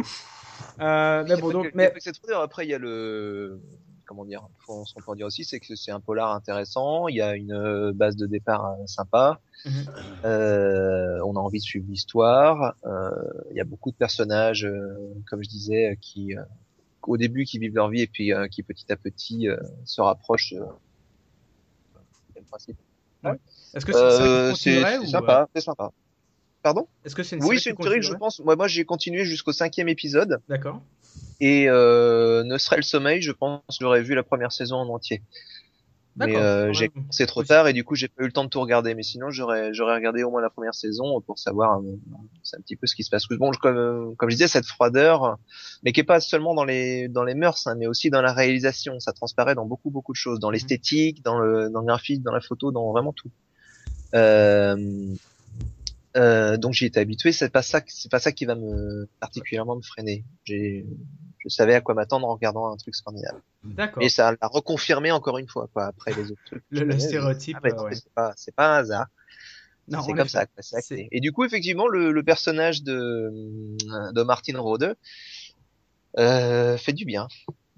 Euh, 0.81 1.25
mais 1.29 1.37
bon, 1.37 1.51
donc, 1.51 1.67
que- 1.71 1.77
mais 1.77 1.93
cette. 1.99 2.17
Après, 2.35 2.67
il 2.67 2.71
y 2.71 2.75
a 2.75 2.79
le, 2.79 3.61
comment 4.07 4.25
dire, 4.25 4.47
faut- 4.67 4.85
ce 4.85 4.95
qu'on 4.95 5.01
peut 5.01 5.11
en 5.13 5.15
dire 5.15 5.27
aussi, 5.27 5.45
c'est 5.45 5.61
que 5.61 5.77
c'est 5.77 5.93
un 5.93 6.01
polar 6.01 6.33
intéressant. 6.35 7.07
Il 7.09 7.17
y 7.17 7.21
a 7.23 7.37
une 7.37 7.53
euh, 7.53 7.93
base 7.95 8.17
de 8.17 8.27
départ 8.27 8.67
euh, 8.67 8.87
sympa. 8.87 9.41
Mhm. 9.65 9.73
Euh, 10.25 11.21
on 11.25 11.37
a 11.37 11.41
envie 11.41 11.59
de 11.59 11.65
suivre 11.65 11.87
l'histoire. 11.89 12.75
Euh, 12.85 13.11
il 13.53 13.57
y 13.57 13.61
a 13.61 13.65
beaucoup 13.65 13.91
de 13.93 13.97
personnages, 13.97 14.65
euh, 14.65 14.97
comme 15.31 15.43
je 15.43 15.49
disais, 15.49 15.97
qui, 16.01 16.37
euh, 16.37 16.43
au 17.05 17.17
début, 17.17 17.45
qui 17.45 17.59
vivent 17.59 17.75
leur 17.77 17.89
vie 17.89 18.01
et 18.03 18.07
puis 18.09 18.33
euh, 18.33 18.49
qui 18.49 18.63
petit 18.65 18.91
à 18.93 18.97
petit 18.97 19.49
euh, 19.49 19.57
se 19.85 20.01
rapprochent. 20.01 20.55
Euh, 20.55 20.65
principe. 22.49 22.77
Est-ce 23.75 23.87
que 23.87 23.93
c'est 23.93 23.99
Euh, 23.99 24.55
c'est 24.55 24.83
c'est 24.83 24.99
ou, 24.99 25.03
euh, 25.03 25.07
sympa, 25.07 25.49
c'est 25.55 25.61
sympa. 25.63 25.91
Pardon? 26.63 26.87
Est-ce 27.05 27.15
que 27.15 27.23
c'est 27.23 27.37
une 27.37 27.45
Oui, 27.45 27.61
c'est 27.61 27.71
une 27.71 27.77
série, 27.77 27.97
je 27.97 28.09
continuerait 28.09 28.19
pense. 28.19 28.41
Moi, 28.41 28.57
moi, 28.57 28.69
j'ai 28.69 28.85
continué 28.85 29.25
jusqu'au 29.25 29.53
cinquième 29.53 29.89
épisode. 29.89 30.41
D'accord. 30.49 30.81
Et 31.41 31.69
euh, 31.69 32.43
ne 32.45 32.57
serait 32.59 32.77
le 32.77 32.83
sommeil, 32.83 33.21
je 33.21 33.33
pense, 33.33 33.61
que 33.69 33.75
j'aurais 33.81 34.03
vu 34.03 34.15
la 34.15 34.23
première 34.23 34.53
saison 34.53 34.77
en 34.77 34.89
entier. 34.89 35.23
Mais 36.17 36.37
euh, 36.37 36.73
j'ai 36.73 36.91
commencé 36.91 37.27
trop 37.27 37.43
tard 37.43 37.67
et 37.67 37.73
du 37.73 37.83
coup 37.83 37.97
j'ai 37.97 38.07
pas 38.07 38.23
eu 38.23 38.27
le 38.27 38.33
temps 38.33 38.45
de 38.45 38.49
tout 38.49 38.61
regarder. 38.61 38.95
Mais 38.95 39.03
sinon 39.03 39.31
j'aurais 39.31 39.75
j'aurais 39.75 39.97
regardé 39.97 40.23
au 40.23 40.31
moins 40.31 40.41
la 40.41 40.49
première 40.49 40.73
saison 40.73 41.21
pour 41.23 41.41
savoir 41.41 41.81
euh, 41.81 41.99
c'est 42.45 42.57
un 42.57 42.61
petit 42.61 42.77
peu 42.77 42.87
ce 42.87 42.95
qui 42.95 43.03
se 43.03 43.11
passe. 43.11 43.27
Bon, 43.29 43.53
je- 43.53 43.59
comme 43.59 44.15
comme 44.15 44.31
je 44.31 44.37
disais 44.37 44.47
cette 44.47 44.65
froideur, 44.67 45.39
mais 45.83 45.91
qui 45.91 45.99
est 45.99 46.05
pas 46.05 46.21
seulement 46.21 46.55
dans 46.55 46.65
les 46.65 47.09
dans 47.09 47.25
les 47.25 47.35
mœurs, 47.35 47.67
hein, 47.67 47.75
mais 47.77 47.89
aussi 47.89 48.11
dans 48.11 48.23
la 48.23 48.33
réalisation. 48.33 49.01
Ça 49.01 49.13
transparaît 49.13 49.57
dans 49.57 49.67
beaucoup 49.67 49.91
beaucoup 49.91 50.13
de 50.13 50.17
choses, 50.17 50.39
dans 50.39 50.51
l'esthétique, 50.51 51.21
dans 51.25 51.37
le 51.41 51.69
dans 51.69 51.81
le 51.81 51.87
graphisme, 51.87 52.23
dans 52.23 52.33
la 52.33 52.41
photo, 52.41 52.71
dans 52.71 52.93
vraiment 52.93 53.13
tout. 53.13 53.31
Euh, 54.15 55.15
euh, 56.17 56.57
donc 56.57 56.73
j'y 56.75 56.85
étais 56.87 57.01
habitué. 57.01 57.33
C'est 57.33 57.51
pas 57.51 57.63
ça, 57.63 57.81
c'est 57.87 58.11
pas 58.11 58.21
ça 58.21 58.33
qui 58.33 58.45
va 58.45 58.55
me 58.55 59.09
particulièrement 59.21 59.77
me 59.77 59.83
freiner. 59.83 60.25
J'ai, 60.45 60.87
je 61.39 61.49
savais 61.49 61.75
à 61.75 61.81
quoi 61.81 61.95
m'attendre 61.95 62.27
en 62.29 62.35
regardant 62.35 62.71
un 62.73 62.77
truc 62.77 62.95
scandinave. 62.95 63.41
D'accord. 63.65 64.03
Et 64.03 64.09
ça 64.09 64.31
l'a 64.33 64.49
reconfirmé 64.49 65.11
encore 65.11 65.39
une 65.39 65.49
fois, 65.49 65.69
quoi, 65.73 65.87
après 65.87 66.13
les 66.15 66.31
autres 66.31 66.45
trucs. 66.47 66.65
Le- 66.71 66.85
le 66.85 66.93
je- 66.95 66.99
stéréotype, 66.99 67.57
Ah, 67.59 67.61
mais 67.65 67.73
euh, 67.73 67.83
ouais. 67.83 67.95
c'est 67.95 68.13
pas, 68.15 68.33
c'est 68.37 68.55
pas 68.55 68.77
un 68.77 68.79
hasard. 68.81 69.07
Non, 69.89 70.01
c'est 70.03 70.15
comme 70.15 70.29
ça, 70.29 70.47
quoi, 70.47 70.63
c'est 70.63 70.81
C'est-. 70.81 71.09
Et 71.13 71.21
du 71.21 71.33
coup, 71.33 71.45
effectivement, 71.45 71.89
le, 71.89 72.11
le 72.13 72.23
personnage 72.23 72.83
de, 72.83 73.31
de 74.13 74.23
Martin 74.23 74.59
Rode, 74.59 74.97
euh, 76.19 76.77
fait 76.79 76.93
du 76.95 77.05
bien 77.05 77.29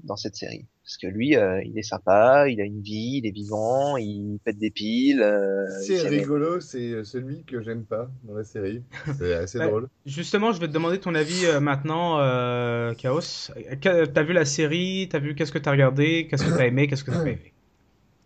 dans 0.05 0.17
cette 0.17 0.37
série. 0.37 0.67
Parce 0.87 0.99
que 0.99 1.09
lui, 1.09 1.37
euh, 1.37 1.61
il 1.65 1.77
est 1.77 1.83
sympa, 1.83 2.49
il 2.49 2.61
a 2.61 2.65
une 2.65 2.81
vie, 2.81 3.21
il 3.23 3.27
est 3.27 3.33
vivant, 3.33 3.97
il 3.97 4.39
pète 4.45 4.57
des 4.57 4.71
piles. 4.71 5.21
euh, 5.21 5.67
C'est 5.81 6.01
rigolo, 6.09 6.61
c'est 6.61 7.03
celui 7.03 7.45
que 7.45 7.61
j'aime 7.61 7.85
pas 7.85 8.09
dans 8.23 8.35
la 8.35 8.45
série. 8.45 8.85
C'est 9.19 9.35
assez 9.35 9.59
Ouais. 9.61 9.67
drôle. 9.69 9.89
Justement, 10.05 10.53
je 10.53 10.61
vais 10.61 10.69
te 10.69 10.73
demander 10.73 11.01
ton 11.01 11.15
avis 11.17 11.45
euh, 11.47 11.59
maintenant, 11.59 12.21
euh, 12.21 12.95
Chaos. 12.95 13.51
T'as 13.81 14.23
vu 14.23 14.33
la 14.33 14.45
série? 14.45 15.09
T'as 15.11 15.19
vu 15.19 15.35
qu'est-ce 15.35 15.51
que 15.53 15.59
t'as 15.59 15.73
regardé? 15.73 16.29
Qu'est-ce 16.31 16.45
que 16.45 16.51
t'as 16.57 16.67
aimé? 16.67 16.87
Qu'est-ce 16.87 17.03
que 17.03 17.11
t'as 17.11 17.19
pas 17.19 17.31
aimé? 17.31 17.53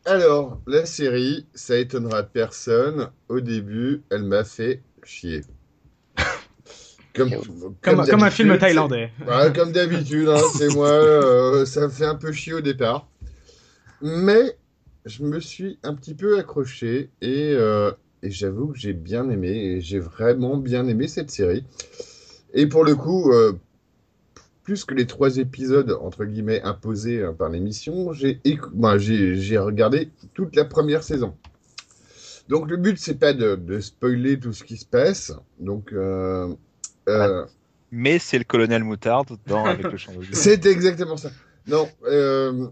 Alors, 0.05 0.61
la 0.67 0.85
série, 0.85 1.49
ça 1.55 1.79
étonnera 1.79 2.23
personne. 2.23 3.11
Au 3.29 3.41
début, 3.41 4.03
elle 4.11 4.25
m'a 4.25 4.45
fait 4.45 4.83
chier. 5.05 5.41
Comme, 7.15 7.31
Comme, 7.83 8.05
comme 8.07 8.23
un 8.23 8.31
film 8.31 8.57
thaïlandais. 8.57 9.11
Ouais, 9.27 9.53
comme 9.55 9.73
d'habitude, 9.73 10.29
hein, 10.29 10.41
c'est 10.57 10.69
moi, 10.75 10.89
euh, 10.89 11.65
ça 11.65 11.83
me 11.83 11.89
fait 11.89 12.05
un 12.05 12.15
peu 12.15 12.31
chier 12.33 12.55
au 12.55 12.61
départ. 12.61 13.09
Mais 14.01 14.57
je 15.05 15.25
me 15.25 15.41
suis 15.41 15.79
un 15.83 15.95
petit 15.95 16.15
peu 16.15 16.39
accroché 16.39 17.11
et, 17.21 17.53
euh, 17.55 17.91
et 18.23 18.31
j'avoue 18.31 18.69
que 18.69 18.79
j'ai 18.79 18.93
bien 18.93 19.29
aimé, 19.29 19.49
et 19.51 19.81
j'ai 19.81 19.99
vraiment 19.99 20.57
bien 20.57 20.87
aimé 20.87 21.09
cette 21.09 21.31
série. 21.31 21.65
Et 22.55 22.67
pour 22.67 22.85
le 22.85 22.95
coup, 22.95 23.33
euh, 23.33 23.53
plus 24.63 24.85
que 24.85 24.95
les 24.95 25.07
trois 25.07 25.39
épisodes, 25.39 25.99
entre 26.01 26.25
guillemets, 26.25 26.63
imposés 26.63 27.25
hein, 27.25 27.35
par 27.37 27.49
l'émission, 27.49 28.13
j'ai 28.13 28.41
bah, 28.73 28.99
j'ai 28.99 29.59
regardé 29.59 30.11
toute 30.35 30.55
la 30.55 30.65
première 30.65 31.03
saison. 31.03 31.35
Donc 32.49 32.71
le 32.71 32.77
but, 32.77 32.99
c'est 32.99 33.19
pas 33.19 33.33
de, 33.33 33.57
de 33.57 33.81
spoiler 33.81 34.39
tout 34.39 34.53
ce 34.53 34.65
qui 34.65 34.77
se 34.77 34.87
passe. 34.87 35.33
Donc, 35.61 35.93
euh, 37.11 37.45
Mais 37.93 38.19
c'est 38.19 38.39
le 38.39 38.45
colonel 38.45 38.85
Moutarde 38.85 39.39
dans 39.47 39.65
avec 39.65 39.85
le 39.85 39.99
c'est 40.33 40.67
exactement 40.67 41.17
ça. 41.17 41.31
Non, 41.67 41.89
euh, 42.05 42.69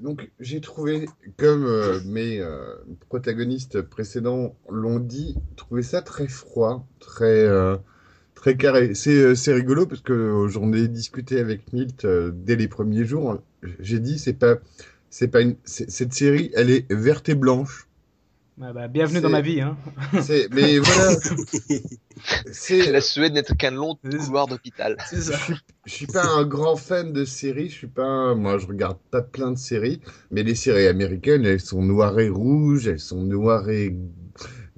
donc 0.00 0.30
j'ai 0.40 0.60
trouvé, 0.60 1.08
comme 1.36 1.64
euh, 1.64 2.00
mes 2.06 2.40
euh, 2.40 2.76
protagonistes 3.08 3.82
précédents 3.82 4.54
l'ont 4.68 5.00
dit, 5.00 5.36
trouvé 5.56 5.82
ça 5.82 6.02
très 6.02 6.28
froid, 6.28 6.86
très 7.00 7.44
euh, 7.44 7.76
très 8.34 8.56
carré. 8.56 8.94
C'est 8.94 9.34
c'est 9.34 9.52
rigolo 9.52 9.86
parce 9.86 10.00
que 10.00 10.46
j'en 10.48 10.72
ai 10.72 10.88
discuté 10.88 11.40
avec 11.40 11.72
Milt 11.72 12.06
dès 12.06 12.56
les 12.56 12.68
premiers 12.68 13.04
jours. 13.04 13.38
J'ai 13.80 13.98
dit 13.98 14.18
c'est 14.18 14.32
pas 14.34 14.56
c'est 15.10 15.28
pas 15.28 15.40
une 15.40 15.56
cette 15.64 16.12
série, 16.12 16.50
elle 16.54 16.70
est 16.70 16.90
verte 16.92 17.28
et 17.28 17.34
blanche. 17.34 17.88
Bah, 18.58 18.86
bienvenue 18.86 19.20
dans 19.20 19.30
ma 19.30 19.40
vie. 19.40 19.60
Hein. 19.60 19.76
C'est 20.20 20.48
mais 20.52 20.78
voilà, 20.78 21.16
c'est 22.52 22.92
La 22.92 23.00
Suède 23.00 23.32
n'est 23.32 23.42
qu'un 23.42 23.70
long 23.72 23.96
couloir 23.96 24.46
d'hôpital. 24.46 24.96
C'est 25.08 25.22
ça. 25.22 25.38
Je 25.84 25.92
suis 25.92 26.06
pas 26.06 26.24
un 26.26 26.44
grand 26.44 26.76
fan 26.76 27.12
de 27.12 27.24
séries, 27.24 27.68
je 27.70 27.74
suis 27.74 27.86
pas 27.88 28.04
un- 28.04 28.34
moi 28.34 28.58
je 28.58 28.66
regarde 28.66 28.98
pas 29.10 29.22
plein 29.22 29.50
de 29.50 29.58
séries, 29.58 30.00
mais 30.30 30.42
les 30.42 30.54
séries 30.54 30.86
américaines, 30.86 31.44
elles 31.44 31.60
sont 31.60 31.82
noires 31.82 32.20
et 32.20 32.28
rouges, 32.28 32.86
elles 32.86 33.00
sont 33.00 33.22
noires 33.22 33.68
et 33.68 33.96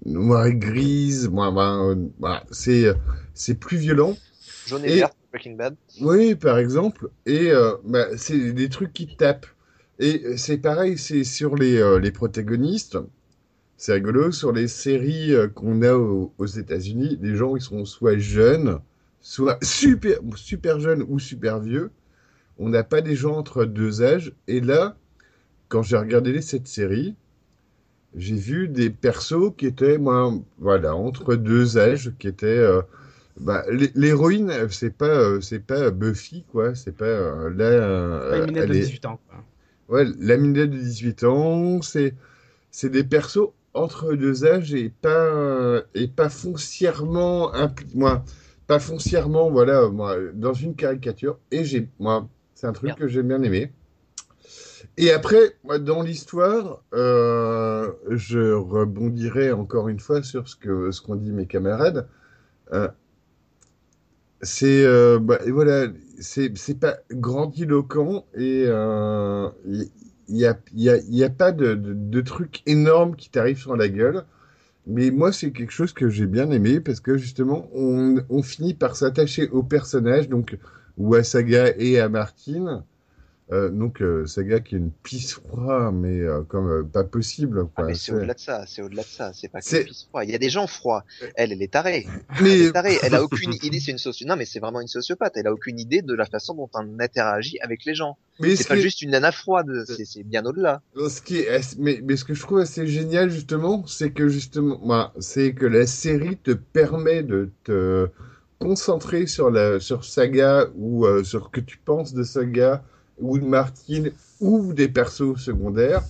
noires 0.06 0.46
et 0.46 0.54
grises. 0.54 1.28
Moi, 1.28 1.50
moi, 1.50 1.94
euh, 1.94 2.38
c'est 2.52 2.86
c'est 3.34 3.56
plus 3.58 3.76
violent. 3.76 4.16
Jaune 4.66 4.84
et, 4.84 4.92
Et- 4.92 4.96
verte, 5.00 5.16
Breaking 5.32 5.56
Bad. 5.56 5.76
Oui, 6.00 6.36
par 6.36 6.58
exemple, 6.58 7.08
et 7.26 7.50
euh, 7.50 7.72
bah, 7.84 8.06
c'est 8.16 8.52
des 8.52 8.68
trucs 8.68 8.92
qui 8.92 9.14
tapent. 9.16 9.46
Et 9.98 10.36
c'est 10.38 10.58
pareil, 10.58 10.96
c'est 10.96 11.24
sur 11.24 11.54
les 11.56 11.76
euh, 11.76 11.98
les 11.98 12.12
protagonistes. 12.12 12.98
C'est 13.76 13.92
rigolo 13.94 14.30
sur 14.32 14.52
les 14.52 14.68
séries 14.68 15.34
euh, 15.34 15.48
qu'on 15.48 15.82
a 15.82 15.94
au- 15.94 16.32
aux 16.38 16.46
États-Unis, 16.46 17.18
les 17.20 17.34
gens 17.36 17.56
ils 17.56 17.62
sont 17.62 17.84
soit 17.84 18.16
jeunes, 18.18 18.78
soit 19.20 19.58
super 19.64 20.18
super 20.36 20.80
jeunes 20.80 21.04
ou 21.08 21.18
super 21.18 21.60
vieux. 21.60 21.90
On 22.58 22.68
n'a 22.68 22.84
pas 22.84 23.00
des 23.00 23.16
gens 23.16 23.36
entre 23.36 23.64
deux 23.64 24.02
âges. 24.02 24.32
Et 24.48 24.60
là, 24.60 24.96
quand 25.68 25.82
j'ai 25.82 25.96
regardé 25.96 26.40
cette 26.40 26.68
série, 26.68 27.16
j'ai 28.16 28.36
vu 28.36 28.68
des 28.68 28.90
persos 28.90 29.52
qui 29.56 29.66
étaient, 29.66 29.98
moi, 29.98 30.32
voilà, 30.58 30.94
entre 30.94 31.34
deux 31.34 31.78
âges, 31.78 32.12
qui 32.18 32.28
étaient, 32.28 32.46
euh, 32.46 32.80
bah, 33.40 33.64
l'hé- 33.70 33.90
l'héroïne, 33.96 34.52
c'est 34.70 34.94
pas, 34.94 35.08
euh, 35.08 35.40
c'est 35.40 35.58
pas 35.58 35.90
Buffy, 35.90 36.44
quoi, 36.52 36.74
c'est 36.76 36.96
pas, 36.96 37.06
euh, 37.06 37.50
là, 37.50 38.30
Pas 38.30 38.38
une 38.38 38.44
minette 38.46 38.68
de 38.68 38.74
est- 38.74 38.80
18 38.80 39.04
ans. 39.06 39.18
quoi. 39.28 39.44
Ouais, 39.88 40.06
la 40.20 40.36
minette 40.36 40.70
de 40.70 40.78
18 40.78 41.24
ans, 41.24 41.82
c'est 41.82 42.14
c'est 42.70 42.90
des 42.90 43.04
persos 43.04 43.50
entre 43.74 44.14
deux 44.14 44.44
âges 44.46 44.72
et 44.74 44.88
pas 44.88 45.82
et 45.94 46.08
pas 46.08 46.28
foncièrement 46.28 47.52
moi 47.94 48.24
pas 48.66 48.78
foncièrement 48.78 49.50
voilà 49.50 49.88
moi 49.88 50.16
dans 50.32 50.54
une 50.54 50.74
caricature 50.74 51.38
et 51.50 51.64
j'ai 51.64 51.88
moi 51.98 52.28
c'est 52.54 52.66
un 52.66 52.72
truc 52.72 52.94
que 52.94 53.08
j'ai 53.08 53.22
bien 53.22 53.42
aimé. 53.42 53.72
Et 54.96 55.10
après 55.10 55.56
moi, 55.64 55.78
dans 55.78 56.02
l'histoire 56.02 56.82
euh, 56.94 57.90
je 58.10 58.52
rebondirai 58.52 59.52
encore 59.52 59.88
une 59.88 60.00
fois 60.00 60.22
sur 60.22 60.48
ce 60.48 60.56
que 60.56 60.90
ce 60.90 61.02
qu'ont 61.02 61.16
dit 61.16 61.32
mes 61.32 61.46
camarades. 61.46 62.08
Euh, 62.72 62.88
c'est 64.40 64.84
euh, 64.84 65.18
bah, 65.18 65.38
voilà, 65.48 65.88
c'est 66.20 66.56
c'est 66.56 66.78
pas 66.78 66.98
grandiloquent 67.10 68.24
et 68.34 68.66
il 70.28 70.56
il 70.74 70.82
y 70.82 70.90
a 70.90 70.96
y 71.08 71.24
a 71.24 71.30
pas 71.30 71.52
de 71.52 72.20
trucs 72.20 72.62
énormes 72.66 73.16
qui 73.16 73.30
t'arrivent 73.30 73.58
sur 73.58 73.76
la 73.76 73.88
gueule. 73.88 74.24
Mais 74.86 75.10
moi, 75.10 75.32
c'est 75.32 75.52
quelque 75.52 75.72
chose 75.72 75.92
que 75.92 76.08
j'ai 76.10 76.26
bien 76.26 76.50
aimé 76.50 76.80
parce 76.80 77.00
que 77.00 77.16
justement, 77.16 77.70
on, 77.74 78.16
on 78.28 78.42
finit 78.42 78.74
par 78.74 78.96
s'attacher 78.96 79.48
aux 79.50 79.62
personnages, 79.62 80.28
donc 80.28 80.58
ou 80.98 81.14
à 81.14 81.24
Saga 81.24 81.72
et 81.78 81.98
à 82.00 82.08
Martine. 82.08 82.84
Euh, 83.52 83.68
donc 83.68 84.00
euh, 84.00 84.24
Saga 84.24 84.60
qui 84.60 84.74
est 84.74 84.78
une 84.78 84.90
pisse 84.90 85.34
froide, 85.34 85.92
mais 85.92 86.18
euh, 86.20 86.40
comme 86.42 86.66
euh, 86.70 86.82
pas 86.82 87.04
possible. 87.04 87.66
Ah, 87.76 87.82
mais 87.82 87.94
c'est 87.94 88.12
au-delà 88.12 88.32
de 88.32 88.38
ça, 88.40 88.64
c'est 88.66 88.80
au-delà 88.80 89.02
de 89.02 89.06
ça, 89.08 89.32
c'est 89.34 89.48
pas 89.48 89.60
que 89.60 89.84
froid. 90.08 90.24
Il 90.24 90.30
y 90.30 90.34
a 90.34 90.38
des 90.38 90.48
gens 90.48 90.66
froids. 90.66 91.04
Elle, 91.34 91.52
elle 91.52 91.60
est 91.60 91.70
tarée. 91.72 92.06
Elle 92.40 92.46
est 92.46 92.72
tarée. 92.72 92.98
Elle 93.02 93.14
a 93.14 93.22
aucune 93.22 93.52
idée, 93.62 93.80
c'est 93.80 93.90
une 93.90 93.98
socio... 93.98 94.26
Non, 94.26 94.36
mais 94.36 94.46
c'est 94.46 94.60
vraiment 94.60 94.80
une 94.80 94.88
sociopathe. 94.88 95.36
Elle 95.36 95.46
a 95.46 95.52
aucune 95.52 95.78
idée 95.78 96.00
de 96.00 96.14
la 96.14 96.24
façon 96.24 96.54
dont 96.54 96.70
on 96.72 96.98
interagit 96.98 97.58
avec 97.60 97.84
les 97.84 97.94
gens. 97.94 98.16
mais 98.40 98.56
C'est 98.56 98.62
ce 98.62 98.68
pas 98.68 98.76
qui 98.76 98.82
juste 98.82 99.02
une 99.02 99.10
nana 99.10 99.30
froide, 99.30 99.68
c'est 99.86 100.22
bien 100.22 100.42
au-delà. 100.46 100.80
Ce 100.96 101.20
qui 101.20 101.40
est, 101.40 101.50
ass- 101.50 101.76
mais, 101.78 102.00
mais 102.02 102.16
ce 102.16 102.24
que 102.24 102.32
je 102.32 102.40
trouve 102.40 102.60
assez 102.60 102.86
génial 102.86 103.28
justement, 103.28 103.86
c'est 103.86 104.12
que 104.12 104.26
justement, 104.28 105.12
c'est 105.20 105.52
que 105.52 105.66
la 105.66 105.86
série 105.86 106.38
te 106.38 106.52
permet 106.52 107.22
de 107.22 107.50
te 107.64 108.08
concentrer 108.58 109.26
sur 109.26 109.50
la 109.50 109.80
sur 109.80 110.02
Saga 110.04 110.68
ou 110.76 111.06
sur 111.24 111.44
ce 111.44 111.50
que 111.50 111.60
tu 111.60 111.76
penses 111.76 112.14
de 112.14 112.22
Saga 112.22 112.82
ou 113.20 113.38
de 113.38 113.44
Martine 113.44 114.12
ou 114.40 114.72
des 114.72 114.88
persos 114.88 115.36
secondaires 115.38 116.04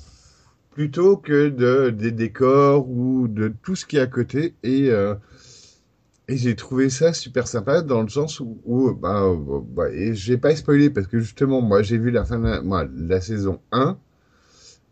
plutôt 0.72 1.16
que 1.16 1.48
de 1.48 1.90
des 1.90 2.12
décors 2.12 2.88
ou 2.90 3.28
de 3.28 3.52
tout 3.62 3.76
ce 3.76 3.86
qui 3.86 3.96
est 3.96 4.00
à 4.00 4.06
côté 4.06 4.54
et 4.62 4.90
euh, 4.90 5.14
et 6.26 6.36
j'ai 6.36 6.56
trouvé 6.56 6.88
ça 6.88 7.12
super 7.12 7.46
sympa 7.46 7.82
dans 7.82 8.02
le 8.02 8.08
sens 8.08 8.40
où, 8.40 8.58
où 8.64 8.92
bah, 8.94 9.22
euh, 9.24 9.60
bah, 9.62 9.90
et 9.90 10.14
j'ai 10.14 10.38
pas 10.38 10.56
spoilé 10.56 10.88
parce 10.90 11.06
que 11.06 11.18
justement 11.20 11.60
moi 11.60 11.82
j'ai 11.82 11.98
vu 11.98 12.10
la 12.10 12.24
fin 12.24 12.38
de 12.38 12.46
la, 12.46 12.62
moi, 12.62 12.86
la 12.96 13.20
saison 13.20 13.60
1 13.72 13.98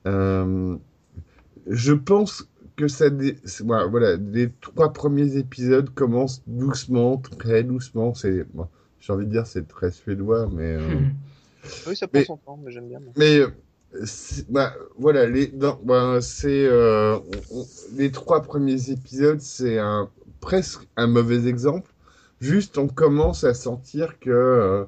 euh, 0.07 0.77
je 1.69 1.93
pense 1.93 2.49
que 2.77 2.89
ça, 2.89 3.11
dé- 3.11 3.39
voilà, 3.91 4.17
les 4.17 4.51
trois 4.61 4.93
premiers 4.93 5.37
épisodes 5.37 5.91
commencent 5.95 6.43
doucement, 6.47 7.19
très 7.39 7.63
doucement. 7.65 8.15
C'est, 8.15 8.47
j'ai 9.01 9.13
envie 9.13 9.27
de 9.27 9.31
dire, 9.31 9.47
c'est 9.47 9.69
très 9.69 9.91
suédois, 9.91 10.49
mais, 10.53 10.73
euh, 10.77 11.01
Oui, 11.87 11.97
ça 11.97 12.07
prend 12.09 12.19
Mais- 12.19 12.25
son 12.25 12.37
temps, 12.37 12.59
mais 12.63 12.71
j'aime 12.73 12.89
bien. 12.89 13.01
mais 13.17 13.39
euh, 13.41 13.49
bah, 14.49 14.75
voilà, 14.99 15.27
les, 15.27 15.47
dans- 15.49 15.79
bah, 15.85 16.19
c'est 16.21 16.67
euh, 16.67 17.19
les 17.97 18.11
trois 18.11 18.43
premiers 18.43 18.91
épisodes, 18.91 19.41
c'est 19.41 19.79
un 19.79 20.09
presque 20.41 20.81
un 20.97 21.07
mauvais 21.07 21.47
exemple. 21.47 21.93
Juste, 22.41 22.79
on 22.79 22.89
commence 22.89 23.45
à 23.45 23.55
sentir 23.55 24.19
que 24.19 24.31
euh, 24.31 24.85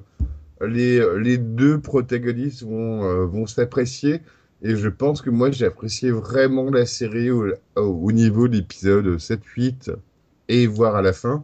les 0.65 1.01
les 1.19 1.37
deux 1.37 1.79
protagonistes 1.79 2.63
vont 2.63 3.03
euh, 3.05 3.25
vont 3.25 3.45
s'apprécier. 3.47 4.21
Et 4.61 4.75
je 4.75 4.89
pense 4.89 5.21
que 5.21 5.29
moi, 5.29 5.51
j'ai 5.51 5.65
apprécié 5.65 6.11
vraiment 6.11 6.69
la 6.71 6.85
série 6.85 7.29
au, 7.29 7.45
au, 7.75 7.81
au 7.81 8.11
niveau 8.11 8.47
de 8.47 8.55
l'épisode 8.57 9.05
7-8 9.19 9.91
et 10.47 10.65
voire 10.65 10.95
à 10.95 11.01
la 11.01 11.13
fin. 11.13 11.43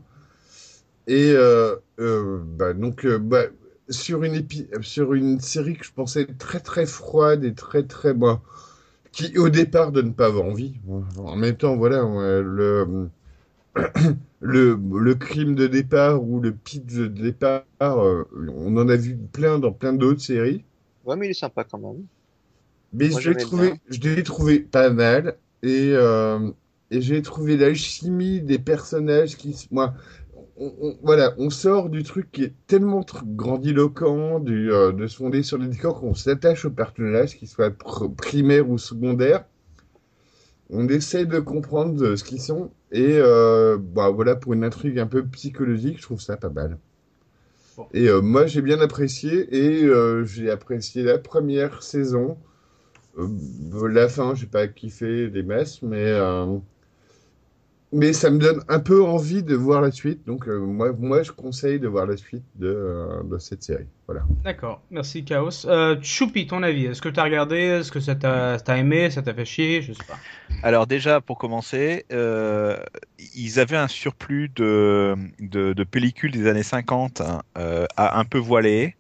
Et 1.08 1.32
euh, 1.36 1.76
euh, 2.00 2.40
bah, 2.44 2.74
donc, 2.74 3.06
bah, 3.06 3.44
sur 3.92 4.24
une 4.24 4.36
épi 4.36 4.68
sur 4.82 5.14
une 5.14 5.40
série 5.40 5.76
que 5.76 5.86
je 5.86 5.92
pensais 5.94 6.26
très 6.26 6.60
très 6.60 6.86
froide 6.86 7.44
et 7.44 7.54
très 7.54 7.84
très 7.84 8.14
bah, 8.14 8.42
qui 9.12 9.38
au 9.38 9.50
départ 9.50 9.92
donne 9.92 10.14
pas 10.14 10.32
envie. 10.32 10.76
En 11.18 11.36
même 11.36 11.58
temps, 11.58 11.78
voilà, 11.78 12.04
le 12.42 13.10
le 14.42 14.80
le 15.00 15.16
crime 15.16 15.56
de 15.56 15.68
départ 15.68 16.24
ou 16.24 16.40
le 16.40 16.52
pitch 16.52 16.86
de 16.94 17.08
départ, 17.08 17.64
euh, 17.82 18.28
on 18.56 18.76
en 18.78 18.90
a 18.90 18.96
vu 18.96 19.18
plein 19.18 19.60
dans 19.60 19.72
plein 19.72 19.94
d'autres 19.94 20.22
séries. 20.22 20.64
Ouais, 21.06 21.16
mais 21.16 21.28
il 21.28 21.32
est 21.32 21.34
sympa 21.34 21.64
quand 21.64 21.80
même. 21.80 22.06
Mais 22.94 23.10
Moi, 23.10 23.20
je 23.22 23.30
l'ai 23.32 23.38
trouvé, 23.38 23.74
je 23.90 24.00
l'ai 24.00 24.24
trouvé 24.24 24.60
pas 24.60 24.90
mal 24.90 25.38
et 25.64 25.92
euh, 25.94 26.52
et 26.92 27.02
j'ai 27.02 27.22
trouvé 27.22 27.56
l'alchimie 27.56 28.42
des 28.42 28.60
personnages 28.60 29.38
qui, 29.38 29.68
moi, 29.72 29.94
on, 30.58 30.74
on- 30.82 30.98
voilà, 31.04 31.34
on 31.38 31.50
sort 31.50 31.90
du 31.90 32.04
truc 32.04 32.32
qui 32.32 32.44
est 32.44 32.54
tellement 32.68 33.06
grandiloquent, 33.26 34.40
du, 34.40 34.72
euh, 34.72 34.92
de 34.92 35.08
se 35.08 35.18
fonder 35.18 35.44
sur 35.44 35.58
les 35.58 35.68
décors 35.68 36.00
qu'on 36.00 36.14
s'attache 36.16 36.66
aux 36.66 36.72
personnages, 36.72 37.38
qu'ils 37.38 37.48
soient 37.50 37.70
pr- 37.70 38.14
primaires 38.16 38.70
ou 38.70 38.78
secondaires. 38.78 39.46
On 40.72 40.88
essaie 40.88 41.28
de 41.28 41.40
comprendre 41.40 42.04
euh, 42.04 42.16
ce 42.16 42.24
qu'ils 42.24 42.42
sont 42.42 42.72
et 42.92 43.18
euh, 43.20 43.78
bah 43.80 44.10
voilà 44.10 44.36
pour 44.36 44.54
une 44.54 44.64
intrigue 44.64 44.98
un 45.00 45.06
peu 45.08 45.24
psychologique, 45.28 45.98
je 46.00 46.04
trouve 46.04 46.20
ça 46.22 46.36
pas 46.36 46.50
mal. 46.50 46.80
Bon. 47.76 47.92
Et 47.94 48.10
euh, 48.10 48.22
moi 48.22 48.48
j'ai 48.48 48.62
bien 48.62 48.80
apprécié 48.82 49.48
et 49.56 49.88
j'ai 50.26 50.50
apprécié 50.50 51.04
la 51.04 51.18
première 51.18 51.84
saison. 51.84 52.38
La 53.90 54.10
fin, 54.10 54.36
j'ai 54.36 54.46
pas 54.48 54.68
kiffé 54.68 55.30
des 55.30 55.44
messes, 55.44 55.82
mais 55.82 56.12
mais 57.94 58.14
ça 58.14 58.30
me 58.30 58.38
donne 58.40 58.62
un 58.70 58.80
peu 58.80 59.04
envie 59.04 59.44
de 59.44 59.56
voir 59.56 59.82
la 59.82 59.92
suite. 59.92 60.26
Donc 60.26 60.48
euh, 60.48 60.58
moi, 60.60 60.94
moi, 60.98 61.24
je 61.24 61.32
conseille 61.32 61.80
de 61.80 61.88
voir 61.88 62.06
la 62.06 62.16
suite 62.18 62.44
de, 62.56 62.68
euh, 62.68 63.24
de 63.24 63.38
cette 63.38 63.64
série. 63.64 63.88
Voilà. 64.08 64.24
D'accord, 64.44 64.82
merci 64.92 65.24
Chaos. 65.26 65.66
Euh, 65.66 65.98
Choupi, 66.02 66.48
ton 66.48 66.64
avis, 66.64 66.86
est-ce 66.86 67.02
que 67.02 67.10
t'as 67.10 67.24
regardé? 67.24 67.58
Est-ce 67.58 67.92
que 67.92 68.00
ça 68.00 68.16
t'a 68.16 68.58
t'as 68.60 68.78
aimé? 68.78 69.10
Ça 69.12 69.22
t'a 69.22 69.34
fait 69.34 69.46
chier? 69.46 69.82
Je 69.82 69.94
sais 69.94 70.04
pas. 70.08 70.18
Alors 70.64 70.88
déjà, 70.88 71.22
pour 71.22 71.38
commencer, 71.38 72.06
euh, 72.12 72.78
ils 73.36 73.60
avaient 73.60 73.78
un 73.78 73.88
surplus 73.88 74.50
de, 74.56 75.16
de, 75.40 75.74
de 75.74 75.84
pellicules 75.84 76.32
des 76.32 76.48
années 76.48 76.64
50 76.64 77.22
hein, 77.22 77.42
euh, 77.58 77.86
à 77.98 78.20
un 78.20 78.26
peu 78.26 78.38
voilé. 78.38 78.96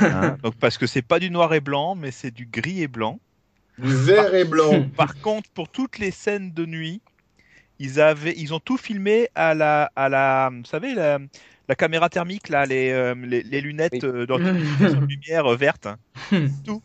hein. 0.00 0.36
donc 0.42 0.54
parce 0.56 0.78
que 0.78 0.86
c'est 0.86 1.02
pas 1.02 1.18
du 1.18 1.30
noir 1.30 1.54
et 1.54 1.60
blanc, 1.60 1.94
mais 1.94 2.10
c'est 2.10 2.30
du 2.32 2.46
gris 2.46 2.82
et 2.82 2.88
blanc. 2.88 3.20
Du 3.78 3.94
vert 3.94 4.34
et 4.34 4.44
blanc. 4.44 4.86
Par 4.96 5.20
contre, 5.20 5.48
pour 5.50 5.68
toutes 5.68 5.98
les 5.98 6.10
scènes 6.10 6.52
de 6.52 6.66
nuit, 6.66 7.00
ils 7.78 8.00
avaient, 8.00 8.34
ils 8.36 8.54
ont 8.54 8.60
tout 8.60 8.76
filmé 8.76 9.28
à 9.34 9.54
la, 9.54 9.90
à 9.96 10.08
la, 10.08 10.50
vous 10.52 10.64
savez, 10.64 10.94
la, 10.94 11.18
la 11.68 11.74
caméra 11.74 12.08
thermique 12.08 12.48
là, 12.48 12.66
les, 12.66 12.90
euh, 12.90 13.14
les, 13.14 13.42
les 13.42 13.60
lunettes 13.60 13.92
Oui. 13.94 14.00
euh, 14.04 14.26
dans 14.26 14.38
une 14.38 15.06
lumière 15.06 15.46
euh, 15.52 15.56
verte. 15.56 15.88
tout. 16.64 16.82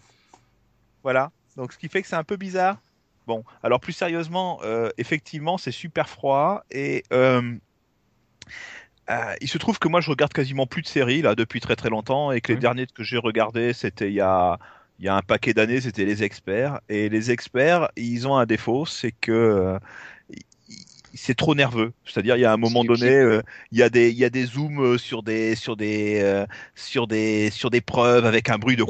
Voilà. 1.03 1.31
Donc 1.57 1.73
ce 1.73 1.77
qui 1.77 1.88
fait 1.89 2.01
que 2.01 2.07
c'est 2.07 2.15
un 2.15 2.23
peu 2.23 2.38
bizarre. 2.38 2.77
Bon, 3.25 3.43
alors 3.61 3.80
plus 3.80 3.93
sérieusement, 3.93 4.59
euh, 4.63 4.89
effectivement, 4.97 5.57
c'est 5.57 5.72
super 5.72 6.09
froid 6.09 6.63
et 6.72 7.03
euh, 7.13 7.57
euh, 9.09 9.33
il 9.41 9.47
se 9.49 9.57
trouve 9.57 9.80
que 9.80 9.88
moi 9.88 10.01
je 10.01 10.09
regarde 10.09 10.31
quasiment 10.33 10.65
plus 10.65 10.81
de 10.81 10.88
séries 10.88 11.22
là 11.22 11.35
depuis 11.35 11.59
très 11.59 11.75
très 11.75 11.89
longtemps 11.89 12.31
et 12.31 12.41
que 12.41 12.51
les 12.53 12.55
Ouais. 12.55 12.61
derniers 12.61 12.88
que 12.88 13.03
j'ai 13.03 13.17
regardés 13.17 13.73
c'était 13.73 14.07
il 14.09 14.13
y 14.13 14.22
a 14.22 14.59
il 14.99 15.05
y 15.05 15.09
a 15.09 15.15
un 15.15 15.22
paquet 15.22 15.53
d'années, 15.53 15.81
c'était 15.81 16.05
les 16.05 16.23
experts 16.23 16.80
et 16.88 17.09
les 17.09 17.31
experts, 17.31 17.89
ils 17.97 18.27
ont 18.27 18.38
un 18.38 18.45
défaut, 18.45 18.85
c'est 18.85 19.11
que 19.11 19.77
c'est 21.14 21.35
trop 21.35 21.56
nerveux. 21.56 21.93
C'est-à-dire 22.06 22.35
il 22.38 22.42
y 22.42 22.45
a 22.45 22.53
un 22.53 22.58
moment 22.58 22.83
donné, 22.83 23.09
euh, 23.11 23.42
il 23.72 23.77
y 23.77 23.83
a 23.83 23.90
des 23.90 24.09
il 24.09 24.17
y 24.17 24.25
a 24.25 24.30
des 24.30 24.45
zooms 24.45 24.80
euh, 24.82 24.98
sur 24.98 25.24
des 25.24 25.56
sur 25.56 25.75
des 25.75 26.19
euh, 26.22 26.45
sur 26.75 27.08
des 27.08 27.50
sur 27.51 27.69
des 27.69 27.82
preuves 27.82 28.25
avec 28.25 28.50
un 28.50 28.58
bruit 28.58 28.75
de 28.75 28.83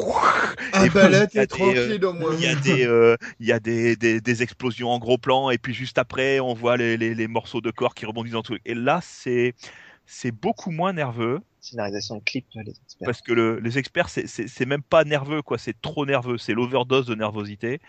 Ah 0.73 0.85
bah 0.93 1.09
là, 1.09 1.27
t'es 1.27 1.45
tranquille 1.47 2.03
au 2.03 2.13
moins. 2.13 2.31
il 2.37 2.43
y 2.43 2.47
a 2.47 2.55
des, 2.55 2.85
euh, 2.87 3.15
il 3.39 3.47
y 3.47 3.51
a 3.51 3.59
des, 3.59 3.95
des, 3.95 4.21
des 4.21 4.43
explosions 4.43 4.89
en 4.89 4.99
gros 4.99 5.17
plan 5.17 5.49
et 5.49 5.57
puis 5.57 5.73
juste 5.73 5.97
après 5.97 6.39
on 6.39 6.53
voit 6.53 6.77
les, 6.77 6.97
les, 6.97 7.13
les 7.13 7.27
morceaux 7.27 7.61
de 7.61 7.71
corps 7.71 7.93
qui 7.93 8.05
rebondissent 8.05 8.33
dans 8.33 8.43
tout. 8.43 8.57
Et 8.65 8.73
là 8.73 8.99
c'est 9.03 9.53
c'est 10.05 10.31
beaucoup 10.31 10.71
moins 10.71 10.93
nerveux 10.93 11.39
Scénarisation 11.61 12.17
de 12.17 12.23
clip, 12.23 12.45
les 12.55 12.71
experts. 12.71 13.05
parce 13.05 13.21
que 13.21 13.31
le, 13.31 13.59
les 13.59 13.77
experts 13.77 14.09
c'est 14.09 14.65
même 14.65 14.83
pas 14.83 15.05
nerveux 15.05 15.41
quoi, 15.41 15.57
c'est 15.57 15.79
trop 15.81 16.05
nerveux, 16.05 16.37
c'est 16.37 16.53
l'overdose 16.53 17.05
de 17.05 17.15
nervosité. 17.15 17.79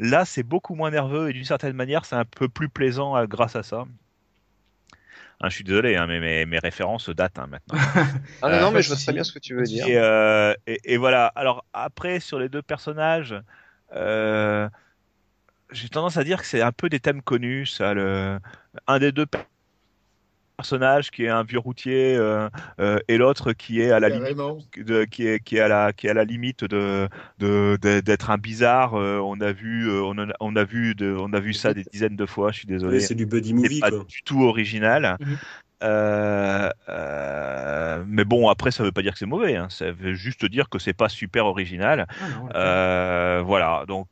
Là 0.00 0.24
c'est 0.24 0.42
beaucoup 0.42 0.74
moins 0.74 0.90
nerveux 0.90 1.30
et 1.30 1.32
d'une 1.32 1.44
certaine 1.44 1.74
manière 1.76 2.04
c'est 2.04 2.16
un 2.16 2.24
peu 2.24 2.48
plus 2.48 2.68
plaisant 2.68 3.16
euh, 3.16 3.26
grâce 3.26 3.54
à 3.56 3.62
ça. 3.62 3.86
Hein, 5.42 5.48
je 5.48 5.54
suis 5.54 5.64
désolé, 5.64 5.96
hein, 5.96 6.06
mais 6.06 6.20
mes, 6.20 6.44
mes 6.44 6.58
références 6.58 7.08
datent 7.08 7.38
hein, 7.38 7.46
maintenant. 7.46 7.78
Ah 8.42 8.50
non, 8.50 8.56
Euh, 8.56 8.60
non, 8.60 8.70
mais 8.72 8.82
je 8.82 8.88
vois 8.88 8.96
très 8.96 9.12
bien 9.12 9.24
ce 9.24 9.32
que 9.32 9.38
tu 9.38 9.54
veux 9.54 9.62
dire. 9.64 9.86
Et, 9.86 9.96
euh, 9.96 10.54
et, 10.66 10.80
et 10.94 10.96
voilà. 10.98 11.26
Alors 11.34 11.64
après 11.72 12.20
sur 12.20 12.38
les 12.38 12.48
deux 12.48 12.62
personnages, 12.62 13.34
euh, 13.94 14.68
j'ai 15.70 15.88
tendance 15.88 16.16
à 16.16 16.24
dire 16.24 16.40
que 16.40 16.46
c'est 16.46 16.60
un 16.62 16.72
peu 16.72 16.88
des 16.88 17.00
thèmes 17.00 17.22
connus, 17.22 17.66
ça. 17.66 17.94
Le... 17.94 18.38
Un 18.86 18.98
des 18.98 19.12
deux 19.12 19.26
personnages 20.60 21.10
qui 21.10 21.24
est 21.24 21.28
un 21.28 21.42
vieux 21.42 21.58
routier 21.58 22.16
euh, 22.16 22.48
euh, 22.80 22.98
et 23.08 23.16
l'autre 23.16 23.52
qui 23.52 23.80
est 23.80 23.90
à 23.90 23.98
la 23.98 24.10
limite 24.10 24.36
de, 24.76 25.04
qui 25.04 25.26
est 25.26 25.40
qui 25.42 25.56
est 25.56 25.60
à 25.60 25.68
la 25.68 25.92
qui 25.94 26.06
est 26.06 26.10
à 26.10 26.14
la 26.14 26.24
limite 26.24 26.64
de 26.64 27.08
d'être 27.40 28.30
un 28.30 28.36
bizarre. 28.36 28.94
Euh, 28.94 29.18
on 29.18 29.40
a 29.40 29.52
vu 29.52 29.90
on 29.90 30.18
a, 30.18 30.26
on 30.40 30.56
a 30.56 30.64
vu 30.64 30.94
de, 30.94 31.16
on 31.18 31.32
a 31.32 31.40
vu 31.40 31.54
ça 31.54 31.72
des 31.72 31.84
dizaines 31.84 32.16
de 32.16 32.26
fois. 32.26 32.52
Je 32.52 32.58
suis 32.58 32.66
désolé. 32.66 33.00
c'est 33.00 33.14
du 33.14 33.24
buddy 33.24 33.54
movie. 33.54 33.80
Pas 33.80 33.90
quoi. 33.90 34.04
du 34.06 34.22
tout 34.22 34.42
original. 34.42 35.16
Mhm. 35.20 35.38
Euh, 35.82 36.68
euh, 36.90 38.04
mais 38.06 38.24
bon, 38.24 38.48
après, 38.48 38.70
ça 38.70 38.82
veut 38.82 38.92
pas 38.92 39.00
dire 39.02 39.12
que 39.12 39.18
c'est 39.18 39.26
mauvais. 39.26 39.56
Hein. 39.56 39.68
Ça 39.70 39.90
veut 39.92 40.12
juste 40.12 40.44
dire 40.44 40.68
que 40.68 40.78
c'est 40.78 40.92
pas 40.92 41.08
super 41.08 41.46
original. 41.46 42.06
Ah 42.08 42.28
non, 42.28 42.44
ouais. 42.44 42.52
Euh, 42.54 43.42
voilà, 43.44 43.84
donc 43.88 44.08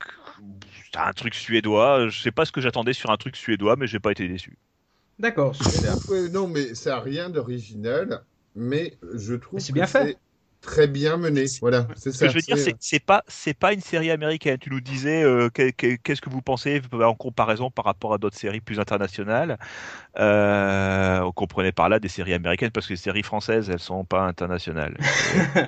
c'est 0.91 0.99
un 0.99 1.13
truc 1.13 1.35
suédois. 1.35 2.09
Je 2.09 2.21
sais 2.21 2.33
pas 2.33 2.45
ce 2.47 2.53
que 2.53 2.63
j'attendais 2.63 2.95
sur 2.95 3.11
un 3.11 3.17
truc 3.17 3.37
suédois, 3.37 3.77
mais 3.77 3.87
j'ai 3.87 4.01
pas 4.01 4.13
été 4.13 4.27
déçu. 4.29 4.57
D'accord. 5.19 5.55
Ouais, 6.09 6.29
non, 6.31 6.47
mais 6.49 6.75
ça 6.75 6.91
n'a 6.91 7.01
rien 7.01 7.29
d'original, 7.31 8.23
mais 8.55 8.97
je 9.15 9.35
trouve 9.35 9.55
Mais 9.55 9.61
c'est 9.61 9.69
que 9.73 9.75
bien 9.75 9.87
fait. 9.87 10.17
très 10.61 10.87
bien 10.89 11.17
mené. 11.17 11.45
Voilà, 11.61 11.87
c'est 11.97 12.11
Ce 12.13 12.19
ça. 12.19 12.27
que 12.27 12.31
je 12.33 12.37
veux 12.37 12.43
dire, 12.43 12.59
c'est 12.59 12.75
c'est 12.81 12.99
pas 13.05 13.23
c'est 13.29 13.55
pas 13.55 13.73
une 13.73 13.81
série 13.81 14.11
américaine. 14.11 14.59
Tu 14.59 14.71
nous 14.71 14.81
disais 14.81 15.23
euh, 15.23 15.51
que- 15.51 15.71
que- 15.71 15.97
qu'est-ce 15.97 16.21
que 16.21 16.31
vous 16.31 16.43
pensez 16.43 16.81
en 16.93 17.15
comparaison 17.15 17.71
par 17.71 17.85
rapport 17.85 18.13
à 18.15 18.19
d'autres 18.19 18.37
séries 18.37 18.61
plus 18.61 18.81
internationales. 18.81 19.59
Euh, 20.19 21.21
on 21.21 21.33
comprenait 21.33 21.73
par 21.73 21.89
là 21.89 22.01
des 22.01 22.09
séries 22.09 22.35
américaines 22.35 22.71
parce 22.71 22.87
que 22.87 22.93
les 22.95 22.97
séries 22.97 23.23
françaises 23.23 23.71
elles 23.71 23.79
sont 23.81 24.05
pas 24.05 24.23
internationales. 24.23 24.97
Euh, 25.57 25.65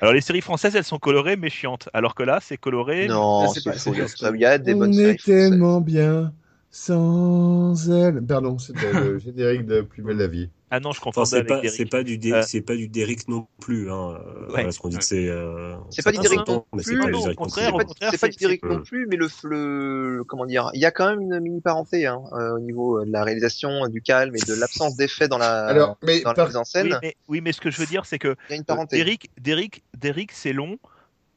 Alors 0.00 0.12
les 0.14 0.20
séries 0.20 0.40
françaises 0.42 0.76
elles 0.76 0.84
sont 0.84 0.98
colorées 0.98 1.36
mais 1.36 1.48
chiantes. 1.50 1.88
Alors 1.94 2.14
que 2.14 2.22
là 2.22 2.38
c'est 2.42 2.56
coloré. 2.58 3.08
Non, 3.08 3.48
c'est 3.48 3.60
c'est 3.60 3.70
pas- 3.70 3.72
faux. 3.78 3.78
c'est 3.78 3.90
Il 3.92 3.98
y 3.98 4.00
a- 4.00 4.04
juste- 4.06 4.24
il 4.34 4.40
y 4.40 4.44
a 4.44 4.58
des 4.58 4.74
On 4.74 4.82
est 4.92 5.16
françaises. 5.18 5.24
tellement 5.24 5.80
bien 5.80 6.32
sans 6.76 7.88
elle. 7.90 8.20
Pardon, 8.26 8.58
c'était 8.58 8.92
le 8.92 9.18
générique 9.20 9.64
de 9.64 9.80
Plus 9.80 10.02
belle 10.02 10.16
la 10.16 10.26
vie. 10.26 10.50
Ah 10.70 10.80
non 10.80 10.90
je 10.90 11.00
Enfin, 11.04 11.22
avec 11.36 11.46
pas, 11.46 11.60
Derrick. 11.60 11.70
c'est 11.70 11.86
pas 11.86 12.02
du, 12.02 12.18
Euh, 12.32 12.42
c'est 12.44 12.60
pas 12.60 12.74
du 12.74 12.88
Derrick 12.88 13.28
non 13.28 13.46
plus. 13.60 13.92
Hein. 13.92 14.18
Euh, 14.18 14.46
Voilà 14.48 14.72
ce 14.72 14.80
qu'on 14.80 14.88
dit 14.88 14.98
que 14.98 15.04
c'est. 15.04 15.28
euh, 15.28 15.76
C'est 15.90 16.02
pas 16.02 16.10
du 16.10 16.18
Derrick 16.18 16.40
non 16.48 16.64
plus, 16.72 16.98
pas 16.98 17.04
non, 17.04 17.10
du 17.10 17.14
au 17.14 17.20
Derrick 17.22 17.26
non 17.28 17.34
contraire, 17.44 17.72
C'est 17.78 18.10
plus. 18.10 18.18
pas, 18.18 18.28
du 18.28 18.34
c'est- 18.40 18.64
non 18.64 18.82
plus, 18.82 19.06
mais 19.06 19.16
le, 19.16 19.28
le 19.44 20.24
comment 20.24 20.46
dire, 20.46 20.70
il 20.74 20.80
y 20.80 20.84
a 20.84 20.90
quand 20.90 21.08
même 21.08 21.20
une 21.20 21.38
mini 21.38 21.60
parenté 21.60 22.06
hein, 22.06 22.20
euh, 22.32 22.56
au 22.56 22.58
niveau 22.58 23.04
de 23.04 23.12
la 23.12 23.22
réalisation, 23.22 23.86
du 23.86 24.02
calme 24.02 24.34
et 24.34 24.40
de 24.40 24.54
l'absence 24.54 24.96
d'effet 24.96 25.28
dans 25.28 25.38
la 25.38 25.66
Alors, 25.66 25.96
mais 26.02 26.22
dans 26.22 26.32
la 26.32 26.46
mise 26.46 26.56
en 26.56 26.64
scène. 26.64 26.88
oui, 26.88 26.98
mais, 27.02 27.14
oui 27.28 27.40
mais 27.40 27.52
ce 27.52 27.60
que 27.60 27.70
je 27.70 27.78
veux 27.78 27.86
dire 27.86 28.04
c'est 28.04 28.18
que 28.18 28.34
Il 28.48 28.52
y 28.52 28.54
a 28.54 28.56
une 28.56 28.64
parenté. 28.64 28.96
Derrick, 28.96 29.30
Derrick, 29.40 29.84
Derrick, 29.96 30.32
c'est 30.32 30.52
long 30.52 30.78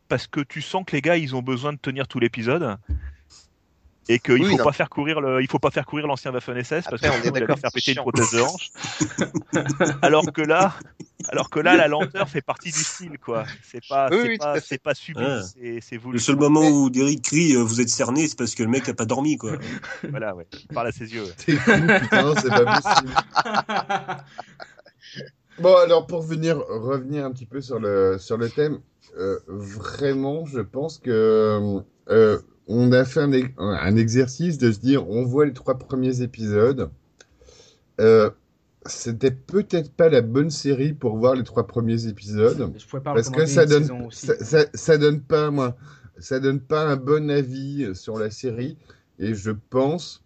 parce 0.07 0.25
que 0.25 0.39
tu 0.39 0.61
sens 0.63 0.83
que 0.87 0.95
les 0.95 1.01
gars, 1.01 1.17
ils 1.17 1.35
ont 1.35 1.43
besoin 1.43 1.73
de 1.73 1.77
tenir 1.77 2.07
tout 2.07 2.19
l'épisode 2.19 2.77
et 4.09 4.19
qu'il 4.19 4.35
Oui, 4.35 4.51
faut 4.51 4.57
non. 4.57 4.63
pas 4.63 4.71
faire 4.71 4.89
courir 4.89 5.19
le, 5.21 5.41
il 5.41 5.47
faut 5.47 5.59
pas 5.59 5.71
faire 5.71 5.85
courir 5.85 6.07
l'ancien 6.07 6.31
Waffen 6.31 6.55
SS 6.63 6.85
parce 6.89 7.03
Après, 7.03 7.09
que 7.09 7.13
sinon, 7.23 7.35
il 7.35 7.43
allait 7.43 7.55
faire 7.57 7.71
péter 7.71 7.91
une 7.91 7.95
chiant. 7.95 8.03
prothèse 8.03 8.31
de 8.31 8.41
hanche. 8.41 8.71
alors 10.01 10.31
que 10.31 10.41
là, 10.41 10.73
alors 11.29 11.49
que 11.49 11.59
là, 11.59 11.75
la 11.75 11.87
lenteur 11.87 12.29
fait 12.29 12.41
partie 12.41 12.71
du 12.71 12.79
style, 12.79 13.17
quoi. 13.19 13.45
C'est 13.63 13.85
pas, 13.87 14.07
Oui, 14.11 14.17
c'est 14.21 14.27
oui, 14.29 14.37
pas, 14.37 14.93
c'est 14.93 14.93
subi, 14.95 15.19
Ouais. 15.19 15.39
c'est, 15.53 15.79
c'est 15.81 15.97
voulu. 15.97 16.13
Le 16.17 16.19
seul 16.21 16.37
moment 16.37 16.67
où 16.67 16.89
Derrick 16.89 17.21
crie 17.23 17.55
euh, 17.55 17.63
Vous 17.63 17.81
êtes 17.81 17.89
cerné, 17.89 18.27
c'est 18.27 18.37
parce 18.37 18.55
que 18.55 18.63
le 18.63 18.69
mec 18.69 18.87
a 18.89 18.93
pas 18.93 19.05
dormi, 19.05 19.37
quoi. 19.37 19.53
Voilà, 20.09 20.35
ouais. 20.35 20.47
Il 20.61 20.67
parle 20.73 20.87
à 20.87 20.91
ses 20.91 21.13
yeux. 21.13 21.23
ouais. 21.23 21.33
T'es 21.37 21.53
putain, 21.55 22.35
c'est 22.35 22.49
pas 22.49 22.81
possible. 22.81 23.13
Bon, 25.59 25.75
alors 25.77 26.05
pour 26.05 26.21
venir 26.21 26.57
revenir 26.69 27.25
un 27.25 27.31
petit 27.31 27.47
peu 27.47 27.61
sur 27.61 27.79
le 27.79 28.17
sur 28.19 28.37
le 28.37 28.47
thème, 28.49 28.79
euh, 29.17 29.39
vraiment, 29.47 30.45
je 30.45 30.59
pense 30.59 30.99
que 30.99 31.79
euh, 32.09 32.39
on 32.67 32.91
a 32.91 33.05
fait 33.05 33.21
un, 33.21 33.31
un 33.57 33.95
exercice 33.95 34.57
de 34.57 34.71
se 34.71 34.79
dire, 34.79 35.09
on 35.09 35.23
voit 35.25 35.45
les 35.45 35.53
trois 35.53 35.77
premiers 35.77 36.21
épisodes. 36.21 36.89
Euh, 37.99 38.29
c'était 38.85 39.31
peut-être 39.31 39.91
pas 39.91 40.09
la 40.09 40.21
bonne 40.21 40.49
série 40.49 40.93
pour 40.93 41.17
voir 41.17 41.35
les 41.35 41.43
trois 41.43 41.67
premiers 41.67 42.07
épisodes 42.07 42.71
Je 42.77 42.85
pouvais 42.85 43.03
pas 43.03 43.13
parce 43.13 43.29
que 43.29 43.45
ça 43.45 43.65
donne 43.65 43.89
aussi. 44.05 44.27
ça, 44.27 44.37
ça, 44.39 44.65
ça 44.73 44.97
donne 44.97 45.19
pas 45.21 45.51
moi 45.51 45.75
ça 46.19 46.39
donne 46.39 46.59
pas 46.59 46.83
un 46.83 46.95
bon 46.95 47.29
avis 47.29 47.93
sur 47.93 48.17
la 48.17 48.31
série 48.31 48.77
et 49.19 49.33
je 49.33 49.51
pense 49.51 50.23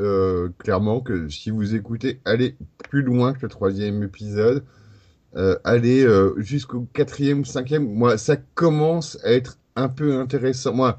euh, 0.00 0.48
clairement 0.58 1.00
que 1.00 1.28
si 1.28 1.50
vous 1.50 1.74
écoutez 1.74 2.20
allez 2.24 2.56
plus 2.90 3.02
loin 3.02 3.32
que 3.32 3.40
le 3.42 3.48
troisième 3.48 4.02
épisode 4.02 4.64
euh, 5.36 5.56
allez 5.64 6.04
euh, 6.04 6.34
jusqu'au 6.38 6.86
quatrième 6.92 7.40
ou 7.40 7.44
cinquième 7.44 7.90
moi 7.92 8.18
ça 8.18 8.36
commence 8.36 9.18
à 9.24 9.32
être 9.32 9.58
un 9.76 9.88
peu 9.88 10.16
intéressant 10.18 10.74
moi 10.74 10.98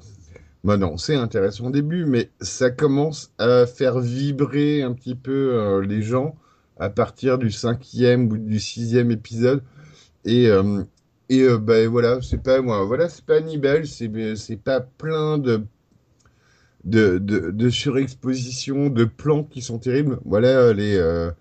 moi 0.64 0.78
non 0.78 0.98
c'est 0.98 1.16
intéressant 1.16 1.68
au 1.68 1.72
début 1.72 2.06
mais 2.06 2.30
ça 2.42 2.70
commence 2.70 3.32
à 3.38 3.66
faire 3.66 4.00
vibrer 4.00 4.82
un 4.82 4.94
petit 4.94 5.16
peu 5.16 5.54
euh, 5.54 5.82
les 5.82 6.02
gens 6.02 6.36
à 6.80 6.90
partir 6.90 7.38
du 7.38 7.52
cinquième 7.52 8.32
ou 8.32 8.38
du 8.38 8.60
sixième 8.60 9.12
épisode 9.12 9.62
et 10.26 10.48
euh, 10.48 10.84
et 11.30 11.42
euh, 11.44 11.58
ben 11.58 11.88
voilà, 11.90 12.22
c'est 12.22 12.42
pas 12.42 12.62
moi, 12.62 12.84
voilà, 12.86 13.10
c'est 13.10 13.26
pas 13.26 13.38
Hannibal, 13.38 13.88
c'est 13.88 14.36
c'est 14.36 14.58
pas 14.58 14.82
plein 14.82 15.38
de 15.38 15.66
de, 16.84 17.18
de 17.18 17.70
surexposition, 17.70 18.90
de 18.90 19.06
plans 19.06 19.44
qui 19.44 19.62
sont 19.62 19.80
terribles. 19.80 20.20
Voilà 20.26 20.50
euh, 20.50 20.74
les 20.74 20.98
euh, 20.98 21.32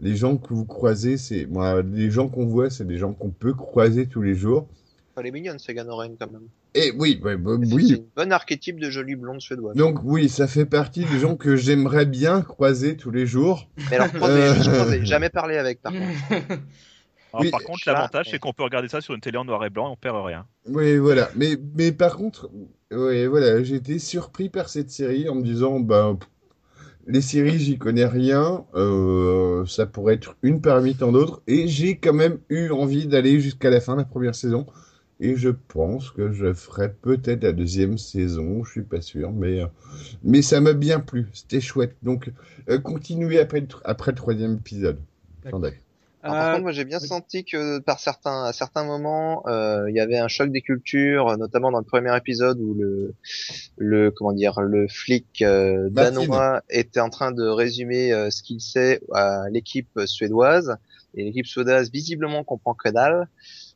les 0.00 0.16
gens 0.16 0.36
que 0.36 0.54
vous 0.54 0.64
croisez, 0.64 1.16
c'est 1.16 1.46
les 1.92 2.10
gens 2.10 2.28
qu'on 2.28 2.46
voit, 2.46 2.70
c'est 2.70 2.86
des 2.86 2.98
gens 2.98 3.12
qu'on 3.12 3.30
peut 3.30 3.52
croiser 3.52 4.06
tous 4.06 4.22
les 4.22 4.34
jours. 4.34 4.68
Elle 5.16 5.26
est 5.26 5.30
mignonne, 5.32 5.58
Segan 5.58 5.88
Oren, 5.88 6.16
quand 6.18 6.30
même. 6.30 6.48
Et 6.74 6.92
oui, 6.98 7.20
ouais, 7.22 7.36
bah, 7.36 7.52
C'est 7.60 7.68
c'est 7.68 7.74
oui. 7.74 7.90
une 7.98 8.04
bonne 8.16 8.32
archétype 8.32 8.80
de 8.80 8.88
jolie 8.88 9.14
blonde 9.14 9.40
suédoise. 9.40 9.76
Donc 9.76 9.98
oui, 10.04 10.28
ça 10.30 10.46
fait 10.46 10.64
partie 10.64 11.04
des 11.04 11.18
gens 11.18 11.36
que 11.36 11.54
j'aimerais 11.56 12.06
bien 12.06 12.40
croiser 12.42 12.96
tous 12.96 13.10
les 13.10 13.26
jours. 13.26 13.68
Mais 13.90 13.96
alors, 13.96 14.12
croisé, 14.12 14.40
Euh. 14.40 14.54
juste 14.54 15.04
jamais 15.04 15.28
parlé 15.28 15.56
avec, 15.58 15.82
par 15.82 15.92
contre. 15.92 16.04
Alors, 17.34 17.44
Oui, 17.44 17.50
par 17.50 17.62
contre, 17.62 17.80
l'avantage, 17.86 18.28
c'est 18.30 18.38
qu'on 18.38 18.52
peut 18.52 18.62
regarder 18.62 18.88
ça 18.88 19.00
sur 19.00 19.14
une 19.14 19.20
télé 19.20 19.38
en 19.38 19.44
noir 19.46 19.64
et 19.64 19.70
blanc 19.70 19.88
et 19.88 19.92
on 19.92 19.96
perd 19.96 20.16
rien. 20.24 20.44
Oui, 20.66 20.98
voilà. 20.98 21.30
Mais, 21.34 21.56
mais 21.76 21.90
par 21.90 22.16
contre, 22.16 22.50
ouais, 22.90 23.26
voilà, 23.26 23.62
j'ai 23.62 23.76
été 23.76 23.98
surpris 23.98 24.50
par 24.50 24.68
cette 24.68 24.90
série 24.90 25.28
en 25.30 25.34
me 25.36 25.42
disant, 25.42 25.80
ben, 25.80 26.18
les 27.06 27.22
séries, 27.22 27.58
j'y 27.58 27.78
connais 27.78 28.04
rien. 28.04 28.64
euh, 28.74 29.64
ça 29.66 29.86
pourrait 29.86 30.14
être 30.14 30.36
une 30.42 30.60
parmi 30.60 30.94
tant 30.94 31.10
d'autres. 31.10 31.42
Et 31.46 31.68
j'ai 31.68 31.96
quand 31.96 32.12
même 32.12 32.38
eu 32.50 32.70
envie 32.70 33.06
d'aller 33.06 33.40
jusqu'à 33.40 33.70
la 33.70 33.80
fin 33.80 33.94
de 33.94 34.00
la 34.00 34.04
première 34.04 34.34
saison. 34.34 34.66
Et 35.24 35.36
je 35.36 35.50
pense 35.50 36.10
que 36.10 36.32
je 36.32 36.52
ferai 36.52 36.92
peut-être 36.92 37.44
la 37.44 37.52
deuxième 37.52 37.96
saison. 37.96 38.64
Je 38.64 38.72
suis 38.72 38.82
pas 38.82 39.00
sûr, 39.00 39.30
mais, 39.30 39.62
euh, 39.62 39.66
mais 40.24 40.42
ça 40.42 40.60
m'a 40.60 40.72
bien 40.72 40.98
plu. 40.98 41.28
C'était 41.32 41.60
chouette. 41.60 41.94
Donc, 42.02 42.32
euh, 42.68 42.80
continuez 42.80 43.38
après, 43.38 43.64
après 43.84 44.10
le 44.10 44.16
troisième 44.16 44.54
épisode. 44.54 44.98
Attendez. 45.46 45.74
Alors, 46.24 46.36
par 46.36 46.48
Euh, 46.48 46.50
contre, 46.52 46.62
moi, 46.62 46.72
j'ai 46.72 46.84
bien 46.84 46.98
oui. 47.00 47.06
senti 47.06 47.44
que 47.44 47.78
par 47.78 48.00
certains, 48.00 48.44
à 48.46 48.52
certains 48.52 48.82
moments, 48.84 49.44
euh, 49.46 49.88
il 49.88 49.94
y 49.94 50.00
avait 50.00 50.18
un 50.18 50.26
choc 50.26 50.50
des 50.50 50.60
cultures, 50.60 51.36
notamment 51.38 51.70
dans 51.70 51.78
le 51.78 51.84
premier 51.84 52.16
épisode 52.16 52.58
où 52.60 52.74
le, 52.74 53.14
le, 53.76 54.10
comment 54.10 54.32
dire, 54.32 54.60
le 54.60 54.88
flic 54.88 55.42
euh, 55.42 55.88
danois 55.90 56.62
était 56.68 57.00
en 57.00 57.10
train 57.10 57.30
de 57.30 57.44
résumer 57.44 58.12
euh, 58.12 58.30
ce 58.30 58.42
qu'il 58.42 58.60
sait 58.60 59.00
à 59.12 59.44
l'équipe 59.50 60.00
suédoise. 60.06 60.76
Et 61.14 61.24
l'équipe 61.24 61.46
suédoise, 61.46 61.90
visiblement, 61.92 62.42
comprend 62.42 62.74
que 62.74 62.88
dalle. 62.88 63.28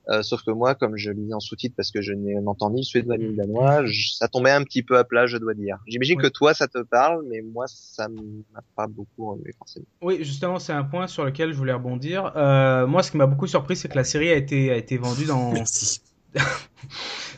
Euh, 0.09 0.23
sauf 0.23 0.43
que 0.44 0.52
moi, 0.52 0.76
comme 0.76 0.97
je 0.97 1.10
lisais 1.10 1.35
en 1.35 1.41
sous-titre 1.41 1.75
parce 1.76 1.91
que 1.91 2.01
je 2.01 2.12
n'entends 2.12 2.70
ni 2.70 2.83
le 2.83 2.85
suédois 2.85 3.18
ni 3.18 3.25
le 3.26 3.33
danois, 3.33 3.85
je- 3.86 4.12
ça 4.15 4.28
tombait 4.28 4.52
un 4.52 4.62
petit 4.62 4.85
peu 4.85 4.97
à 4.99 5.02
plat, 5.05 5.26
je 5.26 5.36
dois 5.36 5.52
dire. 5.55 5.78
J'imagine 5.89 6.18
Oui. 6.18 6.23
que 6.23 6.28
toi, 6.28 6.55
ça 6.55 6.68
te 6.68 6.78
parle, 6.83 7.25
mais 7.28 7.43
moi, 7.43 7.65
ça 7.67 8.07
m'a 8.09 8.60
pas 8.76 8.86
beaucoup 8.86 9.31
remué, 9.33 9.51
forcément. 9.59 9.86
Oui, 10.02 10.18
justement, 10.20 10.60
c'est 10.60 10.73
un 10.73 10.85
point 10.85 11.09
sur 11.09 11.25
lequel 11.25 11.51
je 11.52 11.57
voulais 11.57 11.73
rebondir. 11.73 12.33
Euh, 12.36 12.86
moi, 12.86 13.02
ce 13.02 13.10
qui 13.10 13.17
m'a 13.17 13.26
beaucoup 13.26 13.49
surpris, 13.49 13.75
c'est 13.75 13.89
que 13.89 13.97
la 13.97 14.05
série 14.05 14.28
a 14.31 14.36
été, 14.36 14.70
a 14.70 14.76
été 14.76 14.97
vendue 14.97 15.25
dans. 15.25 15.52
Merci. 15.52 16.01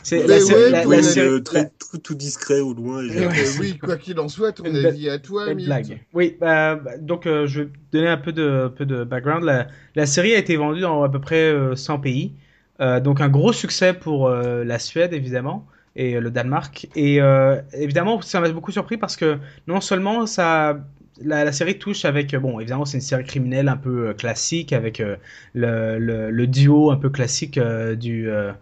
C'est 0.03 0.27
la, 0.27 0.35
ouais, 0.37 0.41
série- 0.41 0.71
la- 0.71 0.87
oui, 0.87 0.97
la 0.97 1.03
série- 1.03 1.29
le 1.29 1.43
très 1.43 1.71
tout, 1.71 1.99
tout 1.99 2.15
discret 2.15 2.61
au 2.61 2.73
loin. 2.73 3.03
et 3.05 3.11
Euh, 3.25 3.29
oui, 3.61 3.77
quoi 3.79 3.97
qu'il 3.97 4.19
en 4.19 4.29
soit, 4.29 4.53
ton 4.53 4.65
Une 4.65 4.77
avis 4.85 5.09
à 5.09 5.19
toi, 5.19 5.53
blague. 5.55 6.01
Oui, 6.15 6.37
bah, 6.41 6.77
bah, 6.77 6.97
donc 6.99 7.27
euh, 7.27 7.47
je 7.47 7.63
vais 7.63 7.71
donner 7.93 8.09
un 8.09 8.17
peu 8.17 8.33
de, 8.33 8.69
peu 8.75 8.87
de 8.87 9.05
background. 9.05 9.45
La, 9.45 9.69
la 9.95 10.07
série 10.07 10.35
a 10.35 10.39
été 10.39 10.57
vendue 10.57 10.81
dans 10.81 11.03
à 11.03 11.09
peu 11.09 11.21
près 11.21 11.51
euh, 11.51 11.77
100 11.77 11.99
pays. 12.01 12.33
Euh, 12.81 13.01
donc 13.01 13.21
un 13.21 13.29
gros 13.29 13.53
succès 13.53 13.93
pour 13.95 14.29
euh, 14.29 14.65
la 14.65 14.79
Suède, 14.79 15.13
évidemment, 15.13 15.67
et 15.97 16.15
euh, 16.17 16.21
le 16.21 16.31
Danemark. 16.31 16.89
Et 16.95 17.21
euh, 17.21 17.61
évidemment, 17.73 18.21
ça 18.23 18.41
m'a 18.41 18.49
beaucoup 18.51 18.71
surpris 18.73 18.97
parce 18.97 19.17
que 19.17 19.39
non 19.67 19.81
seulement 19.81 20.27
ça... 20.27 20.79
La, 21.21 21.43
la 21.45 21.51
série 21.51 21.79
touche 21.81 22.05
avec, 22.05 22.37
bon, 22.37 22.61
évidemment, 22.61 22.85
c'est 22.85 22.97
une 22.99 23.01
série 23.03 23.25
criminelle 23.25 23.69
un 23.69 23.77
peu 23.77 24.11
euh, 24.11 24.15
classique, 24.15 24.73
avec 24.73 25.01
euh, 25.01 25.17
le, 25.53 25.99
le, 25.99 26.31
le 26.31 26.47
duo 26.47 26.93
un 26.93 26.97
peu 26.97 27.11
classique 27.11 27.59
euh, 27.59 27.97
du, 27.97 28.31
euh, 28.31 28.53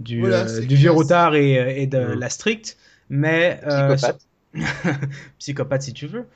du, 0.00 0.20
Voilà, 0.20 0.44
euh, 0.44 0.46
c'est 0.46 0.66
du 0.66 0.76
vieux 0.76 0.90
routard 0.90 1.34
et, 1.34 1.82
et 1.82 1.86
de 1.86 1.98
Mhm. 1.98 2.14
la 2.14 2.30
stricte. 2.30 2.78
Mais... 3.10 3.60
euh, 3.66 3.94
Psychopathe. 3.96 4.26
Psychopathe, 5.38 5.82
si 5.82 5.92
tu 5.92 6.06
veux. 6.06 6.26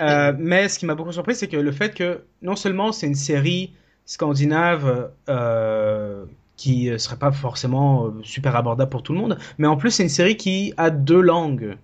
Euh, 0.00 0.32
mais 0.38 0.68
ce 0.68 0.78
qui 0.78 0.86
m'a 0.86 0.94
beaucoup 0.94 1.12
surpris, 1.12 1.34
c'est 1.34 1.48
que 1.48 1.56
le 1.56 1.72
fait 1.72 1.94
que 1.94 2.24
non 2.42 2.56
seulement 2.56 2.92
c'est 2.92 3.06
une 3.06 3.14
série 3.14 3.74
scandinave 4.08 5.12
euh, 5.30 6.26
qui 6.56 6.90
serait 7.00 7.18
pas 7.18 7.32
forcément 7.32 8.08
euh, 8.08 8.12
super 8.24 8.56
abordable 8.56 8.90
pour 8.90 9.04
tout 9.04 9.14
le 9.14 9.20
monde, 9.20 9.38
mais 9.58 9.68
en 9.68 9.78
plus 9.78 9.92
c'est 9.92 10.04
une 10.04 10.10
série 10.10 10.38
qui 10.38 10.74
a 10.78 10.90
deux 10.90 11.22
langues. 11.22 11.78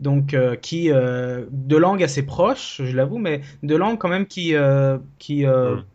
donc 0.00 0.34
euh, 0.34 0.56
qui 0.56 0.92
euh, 0.92 1.46
de 1.52 1.76
langue 1.78 2.04
assez 2.04 2.24
proche, 2.26 2.82
je 2.84 2.96
l'avoue, 2.96 3.18
mais 3.18 3.42
de 3.64 3.76
langue 3.76 3.98
quand 3.98 4.10
même 4.10 4.26
qui 4.28 4.54
euh, 4.56 4.98
qui 5.18 5.46
euh, 5.46 5.76
Mm. 5.76 5.86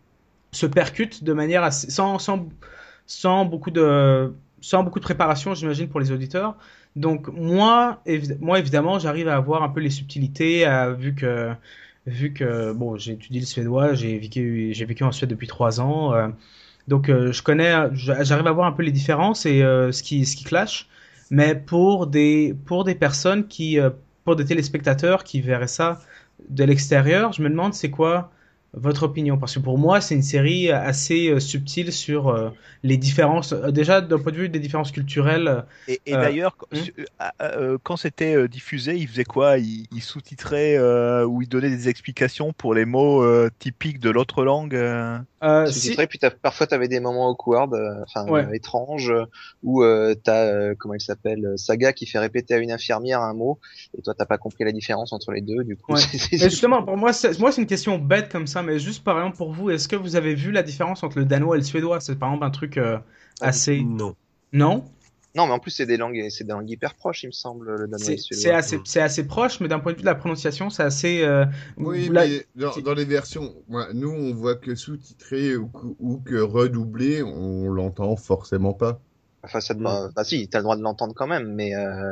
se 0.53 0.66
percute 0.66 1.24
de 1.24 1.34
manière 1.34 1.64
assez, 1.64 1.90
sans, 1.92 2.19
sans 2.19 2.50
sans 3.08 3.45
beaucoup 3.45 3.72
de 3.72 4.34
sans 4.61 4.84
beaucoup 4.84 5.00
de 5.00 5.03
préparation, 5.06 5.53
j'imagine 5.56 5.90
pour 5.90 6.00
les 6.00 6.11
auditeurs. 6.11 6.58
Donc 6.95 7.27
moi, 7.30 8.01
évi- 8.06 8.38
moi 8.40 8.60
évidemment, 8.60 9.00
j'arrive 9.00 9.27
à 9.27 9.35
avoir 9.38 9.64
un 9.64 9.69
peu 9.69 9.80
les 9.82 9.90
subtilités, 9.90 10.66
à- 10.66 10.92
vu 10.93 11.16
que 11.16 11.53
vu 12.05 12.33
que 12.33 12.73
bon, 12.73 12.97
j'ai 12.97 13.13
étudié 13.13 13.39
le 13.39 13.45
suédois, 13.45 13.93
j'ai 13.93 14.17
vécu 14.19 14.71
j'ai 14.73 14.85
vécu 14.85 15.03
en 15.03 15.11
Suède 15.11 15.30
depuis 15.30 15.47
trois 15.47 15.80
ans, 15.81 16.13
euh, 16.13 16.30
donc 16.88 17.09
euh, 17.09 17.31
je 17.31 17.43
connais, 17.43 17.73
j'a- 17.93 18.23
j'arrive 18.23 18.47
à 18.47 18.51
voir 18.51 18.67
un 18.67 18.71
peu 18.73 18.83
les 18.83 18.91
différences 18.91 19.45
et 19.45 19.63
euh, 19.63 19.91
ce 19.91 20.03
qui 20.03 20.25
ce 20.25 20.35
qui 20.35 20.43
clash. 20.45 20.89
Mais 21.31 21.55
pour 21.55 22.07
des 22.07 22.55
pour 22.65 22.83
des 22.83 22.95
personnes 22.95 23.47
qui 23.47 23.77
pour 24.25 24.35
des 24.35 24.45
téléspectateurs 24.45 25.23
qui 25.23 25.41
verraient 25.41 25.67
ça 25.67 25.99
de 26.49 26.63
l'extérieur, 26.63 27.31
je 27.33 27.41
me 27.43 27.49
demande 27.49 27.73
c'est 27.73 27.89
quoi 27.91 28.31
votre 28.74 29.03
opinion 29.03 29.38
parce 29.38 29.56
que 29.56 29.59
pour 29.59 29.77
moi 29.77 30.00
c'est 30.01 30.16
une 30.16 30.22
série 30.24 30.72
assez 30.72 31.30
euh, 31.30 31.40
subtile 31.40 31.91
sur 31.91 32.30
euh, 32.30 32.50
les 32.83 32.98
différences 32.98 33.51
euh, 33.53 33.72
déjà 33.72 34.01
d'un 34.01 34.19
point 34.19 34.32
de 34.32 34.38
vue 34.38 34.50
des 34.50 34.59
différences 34.59 34.91
culturelles 34.91 35.66
Et, 35.88 36.01
et 36.06 36.16
Euh, 36.16 36.22
d'ailleurs, 36.22 36.56
hmm. 36.72 36.77
euh, 37.41 37.77
quand 37.83 37.98
c'était 37.98 38.48
diffusé, 38.48 38.95
il 38.95 39.08
faisait 39.08 39.24
quoi? 39.24 39.58
Il, 39.58 39.88
il 39.91 40.01
sous-titrait 40.01 40.77
euh, 40.77 41.25
ou 41.25 41.41
il 41.41 41.50
donnait 41.50 41.69
des 41.69 41.90
explications 41.90 42.53
pour 42.53 42.74
les 42.74 42.85
mots 42.85 43.25
typiques 43.59 44.00
de 44.00 44.09
l'autre 44.09 44.43
langue 44.43 44.75
euh 45.43 45.65
Tu 45.67 45.73
si- 45.73 45.95
puis 46.07 46.19
parfois 46.41 46.67
t'avais 46.67 46.87
des 46.87 46.99
moments 46.99 47.29
awkward, 47.29 47.73
euh, 47.73 47.95
enfin 48.03 48.27
Ouais. 48.27 48.45
euh, 48.45 48.53
étranges, 48.53 49.09
euh, 49.11 49.25
où 49.63 49.83
euh, 49.83 50.13
t'as 50.15 50.45
euh, 50.45 50.75
comment 50.77 50.93
il 50.93 51.01
s'appelle 51.01 51.53
Saga 51.57 51.93
qui 51.93 52.05
fait 52.05 52.19
répéter 52.19 52.53
à 52.53 52.57
une 52.57 52.71
infirmière 52.71 53.21
un 53.21 53.33
mot, 53.33 53.59
et 53.97 54.01
toi 54.01 54.13
t'as 54.17 54.25
pas 54.25 54.37
compris 54.37 54.63
la 54.63 54.71
différence 54.71 55.13
entre 55.13 55.31
les 55.31 55.41
deux, 55.41 55.63
du 55.63 55.75
coup. 55.77 55.93
Ouais. 55.93 55.99
c'est- 55.99 56.17
c'est- 56.17 56.31
Mais 56.43 56.49
justement, 56.49 56.83
pour 56.83 56.97
moi, 56.97 57.13
c'est, 57.13 57.39
moi, 57.39 57.51
c'est 57.51 57.61
une 57.61 57.67
question 57.67 57.97
bête 57.97 58.29
comme 58.31 58.47
ça, 58.47 58.61
mais 58.63 58.77
juste 58.79 59.03
par 59.03 59.17
exemple 59.17 59.37
pour 59.37 59.51
vous, 59.51 59.69
est-ce 59.69 59.87
que 59.87 59.95
vous 59.95 60.15
avez 60.15 60.35
vu 60.35 60.51
la 60.51 60.63
différence 60.63 61.03
entre 61.03 61.19
le 61.19 61.25
danois 61.25 61.55
et 61.55 61.59
le 61.59 61.65
suédois? 61.65 61.99
C'est 62.01 62.17
par 62.19 62.29
exemple 62.29 62.45
un 62.45 62.51
truc 62.51 62.77
euh, 62.77 62.97
assez. 63.41 63.81
Non. 63.83 64.15
Non? 64.53 64.83
Non, 65.34 65.45
mais 65.48 65.53
en 65.53 65.60
plus 65.60 65.72
c'est 65.72 65.85
des 65.85 65.95
langues, 65.98 66.27
c'est 66.30 66.43
des 66.43 66.51
langues 66.51 66.69
hyper 66.69 66.95
proches, 66.95 67.24
il 67.24 67.27
me 67.27 67.32
semble, 67.32 67.76
le 67.76 67.88
danois 67.88 68.16
C'est, 68.32 68.51
assez, 68.51 68.80
c'est 68.84 69.01
assez 69.01 69.26
proche, 69.26 69.60
mais 69.61 69.69
d'un 69.69 69.80
point 69.80 69.93
de 69.93 69.98
vue 69.98 70.01
de 70.03 70.08
la 70.08 70.16
prononciation, 70.16 70.69
c'est 70.69 70.84
assez. 70.84 71.22
euh, 71.24 71.45
Oui, 71.77 72.10
la- 72.11 72.27
mais 72.27 72.45
dans, 72.56 72.76
dans 72.77 72.93
les 72.93 73.06
versions, 73.06 73.53
ouais, 73.69 73.85
nous, 73.93 74.11
on 74.11 74.34
voit 74.34 74.56
que 74.56 74.76
sous-titré 74.76 75.56
ou, 75.56 75.68
que- 75.68 75.95
ou 76.00 76.18
que 76.19 76.35
redoublé, 76.35 77.24
on 77.24 77.69
l'entend 77.69 78.16
forcément 78.18 78.74
pas. 78.74 79.00
Enfin, 79.43 79.61
ça 79.61 79.74
te... 79.74 79.80
bah 79.80 80.24
si, 80.24 80.48
t'as 80.50 80.60
le 80.60 80.64
droit 80.64 80.76
de 80.76 80.82
l'entendre 80.84 81.14
quand 81.16 81.27
même, 81.27 81.53
mais 81.56 81.76
euh... 81.76 82.11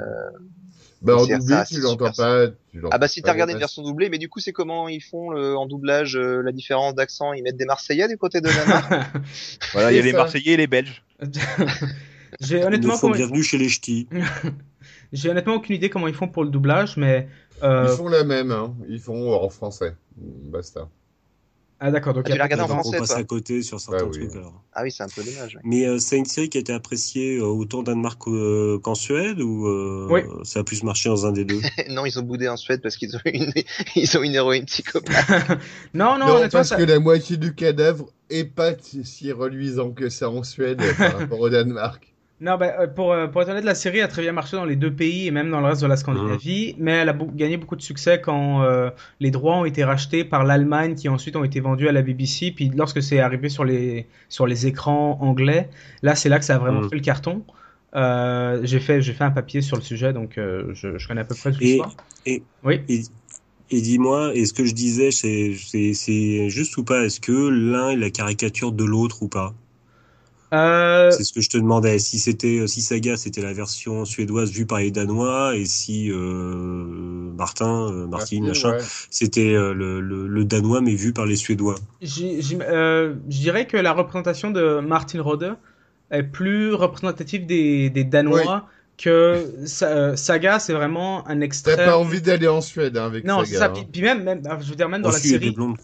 Bah, 1.02 1.16
en 1.16 1.26
doublé, 1.26 1.40
ça, 1.40 1.66
tu 1.66 1.80
l'entends 1.80 2.12
super 2.12 2.14
pas. 2.14 2.48
tu 2.72 2.80
l'entends 2.80 2.90
ah 2.96 2.98
bah 2.98 3.08
si 3.08 3.22
t'as 3.22 3.32
regardé 3.32 3.54
une 3.54 3.60
version 3.60 3.82
doublée, 3.84 4.10
mais 4.10 4.18
du 4.18 4.28
coup 4.28 4.42
c'est 4.42 4.52
comment 4.52 4.90
ils 4.90 5.00
font 5.02 5.30
le... 5.30 5.56
en 5.56 5.66
doublage 5.66 6.18
euh, 6.18 6.42
la 6.42 6.52
différence 6.52 6.94
d'accent? 6.94 7.32
Ils 7.32 7.42
mettent 7.42 7.56
des 7.56 7.64
Marseillais 7.66 8.08
du 8.10 8.18
côté 8.18 8.42
de 8.42 8.48
Danemark? 8.48 8.92
Voilà, 9.74 9.92
il 9.92 9.96
y 9.96 10.00
a 10.00 10.02
les. 10.02 10.12
Marseillais 10.12 10.54
et 10.54 10.58
les 10.58 10.68
Belges. 10.68 11.04
J'ai 12.40 12.64
honnêtement, 12.64 12.93
font 12.93 13.01
comment- 13.08 13.16
bienvenue 13.16 13.43
chez 13.43 13.58
les 13.58 13.68
ch'tis. 13.69 14.08
j'ai 15.14 15.30
honnêtement 15.30 15.56
aucune 15.56 15.76
idée 15.76 15.90
comment 15.90 16.08
ils 16.08 16.14
font 16.14 16.27
pour 16.27 16.43
le 16.43 16.50
doublage, 16.50 16.95
mais. 16.98 17.27
euh, 17.64 17.88
Ils 17.92 17.98
font 17.98 18.08
la 18.08 18.24
même, 18.24 18.51
hein. 18.51 18.74
Ils 18.88 19.00
font 19.00 19.34
en 19.34 19.50
français. 19.50 19.95
Basta. 20.16 20.88
Ah 21.82 21.92
d'accord, 21.92 22.14
donc 22.14 22.26
Ah, 22.27 22.32
tu 22.32 22.38
l'as 22.38 22.43
regardé 22.43 22.64
en 22.64 22.66
On 22.66 22.80
français, 22.82 22.98
passe 22.98 23.08
toi 23.09 23.18
à 23.19 23.24
côté 23.24 23.61
sur 23.61 23.80
certains 23.80 24.03
Bah 24.03 24.09
oui. 24.14 24.19
trucs. 24.27 24.35
alors. 24.35 24.61
Ah 24.74 24.84
oui, 24.84 24.92
c'est 24.92 25.03
un 25.03 25.08
peu 25.08 25.24
dommage. 25.24 25.56
ouais. 25.56 25.61
Mais 25.64 25.85
euh, 25.85 25.98
c'est 25.98 26.18
une 26.18 26.26
série 26.26 26.50
qui 26.50 26.58
a 26.58 26.61
été 26.61 26.74
appréciée 26.74 27.38
euh, 27.38 27.45
autant 27.45 27.80
au 27.80 27.84
Danemark 27.84 28.22
qu'en 28.82 28.95
Suède 28.95 29.40
ou 29.40 29.66
euh, 29.68 30.08
Oui. 30.09 30.22
ça 30.43 30.59
a 30.59 30.64
plus 30.66 30.84
marché 30.84 31.08
dans 31.08 31.26
un 31.26 31.32
des 31.32 31.45
deux? 31.45 31.59
Non, 31.90 32.06
ils 32.06 32.19
ont 32.19 32.24
boudé 32.24 32.50
en 32.50 32.58
Suède 32.58 32.82
parce 32.82 32.98
qu'ils 32.98 33.16
ont 33.16 33.22
une, 33.26 33.53
ils 33.95 34.18
ont 34.18 34.24
une 34.24 34.35
héroïne 34.35 34.66
psychopathe. 34.66 35.30
non, 35.93 36.18
non, 36.18 36.19
Non, 36.19 36.26
honnêtement, 36.35 36.50
parce 36.59 36.69
ça- 36.69 36.76
que 36.76 36.84
la 36.84 37.00
moitié 37.00 37.38
du 37.38 37.56
cadavre 37.56 38.08
est 38.30 38.43
pas 38.45 38.72
si 38.82 39.32
reluisant 39.32 39.92
que 39.92 40.09
ça 40.09 40.30
en 40.30 40.43
Suède 40.43 40.82
par 40.98 41.18
rapport 41.18 41.40
au 41.40 41.50
Danemark. 41.50 42.09
Non, 42.42 42.56
bah, 42.58 42.88
pour, 42.88 43.11
euh, 43.11 43.27
pour 43.27 43.42
être 43.42 43.50
honnête, 43.50 43.66
la 43.66 43.76
série 43.76 44.00
a 44.00 44.08
très 44.08 44.22
bien 44.22 44.32
marché 44.32 44.56
dans 44.56 44.64
les 44.64 44.77
deux 44.77 44.93
pays 44.95 45.27
et 45.27 45.32
même 45.32 45.51
dans 45.51 45.59
le 45.59 45.66
reste 45.68 45.82
de 45.82 45.88
la 45.88 45.98
Scandinavie, 45.98 46.74
mais 46.77 46.92
elle 46.93 47.09
a 47.09 47.14
gagné 47.14 47.58
beaucoup 47.58 47.76
de 47.76 47.82
succès 47.82 48.22
quand 48.22 48.61
euh, 48.64 48.92
les 49.19 49.30
droits 49.30 49.58
ont 49.58 49.66
été 49.66 49.84
rachetés 49.84 50.24
par 50.24 50.45
l'Allemagne 50.45 50.95
qui 50.95 51.09
ensuite 51.09 51.35
ont 51.35 51.43
été 51.43 51.59
vendus 51.59 51.90
à 51.90 51.92
la 51.92 52.01
BBC. 52.01 52.51
Puis 52.51 52.69
lorsque 52.74 53.03
c'est 53.03 53.19
arrivé 53.19 53.50
sur 53.50 53.66
les, 53.66 54.08
sur 54.30 54.48
les 54.48 54.68
écrans 54.68 55.18
anglais, 55.22 55.69
là 56.01 56.16
c'est 56.16 56.30
là 56.30 56.40
que 56.40 56.45
ça 56.45 56.56
a 56.56 56.59
vraiment 56.59 56.80
Mhm. 56.80 56.90
fait 56.90 56.95
le 56.95 57.01
carton. 57.01 57.43
Euh, 57.95 58.61
j'ai 58.64 58.80
fait, 58.80 59.01
fait 59.01 59.24
un 59.24 59.32
papier 59.32 59.61
sur 59.61 59.76
le 59.76 59.82
sujet, 59.82 60.14
donc 60.14 60.38
euh, 60.38 60.74
je, 60.74 60.98
je 60.98 61.08
connais 61.09 61.22
à 61.22 61.26
peu 61.26 61.35
près 61.35 61.51
tout 61.51 61.59
Et- 61.61 61.82
et- 62.26 62.43
Oui. 62.64 62.80
Et, 62.88 63.01
et 63.72 63.82
dis-moi, 63.82 64.34
est-ce 64.34 64.53
que 64.53 64.64
je 64.64 64.74
disais, 64.74 65.11
c'est 65.11 66.50
juste 66.50 66.77
ou 66.77 66.84
pas? 66.85 67.03
Est-ce 67.06 67.19
que 67.19 67.50
l'un 67.50 67.90
est 67.90 67.98
la 67.98 68.11
caricature 68.11 68.72
de 68.72 68.85
l'autre 68.85 69.24
ou 69.24 69.27
pas? 69.27 69.53
Euh, 70.53 71.11
C'est 71.11 71.24
ce 71.24 71.32
que 71.34 71.42
je 71.42 71.50
te 71.50 71.58
demandais. 71.58 72.00
Si 72.00 72.18
c'était, 72.19 72.66
si 72.68 72.82
Saga, 72.82 73.18
c'était 73.18 73.42
la 73.42 73.53
version 73.53 74.03
suédoise 74.06 74.52
vue 74.52 74.66
par 74.66 74.80
les 74.80 74.90
Danois, 74.92 75.56
et 75.56 75.66
si 75.66 76.11
euh, 76.11 76.16
Martin, 77.38 77.92
euh, 77.92 78.08
Martin, 78.08 78.42
machin, 78.42 78.72
Ouais. 78.72 78.78
c'était 79.11 79.53
euh, 79.53 79.74
le, 79.74 80.02
le, 80.02 80.28
le 80.28 80.45
danois 80.45 80.82
mais 80.82 80.95
vu 80.95 81.14
par 81.14 81.26
les 81.26 81.36
Suédois. 81.36 81.76
Euh, 82.02 83.16
je 83.30 83.38
dirais 83.38 83.68
que 83.68 83.78
la 83.78 83.94
représentation 83.94 84.52
de 84.52 84.80
Martin 84.80 85.22
Rode 85.22 85.56
est 86.11 86.24
plus 86.24 86.74
représentative 86.74 87.45
des, 87.45 87.90
des 87.92 88.03
Danois 88.03 88.68
que 88.98 89.45
Sa- 89.66 89.88
euh, 89.90 90.16
Saga, 90.16 90.60
c'est 90.60 90.74
vraiment 90.74 91.26
un 91.28 91.40
T'as 91.40 91.45
extrait. 91.45 91.76
pas 91.78 91.98
envie 91.98 92.22
d'aller 92.22 92.48
en 92.48 92.60
Suède 92.61 92.98
hein, 92.98 93.06
avec 93.06 93.24
Non, 93.24 93.45
Saga. 93.45 93.45
c'est 93.45 93.56
ça. 93.58 93.66
hein. 93.68 93.86
Puis, 93.94 94.02
même, 94.02 94.24
même, 94.24 94.42
je 94.61 94.69
veux 94.69 94.76
dire, 94.76 94.90
même 94.90 95.02
dans 95.03 95.10
la 95.11 95.19
série, 95.19 95.52
blondes. 95.52 95.78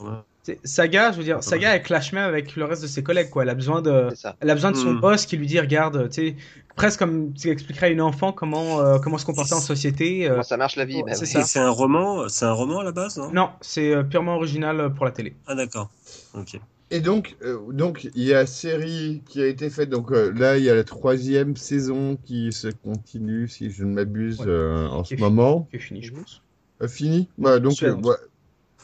Saga, 0.63 1.11
je 1.11 1.17
veux 1.17 1.23
dire, 1.23 1.43
Saga, 1.43 1.75
elle 1.75 1.83
clash 1.83 2.13
même 2.13 2.23
avec 2.27 2.55
le 2.55 2.65
reste 2.65 2.81
de 2.81 2.87
ses 2.87 3.03
collègues, 3.03 3.29
quoi. 3.29 3.43
Elle 3.43 3.49
a 3.49 3.55
besoin 3.55 3.81
de, 3.81 4.09
elle 4.39 4.49
a 4.49 4.53
besoin 4.53 4.71
de 4.71 4.77
son 4.77 4.93
Mm. 4.93 4.99
boss 5.01 5.25
qui 5.25 5.37
lui 5.37 5.47
dit, 5.47 5.59
regarde, 5.59 6.09
tu 6.09 6.29
sais, 6.29 6.35
presque 6.75 6.99
comme 6.99 7.33
tu 7.33 7.49
expliquerais 7.49 7.87
à 7.87 7.89
une 7.89 8.01
enfant 8.01 8.31
comment, 8.31 8.79
euh, 8.81 8.97
comment 8.99 9.17
se 9.17 9.25
comporter 9.25 9.53
en 9.53 9.59
société. 9.61 10.25
euh, 10.27 10.31
Comment 10.31 10.43
ça 10.43 10.57
marche 10.57 10.75
la 10.75 10.85
vie 10.85 10.97
Ouais, 10.97 11.03
bah 11.07 11.13
c'est 11.15 11.37
ouais. 11.59 11.65
un 11.65 11.69
roman, 11.69 12.27
c'est 12.29 12.45
un 12.45 12.51
roman 12.51 12.79
à 12.79 12.83
la 12.83 12.91
base, 12.91 13.17
non? 13.17 13.31
Non, 13.31 13.49
c'est 13.61 13.93
euh, 13.95 14.03
purement 14.03 14.35
original 14.35 14.93
pour 14.93 15.05
la 15.05 15.11
télé. 15.11 15.35
Ah 15.47 15.55
d'accord. 15.55 15.89
Ok. 16.33 16.59
Et 16.91 16.99
donc, 17.01 17.35
euh, 17.41 17.57
donc 17.71 18.07
il 18.13 18.23
y 18.23 18.33
a 18.35 18.45
série 18.45 19.23
qui 19.27 19.41
a 19.41 19.47
été 19.47 19.71
faite. 19.71 19.89
Donc 19.89 20.11
euh, 20.11 20.31
là, 20.35 20.57
il 20.59 20.63
y 20.63 20.69
a 20.69 20.75
la 20.75 20.83
troisième 20.83 21.55
saison 21.57 22.15
qui 22.25 22.51
se 22.53 22.67
continue, 22.67 23.47
si 23.47 23.71
je 23.71 23.83
ne 23.83 23.93
m'abuse, 23.93 24.41
Ouais. 24.41 24.45
euh, 24.49 24.87
en 24.89 25.01
Qui 25.01 25.15
ce 25.15 25.19
moment. 25.21 25.67
Qui 25.71 25.77
est 25.77 25.79
fini, 25.79 26.03
je 26.03 26.13
pense. 26.13 26.43
Euh, 26.83 26.87
fini? 26.87 27.27
Bah, 27.39 27.59
donc, 27.59 27.81
euh, 27.81 27.95
ouais. 27.95 28.15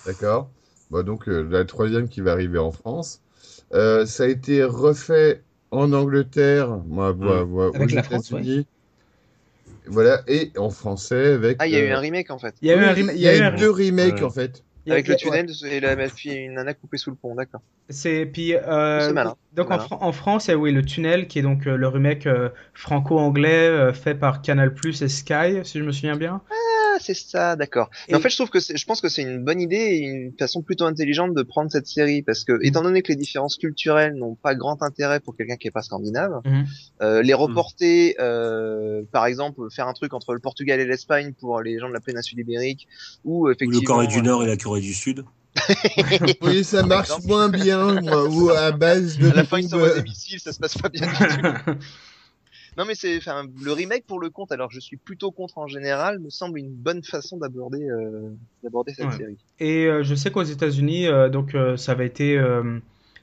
D'accord. 0.07 0.49
Bah, 0.92 1.03
donc, 1.03 1.28
euh, 1.30 1.48
la 1.50 1.66
troisième 1.66 2.10
qui 2.10 2.22
va 2.22 2.34
arriver 2.34 2.60
en 2.60 2.72
France. 2.72 3.22
Euh, 3.74 4.06
ça 4.06 4.24
a 4.24 4.28
été 4.28 4.64
refait 4.64 5.42
en 5.72 5.94
Angleterre, 5.94 6.78
moi, 6.86 7.14
moi, 7.14 7.45
moi, 7.45 7.72
Avec 7.74 7.92
aux 7.92 7.95
la 7.95 8.03
France. 8.03 8.34
Voilà, 9.88 10.22
et 10.28 10.52
en 10.58 10.70
français 10.70 11.34
avec. 11.34 11.58
Ah, 11.60 11.68
il 11.68 11.74
y 11.74 11.76
a 11.76 11.80
eu 11.80 11.90
euh, 11.90 11.95
un 11.95 12.00
remake 12.00 12.30
en 12.30 12.40
fait. 12.40 12.56
Il 12.61 12.68
y 12.68 12.72
a 12.72 12.76
eu 12.76 12.84
un 12.84 12.94
remake. 12.94 13.16
il 13.16 13.22
y 13.22 13.28
a 13.28 13.38
eu 13.38 13.42
un- 13.42 13.52
deux 13.58 13.70
remakes 13.70 14.16
Ouais. 14.16 14.24
en 14.24 14.30
fait. 14.30 14.64
il 14.86 14.90
y 14.90 14.92
a- 14.92 14.95
Avec 14.95 15.08
le 15.08 15.16
tunnel 15.16 15.48
et 15.66 15.80
la 15.80 15.94
une 16.26 16.53
nana 16.53 16.74
coupée 16.74 16.98
sous 16.98 17.11
le 17.11 17.16
pont, 17.16 17.36
d'accord. 17.36 17.61
C'est 17.90 18.26
puis 18.26 18.56
euh, 18.56 19.14
malin, 19.14 19.36
donc 19.53 19.68
en, 19.68 19.70
malin. 19.72 19.84
Fran- 19.84 20.00
en 20.02 20.11
France, 20.11 20.48
il 20.48 20.52
y 20.52 20.53
a 20.53 20.58
oui 20.58 20.72
le 20.72 20.84
tunnel 20.84 21.28
qui 21.28 21.40
est 21.40 21.42
donc 21.42 21.68
euh, 21.68 21.76
le 21.76 21.88
remake 21.88 22.26
euh, 22.26 22.50
franco-anglais 22.74 23.68
euh, 23.68 23.94
fait 23.94 24.16
par 24.16 24.42
Canal+ 24.42 24.74
et 24.86 25.08
Sky, 25.08 25.60
si 25.64 25.80
je 25.80 25.84
me 25.84 25.92
souviens 25.92 26.16
bien. 26.16 26.42
Ah, 26.50 26.70
c'est 27.02 27.14
ça, 27.14 27.56
d'accord. 27.56 27.90
Mais 28.08 28.16
en 28.16 28.20
fait, 28.20 28.30
je 28.30 28.36
trouve 28.38 28.50
que 28.50 28.60
c'est, 28.60 28.78
je 28.78 28.86
pense 28.86 29.02
que 29.02 29.10
c'est 29.10 29.22
une 29.24 29.44
bonne 29.44 29.60
idée 29.60 29.76
et 29.76 29.98
une 30.00 30.34
façon 30.38 30.62
plutôt 30.62 30.86
intelligente 30.86 31.34
de 31.34 31.44
prendre 31.44 31.70
cette 31.72 31.88
série 31.88 32.22
parce 32.22 32.44
que, 32.44 32.60
étant 32.64 32.82
donné 32.84 33.02
que 33.02 33.10
les 33.12 33.16
différences 33.18 33.58
culturelles 33.58 34.14
n'ont 34.16 34.36
pas 34.36 34.56
grand 34.56 34.82
intérêt 34.84 35.20
pour 35.20 35.36
quelqu'un 35.36 35.56
qui 35.58 35.68
est 35.68 35.72
pas 35.72 35.82
scandinave, 35.82 36.42
Mhm. 36.46 36.66
euh, 37.02 37.22
les 37.22 37.34
reporter, 37.34 38.16
euh, 38.20 39.02
par 39.12 39.26
exemple, 39.26 39.62
faire 39.72 39.88
un 39.88 39.94
truc 39.94 40.14
entre 40.14 40.34
le 40.34 40.40
Portugal 40.40 40.80
et 40.80 40.86
l'Espagne 40.86 41.34
pour 41.40 41.62
les 41.62 41.80
gens 41.80 41.90
de 41.90 41.94
la 41.94 42.00
péninsule 42.00 42.40
ibérique 42.40 42.88
ou 43.26 43.48
Ou 43.48 43.52
effectivement. 43.52 43.82
le 43.82 43.86
Corée 43.86 44.08
du 44.08 44.22
Nord 44.22 44.44
et 44.44 44.48
la 44.48 44.58
Corée 44.58 44.82
du 44.82 44.94
Sud. 44.94 45.26
Oui, 46.42 46.64
ça 46.64 46.84
marche 46.84 47.10
moins 47.26 47.50
bien, 47.50 48.00
moi, 48.02 48.26
ou 48.30 48.50
à 48.52 48.72
base 48.72 49.18
de. 49.18 49.30
À 49.30 49.34
la 49.34 49.44
fin, 49.44 49.60
ils 49.60 49.68
s'envoient 49.68 49.90
euh, 49.90 49.96
des 49.98 50.04
missiles, 50.04 50.40
ça 50.40 50.52
se 50.54 50.60
passe 50.60 50.78
pas 50.78 50.88
bien 50.90 51.06
du 51.08 51.14
tout. 51.14 51.72
Non, 52.82 52.85
mais 52.88 52.95
c'est, 52.95 53.18
enfin, 53.18 53.45
le 53.61 53.72
remake 53.74 54.06
pour 54.06 54.19
le 54.19 54.30
compte, 54.30 54.51
alors 54.51 54.72
je 54.72 54.80
suis 54.82 54.98
plutôt 54.98 55.32
contre 55.32 55.58
en 55.60 55.68
général, 55.68 56.19
me 56.19 56.30
semble 56.30 56.60
une 56.60 56.74
bonne 56.74 57.03
façon 57.03 57.38
d'aborder, 57.38 57.84
euh, 57.90 58.35
d'aborder 58.64 58.93
cette 58.93 59.11
Ouais. 59.11 59.14
série. 59.14 59.40
Et 59.60 59.85
euh, 59.85 60.03
je 60.03 60.16
sais 60.16 60.32
qu'aux 60.32 60.43
États-Unis, 60.43 61.08
euh, 61.08 61.30
donc 61.30 61.56
euh, 61.56 61.77
ça 61.77 61.92
avait 61.93 62.08
été, 62.08 62.38
euh, 62.38 62.80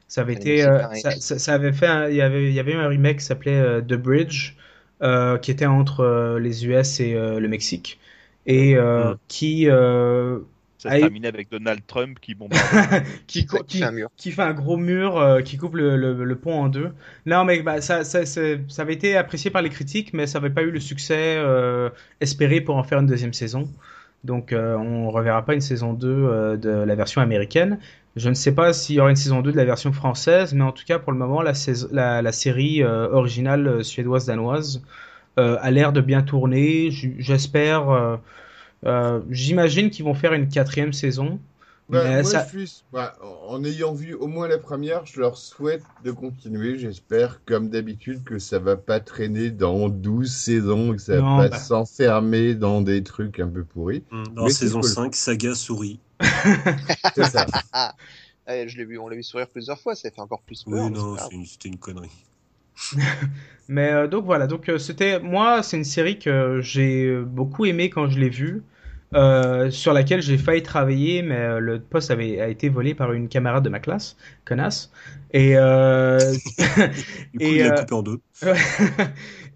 ça 0.08 0.20
avait 0.22 0.34
Et 0.34 0.34
été, 0.34 0.62
euh, 0.64 0.82
ça, 0.92 1.18
ça- 1.20 1.38
ça 1.38 1.54
avait 1.54 1.72
fait, 1.72 1.86
un- 1.86 2.08
il 2.08 2.16
y 2.16 2.22
avait, 2.22 2.46
il 2.48 2.52
y 2.54 2.60
avait 2.60 2.72
eu 2.72 2.76
un 2.76 2.88
remake 2.88 3.18
qui 3.18 3.24
s'appelait 3.24 3.56
euh, 3.58 3.80
The 3.80 3.94
Bridge, 3.94 4.54
euh, 5.02 5.38
qui 5.38 5.50
était 5.50 5.66
entre 5.66 6.00
euh, 6.00 6.38
les 6.38 6.66
US 6.66 7.00
et 7.00 7.14
euh, 7.14 7.40
le 7.40 7.48
Mexique, 7.48 7.98
et 8.46 8.76
Mm. 8.96 9.18
qui, 9.28 9.68
euh, 9.68 10.40
Ça 10.78 10.90
se 10.90 10.96
terminait 10.96 11.28
avec 11.28 11.50
Donald 11.50 11.84
Trump 11.86 12.18
qui 12.20 12.34
bombarde. 12.34 12.78
qui, 13.26 13.46
co- 13.46 13.64
qui 13.66 13.76
qui, 13.76 13.78
fait 13.78 13.84
un 13.84 13.92
mur. 13.92 14.08
qui 14.16 14.32
fait 14.32 14.42
un 14.42 14.52
gros 14.54 14.76
mur 14.76 15.16
euh, 15.18 15.42
qui 15.42 15.56
coupe 15.56 15.74
le, 15.74 15.96
le, 15.96 16.24
le 16.24 16.38
pont 16.38 16.54
en 16.62 16.68
deux. 16.68 16.92
Non, 17.26 17.44
mais 17.44 17.62
bah, 17.62 17.80
ça, 17.80 18.04
ça, 18.04 18.24
c'est- 18.26 18.60
ça 18.68 18.82
avait 18.82 18.94
été 18.94 19.16
apprécié 19.16 19.50
par 19.50 19.62
les 19.62 19.70
critiques, 19.70 20.12
mais 20.14 20.26
ça 20.26 20.40
n'avait 20.40 20.52
pas 20.54 20.62
eu 20.62 20.70
le 20.70 20.80
succès 20.80 21.36
euh, 21.38 21.90
espéré 22.20 22.60
pour 22.60 22.76
en 22.76 22.82
faire 22.82 22.98
une 23.00 23.06
deuxième 23.06 23.32
saison. 23.32 23.72
Donc, 24.24 24.52
euh, 24.52 24.76
on 24.76 25.10
reverra 25.10 25.44
pas 25.44 25.54
une 25.54 25.60
saison 25.60 25.92
2 25.92 26.08
euh, 26.10 26.56
de 26.56 26.68
la 26.70 26.94
version 26.96 27.20
américaine. 27.20 27.78
Je 28.16 28.28
ne 28.28 28.34
sais 28.34 28.52
pas 28.54 28.72
s'il 28.72 28.96
y 28.96 29.00
aura 29.00 29.10
une 29.10 29.16
saison 29.16 29.42
2 29.42 29.52
de 29.52 29.56
la 29.56 29.64
version 29.64 29.92
française, 29.92 30.54
mais 30.54 30.64
en 30.64 30.72
tout 30.72 30.84
cas, 30.84 30.98
pour 30.98 31.12
le 31.12 31.18
moment, 31.18 31.40
la, 31.42 31.54
sais- 31.54 31.86
la, 31.92 32.20
la 32.22 32.32
série 32.32 32.82
euh, 32.82 33.08
originale 33.10 33.84
suédoise-danoise 33.84 34.82
euh, 35.38 35.58
a 35.60 35.70
l'air 35.70 35.92
de 35.92 36.00
bien 36.00 36.22
tourner. 36.22 36.90
J'espère. 36.92 38.18
Euh, 38.86 39.20
J'imagine 39.30 39.90
qu'ils 39.90 40.04
vont 40.04 40.14
faire 40.14 40.32
une 40.32 40.48
quatrième 40.48 40.92
saison. 40.92 41.38
Bah, 41.88 42.04
mais 42.04 42.20
moi, 42.20 42.30
ça- 42.30 42.46
je 42.52 42.58
suis, 42.66 42.82
bah, 42.92 43.16
en 43.48 43.64
ayant 43.64 43.94
vu 43.94 44.12
au 44.12 44.26
moins 44.26 44.46
la 44.46 44.58
première, 44.58 45.06
je 45.06 45.20
leur 45.20 45.38
souhaite 45.38 45.82
de 46.04 46.10
continuer. 46.10 46.78
J'espère, 46.78 47.40
comme 47.46 47.70
d'habitude, 47.70 48.24
que 48.24 48.38
ça 48.38 48.58
va 48.58 48.76
pas 48.76 49.00
traîner 49.00 49.50
dans 49.50 49.88
12 49.88 50.30
saisons, 50.30 50.92
que 50.92 51.00
ça 51.00 51.14
va 51.14 51.20
Non, 51.22 51.36
pas 51.38 51.48
bah. 51.48 51.58
s'enfermer 51.58 52.54
dans 52.54 52.82
des 52.82 53.02
trucs 53.02 53.40
un 53.40 53.48
peu 53.48 53.64
pourris. 53.64 54.04
Dans 54.34 54.44
Mais 54.44 54.50
saison 54.50 54.80
cool. 54.80 54.90
5, 54.90 55.14
saga 55.14 55.54
souris. 55.54 55.98
C'est 57.14 57.24
ça. 57.24 57.46
Ah, 57.72 57.94
je 58.48 58.76
l'ai 58.76 58.84
vu, 58.84 58.98
on 58.98 59.08
l'a 59.08 59.16
vu 59.16 59.22
sourire 59.22 59.48
plusieurs 59.48 59.80
fois, 59.80 59.94
ça 59.94 60.10
fait 60.10 60.20
encore 60.20 60.42
plus 60.42 60.64
peur. 60.64 60.74
Oui, 60.74 60.90
non, 60.90 61.16
une- 61.30 61.46
c'était 61.46 61.68
une 61.68 61.78
connerie. 61.78 62.10
Mais 63.68 63.92
euh, 63.92 64.06
donc 64.08 64.24
voilà, 64.24 64.46
donc 64.46 64.68
euh, 64.68 64.78
c'était 64.78 65.20
moi, 65.20 65.62
c'est 65.62 65.76
une 65.76 65.84
série 65.84 66.18
que 66.18 66.60
j'ai 66.62 67.14
beaucoup 67.20 67.66
aimé 67.66 67.90
quand 67.90 68.08
je 68.08 68.18
l'ai 68.18 68.30
vue, 68.30 68.62
euh, 69.14 69.70
sur 69.70 69.92
laquelle 69.92 70.22
j'ai 70.22 70.38
failli 70.38 70.62
travailler, 70.62 71.22
mais 71.22 71.36
euh, 71.36 71.58
le 71.60 71.80
poste 71.80 72.10
avait 72.10 72.40
a 72.40 72.48
été 72.48 72.68
volé 72.68 72.94
par 72.94 73.12
une 73.12 73.28
camarade 73.28 73.64
de 73.64 73.68
ma 73.70 73.80
classe, 73.80 74.16
connasse. 74.44 74.90
Et 75.32 75.56
euh, 75.56 76.34
Du 77.32 77.40
coup, 77.40 77.54
Et, 77.54 77.56
il 77.56 77.62
l'a 77.62 77.72
euh, 77.72 77.72
coupé 77.72 77.94
en 77.94 78.02
deux. 78.02 78.20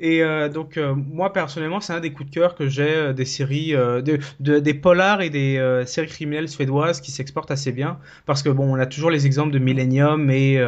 et 0.02 0.22
euh, 0.22 0.48
donc 0.50 0.76
euh, 0.76 0.94
moi 0.94 1.32
personnellement, 1.32 1.81
c'est 1.81 1.94
un 1.94 2.00
des 2.00 2.12
coups 2.12 2.28
de 2.31 2.34
cœur 2.34 2.55
que 2.55 2.68
j'ai 2.68 2.94
euh, 2.94 3.12
des 3.14 3.24
séries, 3.24 3.72
de, 3.72 4.18
de- 4.40 4.58
des 4.58 4.74
polars 4.74 5.22
et 5.22 5.31
des 5.31 5.82
séries 5.86 6.08
criminelles 6.08 6.48
suédoises 6.48 7.00
qui 7.00 7.10
s'exportent 7.10 7.50
assez 7.50 7.72
bien, 7.72 7.98
parce 8.26 8.42
que 8.42 8.50
bon, 8.50 8.74
on 8.74 8.78
a 8.78 8.86
toujours 8.86 9.10
les 9.10 9.24
exemples 9.26 9.52
de 9.52 9.58
Millennium 9.58 10.31
et 10.31 10.60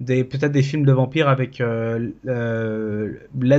des 0.00 0.24
peut-être 0.24 0.52
des 0.52 0.62
films 0.62 0.86
de 0.86 0.92
vampires 0.92 1.28
avec 1.28 1.58
Let 1.58 2.12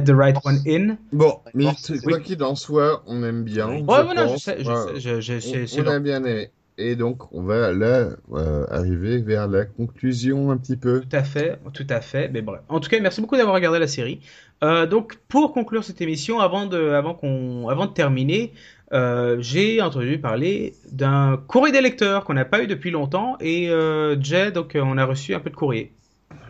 the 0.06 0.11
Right 0.11 0.38
One 0.43 0.61
In. 0.67 0.98
Bon, 1.11 1.39
mais 1.53 1.65
c'est- 1.77 2.01
quoi 2.01 2.19
qu'il 2.19 2.41
en 2.43 2.56
soit, 2.56 3.03
on 3.07 3.23
aime 3.23 3.43
bien. 3.43 3.67
Ouais, 3.67 4.03
non, 4.15 4.27
je 4.27 4.38
sais, 4.38 4.57
je 4.59 4.73
sais, 4.73 4.99
je- 4.99 5.80
On, 5.80 5.88
a 5.88 5.99
bien 5.99 6.23
aimé. 6.23 6.49
Et 6.77 6.95
donc, 6.95 7.31
on 7.33 7.43
va 7.43 7.73
là 7.73 8.11
euh, 8.31 8.65
arriver 8.69 9.22
vers 9.22 9.49
la 9.49 9.65
conclusion 9.65 10.49
un 10.51 10.57
petit 10.57 10.77
peu. 10.77 11.01
Tout 11.01 11.15
à 11.15 11.23
fait, 11.23 11.59
tout 11.73 11.88
à 11.89 11.99
fait. 11.99 12.30
Mais 12.30 12.41
bref. 12.41 12.61
En 12.69 12.80
tout 12.80 12.89
cas, 12.89 12.99
merci 13.01 13.19
beaucoup 13.19 13.35
d'avoir 13.35 13.56
regardé 13.56 13.80
la 13.80 13.88
série. 13.88 14.22
Euh, 14.63 14.85
donc, 14.85 15.17
pour 15.27 15.53
conclure 15.53 15.83
cette 15.83 16.01
émission, 16.01 16.39
avant 16.39 16.65
de, 16.65 16.89
avant 16.89 17.13
qu'on, 17.13 17.69
avant 17.69 17.85
de 17.85 17.93
terminer, 17.93 18.53
euh, 18.91 19.38
j'ai 19.39 19.81
entendu 19.81 20.19
parler 20.19 20.73
d'un 20.91 21.38
courrier 21.47 21.71
des 21.71 21.81
lecteurs 21.81 22.25
qu'on 22.25 22.33
n'a 22.33 22.45
pas 22.45 22.61
eu 22.61 22.67
depuis 22.67 22.91
longtemps. 22.91 23.38
Et 23.39 23.69
euh, 23.69 24.19
Jay, 24.21 24.51
donc, 24.51 24.75
euh, 24.75 24.81
on 24.83 24.97
a 24.97 25.05
reçu 25.05 25.33
un 25.33 25.39
peu 25.39 25.49
de 25.49 25.55
courrier. 25.55 25.93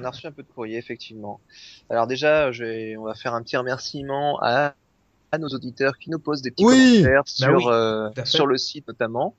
On 0.01 0.05
a 0.05 0.09
reçu 0.09 0.25
un 0.27 0.31
peu 0.31 0.43
de 0.43 0.47
courrier, 0.47 0.77
effectivement. 0.77 1.39
Alors 1.89 2.07
déjà, 2.07 2.51
je 2.51 2.63
vais, 2.63 2.97
on 2.97 3.03
va 3.03 3.13
faire 3.13 3.33
un 3.33 3.43
petit 3.43 3.57
remerciement 3.57 4.39
à, 4.41 4.73
à 5.31 5.38
nos 5.38 5.49
auditeurs 5.49 5.97
qui 5.97 6.09
nous 6.09 6.19
posent 6.19 6.41
des 6.41 6.51
petits 6.51 6.65
Oui. 6.65 7.01
commentaires 7.03 7.23
Bah 7.23 7.25
sur, 7.25 7.57
oui, 7.57 7.63
euh, 7.67 8.09
sur 8.25 8.47
le 8.47 8.57
site 8.57 8.88
notamment. 8.88 9.35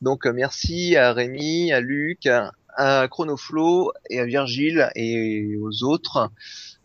Donc 0.00 0.26
euh, 0.26 0.32
merci 0.32 0.96
à 0.96 1.12
Rémi, 1.12 1.72
à 1.72 1.80
Luc, 1.80 2.26
à, 2.26 2.52
à 2.76 3.06
Chronoflow 3.08 3.92
et 4.10 4.20
à 4.20 4.24
Virgile 4.24 4.90
et 4.94 5.56
aux 5.56 5.82
autres 5.84 6.30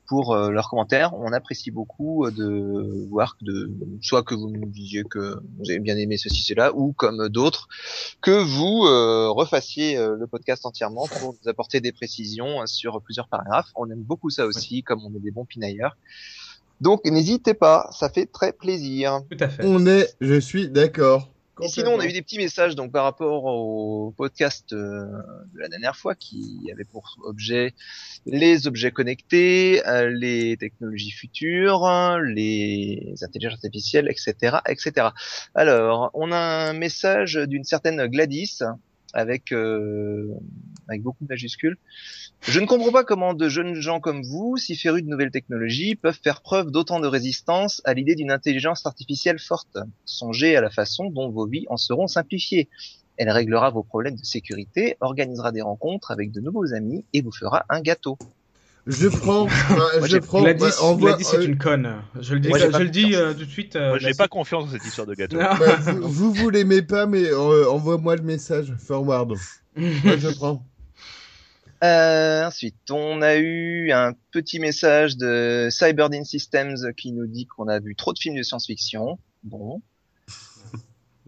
pour 0.08 0.34
euh, 0.34 0.50
leurs 0.50 0.70
commentaires. 0.70 1.14
On 1.14 1.34
apprécie 1.34 1.72
beaucoup 1.72 2.26
euh, 2.26 2.32
de 2.32 3.08
voir 3.10 3.38
que 3.38 3.46
de 3.46 3.72
soit 4.02 4.24
que 4.24 4.36
vous 4.36 4.50
nous 4.50 4.66
disiez 4.66 5.04
que 5.04 5.40
vous 5.60 5.70
avez 5.70 5.80
bien 5.80 5.98
aimé 5.98 6.18
ceci 6.18 6.42
cela 6.42 6.74
ou 6.74 6.94
comme 6.94 7.30
d'autres 7.30 7.68
que 8.22 8.32
vous 8.32 8.86
euh, 8.86 9.30
refassiez 9.30 9.98
euh, 9.98 10.16
le 10.18 10.28
podcast 10.28 10.66
entièrement 10.66 11.08
pour 11.08 11.34
nous 11.34 11.50
apporter 11.50 11.82
des 11.82 11.92
précisions 11.92 12.62
euh, 12.62 12.66
sur 12.66 13.02
plusieurs 13.02 13.28
paragraphes. 13.28 13.70
On 13.76 13.90
aime 13.90 14.02
beaucoup 14.02 14.30
ça 14.30 14.46
aussi, 14.46 14.84
comme 14.84 15.04
on 15.06 15.14
est 15.16 15.20
des 15.20 15.32
bons 15.32 15.46
pinailleurs. 15.46 15.98
Donc 16.80 17.06
n'hésitez 17.06 17.54
pas, 17.54 17.90
ça 17.92 18.10
fait 18.10 18.28
très 18.28 18.54
plaisir. 18.54 19.22
Tout 19.30 19.38
à 19.40 19.50
fait. 19.50 19.64
On 19.66 19.86
est, 19.88 20.14
je 20.22 20.40
suis 20.40 20.70
d'accord. 20.70 21.30
Et 21.62 21.68
sinon, 21.68 21.96
on 21.96 22.00
a 22.00 22.06
eu 22.06 22.14
des 22.14 22.22
petits 22.22 22.38
messages 22.38 22.76
donc 22.76 22.92
par 22.92 23.04
rapport 23.04 23.46
au 23.46 24.14
podcast 24.16 24.74
euh, 24.74 25.06
de 25.54 25.60
la 25.60 25.68
dernière 25.68 25.96
fois 25.96 26.14
qui 26.14 26.70
avait 26.72 26.84
pour 26.84 27.18
objet 27.24 27.74
les 28.26 28.68
objets 28.68 28.92
connectés, 28.92 29.86
euh, 29.88 30.10
les 30.10 30.58
technologies 30.58 31.12
futures, 31.12 31.88
les 32.24 33.16
intelligences 33.22 33.64
artificielles, 33.64 34.08
etc., 34.10 34.58
etc. 34.68 35.08
Alors, 35.56 36.12
on 36.14 36.32
a 36.32 36.38
un 36.38 36.74
message 36.74 37.36
d'une 37.36 37.64
certaine 37.64 38.06
Gladys 38.08 38.60
avec 39.14 39.52
euh, 39.52 40.34
avec 40.88 41.02
beaucoup 41.02 41.24
de 41.24 41.30
majuscules. 41.30 41.78
Je 42.42 42.60
ne 42.60 42.66
comprends 42.66 42.92
pas 42.92 43.04
comment 43.04 43.34
de 43.34 43.50
jeunes 43.50 43.76
gens 43.76 44.00
comme 44.00 44.22
vous, 44.24 44.58
si 44.58 44.76
férus 44.76 45.04
de 45.04 45.10
nouvelles 45.10 45.32
technologies, 45.32 45.96
peuvent 45.96 46.20
faire 46.24 46.42
preuve 46.42 46.72
d'autant 46.72 47.00
de 47.00 47.08
résistance 47.08 47.82
à 47.84 47.94
l'idée 47.94 48.16
d'une 48.16 48.32
intelligence 48.32 48.86
artificielle 48.86 49.40
forte. 49.40 49.78
Songez 50.06 50.56
à 50.56 50.62
la 50.62 50.70
façon 50.70 51.10
dont 51.10 51.30
vos 51.30 51.48
vies 51.48 51.66
en 51.70 51.78
seront 51.78 52.08
simplifiées. 52.08 52.70
Elle 53.18 53.32
réglera 53.32 53.72
vos 53.72 53.84
problèmes 53.84 54.16
de 54.16 54.24
sécurité, 54.24 54.96
organisera 55.02 55.52
des 55.52 55.62
rencontres 55.62 56.12
avec 56.12 56.32
de 56.32 56.40
nouveaux 56.40 56.74
amis 56.74 57.04
et 57.14 57.22
vous 57.22 57.32
fera 57.32 57.66
un 57.70 57.82
gâteau. 57.82 58.18
Je 58.88 59.08
prends, 59.10 59.46
bah, 59.70 60.08
je 60.08 60.18
prends, 60.18 60.42
Gladys, 60.44 60.60
bah, 60.62 60.72
envoie- 60.82 61.14
Gladys 61.18 61.36
est 61.36 61.40
euh, 61.40 61.46
une 61.46 61.58
conne. 61.58 61.94
Je 62.20 62.34
le 62.34 62.40
dis, 62.40 62.48
Moi, 62.50 62.58
je 62.60 62.66
le 62.78 62.90
dis 62.90 63.16
euh, 63.16 63.34
tout 63.34 63.44
de 63.46 63.50
suite. 63.50 63.76
euh, 63.76 63.90
Moi, 63.90 63.98
j'ai 64.00 64.14
pas 64.14 64.28
confiance 64.30 64.66
dans 64.66 64.72
cette 64.72 64.86
histoire 64.86 65.06
de 65.06 65.14
gâteau. 65.14 65.38
Bah, 65.38 65.58
vous, 65.82 66.08
vous, 66.08 66.34
vous 66.34 66.50
l'aimez 66.50 66.82
pas, 66.82 67.06
mais 67.06 67.26
euh, 67.26 67.70
envoie-moi 67.70 68.16
le 68.16 68.24
message, 68.24 68.74
forward. 68.80 69.34
Moi, 69.76 70.18
je 70.18 70.30
prends. 70.36 70.66
Euh, 71.84 72.46
ensuite, 72.46 72.76
on 72.90 73.22
a 73.22 73.36
eu 73.36 73.92
un 73.92 74.14
petit 74.32 74.60
message 74.60 75.16
de 75.18 75.68
Cyberdin 75.70 76.24
Systems 76.24 76.78
qui 76.96 77.12
nous 77.12 77.28
dit 77.28 77.46
qu'on 77.46 77.68
a 77.68 77.80
vu 77.80 77.96
trop 77.96 78.14
de 78.14 78.20
films 78.20 78.36
de 78.38 78.42
science-fiction. 78.44 79.20
Bon. 79.44 79.82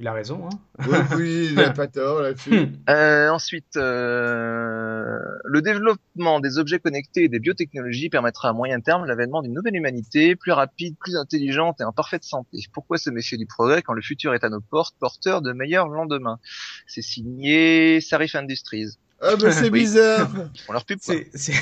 Il 0.02 0.08
a 0.08 0.14
raison. 0.14 0.48
Hein. 0.48 0.86
Oui, 0.88 0.98
oui, 1.18 1.48
il 1.50 1.56
n'a 1.56 1.72
pas 1.72 1.88
tort 1.88 2.22
là-dessus. 2.22 2.70
Euh, 2.90 3.30
ensuite, 3.30 3.76
euh, 3.76 5.18
le 5.44 5.62
développement 5.62 6.40
des 6.40 6.58
objets 6.58 6.80
connectés 6.80 7.26
et 7.26 7.28
des 7.28 7.40
biotechnologies 7.40 8.10
permettra 8.10 8.48
à 8.50 8.54
moyen 8.54 8.80
terme 8.80 9.06
l'avènement 9.06 9.42
d'une 9.42 9.54
nouvelle 9.54 9.76
humanité, 9.76 10.38
plus 10.38 10.54
rapide, 10.54 10.96
plus 11.00 11.18
intelligente 11.18 11.82
et 11.82 11.84
en 11.84 11.92
parfaite 11.92 12.24
santé. 12.24 12.60
Pourquoi 12.72 12.98
se 12.98 13.10
méfier 13.10 13.38
du 13.38 13.46
progrès 13.46 13.82
quand 13.82 13.94
le 13.94 14.02
futur 14.02 14.34
est 14.34 14.44
à 14.46 14.50
nos 14.50 14.62
portes, 14.62 14.96
porteur 15.00 15.42
de 15.42 15.52
meilleurs 15.52 15.90
lendemains? 15.90 16.40
C'est 16.88 17.02
signé 17.02 18.00
Sarif 18.00 18.36
Industries. 18.36 18.98
Ah, 19.22 19.36
bah, 19.36 19.52
c'est 19.52 19.64
Oui. 19.70 19.82
bizarre. 19.82 20.30
Font 20.66 20.72
leur 20.72 20.86
pub. 20.86 21.00
quoi. 21.06 21.14
C'est, 21.14 21.30
c'est... 21.34 21.54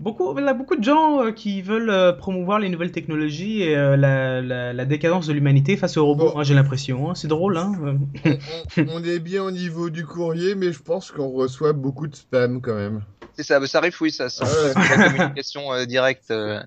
beaucoup, 0.00 0.36
il 0.38 0.44
y 0.44 0.48
a 0.48 0.54
beaucoup 0.54 0.76
de 0.76 0.84
gens 0.84 1.22
euh, 1.24 1.30
qui 1.32 1.62
veulent 1.62 1.90
euh, 1.90 2.12
promouvoir 2.12 2.58
les 2.58 2.68
nouvelles 2.68 2.92
technologies 2.92 3.62
et 3.62 3.76
euh, 3.76 3.96
la, 3.96 4.40
la, 4.40 4.72
la 4.72 4.84
décadence 4.84 5.26
de 5.26 5.32
l'humanité 5.32 5.76
face 5.76 5.96
aux 5.96 6.06
robots. 6.06 6.26
Bon. 6.28 6.34
Moi, 6.34 6.44
j'ai 6.44 6.54
l'impression. 6.54 7.10
hein. 7.10 7.14
C'est 7.14 7.28
drôle, 7.28 7.56
hein. 7.56 7.72
on, 8.24 8.30
on- 8.30 8.86
on 8.94 9.04
est 9.04 9.18
bien 9.18 9.42
au 9.44 9.50
niveau 9.50 9.90
du 9.90 10.04
courrier, 10.04 10.54
mais 10.54 10.72
je 10.72 10.82
pense 10.82 11.10
qu'on 11.10 11.28
reçoit 11.30 11.72
beaucoup 11.72 12.06
de 12.06 12.14
spam 12.16 12.60
quand 12.60 12.74
même. 12.74 13.02
C'est 13.38 13.44
ça, 13.44 13.64
ça 13.68 13.78
arrive, 13.78 13.96
oui, 14.00 14.10
ça 14.10 14.24
Ouais. 14.40 14.74
la 14.74 15.04
communication 15.10 15.72
euh, 15.72 15.84
directe. 15.84 16.32
euh. 16.32 16.60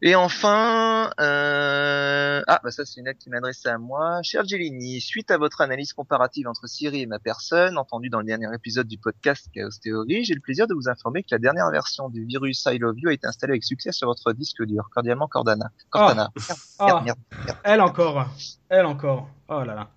Et 0.00 0.16
enfin, 0.16 1.12
euh... 1.20 2.42
ah, 2.48 2.60
bah 2.64 2.72
ça 2.72 2.84
c'est 2.84 2.98
une 2.98 3.06
lettre 3.06 3.20
qui 3.20 3.30
m'adresse 3.30 3.64
à 3.66 3.78
moi. 3.78 4.20
Cher 4.24 4.44
Gelini, 4.44 5.00
suite 5.00 5.30
à 5.30 5.38
votre 5.38 5.60
analyse 5.60 5.92
comparative 5.92 6.48
entre 6.48 6.66
Siri 6.66 7.02
et 7.02 7.06
ma 7.06 7.20
personne, 7.20 7.78
entendue 7.78 8.08
dans 8.10 8.18
le 8.18 8.24
dernier 8.24 8.48
épisode 8.52 8.88
du 8.88 8.98
podcast 8.98 9.46
Chaos 9.54 9.70
Theory, 9.80 10.24
j'ai 10.24 10.34
le 10.34 10.40
plaisir 10.40 10.66
de 10.66 10.74
vous 10.74 10.88
informer 10.88 11.22
que 11.22 11.28
la 11.30 11.38
dernière 11.38 11.70
version 11.70 12.08
du 12.08 12.24
virus 12.24 12.64
I 12.66 12.78
Love 12.78 12.98
You 12.98 13.10
a 13.10 13.12
été 13.12 13.28
installée 13.28 13.52
avec 13.52 13.62
succès 13.62 13.92
sur 13.92 14.08
votre 14.08 14.32
disque 14.32 14.64
dur. 14.64 14.88
Cordialement, 14.92 15.28
Cordana. 15.28 15.70
Cortana. 15.90 16.32
Merde, 16.36 16.58
Ah, 16.80 17.02
merde, 17.04 17.18
merde. 17.46 17.58
elle 17.62 17.80
encore. 17.80 18.26
Elle 18.68 18.86
encore. 18.86 19.28
Oh 19.48 19.62
là 19.62 19.74
là. 19.76 19.88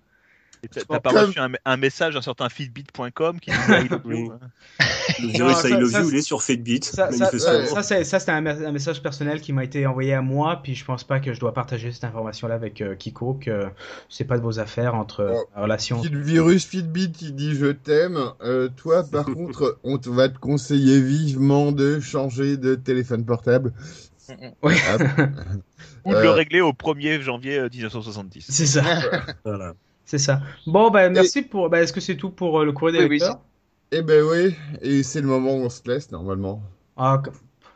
T'as 0.88 1.00
pas 1.00 1.10
reçu 1.10 1.38
un, 1.38 1.50
un 1.64 1.76
message 1.76 2.14
d'un 2.14 2.22
certain 2.22 2.48
feedbit.com 2.48 3.38
qui 3.40 3.50
disait 3.50 3.84
I 3.84 3.88
love 3.88 4.00
you, 4.04 4.10
Oui. 4.10 4.30
Le 5.22 5.28
virus 5.28 5.56
ça- 5.58 5.68
I 5.68 5.72
love 5.72 5.92
you, 5.92 6.10
il 6.10 6.16
est 6.16 6.22
sur 6.22 6.42
Fitbit, 6.42 6.80
Ça, 6.82 7.10
ça, 7.12 7.30
ça, 7.82 7.82
ça, 8.04 8.18
c'était 8.18 8.32
un, 8.32 8.40
me- 8.40 8.66
un 8.66 8.72
message 8.72 9.02
personnel 9.02 9.40
qui 9.40 9.52
m'a 9.52 9.64
été 9.64 9.86
envoyé 9.86 10.12
à 10.14 10.20
moi, 10.22 10.60
puis 10.62 10.74
je 10.74 10.84
pense 10.84 11.04
pas 11.04 11.20
que 11.20 11.32
je 11.32 11.40
dois 11.40 11.54
partager 11.54 11.92
cette 11.92 12.04
information-là 12.04 12.54
avec 12.54 12.80
euh, 12.80 12.94
quiconque. 12.96 13.48
euh, 13.48 13.68
c'est 14.08 14.24
pas 14.24 14.36
de 14.36 14.42
vos 14.42 14.58
affaires 14.58 14.94
entre 14.94 15.20
euh, 15.20 15.32
Oh. 15.36 15.44
la 15.54 15.62
relation. 15.62 16.02
Si 16.02 16.08
le 16.08 16.20
virus 16.20 16.66
Fitbit 16.66 17.12
il 17.22 17.34
dit 17.34 17.54
je 17.54 17.66
t'aime, 17.66 18.18
euh, 18.42 18.68
toi 18.76 19.04
par 19.10 19.24
contre, 19.26 19.78
on 19.84 19.98
te 19.98 20.08
va 20.10 20.28
te 20.28 20.38
conseiller 20.38 21.00
vivement 21.00 21.72
de 21.72 22.00
changer 22.00 22.56
de 22.56 22.74
téléphone 22.74 23.24
portable. 23.24 23.72
Ouais. 24.62 24.74
Ah, 24.88 24.96
Ou 26.04 26.12
de 26.12 26.18
le 26.20 26.26
Euh, 26.26 26.32
régler 26.32 26.60
au 26.60 26.72
1er 26.72 27.20
janvier 27.20 27.58
euh, 27.58 27.68
1970. 27.72 28.46
C'est 28.48 28.66
ça. 28.66 28.82
Voilà. 29.44 29.74
C'est 30.06 30.18
ça. 30.18 30.40
Bon, 30.66 30.90
bah, 30.90 31.10
merci 31.10 31.42
pour. 31.42 31.68
Bah, 31.68 31.82
est-ce 31.82 31.92
que 31.92 32.00
c'est 32.00 32.16
tout 32.16 32.30
pour 32.30 32.60
euh, 32.60 32.64
le 32.64 32.72
courrier 32.72 32.96
des 32.98 33.04
Oui, 33.04 33.10
oui, 33.10 33.18
lecteurs? 33.18 33.40
Eh 33.92 34.02
ben 34.02 34.24
oui, 34.24 34.56
et 34.82 35.02
c'est 35.02 35.20
le 35.20 35.28
moment 35.28 35.54
où 35.56 35.60
on 35.64 35.68
se 35.68 35.82
laisse 35.86 36.10
normalement. 36.10 36.62
Ah, 36.96 37.22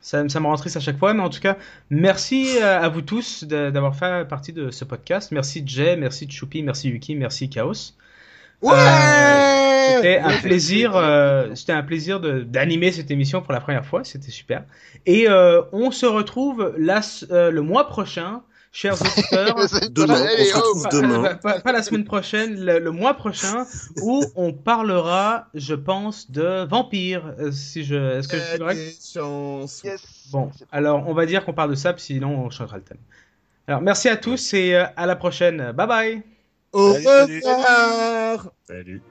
ça, 0.01 0.29
ça 0.29 0.41
me 0.41 0.47
rend 0.47 0.57
triste 0.57 0.77
à 0.77 0.81
chaque 0.81 0.99
fois, 0.99 1.13
mais 1.15 1.23
en 1.23 1.29
tout 1.29 1.41
cas, 1.41 1.59
merci 1.91 2.59
euh, 2.63 2.81
à 2.81 2.89
vous 2.89 3.03
tous 3.03 3.45
d'avoir 3.45 3.95
fait 3.95 4.27
partie 4.29 4.53
de 4.53 4.71
ce 4.71 4.85
podcast. 4.85 5.31
Merci 5.33 5.63
Jay, 5.67 5.97
merci 5.97 6.29
Choupi, 6.31 6.63
merci 6.63 6.89
Yuki, 6.89 7.17
merci 7.17 7.51
Chaos. 7.51 7.93
Ouais 8.63 8.73
C'était 9.97 10.19
un 10.19 10.39
plaisir, 10.39 10.97
euh, 10.97 11.55
c'était 11.55 11.73
un 11.73 11.83
plaisir 11.83 12.21
d'animer 12.21 12.93
cette 12.93 13.11
émission 13.11 13.43
pour 13.43 13.53
la 13.53 13.61
première 13.61 13.85
fois, 13.87 14.05
c'était 14.05 14.31
super. 14.31 14.65
Et 15.07 15.29
euh, 15.29 15.63
on 15.73 15.91
se 15.91 16.07
retrouve 16.07 16.75
euh, 16.79 17.51
le 17.51 17.63
mois 17.63 17.89
prochain, 17.89 18.43
chers 18.73 19.01
auditeurs. 19.01 19.57
Demain, 19.91 20.15
on 20.39 20.45
se 20.45 20.55
retrouve 20.57 20.83
Pas, 20.85 20.89
demain. 20.91 21.23
pas- 21.23 21.35
pas- 21.35 21.61
pas 21.61 21.73
la 21.73 21.83
semaine 21.83 22.05
prochaine, 22.05 22.65
le, 22.65 22.79
le 22.79 22.91
mois 22.91 23.15
prochain, 23.15 23.67
où 24.03 24.25
on 24.37 24.53
parlera, 24.53 25.49
je 25.55 25.75
pense, 25.75 26.31
de 26.31 26.65
vampires. 26.69 27.35
Euh, 27.39 27.51
Si 27.53 27.85
je, 27.85 28.19
est-ce 28.19 28.29
que 28.29 28.37
je 28.39 28.43
suis 28.43 28.59
correct. 28.59 28.79
Yes. 29.85 30.29
Bon, 30.33 30.51
alors 30.73 31.09
on 31.09 31.15
va 31.15 31.27
dire 31.27 31.45
qu'on 31.45 31.53
parle 31.53 31.71
de 31.71 31.75
ça, 31.75 31.93
puis 31.93 32.03
sinon 32.05 32.45
on 32.47 32.51
changera 32.51 32.77
le 32.77 32.83
thème. 32.85 32.99
Alors 33.67 33.81
merci 33.83 34.09
à 34.09 34.17
tous 34.17 34.55
et 34.55 34.75
euh, 34.75 34.85
à 34.97 35.07
la 35.07 35.17
prochaine. 35.17 35.73
Bye 35.73 35.87
bye. 35.87 36.23
Au 36.73 36.93
Salut, 36.95 37.05
salut. 37.05 37.43
revoir 37.45 38.51
Salut. 38.69 39.03